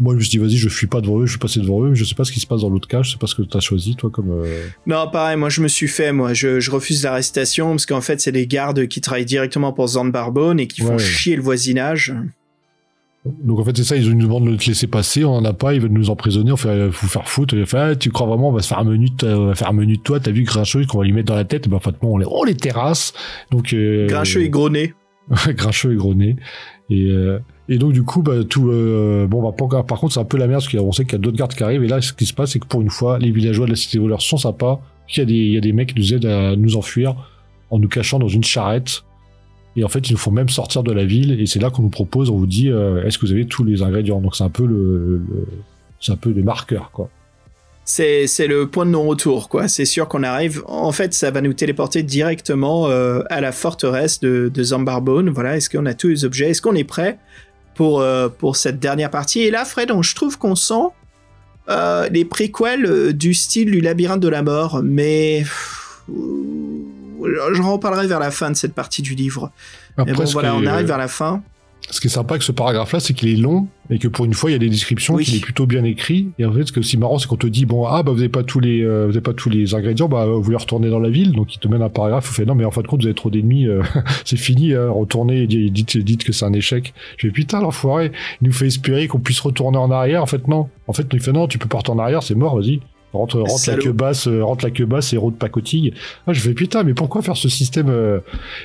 Moi, 0.00 0.14
je 0.14 0.18
me 0.18 0.22
suis 0.22 0.30
dit, 0.30 0.38
vas-y, 0.38 0.56
je 0.56 0.68
fuis 0.70 0.86
pas 0.86 1.02
devant 1.02 1.20
eux, 1.20 1.26
je 1.26 1.32
suis 1.32 1.38
passé 1.38 1.60
devant 1.60 1.84
eux, 1.84 1.90
mais 1.90 1.94
je 1.94 2.04
sais 2.04 2.14
pas 2.14 2.24
ce 2.24 2.32
qui 2.32 2.40
se 2.40 2.46
passe 2.46 2.62
dans 2.62 2.70
l'autre 2.70 2.88
cas, 2.88 3.02
je 3.02 3.10
sais 3.12 3.18
pas 3.18 3.26
ce 3.26 3.34
que 3.34 3.42
t'as 3.42 3.60
choisi, 3.60 3.96
toi, 3.96 4.08
comme... 4.10 4.30
euh, 4.30 4.66
Non, 4.86 5.08
pareil, 5.12 5.36
moi 5.36 5.50
je 5.50 5.60
me 5.60 5.68
suis 5.68 5.88
fait, 5.88 6.10
moi, 6.10 6.32
je, 6.32 6.58
je 6.58 6.70
refuse 6.70 7.04
l'arrestation, 7.04 7.70
parce 7.72 7.84
qu'en 7.84 8.00
fait, 8.00 8.18
c'est 8.20 8.32
des 8.32 8.46
gardes 8.46 8.86
qui 8.88 9.02
travaillent 9.02 9.26
directement 9.26 9.72
pour 9.74 9.86
Zand 9.88 10.10
Barbone 10.10 10.58
et 10.58 10.66
qui 10.66 10.80
font 10.80 10.96
chier 10.98 11.36
le 11.36 11.42
voisinage. 11.42 12.14
Donc 13.26 13.58
en 13.58 13.64
fait 13.66 13.76
c'est 13.76 13.84
ça, 13.84 13.96
ils 13.96 14.10
nous 14.10 14.22
demandent 14.26 14.50
de 14.50 14.56
te 14.56 14.64
laisser 14.64 14.86
passer, 14.86 15.26
on 15.26 15.34
en 15.34 15.44
a 15.44 15.52
pas, 15.52 15.74
ils 15.74 15.80
veulent 15.82 15.90
nous 15.90 16.08
emprisonner, 16.08 16.52
on 16.52 16.56
fait 16.56 16.68
euh, 16.70 16.88
vous 16.88 17.06
faire 17.06 17.28
foutre, 17.28 17.52
il 17.54 17.66
fait 17.66 17.76
ah, 17.76 17.94
tu 17.94 18.10
crois 18.10 18.26
vraiment 18.26 18.48
on 18.48 18.52
va 18.52 18.62
se 18.62 18.68
faire 18.68 18.78
un 18.78 18.84
menu 18.84 19.10
de, 19.10 19.26
on 19.28 19.48
va 19.48 19.54
faire 19.54 19.68
un 19.68 19.74
menu 19.74 19.98
de 19.98 20.02
toi, 20.02 20.20
t'as 20.20 20.30
vu 20.30 20.44
Grincheux 20.44 20.86
qu'on 20.86 20.96
va 21.00 21.04
lui 21.04 21.12
mettre 21.12 21.26
dans 21.26 21.36
la 21.36 21.44
tête, 21.44 21.68
ben 21.68 21.76
en 21.76 21.80
fait 21.80 21.94
on 22.00 22.16
les, 22.16 22.24
on 22.26 22.44
les 22.44 22.54
terrasse. 22.54 23.12
Donc 23.50 23.74
euh, 23.74 24.06
Grincheux 24.06 24.40
et 24.40 24.48
gros 24.48 24.70
nez. 24.70 24.94
Grincheux 25.28 25.92
et 25.92 25.96
gros 25.96 26.14
nez. 26.14 26.36
Et 26.88 27.06
euh, 27.10 27.38
et 27.68 27.78
donc 27.78 27.92
du 27.92 28.02
coup 28.02 28.22
bah 28.22 28.42
tout 28.48 28.68
euh, 28.70 29.26
bon 29.28 29.42
bah 29.48 29.54
par 29.86 30.00
contre 30.00 30.12
c'est 30.14 30.20
un 30.20 30.24
peu 30.24 30.36
la 30.38 30.48
merde 30.48 30.62
parce 30.62 30.74
qu'on 30.74 30.90
sait 30.92 31.04
qu'il 31.04 31.12
y 31.12 31.16
a 31.16 31.18
d'autres 31.18 31.36
gardes 31.36 31.54
qui 31.54 31.62
arrivent 31.62 31.84
et 31.84 31.88
là 31.88 32.00
ce 32.00 32.12
qui 32.12 32.26
se 32.26 32.34
passe 32.34 32.50
c'est 32.52 32.58
que 32.58 32.66
pour 32.66 32.80
une 32.82 32.90
fois 32.90 33.18
les 33.20 33.30
villageois 33.30 33.66
de 33.66 33.70
la 33.70 33.76
cité 33.76 33.98
voleur 33.98 34.22
sont 34.22 34.38
sympas, 34.38 34.80
Il 35.08 35.18
y, 35.18 35.20
a 35.20 35.24
des, 35.24 35.34
il 35.34 35.52
y 35.52 35.56
a 35.56 35.60
des 35.60 35.72
mecs 35.72 35.94
qui 35.94 36.00
nous 36.00 36.14
aident 36.14 36.26
à 36.26 36.56
nous 36.56 36.76
enfuir 36.76 37.14
en 37.70 37.78
nous 37.78 37.88
cachant 37.88 38.18
dans 38.18 38.28
une 38.28 38.42
charrette. 38.42 39.04
Et 39.76 39.84
en 39.84 39.88
fait, 39.88 40.08
ils 40.08 40.12
nous 40.14 40.18
font 40.18 40.32
même 40.32 40.48
sortir 40.48 40.82
de 40.82 40.90
la 40.92 41.04
ville. 41.04 41.40
Et 41.40 41.46
c'est 41.46 41.60
là 41.60 41.70
qu'on 41.70 41.82
nous 41.82 41.90
propose, 41.90 42.28
on 42.28 42.36
vous 42.36 42.46
dit, 42.48 42.68
euh, 42.70 43.04
est-ce 43.04 43.18
que 43.18 43.26
vous 43.26 43.30
avez 43.32 43.46
tous 43.46 43.62
les 43.62 43.82
ingrédients? 43.82 44.20
Donc 44.20 44.34
c'est 44.34 44.42
un 44.42 44.50
peu 44.50 44.66
le, 44.66 45.18
le- 45.18 45.46
c'est 46.00 46.10
un 46.10 46.16
peu 46.16 46.32
des 46.32 46.42
marqueurs, 46.42 46.90
quoi. 46.90 47.08
C'est 47.92 48.46
le 48.46 48.66
point 48.68 48.86
de 48.86 48.90
non-retour, 48.92 49.48
quoi. 49.48 49.66
C'est 49.66 49.84
sûr 49.84 50.06
qu'on 50.06 50.22
arrive. 50.22 50.62
En 50.66 50.92
fait, 50.92 51.12
ça 51.12 51.30
va 51.32 51.40
nous 51.40 51.52
téléporter 51.54 52.02
directement 52.04 52.88
euh, 52.88 53.22
à 53.30 53.40
la 53.40 53.50
forteresse 53.52 54.20
de, 54.20 54.48
de 54.52 54.62
Zambarbone. 54.62 55.28
Voilà, 55.30 55.56
est-ce 55.56 55.68
qu'on 55.68 55.86
a 55.86 55.94
tous 55.94 56.08
les 56.08 56.24
objets? 56.24 56.50
Est-ce 56.50 56.62
qu'on 56.62 56.76
est 56.76 56.84
prêt 56.84 57.18
pour, 57.74 58.00
euh, 58.00 58.28
pour 58.28 58.54
cette 58.56 58.78
dernière 58.78 59.10
partie? 59.10 59.40
Et 59.40 59.50
là, 59.50 59.64
Fred, 59.64 59.90
on- 59.90 60.02
je 60.02 60.14
trouve 60.14 60.38
qu'on 60.38 60.54
sent 60.54 60.74
euh, 61.68 62.08
les 62.10 62.24
préquels 62.24 63.12
du 63.12 63.34
style 63.34 63.70
du 63.72 63.80
labyrinthe 63.80 64.20
de 64.20 64.28
la 64.28 64.42
mort, 64.42 64.80
mais. 64.84 65.44
J'en 67.52 67.72
reparlerai 67.72 68.06
vers 68.06 68.20
la 68.20 68.30
fin 68.30 68.50
de 68.50 68.56
cette 68.56 68.72
partie 68.74 69.02
du 69.02 69.14
livre. 69.14 69.50
Mais 70.06 70.12
bon, 70.12 70.24
voilà, 70.32 70.54
on 70.54 70.60
arrive 70.70 70.86
vers 70.86 70.98
la 70.98 71.08
fin. 71.08 71.42
Ce 71.90 72.00
qui 72.00 72.06
est 72.06 72.10
sympa 72.10 72.34
avec 72.34 72.42
ce 72.42 72.52
paragraphe-là, 72.52 73.00
c'est 73.00 73.14
qu'il 73.14 73.28
est 73.28 73.36
long 73.36 73.66
et 73.90 73.98
que 73.98 74.06
pour 74.08 74.24
une 74.24 74.34
fois, 74.34 74.50
il 74.50 74.52
y 74.52 74.56
a 74.56 74.58
des 74.60 74.68
descriptions, 74.68 75.14
Oui. 75.14 75.24
qu'il 75.24 75.36
est 75.36 75.40
plutôt 75.40 75.66
bien 75.66 75.82
écrit. 75.84 76.28
Et 76.38 76.44
en 76.44 76.52
fait, 76.52 76.64
ce 76.64 76.72
qui 76.72 76.78
est 76.78 76.80
aussi 76.80 76.96
marrant, 76.96 77.18
c'est 77.18 77.26
qu'on 77.26 77.36
te 77.36 77.46
dit, 77.48 77.66
bon, 77.66 77.86
ah, 77.86 78.02
bah, 78.02 78.12
vous 78.12 78.18
n'avez 78.18 78.28
pas 78.28 78.44
tous 78.44 78.60
les, 78.60 78.82
euh, 78.82 79.04
vous 79.06 79.10
avez 79.10 79.20
pas 79.20 79.32
tous 79.32 79.50
les 79.50 79.74
ingrédients, 79.74 80.08
bah, 80.08 80.26
vous 80.26 80.42
voulez 80.42 80.56
retourner 80.56 80.88
dans 80.88 81.00
la 81.00 81.10
ville. 81.10 81.32
Donc, 81.32 81.54
il 81.54 81.58
te 81.58 81.66
mène 81.66 81.82
un 81.82 81.88
paragraphe, 81.88 82.28
il 82.30 82.34
fait, 82.34 82.44
non, 82.44 82.54
mais 82.54 82.64
en 82.64 82.70
fin 82.70 82.82
de 82.82 82.86
compte, 82.86 83.00
vous 83.00 83.06
avez 83.06 83.14
trop 83.14 83.30
d'ennemis, 83.30 83.66
euh, 83.66 83.82
c'est 84.24 84.36
fini, 84.36 84.72
hein, 84.74 84.88
retournez, 84.90 85.42
et 85.42 85.46
dites, 85.70 85.98
dites 85.98 86.22
que 86.24 86.32
c'est 86.32 86.44
un 86.44 86.52
échec. 86.52 86.94
Je 87.16 87.26
fais, 87.26 87.32
putain, 87.32 87.60
l'enfoiré, 87.60 88.12
il 88.40 88.46
nous 88.46 88.52
fait 88.52 88.66
espérer 88.68 89.08
qu'on 89.08 89.18
puisse 89.18 89.40
retourner 89.40 89.78
en 89.78 89.90
arrière. 89.90 90.22
En 90.22 90.26
fait, 90.26 90.46
non. 90.46 90.68
En 90.86 90.92
fait, 90.92 91.06
il 91.12 91.20
fait, 91.20 91.32
non, 91.32 91.48
tu 91.48 91.58
peux 91.58 91.68
pas 91.68 91.78
retourner 91.78 92.00
en 92.00 92.04
arrière, 92.04 92.22
c'est 92.22 92.36
mort, 92.36 92.56
vas-y. 92.56 92.80
Rentre, 93.12 93.38
rentre 93.38 93.58
la 93.70 93.76
queue 93.76 93.92
basse, 93.92 94.28
euh, 94.28 94.44
rentre 94.44 94.64
la 94.64 94.70
queue 94.70 94.84
basse, 94.86 95.12
héros 95.12 95.30
de 95.32 95.36
pacotille. 95.36 95.92
Ah, 96.26 96.32
je 96.32 96.40
fais 96.40 96.54
putain, 96.54 96.84
mais 96.84 96.94
pourquoi 96.94 97.22
faire 97.22 97.36
ce 97.36 97.48
système 97.48 97.88
euh, 97.88 98.20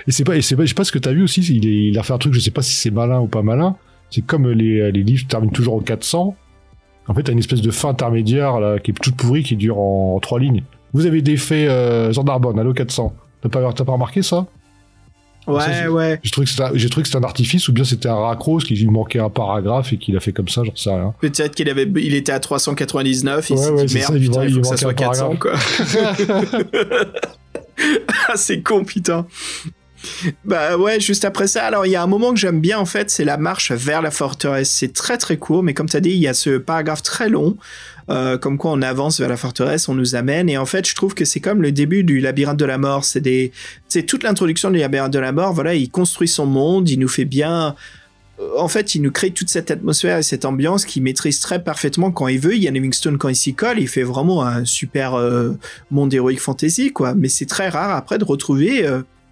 Et 0.07 0.11
c'est 0.11 0.23
pas, 0.23 0.37
et 0.37 0.41
c'est 0.41 0.55
pas, 0.55 0.63
je 0.63 0.69
sais 0.69 0.75
pas 0.75 0.83
ce 0.83 0.91
que 0.91 0.99
t'as 0.99 1.13
vu 1.13 1.23
aussi. 1.23 1.41
Il, 1.41 1.65
est- 1.67 1.87
il 1.89 1.97
a 1.97 2.03
fait 2.03 2.13
un 2.13 2.17
truc, 2.19 2.33
je 2.33 2.39
sais 2.39 2.51
pas 2.51 2.61
si 2.61 2.73
c'est 2.73 2.91
malin 2.91 3.19
ou 3.19 3.27
pas 3.27 3.41
malin. 3.41 3.75
C'est 4.11 4.21
comme 4.21 4.49
les, 4.51 4.91
les 4.91 5.03
livres 5.03 5.25
terminent 5.27 5.51
toujours 5.51 5.73
en 5.75 5.79
400. 5.79 6.35
En 7.07 7.13
fait, 7.13 7.23
t'as 7.23 7.31
une 7.31 7.39
espèce 7.39 7.61
de 7.61 7.71
fin 7.71 7.89
intermédiaire 7.89 8.59
là 8.59 8.77
qui 8.79 8.91
est 8.91 8.93
toute 8.93 9.15
pourrie 9.15 9.43
qui 9.43 9.55
dure 9.55 9.79
en, 9.79 10.19
trois 10.19 10.39
lignes. 10.39 10.63
Vous 10.93 11.05
avez 11.05 11.21
des 11.21 11.37
faits 11.37 11.67
euh, 11.67 12.11
Zandarbonne, 12.13 12.57
allo 12.59 12.73
400. 12.73 13.13
T'as 13.41 13.49
pas, 13.49 13.73
t'as 13.73 13.83
pas 13.83 13.91
remarqué 13.93 14.21
ça? 14.21 14.45
Ouais, 15.47 15.87
ouais. 15.87 16.19
J'ai 16.23 16.31
trouvé 16.31 16.45
que 16.45 16.51
c'était 17.07 17.17
un- 17.17 17.23
artifice 17.23 17.67
ou 17.67 17.73
bien 17.73 17.83
c'était 17.83 18.07
un 18.09 18.15
racros 18.15 18.57
qu'il 18.59 18.77
lui 18.79 18.87
manquait 18.87 19.19
un 19.19 19.29
paragraphe 19.29 19.93
et 19.93 19.97
qu'il 19.97 20.15
a 20.17 20.19
fait 20.19 20.31
comme 20.33 20.47
ça, 20.49 20.63
j'en 20.63 20.75
sais 20.75 20.89
rien. 20.89 21.13
Peut-être 21.21 21.53
qu'il 21.55 21.69
avait, 21.69 21.87
il 21.97 22.15
était 22.15 22.31
à 22.31 22.39
399, 22.39 23.49
il 23.49 23.53
Ouais, 23.53 23.59
s'est 23.63 23.69
ouais, 23.71 23.85
dit 23.85 23.93
merde, 23.95 24.07
ça, 24.11 24.17
il 24.17 24.21
putain, 24.21 24.39
manque- 24.39 24.49
il 24.49 24.53
faut 24.53 24.57
il 24.57 24.61
que 24.61 24.67
ça 24.67 24.77
soit 24.77 24.91
un 24.91 24.93
400, 24.93 25.35
quoi. 25.39 25.53
ah, 28.27 28.33
c'est 28.35 28.61
con, 28.61 28.83
putain. 28.83 29.25
Bah 30.43 30.77
ouais, 30.77 30.99
juste 30.99 31.25
après 31.25 31.47
ça, 31.47 31.63
alors 31.65 31.87
il 31.87 31.91
y 31.91 31.95
a 31.95 32.03
un 32.03 32.07
moment 32.07 32.31
que 32.31 32.39
j'aime 32.39 32.61
bien 32.61 32.77
en 32.77 32.85
fait, 32.85 33.09
c'est 33.09 33.25
la 33.25 33.37
marche 33.37 33.71
vers 33.71 34.03
la 34.03 34.11
forteresse. 34.11 34.69
C'est 34.69 34.93
très 34.93 35.17
très 35.17 35.37
court, 35.37 35.63
mais 35.63 35.73
comme 35.73 35.89
tu 35.89 35.97
as 35.97 35.99
dit, 35.99 36.11
il 36.11 36.19
y 36.19 36.27
a 36.27 36.35
ce 36.35 36.57
paragraphe 36.59 37.01
très 37.01 37.27
long, 37.27 37.57
euh, 38.09 38.37
comme 38.37 38.57
quoi 38.57 38.71
on 38.71 38.81
avance 38.81 39.19
vers 39.19 39.29
la 39.29 39.37
forteresse, 39.37 39.89
on 39.89 39.95
nous 39.95 40.15
amène, 40.15 40.49
et 40.49 40.57
en 40.57 40.65
fait, 40.65 40.87
je 40.87 40.93
trouve 40.95 41.13
que 41.15 41.25
c'est 41.25 41.39
comme 41.39 41.61
le 41.61 41.71
début 41.71 42.03
du 42.03 42.19
labyrinthe 42.19 42.57
de 42.57 42.65
la 42.65 42.77
mort. 42.77 43.03
C'est 43.03 43.21
des, 43.21 43.51
toute 44.07 44.23
l'introduction 44.23 44.69
du 44.69 44.77
labyrinthe 44.77 45.13
de 45.13 45.19
la 45.19 45.31
mort. 45.31 45.53
Voilà, 45.53 45.73
il 45.73 45.89
construit 45.89 46.27
son 46.27 46.45
monde, 46.45 46.89
il 46.89 46.99
nous 46.99 47.07
fait 47.07 47.25
bien. 47.25 47.75
euh, 48.39 48.59
En 48.59 48.67
fait, 48.67 48.95
il 48.95 49.01
nous 49.01 49.11
crée 49.11 49.31
toute 49.31 49.49
cette 49.49 49.71
atmosphère 49.71 50.17
et 50.19 50.23
cette 50.23 50.45
ambiance 50.45 50.85
qu'il 50.85 51.01
maîtrise 51.03 51.39
très 51.39 51.63
parfaitement 51.63 52.11
quand 52.11 52.27
il 52.27 52.39
veut. 52.39 52.55
Ian 52.55 52.73
Livingstone, 52.73 53.17
quand 53.17 53.29
il 53.29 53.35
s'y 53.35 53.55
colle, 53.55 53.79
il 53.79 53.87
fait 53.87 54.03
vraiment 54.03 54.43
un 54.43 54.65
super 54.65 55.15
euh, 55.15 55.53
monde 55.89 56.13
héroïque 56.13 56.41
fantasy, 56.41 56.91
quoi. 56.91 57.15
Mais 57.15 57.29
c'est 57.29 57.47
très 57.47 57.69
rare 57.69 57.95
après 57.95 58.17
de 58.17 58.25
retrouver 58.25 58.87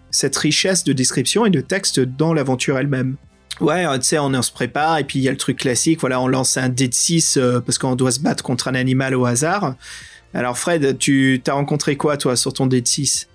cette 0.09 0.35
richesse 0.37 0.83
de 0.83 0.93
description 0.93 1.45
et 1.45 1.49
de 1.49 1.61
texte 1.61 1.99
dans 1.99 2.33
l'aventure 2.33 2.77
elle-même. 2.77 3.15
Ouais, 3.61 3.85
euh, 3.85 3.97
tu 3.97 4.03
sais, 4.03 4.19
on, 4.19 4.33
on 4.33 4.41
se 4.41 4.51
prépare 4.51 4.97
et 4.97 5.03
puis 5.03 5.19
il 5.19 5.21
y 5.23 5.27
a 5.27 5.31
le 5.31 5.37
truc 5.37 5.59
classique, 5.59 5.99
voilà, 5.99 6.19
on 6.19 6.27
lance 6.27 6.57
un 6.57 6.69
dé 6.69 6.87
de 6.87 6.93
6 6.93 7.37
euh, 7.37 7.59
parce 7.59 7.77
qu'on 7.77 7.95
doit 7.95 8.11
se 8.11 8.19
battre 8.19 8.43
contre 8.43 8.67
un 8.67 8.75
animal 8.75 9.15
au 9.15 9.25
hasard. 9.25 9.75
Alors 10.33 10.57
Fred, 10.57 10.97
tu 10.97 11.41
t'as 11.43 11.53
rencontré 11.53 11.95
quoi 11.95 12.17
toi 12.17 12.35
sur 12.35 12.53
ton 12.53 12.65
dé 12.65 12.81
de 12.81 12.87
6 12.87 13.27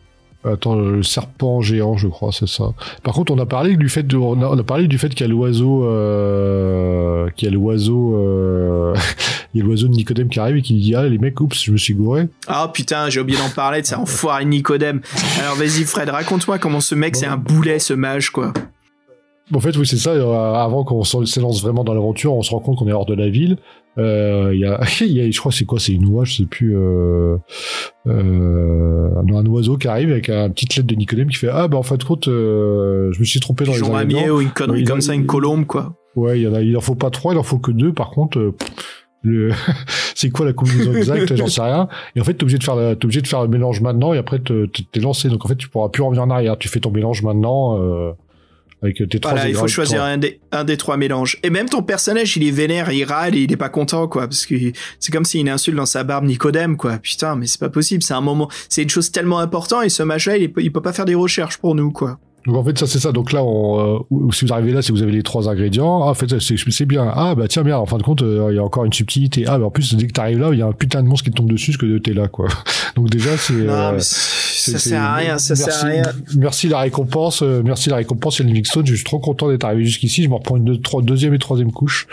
Attends, 0.45 0.77
le 0.77 1.03
serpent 1.03 1.61
géant, 1.63 1.97
je 1.97 2.07
crois, 2.07 2.31
c'est 2.33 2.47
ça. 2.47 2.73
Par 3.03 3.13
contre, 3.13 3.33
on 3.33 3.39
a 3.39 3.47
parlé 3.47 3.77
du 3.77 3.89
fait 3.89 4.05
de, 4.05 4.17
on 4.17 4.41
a, 4.41 4.47
on 4.47 4.57
a 4.57 4.63
parlé 4.63 4.87
du 4.87 4.97
fait 4.97 5.09
qu'il 5.09 5.23
y 5.23 5.25
a 5.25 5.29
l'oiseau, 5.29 5.85
euh, 5.85 7.29
qu'il 7.37 7.49
y 7.49 7.51
a 7.51 7.55
l'oiseau, 7.55 8.15
euh, 8.17 8.95
il 9.55 9.59
y 9.59 9.63
a 9.63 9.67
l'oiseau 9.67 9.89
de 9.89 9.95
Nicodème 9.95 10.29
qui 10.29 10.39
arrive 10.39 10.57
et 10.57 10.63
qui 10.63 10.75
dit 10.75 10.95
ah 10.95 11.09
les 11.09 11.19
mecs, 11.19 11.41
oups, 11.41 11.61
je 11.61 11.73
me 11.73 11.77
suis 11.77 11.95
gouré. 11.95 12.29
Ah 12.47 12.71
putain, 12.73 13.11
j'ai 13.11 13.21
oublié 13.21 13.37
d'en 13.37 13.51
parler 13.51 13.83
de 13.83 13.87
ça 13.87 13.99
enfoiré 13.99 14.45
Nicodème. 14.45 15.01
Alors 15.41 15.57
vas-y 15.57 15.83
Fred, 15.83 16.09
raconte-moi 16.09 16.59
comment 16.59 16.81
ce 16.81 16.95
mec 16.95 17.17
c'est 17.17 17.27
un 17.27 17.37
boulet 17.37 17.81
ce 17.81 17.95
mage 17.95 18.31
quoi. 18.31 18.53
En 19.55 19.61
fait, 19.61 19.77
oui, 19.77 19.87
c'est 19.87 19.97
ça. 19.97 20.11
euh, 20.11 20.55
avant 20.55 20.85
qu'on 20.85 21.03
s'élance 21.05 21.63
vraiment 21.63 21.83
dans 21.85 21.95
l'aventure, 21.95 22.35
on 22.35 22.43
se 22.43 22.51
rend 22.51 22.61
compte 22.61 22.79
qu'on 22.79 22.87
est 22.89 22.93
hors 22.93 23.07
de 23.07 23.15
la 23.15 23.29
ville. 23.29 23.57
Euh, 23.97 24.51
Il 24.53 24.61
y, 24.61 24.65
a, 24.67 24.81
y 25.07 25.21
a, 25.21 25.31
je 25.31 25.39
crois, 25.39 25.53
c'est 25.53 25.65
quoi? 25.65 25.79
C'est 25.79 25.93
une 25.93 26.07
oie, 26.07 26.25
je 26.25 26.37
sais 26.37 26.45
plus. 26.47 26.77
Euh, 26.77 27.37
euh, 28.07 29.11
un 29.17 29.47
oiseau 29.47 29.77
qui 29.77 29.89
arrive 29.89 30.11
avec 30.11 30.29
un 30.29 30.51
petite 30.51 30.77
lettre 30.77 30.89
de 30.89 30.95
Nicodème 30.95 31.29
qui 31.29 31.37
fait 31.37 31.49
ah 31.49 31.69
bah 31.69 31.79
en 31.79 31.97
de 31.97 32.05
compte, 32.05 32.29
euh, 32.29 33.11
je 33.13 33.21
me 33.21 33.25
suis 33.25 33.41
trompé 33.41 33.65
dans 33.65 33.73
les 33.73 33.79
Pigeon 33.81 33.93
ramier 33.93 34.17
ingrédients. 34.17 34.37
ou 34.37 34.41
une 34.41 34.51
connerie 34.51 34.81
Il- 34.81 34.87
comme 34.89 35.01
ça, 35.01 35.15
une 35.15 35.27
colombe 35.27 35.65
quoi. 35.67 35.95
Ouais, 36.17 36.39
il 36.41 36.43
y 36.43 36.47
en 36.49 36.55
a, 36.55 36.61
il 36.63 36.77
en 36.77 36.81
faut 36.81 36.95
pas 36.95 37.11
trois, 37.11 37.33
il 37.35 37.39
en 37.39 37.43
faut 37.43 37.59
que 37.59 37.71
deux. 37.71 37.93
Par 37.93 38.11
contre, 38.11 38.55
le, 39.23 39.51
c'est 40.15 40.31
quoi 40.31 40.47
la 40.47 40.53
combinaison 40.53 40.93
exacte? 40.95 41.35
J'en 41.37 41.47
sais 41.47 41.63
rien. 41.63 41.89
Et 42.17 42.21
en 42.21 42.25
fait, 42.25 42.35
t'es 42.35 42.43
obligé 42.45 42.59
de 42.59 42.65
faire, 42.65 42.77
la- 42.77 42.97
t'es 42.97 43.05
obligé 43.05 43.21
de 43.21 43.27
faire 43.27 43.43
le 43.43 43.49
mélange 43.49 43.81
maintenant 43.81 44.13
et 44.13 44.19
après 44.19 44.39
te- 44.39 44.67
te- 44.67 44.83
t'es 44.83 45.01
lancé. 45.01 45.29
Donc 45.29 45.45
en 45.45 45.49
fait, 45.49 45.57
tu 45.57 45.69
pourras 45.69 45.89
plus 45.89 46.03
revenir 46.03 46.23
en 46.23 46.31
arrière. 46.31 46.57
Tu 46.59 46.69
fais 46.69 46.81
ton 46.81 46.91
mélange 46.91 47.23
maintenant 47.23 47.79
euh, 47.81 48.13
avec 48.83 48.97
tes 49.09 49.19
trois. 49.19 49.33
Voilà, 49.33 49.49
il 49.49 49.55
faut 49.55 49.69
choisir 49.69 50.03
un 50.03 50.19
des, 50.19 50.41
un 50.53 50.65
des 50.65 50.77
trois 50.77 50.97
mélanges. 50.97 51.39
Et 51.43 51.51
même 51.51 51.69
ton 51.69 51.83
personnage, 51.83 52.37
il 52.37 52.47
est 52.47 52.51
vénère, 52.51 52.91
il 52.93 53.05
râle 53.05 53.35
et 53.37 53.41
il 53.41 53.53
est 53.53 53.57
pas 53.57 53.69
content, 53.69 54.07
quoi. 54.09 54.29
Parce 54.29 54.47
que 54.47 54.55
c'est 55.01 55.13
comme 55.13 55.25
s'il 55.25 55.49
insulte 55.49 55.77
dans 55.77 55.87
sa 55.87 56.05
barbe 56.05 56.25
Nicodème, 56.25 56.77
quoi. 56.77 56.99
Putain, 56.99 57.37
mais 57.37 57.47
c'est 57.47 57.61
pas 57.61 57.71
possible. 57.71 58.03
C'est 58.03 58.15
un 58.15 58.21
moment, 58.21 58.49
c'est 58.69 58.83
une 58.83 58.91
chose 58.91 59.11
tellement 59.11 59.41
importante 59.41 59.85
et 59.85 59.89
ce 59.89 60.03
match-là, 60.03 60.37
il, 60.37 60.53
il 60.59 60.73
peut 60.73 60.83
pas 60.83 60.93
faire 60.93 61.05
des 61.05 61.15
recherches 61.15 61.59
pour 61.59 61.75
nous, 61.75 61.91
quoi. 61.91 62.21
Donc 62.49 62.57
en 62.57 62.65
fait, 62.65 62.77
ça 62.79 62.87
c'est 62.87 62.99
ça. 62.99 63.13
Donc 63.13 63.33
là, 63.33 63.45
on, 63.45 63.99
euh, 64.11 64.31
si 64.33 64.45
vous 64.47 64.53
arrivez 64.53 64.73
là, 64.73 64.83
si 64.83 64.91
vous 64.91 65.03
avez 65.03 65.13
les 65.13 65.23
trois 65.23 65.49
ingrédients, 65.49 66.03
ah, 66.05 66.11
en 66.11 66.15
fait, 66.15 66.39
c'est 66.41 66.87
bien. 66.87 67.07
Ah 67.15 67.35
bah 67.37 67.47
tiens 67.47 67.63
bien. 67.63 67.77
En 67.77 67.87
fin 67.87 67.99
de 67.99 68.03
compte, 68.03 68.23
euh, 68.23 68.49
il 68.51 68.57
y 68.57 68.59
a 68.59 68.65
encore 68.65 68.85
une 68.87 68.93
subtilité. 68.93 69.45
Ah, 69.47 69.59
bah, 69.59 69.67
en 69.67 69.71
plus, 69.71 69.95
dès 69.95 70.07
que 70.07 70.13
t'arrives 70.13 70.39
là, 70.41 70.49
il 70.53 70.59
y 70.59 70.63
a 70.63 70.67
un 70.67 70.73
putain 70.73 71.03
de 71.03 71.09
monstre 71.09 71.25
qui 71.27 71.31
te 71.31 71.37
tombe 71.37 71.51
dessus, 71.51 71.73
parce 71.73 71.83
que 71.83 71.99
t'es 71.99 72.15
là, 72.15 72.27
quoi. 72.29 72.49
Donc 72.97 73.11
déjà, 73.11 73.37
c'est. 73.37 73.53
Euh, 73.55 73.93
mais 73.93 74.01
ça 74.01 74.79
sert 74.79 75.03
à 75.03 75.15
rien, 75.17 75.39
ça 75.39 75.55
merci, 75.55 75.65
sert 75.79 75.85
à 75.85 75.89
rien. 75.93 76.03
Merci 76.37 76.69
la 76.69 76.79
récompense, 76.81 77.43
euh, 77.43 77.63
merci 77.65 77.91
la 77.91 77.97
récompense, 77.97 78.39
Yann 78.39 78.49
Livingstone. 78.49 78.87
Je 78.87 78.95
suis 78.95 79.05
trop 79.05 79.19
content 79.19 79.49
d'être 79.49 79.65
arrivé 79.65 79.85
jusqu'ici. 79.85 80.23
Je 80.25 80.29
me 80.29 80.35
reprends 80.35 80.57
une 80.57 80.65
deux- 80.65 80.81
trois- 80.81 81.03
deuxième 81.03 81.35
et 81.35 81.39
troisième 81.39 81.71
couche. 81.71 82.07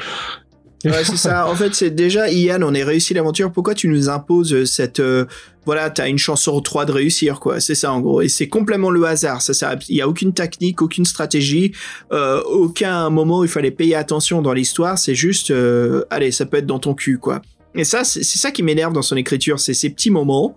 Ouais, 0.86 1.04
c'est 1.04 1.18
ça. 1.18 1.48
En 1.48 1.56
fait, 1.56 1.74
c'est 1.74 1.90
déjà, 1.90 2.30
Ian, 2.30 2.60
on 2.62 2.74
est 2.76 2.84
réussi 2.84 3.16
l'aventure. 3.16 3.52
Pourquoi 3.52 3.74
tu 3.74 3.88
nous 3.88 4.08
imposes 4.08 4.54
euh, 4.54 4.66
cette, 4.66 5.00
euh, 5.00 5.26
voilà, 5.66 5.90
t'as 5.90 6.08
une 6.08 6.20
chance 6.20 6.44
sur 6.44 6.62
trois 6.62 6.86
de 6.86 6.92
réussir, 6.92 7.40
quoi. 7.40 7.60
C'est 7.60 7.74
ça, 7.74 7.92
en 7.92 8.02
gros. 8.02 8.22
Et 8.22 8.30
c'est 8.30 8.48
complètement 8.48 8.92
le 8.92 9.04
hasard. 9.04 9.42
Ça, 9.42 9.56
ça, 9.56 9.76
il 9.90 9.96
y 9.96 10.02
a 10.02 10.08
aucune 10.08 10.34
technique, 10.34 10.84
aucune 10.84 11.06
stratégie, 11.06 11.72
euh, 12.12 12.40
aucun 12.44 13.10
moment 13.10 13.40
où 13.40 13.44
il 13.44 13.50
fallait 13.50 13.72
payer 13.72 13.96
attention 13.96 14.44
dans 14.44 14.54
l'histoire. 14.54 15.00
C'est 15.00 15.16
juste, 15.16 15.52
allez, 16.12 16.32
ça 16.32 16.46
peut 16.46 16.58
être 16.58 16.68
dans 16.68 16.80
ton 16.80 16.94
cul, 16.94 17.18
quoi. 17.18 17.42
Et 17.74 17.84
ça, 17.84 18.04
c'est 18.04 18.24
ça 18.24 18.52
qui 18.52 18.62
m'énerve 18.62 18.94
dans 18.94 19.02
son 19.02 19.18
écriture. 19.18 19.60
C'est 19.60 19.74
ces 19.74 19.90
petits 19.90 20.12
moments. 20.12 20.56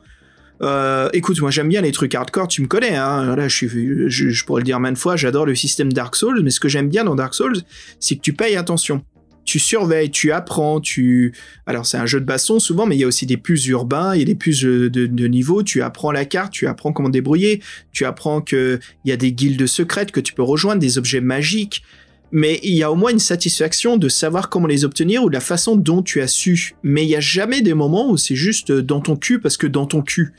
Écoute, 1.12 1.40
moi 1.40 1.50
j'aime 1.50 1.68
bien 1.68 1.80
les 1.80 1.92
trucs 1.92 2.14
hardcore, 2.14 2.48
tu 2.48 2.62
me 2.62 2.66
connais, 2.66 2.96
hein. 2.96 3.26
Voilà, 3.26 3.48
je, 3.48 3.56
suis, 3.56 3.68
je, 4.10 4.28
je 4.28 4.44
pourrais 4.44 4.60
le 4.60 4.64
dire 4.64 4.80
maintes 4.80 4.98
fois, 4.98 5.16
j'adore 5.16 5.46
le 5.46 5.54
système 5.54 5.92
Dark 5.92 6.16
Souls, 6.16 6.42
mais 6.42 6.50
ce 6.50 6.58
que 6.58 6.68
j'aime 6.68 6.88
bien 6.88 7.04
dans 7.04 7.14
Dark 7.14 7.34
Souls, 7.34 7.58
c'est 8.00 8.16
que 8.16 8.20
tu 8.20 8.32
payes 8.32 8.56
attention 8.56 9.04
tu 9.48 9.58
surveilles, 9.58 10.10
tu 10.10 10.30
apprends, 10.30 10.78
tu... 10.78 11.32
Alors 11.66 11.86
c'est 11.86 11.96
un 11.96 12.04
jeu 12.04 12.20
de 12.20 12.26
baston 12.26 12.58
souvent, 12.58 12.84
mais 12.84 12.96
il 12.96 13.00
y 13.00 13.04
a 13.04 13.06
aussi 13.06 13.24
des 13.24 13.38
plus 13.38 13.66
urbains, 13.68 14.14
il 14.14 14.18
y 14.18 14.22
a 14.22 14.26
des 14.26 14.34
plus 14.34 14.60
de, 14.60 14.88
de, 14.88 15.26
niveau, 15.26 15.62
tu 15.62 15.80
apprends 15.80 16.12
la 16.12 16.26
carte, 16.26 16.52
tu 16.52 16.66
apprends 16.66 16.92
comment 16.92 17.08
débrouiller, 17.08 17.62
tu 17.92 18.04
apprends 18.04 18.42
que 18.42 18.78
il 19.04 19.08
y 19.08 19.12
a 19.12 19.16
des 19.16 19.32
guildes 19.32 19.66
secrètes 19.66 20.12
que 20.12 20.20
tu 20.20 20.34
peux 20.34 20.42
rejoindre, 20.42 20.80
des 20.80 20.98
objets 20.98 21.22
magiques, 21.22 21.82
mais 22.30 22.60
il 22.62 22.74
y 22.74 22.82
a 22.82 22.92
au 22.92 22.94
moins 22.94 23.10
une 23.10 23.18
satisfaction 23.18 23.96
de 23.96 24.10
savoir 24.10 24.50
comment 24.50 24.66
les 24.66 24.84
obtenir 24.84 25.24
ou 25.24 25.30
de 25.30 25.34
la 25.34 25.40
façon 25.40 25.76
dont 25.76 26.02
tu 26.02 26.20
as 26.20 26.28
su. 26.28 26.74
Mais 26.82 27.04
il 27.04 27.08
y 27.08 27.16
a 27.16 27.20
jamais 27.20 27.62
des 27.62 27.72
moments 27.72 28.10
où 28.10 28.18
c'est 28.18 28.36
juste 28.36 28.70
dans 28.70 29.00
ton 29.00 29.16
cul 29.16 29.40
parce 29.40 29.56
que 29.56 29.66
dans 29.66 29.86
ton 29.86 30.02
cul. 30.02 30.34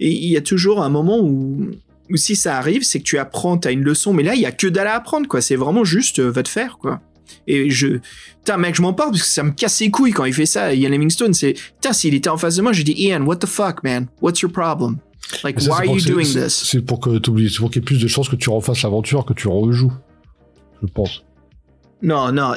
Et 0.00 0.10
il 0.10 0.30
y 0.30 0.36
a 0.36 0.42
toujours 0.42 0.82
un 0.82 0.90
moment 0.90 1.18
où, 1.18 1.70
si 2.14 2.36
ça 2.36 2.58
arrive, 2.58 2.82
c'est 2.82 2.98
que 2.98 3.04
tu 3.04 3.16
apprends, 3.16 3.56
t'as 3.56 3.72
une 3.72 3.84
leçon, 3.84 4.12
mais 4.12 4.22
là 4.22 4.34
il 4.34 4.42
y 4.42 4.46
a 4.46 4.52
que 4.52 4.66
dalle 4.66 4.88
à 4.88 4.96
apprendre 4.96 5.26
quoi. 5.28 5.40
C'est 5.40 5.56
vraiment 5.56 5.84
juste 5.84 6.18
euh, 6.18 6.30
va 6.30 6.42
te 6.42 6.50
faire 6.50 6.76
quoi. 6.76 7.00
Et 7.46 7.70
je, 7.70 7.98
putain, 8.38 8.56
mec, 8.56 8.74
je 8.74 8.82
m'en 8.82 8.92
parle 8.92 9.10
parce 9.10 9.22
que 9.22 9.28
ça 9.28 9.42
me 9.42 9.50
casse 9.52 9.80
les 9.80 9.90
couilles 9.90 10.12
quand 10.12 10.24
il 10.24 10.32
fait 10.34 10.46
ça. 10.46 10.74
Ian 10.74 10.90
Livingstone, 10.90 11.34
c'est, 11.34 11.52
putain, 11.54 11.92
s'il 11.92 12.14
était 12.14 12.28
en 12.30 12.36
face 12.36 12.56
de 12.56 12.62
moi, 12.62 12.72
j'ai 12.72 12.84
dit, 12.84 12.94
Ian, 12.96 13.22
what 13.22 13.36
the 13.36 13.46
fuck, 13.46 13.82
man? 13.84 14.06
What's 14.20 14.40
your 14.40 14.50
problem? 14.52 14.98
Like, 15.44 15.60
ça, 15.60 15.70
why 15.70 15.76
are 15.88 15.94
you 15.96 16.00
doing 16.04 16.24
this? 16.24 16.64
C'est 16.70 16.80
pour 16.84 16.98
que 17.00 17.18
t'oublies, 17.18 17.50
c'est 17.50 17.58
pour 17.58 17.70
qu'il 17.70 17.80
y 17.82 17.84
ait 17.84 17.86
plus 17.86 18.00
de 18.00 18.08
chances 18.08 18.28
que 18.28 18.36
tu 18.36 18.50
refasses 18.50 18.82
l'aventure, 18.82 19.24
que 19.24 19.32
tu 19.34 19.48
rejoues. 19.48 19.92
Je 20.82 20.88
pense. 20.88 21.22
Non, 22.02 22.32
non, 22.32 22.54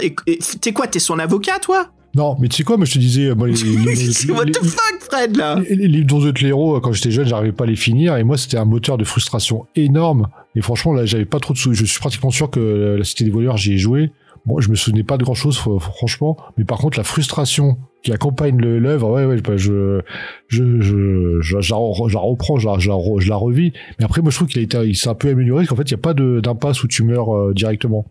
t'es 0.61 0.71
quoi, 0.73 0.87
t'es 0.87 0.99
son 0.99 1.19
avocat, 1.19 1.59
toi? 1.59 1.89
Non, 2.15 2.37
mais 2.39 2.47
tu 2.47 2.57
sais 2.57 2.63
quoi, 2.63 2.77
moi 2.77 2.85
je 2.85 2.93
te 2.93 2.99
disais, 2.99 3.33
moi, 3.35 3.47
les, 3.47 3.53
les- 3.55 4.31
What 4.31 4.45
the 4.45 4.63
fuck, 4.63 4.99
Fred, 5.01 5.35
là? 5.35 5.59
les- 5.67 5.75
les 5.75 5.87
livres 5.87 6.05
d'Onzo 6.05 6.31
Clero, 6.31 6.79
quand 6.79 6.93
j'étais 6.93 7.09
jeune, 7.11 7.25
j'arrivais 7.27 7.51
pas 7.51 7.63
à 7.63 7.67
les 7.67 7.75
finir, 7.75 8.15
et 8.17 8.23
moi 8.23 8.37
c'était 8.37 8.57
un 8.57 8.65
moteur 8.65 8.97
de 8.97 9.03
frustration 9.03 9.65
énorme. 9.75 10.27
Et 10.55 10.61
franchement, 10.61 10.93
là, 10.93 11.05
j'avais 11.05 11.25
pas 11.25 11.39
trop 11.39 11.53
de 11.55 11.57
sous. 11.57 11.73
Je 11.73 11.85
suis 11.85 11.99
pratiquement 11.99 12.29
sûr 12.29 12.51
que 12.51 12.95
la 12.97 13.03
Cité 13.03 13.23
des 13.23 13.31
voleurs, 13.31 13.57
j'y 13.57 13.73
ai 13.73 13.77
joué. 13.79 14.11
Bon, 14.45 14.59
je 14.59 14.69
me 14.69 14.75
souvenais 14.75 15.03
pas 15.03 15.17
de 15.17 15.23
grand 15.23 15.35
chose, 15.35 15.57
franchement. 15.57 16.35
Mais 16.57 16.65
par 16.65 16.77
contre, 16.77 16.97
la 16.97 17.05
frustration 17.05 17.77
qui 18.03 18.11
accompagne 18.11 18.57
l'œuvre, 18.57 19.09
ouais, 19.11 19.23
ouais, 19.25 19.41
bah, 19.41 19.55
je, 19.55 20.01
je, 20.49 20.81
je, 20.81 21.39
je, 21.41 21.61
je 21.61 21.69
la 21.71 21.77
reprends, 22.19 22.57
je 22.57 22.67
la, 22.67 22.77
je 22.77 22.89
la, 22.89 22.95
re- 22.95 23.21
je 23.21 23.29
la 23.29 23.37
revis. 23.37 23.71
Mais 23.99 24.05
après, 24.05 24.21
moi, 24.21 24.31
je 24.31 24.35
trouve 24.35 24.49
qu'il 24.49 24.59
a 24.59 24.63
été, 24.63 24.77
il 24.85 24.97
s'est 24.97 25.07
un 25.07 25.13
peu 25.15 25.29
amélioré, 25.29 25.61
parce 25.63 25.69
qu'en 25.69 25.75
fait, 25.77 25.89
il 25.89 25.93
n'y 25.93 25.99
a 25.99 26.01
pas 26.01 26.13
d'impasse 26.13 26.83
où 26.83 26.87
tu 26.89 27.03
meurs 27.03 27.33
euh, 27.33 27.53
directement. 27.53 28.05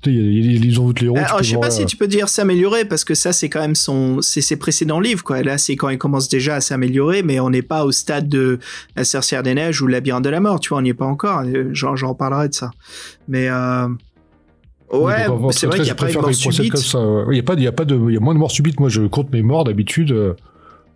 Tu 0.00 0.10
sais, 0.10 0.16
il 0.16 0.22
y 0.22 0.26
a- 0.26 0.30
il 0.40 0.52
y 0.54 0.56
a 0.56 0.60
les 0.60 0.72
tu 0.94 1.08
Alors, 1.18 1.36
peux 1.38 1.44
je 1.44 1.50
sais 1.50 1.60
pas 1.60 1.70
si 1.70 1.82
euh, 1.82 1.86
tu 1.86 1.96
peux 1.98 2.06
dire 2.08 2.28
s'améliorer 2.30 2.84
parce 2.86 3.04
que 3.04 3.14
ça 3.14 3.32
c'est 3.32 3.48
quand 3.48 3.60
même 3.60 3.74
son 3.74 4.20
c'est 4.20 4.42
ses 4.42 4.56
précédents 4.58 5.00
livres 5.00 5.24
quoi. 5.24 5.42
Là 5.42 5.56
c'est 5.56 5.76
quand 5.76 5.88
il 5.88 5.96
commence 5.96 6.28
déjà 6.28 6.56
à 6.56 6.60
s'améliorer 6.60 7.22
mais 7.22 7.40
on 7.40 7.48
n'est 7.48 7.62
pas 7.62 7.86
au 7.86 7.90
stade 7.92 8.28
de 8.28 8.58
la 8.96 9.04
sorcière 9.04 9.42
des 9.42 9.54
neiges 9.54 9.80
ou 9.80 9.86
le 9.86 9.92
labyrinthe 9.92 10.22
de 10.24 10.28
la 10.28 10.40
mort, 10.40 10.60
tu 10.60 10.68
vois, 10.70 10.78
on 10.78 10.82
n'y 10.82 10.90
est 10.90 10.94
pas 10.94 11.06
encore. 11.06 11.42
J'en 11.72 11.94
reparlerai 12.08 12.50
de 12.50 12.54
ça. 12.54 12.70
Mais 13.28 13.48
euh... 13.48 13.88
ouais, 14.98 15.52
c'est 15.52 15.66
vrai 15.66 15.78
qu'il 15.78 15.86
y 15.88 15.90
a 15.90 15.94
pas 15.94 16.04
préfère 16.04 16.22
mort 16.22 16.34
subite. 16.34 16.74
Il 17.30 17.36
y 17.36 17.40
a 17.40 17.42
pas, 17.42 17.54
il 17.54 17.62
y 17.62 17.66
a 17.66 17.72
pas 17.72 17.84
de, 17.84 17.98
il 18.08 18.14
y 18.14 18.16
a 18.16 18.20
moins 18.20 18.34
de 18.34 18.38
morts 18.38 18.50
subites. 18.50 18.80
Moi, 18.80 18.88
je 18.88 19.02
compte 19.02 19.32
mes 19.32 19.42
morts 19.42 19.64
d'habitude. 19.64 20.12
euh, 20.12 20.34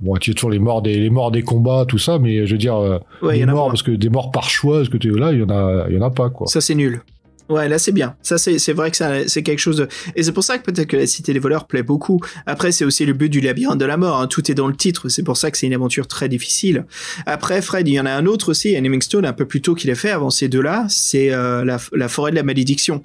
Bon, 0.01 0.15
tu 0.17 0.31
as 0.31 0.35
toujours 0.35 0.51
les 0.51 0.61
morts 0.61 0.81
des, 0.81 0.97
les 0.97 1.11
morts 1.11 1.33
des 1.33 1.43
combats, 1.43 1.85
tout 1.87 1.99
ça, 1.99 2.21
mais 2.21 2.47
je 2.47 2.53
veux 2.53 2.59
dire, 2.59 2.77
euh, 2.77 2.99
Ouais, 3.21 3.37
il 3.37 3.41
y 3.41 3.45
des 3.45 3.47
en 3.47 3.49
a 3.49 3.55
morts 3.55 3.67
parce 3.69 3.83
que 3.83 3.91
des 3.91 4.09
morts 4.09 4.31
par 4.31 4.49
choix, 4.49 4.77
parce 4.77 4.89
que 4.91 4.97
tu 4.97 5.11
là, 5.19 5.33
il 5.33 5.41
y 5.41 5.43
en 5.43 5.51
a, 5.51 5.87
il 5.89 5.97
y 5.97 5.99
en 5.99 6.03
a 6.03 6.11
pas 6.11 6.31
quoi. 6.31 6.47
Ça 6.47 6.61
c'est 6.61 6.77
nul. 6.77 7.03
Ouais, 7.49 7.67
là 7.69 7.79
c'est 7.79 7.93
bien. 7.93 8.15
Ça 8.23 8.37
c'est 8.37 8.73
vrai 8.73 8.91
que 8.91 8.97
c'est 9.27 9.43
quelque 9.43 9.59
chose 9.59 9.79
de 9.79 9.89
et 10.17 10.23
c'est 10.23 10.33
pour 10.33 10.45
ça 10.45 10.59
que 10.59 10.71
peut-être 10.71 10.89
que 10.89 10.97
la 10.99 11.07
cité 11.07 11.33
des 11.33 11.39
voleurs 11.39 11.67
plaît 11.67 11.83
beaucoup. 11.83 12.21
Après 12.45 12.73
c'est 12.73 12.85
aussi 12.85 13.07
le 13.07 13.15
but 13.15 13.31
du 13.31 13.41
labyrinthe 13.41 13.79
de 13.79 13.87
la 13.87 13.97
mort. 13.97 14.21
hein. 14.21 14.27
Tout 14.27 14.51
est 14.51 14.55
dans 14.55 14.69
le 14.69 14.77
titre. 14.77 15.09
C'est 15.09 15.23
pour 15.23 15.37
ça 15.39 15.51
que 15.51 15.57
c'est 15.57 15.67
une 15.67 15.75
aventure 15.75 16.07
très 16.07 16.29
difficile. 16.29 16.85
Après 17.25 17.63
Fred, 17.63 17.89
il 17.89 17.95
y 17.95 18.01
en 18.01 18.07
a 18.07 18.13
un 18.13 18.27
autre 18.27 18.51
aussi, 18.51 18.77
un 18.77 18.81
Livingstone 18.81 19.25
un 19.25 19.33
peu 19.33 19.47
plus 19.47 19.63
tôt 19.63 19.75
qu'il 19.75 19.91
a 19.91 19.95
fait 19.95 20.11
avant 20.11 20.31
ces 20.31 20.49
deux-là. 20.49 20.87
C'est 20.91 21.33
euh, 21.33 21.65
la, 21.65 21.79
la 21.93 22.09
forêt 22.09 22.31
de 22.33 22.37
la 22.37 22.43
malédiction, 22.43 23.03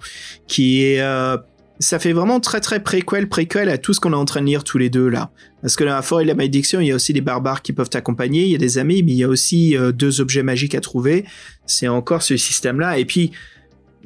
qui 0.47 0.83
est 0.83 1.01
euh, 1.01 1.37
ça 1.79 1.97
fait 1.99 2.13
vraiment 2.13 2.39
très 2.39 2.59
très 2.59 2.81
préquel 2.81 3.27
préquel 3.27 3.69
à 3.69 3.77
tout 3.77 3.93
ce 3.93 3.99
qu'on 3.99 4.13
est 4.13 4.15
en 4.15 4.25
train 4.25 4.41
de 4.41 4.45
lire 4.45 4.63
tous 4.63 4.77
les 4.77 4.89
deux 4.89 5.07
là. 5.07 5.31
Parce 5.61 5.77
que 5.77 5.85
dans 5.85 5.95
la 5.95 6.01
forêt 6.01 6.23
de 6.23 6.27
la 6.27 6.35
malédiction, 6.35 6.81
il 6.81 6.87
y 6.87 6.91
a 6.91 6.95
aussi 6.95 7.13
des 7.13 7.21
barbares 7.21 7.61
qui 7.61 7.71
peuvent 7.71 7.89
t'accompagner, 7.89 8.43
il 8.43 8.49
y 8.49 8.55
a 8.55 8.57
des 8.57 8.77
amis, 8.77 9.01
mais 9.03 9.13
il 9.13 9.17
y 9.17 9.23
a 9.23 9.29
aussi 9.29 9.77
euh, 9.77 9.93
deux 9.93 10.19
objets 10.19 10.43
magiques 10.43 10.75
à 10.75 10.81
trouver. 10.81 11.23
C'est 11.65 11.87
encore 11.87 12.21
ce 12.21 12.35
système-là. 12.35 12.97
Et 12.99 13.05
puis, 13.05 13.31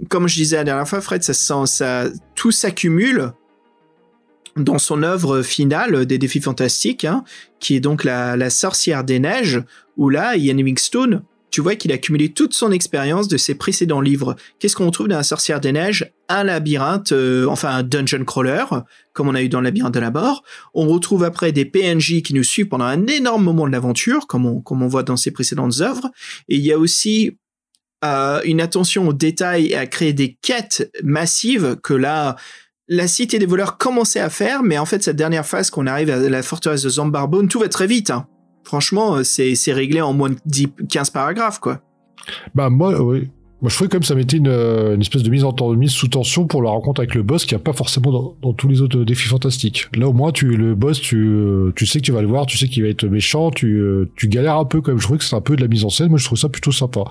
comme 0.10 0.28
je 0.28 0.36
disais 0.36 0.58
la 0.58 0.64
dernière 0.64 0.88
fois, 0.88 1.02
Fred, 1.02 1.24
ça, 1.24 2.06
tout 2.36 2.52
s'accumule 2.52 3.32
dans 4.56 4.80
son 4.80 5.04
œuvre 5.04 5.42
finale 5.42 6.06
des 6.06 6.18
défis 6.18 6.42
fantastiques, 6.42 7.06
hein, 7.06 7.24
qui 7.60 7.76
est 7.76 7.80
donc 7.80 8.04
la, 8.04 8.50
sorcière 8.50 9.04
des 9.04 9.20
neiges, 9.20 9.62
où 9.98 10.10
là, 10.10 10.36
Ian 10.36 10.56
Livingstone, 10.56 11.24
tu 11.50 11.62
vois 11.62 11.76
qu'il 11.76 11.92
a 11.92 11.96
accumulé 11.96 12.30
toute 12.30 12.54
son 12.54 12.72
expérience 12.72 13.28
de 13.28 13.38
ses 13.38 13.56
précédents 13.56 14.02
livres. 14.02 14.36
Qu'est-ce 14.60 14.76
qu'on 14.76 14.92
trouve 14.92 15.08
dans 15.08 15.16
la 15.16 15.24
sorcière 15.24 15.62
des 15.62 15.72
neiges? 15.72 16.12
Un 16.28 16.44
labyrinthe, 16.44 17.14
euh, 17.14 17.48
enfin 17.48 17.70
un 17.70 17.84
dungeon 17.84 18.26
crawler, 18.26 18.66
comme 19.14 19.30
on 19.30 19.36
a 19.36 19.42
eu 19.42 19.50
dans 19.50 19.62
le 19.62 19.66
labyrinthe 19.66 19.94
de 19.94 20.00
la 20.00 20.12
mort. 20.12 20.44
On 20.74 20.88
retrouve 20.88 21.24
après 21.24 21.54
des 21.54 21.64
PNJ 21.64 22.22
qui 22.22 22.34
nous 22.34 22.44
suivent 22.44 22.68
pendant 22.68 22.86
un 22.86 23.08
énorme 23.08 23.44
moment 23.44 23.66
de 23.66 23.72
l'aventure, 23.72 24.28
comme 24.28 24.46
on 24.46 24.88
voit 24.88 25.04
dans 25.04 25.18
ses 25.18 25.32
précédentes 25.32 25.80
œuvres. 25.80 26.12
Et 26.50 26.58
il 26.58 26.66
y 26.66 26.74
a 26.74 26.78
aussi 26.78 27.38
euh, 28.06 28.40
une 28.46 28.62
attention 28.62 29.08
aux 29.08 29.14
détails 29.14 29.68
et 29.68 29.76
à 29.76 29.86
créer 29.88 30.14
des 30.14 30.38
quêtes 30.42 30.92
massives 31.04 31.78
que 31.82 31.94
là, 31.94 32.36
la 32.88 33.08
cité 33.08 33.40
des 33.40 33.46
voleurs 33.46 33.78
commençait 33.78 34.20
à 34.20 34.30
faire, 34.30 34.64
mais 34.64 34.78
en 34.78 34.86
fait, 34.86 35.04
cette 35.04 35.16
dernière 35.18 35.46
phase 35.46 35.70
qu'on 35.70 35.88
arrive 35.88 36.10
à 36.10 36.18
la 36.18 36.44
forteresse 36.44 36.84
de 36.84 36.90
Zambarbone, 36.90 37.48
tout 37.48 37.60
va 37.60 37.68
très 37.68 37.88
vite. 37.88 38.12
hein. 38.12 38.28
Franchement, 38.64 39.16
euh, 39.18 39.24
c'est 39.24 39.74
réglé 39.74 40.02
en 40.02 40.14
moins 40.14 40.30
de 40.30 40.38
10, 40.46 40.68
15 40.90 41.10
paragraphes, 41.10 41.60
quoi. 41.60 41.82
Bah 42.54 42.70
moi, 42.70 43.02
oui. 43.02 43.30
Moi, 43.62 43.70
je 43.70 43.76
trouvais 43.76 43.90
comme 43.90 44.04
ça 44.04 44.14
mettait 44.14 44.38
une, 44.38 44.50
euh, 44.50 45.00
espèce 45.00 45.24
de 45.24 45.32
mise 45.32 45.44
en 45.44 45.52
ten- 45.52 45.74
mise 45.76 45.90
sous 45.92 46.08
tension 46.08 46.46
pour 46.46 46.62
la 46.62 46.70
rencontre 46.70 47.00
avec 47.02 47.16
le 47.16 47.24
boss 47.24 47.44
qui 47.46 47.56
n'y 47.56 47.60
a 47.60 47.64
pas 47.64 47.74
forcément 47.74 48.36
dans, 48.42 48.54
tous 48.54 48.68
les 48.68 48.82
autres 48.82 49.04
défis 49.04 49.28
fantastiques. 49.28 49.88
Là, 49.96 50.08
au 50.08 50.14
moins, 50.14 50.32
tu 50.32 50.56
le 50.56 50.76
boss, 50.76 51.02
tu, 51.02 51.18
euh, 51.28 51.72
tu 51.76 51.88
sais 51.88 52.00
que 52.00 52.06
tu 52.06 52.12
vas 52.12 52.22
le 52.22 52.28
voir, 52.28 52.46
tu 52.46 52.56
sais 52.58 52.68
qu'il 52.68 52.84
va 52.84 52.90
être 52.90 53.06
méchant, 53.08 53.50
tu, 53.50 53.80
euh, 53.80 54.06
tu 54.16 54.28
galères 54.28 54.58
un 54.58 54.66
peu 54.66 54.82
même. 54.86 55.00
Je 55.00 55.04
trouvais 55.04 55.18
que 55.18 55.26
c'est 55.26 55.36
un 55.36 55.42
peu 55.42 55.56
de 55.56 55.62
la 55.62 55.68
mise 55.68 55.84
en 55.86 55.90
scène. 55.90 56.10
Moi, 56.10 56.20
je 56.20 56.26
trouve 56.26 56.38
ça 56.38 56.50
plutôt 56.50 56.72
sympa. 56.72 57.04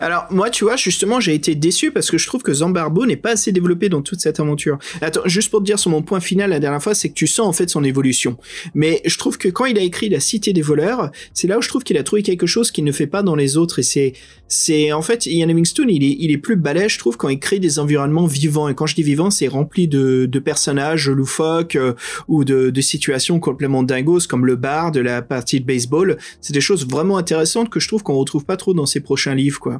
Alors, 0.00 0.26
moi, 0.30 0.48
tu 0.50 0.64
vois, 0.64 0.76
justement, 0.76 1.18
j'ai 1.18 1.34
été 1.34 1.54
déçu 1.54 1.90
parce 1.90 2.10
que 2.10 2.18
je 2.18 2.26
trouve 2.26 2.42
que 2.42 2.52
Zambarbo 2.52 3.04
n'est 3.04 3.16
pas 3.16 3.32
assez 3.32 3.52
développé 3.52 3.88
dans 3.88 4.02
toute 4.02 4.20
cette 4.20 4.38
aventure. 4.38 4.78
Attends, 5.00 5.22
juste 5.26 5.50
pour 5.50 5.60
te 5.60 5.64
dire 5.64 5.78
sur 5.78 5.90
mon 5.90 6.02
point 6.02 6.20
final 6.20 6.50
la 6.50 6.60
dernière 6.60 6.82
fois, 6.82 6.94
c'est 6.94 7.08
que 7.08 7.14
tu 7.14 7.26
sens 7.26 7.46
en 7.46 7.52
fait 7.52 7.68
son 7.68 7.82
évolution. 7.82 8.36
Mais 8.74 9.00
je 9.04 9.18
trouve 9.18 9.38
que 9.38 9.48
quand 9.48 9.64
il 9.64 9.76
a 9.78 9.82
écrit 9.82 10.08
La 10.08 10.20
Cité 10.20 10.52
des 10.52 10.62
voleurs, 10.62 11.10
c'est 11.34 11.48
là 11.48 11.58
où 11.58 11.62
je 11.62 11.68
trouve 11.68 11.82
qu'il 11.82 11.96
a 11.96 12.02
trouvé 12.04 12.22
quelque 12.22 12.46
chose 12.46 12.70
qu'il 12.70 12.84
ne 12.84 12.92
fait 12.92 13.06
pas 13.06 13.22
dans 13.22 13.34
les 13.34 13.56
autres. 13.56 13.80
Et 13.80 13.82
c'est, 13.82 14.12
c'est, 14.46 14.92
en 14.92 15.02
fait, 15.02 15.26
Ian 15.26 15.46
Livingstone, 15.46 15.90
il 15.90 16.04
est, 16.04 16.16
il 16.20 16.30
est 16.30 16.38
plus 16.38 16.56
balèze, 16.56 16.92
je 16.92 16.98
trouve, 16.98 17.16
quand 17.16 17.28
il 17.28 17.40
crée 17.40 17.58
des 17.58 17.78
environnements 17.78 18.26
vivants. 18.26 18.68
Et 18.68 18.74
quand 18.74 18.86
je 18.86 18.94
dis 18.94 19.02
vivants, 19.02 19.30
c'est 19.30 19.48
rempli 19.48 19.88
de, 19.88 20.30
personnages 20.44 21.10
loufoques 21.10 21.74
euh, 21.74 21.94
ou 22.28 22.44
de, 22.44 22.70
de 22.70 22.80
situations 22.80 23.40
complètement 23.40 23.82
dingos 23.82 24.28
comme 24.28 24.46
le 24.46 24.54
bar 24.54 24.92
de 24.92 25.00
la 25.00 25.20
partie 25.20 25.60
de 25.60 25.66
baseball. 25.66 26.16
C'est 26.40 26.52
des 26.52 26.60
choses 26.60 26.86
vraiment 26.86 27.18
intéressantes 27.18 27.68
que 27.70 27.80
je 27.80 27.88
trouve 27.88 28.04
qu'on 28.04 28.14
retrouve 28.14 28.44
pas 28.44 28.56
trop 28.56 28.72
dans 28.72 28.86
ses 28.86 29.00
prochains 29.00 29.34
livres, 29.34 29.58
quoi. 29.58 29.77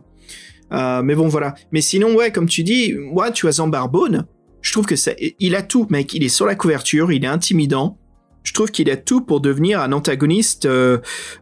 Euh, 0.73 1.03
mais 1.03 1.15
bon, 1.15 1.29
voilà. 1.29 1.55
Mais 1.73 1.81
sinon, 1.81 2.15
ouais, 2.15 2.31
comme 2.31 2.49
tu 2.49 2.63
dis, 2.63 2.95
ouais, 3.13 3.33
tu 3.33 3.49
as 3.49 3.53
Zambarbone. 3.53 4.27
Je 4.61 4.73
trouve 4.73 4.87
que 4.87 4.97
ça, 4.97 5.13
il 5.39 5.55
a 5.55 5.63
tout, 5.63 5.87
mec. 5.91 6.13
Il 6.15 6.25
est 6.25 6.29
sur 6.29 6.47
la 6.47 6.55
couverture, 6.55 7.13
il 7.13 7.25
est 7.25 7.29
intimidant. 7.29 7.97
Je 8.45 8.53
trouve 8.55 8.71
qu'il 8.71 8.91
a 8.91 8.97
tout 8.97 9.21
pour 9.21 9.41
devenir 9.41 9.81
un 9.81 9.93
antagoniste 9.93 10.65
euh, 10.65 10.99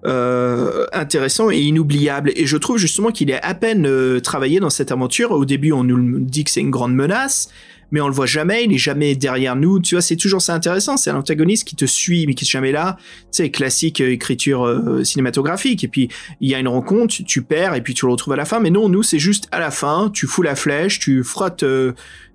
euh, 0.07 0.87
intéressant 0.93 1.51
et 1.51 1.61
inoubliable. 1.61 2.33
Et 2.35 2.47
je 2.47 2.57
trouve 2.57 2.79
justement 2.79 3.11
qu'il 3.11 3.31
est 3.31 3.41
à 3.43 3.55
peine 3.55 3.87
euh, 3.87 4.21
travaillé 4.21 4.61
dans 4.61 4.71
cette 4.71 4.91
aventure. 4.91 5.31
Au 5.31 5.45
début, 5.45 5.73
on 5.73 5.85
nous 5.85 6.19
dit 6.21 6.43
que 6.43 6.51
c'est 6.51 6.61
une 6.61 6.71
grande 6.71 6.95
menace, 6.95 7.49
mais 7.93 8.01
on 8.01 8.09
le 8.09 8.15
voit 8.15 8.27
jamais. 8.27 8.65
Il 8.65 8.73
est 8.73 8.79
jamais 8.79 9.15
derrière 9.15 9.55
nous. 9.55 9.79
Tu 9.79 9.95
vois, 9.95 10.03
c'est 10.03 10.17
toujours 10.17 10.43
ça 10.43 10.55
intéressant. 10.55 10.97
C'est 10.97 11.11
un 11.11 11.17
antagoniste 11.17 11.69
qui 11.69 11.77
te 11.77 11.85
suit, 11.85 12.27
mais 12.27 12.35
qui 12.35 12.45
est 12.45 12.49
jamais 12.49 12.73
là. 12.73 12.97
Sais, 13.31 13.51
classique 13.51 14.01
écriture 14.01 14.83
cinématographique. 15.05 15.85
Et 15.85 15.89
puis 15.89 16.09
il 16.41 16.51
y 16.51 16.57
a 16.57 16.59
une 16.59 16.69
rencontre, 16.69 17.15
tu, 17.25 17.43
perds 17.43 17.75
et 17.75 17.83
puis 17.83 17.95
tu 17.95 18.07
le 18.07 18.13
retrouves 18.13 18.35
à 18.35 18.37
la 18.37 18.47
fin. 18.47 18.59
Mais 18.59 18.71
non, 18.71 18.89
nous, 18.89 19.05
c'est 19.05 19.21
juste 19.21 19.47
à 19.53 19.61
la 19.61 19.71
fin. 19.71 20.11
Tu 20.13 20.27
fous 20.27 20.43
la 20.43 20.57
flèche, 20.57 20.99
tu 20.99 21.23
frottes. 21.23 21.65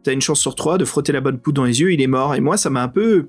T'as 0.03 0.13
une 0.13 0.21
chance 0.21 0.39
sur 0.39 0.55
trois 0.55 0.77
de 0.77 0.85
frotter 0.85 1.11
la 1.11 1.21
bonne 1.21 1.39
poudre 1.39 1.61
dans 1.61 1.67
les 1.67 1.81
yeux. 1.81 1.91
Il 1.91 2.01
est 2.01 2.07
mort. 2.07 2.35
Et 2.35 2.39
moi, 2.39 2.55
ça 2.55 2.69
m'a 2.69 2.83
un 2.83 2.88
peu 2.88 3.27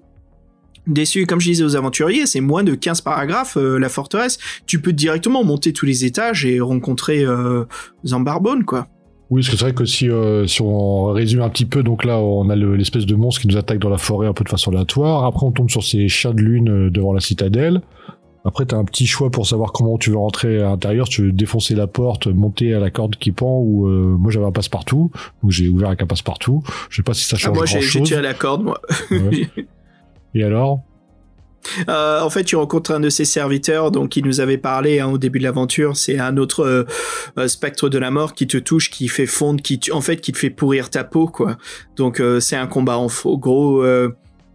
déçu. 0.86 1.26
Comme 1.26 1.40
je 1.40 1.48
disais 1.50 1.64
aux 1.64 1.76
aventuriers, 1.76 2.26
c'est 2.26 2.40
moins 2.40 2.64
de 2.64 2.74
15 2.74 3.00
paragraphes, 3.00 3.56
euh, 3.56 3.78
la 3.78 3.88
forteresse. 3.88 4.38
Tu 4.66 4.80
peux 4.80 4.92
directement 4.92 5.44
monter 5.44 5.72
tous 5.72 5.86
les 5.86 6.04
étages 6.04 6.44
et 6.44 6.60
rencontrer 6.60 7.24
euh, 7.24 7.64
Zambarbone, 8.06 8.64
quoi. 8.64 8.88
Oui, 9.30 9.40
parce 9.40 9.50
que 9.50 9.56
c'est 9.56 9.64
vrai 9.64 9.72
que 9.74 9.84
si, 9.86 10.10
euh, 10.10 10.46
si 10.46 10.60
on 10.60 11.06
résume 11.06 11.40
un 11.40 11.48
petit 11.48 11.64
peu, 11.64 11.82
donc 11.82 12.04
là, 12.04 12.18
on 12.18 12.50
a 12.50 12.56
le- 12.56 12.76
l'espèce 12.76 13.06
de 13.06 13.14
monstre 13.14 13.40
qui 13.40 13.48
nous 13.48 13.56
attaque 13.56 13.78
dans 13.78 13.88
la 13.88 13.96
forêt 13.96 14.26
un 14.28 14.34
peu 14.34 14.44
de 14.44 14.50
façon 14.50 14.70
aléatoire. 14.72 15.24
Après, 15.24 15.46
on 15.46 15.52
tombe 15.52 15.70
sur 15.70 15.82
ces 15.82 16.06
chiens 16.08 16.34
de 16.34 16.42
lune 16.42 16.68
euh, 16.68 16.90
devant 16.90 17.14
la 17.14 17.20
citadelle. 17.20 17.80
Après, 18.44 18.66
t'as 18.66 18.76
un 18.76 18.84
petit 18.84 19.06
choix 19.06 19.30
pour 19.30 19.46
savoir 19.46 19.72
comment 19.72 19.96
tu 19.96 20.10
veux 20.10 20.16
rentrer 20.18 20.58
à 20.60 20.64
l'intérieur. 20.64 21.08
Tu 21.08 21.22
veux 21.22 21.32
défoncer 21.32 21.74
la 21.76 21.86
porte, 21.86 22.26
monter 22.26 22.74
à 22.74 22.80
la 22.80 22.90
corde 22.90 23.16
qui 23.16 23.30
pend, 23.32 23.58
ou 23.60 23.86
euh, 23.86 24.16
moi 24.18 24.30
j'avais 24.32 24.44
un 24.46 24.52
passe-partout, 24.52 25.10
ou 25.44 25.50
j'ai 25.52 25.68
ouvert 25.68 25.88
avec 25.88 26.02
un 26.02 26.06
passe-partout. 26.06 26.62
Je 26.90 26.96
sais 26.96 27.02
pas 27.02 27.14
si 27.14 27.24
ça 27.24 27.36
Ah, 27.38 27.38
change 27.38 27.56
moi, 27.56 27.64
j'ai 27.66 27.80
j'ai 27.80 27.86
grand-chose. 28.00 28.08
tiré 28.08 28.20
la 28.20 28.34
corde, 28.34 28.64
moi. 28.64 28.80
Ouais. 29.12 29.48
Et 30.34 30.44
alors? 30.44 30.82
Euh, 31.88 32.20
en 32.20 32.30
fait, 32.30 32.44
tu 32.44 32.56
rencontres 32.56 32.92
un 32.92 33.00
de 33.00 33.08
ses 33.08 33.24
serviteurs, 33.24 33.90
donc 33.90 34.16
il 34.16 34.24
nous 34.24 34.40
avait 34.40 34.58
parlé 34.58 35.00
hein, 35.00 35.08
au 35.08 35.18
début 35.18 35.38
de 35.38 35.44
l'aventure. 35.44 35.96
C'est 35.96 36.18
un 36.18 36.36
autre 36.36 36.64
euh, 36.64 36.84
euh, 37.38 37.48
spectre 37.48 37.88
de 37.88 37.98
la 37.98 38.10
mort 38.10 38.34
qui 38.34 38.46
te 38.46 38.56
touche, 38.56 38.90
qui 38.90 39.08
fait 39.08 39.26
fondre, 39.26 39.62
qui 39.62 39.80
en 39.92 40.00
fait 40.00 40.20
qui 40.20 40.32
te 40.32 40.38
fait 40.38 40.50
pourrir 40.50 40.90
ta 40.90 41.04
peau, 41.04 41.26
quoi. 41.26 41.56
Donc 41.96 42.22
c'est 42.40 42.56
un 42.56 42.66
combat 42.66 42.98
en 42.98 43.08
faux. 43.08 43.38
Gros, 43.38 43.84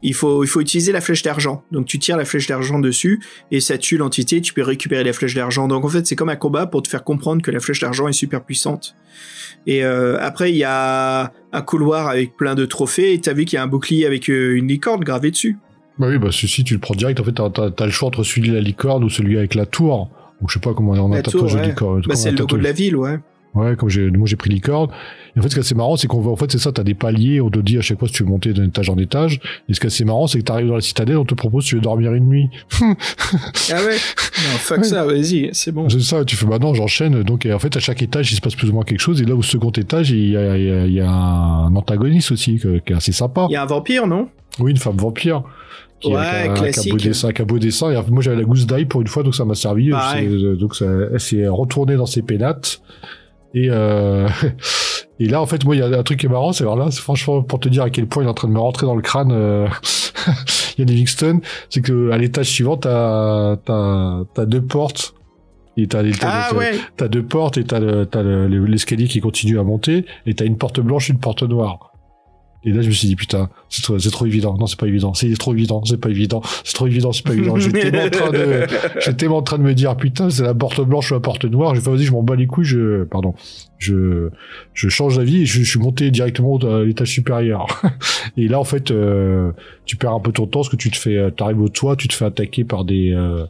il 0.03 0.13
faut 0.13 0.43
il 0.43 0.47
faut 0.47 0.61
utiliser 0.61 0.91
la 0.91 1.01
flèche 1.01 1.23
d'argent. 1.23 1.63
Donc 1.71 1.85
tu 1.85 1.97
tires 1.97 2.17
la 2.17 2.25
flèche 2.25 2.47
d'argent 2.47 2.79
dessus 2.79 3.21
et 3.51 3.59
ça 3.59 3.77
tue 3.77 3.97
l'entité. 3.97 4.41
Tu 4.41 4.53
peux 4.53 4.61
récupérer 4.61 5.03
la 5.03 5.13
flèche 5.13 5.33
d'argent. 5.33 5.67
Donc 5.67 5.85
en 5.85 5.89
fait, 5.89 6.05
c'est 6.05 6.15
comme 6.15 6.29
un 6.29 6.35
combat 6.35 6.67
pour 6.67 6.83
te 6.83 6.89
faire 6.89 7.03
comprendre 7.03 7.41
que 7.41 7.51
la 7.51 7.59
flèche 7.59 7.79
d'argent 7.79 8.07
est 8.07 8.13
super 8.13 8.43
puissante. 8.43 8.95
Et 9.65 9.83
après, 9.83 10.51
il 10.51 10.57
y 10.57 10.63
a 10.63 11.31
un 11.51 11.61
couloir 11.61 12.07
avec 12.07 12.35
plein 12.35 12.55
de 12.55 12.65
trophées. 12.65 13.13
Et 13.13 13.21
t'as 13.21 13.33
vu 13.33 13.45
qu'il 13.45 13.57
y 13.57 13.59
a 13.59 13.63
un 13.63 13.67
bouclier 13.67 14.05
avec 14.05 14.27
une 14.27 14.67
licorne 14.67 15.03
gravée 15.03 15.31
dessus. 15.31 15.57
Bah 15.99 16.07
oui, 16.09 16.17
bah 16.17 16.27
ceci 16.31 16.63
tu 16.63 16.73
le 16.73 16.79
prends 16.79 16.93
direct. 16.95 17.19
En 17.19 17.23
fait, 17.23 17.31
t'as, 17.33 17.49
t'as- 17.49 17.71
t'as 17.71 17.85
le 17.85 17.91
choix 17.91 18.07
entre 18.07 18.23
celui 18.23 18.49
de 18.49 18.53
la 18.55 18.61
licorne 18.61 19.03
ou 19.03 19.09
celui 19.09 19.37
avec 19.37 19.55
la 19.55 19.65
tour. 19.65 20.09
Donc 20.41 20.49
je 20.49 20.53
sais 20.53 20.59
pas 20.59 20.73
comment 20.73 20.91
on 20.91 21.11
a 21.13 21.17
un 21.17 21.21
tatouage 21.21 21.51
tour, 21.51 21.59
de 21.59 21.63
ouais. 21.63 21.67
licorne. 21.69 22.01
Bah, 22.07 22.15
c'est 22.15 22.31
le 22.31 22.37
logo 22.37 22.57
de 22.57 22.61
la 22.63 22.71
ville, 22.71 22.95
ouais. 22.95 23.17
Ouais, 23.55 23.75
comme 23.75 23.89
j'ai, 23.89 24.11
moi 24.11 24.27
j'ai 24.27 24.35
pris 24.35 24.51
licorne. 24.51 24.91
Et 25.35 25.39
en 25.39 25.41
fait, 25.41 25.49
ce 25.49 25.55
qui 25.55 25.59
est 25.59 25.63
assez 25.63 25.73
marrant, 25.73 25.95
c'est 25.95 26.05
qu'on 26.05 26.19
voit, 26.19 26.31
en 26.31 26.35
fait, 26.35 26.51
c'est 26.51 26.59
ça, 26.59 26.71
t'as 26.71 26.83
des 26.83 26.93
paliers, 26.93 27.41
on 27.41 27.49
te 27.49 27.57
dit 27.57 27.79
à 27.79 27.81
chaque 27.81 27.97
fois 27.97 28.07
si 28.07 28.13
tu 28.13 28.21
veux 28.23 28.29
monter 28.29 28.53
d'un 28.53 28.65
étage 28.65 28.87
en 28.91 28.97
étage. 28.97 29.39
Et 29.67 29.73
ce 29.73 29.79
qui 29.79 29.87
est 29.87 29.89
assez 29.89 30.05
marrant, 30.05 30.27
c'est 30.27 30.37
que 30.37 30.43
t'arrives 30.43 30.67
dans 30.67 30.75
la 30.75 30.81
citadelle, 30.81 31.17
on 31.17 31.25
te 31.25 31.33
propose 31.33 31.63
si 31.63 31.69
tu 31.69 31.75
veux 31.75 31.81
dormir 31.81 32.13
une 32.13 32.25
nuit. 32.27 32.49
Ah 32.81 32.85
ouais 33.83 33.95
Non, 34.37 34.57
fuck 34.59 34.85
ça, 34.85 35.05
vas-y, 35.05 35.49
c'est 35.53 35.71
bon. 35.71 35.89
C'est 35.89 36.01
ça, 36.01 36.23
tu 36.23 36.35
fais, 36.35 36.45
bah 36.45 36.59
non, 36.59 36.75
j'enchaîne. 36.75 37.23
Donc, 37.23 37.47
en 37.51 37.57
fait, 37.59 37.75
à 37.75 37.79
chaque 37.79 38.03
étage, 38.03 38.31
il 38.31 38.35
se 38.35 38.41
passe 38.41 38.55
plus 38.55 38.69
ou 38.69 38.73
moins 38.73 38.83
quelque 38.83 38.99
chose. 38.99 39.21
Et 39.21 39.25
là, 39.25 39.33
au 39.35 39.41
second 39.41 39.71
étage, 39.71 40.11
il 40.11 40.29
y 40.29 40.37
a, 40.37 40.57
il 40.57 40.63
y 40.65 40.71
a- 40.71 40.85
il 40.85 40.93
y 40.93 41.01
a 41.01 41.09
un 41.09 41.75
antagoniste 41.75 42.31
aussi, 42.31 42.59
qui 42.59 42.67
est 42.67 42.95
assez 42.95 43.11
sympa. 43.11 43.47
Il 43.49 43.53
y 43.53 43.55
a 43.55 43.63
un 43.63 43.67
vampire, 43.67 44.05
non? 44.05 44.29
Oui, 44.59 44.71
une 44.71 44.77
femme 44.77 44.97
vampire. 44.97 45.41
Qui 45.99 46.09
Ouais, 46.09 46.17
un, 46.17 46.51
un 46.51 46.53
classique. 46.53 46.91
beau 46.91 46.97
dessin, 46.97 47.29
un 47.37 47.43
beau 47.43 47.57
dessin. 47.59 47.91
Et 47.91 48.11
moi, 48.11 48.21
j'avais 48.21 48.37
la 48.37 48.43
gousse 48.43 48.65
d'ail 48.67 48.85
pour 48.85 49.01
une 49.01 49.07
fois, 49.07 49.23
donc 49.23 49.33
ça 49.35 49.45
m'a 49.45 49.55
servi. 49.55 49.89
Pareil. 49.89 50.29
C'est- 50.29 50.55
Donc, 50.57 50.75
ça, 50.75 50.85
elle 51.13 51.19
s'est 51.19 51.47
retournée 51.47 51.95
dans 51.95 52.05
ses 52.05 52.21
pénates. 52.21 52.81
Et, 53.53 53.67
euh, 53.71 54.27
et 55.19 55.25
là, 55.27 55.41
en 55.41 55.45
fait, 55.47 55.63
moi, 55.65 55.75
il 55.75 55.79
y 55.79 55.81
a 55.81 55.87
un 55.87 56.03
truc 56.03 56.19
qui 56.19 56.25
est 56.27 56.29
marrant, 56.29 56.53
c'est 56.53 56.63
alors 56.63 56.75
là, 56.75 56.91
franchement 56.91 57.41
pour 57.41 57.59
te 57.59 57.69
dire 57.69 57.83
à 57.83 57.89
quel 57.89 58.05
point 58.07 58.21
il 58.23 58.27
est 58.27 58.29
en 58.29 58.33
train 58.35 58.47
de 58.47 58.53
me 58.53 58.59
rentrer 58.59 58.85
dans 58.85 58.95
le 58.95 59.01
crâne, 59.01 59.31
euh, 59.31 59.67
Ian 60.77 60.85
Livingstone, 60.85 61.41
c'est 61.69 61.81
que 61.81 62.11
à 62.11 62.17
l'étage 62.17 62.47
suivant, 62.47 62.77
t'as, 62.77 63.55
t'as, 63.65 64.23
t'as 64.33 64.45
deux 64.45 64.61
portes. 64.61 65.13
Et 65.79 65.87
t'as, 65.87 66.01
Ah 66.23 66.55
ouais. 66.55 66.73
deux 67.09 67.23
portes 67.23 67.57
et 67.59 67.63
t'as, 67.63 67.79
le, 67.79 68.05
t'as 68.07 68.23
le- 68.23 68.47
le- 68.47 68.65
l'escalier 68.65 69.07
qui 69.07 69.19
continue 69.19 69.59
à 69.59 69.63
monter 69.63 70.05
et 70.25 70.33
t'as 70.33 70.45
une 70.45 70.57
porte 70.57 70.79
blanche 70.79 71.09
et 71.09 71.13
une 71.13 71.19
porte 71.19 71.43
noire. 71.43 71.91
Et 72.63 72.71
là, 72.71 72.81
je 72.81 72.87
me 72.87 72.91
suis 72.91 73.07
dit, 73.07 73.15
putain, 73.15 73.49
c'est 73.69 73.81
trop, 73.81 73.97
c'est 73.99 74.09
trop 74.09 74.25
évident. 74.25 74.57
Non, 74.57 74.67
c'est 74.67 74.79
pas 74.79 74.87
évident. 74.87 75.13
C'est 75.13 75.31
trop 75.37 75.53
évident. 75.53 75.83
C'est 75.85 75.97
pas 75.97 76.09
évident. 76.09 76.41
C'est 76.63 76.73
trop 76.73 76.87
évident. 76.87 77.11
C'est 77.11 77.23
pas 77.23 77.33
évident. 77.33 77.57
J'étais 77.57 78.01
en 78.01 78.09
train 78.09 78.31
de, 78.31 78.67
j'étais 78.99 79.27
en 79.27 79.41
train 79.41 79.57
de 79.57 79.63
me 79.63 79.73
dire, 79.73 79.95
putain, 79.95 80.29
c'est 80.29 80.43
la 80.43 80.53
porte 80.53 80.81
blanche 80.81 81.11
ou 81.11 81.13
la 81.13 81.19
porte 81.19 81.45
noire. 81.45 81.75
J'ai 81.75 81.81
fait, 81.81 81.89
vas-y, 81.89 82.03
je 82.03 82.11
m'en 82.11 82.23
bats 82.23 82.35
les 82.35 82.47
couilles. 82.47 82.65
Je, 82.65 83.03
pardon. 83.03 83.35
Je, 83.77 84.29
je 84.73 84.89
change 84.89 85.17
d'avis 85.17 85.43
et 85.43 85.45
je, 85.45 85.61
je 85.61 85.69
suis 85.69 85.79
monté 85.79 86.09
directement 86.11 86.57
à 86.57 86.83
l'étage 86.83 87.09
supérieur. 87.09 87.67
et 88.37 88.47
là, 88.47 88.59
en 88.59 88.63
fait, 88.63 88.91
euh, 88.91 89.51
tu 89.85 89.95
perds 89.95 90.13
un 90.13 90.19
peu 90.19 90.31
ton 90.31 90.47
temps 90.47 90.59
parce 90.59 90.69
que 90.69 90.75
tu 90.75 90.89
te 90.89 90.97
fais, 90.97 91.15
euh, 91.15 91.29
t'arrives 91.29 91.61
au 91.61 91.69
toit, 91.69 91.95
tu 91.95 92.07
te 92.07 92.13
fais 92.13 92.25
attaquer 92.25 92.63
par 92.63 92.85
des, 92.85 93.13
euh, 93.13 93.45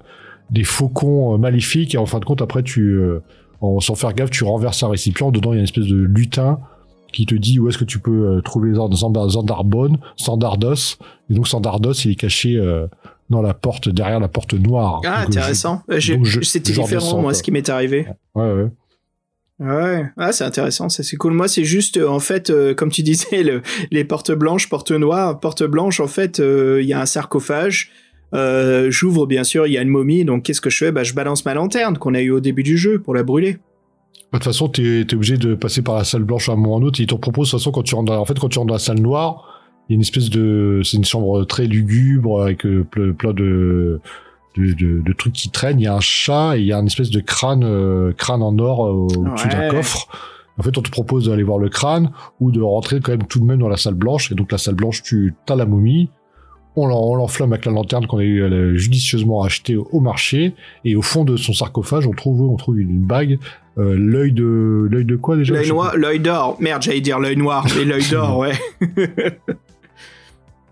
des 0.50 0.64
faucons 0.64 1.34
euh, 1.34 1.38
maléfiques 1.38 1.96
et 1.96 1.98
en 1.98 2.06
fin 2.06 2.20
de 2.20 2.26
compte, 2.26 2.42
après, 2.42 2.64
tu, 2.64 2.82
euh, 2.82 3.22
en, 3.62 3.80
sans 3.80 3.96
faire 3.96 4.14
gaffe, 4.14 4.30
tu 4.30 4.44
renverses 4.44 4.84
un 4.84 4.90
récipient. 4.90 5.32
Dedans, 5.32 5.54
il 5.54 5.56
y 5.56 5.58
a 5.58 5.60
une 5.60 5.66
espèce 5.66 5.88
de 5.88 5.96
lutin 5.96 6.60
qui 7.14 7.26
te 7.26 7.36
dit 7.36 7.60
où 7.60 7.70
est-ce 7.70 7.78
que 7.78 7.86
tu 7.86 8.00
peux 8.00 8.38
euh, 8.38 8.42
trouver 8.42 8.72
Zand- 8.74 8.94
Zand- 8.96 9.30
Zandarbonne, 9.30 9.98
Sandardos. 10.16 10.98
Et 11.30 11.34
donc 11.34 11.48
Sandardos, 11.48 11.94
il 12.06 12.12
est 12.12 12.16
caché 12.16 12.56
euh, 12.58 12.88
dans 13.30 13.42
la 13.42 13.54
porte, 13.54 13.90
derrière 13.90 14.20
la 14.20 14.28
porte 14.28 14.54
noire. 14.54 15.02
Ah, 15.06 15.22
Donc, 15.26 15.30
intéressant. 15.38 15.82
Euh, 15.92 16.00
C'était 16.44 16.74
différent, 16.74 17.22
moi, 17.22 17.34
ce 17.34 17.44
qui 17.44 17.52
m'est 17.52 17.70
arrivé. 17.70 18.08
Ouais, 18.36 18.52
ouais. 18.54 18.70
Ouais, 19.60 20.06
ah, 20.18 20.32
c'est 20.34 20.44
intéressant, 20.44 20.88
ça 20.88 21.02
c'est 21.02 21.18
cool. 21.18 21.34
Moi, 21.34 21.48
c'est 21.48 21.64
juste, 21.64 21.98
en 21.98 22.20
fait, 22.20 22.52
euh, 22.52 22.76
comme 22.76 22.92
tu 22.92 23.02
disais, 23.04 23.42
le, 23.42 23.64
les 23.90 24.04
portes 24.04 24.32
blanches, 24.32 24.70
portes 24.70 24.92
noires, 24.92 25.40
portes 25.40 25.64
blanches, 25.64 26.00
en 26.00 26.06
fait, 26.08 26.40
euh, 26.40 26.80
il 26.82 26.88
y 26.88 26.94
a 26.94 27.02
un 27.02 27.08
sarcophage. 27.08 27.90
Euh, 28.36 28.92
J'ouvre, 28.92 29.26
bien 29.26 29.44
sûr, 29.44 29.66
il 29.68 29.74
y 29.74 29.78
a 29.78 29.82
une 29.82 29.90
momie, 29.90 30.26
donc 30.26 30.44
qu'est-ce 30.44 30.62
que 30.62 30.70
je 30.70 30.78
fais? 30.78 30.92
Bah, 30.92 31.04
Je 31.04 31.14
balance 31.14 31.44
ma 31.46 31.54
lanterne 31.56 31.98
qu'on 31.98 32.14
a 32.14 32.22
eu 32.22 32.30
au 32.32 32.40
début 32.40 32.62
du 32.64 32.78
jeu 32.78 33.00
pour 33.00 33.16
la 33.16 33.24
brûler. 33.24 33.58
De 34.34 34.38
toute 34.38 34.44
façon, 34.44 34.68
t'es 34.68 35.02
es 35.02 35.14
obligé 35.14 35.38
de 35.38 35.56
passer 35.56 35.82
par 35.82 35.96
la 35.96 36.04
salle 36.04 36.24
blanche 36.24 36.50
à 36.50 36.52
un 36.52 36.56
moment 36.58 36.74
ou 36.74 36.76
à 36.76 36.80
un 36.80 36.84
autre. 36.84 37.00
Ils 37.00 37.08
te 37.08 37.16
proposent, 37.16 37.48
de 37.48 37.52
toute 37.52 37.60
façon, 37.62 37.72
quand 37.72 37.84
tu 37.84 37.96
rentres 37.96 38.12
dans, 38.12 38.20
en 38.20 38.26
fait, 38.26 38.38
quand 38.38 38.50
tu 38.50 38.60
rentres 38.60 38.68
dans 38.68 38.74
la 38.76 38.80
salle 38.80 39.00
noire, 39.00 39.46
il 39.88 39.94
y 39.94 39.96
a 39.96 39.96
une 39.96 40.02
espèce 40.02 40.30
de, 40.30 40.82
c'est 40.84 40.98
une 40.98 41.06
chambre 41.06 41.46
très 41.46 41.66
lugubre 41.66 42.42
avec 42.42 42.66
euh, 42.66 42.86
ple- 42.92 43.14
plein 43.14 43.32
de, 43.32 44.02
de, 44.58 44.74
de, 44.74 45.02
de 45.02 45.14
trucs 45.14 45.32
qui 45.34 45.50
traînent. 45.50 45.80
Il 45.80 45.84
y 45.84 45.88
a 45.88 45.96
un 45.96 46.02
chat 46.02 46.58
et 46.58 46.60
il 46.60 46.66
y 46.66 46.74
a 46.74 46.78
une 46.80 46.88
espèce 46.88 47.10
de 47.10 47.22
crâne, 47.22 47.64
euh, 47.64 48.12
crâne 48.12 48.42
en 48.42 48.58
or 48.60 48.86
euh, 48.86 48.92
au-dessus 48.92 49.48
d'un 49.48 49.70
coffre. 49.70 50.08
En 50.60 50.64
fait, 50.64 50.78
on 50.78 50.82
te 50.82 50.90
propose 50.92 51.30
d'aller 51.30 51.44
voir 51.44 51.58
le 51.60 51.70
crâne 51.70 52.12
ou 52.42 52.52
de 52.52 52.60
rentrer 52.62 53.00
quand 53.00 53.12
même 53.14 53.28
tout 53.28 53.40
de 53.40 53.46
même 53.46 53.60
dans 53.60 53.70
la 53.70 53.78
salle 53.78 53.94
blanche. 53.94 54.30
Et 54.32 54.36
donc, 54.36 54.52
la 54.52 54.58
salle 54.58 54.76
blanche, 54.76 55.04
tu 55.04 55.34
as 55.48 55.56
la 55.56 55.66
momie. 55.66 56.10
On 56.76 56.86
l'en- 56.88 57.02
on 57.12 57.16
l'enflamme 57.16 57.54
avec 57.54 57.66
la 57.66 57.72
lanterne 57.72 58.08
qu'on 58.08 58.18
a 58.18 58.24
eu 58.24 58.78
judicieusement 58.78 59.44
achetée 59.44 59.78
au 59.78 60.00
marché. 60.02 60.54
Et 60.84 60.96
au 60.98 61.02
fond 61.02 61.24
de 61.24 61.38
son 61.38 61.54
sarcophage, 61.54 62.06
on 62.08 62.12
trouve, 62.12 62.42
on 62.42 62.56
trouve 62.58 62.80
une 62.80 63.00
bague. 63.00 63.40
Euh, 63.78 63.96
l'œil 63.98 64.32
de, 64.32 64.88
l'œil 64.90 65.06
de 65.06 65.16
quoi 65.16 65.36
déjà? 65.38 65.54
L'œil 65.54 65.70
noir, 65.70 65.96
l'œil 65.96 66.20
d'or. 66.20 66.58
Merde, 66.60 66.82
j'allais 66.82 67.02
dire 67.02 67.20
l'œil 67.20 67.38
noir, 67.38 67.66
mais 67.78 67.86
l'œil 67.86 68.04
d'or, 68.12 68.38
ouais. 68.40 68.54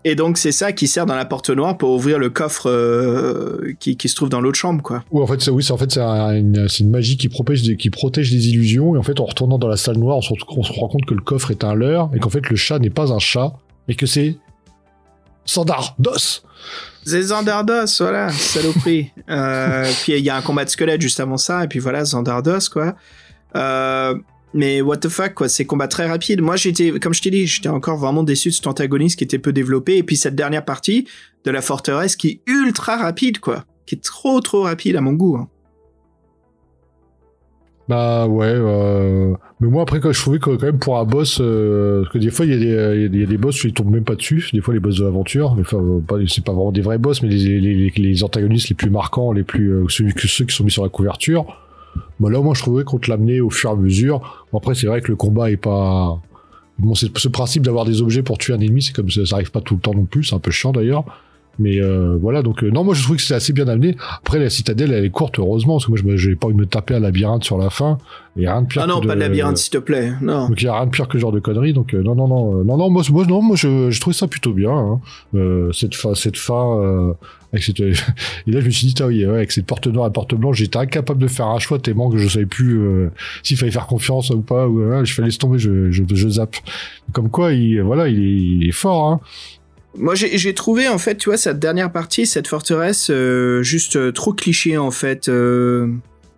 Et 0.04 0.14
donc, 0.14 0.38
c'est 0.38 0.52
ça 0.52 0.70
qui 0.72 0.86
sert 0.86 1.04
dans 1.04 1.16
la 1.16 1.24
porte 1.24 1.50
noire 1.50 1.76
pour 1.76 1.90
ouvrir 1.90 2.20
le 2.20 2.30
coffre 2.30 2.70
euh, 2.70 3.72
qui, 3.80 3.96
qui 3.96 4.08
se 4.08 4.14
trouve 4.14 4.28
dans 4.28 4.40
l'autre 4.40 4.58
chambre, 4.58 4.80
quoi. 4.80 5.02
Oui, 5.10 5.20
en 5.20 5.26
fait, 5.26 5.40
c'est, 5.40 5.50
oui, 5.50 5.64
c'est 5.64 5.72
en 5.72 5.76
fait 5.78 5.90
c'est 5.90 6.00
un- 6.00 6.32
une, 6.36 6.68
c'est 6.68 6.84
une 6.84 6.90
magie 6.90 7.16
qui 7.16 7.28
protège, 7.28 7.62
des, 7.64 7.76
qui 7.76 7.90
protège 7.90 8.30
des 8.30 8.48
illusions. 8.50 8.94
Et 8.94 8.98
en 8.98 9.02
fait, 9.02 9.18
en 9.18 9.24
retournant 9.24 9.58
dans 9.58 9.66
la 9.66 9.76
salle 9.76 9.96
noire, 9.98 10.18
on 10.18 10.20
se, 10.22 10.32
on 10.48 10.62
se 10.62 10.72
rend 10.72 10.86
compte 10.88 11.06
que 11.06 11.14
le 11.14 11.22
coffre 11.22 11.50
est 11.50 11.64
un 11.64 11.74
leurre 11.74 12.10
et 12.14 12.20
qu'en 12.20 12.30
fait, 12.30 12.48
le 12.48 12.54
chat 12.54 12.78
n'est 12.78 12.90
pas 12.90 13.12
un 13.12 13.18
chat, 13.18 13.52
mais 13.88 13.94
que 13.96 14.06
c'est 14.06 14.36
Sandardos. 15.44 16.42
C'est 17.08 17.22
Zandardos, 17.22 17.86
voilà, 18.00 18.30
saloperie. 18.30 19.12
euh, 19.30 19.88
puis 20.02 20.14
il 20.14 20.24
y 20.24 20.28
a 20.30 20.36
un 20.36 20.42
combat 20.42 20.64
de 20.64 20.70
squelette 20.70 21.00
juste 21.00 21.20
avant 21.20 21.36
ça, 21.36 21.62
et 21.62 21.68
puis 21.68 21.78
voilà, 21.78 22.04
Zandardos, 22.04 22.68
quoi. 22.72 22.96
Euh, 23.54 24.16
mais 24.54 24.80
what 24.80 24.96
the 24.98 25.08
fuck, 25.08 25.34
quoi, 25.34 25.48
ces 25.48 25.66
combats 25.66 25.86
très 25.86 26.08
rapides. 26.08 26.40
Moi, 26.40 26.56
j'étais, 26.56 26.98
comme 26.98 27.14
je 27.14 27.22
t'ai 27.22 27.30
dit, 27.30 27.46
j'étais 27.46 27.68
encore 27.68 27.96
vraiment 27.96 28.24
déçu 28.24 28.48
de 28.48 28.54
cet 28.54 28.66
antagoniste 28.66 29.18
qui 29.18 29.24
était 29.24 29.38
peu 29.38 29.52
développé, 29.52 29.98
et 29.98 30.02
puis 30.02 30.16
cette 30.16 30.34
dernière 30.34 30.64
partie 30.64 31.06
de 31.44 31.50
la 31.52 31.62
forteresse 31.62 32.16
qui 32.16 32.28
est 32.28 32.40
ultra 32.50 32.96
rapide, 32.96 33.38
quoi. 33.38 33.64
Qui 33.86 33.94
est 33.94 34.02
trop, 34.02 34.40
trop 34.40 34.62
rapide 34.62 34.96
à 34.96 35.00
mon 35.00 35.12
goût. 35.12 35.36
hein. 35.36 35.48
Bah 37.88 38.26
ouais, 38.26 38.46
euh... 38.48 39.32
mais 39.60 39.68
moi 39.68 39.82
après 39.82 40.00
quand 40.00 40.10
je 40.10 40.20
trouvais 40.20 40.40
que 40.40 40.50
quand 40.56 40.66
même 40.66 40.80
pour 40.80 40.98
un 40.98 41.04
boss, 41.04 41.38
euh... 41.40 42.02
parce 42.02 42.14
que 42.14 42.18
des 42.18 42.30
fois 42.30 42.44
il 42.44 42.52
y, 42.52 42.58
des- 42.58 42.64
y 43.04 43.08
des- 43.08 43.16
il 43.16 43.20
y 43.20 43.22
a 43.22 43.26
des 43.26 43.38
boss 43.38 43.60
qui 43.60 43.72
tombent 43.72 43.92
même 43.92 44.02
pas 44.02 44.16
dessus, 44.16 44.50
des 44.52 44.60
fois 44.60 44.74
les 44.74 44.80
boss 44.80 44.98
de 44.98 45.04
l'aventure, 45.04 45.54
mais 45.54 45.60
enfin 45.60 45.78
euh, 45.78 46.24
c'est 46.26 46.44
pas 46.44 46.52
vraiment 46.52 46.72
des 46.72 46.80
vrais 46.80 46.98
boss, 46.98 47.22
mais 47.22 47.28
les, 47.28 47.60
les, 47.60 47.92
les, 47.96 48.24
antagonistes 48.24 48.70
les 48.70 48.74
plus 48.74 48.90
marquants, 48.90 49.30
les 49.30 49.44
plus 49.44 49.68
euh, 49.72 49.84
ceux, 49.88 50.08
ceux 50.16 50.44
qui 50.46 50.54
sont 50.56 50.64
mis 50.64 50.70
sur 50.72 50.82
la 50.82 50.88
couverture. 50.88 51.46
Bah 52.18 52.28
là 52.28 52.40
moi 52.42 52.54
je 52.56 52.62
trouvais 52.62 52.82
qu'on 52.82 52.98
te 52.98 53.08
l'amenait 53.08 53.38
au 53.38 53.50
fur 53.50 53.70
et 53.70 53.72
à 53.74 53.76
mesure. 53.76 54.46
Bon, 54.50 54.58
après 54.58 54.74
c'est 54.74 54.88
vrai 54.88 55.00
que 55.00 55.08
le 55.08 55.16
combat 55.16 55.52
est 55.52 55.56
pas 55.56 56.18
bon, 56.80 56.96
c'est 56.96 57.16
ce 57.16 57.28
principe 57.28 57.62
d'avoir 57.62 57.84
des 57.84 58.02
objets 58.02 58.24
pour 58.24 58.36
tuer 58.36 58.54
un 58.54 58.60
ennemi, 58.60 58.82
c'est 58.82 58.94
comme 58.96 59.10
ça, 59.10 59.24
ça 59.24 59.36
arrive 59.36 59.52
pas 59.52 59.60
tout 59.60 59.74
le 59.74 59.80
temps 59.80 59.94
non 59.94 60.06
plus, 60.06 60.24
c'est 60.24 60.34
un 60.34 60.40
peu 60.40 60.50
chiant 60.50 60.72
d'ailleurs. 60.72 61.04
Mais 61.58 61.80
euh, 61.80 62.16
voilà, 62.20 62.42
donc 62.42 62.62
euh, 62.62 62.70
non, 62.70 62.84
moi 62.84 62.94
je 62.94 63.02
trouve 63.02 63.16
que 63.16 63.22
c'est 63.22 63.34
assez 63.34 63.52
bien 63.52 63.68
amené. 63.68 63.96
Après 64.18 64.38
la 64.38 64.50
citadelle, 64.50 64.92
elle 64.92 65.04
est 65.04 65.10
courte, 65.10 65.38
heureusement, 65.38 65.74
parce 65.74 65.86
que 65.86 65.90
moi 65.90 66.16
j'ai 66.16 66.36
pas 66.36 66.48
envie 66.48 66.56
de 66.56 66.60
me 66.60 66.66
taper 66.66 66.94
un 66.94 67.00
labyrinthe 67.00 67.44
sur 67.44 67.58
la 67.58 67.70
fin. 67.70 67.98
Il 68.36 68.42
y 68.42 68.46
a 68.46 68.52
rien 68.52 68.62
de 68.62 68.66
pire. 68.66 68.82
Ah 68.82 68.86
non, 68.86 69.00
que 69.00 69.06
pas 69.06 69.14
de 69.14 69.20
labyrinthe, 69.20 69.56
s'il 69.56 69.70
te 69.70 69.78
plaît. 69.78 70.12
Non. 70.20 70.48
Donc 70.48 70.60
il 70.60 70.66
y 70.66 70.68
a 70.68 70.74
rien 70.74 70.84
de 70.84 70.90
pire 70.90 71.08
que 71.08 71.16
ce 71.16 71.22
genre 71.22 71.32
de 71.32 71.40
conneries. 71.40 71.72
Donc 71.72 71.94
euh, 71.94 72.02
non, 72.02 72.14
non, 72.14 72.28
non, 72.28 72.60
euh, 72.60 72.64
non, 72.64 72.76
non, 72.76 72.90
moi, 72.90 73.02
moi, 73.10 73.24
non, 73.24 73.40
moi 73.40 73.56
je, 73.56 73.90
je 73.90 74.00
trouve 74.00 74.12
ça 74.12 74.28
plutôt 74.28 74.52
bien. 74.52 74.72
Hein. 74.72 75.00
Euh, 75.34 75.72
cette 75.72 75.94
fin, 75.94 76.14
cette 76.14 76.36
fin. 76.36 76.78
Euh, 76.80 77.12
avec 77.52 77.64
cette... 77.64 77.80
Et 77.80 77.94
là 78.46 78.60
je 78.60 78.66
me 78.66 78.70
suis 78.70 78.88
dit, 78.88 78.94
ah 79.00 79.06
oui, 79.06 79.24
ouais, 79.24 79.36
avec 79.36 79.52
cette 79.52 79.64
porte 79.64 79.86
noire 79.86 80.08
et 80.08 80.12
porte 80.12 80.34
blanche, 80.34 80.58
j'étais 80.58 80.76
incapable 80.76 81.20
de 81.20 81.28
faire 81.28 81.46
un 81.46 81.58
choix 81.58 81.78
tellement 81.78 82.10
que 82.10 82.18
je 82.18 82.28
savais 82.28 82.44
plus 82.44 82.78
euh, 82.78 83.10
s'il 83.42 83.56
fallait 83.56 83.72
faire 83.72 83.86
confiance 83.86 84.28
ou 84.30 84.42
pas. 84.42 84.68
Ou, 84.68 84.82
je 85.04 85.14
fallait 85.14 85.28
laisser 85.28 85.38
tomber, 85.38 85.58
je, 85.58 85.90
je, 85.90 86.02
je 86.12 86.28
zappe. 86.28 86.56
Comme 87.12 87.30
quoi, 87.30 87.52
il, 87.52 87.80
voilà, 87.80 88.08
il 88.08 88.18
est, 88.18 88.36
il 88.64 88.68
est 88.68 88.72
fort. 88.72 89.08
Hein. 89.08 89.20
Moi, 89.98 90.14
j'ai 90.14 90.54
trouvé, 90.54 90.88
en 90.88 90.98
fait, 90.98 91.16
tu 91.16 91.30
vois, 91.30 91.38
cette 91.38 91.58
dernière 91.58 91.90
partie, 91.90 92.26
cette 92.26 92.48
forteresse, 92.48 93.08
euh, 93.10 93.62
juste 93.62 93.96
euh, 93.96 94.12
trop 94.12 94.32
cliché, 94.32 94.76
en 94.76 94.90
fait. 94.90 95.28
Euh, 95.28 95.88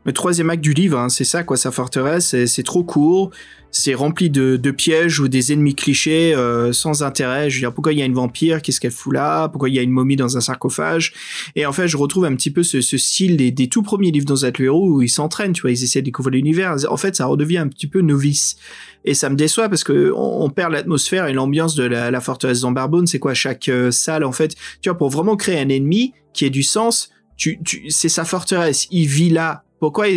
le 0.05 0.13
troisième 0.13 0.49
acte 0.51 0.63
du 0.63 0.73
livre, 0.73 0.99
hein, 0.99 1.09
c'est 1.09 1.25
ça, 1.25 1.43
quoi, 1.43 1.57
sa 1.57 1.71
forteresse, 1.71 2.37
c'est 2.47 2.63
trop 2.63 2.85
court, 2.85 3.31
c'est 3.71 3.95
rempli 3.95 4.31
de, 4.31 4.57
de 4.57 4.71
pièges 4.71 5.21
ou 5.21 5.29
des 5.29 5.53
ennemis 5.53 5.75
clichés 5.75 6.35
euh, 6.35 6.73
sans 6.73 7.03
intérêt. 7.03 7.51
Je 7.51 7.57
veux 7.57 7.61
dire, 7.61 7.75
pourquoi 7.75 7.93
il 7.93 7.99
y 7.99 8.03
a 8.03 8.05
une 8.05 8.15
vampire, 8.15 8.63
qu'est-ce 8.63 8.81
qu'elle 8.81 8.93
fout 8.93 9.13
là? 9.13 9.49
Pourquoi 9.49 9.69
il 9.69 9.75
y 9.75 9.79
a 9.79 9.83
une 9.83 9.91
momie 9.91 10.17
dans 10.17 10.37
un 10.37 10.41
sarcophage? 10.41 11.13
Et 11.55 11.67
en 11.67 11.73
fait, 11.73 11.87
je 11.89 11.97
retrouve 11.97 12.25
un 12.25 12.35
petit 12.35 12.51
peu 12.51 12.63
ce, 12.63 12.81
ce 12.81 12.97
style 12.97 13.37
des, 13.37 13.51
des 13.51 13.69
tout 13.69 13.83
premiers 13.83 14.11
livres 14.11 14.27
dans 14.27 14.37
héros 14.37 14.89
où 14.89 15.03
ils 15.03 15.09
s'entraînent, 15.09 15.53
tu 15.53 15.63
vois, 15.63 15.71
ils 15.71 15.85
essaient 15.85 16.01
de 16.01 16.07
découvrir 16.07 16.37
l'univers. 16.37 16.77
En 16.89 16.97
fait, 16.97 17.17
ça 17.17 17.27
redevient 17.27 17.59
un 17.59 17.69
petit 17.69 17.87
peu 17.87 18.01
novice. 18.01 18.57
Et 19.05 19.15
ça 19.15 19.31
me 19.31 19.37
déçoit 19.37 19.69
parce 19.69 19.85
que 19.85 20.13
on, 20.15 20.45
on 20.45 20.51
perd 20.51 20.73
l'atmosphère 20.73 21.27
et 21.27 21.33
l'ambiance 21.33 21.75
de 21.75 21.85
la, 21.85 22.11
la 22.11 22.21
forteresse 22.21 22.61
d'Ambarbone. 22.61 23.07
C'est 23.07 23.19
quoi? 23.19 23.35
Chaque 23.35 23.69
euh, 23.69 23.91
salle 23.91 24.25
en 24.25 24.33
fait 24.33 24.55
Tu 24.83 24.89
vois, 24.89 24.99
pour 24.99 25.11
vraiment 25.11 25.37
créer 25.37 25.59
un 25.59 25.69
ennemi 25.69 26.15
qui 26.33 26.45
ait 26.45 26.51
du 26.51 26.63
sens, 26.63 27.11
tu, 27.37 27.59
tu, 27.65 27.91
c'est 27.91 28.09
sa 28.09 28.25
forteresse. 28.25 28.87
Il 28.91 29.07
vit 29.07 29.31
là. 29.31 29.65
Pourquoi 29.81 30.09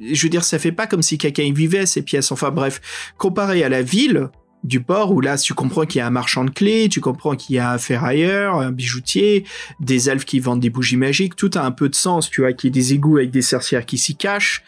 Je 0.00 0.22
veux 0.22 0.28
dire, 0.28 0.44
ça 0.44 0.58
fait 0.58 0.72
pas 0.72 0.86
comme 0.86 1.02
si 1.02 1.18
quelqu'un 1.18 1.44
y 1.44 1.52
vivait 1.52 1.86
ces 1.86 2.02
pièces. 2.02 2.32
Enfin 2.32 2.50
bref, 2.50 2.80
comparé 3.18 3.64
à 3.64 3.68
la 3.68 3.82
ville 3.82 4.28
du 4.64 4.80
port 4.80 5.12
où 5.12 5.20
là 5.20 5.38
tu 5.38 5.54
comprends 5.54 5.86
qu'il 5.86 6.00
y 6.00 6.02
a 6.02 6.06
un 6.06 6.10
marchand 6.10 6.44
de 6.44 6.50
clés, 6.50 6.88
tu 6.88 7.00
comprends 7.00 7.36
qu'il 7.36 7.54
y 7.54 7.58
a 7.58 7.72
un 7.72 7.78
ferrailleur, 7.78 8.56
un 8.56 8.72
bijoutier, 8.72 9.44
des 9.78 10.10
elfes 10.10 10.24
qui 10.24 10.40
vendent 10.40 10.60
des 10.60 10.70
bougies 10.70 10.96
magiques, 10.96 11.36
tout 11.36 11.50
a 11.54 11.60
un 11.60 11.70
peu 11.70 11.88
de 11.88 11.94
sens, 11.94 12.28
tu 12.28 12.40
vois, 12.40 12.52
qu'il 12.52 12.68
y 12.68 12.70
ait 12.70 12.82
des 12.82 12.94
égouts 12.94 13.18
avec 13.18 13.30
des 13.30 13.42
sorcières 13.42 13.86
qui 13.86 13.96
s'y 13.96 14.16
cachent 14.16 14.64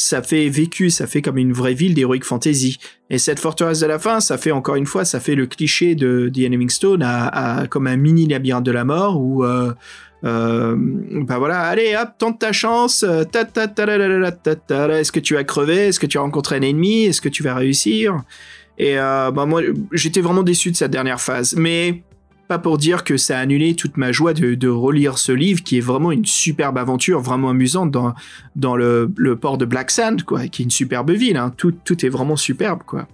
ça 0.00 0.22
fait 0.22 0.48
vécu, 0.48 0.90
ça 0.90 1.06
fait 1.06 1.22
comme 1.22 1.38
une 1.38 1.52
vraie 1.52 1.74
ville 1.74 1.94
d'heroic 1.94 2.22
fantasy. 2.22 2.78
Et 3.10 3.18
cette 3.18 3.38
forteresse 3.38 3.80
de 3.80 3.86
la 3.86 3.98
fin, 3.98 4.20
ça 4.20 4.38
fait 4.38 4.50
encore 4.50 4.76
une 4.76 4.86
fois, 4.86 5.04
ça 5.04 5.20
fait 5.20 5.34
le 5.34 5.46
cliché 5.46 5.94
de 5.94 6.30
The 6.32 6.70
Stone 6.70 7.02
à, 7.02 7.26
à 7.60 7.66
comme 7.66 7.86
un 7.86 7.96
mini 7.96 8.26
labyrinthe 8.26 8.64
de 8.64 8.70
la 8.70 8.84
mort 8.84 9.20
où 9.20 9.44
euh, 9.44 9.72
euh, 10.24 10.74
bah 10.76 11.38
voilà, 11.38 11.62
allez 11.62 11.96
hop, 12.00 12.10
tente 12.18 12.40
ta 12.40 12.52
chance, 12.52 13.02
est-ce 13.02 15.12
que 15.12 15.20
tu 15.20 15.34
vas 15.34 15.44
crever, 15.44 15.88
est-ce 15.88 16.00
que 16.00 16.06
tu 16.06 16.18
vas 16.18 16.24
rencontrer 16.24 16.56
un 16.56 16.62
ennemi, 16.62 17.04
est-ce 17.04 17.20
que 17.20 17.28
tu 17.28 17.42
vas 17.42 17.54
réussir? 17.54 18.22
Et 18.78 18.98
euh, 18.98 19.30
bah 19.30 19.46
moi, 19.46 19.62
j'étais 19.92 20.20
vraiment 20.20 20.42
déçu 20.42 20.70
de 20.70 20.76
cette 20.76 20.90
dernière 20.90 21.20
phase, 21.20 21.54
mais 21.56 22.02
pas 22.48 22.58
pour 22.58 22.78
dire 22.78 23.04
que 23.04 23.16
ça 23.16 23.38
a 23.38 23.40
annulé 23.40 23.76
toute 23.76 23.96
ma 23.96 24.10
joie 24.10 24.34
de, 24.34 24.68
relire 24.68 25.18
ce 25.18 25.32
livre 25.32 25.62
qui 25.62 25.78
est 25.78 25.82
vraiment 25.82 26.10
une 26.10 26.26
superbe 26.26 26.78
aventure, 26.78 27.20
vraiment 27.20 27.50
amusante 27.50 27.90
dans, 27.90 28.14
dans 28.56 28.76
le, 28.76 29.12
le 29.16 29.36
port 29.36 29.56
de 29.56 29.64
Black 29.64 29.90
Sand, 29.90 30.24
quoi, 30.24 30.48
qui 30.48 30.62
est 30.62 30.64
une 30.64 30.70
superbe 30.70 31.12
ville. 31.12 31.36
Hein. 31.36 31.52
Tout, 31.56 31.72
tout 31.72 32.04
est 32.04 32.08
vraiment 32.08 32.36
superbe, 32.36 32.82
quoi. 32.84 33.06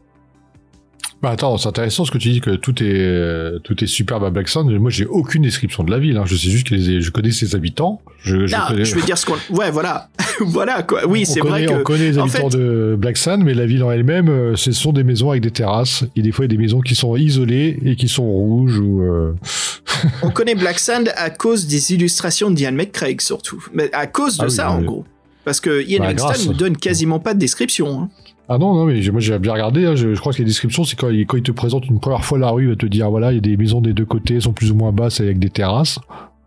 Bah 1.22 1.30
attends, 1.30 1.56
c'est 1.56 1.68
intéressant 1.68 2.05
ce 2.05 2.10
que 2.10 2.18
tu 2.18 2.28
dis 2.30 2.40
que 2.43 2.51
tout 2.56 2.82
est 2.82 2.86
euh, 2.94 3.59
tout 3.60 3.82
est 3.82 3.86
superbe 3.86 4.22
à 4.24 4.30
Black 4.30 4.48
Sun. 4.48 4.70
Moi, 4.78 4.90
j'ai 4.90 5.06
aucune 5.06 5.43
description 5.43 5.82
de 5.82 5.90
la 5.90 5.98
ville. 5.98 6.18
Hein. 6.18 6.24
Je 6.26 6.36
sais 6.36 6.51
juste 6.51 6.68
que 6.68 6.74
les- 6.74 7.01
je 7.01 7.10
connais 7.10 7.30
ses 7.32 7.55
habitants. 7.56 8.02
Je, 8.22 8.47
je 8.47 8.55
Non, 8.55 8.62
connais, 8.68 8.84
je 8.84 8.94
veux 8.94 9.02
dire 9.02 9.16
ce 9.16 9.24
qu'on. 9.24 9.36
Ouais, 9.51 9.70
voilà. 9.70 10.10
voilà, 10.40 10.82
quoi. 10.82 11.06
Oui, 11.06 11.24
c'est 11.24 11.40
vrai 11.40 11.64
que. 11.64 11.72
on 11.72 11.82
connaît 11.82 12.10
les 12.10 12.18
en 12.18 12.24
habitants 12.24 12.51
fait- 12.51 12.59
de 12.59 12.97
Black 12.98 13.16
Sun, 13.16 13.43
mais 13.43 13.55
la 13.55 13.64
ville 13.64 13.82
en 13.82 13.90
elle-même, 13.90 14.28
euh, 14.28 14.56
ce 14.56 14.72
sont 14.72 14.93
des 14.93 15.05
maisons 15.05 15.30
avec 15.30 15.43
des 15.43 15.51
terrasses. 15.51 16.05
Et 16.16 16.22
des 16.22 16.32
fois, 16.32 16.44
il 16.44 16.52
y 16.52 16.55
a 16.55 16.56
des 16.56 16.62
maisons 16.62 16.80
qui 16.82 16.94
sont 16.94 17.16
isolées 17.16 17.78
et 17.84 17.97
qui 17.97 18.09
sont 18.09 18.24
rouges 18.30 18.78
ou. 18.78 19.01
euh, 19.02 19.32
On 20.22 20.28
connaît 20.30 20.55
Black 20.55 20.78
Sand 20.78 21.10
à 21.16 21.30
cause 21.30 21.66
des 21.66 21.94
illustrations 21.94 22.51
d'Ian 22.51 22.72
McCraig, 22.72 23.22
surtout. 23.22 23.64
Mais 23.72 23.88
à 23.94 24.06
cause 24.06 24.36
de 24.36 24.43
Ah 24.43 24.47
oui, 24.48 24.52
ça, 24.55 24.70
en 24.70 24.80
oui. 24.80 24.84
gros. 24.84 25.05
Parce 25.47 25.60
que 25.60 25.82
Ian 25.88 26.01
Bah, 26.05 26.12
grâce. 26.12 26.47
nous 26.47 26.52
donne 26.52 26.76
quasiment 26.76 27.20
pas 27.20 27.32
de 27.32 27.38
description. 27.38 28.02
hein. 28.02 28.09
Ah 28.48 28.59
non, 28.59 28.74
non, 28.74 28.85
mais 28.86 29.01
moi 29.10 29.20
j'ai 29.20 29.39
bien 29.39 29.52
regardé. 29.52 29.86
hein. 29.86 29.94
je, 29.97 30.14
je 30.14 30.20
crois 30.20 30.32
que 30.32 30.39
les 30.39 30.44
descriptions, 30.44 30.85
c'est 30.85 30.97
quand, 30.97 31.09
il- 31.10 31.27
quand 31.27 31.36
il 31.36 31.43
te 31.43 31.52
présente 31.52 31.86
une 31.86 31.98
première 32.01 32.24
fois 32.24 32.39
la 32.39 32.51
rue, 32.51 32.64
il 32.64 32.68
va 32.70 32.77
te 32.77 32.86
dire 32.86 33.10
voilà, 33.10 33.32
il 33.32 33.36
y 33.36 33.39
a 33.39 33.40
des 33.40 33.56
maisons 33.56 33.81
des 33.81 33.93
deux 33.93 34.05
côtés, 34.06 34.35
elles 34.35 34.43
sont 34.43 34.52
plus 34.52 34.70
ou 34.70 34.74
moins 34.77 34.93
basses 34.93 35.20
avec 35.20 35.39
des 35.39 35.51
terrasses, 35.51 35.98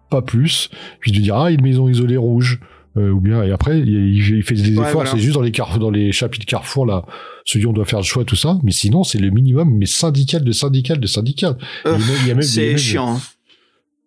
pas 0.09 0.21
plus. 0.21 0.69
Puis 1.01 1.11
il 1.11 1.17
te 1.17 1.21
dira 1.21 1.45
ah, 1.45 1.49
il 1.51 1.53
y 1.53 1.57
a 1.57 1.59
une 1.59 1.65
maison 1.65 1.87
isolée 1.89 2.17
rouge. 2.17 2.59
Euh, 2.97 3.11
ou 3.11 3.19
bien 3.21 3.43
et 3.43 3.51
après 3.51 3.79
il, 3.79 3.87
il- 3.87 4.41
fait 4.43 4.55
des 4.55 4.63
Ouais, 4.75 4.81
efforts 4.81 4.91
voilà. 4.93 5.11
c'est 5.11 5.19
juste 5.19 5.35
dans 5.35 5.41
les 5.43 5.51
dans 5.79 5.91
les 5.91 6.11
chapitres 6.11 6.47
Carrefour 6.47 6.87
là 6.87 7.05
celui 7.45 7.67
où 7.67 7.69
on 7.69 7.73
doit 7.73 7.85
faire 7.85 7.99
le 7.99 8.03
choix 8.03 8.25
tout 8.25 8.35
ça 8.35 8.57
mais 8.63 8.71
sinon 8.71 9.03
c'est 9.03 9.19
le 9.19 9.29
minimum 9.29 9.69
mais 9.77 9.85
syndical 9.85 10.43
de 10.43 10.51
syndical 10.51 10.99
de 10.99 11.05
syndical 11.05 11.55
C'est 12.41 12.77
chiant. 12.79 13.19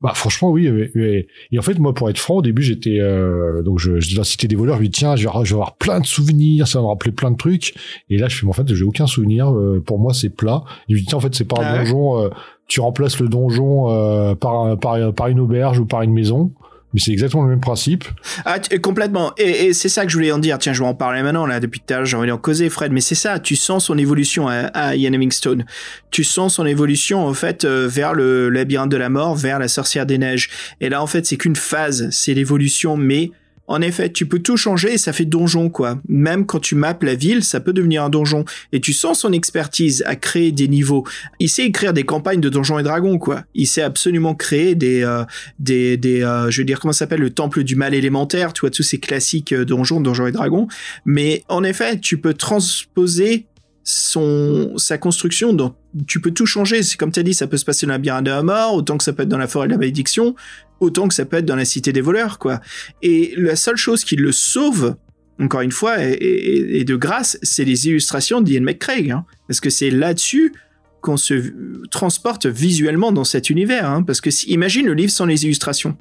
Bah 0.03 0.13
franchement 0.15 0.51
oui 0.51 0.69
mais- 0.95 1.27
et 1.53 1.59
en 1.59 1.63
fait 1.63 1.79
moi 1.79 1.95
pour 1.95 2.11
être 2.11 2.19
franc 2.19 2.35
au 2.37 2.43
début 2.43 2.63
j'étais 2.63 2.99
euh, 3.01 3.63
donc 3.63 3.79
je, 3.79 4.01
je 4.01 4.15
dans 4.17 4.21
la 4.21 4.25
cité 4.25 4.49
des 4.49 4.57
voleurs 4.57 4.77
je 4.77 4.81
me 4.83 4.87
dis 4.87 4.91
tiens 4.91 5.15
je 5.17 5.23
vais, 5.23 5.29
avoir- 5.29 5.45
je 5.45 5.51
vais 5.51 5.55
avoir 5.61 5.77
plein 5.77 6.01
de 6.01 6.07
souvenirs 6.07 6.67
ça 6.67 6.79
va 6.81 6.83
me 6.85 6.89
rappeler 6.89 7.13
plein 7.13 7.31
de 7.31 7.37
trucs. 7.37 7.75
Et 8.11 8.19
là 8.19 8.29
je 8.29 8.37
fais 8.37 8.45
mais 8.47 8.51
en 8.51 8.53
fait 8.55 8.75
j'ai 8.75 8.85
aucun 8.85 9.07
souvenir 9.07 9.51
euh, 9.53 9.81
pour 9.85 9.99
moi 9.99 10.13
c'est 10.13 10.31
plat. 10.31 10.65
Et 10.89 10.93
je 10.93 10.95
me 10.97 11.01
dis 11.01 11.07
tiens 11.07 11.19
en 11.19 11.21
fait 11.21 11.35
c'est 11.35 11.45
pas 11.47 11.57
Ah 11.61 11.69
un 11.69 11.73
ouais. 11.73 11.85
donjon 11.85 12.21
euh, 12.25 12.29
tu 12.67 12.81
remplaces 12.81 13.21
le 13.21 13.29
donjon 13.29 13.91
euh, 13.91 14.35
par, 14.35 14.77
par 14.79 15.13
par 15.15 15.29
une 15.29 15.41
auberge 15.41 15.79
ou 15.79 15.87
par 15.87 16.03
une 16.03 16.13
maison 16.13 16.53
mais 16.93 17.01
c'est 17.01 17.13
exactement 17.13 17.45
le 17.45 17.51
même 17.51 17.61
principe 17.61 18.05
Ah, 18.45 18.59
complètement. 18.83 19.33
Et, 19.39 19.67
et 19.67 19.73
c'est 19.73 19.89
ça 19.89 20.05
que 20.05 20.11
je 20.11 20.17
voulais 20.17 20.33
en 20.33 20.39
dire. 20.39 20.59
Tiens, 20.59 20.73
je 20.73 20.83
vais 20.83 20.89
en 20.89 20.95
parler 20.95 21.23
maintenant, 21.23 21.47
là, 21.47 21.61
depuis 21.61 21.81
tout 21.81 21.95
à 21.95 21.99
l'heure, 21.99 22.07
j'ai 22.07 22.17
envie 22.17 22.29
d'en 22.29 22.39
causer, 22.39 22.69
Fred. 22.69 22.93
Mais 22.93 23.01
c'est 23.01 23.15
ça, 23.15 23.39
tu 23.39 23.57
sens 23.57 23.87
son 23.87 23.99
évolution 23.99 24.49
à, 24.49 24.67
à 24.67 24.95
Ian 24.97 25.11
Livingstone. 25.11 25.65
Tu 26.11 26.25
sens 26.25 26.55
son 26.55 26.67
évolution, 26.67 27.27
en 27.27 27.35
fait, 27.35 27.65
euh, 27.65 27.89
vers 27.89 28.15
le 28.15 28.51
labyrinthe 28.51 28.91
de 28.91 28.97
la 28.97 29.09
mort, 29.09 29.35
vers 29.37 29.59
la 29.59 29.69
sorcière 29.69 30.07
des 30.07 30.19
neiges. 30.19 30.51
Et 30.81 30.89
là, 30.89 31.03
en 31.03 31.07
fait, 31.07 31.25
c'est 31.27 31.37
qu'une 31.37 31.57
phase, 31.57 32.09
c'est 32.11 32.35
l'évolution, 32.35 32.97
mais 32.97 33.31
en 33.69 33.81
effet, 33.81 34.11
tu 34.11 34.27
peux 34.27 34.41
tout 34.41 34.57
changer 34.57 34.95
et 34.95 34.99
ça 34.99 35.13
fait 35.13 35.25
donjon, 35.25 35.71
quoi. 35.71 36.01
Même 36.09 36.47
quand 36.47 36.59
tu 36.59 36.75
mappes 36.75 37.05
la 37.05 37.15
ville, 37.15 37.45
ça 37.45 37.61
peut 37.61 37.73
devenir 37.73 38.03
un 38.03 38.11
donjon. 38.11 38.45
Et 38.73 38.81
tu 38.81 38.93
sens 38.93 39.21
son 39.21 39.33
expertise 39.33 40.03
à 40.07 40.17
créer 40.17 40.53
des 40.53 40.69
niveaux. 40.69 41.05
Il 41.39 41.49
sait 41.49 41.65
écrire 41.65 41.93
des 41.93 42.05
campagnes 42.05 42.41
de 42.41 42.49
donjons 42.49 42.79
et 42.79 42.83
dragons, 42.83 43.19
quoi. 43.19 43.45
Il 43.55 43.67
sait 43.67 43.83
absolument 43.83 44.35
créer 44.35 44.75
des, 44.75 45.03
euh, 45.05 45.25
des, 45.59 45.97
des 45.97 46.23
euh, 46.23 46.51
je 46.51 46.61
veux 46.61 46.65
dire, 46.65 46.81
comment 46.81 46.93
ça 46.93 47.01
s'appelle, 47.01 47.21
le 47.21 47.31
temple 47.31 47.63
du 47.63 47.77
mal 47.77 47.95
élémentaire, 47.95 48.53
tu 48.53 48.61
vois, 48.63 48.71
tous 48.71 48.83
ces 48.83 48.99
classiques 48.99 49.53
euh, 49.53 49.65
donjons, 49.65 50.01
donjons 50.01 50.27
et 50.27 50.33
dragons. 50.33 50.67
Mais 51.05 51.45
en 51.49 51.63
effet, 51.63 51.99
tu 51.99 52.19
peux 52.19 52.35
transposer 52.35 53.47
son 53.85 54.75
sa 54.77 54.99
construction 54.99 55.53
dans 55.53 55.75
tu 56.07 56.21
peux 56.21 56.31
tout 56.31 56.47
changer. 56.47 56.83
C'est 56.83 56.97
comme 56.97 57.13
tu 57.13 57.21
as 57.21 57.23
dit 57.23 57.35
ça 57.35 57.47
peut 57.47 57.57
se 57.57 57.65
passer 57.65 57.87
dans 57.87 57.93
la 57.93 57.99
labyrinthe 57.99 58.25
de 58.25 58.31
la 58.31 58.43
mort 58.43 58.75
autant 58.75 58.99
que 58.99 59.05
ça 59.05 59.13
peut 59.13 59.23
être 59.23 59.29
dans 59.29 59.39
la 59.39 59.49
forêt 59.49 59.67
de 59.67 59.73
la 59.73 59.79
malédiction 59.79 60.35
autant 60.81 61.07
que 61.09 61.15
ça 61.15 61.25
peut 61.25 61.37
être 61.37 61.47
dans 61.47 61.57
la 61.57 61.65
cité 61.65 61.93
des 61.93 62.01
voleurs 62.01 62.39
quoi. 62.39 62.61
Et 63.03 63.35
la 63.37 63.57
seule 63.57 63.77
chose 63.77 64.05
qui 64.05 64.17
le 64.17 64.33
sauve 64.33 64.97
encore 65.41 65.61
une 65.63 65.73
fois 65.73 65.97
et, 66.01 66.85
de 66.85 66.97
grâce 66.97 67.39
c'est 67.43 67.65
les 67.65 67.89
illustrations 67.89 68.41
d'Ian 68.41 68.63
McCraig 68.63 69.11
hein, 69.11 69.25
parce 69.49 69.61
que 69.61 69.71
c'est 69.71 69.91
là-dessus 69.91 70.53
qu'on 71.01 71.17
se 71.17 71.53
transporte 71.91 72.47
visuellement 72.47 73.13
dans 73.13 73.25
cet 73.25 73.51
univers 73.51 73.89
hein, 73.89 74.03
parce 74.03 74.21
que 74.21 74.31
si, 74.31 74.51
imagine 74.51 74.87
le 74.87 74.95
livre 74.95 75.11
sans 75.11 75.27
les 75.27 75.45
illustrations. 75.45 75.97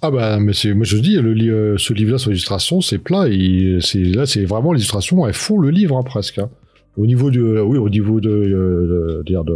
Ah 0.00 0.12
bah 0.12 0.38
mais 0.38 0.52
c'est 0.52 0.74
moi 0.74 0.84
je 0.84 0.96
dis 0.96 1.16
le 1.16 1.32
euh, 1.52 1.76
ce 1.76 1.92
livre 1.92 2.12
là 2.12 2.18
sur 2.18 2.30
l'illustration 2.30 2.80
c'est 2.80 2.98
plat 2.98 3.24
c'est 3.80 4.04
là 4.04 4.26
c'est 4.26 4.44
vraiment 4.44 4.72
les 4.72 4.78
illustrations 4.78 5.26
elles 5.26 5.34
font 5.34 5.58
le 5.58 5.70
livre 5.70 5.96
hein, 5.96 6.04
presque. 6.04 6.40
Au 6.98 7.06
niveau 7.06 7.30
de 7.30 7.60
oui 7.60 7.78
au 7.78 7.88
niveau 7.88 8.20
de, 8.20 8.28
euh, 8.28 9.18
de, 9.18 9.22
dire 9.24 9.44
de 9.44 9.54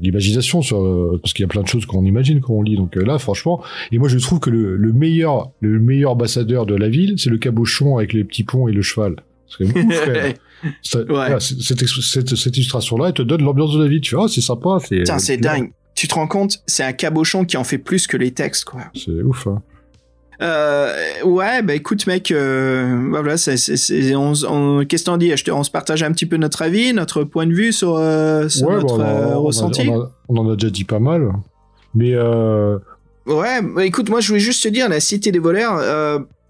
l'imagination 0.00 0.60
sur 0.62 0.82
euh, 0.82 1.18
parce 1.22 1.32
qu'il 1.32 1.42
y 1.44 1.46
a 1.46 1.48
plein 1.48 1.62
de 1.62 1.68
choses 1.68 1.86
qu'on 1.86 2.04
imagine 2.04 2.40
quand 2.40 2.54
on 2.54 2.62
lit 2.62 2.76
donc 2.76 2.96
euh, 2.96 3.04
là 3.04 3.18
franchement 3.18 3.62
et 3.92 3.98
moi 3.98 4.08
je 4.08 4.18
trouve 4.18 4.40
que 4.40 4.50
le, 4.50 4.76
le 4.76 4.92
meilleur 4.92 5.50
le 5.60 5.78
meilleur 5.80 6.10
ambassadeur 6.12 6.66
de 6.66 6.74
la 6.74 6.88
ville 6.88 7.14
c'est 7.18 7.30
le 7.30 7.38
cabochon 7.38 7.96
avec 7.98 8.12
les 8.12 8.24
petits 8.24 8.44
ponts 8.44 8.68
et 8.68 8.72
le 8.72 8.82
cheval 8.82 9.16
c'est 9.48 9.64
c'est- 10.82 11.06
cette, 11.60 11.86
cette, 11.86 12.34
cette 12.34 12.56
illustration 12.56 12.96
là 12.96 13.08
elle 13.08 13.14
te 13.14 13.22
donne 13.22 13.42
l'ambiance 13.42 13.74
de 13.74 13.82
la 13.82 13.88
ville 13.88 14.00
tu 14.00 14.14
vois 14.16 14.28
c'est 14.28 14.40
sympa 14.40 14.78
c'est 14.80 14.98
Putain, 14.98 15.18
c'est 15.18 15.36
dingue. 15.36 15.70
Tu 15.94 16.08
te 16.08 16.14
rends 16.14 16.26
compte, 16.26 16.58
c'est 16.66 16.82
un 16.82 16.92
cabochon 16.92 17.46
qui 17.46 17.56
en 17.56 17.64
fait 17.64 17.78
plus 17.78 18.06
que 18.06 18.18
les 18.18 18.30
textes, 18.30 18.66
quoi. 18.66 18.82
c'est 18.94 19.22
ouf 19.22 19.46
hein. 19.46 19.62
Euh, 20.42 20.92
ouais, 21.24 21.62
bah 21.62 21.74
écoute, 21.74 22.06
mec, 22.06 22.30
euh, 22.30 22.94
bah 23.10 23.20
voilà, 23.20 23.36
c'est, 23.36 23.56
c'est, 23.56 23.76
c'est- 23.76 24.14
on, 24.14 24.32
on- 24.48 24.84
qu'est-ce 24.84 25.04
Je 25.36 25.44
te- 25.44 25.50
On 25.50 25.62
se 25.64 25.70
partage 25.70 26.02
un 26.02 26.12
petit 26.12 26.26
peu 26.26 26.36
notre 26.36 26.62
avis, 26.62 26.92
notre 26.92 27.24
point 27.24 27.46
de 27.46 27.52
vue 27.54 27.72
sur, 27.72 27.96
euh, 27.96 28.48
sur 28.48 28.68
Ouais, 28.68 28.74
notre 28.74 28.94
on, 28.94 29.00
en- 29.02 29.38
on, 29.38 29.42
ressenti. 29.42 29.88
a- 29.88 29.92
on 29.92 30.02
a- 30.02 30.10
on 30.28 30.36
en 30.38 30.50
a 30.52 30.56
déjà 30.56 30.70
dit 30.70 30.84
pas 30.84 30.98
mal 30.98 31.30
mais 31.94 32.10
euh, 32.14 32.78
Ouais, 33.26 33.60
bah 33.62 33.84
écoute, 33.86 34.08
moi 34.10 34.20
je 34.20 34.28
voulais 34.28 34.40
juste 34.40 34.62
te 34.62 34.68
dire, 34.68 34.88
la 34.88 35.00
cité 35.00 35.32
des 35.32 35.38
voleurs, 35.38 35.78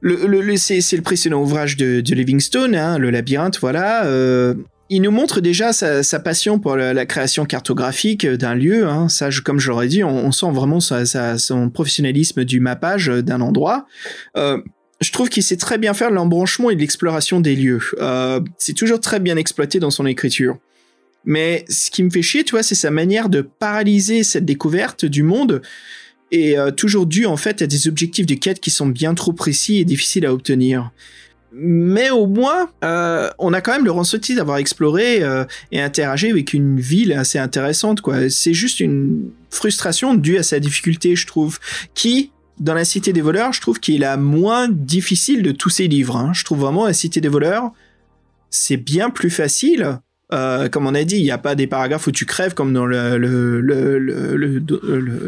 le, 0.01 0.27
le, 0.27 0.41
le- 0.41 0.57
c'est, 0.57 0.81
c'est 0.81 0.97
le 0.97 1.03
précédent 1.03 1.41
ouvrage 1.41 1.77
de, 1.77 2.01
de 2.01 2.15
Livingstone, 2.15 2.75
hein, 2.75 2.99
le 2.99 3.11
labyrinthe, 3.11 3.59
voilà. 3.61 4.05
Euh, 4.91 4.95
il 4.95 5.03
nous 5.03 5.11
montre 5.11 5.41
déjà 5.41 5.73
sa, 5.73 6.21
passion 6.21 6.59
pour 6.59 6.77
la, 6.77 7.07
création 7.07 7.45
cartographique 7.45 8.27
d'un 8.27 8.55
lieu. 8.55 8.87
Hein, 8.87 9.09
comme 9.45 9.59
je 9.59 9.71
l'aurais 9.71 9.89
dit, 9.89 10.05
on, 10.05 10.33
sent 10.33 10.51
vraiment 10.53 10.81
son 10.81 11.71
professionnalisme 11.71 12.45
du 12.45 12.61
mappage 12.61 13.09
d'un 13.09 13.41
endroit. 13.41 13.87
Euh, 14.37 14.61
je 15.01 15.13
trouve 15.13 15.29
qu'il 15.29 15.43
sait 15.43 15.57
très 15.57 15.79
bien 15.79 15.95
faire 15.95 16.11
l'embranchement 16.11 16.71
et 16.71 16.75
l'exploration 16.75 17.41
des 17.41 17.55
lieux. 17.55 17.81
Euh, 18.01 18.41
c'est 18.59 18.73
toujours 18.73 19.01
très 19.01 19.21
bien 19.21 19.37
exploité 19.37 19.79
dans 19.79 19.91
son 19.91 20.07
écriture. 20.07 20.59
Mais 21.25 21.65
ce 21.69 21.91
qui 21.91 22.03
me 22.03 22.11
fait 22.11 22.23
chier, 22.23 22.45
tu 22.45 22.57
c'est 22.63 22.75
sa 22.75 22.91
manière 22.91 23.29
de 23.29 23.43
paralyser 23.43 24.23
cette 24.23 24.45
découverte 24.45 25.05
du 25.05 25.23
monde 25.23 25.61
et 26.31 26.59
euh, 26.59 26.71
toujours 26.71 27.07
dû 27.07 27.27
en 27.27 27.37
fait 27.37 27.63
à 27.63 27.67
des 27.67 27.89
objectifs 27.89 28.27
de 28.27 28.35
quête 28.35 28.61
qui 28.61 28.71
sont 28.71 28.87
bien 28.87 29.15
trop 29.15 29.33
précis 29.33 29.79
et 29.79 29.85
difficiles 29.85 30.25
à 30.25 30.33
obtenir. 30.33 30.93
Mais 31.53 32.11
au 32.11 32.27
moins, 32.27 32.69
euh, 32.85 33.31
on 33.39 33.53
a 33.53 33.61
quand 33.61 33.73
même 33.73 33.85
le 33.85 33.91
ressenti 33.91 34.35
d'avoir 34.35 34.59
exploré 34.59 35.23
euh, 35.23 35.45
et 35.73 35.81
interagi 35.81 36.29
avec 36.31 36.53
une 36.53 36.79
ville 36.81 37.13
assez 37.13 37.39
intéressante. 37.39 38.01
C'est 38.29 38.55
juste 38.55 38.81
une 38.81 39.31
frustration 39.51 40.15
due 40.15 40.39
à 40.39 40.43
sa 40.43 40.61
difficulté, 40.61 41.17
je 41.17 41.27
trouve, 41.27 41.59
qui, 41.95 42.31
dans 42.59 42.75
la 42.75 42.85
Cité 42.85 43.13
des 43.13 43.21
voleurs, 43.21 43.53
je 43.53 43.61
trouve 43.61 43.81
qu'il 43.81 43.95
est 43.97 43.99
la 43.99 44.17
moins 44.17 44.69
difficile 44.69 45.43
de 45.43 45.53
tous 45.53 45.71
ces 45.71 45.89
livres. 45.89 46.17
hein. 46.17 46.33
Je 46.35 46.45
trouve 46.45 46.61
vraiment 46.61 46.87
la 46.87 46.93
Cité 46.93 47.21
des 47.21 47.29
voleurs, 47.29 47.71
c'est 48.51 48.77
bien 48.77 49.11
plus 49.11 49.31
facile. 49.31 49.99
Euh, 50.33 50.69
comme 50.69 50.87
on 50.87 50.95
a 50.95 51.05
dit, 51.05 51.19
il 51.19 51.23
n'y 51.23 51.31
a 51.31 51.39
pas 51.39 51.55
des 51.55 51.69
paragraphes 51.69 52.09
où 52.09 52.13
tu 52.13 52.27
crèves 52.27 52.55
comme 52.55 52.73
dans 52.73 52.87
le, 52.87 53.17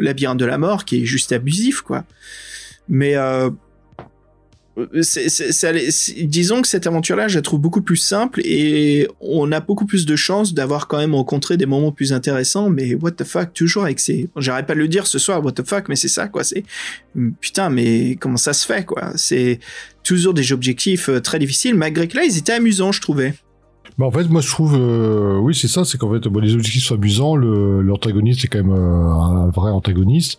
labyrinthe 0.01 0.39
de 0.39 0.45
la 0.45 0.59
mort 0.59 0.85
qui 0.85 1.03
est 1.03 1.05
juste 1.05 1.33
abusif. 1.33 1.85
Mais 2.89 3.15
c'est- 5.03 6.27
disons 6.27 6.63
que 6.63 6.69
cette 6.69 6.87
aventure-là, 6.87 7.29
je 7.29 7.37
la 7.37 7.43
trouve 7.43 7.61
beaucoup 7.61 7.83
plus 7.83 7.97
simple 7.97 8.41
et 8.45 9.09
on 9.21 9.51
a 9.53 9.61
beaucoup 9.61 9.87
plus 9.87 10.07
de 10.07 10.17
chances 10.17 10.55
d'avoir 10.55 10.89
quand 10.89 10.99
même 10.99 11.15
rencontré 11.15 11.57
des 11.57 11.67
moments 11.67 11.93
plus 11.93 12.13
intéressants. 12.13 12.71
Mais 12.71 12.95
what 12.95 13.13
the 13.13 13.25
fuck, 13.25 13.53
toujours 13.55 13.85
avec 13.85 14.01
ces. 14.01 14.29
J'arrête 14.37 14.67
pas 14.67 14.75
de 14.75 14.81
le 14.81 14.89
dire 14.89 15.07
ce 15.07 15.19
soir, 15.19 15.45
what 15.45 15.53
the 15.53 15.67
fuck, 15.67 15.89
mais 15.89 15.97
c'est 15.97 16.09
ça, 16.09 16.29
quoi. 16.29 16.45
C'est 16.45 16.65
putain, 17.41 17.71
mais 17.71 18.17
comment 18.17 18.37
ça 18.37 18.53
se 18.53 18.67
fait, 18.67 18.85
quoi? 18.85 19.13
C'est 19.17 19.61
toujours 20.05 20.35
des 20.35 20.53
objectifs 20.53 21.09
euh, 21.09 21.21
très 21.21 21.39
difficiles, 21.39 21.75
malgré 21.75 22.09
que 22.09 22.17
là, 22.17 22.25
ils 22.25 22.39
étaient 22.39 22.53
amusants, 22.53 22.93
je 22.93 23.01
trouvais. 23.01 23.35
Bah 23.99 24.07
en 24.07 24.13
fait, 24.13 24.29
moi 24.29 24.41
je 24.41 24.49
trouve, 24.49 24.77
euh, 24.79 25.39
oui 25.39 25.57
c'est 25.57 25.67
ça, 25.67 25.85
c'est 25.85 25.99
qu'en 25.99 26.13
fait 26.13 26.25
les 26.41 26.55
objectifs 26.55 26.85
sont 26.85 26.95
amusants, 26.95 27.35
le 27.35 27.83
l'antagoniste 27.83 28.45
est 28.45 28.47
quand 28.47 28.63
même 28.63 28.71
euh, 28.71 29.11
un 29.11 29.51
vrai 29.51 29.73
antagoniste. 29.73 30.39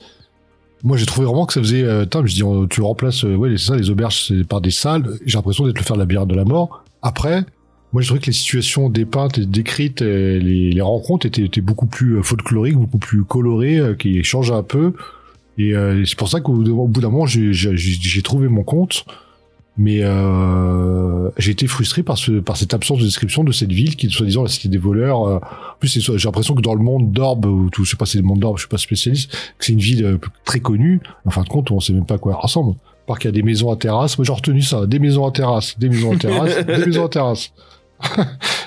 Moi 0.83 0.97
j'ai 0.97 1.05
trouvé 1.05 1.27
vraiment 1.27 1.45
que 1.45 1.53
ça 1.53 1.61
faisait, 1.61 1.83
euh, 1.83 2.03
putain, 2.03 2.25
je 2.25 2.33
dis, 2.33 2.43
tu 2.69 2.81
remplaces, 2.81 3.25
euh, 3.25 3.35
ouais 3.35 3.49
c'est 3.57 3.65
ça, 3.65 3.75
les 3.75 3.89
auberges 3.89 4.31
par 4.47 4.61
des 4.61 4.71
salles. 4.71 5.17
J'ai 5.25 5.37
l'impression 5.37 5.65
d'être 5.65 5.77
le 5.77 5.83
faire 5.83 5.97
labyrinthe 5.97 6.29
de 6.29 6.35
la 6.35 6.45
mort. 6.45 6.83
Après, 7.01 7.43
moi 7.91 8.01
je 8.01 8.07
trouvais 8.07 8.21
que 8.21 8.27
les 8.27 8.31
situations 8.33 8.89
dépeintes 8.89 9.37
et 9.37 9.45
décrites, 9.45 10.01
euh, 10.01 10.39
les, 10.39 10.79
rencontres 10.81 11.25
étaient, 11.25 11.61
beaucoup 11.61 11.85
plus 11.85 12.17
euh, 12.17 12.23
folkloriques, 12.23 12.77
beaucoup 12.77 12.97
plus 12.97 13.23
colorées, 13.23 13.79
qui 13.99 14.23
changent 14.23 14.51
un 14.51 14.63
peu. 14.63 14.93
Et 15.57 15.73
c'est 16.05 16.17
pour 16.17 16.29
ça 16.29 16.39
qu'au 16.39 16.53
au 16.53 16.87
bout 16.87 17.01
d'un 17.01 17.09
moment 17.09 17.25
j'ai 17.25 17.51
j'ai- 17.51 17.75
j'ai 17.75 18.21
trouvé 18.21 18.47
mon 18.47 18.63
compte. 18.63 19.03
Mais 19.81 20.01
euh, 20.03 21.29
j'ai 21.37 21.51
été 21.51 21.65
frustré 21.65 22.03
par, 22.03 22.17
ce, 22.17 22.41
par 22.41 22.57
cette 22.57 22.73
absence 22.73 22.99
de 22.99 23.05
description 23.05 23.45
de 23.45 23.53
cette 23.53 23.71
ville 23.71 23.95
qui 23.95 24.07
est 24.07 24.09
soi-disant 24.09 24.43
la 24.43 24.49
cité 24.49 24.67
des 24.67 24.77
voleurs. 24.77 25.25
euh. 25.25 25.35
En 25.37 25.79
plus, 25.79 25.97
j'ai 26.17 26.27
l'impression 26.27 26.53
que 26.53 26.61
dans 26.61 26.73
le 26.73 26.83
monde 26.83 27.13
d'Orbe, 27.13 27.45
ou 27.45 27.69
tout, 27.69 27.85
je 27.85 27.91
sais 27.91 27.95
pas 27.95 28.05
si 28.05 28.13
c'est 28.13 28.17
le 28.17 28.25
monde 28.25 28.39
d'Orbe, 28.39 28.57
je 28.57 28.63
suis 28.63 28.69
pas 28.69 28.77
spécialiste, 28.77 29.31
que 29.57 29.65
c'est 29.65 29.71
une 29.71 29.79
ville 29.79 30.03
euh, 30.03 30.17
très 30.43 30.59
connue. 30.59 30.99
En 31.23 31.29
fin 31.29 31.43
de 31.43 31.47
compte, 31.47 31.71
on 31.71 31.79
sait 31.79 31.93
même 31.93 32.05
pas 32.05 32.15
à 32.15 32.17
quoi 32.17 32.33
elle 32.33 32.41
ressemble. 32.41 32.75
Par 33.07 33.17
qu'il 33.19 33.29
y 33.29 33.29
a 33.29 33.31
des 33.31 33.41
maisons 33.41 33.71
à 33.71 33.77
terrasse. 33.77 34.17
Moi, 34.17 34.25
j'ai 34.25 34.33
retenu 34.33 34.61
ça. 34.61 34.85
Des 34.85 34.99
maisons 34.99 35.25
à 35.25 35.31
terrasse, 35.31 35.79
des 35.79 35.87
maisons 35.87 36.13
à 36.13 36.17
terrasse, 36.17 36.57
des 36.65 36.85
maisons 36.85 37.05
à 37.05 37.09
terrasse. 37.09 37.53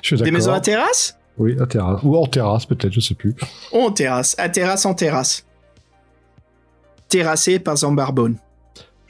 je 0.02 0.16
suis 0.16 0.24
Des 0.24 0.30
maisons 0.30 0.52
à 0.54 0.60
terrasse? 0.60 1.18
Oui, 1.36 1.56
à 1.60 1.66
terrasse. 1.66 2.00
Ou 2.04 2.16
en 2.16 2.26
terrasse, 2.26 2.64
peut-être, 2.64 2.92
je 2.92 3.00
sais 3.00 3.14
plus. 3.14 3.34
En 3.70 3.90
terrasse, 3.90 4.34
à 4.38 4.48
terrasse 4.48 4.86
en 4.86 4.94
terrasse. 4.94 5.44
Terrassé 7.10 7.58
par 7.58 7.76
Zambarbone. 7.76 8.36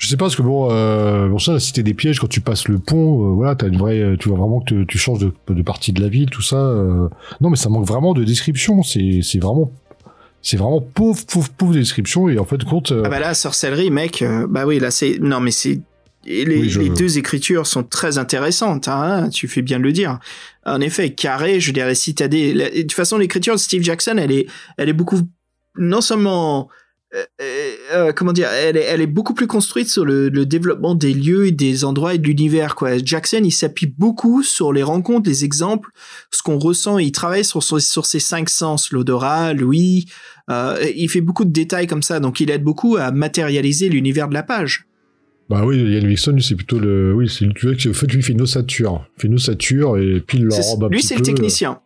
Je 0.02 0.08
sais 0.08 0.16
pas, 0.16 0.24
parce 0.24 0.34
que 0.34 0.42
bon, 0.42 0.68
euh, 0.72 1.28
bon 1.28 1.38
ça, 1.38 1.52
la 1.52 1.60
cité 1.60 1.84
des 1.84 1.94
pièges, 1.94 2.18
quand 2.18 2.26
tu 2.26 2.40
passes 2.40 2.66
le 2.66 2.78
pont, 2.80 3.24
euh, 3.24 3.34
voilà, 3.34 3.54
t'as 3.54 3.68
une 3.68 3.76
vraie, 3.78 4.16
tu 4.18 4.28
vois 4.30 4.36
vraiment 4.38 4.58
que 4.60 4.74
tu- 4.74 4.86
tu 4.88 4.98
changes 4.98 5.20
de, 5.20 5.32
de 5.48 5.62
partie 5.62 5.92
de 5.92 6.00
la 6.02 6.08
ville, 6.08 6.28
tout 6.28 6.42
ça. 6.42 6.56
euh. 6.56 7.08
Non, 7.40 7.50
mais 7.50 7.56
ça 7.56 7.68
manque 7.68 7.86
vraiment 7.86 8.12
de 8.12 8.24
description. 8.24 8.82
C'est, 8.82 9.20
c'est 9.22 9.38
vraiment, 9.38 9.70
c'est 10.42 10.56
vraiment 10.56 10.80
pauvre, 10.80 11.24
pauvre, 11.26 11.48
pauvre 11.50 11.72
description. 11.74 12.28
Et 12.28 12.40
en 12.40 12.44
fait, 12.44 12.64
compte, 12.64 12.90
euh, 12.90 13.02
Ah 13.06 13.10
bah 13.10 13.20
là, 13.20 13.32
sorcellerie, 13.32 13.92
mec, 13.92 14.22
euh, 14.22 14.48
bah 14.50 14.66
oui, 14.66 14.80
là 14.80 14.90
c'est... 14.90 15.18
Non 15.20 15.38
mais 15.38 15.52
c'est... 15.52 15.80
et 16.26 16.44
Les, 16.46 16.58
Oui, 16.62 16.68
je- 16.68 16.80
les 16.80 16.88
deux 16.90 17.18
écritures 17.18 17.68
sont 17.68 17.84
très 17.84 18.18
intéressantes, 18.18 18.88
hein, 18.88 19.28
tu 19.28 19.46
fais 19.46 19.62
bien 19.62 19.78
de 19.78 19.84
le 19.84 19.92
dire. 19.92 20.18
En 20.66 20.80
effet, 20.80 21.10
carré, 21.10 21.60
je 21.60 21.68
veux 21.68 21.72
dire, 21.74 21.86
la 21.86 21.94
citadelle... 21.94 22.56
la- 22.56 22.70
De 22.70 22.80
toute 22.82 22.90
façon, 22.92 23.18
l'écriture 23.18 23.54
de 23.54 23.60
Steve 23.60 23.82
Jackson, 23.84 24.16
elle 24.18 24.32
est, 24.32 24.46
elle 24.78 24.88
est 24.88 24.92
beaucoup... 24.94 25.20
Non 25.78 26.00
seulement... 26.00 26.68
euh, 27.14 27.24
euh, 27.42 27.70
euh, 27.92 28.12
comment 28.12 28.32
dire 28.32 28.48
elle 28.48 28.76
est, 28.76 28.84
elle 28.84 29.00
est 29.02 29.06
beaucoup 29.06 29.34
plus 29.34 29.46
construite 29.46 29.88
sur 29.88 30.04
le, 30.04 30.28
le 30.30 30.46
développement 30.46 30.94
des 30.94 31.12
lieux 31.12 31.46
et 31.46 31.52
des 31.52 31.84
endroits 31.84 32.14
et 32.14 32.18
de 32.18 32.26
l'univers 32.26 32.74
quoi 32.74 32.96
Jackson 33.04 33.40
il 33.44 33.50
s'appuie 33.50 33.92
beaucoup 33.98 34.42
sur 34.42 34.72
les 34.72 34.82
rencontres 34.82 35.28
les 35.28 35.44
exemples 35.44 35.90
ce 36.30 36.42
qu'on 36.42 36.58
ressent 36.58 36.98
il 36.98 37.12
travaille 37.12 37.44
sur, 37.44 37.62
sur, 37.62 37.80
sur 37.80 38.06
ses 38.06 38.18
cinq 38.20 38.48
sens 38.48 38.92
l'odorat 38.92 39.52
l'ouïe 39.52 40.06
euh, 40.50 40.76
il 40.96 41.08
fait 41.08 41.20
beaucoup 41.20 41.44
de 41.44 41.52
détails 41.52 41.86
comme 41.86 42.02
ça, 42.02 42.18
donc 42.18 42.40
il 42.40 42.50
aide 42.50 42.64
beaucoup 42.64 42.96
à 42.96 43.12
matérialiser 43.12 43.88
l'univers 43.88 44.28
de 44.28 44.34
la 44.34 44.42
page. 44.42 44.86
bah 45.48 45.64
oui, 45.64 45.76
Ian 45.78 46.00
lui, 46.00 46.18
c'est 46.18 46.56
plutôt 46.56 46.80
le, 46.80 47.14
oui, 47.14 47.28
c'est, 47.28 47.46
tu 47.54 47.66
vois 47.68 47.76
en 47.76 47.94
fait, 47.94 48.06
lui, 48.12 48.18
il 48.18 48.22
fait 48.22 48.32
une 48.32 48.42
ossature. 48.42 49.06
Il 49.18 49.20
fait 49.20 49.28
une 49.28 49.34
ossature 49.34 49.98
et 49.98 50.20
pile 50.20 50.44
leur 50.44 50.52
C'est- 50.52 50.70
robe 50.70 50.84
un 50.84 50.88
lui, 50.88 51.02
c'est 51.02 51.14
le 51.16 51.22
technicien. 51.22 51.80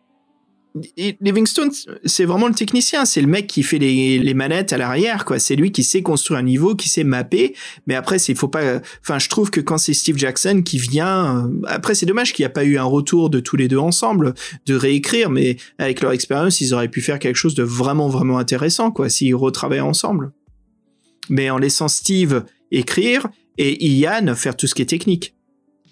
Livingstone, 1.21 1.71
c'est 2.05 2.25
vraiment 2.25 2.47
le 2.47 2.53
technicien. 2.53 3.05
C'est 3.05 3.21
le 3.21 3.27
mec 3.27 3.47
qui 3.47 3.63
fait 3.63 3.79
les, 3.79 4.19
les 4.19 4.33
manettes 4.33 4.73
à 4.73 4.77
l'arrière, 4.77 5.25
quoi. 5.25 5.39
C'est 5.39 5.55
lui 5.55 5.71
qui 5.71 5.83
sait 5.83 6.01
construire 6.01 6.39
un 6.39 6.43
niveau, 6.43 6.75
qui 6.75 6.89
sait 6.89 7.03
mapper. 7.03 7.55
Mais 7.85 7.95
après, 7.95 8.19
c'est 8.19 8.35
faut 8.35 8.47
pas. 8.47 8.81
Enfin, 9.01 9.19
je 9.19 9.29
trouve 9.29 9.49
que 9.49 9.61
quand 9.61 9.77
c'est 9.77 9.93
Steve 9.93 10.17
Jackson 10.17 10.61
qui 10.63 10.77
vient, 10.77 11.45
euh, 11.45 11.61
après, 11.67 11.95
c'est 11.95 12.05
dommage 12.05 12.33
qu'il 12.33 12.43
n'y 12.43 12.47
a 12.47 12.51
pas 12.51 12.63
eu 12.63 12.77
un 12.77 12.83
retour 12.83 13.29
de 13.29 13.39
tous 13.39 13.55
les 13.55 13.67
deux 13.67 13.77
ensemble, 13.77 14.33
de 14.65 14.75
réécrire. 14.75 15.29
Mais 15.29 15.57
avec 15.77 16.01
leur 16.01 16.11
expérience, 16.11 16.61
ils 16.61 16.73
auraient 16.73 16.89
pu 16.89 17.01
faire 17.01 17.19
quelque 17.19 17.35
chose 17.35 17.55
de 17.55 17.63
vraiment, 17.63 18.09
vraiment 18.09 18.37
intéressant, 18.37 18.91
quoi, 18.91 19.09
s'ils 19.09 19.35
retravaillaient 19.35 19.81
ensemble. 19.81 20.31
Mais 21.29 21.49
en 21.49 21.57
laissant 21.57 21.87
Steve 21.87 22.45
écrire 22.71 23.27
et 23.57 23.85
Ian 23.85 24.35
faire 24.35 24.55
tout 24.55 24.67
ce 24.67 24.75
qui 24.75 24.81
est 24.81 24.85
technique. 24.85 25.36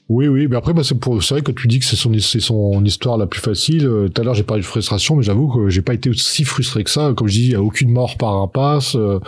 Oui, 0.08 0.28
oui, 0.28 0.48
mais 0.48 0.56
après, 0.56 0.74
bah, 0.74 0.84
c'est, 0.84 1.00
pour, 1.00 1.16
vrai 1.16 1.42
que 1.42 1.52
tu 1.52 1.68
dis 1.68 1.80
que 1.80 1.86
c'est 1.86 1.96
son, 1.96 2.14
son 2.20 2.86
histoire 2.86 3.18
la 3.18 3.26
plus 3.26 3.42
facile. 3.42 3.88
Euh, 3.88 4.08
Tout 4.08 4.22
à 4.22 4.26
l'heure, 4.26 4.36
j'ai 4.36 4.44
parlé 4.44 4.62
de 4.62 4.68
frustration, 4.68 5.16
mais 5.16 5.24
j'avoue 5.24 5.48
que 5.48 5.70
j'ai 5.70 5.82
pas 5.82 5.96
été 5.96 6.10
aussi 6.12 6.44
frustré 6.44 6.84
que 6.84 6.92
ça. 6.92 7.14
Comme 7.18 7.28
je 7.28 7.34
dis, 7.34 7.46
il 7.46 7.52
y 7.52 7.56
a 7.56 7.62
aucune 7.62 7.92
mort 7.92 8.16
par 8.18 8.36
impasse. 8.36 8.96
Euh, 8.96 9.20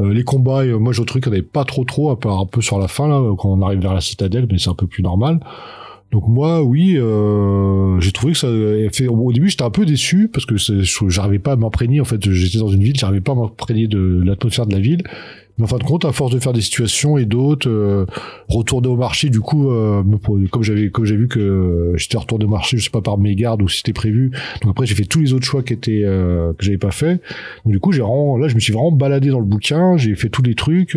euh, 0.00 0.12
les 0.14 0.24
combats, 0.24 0.62
euh, 0.62 0.78
moi, 0.78 0.92
j'ai 0.92 1.04
trouvé 1.04 1.20
qu'il 1.20 1.32
n'y 1.32 1.38
avait 1.38 1.46
pas 1.46 1.64
trop 1.64 1.84
trop, 1.84 2.10
à 2.10 2.18
part 2.18 2.38
un 2.40 2.46
peu 2.46 2.60
sur 2.60 2.78
la 2.78 2.88
fin, 2.88 3.08
là, 3.08 3.20
quand 3.36 3.50
on 3.50 3.62
arrive 3.62 3.80
vers 3.80 3.94
la 3.94 4.00
citadelle, 4.00 4.46
mais 4.50 4.58
c'est 4.58 4.70
un 4.70 4.74
peu 4.74 4.86
plus 4.86 5.02
normal. 5.02 5.40
Donc 6.12 6.26
moi, 6.26 6.62
oui, 6.62 6.96
euh, 6.96 8.00
j'ai 8.00 8.10
trouvé 8.10 8.32
que 8.32 8.38
ça 8.38 8.48
fait. 8.92 9.06
Au 9.06 9.32
début, 9.32 9.48
j'étais 9.48 9.62
un 9.62 9.70
peu 9.70 9.86
déçu 9.86 10.28
parce 10.28 10.44
que 10.44 10.56
j'arrivais 11.08 11.38
pas 11.38 11.52
à 11.52 11.56
m'imprégner. 11.56 12.00
En 12.00 12.04
fait, 12.04 12.30
j'étais 12.32 12.58
dans 12.58 12.68
une 12.68 12.82
ville, 12.82 12.96
j'arrivais 12.96 13.20
pas 13.20 13.32
à 13.32 13.36
m'imprégner 13.36 13.86
de 13.86 14.20
l'atmosphère 14.24 14.66
de 14.66 14.72
la 14.72 14.80
ville. 14.80 15.04
Mais 15.60 15.64
en 15.64 15.68
fin 15.68 15.76
de 15.76 15.84
compte, 15.84 16.06
à 16.06 16.12
force 16.12 16.32
de 16.32 16.38
faire 16.38 16.54
des 16.54 16.62
situations 16.62 17.18
et 17.18 17.26
d'autres, 17.26 17.68
euh, 17.68 18.06
retourner 18.48 18.88
au 18.88 18.96
marché, 18.96 19.28
du 19.28 19.40
coup, 19.40 19.70
euh, 19.70 20.02
comme 20.50 20.62
j'avais, 20.62 20.88
comme 20.88 21.04
j'ai 21.04 21.16
vu 21.16 21.28
que 21.28 21.92
j'étais 21.96 22.16
retourné 22.16 22.46
au 22.46 22.48
marché, 22.48 22.78
je 22.78 22.84
sais 22.84 22.90
pas 22.90 23.02
par 23.02 23.18
mégarde 23.18 23.60
ou 23.60 23.68
si 23.68 23.78
c'était 23.78 23.92
prévu. 23.92 24.30
Donc 24.62 24.70
après, 24.70 24.86
j'ai 24.86 24.94
fait 24.94 25.04
tous 25.04 25.20
les 25.20 25.34
autres 25.34 25.44
choix 25.44 25.62
qui 25.62 25.74
étaient 25.74 26.00
euh, 26.02 26.54
que 26.54 26.64
j'avais 26.64 26.78
pas 26.78 26.92
fait. 26.92 27.20
Donc 27.66 27.72
du 27.74 27.78
coup, 27.78 27.92
j'ai 27.92 28.00
vraiment, 28.00 28.38
là, 28.38 28.48
je 28.48 28.54
me 28.54 28.60
suis 28.60 28.72
vraiment 28.72 28.90
baladé 28.90 29.28
dans 29.28 29.38
le 29.38 29.44
bouquin, 29.44 29.98
j'ai 29.98 30.14
fait 30.14 30.30
tous 30.30 30.42
les 30.42 30.54
trucs. 30.54 30.96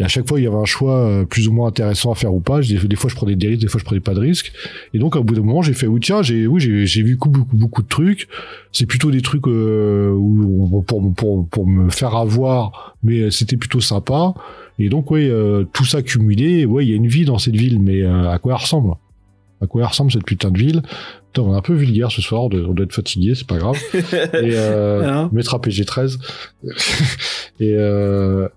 Euh, 0.00 0.02
et 0.02 0.04
à 0.04 0.08
chaque 0.08 0.28
fois, 0.28 0.40
il 0.40 0.44
y 0.44 0.46
avait 0.46 0.56
un 0.56 0.64
choix 0.64 0.98
euh, 0.98 1.24
plus 1.24 1.48
ou 1.48 1.52
moins 1.52 1.68
intéressant 1.68 2.12
à 2.12 2.14
faire 2.14 2.34
ou 2.34 2.40
pas. 2.40 2.60
Des, 2.60 2.78
des 2.78 2.96
fois, 2.96 3.10
je 3.10 3.14
prenais 3.14 3.36
des 3.36 3.48
risques, 3.48 3.62
des 3.62 3.68
fois, 3.68 3.78
je 3.78 3.84
prenais 3.84 4.00
pas 4.00 4.14
de 4.14 4.20
risques. 4.20 4.52
Et 4.92 4.98
donc, 4.98 5.16
au 5.16 5.22
bout 5.22 5.34
d'un 5.34 5.42
moment, 5.42 5.62
j'ai 5.62 5.74
fait, 5.74 5.86
oui, 5.86 6.00
tiens, 6.00 6.22
j'ai, 6.22 6.46
oui, 6.46 6.60
j'ai, 6.60 6.86
j'ai 6.86 7.02
vu 7.02 7.14
beaucoup, 7.16 7.30
beaucoup, 7.30 7.56
beaucoup 7.56 7.82
de 7.82 7.88
trucs. 7.88 8.28
C'est 8.72 8.86
plutôt 8.86 9.10
des 9.10 9.22
trucs 9.22 9.46
euh, 9.46 10.10
où, 10.10 10.82
pour, 10.86 11.14
pour, 11.14 11.48
pour 11.48 11.66
me 11.66 11.90
faire 11.90 12.14
avoir, 12.16 12.96
mais 13.02 13.30
c'était 13.30 13.56
plutôt 13.56 13.80
sympa. 13.80 14.34
Et 14.78 14.88
donc, 14.88 15.10
oui, 15.10 15.28
euh, 15.30 15.64
tout 15.72 15.84
ça 15.84 16.02
cumulé, 16.02 16.64
ouais, 16.64 16.84
il 16.84 16.90
y 16.90 16.92
a 16.92 16.96
une 16.96 17.06
vie 17.06 17.24
dans 17.24 17.38
cette 17.38 17.56
ville, 17.56 17.80
mais 17.80 18.02
euh, 18.02 18.30
à 18.30 18.38
quoi 18.38 18.54
elle 18.54 18.60
ressemble? 18.60 18.94
À 19.60 19.66
quoi 19.66 19.82
elle 19.82 19.88
ressemble 19.88 20.10
cette 20.10 20.24
putain 20.24 20.50
de 20.50 20.58
ville? 20.58 20.82
Putain, 21.32 21.42
on 21.42 21.54
est 21.54 21.56
un 21.56 21.62
peu 21.62 21.74
vulgaire 21.74 22.10
ce 22.10 22.20
soir, 22.20 22.44
on 22.44 22.48
doit, 22.48 22.68
on 22.68 22.72
doit 22.72 22.84
être 22.84 22.92
fatigué, 22.92 23.34
c'est 23.34 23.46
pas 23.46 23.58
grave. 23.58 23.78
Et 23.94 24.50
euh, 24.54 25.28
mettre 25.30 25.54
à 25.54 25.58
PG13. 25.58 26.18
et 27.60 27.74
euh, 27.74 28.48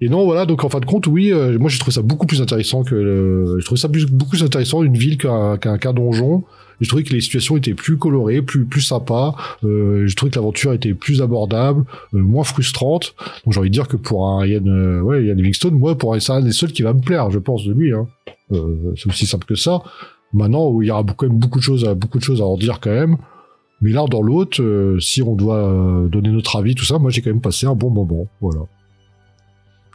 et 0.00 0.08
non, 0.08 0.24
voilà, 0.24 0.46
donc 0.46 0.64
en 0.64 0.68
fin 0.68 0.80
de 0.80 0.84
compte, 0.86 1.06
oui, 1.06 1.32
euh, 1.32 1.58
moi 1.58 1.68
j'ai 1.70 1.78
trouvé 1.78 1.92
ça 1.94 2.02
beaucoup 2.02 2.26
plus 2.26 2.40
intéressant 2.42 2.82
que 2.84 2.94
le... 2.94 3.56
J'ai 3.58 3.64
trouvé 3.64 3.80
ça 3.80 3.88
plus- 3.88 4.06
beaucoup 4.06 4.30
plus 4.30 4.42
intéressant 4.42 4.82
une 4.82 4.96
ville 4.96 5.18
qu'un 5.18 5.56
qu'un 5.56 5.78
qu'un 5.78 5.92
donjon. 5.92 6.44
J'ai 6.80 6.88
trouvé 6.88 7.02
que 7.04 7.12
les 7.12 7.20
situations 7.20 7.58
étaient 7.58 7.74
plus 7.74 7.98
colorées, 7.98 8.40
plus 8.40 8.64
plus 8.64 8.80
sympas. 8.80 9.34
Euh, 9.64 10.06
j'ai 10.06 10.14
trouvé 10.14 10.30
que 10.30 10.36
l'aventure 10.36 10.72
était 10.72 10.94
plus 10.94 11.20
abordable, 11.20 11.84
euh, 12.14 12.18
moins 12.18 12.44
frustrante. 12.44 13.14
Donc 13.44 13.52
j'ai 13.52 13.60
envie 13.60 13.68
de 13.68 13.74
dire 13.74 13.86
que 13.88 13.96
pour 13.96 14.26
un 14.28 14.46
Ian, 14.46 14.64
euh, 14.66 15.00
ouais, 15.02 15.24
Ian 15.26 15.34
Livingstone, 15.34 15.74
moi, 15.74 15.96
pour 15.98 16.14
un- 16.14 16.20
c'est 16.20 16.32
un 16.32 16.40
des 16.40 16.52
seuls 16.52 16.72
qui 16.72 16.82
va 16.82 16.94
me 16.94 17.00
plaire, 17.00 17.30
je 17.30 17.38
pense, 17.38 17.64
de 17.66 17.72
lui. 17.74 17.92
Hein. 17.92 18.06
Euh, 18.52 18.94
c'est 18.96 19.08
aussi 19.08 19.26
simple 19.26 19.44
que 19.46 19.56
ça. 19.56 19.82
Maintenant, 20.32 20.80
il 20.80 20.86
y 20.86 20.90
aura 20.90 21.04
quand 21.04 21.26
même 21.26 21.38
beaucoup 21.38 21.58
de 21.58 21.64
choses 21.64 21.84
à 21.84 21.94
beaucoup 21.94 22.18
de 22.18 22.22
choses 22.24 22.40
à 22.40 22.44
en 22.44 22.56
dire 22.56 22.80
quand 22.80 22.90
même. 22.90 23.16
Mais 23.82 23.90
l'un 23.92 24.04
dans 24.06 24.22
l'autre, 24.22 24.62
euh, 24.62 24.98
si 25.00 25.22
on 25.22 25.34
doit 25.34 25.56
euh, 25.56 26.08
donner 26.08 26.28
notre 26.30 26.56
avis, 26.56 26.74
tout 26.74 26.84
ça, 26.84 26.98
moi 26.98 27.10
j'ai 27.10 27.20
quand 27.22 27.30
même 27.30 27.40
passé 27.40 27.66
un 27.66 27.74
bon 27.74 27.90
moment. 27.90 28.26
Voilà. 28.40 28.60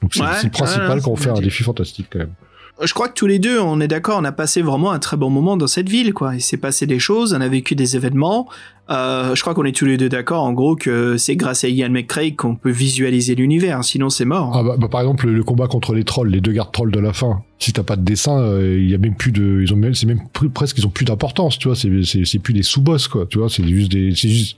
Donc 0.02 0.14
c'est 0.14 0.22
Ouais, 0.22 0.28
le 0.44 0.50
principal 0.50 0.98
ouais, 0.98 1.04
quand 1.04 1.12
on 1.12 1.16
c'est 1.16 1.24
fait 1.24 1.30
un 1.30 1.42
défi 1.42 1.64
fantastique 1.64 2.08
quand 2.12 2.20
même. 2.20 2.34
Je 2.82 2.94
crois 2.94 3.08
que 3.08 3.14
tous 3.14 3.28
les 3.28 3.40
deux, 3.40 3.58
on 3.60 3.80
est 3.80 3.88
d'accord, 3.88 4.20
on 4.20 4.26
a 4.26 4.34
passé 4.34 4.62
vraiment 4.62 4.92
un 4.92 5.00
très 5.00 5.16
bon 5.16 5.30
moment 5.30 5.56
dans 5.56 5.68
cette 5.68 5.88
ville, 5.88 6.14
quoi. 6.14 6.36
Il 6.36 6.42
s'est 6.42 6.58
passé 6.58 6.86
des 6.86 7.00
choses, 7.00 7.34
on 7.34 7.40
a 7.40 7.48
vécu 7.48 7.74
des 7.74 7.96
événements. 7.96 8.50
Euh, 8.90 9.34
je 9.34 9.42
crois 9.42 9.56
qu'on 9.56 9.66
est 9.66 9.76
tous 9.76 9.86
les 9.86 9.98
deux 9.98 10.10
d'accord, 10.10 10.44
en 10.44 10.54
gros, 10.54 10.76
que 10.76 11.18
c'est 11.18 11.36
grâce 11.36 11.64
à 11.64 11.70
Ian 11.70 11.90
McCraig 11.90 12.36
qu'on 12.36 12.56
peut 12.56 12.70
visualiser 12.70 13.34
l'univers, 13.34 13.84
sinon 13.84 14.10
c'est 14.10 14.26
mort. 14.26 14.52
Ah 14.54 14.64
bah, 14.64 14.76
bah, 14.78 14.88
par 14.88 15.02
exemple 15.02 15.28
le, 15.28 15.44
combat 15.44 15.68
contre 15.68 15.96
les 15.96 16.04
trolls, 16.04 16.30
les 16.30 16.42
deux 16.42 16.52
gardes 16.52 16.72
trolls 16.72 16.92
de 16.92 17.00
la 17.00 17.12
fin. 17.12 17.42
Si 17.58 17.74
t'as 17.74 17.84
pas 17.84 17.96
de 17.96 18.04
dessin, 18.04 18.38
euh, 18.38 18.78
il 18.78 18.90
y 18.90 18.94
a 18.94 19.00
même 19.00 19.16
plus 19.16 19.32
de, 19.32 19.62
ils 19.64 19.74
ont 19.74 19.78
même, 19.78 19.96
c'est 19.96 20.06
même 20.06 20.22
plus- 20.34 20.50
presque 20.50 20.78
ils 20.78 20.86
ont 20.86 20.92
plus 20.92 21.06
d'importance, 21.06 21.58
tu 21.58 21.68
vois. 21.68 21.76
C'est 21.76 21.90
c'est 22.04 22.26
c'est 22.26 22.38
plus 22.38 22.54
des 22.54 22.62
sous-boss 22.62 23.08
quoi, 23.08 23.26
tu 23.26 23.40
vois. 23.40 23.50
C'est 23.50 23.68
juste 23.68 23.92
des, 23.92 24.14
c'est 24.14 24.30
juste, 24.30 24.58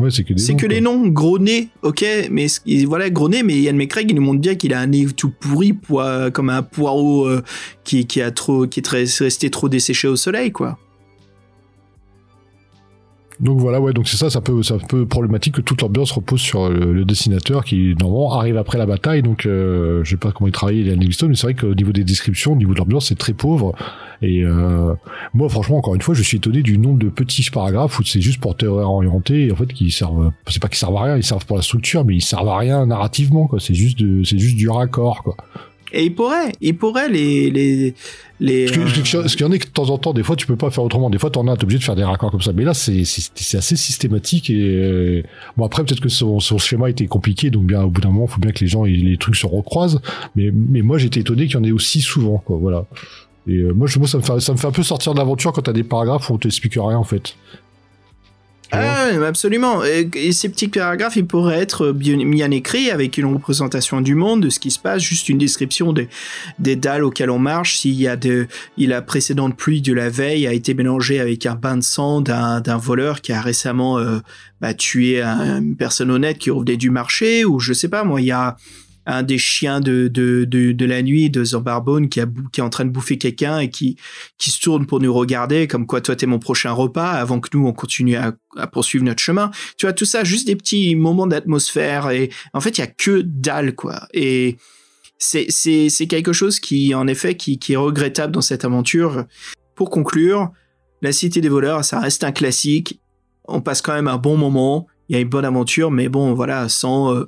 ouais, 0.00 0.10
c'est 0.10 0.24
que 0.24 0.32
des. 0.32 0.40
C'est 0.40 0.54
que 0.54 0.66
quoi. 0.66 0.68
les 0.70 0.80
noms, 0.80 1.06
gros 1.06 1.38
nez, 1.38 1.68
ok, 1.82 2.04
mais 2.32 2.46
voilà, 2.86 3.10
gros 3.10 3.28
nez, 3.28 3.44
mais 3.44 3.60
Ian 3.60 3.74
McCraig, 3.74 4.10
il 4.10 4.16
nous 4.16 4.22
montre 4.22 4.40
bien 4.40 4.56
qu'il 4.56 4.74
a 4.74 4.80
un 4.80 4.86
nez 4.88 5.06
tout 5.16 5.30
pourri, 5.30 5.76
comme 6.32 6.50
un 6.50 6.62
poireau 6.62 7.28
euh, 7.28 7.42
qui, 7.84 8.06
qui 8.06 8.20
a 8.22 8.32
trop, 8.32 8.66
qui 8.66 8.80
est 8.80 8.88
resté 8.88 9.50
trop 9.50 9.68
desséché 9.68 10.08
au 10.08 10.16
soleil, 10.16 10.50
quoi. 10.50 10.78
Donc 13.40 13.60
voilà, 13.60 13.80
ouais, 13.80 13.92
donc 13.92 14.08
c'est 14.08 14.16
ça, 14.16 14.30
c'est 14.30 14.38
un 14.38 14.42
peu, 14.42 14.62
c'est 14.64 14.74
un 14.74 14.78
peu 14.78 15.06
problématique 15.06 15.54
que 15.54 15.60
toute 15.60 15.80
l'ambiance 15.80 16.10
repose 16.10 16.40
sur 16.40 16.68
le, 16.68 16.92
le 16.92 17.04
dessinateur 17.04 17.64
qui 17.64 17.94
normalement 18.00 18.32
arrive 18.32 18.56
après 18.56 18.78
la 18.78 18.86
bataille. 18.86 19.22
Donc 19.22 19.46
euh, 19.46 20.02
je 20.02 20.10
sais 20.10 20.16
pas 20.16 20.32
comment 20.32 20.48
il 20.48 20.52
travaille 20.52 20.80
Ian 20.80 20.96
Livingstone, 20.96 21.28
mais 21.30 21.36
c'est 21.36 21.46
vrai 21.46 21.54
qu'au 21.54 21.74
niveau 21.74 21.92
des 21.92 22.02
descriptions, 22.02 22.52
au 22.52 22.56
niveau 22.56 22.74
de 22.74 22.78
l'ambiance, 22.78 23.06
c'est 23.06 23.18
très 23.18 23.34
pauvre. 23.34 23.74
Et 24.22 24.42
euh, 24.42 24.94
moi, 25.34 25.48
franchement, 25.48 25.76
encore 25.76 25.94
une 25.94 26.02
fois, 26.02 26.14
je 26.14 26.22
suis 26.22 26.38
étonné 26.38 26.62
du 26.62 26.78
nombre 26.78 26.98
de 26.98 27.08
petits 27.08 27.48
paragraphes 27.50 28.00
où 28.00 28.02
c'est 28.02 28.20
juste 28.20 28.40
pour 28.40 28.56
te 28.56 28.66
réorienter, 28.66 29.46
et 29.46 29.52
en 29.52 29.56
fait, 29.56 29.72
qui 29.72 29.92
servent, 29.92 30.32
c'est 30.48 30.60
pas 30.60 30.68
qu'ils 30.68 30.78
servent 30.78 30.96
à 30.96 31.02
rien, 31.04 31.16
ils 31.16 31.22
servent 31.22 31.46
pour 31.46 31.56
la 31.56 31.62
structure, 31.62 32.04
mais 32.04 32.16
ils 32.16 32.24
servent 32.24 32.48
à 32.48 32.58
rien 32.58 32.86
narrativement, 32.86 33.46
quoi. 33.46 33.60
C'est 33.60 33.74
juste, 33.74 34.00
de, 34.00 34.24
c'est 34.24 34.38
juste 34.38 34.56
du 34.56 34.68
raccord, 34.68 35.22
quoi. 35.22 35.36
Et 35.92 36.04
il 36.04 36.14
pourrait, 36.14 36.52
il 36.60 36.76
pourrait 36.76 37.08
les, 37.08 37.50
les, 37.50 37.94
les. 38.40 38.66
Que- 38.66 38.80
euh, 38.80 39.24
qu'il 39.26 39.40
y 39.40 39.44
en 39.44 39.52
a 39.52 39.58
que 39.58 39.64
de 39.66 39.70
temps 39.70 39.88
en 39.90 39.98
temps, 39.98 40.12
des 40.12 40.22
fois, 40.22 40.36
tu 40.36 40.46
peux 40.46 40.56
pas 40.56 40.70
faire 40.70 40.84
autrement. 40.84 41.08
Des 41.10 41.18
fois, 41.18 41.30
t'en 41.30 41.46
as, 41.48 41.56
t'es 41.56 41.64
obligé 41.64 41.78
de 41.78 41.84
faire 41.84 41.96
des 41.96 42.04
raccords 42.04 42.30
comme 42.30 42.42
ça. 42.42 42.52
Mais 42.52 42.64
là, 42.64 42.74
c'est, 42.74 43.04
c'est, 43.04 43.30
c'est 43.34 43.56
assez 43.56 43.76
systématique 43.76 44.50
et, 44.50 44.54
euh, 44.60 45.22
bon, 45.56 45.64
après, 45.64 45.84
peut-être 45.84 46.00
que 46.00 46.08
son, 46.08 46.40
son 46.40 46.58
schéma 46.58 46.90
était 46.90 47.06
compliqué, 47.06 47.50
donc 47.50 47.64
bien, 47.64 47.82
au 47.82 47.90
bout 47.90 48.00
d'un 48.00 48.10
moment, 48.10 48.26
faut 48.26 48.40
bien 48.40 48.52
que 48.52 48.60
les 48.60 48.66
gens, 48.68 48.84
et 48.84 48.92
les 48.92 49.16
trucs 49.16 49.36
se 49.36 49.46
recroisent. 49.46 50.00
Mais, 50.36 50.50
mais 50.52 50.82
moi, 50.82 50.98
j'étais 50.98 51.20
étonné 51.20 51.46
qu'il 51.46 51.54
y 51.54 51.58
en 51.58 51.64
ait 51.64 51.72
aussi 51.72 52.00
souvent, 52.00 52.38
quoi, 52.38 52.58
voilà. 52.58 52.84
Et 53.46 53.56
euh, 53.56 53.72
moi, 53.72 53.86
je, 53.86 53.98
moi, 53.98 54.06
ça 54.06 54.18
me 54.18 54.22
fait, 54.22 54.40
ça 54.40 54.52
me 54.52 54.58
fait 54.58 54.66
un 54.66 54.72
peu 54.72 54.82
sortir 54.82 55.14
de 55.14 55.18
l'aventure 55.18 55.52
quand 55.52 55.62
t'as 55.62 55.72
des 55.72 55.84
paragraphes 55.84 56.28
où 56.28 56.34
on 56.34 56.38
t'explique 56.38 56.74
rien, 56.74 56.98
en 56.98 57.04
fait. 57.04 57.34
Ah, 58.70 59.06
absolument. 59.26 59.82
Et, 59.84 60.08
et 60.14 60.32
ces 60.32 60.48
petits 60.50 60.68
paragraphes, 60.68 61.16
ils 61.16 61.26
pourraient 61.26 61.58
être 61.58 61.92
bien, 61.92 62.18
bien 62.18 62.50
écrits 62.50 62.90
avec 62.90 63.16
une 63.16 63.24
représentation 63.26 64.00
du 64.02 64.14
monde, 64.14 64.42
de 64.42 64.50
ce 64.50 64.60
qui 64.60 64.70
se 64.70 64.78
passe, 64.78 65.02
juste 65.02 65.28
une 65.30 65.38
description 65.38 65.92
des, 65.92 66.08
des 66.58 66.76
dalles 66.76 67.02
auxquelles 67.04 67.30
on 67.30 67.38
marche. 67.38 67.78
S'il 67.78 67.94
y 67.94 68.06
a 68.06 68.16
de, 68.16 68.46
il 68.76 68.90
la 68.90 69.00
précédente 69.00 69.56
pluie 69.56 69.80
de 69.80 69.92
la 69.94 70.10
veille 70.10 70.46
a 70.46 70.52
été 70.52 70.74
mélangée 70.74 71.18
avec 71.20 71.46
un 71.46 71.54
bain 71.54 71.76
de 71.78 71.82
sang 71.82 72.20
d'un, 72.20 72.60
d'un 72.60 72.76
voleur 72.76 73.22
qui 73.22 73.32
a 73.32 73.40
récemment 73.40 73.98
euh, 73.98 74.18
bah, 74.60 74.74
tué 74.74 75.22
un- 75.22 75.60
une 75.60 75.76
personne 75.76 76.10
honnête 76.10 76.38
qui 76.38 76.50
revenait 76.50 76.76
du 76.76 76.90
marché, 76.90 77.44
ou 77.46 77.60
je 77.60 77.72
sais 77.72 77.88
pas 77.88 78.04
moi, 78.04 78.20
il 78.20 78.26
y 78.26 78.32
a 78.32 78.56
un 79.08 79.22
des 79.22 79.38
chiens 79.38 79.80
de, 79.80 80.06
de, 80.06 80.44
de, 80.44 80.84
la 80.84 81.02
nuit 81.02 81.30
de 81.30 81.42
Zombarbone 81.42 82.10
qui, 82.10 82.20
qui 82.52 82.60
est 82.60 82.62
en 82.62 82.68
train 82.68 82.84
de 82.84 82.90
bouffer 82.90 83.16
quelqu'un 83.16 83.58
et 83.58 83.70
qui, 83.70 83.96
qui 84.36 84.50
se 84.50 84.60
tourne 84.60 84.84
pour 84.84 85.00
nous 85.00 85.12
regarder, 85.12 85.66
comme 85.66 85.86
quoi 85.86 86.02
toi 86.02 86.14
t'es 86.14 86.26
mon 86.26 86.38
prochain 86.38 86.72
repas, 86.72 87.12
avant 87.12 87.40
que 87.40 87.48
nous 87.54 87.66
on 87.66 87.72
continue 87.72 88.16
à, 88.16 88.34
à 88.58 88.66
poursuivre 88.66 89.06
notre 89.06 89.22
chemin. 89.22 89.50
Tu 89.78 89.86
vois, 89.86 89.94
tout 89.94 90.04
ça, 90.04 90.24
juste 90.24 90.46
des 90.46 90.56
petits 90.56 90.94
moments 90.94 91.26
d'atmosphère. 91.26 92.10
Et 92.10 92.28
en 92.52 92.60
fait, 92.60 92.76
il 92.76 92.82
y 92.82 92.84
a 92.84 92.86
que 92.86 93.22
dalle, 93.24 93.74
quoi. 93.74 94.06
Et 94.12 94.58
c'est 95.16 96.06
quelque 96.06 96.34
chose 96.34 96.60
qui, 96.60 96.94
en 96.94 97.06
effet, 97.06 97.34
qui, 97.34 97.58
qui 97.58 97.72
est 97.72 97.76
regrettable 97.76 98.34
dans 98.34 98.42
cette 98.42 98.66
aventure. 98.66 99.24
Pour 99.74 99.88
conclure, 99.88 100.52
La 101.00 101.12
Cité 101.12 101.40
des 101.40 101.48
voleurs, 101.48 101.82
ça 101.82 101.98
reste 101.98 102.24
un 102.24 102.32
classique. 102.32 103.00
On 103.46 103.62
passe 103.62 103.80
quand 103.80 103.94
même 103.94 104.08
un 104.08 104.18
bon 104.18 104.36
moment. 104.36 104.86
Il 105.08 105.14
y 105.14 105.16
a 105.16 105.20
une 105.22 105.30
bonne 105.30 105.46
aventure, 105.46 105.90
mais 105.90 106.10
bon, 106.10 106.34
voilà, 106.34 106.68
sans, 106.68 107.14
euh, 107.14 107.26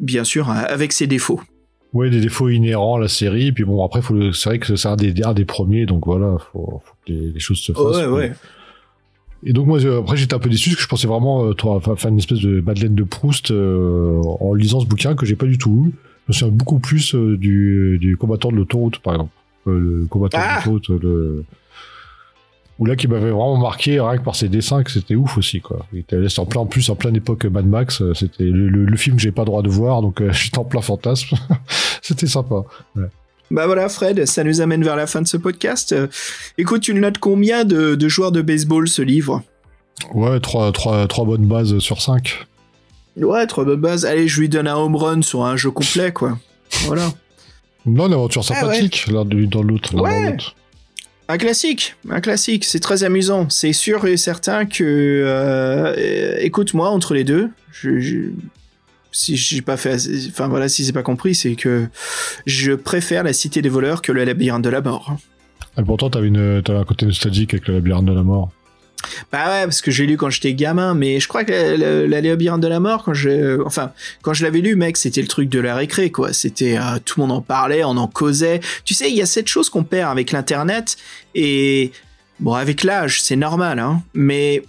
bien 0.00 0.24
sûr, 0.24 0.48
avec 0.50 0.92
ses 0.92 1.06
défauts. 1.06 1.40
Ouais, 1.92 2.08
des 2.10 2.20
défauts 2.20 2.48
inhérents 2.48 2.96
à 2.96 3.00
la 3.00 3.08
série. 3.08 3.50
Puis 3.52 3.64
bon, 3.64 3.84
après, 3.84 4.00
le- 4.12 4.32
c'est 4.32 4.48
vrai 4.50 4.58
que 4.60 4.76
c'est 4.76 4.88
un 4.88 4.96
des, 4.96 5.12
un 5.24 5.34
des 5.34 5.44
premiers, 5.44 5.86
donc 5.86 6.06
voilà, 6.06 6.36
faut, 6.52 6.80
faut 6.84 6.94
que 7.06 7.12
les, 7.12 7.32
les 7.32 7.40
choses 7.40 7.58
se 7.58 7.72
fassent. 7.72 7.96
ouais, 7.96 8.06
ouais. 8.06 8.32
Et 9.44 9.52
donc 9.54 9.66
moi, 9.66 9.82
euh, 9.84 10.00
après, 10.00 10.16
j'étais 10.18 10.34
un 10.34 10.38
peu 10.38 10.50
déçu 10.50 10.70
parce 10.70 10.76
que 10.76 10.82
je 10.82 10.88
pensais 10.88 11.06
vraiment 11.06 11.46
euh, 11.46 11.54
toi, 11.54 11.80
faire 11.80 12.10
une 12.10 12.18
espèce 12.18 12.40
de 12.40 12.60
Madeleine 12.60 12.94
de 12.94 13.04
Proust 13.04 13.50
euh, 13.50 14.20
en 14.40 14.52
lisant 14.54 14.80
ce 14.80 14.86
bouquin 14.86 15.14
que 15.14 15.24
j'ai 15.24 15.34
pas 15.36 15.46
du 15.46 15.56
tout 15.56 15.86
eu. 15.88 15.92
Je 16.28 16.32
me 16.32 16.32
souviens 16.34 16.54
beaucoup 16.54 16.78
plus 16.78 17.14
euh, 17.14 17.36
du, 17.38 17.96
du 17.98 18.16
combattant 18.18 18.50
de 18.50 18.56
l'autoroute, 18.56 18.98
par 18.98 19.14
exemple. 19.14 19.32
Euh, 19.66 19.78
le 20.00 20.06
combattant 20.10 20.38
Ah 20.40 20.60
de 20.64 20.70
l'autoroute, 20.70 21.02
le... 21.02 21.44
Ou 22.80 22.86
là, 22.86 22.96
qui 22.96 23.06
m'avait 23.08 23.30
vraiment 23.30 23.56
marqué, 23.58 24.00
rien 24.00 24.16
que 24.18 24.24
par 24.24 24.34
ses 24.34 24.48
dessins, 24.48 24.82
que 24.82 24.90
c'était 24.90 25.14
ouf 25.14 25.36
aussi, 25.36 25.60
quoi. 25.60 25.84
Il 25.92 25.98
était 26.00 26.16
en 26.38 26.46
plein, 26.46 26.62
en 26.62 26.66
plus, 26.66 26.88
en 26.90 26.96
pleine 26.96 27.14
époque 27.14 27.44
Mad 27.44 27.66
Max, 27.66 28.00
euh, 28.02 28.14
c'était 28.14 28.42
le, 28.44 28.68
le- 28.68 28.86
le 28.86 28.96
film 28.96 29.16
que 29.16 29.22
j'ai 29.22 29.32
pas 29.32 29.44
droit 29.44 29.62
de 29.62 29.68
voir, 29.68 30.00
donc 30.02 30.20
euh, 30.22 30.32
j'étais 30.32 30.58
en 30.58 30.64
plein 30.64 30.80
fantasme. 30.80 31.36
c'était 32.02 32.26
sympa. 32.26 32.64
Bah 33.50 33.66
voilà, 33.66 33.88
Fred, 33.88 34.24
ça 34.26 34.44
nous 34.44 34.60
amène 34.60 34.82
vers 34.82 34.96
la 34.96 35.06
fin 35.06 35.20
de 35.22 35.26
ce 35.28 35.36
podcast. 35.36 35.92
Euh, 35.92 36.06
écoute, 36.56 36.80
tu 36.82 36.94
notes 36.94 37.18
combien 37.18 37.64
de, 37.64 37.94
de 37.96 38.08
joueurs 38.08 38.32
de 38.32 38.40
baseball 38.42 38.88
ce 38.88 39.02
livre? 39.02 39.42
Ouais, 40.14 40.40
trois, 40.40 40.72
trois, 40.72 41.06
trois 41.06 41.24
bonnes 41.26 41.46
bases 41.46 41.78
sur 41.80 42.00
cinq. 42.00 42.46
Ouais, 43.16 43.46
trois 43.46 43.64
bonnes 43.64 43.80
bases. 43.80 44.06
Allez, 44.06 44.26
je 44.28 44.40
lui 44.40 44.48
donne 44.48 44.68
un 44.68 44.76
home 44.76 44.96
run 44.96 45.20
sur 45.22 45.44
un 45.44 45.56
jeu 45.56 45.70
complet, 45.70 46.12
quoi. 46.12 46.38
Voilà. 46.86 47.10
Non, 47.84 48.06
une 48.06 48.12
aventure 48.14 48.42
Ah 48.48 48.54
sympathique, 48.54 49.06
l'un 49.08 49.24
de- 49.26 49.44
dans 49.44 49.62
l'autre. 49.62 49.94
Ouais. 50.00 50.36
Un 51.32 51.38
classique, 51.38 51.94
un 52.10 52.20
classique, 52.20 52.64
c'est 52.64 52.80
très 52.80 53.04
amusant. 53.04 53.48
C'est 53.50 53.72
sûr 53.72 54.04
et 54.06 54.16
certain 54.16 54.66
que, 54.66 54.82
euh, 54.82 55.94
euh, 55.96 56.36
écoute, 56.40 56.74
moi, 56.74 56.90
entre 56.90 57.14
les 57.14 57.22
deux, 57.22 57.50
je, 57.70 58.00
je- 58.00 58.30
si 59.12 59.36
j'ai 59.36 59.62
pas 59.62 59.76
fait, 59.76 59.96
enfin 60.28 60.48
voilà, 60.48 60.68
si 60.68 60.84
c'est 60.84 60.92
pas 60.92 61.04
compris, 61.04 61.36
c'est 61.36 61.54
que 61.54 61.86
je 62.46 62.72
préfère 62.72 63.22
la 63.22 63.32
Cité 63.32 63.62
des 63.62 63.68
voleurs 63.68 64.02
que 64.02 64.10
le 64.10 64.24
labyrinthe 64.24 64.62
de 64.64 64.70
la 64.70 64.80
mort. 64.80 65.16
Et 65.78 65.82
pourtant, 65.84 66.10
t'avais 66.10 66.30
un 66.36 66.84
côté 66.84 67.06
nostalgique 67.06 67.54
avec 67.54 67.68
le 67.68 67.74
labyrinthe 67.74 68.06
de 68.06 68.12
la 68.12 68.24
mort. 68.24 68.50
Bah 69.32 69.46
ouais, 69.48 69.64
parce 69.64 69.80
que 69.80 69.90
j'ai 69.90 70.06
lu 70.06 70.16
quand 70.16 70.30
j'étais 70.30 70.54
gamin, 70.54 70.94
mais 70.94 71.20
je 71.20 71.28
crois 71.28 71.44
que 71.44 71.52
la, 71.52 72.20
de 72.20 72.66
la 72.66 72.80
mort, 72.80 73.04
quand 73.04 73.14
je, 73.14 73.62
enfin, 73.64 73.92
quand 74.22 74.32
je 74.34 74.44
l'avais 74.44 74.60
lu, 74.60 74.76
mec, 74.76 74.96
c'était 74.96 75.22
le 75.22 75.28
truc 75.28 75.48
de 75.48 75.60
la 75.60 75.74
récré, 75.74 76.10
quoi. 76.10 76.32
C'était, 76.32 76.76
euh, 76.78 76.98
tout 77.04 77.20
le 77.20 77.26
monde 77.26 77.36
en 77.36 77.40
parlait, 77.42 77.84
on 77.84 77.96
en 77.96 78.06
causait. 78.06 78.60
Tu 78.84 78.94
sais, 78.94 79.10
il 79.10 79.16
y 79.16 79.22
a 79.22 79.26
cette 79.26 79.48
chose 79.48 79.70
qu'on 79.70 79.84
perd 79.84 80.10
avec 80.10 80.32
l'internet 80.32 80.96
et 81.34 81.92
bon, 82.38 82.54
avec 82.54 82.84
l'âge, 82.84 83.22
c'est 83.22 83.36
normal, 83.36 83.78
hein. 83.78 84.02
Mais 84.14 84.62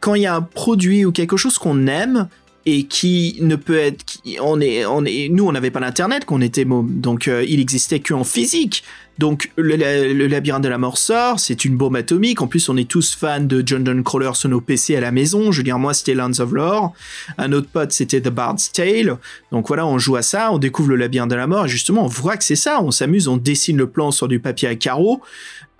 quand 0.00 0.14
il 0.14 0.22
y 0.22 0.26
a 0.26 0.34
un 0.34 0.42
produit 0.42 1.04
ou 1.04 1.12
quelque 1.12 1.36
chose 1.36 1.58
qu'on 1.58 1.86
aime 1.86 2.28
et 2.66 2.84
qui 2.84 3.36
ne 3.40 3.56
peut 3.56 3.78
être, 3.78 4.04
qui- 4.04 4.38
on 4.40 4.60
est, 4.60 4.86
on 4.86 5.04
est, 5.04 5.28
nous, 5.30 5.46
on 5.46 5.52
n'avait 5.52 5.70
pas 5.70 5.80
l'internet 5.80 6.24
qu'on 6.24 6.40
était 6.40 6.64
môme, 6.64 7.00
donc 7.00 7.28
euh, 7.28 7.44
il 7.46 7.60
existait 7.60 8.00
que 8.00 8.14
en 8.14 8.24
physique. 8.24 8.84
Donc 9.18 9.52
le, 9.56 9.76
la- 9.76 10.08
le 10.12 10.26
labyrinthe 10.26 10.64
de 10.64 10.68
la 10.68 10.78
mort 10.78 10.98
sort, 10.98 11.38
c'est 11.38 11.64
une 11.64 11.76
bombe 11.76 11.94
atomique. 11.96 12.42
En 12.42 12.46
plus, 12.48 12.68
on 12.68 12.76
est 12.76 12.88
tous 12.88 13.14
fans 13.14 13.40
de 13.40 13.62
John 13.64 13.84
Donne 13.84 14.02
Crawler 14.02 14.30
sur 14.34 14.48
nos 14.48 14.60
PC 14.60 14.96
à 14.96 15.00
la 15.00 15.12
maison. 15.12 15.52
Je 15.52 15.58
veux 15.58 15.62
dire, 15.64 15.78
moi, 15.78 15.94
c'était 15.94 16.14
Lands 16.14 16.40
of 16.40 16.52
Lore. 16.52 16.92
Un 17.38 17.52
autre 17.52 17.68
pote, 17.72 17.92
c'était 17.92 18.20
The 18.20 18.28
Bard's 18.28 18.72
Tale. 18.72 19.16
Donc 19.52 19.68
voilà, 19.68 19.86
on 19.86 19.98
joue 19.98 20.16
à 20.16 20.22
ça, 20.22 20.50
on 20.52 20.58
découvre 20.58 20.88
le 20.90 20.96
labyrinthe 20.96 21.30
de 21.30 21.36
la 21.36 21.46
mort. 21.46 21.66
Et 21.66 21.68
justement, 21.68 22.04
on 22.04 22.08
voit 22.08 22.36
que 22.36 22.44
c'est 22.44 22.56
ça. 22.56 22.80
On 22.82 22.90
s'amuse, 22.90 23.28
on 23.28 23.36
dessine 23.36 23.76
le 23.76 23.86
plan 23.86 24.10
sur 24.10 24.26
du 24.26 24.40
papier 24.40 24.68
à 24.68 24.74
carreaux. 24.74 25.20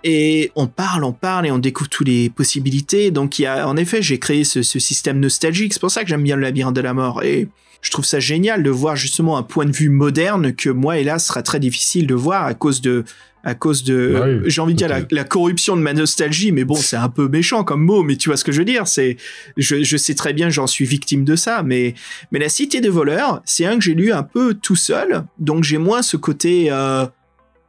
Et 0.07 0.51
on 0.55 0.67
parle, 0.67 1.03
on 1.03 1.13
parle 1.13 1.47
et 1.47 1.51
on 1.51 1.57
découvre 1.57 1.89
toutes 1.89 2.07
les 2.07 2.29
possibilités. 2.29 3.09
Donc 3.09 3.39
il 3.39 3.41
y 3.41 3.45
a, 3.47 3.67
en 3.67 3.75
effet, 3.75 4.03
j'ai 4.03 4.19
créé 4.19 4.43
ce, 4.43 4.61
ce 4.61 4.77
système 4.77 5.19
nostalgique. 5.19 5.73
C'est 5.73 5.79
pour 5.79 5.89
ça 5.89 6.03
que 6.03 6.09
j'aime 6.09 6.21
bien 6.21 6.35
le 6.35 6.43
labyrinthe 6.43 6.75
de 6.75 6.81
la 6.81 6.93
mort. 6.93 7.23
Et 7.23 7.47
je 7.81 7.89
trouve 7.89 8.05
ça 8.05 8.19
génial 8.19 8.61
de 8.61 8.69
voir 8.69 8.95
justement 8.95 9.35
un 9.35 9.41
point 9.41 9.65
de 9.65 9.71
vue 9.71 9.89
moderne 9.89 10.53
que 10.53 10.69
moi, 10.69 10.99
hélas, 10.99 11.25
sera 11.25 11.41
très 11.41 11.59
difficile 11.59 12.05
de 12.05 12.13
voir 12.13 12.45
à 12.45 12.53
cause 12.53 12.81
de, 12.81 13.03
à 13.43 13.55
cause 13.55 13.83
de, 13.83 14.11
Bah 14.13 14.25
oui, 14.27 14.41
j'ai 14.45 14.61
envie 14.61 14.73
de 14.73 14.77
dire 14.77 15.05
la, 15.09 15.23
corruption 15.23 15.75
de 15.75 15.81
ma 15.81 15.93
nostalgie. 15.93 16.51
Mais 16.51 16.65
bon, 16.65 16.75
c'est 16.75 16.97
un 16.97 17.09
peu 17.09 17.27
méchant 17.27 17.63
comme 17.63 17.83
mot, 17.83 18.03
mais 18.03 18.15
tu 18.15 18.29
vois 18.29 18.37
ce 18.37 18.43
que 18.43 18.51
je 18.51 18.59
veux 18.59 18.65
dire. 18.65 18.87
C'est, 18.87 19.17
je, 19.57 19.83
je 19.83 19.97
sais 19.97 20.13
très 20.13 20.33
bien, 20.33 20.51
j'en 20.51 20.67
suis 20.67 20.85
victime 20.85 21.25
de 21.25 21.35
ça. 21.35 21.63
Mais, 21.63 21.95
mais 22.31 22.37
la 22.37 22.49
Cité 22.49 22.79
des 22.79 22.89
voleurs, 22.89 23.41
c'est 23.43 23.65
un 23.65 23.77
que 23.77 23.83
j'ai 23.83 23.95
lu 23.95 24.11
un 24.11 24.21
peu 24.21 24.53
tout 24.53 24.75
seul. 24.75 25.23
Donc 25.39 25.63
j'ai 25.63 25.79
moins 25.79 26.03
ce 26.03 26.15
côté, 26.15 26.67
euh, 26.71 27.07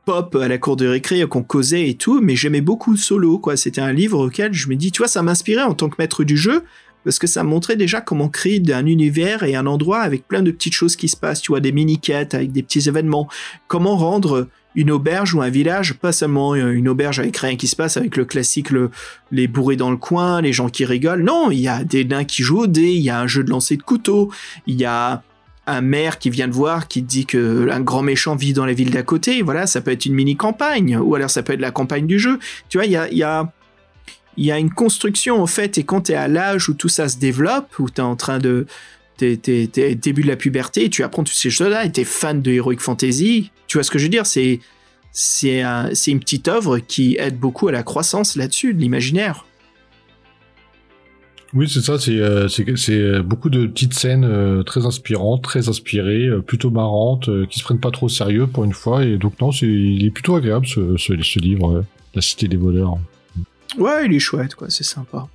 pop 0.07 0.37
à 0.41 0.47
la 0.47 0.57
cour 0.57 0.77
de 0.77 0.87
récré 0.87 1.27
qu'on 1.29 1.43
causait 1.43 1.91
et 1.91 1.95
tout, 1.95 2.21
mais 2.23 2.37
j'aimais 2.37 2.61
beaucoup 2.61 2.97
Solo, 2.97 3.39
quoi. 3.39 3.57
C'était 3.57 3.81
un 3.81 3.93
livre 3.93 4.25
auquel 4.27 4.55
je 4.55 4.69
me 4.69 4.77
dis, 4.77 4.93
tu 4.93 4.99
vois, 4.99 5.09
ça 5.09 5.21
m'inspirait 5.21 5.65
en 5.65 5.75
tant 5.75 5.89
que 5.89 5.97
maître 5.99 6.23
du 6.23 6.37
jeu, 6.37 6.63
parce 7.05 7.19
que 7.19 7.27
ça 7.27 7.43
montrait 7.43 7.77
déjà 7.77 8.01
comment 8.01 8.29
créer 8.29 8.63
un 8.73 8.87
univers 8.87 9.43
et 9.43 9.57
un 9.57 9.67
endroit 9.67 9.99
avec 9.99 10.27
plein 10.27 10.43
de 10.43 10.53
petites 10.53 10.75
choses 10.75 10.95
qui 10.95 11.09
se 11.09 11.17
passent, 11.17 11.43
tu 11.43 11.51
vois, 11.51 11.61
des 11.61 11.73
mini-quêtes 11.73 12.35
avec 12.35 12.53
des 12.53 12.63
petits 12.63 12.89
événements. 12.89 13.29
Comment 13.67 13.97
rendre 13.97 14.49
une 14.77 14.93
auberge 14.93 15.35
ou 15.35 15.41
un 15.41 15.49
village, 15.49 15.95
pas 15.95 16.13
seulement 16.13 16.55
une 16.55 16.89
auberge 16.89 17.19
avec 17.19 17.37
rien 17.39 17.57
qui 17.57 17.67
se 17.67 17.75
passe, 17.75 17.97
avec 17.97 18.17
le 18.17 18.25
classique, 18.27 18.71
le, 18.71 18.91
les 19.33 19.49
bourrés 19.49 19.77
dans 19.77 19.91
le 19.91 19.97
coin, 19.97 20.41
les 20.41 20.53
gens 20.53 20.69
qui 20.69 20.85
rigolent. 20.85 21.25
Non, 21.25 21.51
il 21.51 21.61
y 21.61 21.69
a 21.69 21.83
des 21.83 22.05
nains 22.05 22.25
qui 22.25 22.43
jouent 22.43 22.61
au 22.61 22.67
dé, 22.67 22.93
il 22.93 23.03
y 23.03 23.11
a 23.11 23.19
un 23.19 23.27
jeu 23.27 23.43
de 23.43 23.51
lancer 23.51 23.77
de 23.77 23.83
couteau, 23.83 24.31
il 24.67 24.79
y 24.79 24.85
a 24.85 25.25
un 25.67 25.81
maire 25.81 26.19
qui 26.19 26.31
vient 26.31 26.49
de 26.49 26.53
voir, 26.53 26.89
qui 26.89 27.03
te 27.03 27.09
dit 27.09 27.27
que 27.27 27.69
un 27.71 27.81
grand 27.81 28.03
méchant 28.03 28.37
vit 28.37 28.53
dans 28.53 28.67
la 28.67 28.73
ville 28.73 28.91
d'à 28.91 29.03
côté. 29.03 29.43
Voilà, 29.43 29.67
ça 29.67 29.81
peut 29.81 29.91
être 29.91 30.07
une 30.07 30.15
mini 30.15 30.37
campagne, 30.37 30.97
ou 30.97 31.15
alors 31.15 31.31
ça 31.31 31.43
peut 31.43 31.53
être 31.53 31.61
la 31.61 31.73
campagne 31.73 32.07
du 32.07 32.19
jeu. 32.19 32.39
Tu 32.69 32.79
vois, 32.79 32.87
il 32.87 32.93
y 32.93 32.97
a, 32.97 33.09
il 33.09 33.19
y 34.45 34.51
a, 34.53 34.59
une 34.59 34.71
construction 34.71 35.43
en 35.43 35.47
fait, 35.47 35.79
et 35.79 35.85
quand 35.85 36.03
t'es 36.03 36.15
à 36.15 36.29
l'âge 36.29 36.69
où 36.69 36.75
tout 36.75 36.89
ça 36.89 37.09
se 37.09 37.19
développe, 37.19 37.79
où 37.79 37.91
t'es 37.91 38.03
en 38.03 38.17
train 38.17 38.39
de, 38.39 38.67
t'es, 39.17 39.37
début 39.37 40.23
de 40.23 40.29
la 40.29 40.37
puberté, 40.37 40.89
tu 40.89 41.03
apprends 41.03 41.25
toutes 41.25 41.37
ces 41.37 41.51
choses-là, 41.51 41.85
et 41.85 41.93
t'es 41.93 42.05
fan 42.05 42.43
de 42.43 42.53
heroic 42.53 42.79
fantasy. 42.79 43.51
Tu 43.67 43.79
vois 43.79 43.83
ce 43.83 43.91
que 43.91 43.99
je 43.99 44.05
veux 44.05 44.11
dire 44.11 44.27
C'est, 44.27 44.61
c'est 45.13 45.63
une 46.07 46.21
petite 46.21 46.47
œuvre 46.47 46.79
qui 46.79 47.17
aide 47.19 47.39
beaucoup 47.39 47.67
à 47.69 47.73
la 47.73 47.83
croissance 47.83 48.37
là-dessus 48.37 48.73
de 48.73 48.81
l'imaginaire. 48.81 49.47
Oui, 51.57 51.71
c'est 51.71 51.81
ça, 51.81 51.99
c'est 51.99 52.19
euh, 52.19 52.49
c'est 52.49 52.91
euh, 52.91 53.23
beaucoup 53.23 53.49
de 53.49 53.67
petites 53.67 53.95
scènes 53.95 54.27
euh, 54.27 54.63
très 54.63 54.85
inspirantes, 54.85 55.43
très 55.43 55.71
inspirées, 55.71 56.27
euh, 56.27 56.43
plutôt 56.43 56.69
marrantes, 56.71 57.31
qui 57.49 57.59
se 57.59 57.65
prennent 57.65 57.81
pas 57.81 57.91
trop 57.91 58.07
au 58.07 58.11
sérieux 58.11 58.47
pour 58.47 58.65
une 58.65 58.75
fois, 58.75 59.05
et 59.05 59.17
donc 59.17 59.41
non, 59.41 59.53
c'est 59.53 59.67
il 59.67 60.05
est 60.05 60.11
plutôt 60.11 60.37
agréable 60.37 60.67
ce, 60.67 60.99
ce, 60.99 61.15
ce 61.23 61.39
livre, 61.39 61.83
La 62.15 62.21
Cité 62.21 62.47
des 62.47 62.59
voleurs. 62.59 62.99
Ouais, 63.79 64.05
il 64.05 64.15
est 64.15 64.19
chouette, 64.19 64.55
quoi, 64.55 64.69
c'est 64.69 64.85
sympa. 64.85 65.29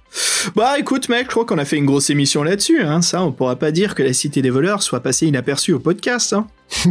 Bah 0.56 0.78
écoute, 0.78 1.10
mec, 1.10 1.26
je 1.26 1.32
crois 1.32 1.46
qu'on 1.46 1.58
a 1.58 1.66
fait 1.66 1.78
une 1.78 1.86
grosse 1.86 2.12
émission 2.12 2.44
là-dessus, 2.44 2.82
hein. 2.84 3.02
Ça, 3.02 3.24
on 3.24 3.32
pourra 3.32 3.56
pas 3.56 3.72
dire 3.72 3.96
que 3.96 4.04
la 4.04 4.14
cité 4.14 4.44
des 4.44 4.50
voleurs 4.52 4.84
soit 4.84 5.00
passée 5.00 5.26
inaperçue 5.26 5.74
au 5.74 5.80
podcast, 5.80 6.34
hein. 6.34 6.46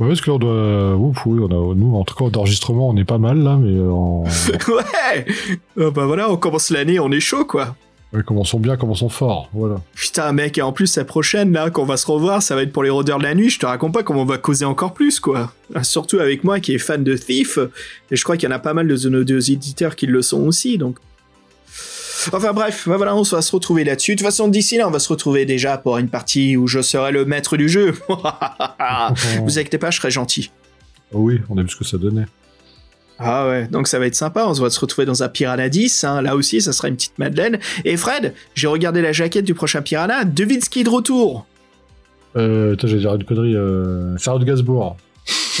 Ouais, 0.00 0.08
parce 0.08 0.22
que 0.22 0.30
là, 0.30 0.36
on 0.36 0.38
doit, 0.38 0.96
ouf, 0.96 1.26
oui, 1.26 1.38
on 1.40 1.48
a, 1.48 1.74
nous, 1.74 1.96
en 1.96 2.04
tout 2.04 2.14
cas, 2.14 2.30
d'enregistrement, 2.30 2.88
on 2.88 2.96
est 2.96 3.04
pas 3.04 3.18
mal 3.18 3.38
là, 3.42 3.58
mais 3.60 3.78
on, 3.78 4.24
ouais 4.68 5.26
Ah 5.78 5.90
Bah 5.90 6.06
voilà, 6.06 6.30
on 6.30 6.36
commence 6.38 6.70
l'année, 6.70 6.98
on 6.98 7.10
est 7.12 7.20
chaud, 7.20 7.44
quoi. 7.44 7.76
Ouais, 8.14 8.22
commençons 8.22 8.58
bien, 8.58 8.76
commençons 8.76 9.08
fort, 9.08 9.50
voilà. 9.52 9.80
Putain, 9.94 10.32
mec, 10.32 10.58
et 10.58 10.62
en 10.62 10.72
plus, 10.72 10.96
la 10.96 11.04
prochaine, 11.04 11.52
là, 11.52 11.70
qu'on 11.70 11.84
va 11.84 11.96
se 11.96 12.06
revoir, 12.06 12.42
ça 12.42 12.54
va 12.54 12.62
être 12.62 12.72
pour 12.72 12.82
les 12.82 12.90
rôdeurs 12.90 13.18
de 13.18 13.24
la 13.24 13.34
nuit, 13.34 13.50
je 13.50 13.58
te 13.58 13.66
raconte 13.66 13.92
pas 13.92 14.02
comment 14.02 14.22
on 14.22 14.26
va 14.26 14.38
causer 14.38 14.64
encore 14.64 14.94
plus, 14.94 15.20
quoi. 15.20 15.52
Surtout 15.82 16.18
avec 16.18 16.44
moi 16.44 16.60
qui 16.60 16.74
est 16.74 16.78
fan 16.78 17.02
de 17.02 17.16
Thief, 17.16 17.58
et 18.10 18.16
je 18.16 18.22
crois 18.24 18.36
qu'il 18.36 18.48
y 18.48 18.52
en 18.52 18.54
a 18.54 18.60
pas 18.60 18.74
mal 18.74 18.86
de 18.86 19.08
nos 19.08 19.24
deux 19.24 19.50
éditeurs 19.50 19.96
qui 19.96 20.06
le 20.06 20.22
sont 20.22 20.42
aussi, 20.42 20.78
donc. 20.78 20.98
Enfin 22.32 22.52
bref, 22.54 22.88
bah 22.88 22.96
voilà, 22.96 23.14
on 23.14 23.22
va 23.22 23.42
se 23.42 23.52
retrouver 23.52 23.84
là-dessus. 23.84 24.12
De 24.12 24.18
toute 24.18 24.26
façon, 24.26 24.48
d'ici 24.48 24.78
là, 24.78 24.88
on 24.88 24.90
va 24.90 24.98
se 24.98 25.10
retrouver 25.10 25.44
déjà 25.44 25.76
pour 25.76 25.98
une 25.98 26.08
partie 26.08 26.56
où 26.56 26.66
je 26.66 26.80
serai 26.80 27.12
le 27.12 27.26
maître 27.26 27.58
du 27.58 27.68
jeu. 27.68 27.92
Vous 29.42 29.58
inquiétez 29.58 29.76
pas, 29.76 29.90
je 29.90 29.98
serai 29.98 30.10
gentil. 30.10 30.50
Oh 31.12 31.18
oui, 31.18 31.40
on 31.50 31.58
a 31.58 31.62
vu 31.62 31.68
ce 31.68 31.76
que 31.76 31.84
ça 31.84 31.98
donnait. 31.98 32.24
Ah 33.18 33.46
ouais, 33.48 33.68
donc 33.68 33.86
ça 33.86 33.98
va 33.98 34.06
être 34.06 34.14
sympa, 34.16 34.44
on 34.46 34.52
va 34.52 34.70
se 34.70 34.80
retrouver 34.80 35.06
dans 35.06 35.22
un 35.22 35.28
Piranha 35.28 35.68
10, 35.68 36.04
hein. 36.04 36.20
là 36.20 36.34
aussi 36.34 36.60
ça 36.60 36.72
sera 36.72 36.88
une 36.88 36.96
petite 36.96 37.18
Madeleine. 37.18 37.58
Et 37.84 37.96
Fred, 37.96 38.34
j'ai 38.54 38.66
regardé 38.66 39.02
la 39.02 39.12
jaquette 39.12 39.44
du 39.44 39.54
prochain 39.54 39.82
Piranha, 39.82 40.24
devine 40.24 40.60
ce 40.60 40.68
qui 40.68 40.80
est 40.80 40.84
de 40.84 40.90
retour 40.90 41.46
Euh, 42.36 42.74
j'allais 42.82 42.98
dire 42.98 43.14
une 43.14 43.24
connerie, 43.24 43.54
euh, 43.54 44.16
Charlotte 44.18 44.44
Gainsbourg. 44.44 44.96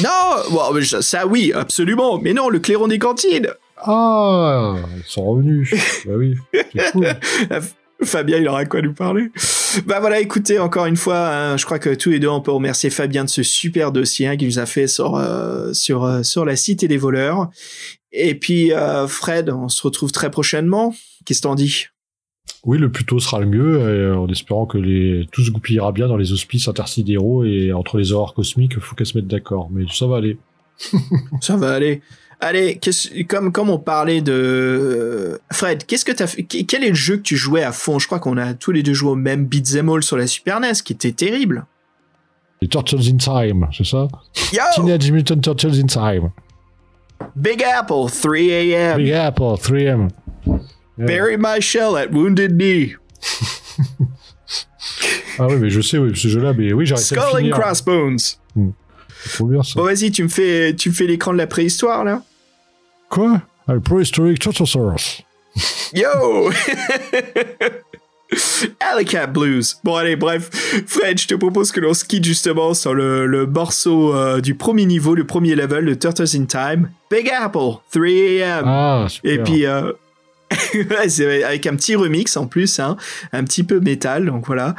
Non 0.02 0.10
bon, 0.50 0.82
ça, 0.84 1.00
ça, 1.02 1.26
oui, 1.26 1.52
absolument, 1.54 2.18
mais 2.18 2.32
non, 2.32 2.48
le 2.48 2.58
clairon 2.58 2.88
des 2.88 2.98
cantines 2.98 3.48
Ah, 3.78 4.74
ils 4.96 5.04
sont 5.04 5.24
revenus. 5.24 5.70
bah 6.06 6.12
oui, 6.16 6.34
c'est 6.52 6.92
cool. 6.92 7.06
Fabien, 8.06 8.38
il 8.38 8.48
aura 8.48 8.64
quoi 8.64 8.82
nous 8.82 8.92
parler 8.92 9.30
Bah 9.86 10.00
voilà, 10.00 10.20
écoutez, 10.20 10.58
encore 10.58 10.86
une 10.86 10.96
fois, 10.96 11.28
hein, 11.28 11.56
je 11.56 11.64
crois 11.64 11.78
que 11.78 11.94
tous 11.94 12.10
les 12.10 12.18
deux, 12.18 12.28
on 12.28 12.40
peut 12.40 12.52
remercier 12.52 12.90
Fabien 12.90 13.24
de 13.24 13.30
ce 13.30 13.42
super 13.42 13.92
dossier 13.92 14.26
hein, 14.26 14.36
qu'il 14.36 14.48
nous 14.48 14.58
a 14.58 14.66
fait 14.66 14.86
sur, 14.86 15.16
euh, 15.16 15.72
sur, 15.72 16.04
euh, 16.04 16.22
sur 16.22 16.44
la 16.44 16.56
cité 16.56 16.88
des 16.88 16.96
voleurs. 16.96 17.50
Et 18.12 18.34
puis, 18.34 18.72
euh, 18.72 19.06
Fred, 19.06 19.50
on 19.50 19.68
se 19.68 19.82
retrouve 19.82 20.12
très 20.12 20.30
prochainement. 20.30 20.94
Qu'est-ce 21.24 21.40
que 21.40 21.48
t'en 21.48 21.54
dis? 21.54 21.86
Oui, 22.64 22.78
le 22.78 22.90
plus 22.90 23.04
tôt 23.04 23.18
sera 23.18 23.40
le 23.40 23.46
mieux, 23.46 24.14
en 24.14 24.28
espérant 24.28 24.66
que 24.66 24.78
les... 24.78 25.26
tout 25.32 25.42
se 25.42 25.50
goupillera 25.50 25.92
bien 25.92 26.08
dans 26.08 26.16
les 26.16 26.32
hospices 26.32 26.68
intersidéraux 26.68 27.44
et 27.44 27.72
entre 27.72 27.98
les 27.98 28.12
horreurs 28.12 28.34
cosmiques, 28.34 28.78
faut 28.78 28.94
qu'elles 28.94 29.06
se 29.06 29.18
mettent 29.18 29.26
d'accord. 29.26 29.68
Mais 29.70 29.84
ça 29.90 30.06
va 30.06 30.16
aller. 30.16 30.38
Ça 31.40 31.56
va 31.56 31.72
aller. 31.72 32.02
Allez, 32.46 32.78
comme, 33.26 33.52
comme 33.52 33.70
on 33.70 33.78
parlait 33.78 34.20
de... 34.20 34.30
euh, 34.30 35.38
Fred, 35.50 35.86
qu'est-ce 35.86 36.04
que 36.04 36.12
t'as 36.12 36.26
Quel 36.26 36.84
est 36.84 36.90
le 36.90 36.94
jeu 36.94 37.16
que 37.16 37.22
tu 37.22 37.38
jouais 37.38 37.62
à 37.62 37.72
fond? 37.72 37.98
Je 37.98 38.06
crois 38.06 38.18
qu'on 38.18 38.36
a 38.36 38.52
tous 38.52 38.70
les 38.70 38.82
deux 38.82 38.92
joué 38.92 39.12
au 39.12 39.14
même 39.14 39.46
Beat'em 39.46 39.88
All 39.88 40.02
sur 40.02 40.18
la 40.18 40.26
Super 40.26 40.60
NES, 40.60 40.74
qui 40.84 40.92
était 40.92 41.12
terrible. 41.12 41.64
Les 42.60 42.68
Turtles 42.68 43.00
in 43.10 43.16
Time, 43.16 43.66
c'est 43.74 43.86
ça? 43.86 44.08
Yo 44.52 44.60
Teenage 44.74 45.10
Mutant 45.10 45.38
Turtles 45.40 45.80
in 45.82 45.86
Time. 45.86 46.32
Big 47.34 47.64
Apple, 47.64 48.10
3 48.12 48.36
a.m. 48.36 48.98
Big 48.98 49.12
Apple, 49.12 49.56
3M. 49.58 50.10
Yeah. 50.46 50.58
Bury 50.98 51.38
my 51.38 51.62
shell 51.62 51.96
at 51.96 52.08
Wounded 52.12 52.58
Knee. 52.58 52.94
Ah 55.38 55.46
oui, 55.48 55.56
mais 55.58 55.70
je 55.70 55.80
sais, 55.80 55.96
oui, 55.96 56.12
ce 56.14 56.28
jeu-là, 56.28 56.52
mais 56.52 56.74
oui, 56.74 56.84
j'arrête 56.84 57.10
le 57.10 57.16
Skull 57.16 57.34
and 57.34 57.38
finir. 57.38 57.58
Crossbones. 57.58 58.18
C'est 58.18 59.32
trop 59.34 59.46
bien, 59.46 59.62
ça. 59.62 59.72
Bon, 59.76 59.84
vas-y, 59.84 60.10
tu 60.10 60.22
me 60.22 60.28
fais, 60.28 60.74
tu 60.76 60.90
me 60.90 60.94
fais 60.94 61.06
l'écran 61.06 61.32
de 61.32 61.38
la 61.38 61.46
préhistoire, 61.46 62.04
là 62.04 62.22
Quoi? 63.14 63.40
Un 63.68 63.78
Prehistoric 63.78 64.40
Turtlesaurus. 64.40 65.22
Yo 65.94 66.50
Alley 68.80 69.04
Cat 69.04 69.28
Blues. 69.28 69.76
Bon, 69.84 69.94
allez, 69.94 70.16
bref. 70.16 70.50
Fred, 70.88 71.20
je 71.20 71.28
te 71.28 71.36
propose 71.36 71.70
que 71.70 71.78
l'on 71.78 71.94
se 71.94 72.04
quitte 72.04 72.24
justement 72.24 72.74
sur 72.74 72.92
le, 72.92 73.26
le 73.26 73.46
morceau 73.46 74.12
euh, 74.12 74.40
du 74.40 74.56
premier 74.56 74.84
niveau, 74.84 75.14
le 75.14 75.24
premier 75.24 75.54
level, 75.54 75.84
le 75.84 75.96
Turtles 75.96 76.34
in 76.34 76.46
Time. 76.46 76.90
Big 77.08 77.30
Apple, 77.30 77.78
3 77.92 78.04
a.m. 78.04 78.64
Ah, 78.66 79.06
super. 79.08 79.30
Et 79.32 79.38
puis, 79.44 79.64
euh, 79.64 79.92
ouais, 80.74 81.42
avec 81.44 81.66
un 81.66 81.76
petit 81.76 81.94
remix 81.96 82.36
en 82.36 82.46
plus, 82.46 82.78
hein, 82.78 82.96
un 83.32 83.44
petit 83.44 83.62
peu 83.62 83.80
métal, 83.80 84.26
donc 84.26 84.46
voilà. 84.46 84.74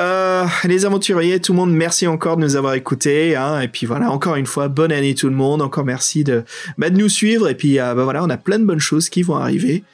Euh, 0.00 0.44
les 0.64 0.86
aventuriers, 0.86 1.40
tout 1.40 1.52
le 1.52 1.58
monde, 1.58 1.72
merci 1.72 2.06
encore 2.06 2.36
de 2.36 2.42
nous 2.42 2.56
avoir 2.56 2.74
écoutés, 2.74 3.36
hein, 3.36 3.60
et 3.60 3.68
puis 3.68 3.86
voilà, 3.86 4.10
encore 4.10 4.36
une 4.36 4.46
fois, 4.46 4.68
bonne 4.68 4.92
année 4.92 5.14
tout 5.14 5.28
le 5.28 5.34
monde, 5.34 5.62
encore 5.62 5.84
merci 5.84 6.24
de, 6.24 6.44
bah, 6.78 6.90
de 6.90 6.96
nous 6.98 7.08
suivre, 7.08 7.48
et 7.48 7.54
puis 7.54 7.78
euh, 7.78 7.94
bah, 7.94 8.04
voilà, 8.04 8.22
on 8.24 8.30
a 8.30 8.36
plein 8.36 8.58
de 8.58 8.64
bonnes 8.64 8.80
choses 8.80 9.08
qui 9.08 9.22
vont 9.22 9.36
arriver. 9.36 9.84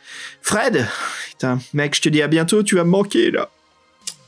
Fred, 0.43 0.87
putain, 1.31 1.59
mec, 1.75 1.95
je 1.97 2.01
te 2.03 2.09
dis 2.09 2.23
à 2.23 2.29
bientôt, 2.29 2.63
tu 2.63 2.77
vas 2.77 2.85
me 2.85 2.91
manquer 2.91 3.31
là. 3.31 3.49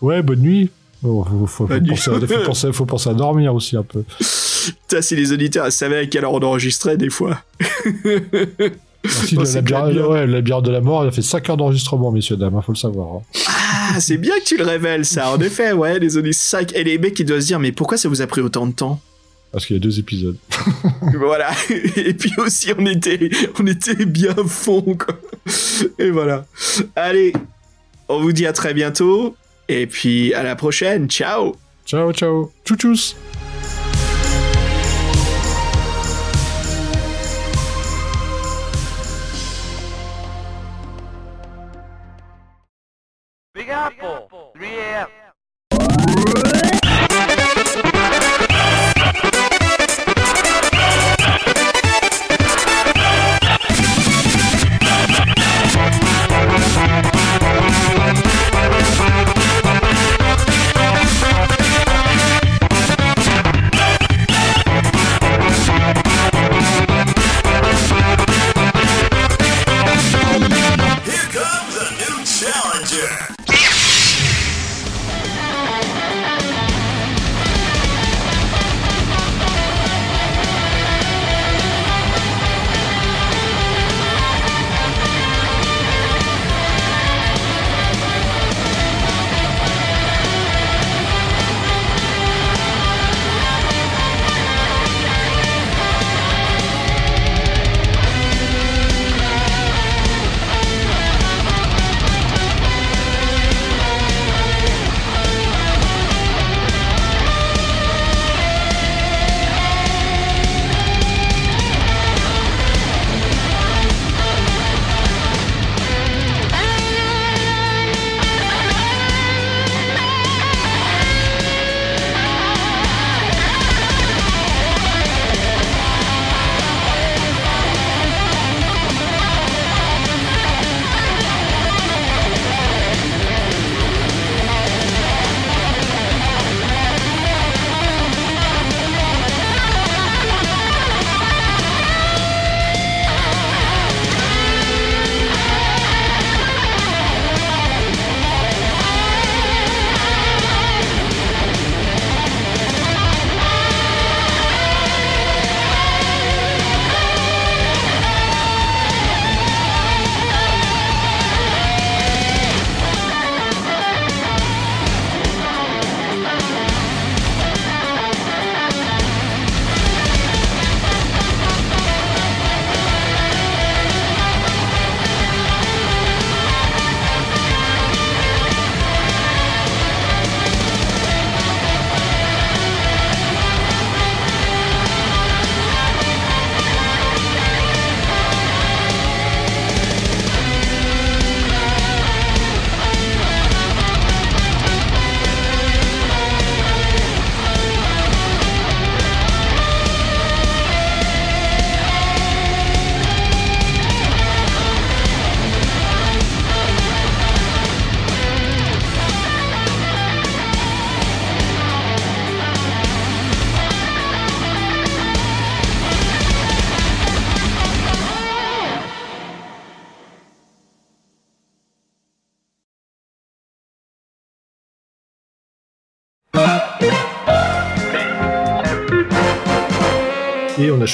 Ouais, 0.00 0.22
bonne 0.22 0.40
nuit. 0.40 0.70
Oh, 1.04 1.24
faut, 1.24 1.38
faut- 1.38 1.46
faut 1.46 1.66
Bonne 1.66 1.82
nuit. 1.84 1.90
penser 1.90 2.10
à, 2.10 2.14
faut, 2.26 2.44
penser, 2.44 2.72
faut 2.72 2.86
penser 2.86 3.10
à 3.10 3.14
dormir 3.14 3.54
aussi 3.54 3.76
un 3.76 3.84
peu. 3.84 4.02
Putain, 4.88 5.00
si 5.00 5.14
les 5.16 5.32
auditeurs 5.32 5.70
savaient 5.72 5.98
à 6.00 6.06
quelle 6.06 6.24
heure 6.24 6.32
on 6.32 6.42
enregistrait 6.42 6.96
des 6.96 7.08
fois. 7.10 7.40
Merci, 9.04 9.34
Oh, 9.36 9.40
le, 9.40 9.46
c'est 9.46 9.54
labyrinthe, 9.56 9.92
bien. 9.92 10.06
ouais, 10.06 10.26
le 10.26 10.32
labyrinthe 10.32 10.64
de 10.64 10.70
la 10.70 10.80
mort, 10.80 11.04
il 11.04 11.08
a 11.08 11.10
fait 11.12 11.22
5 11.22 11.48
heures 11.50 11.56
d'enregistrement, 11.56 12.10
messieurs, 12.10 12.36
dames, 12.36 12.54
hein, 12.56 12.62
faut 12.62 12.72
le 12.72 12.78
savoir. 12.78 13.16
hein. 13.16 13.22
Ah, 13.94 14.00
c'est 14.00 14.16
bien 14.18 14.34
que 14.38 14.44
tu 14.44 14.56
le 14.56 14.64
révèles, 14.64 15.04
ça. 15.04 15.30
En 15.32 15.40
effet, 15.40 15.72
ouais, 15.72 15.98
les 15.98 16.16
auditeurs 16.16 16.34
5. 16.40 16.72
Et 16.74 16.84
les 16.84 16.98
mecs, 16.98 17.18
ils 17.18 17.24
doivent 17.24 17.40
se 17.40 17.46
dire, 17.46 17.58
mais 17.60 17.72
pourquoi 17.72 17.96
ça 17.96 18.08
vous 18.08 18.20
a 18.22 18.26
pris 18.26 18.40
autant 18.40 18.66
de 18.66 18.72
temps? 18.72 19.00
Parce 19.52 19.64
qu'il 19.64 19.76
y 19.76 19.78
a 19.78 19.82
deux 19.82 19.98
épisodes. 19.98 20.36
Voilà. 21.18 21.50
Et 21.96 22.12
puis 22.12 22.32
aussi, 22.38 22.70
on 22.78 22.84
était, 22.84 23.30
on 23.58 23.66
était 23.66 24.04
bien 24.04 24.34
fond, 24.46 24.82
quoi. 24.82 25.18
Et 25.98 26.10
voilà. 26.10 26.44
Allez, 26.96 27.32
on 28.08 28.20
vous 28.20 28.32
dit 28.32 28.46
à 28.46 28.52
très 28.52 28.74
bientôt. 28.74 29.34
Et 29.68 29.86
puis, 29.86 30.34
à 30.34 30.42
la 30.42 30.54
prochaine. 30.56 31.08
Ciao 31.08 31.56
Ciao, 31.86 32.12
ciao. 32.12 32.52
Tchou-tchous. 32.66 33.14
Big 33.14 33.47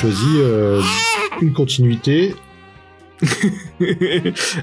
choisi 0.04 0.38
euh, 0.38 0.82
une 1.40 1.52
continuité. 1.52 2.34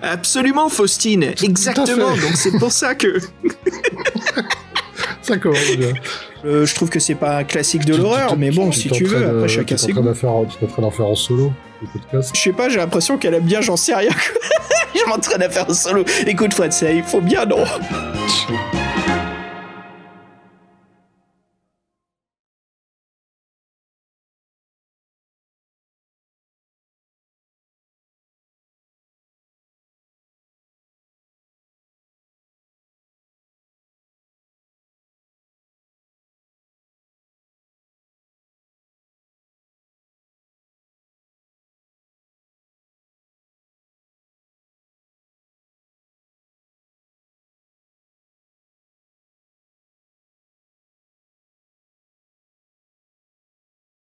Absolument, 0.02 0.70
Faustine. 0.70 1.34
Exactement. 1.42 2.12
Donc 2.12 2.36
c'est 2.36 2.58
pour 2.60 2.72
ça 2.72 2.94
que 2.94 3.16
Ça 5.24 5.38
commence 5.38 5.78
bien. 5.78 5.94
euh, 6.46 6.66
je 6.66 6.76
trouve 6.76 6.90
que 6.90 7.00
c'est 7.00 7.16
pas 7.16 7.38
un 7.38 7.44
classique 7.44 7.86
de 7.86 7.96
l'horreur, 7.96 8.38
mais 8.38 8.52
bon, 8.52 8.72
si 8.72 8.90
tu 8.90 9.06
veux, 9.06 9.28
après 9.28 9.48
chacun 9.48 9.78
ses 9.78 9.94
en 9.94 10.02
goûts. 10.02 10.14
Tu 10.14 10.26
es 10.26 10.68
en 10.68 10.68
train 10.68 10.82
d'en 10.82 10.92
faire 10.92 11.08
en 11.08 11.16
solo. 11.16 11.52
Je 12.12 12.40
sais 12.40 12.54
pas, 12.54 12.70
j'ai 12.70 12.78
l'impression 12.78 13.18
qu'elle 13.18 13.34
aime 13.34 13.44
bien, 13.44 13.62
j'en 13.62 13.78
sais 13.78 13.96
rien. 13.96 14.12
je 14.94 15.10
m'entraîne 15.10 15.42
à 15.42 15.50
faire 15.50 15.70
un 15.70 15.74
solo. 15.74 16.04
Écoute, 16.28 16.54
Fred, 16.54 16.72
ça, 16.72 16.92
il 16.92 17.04
faut 17.04 17.22
bien, 17.22 17.46
non? 17.46 17.64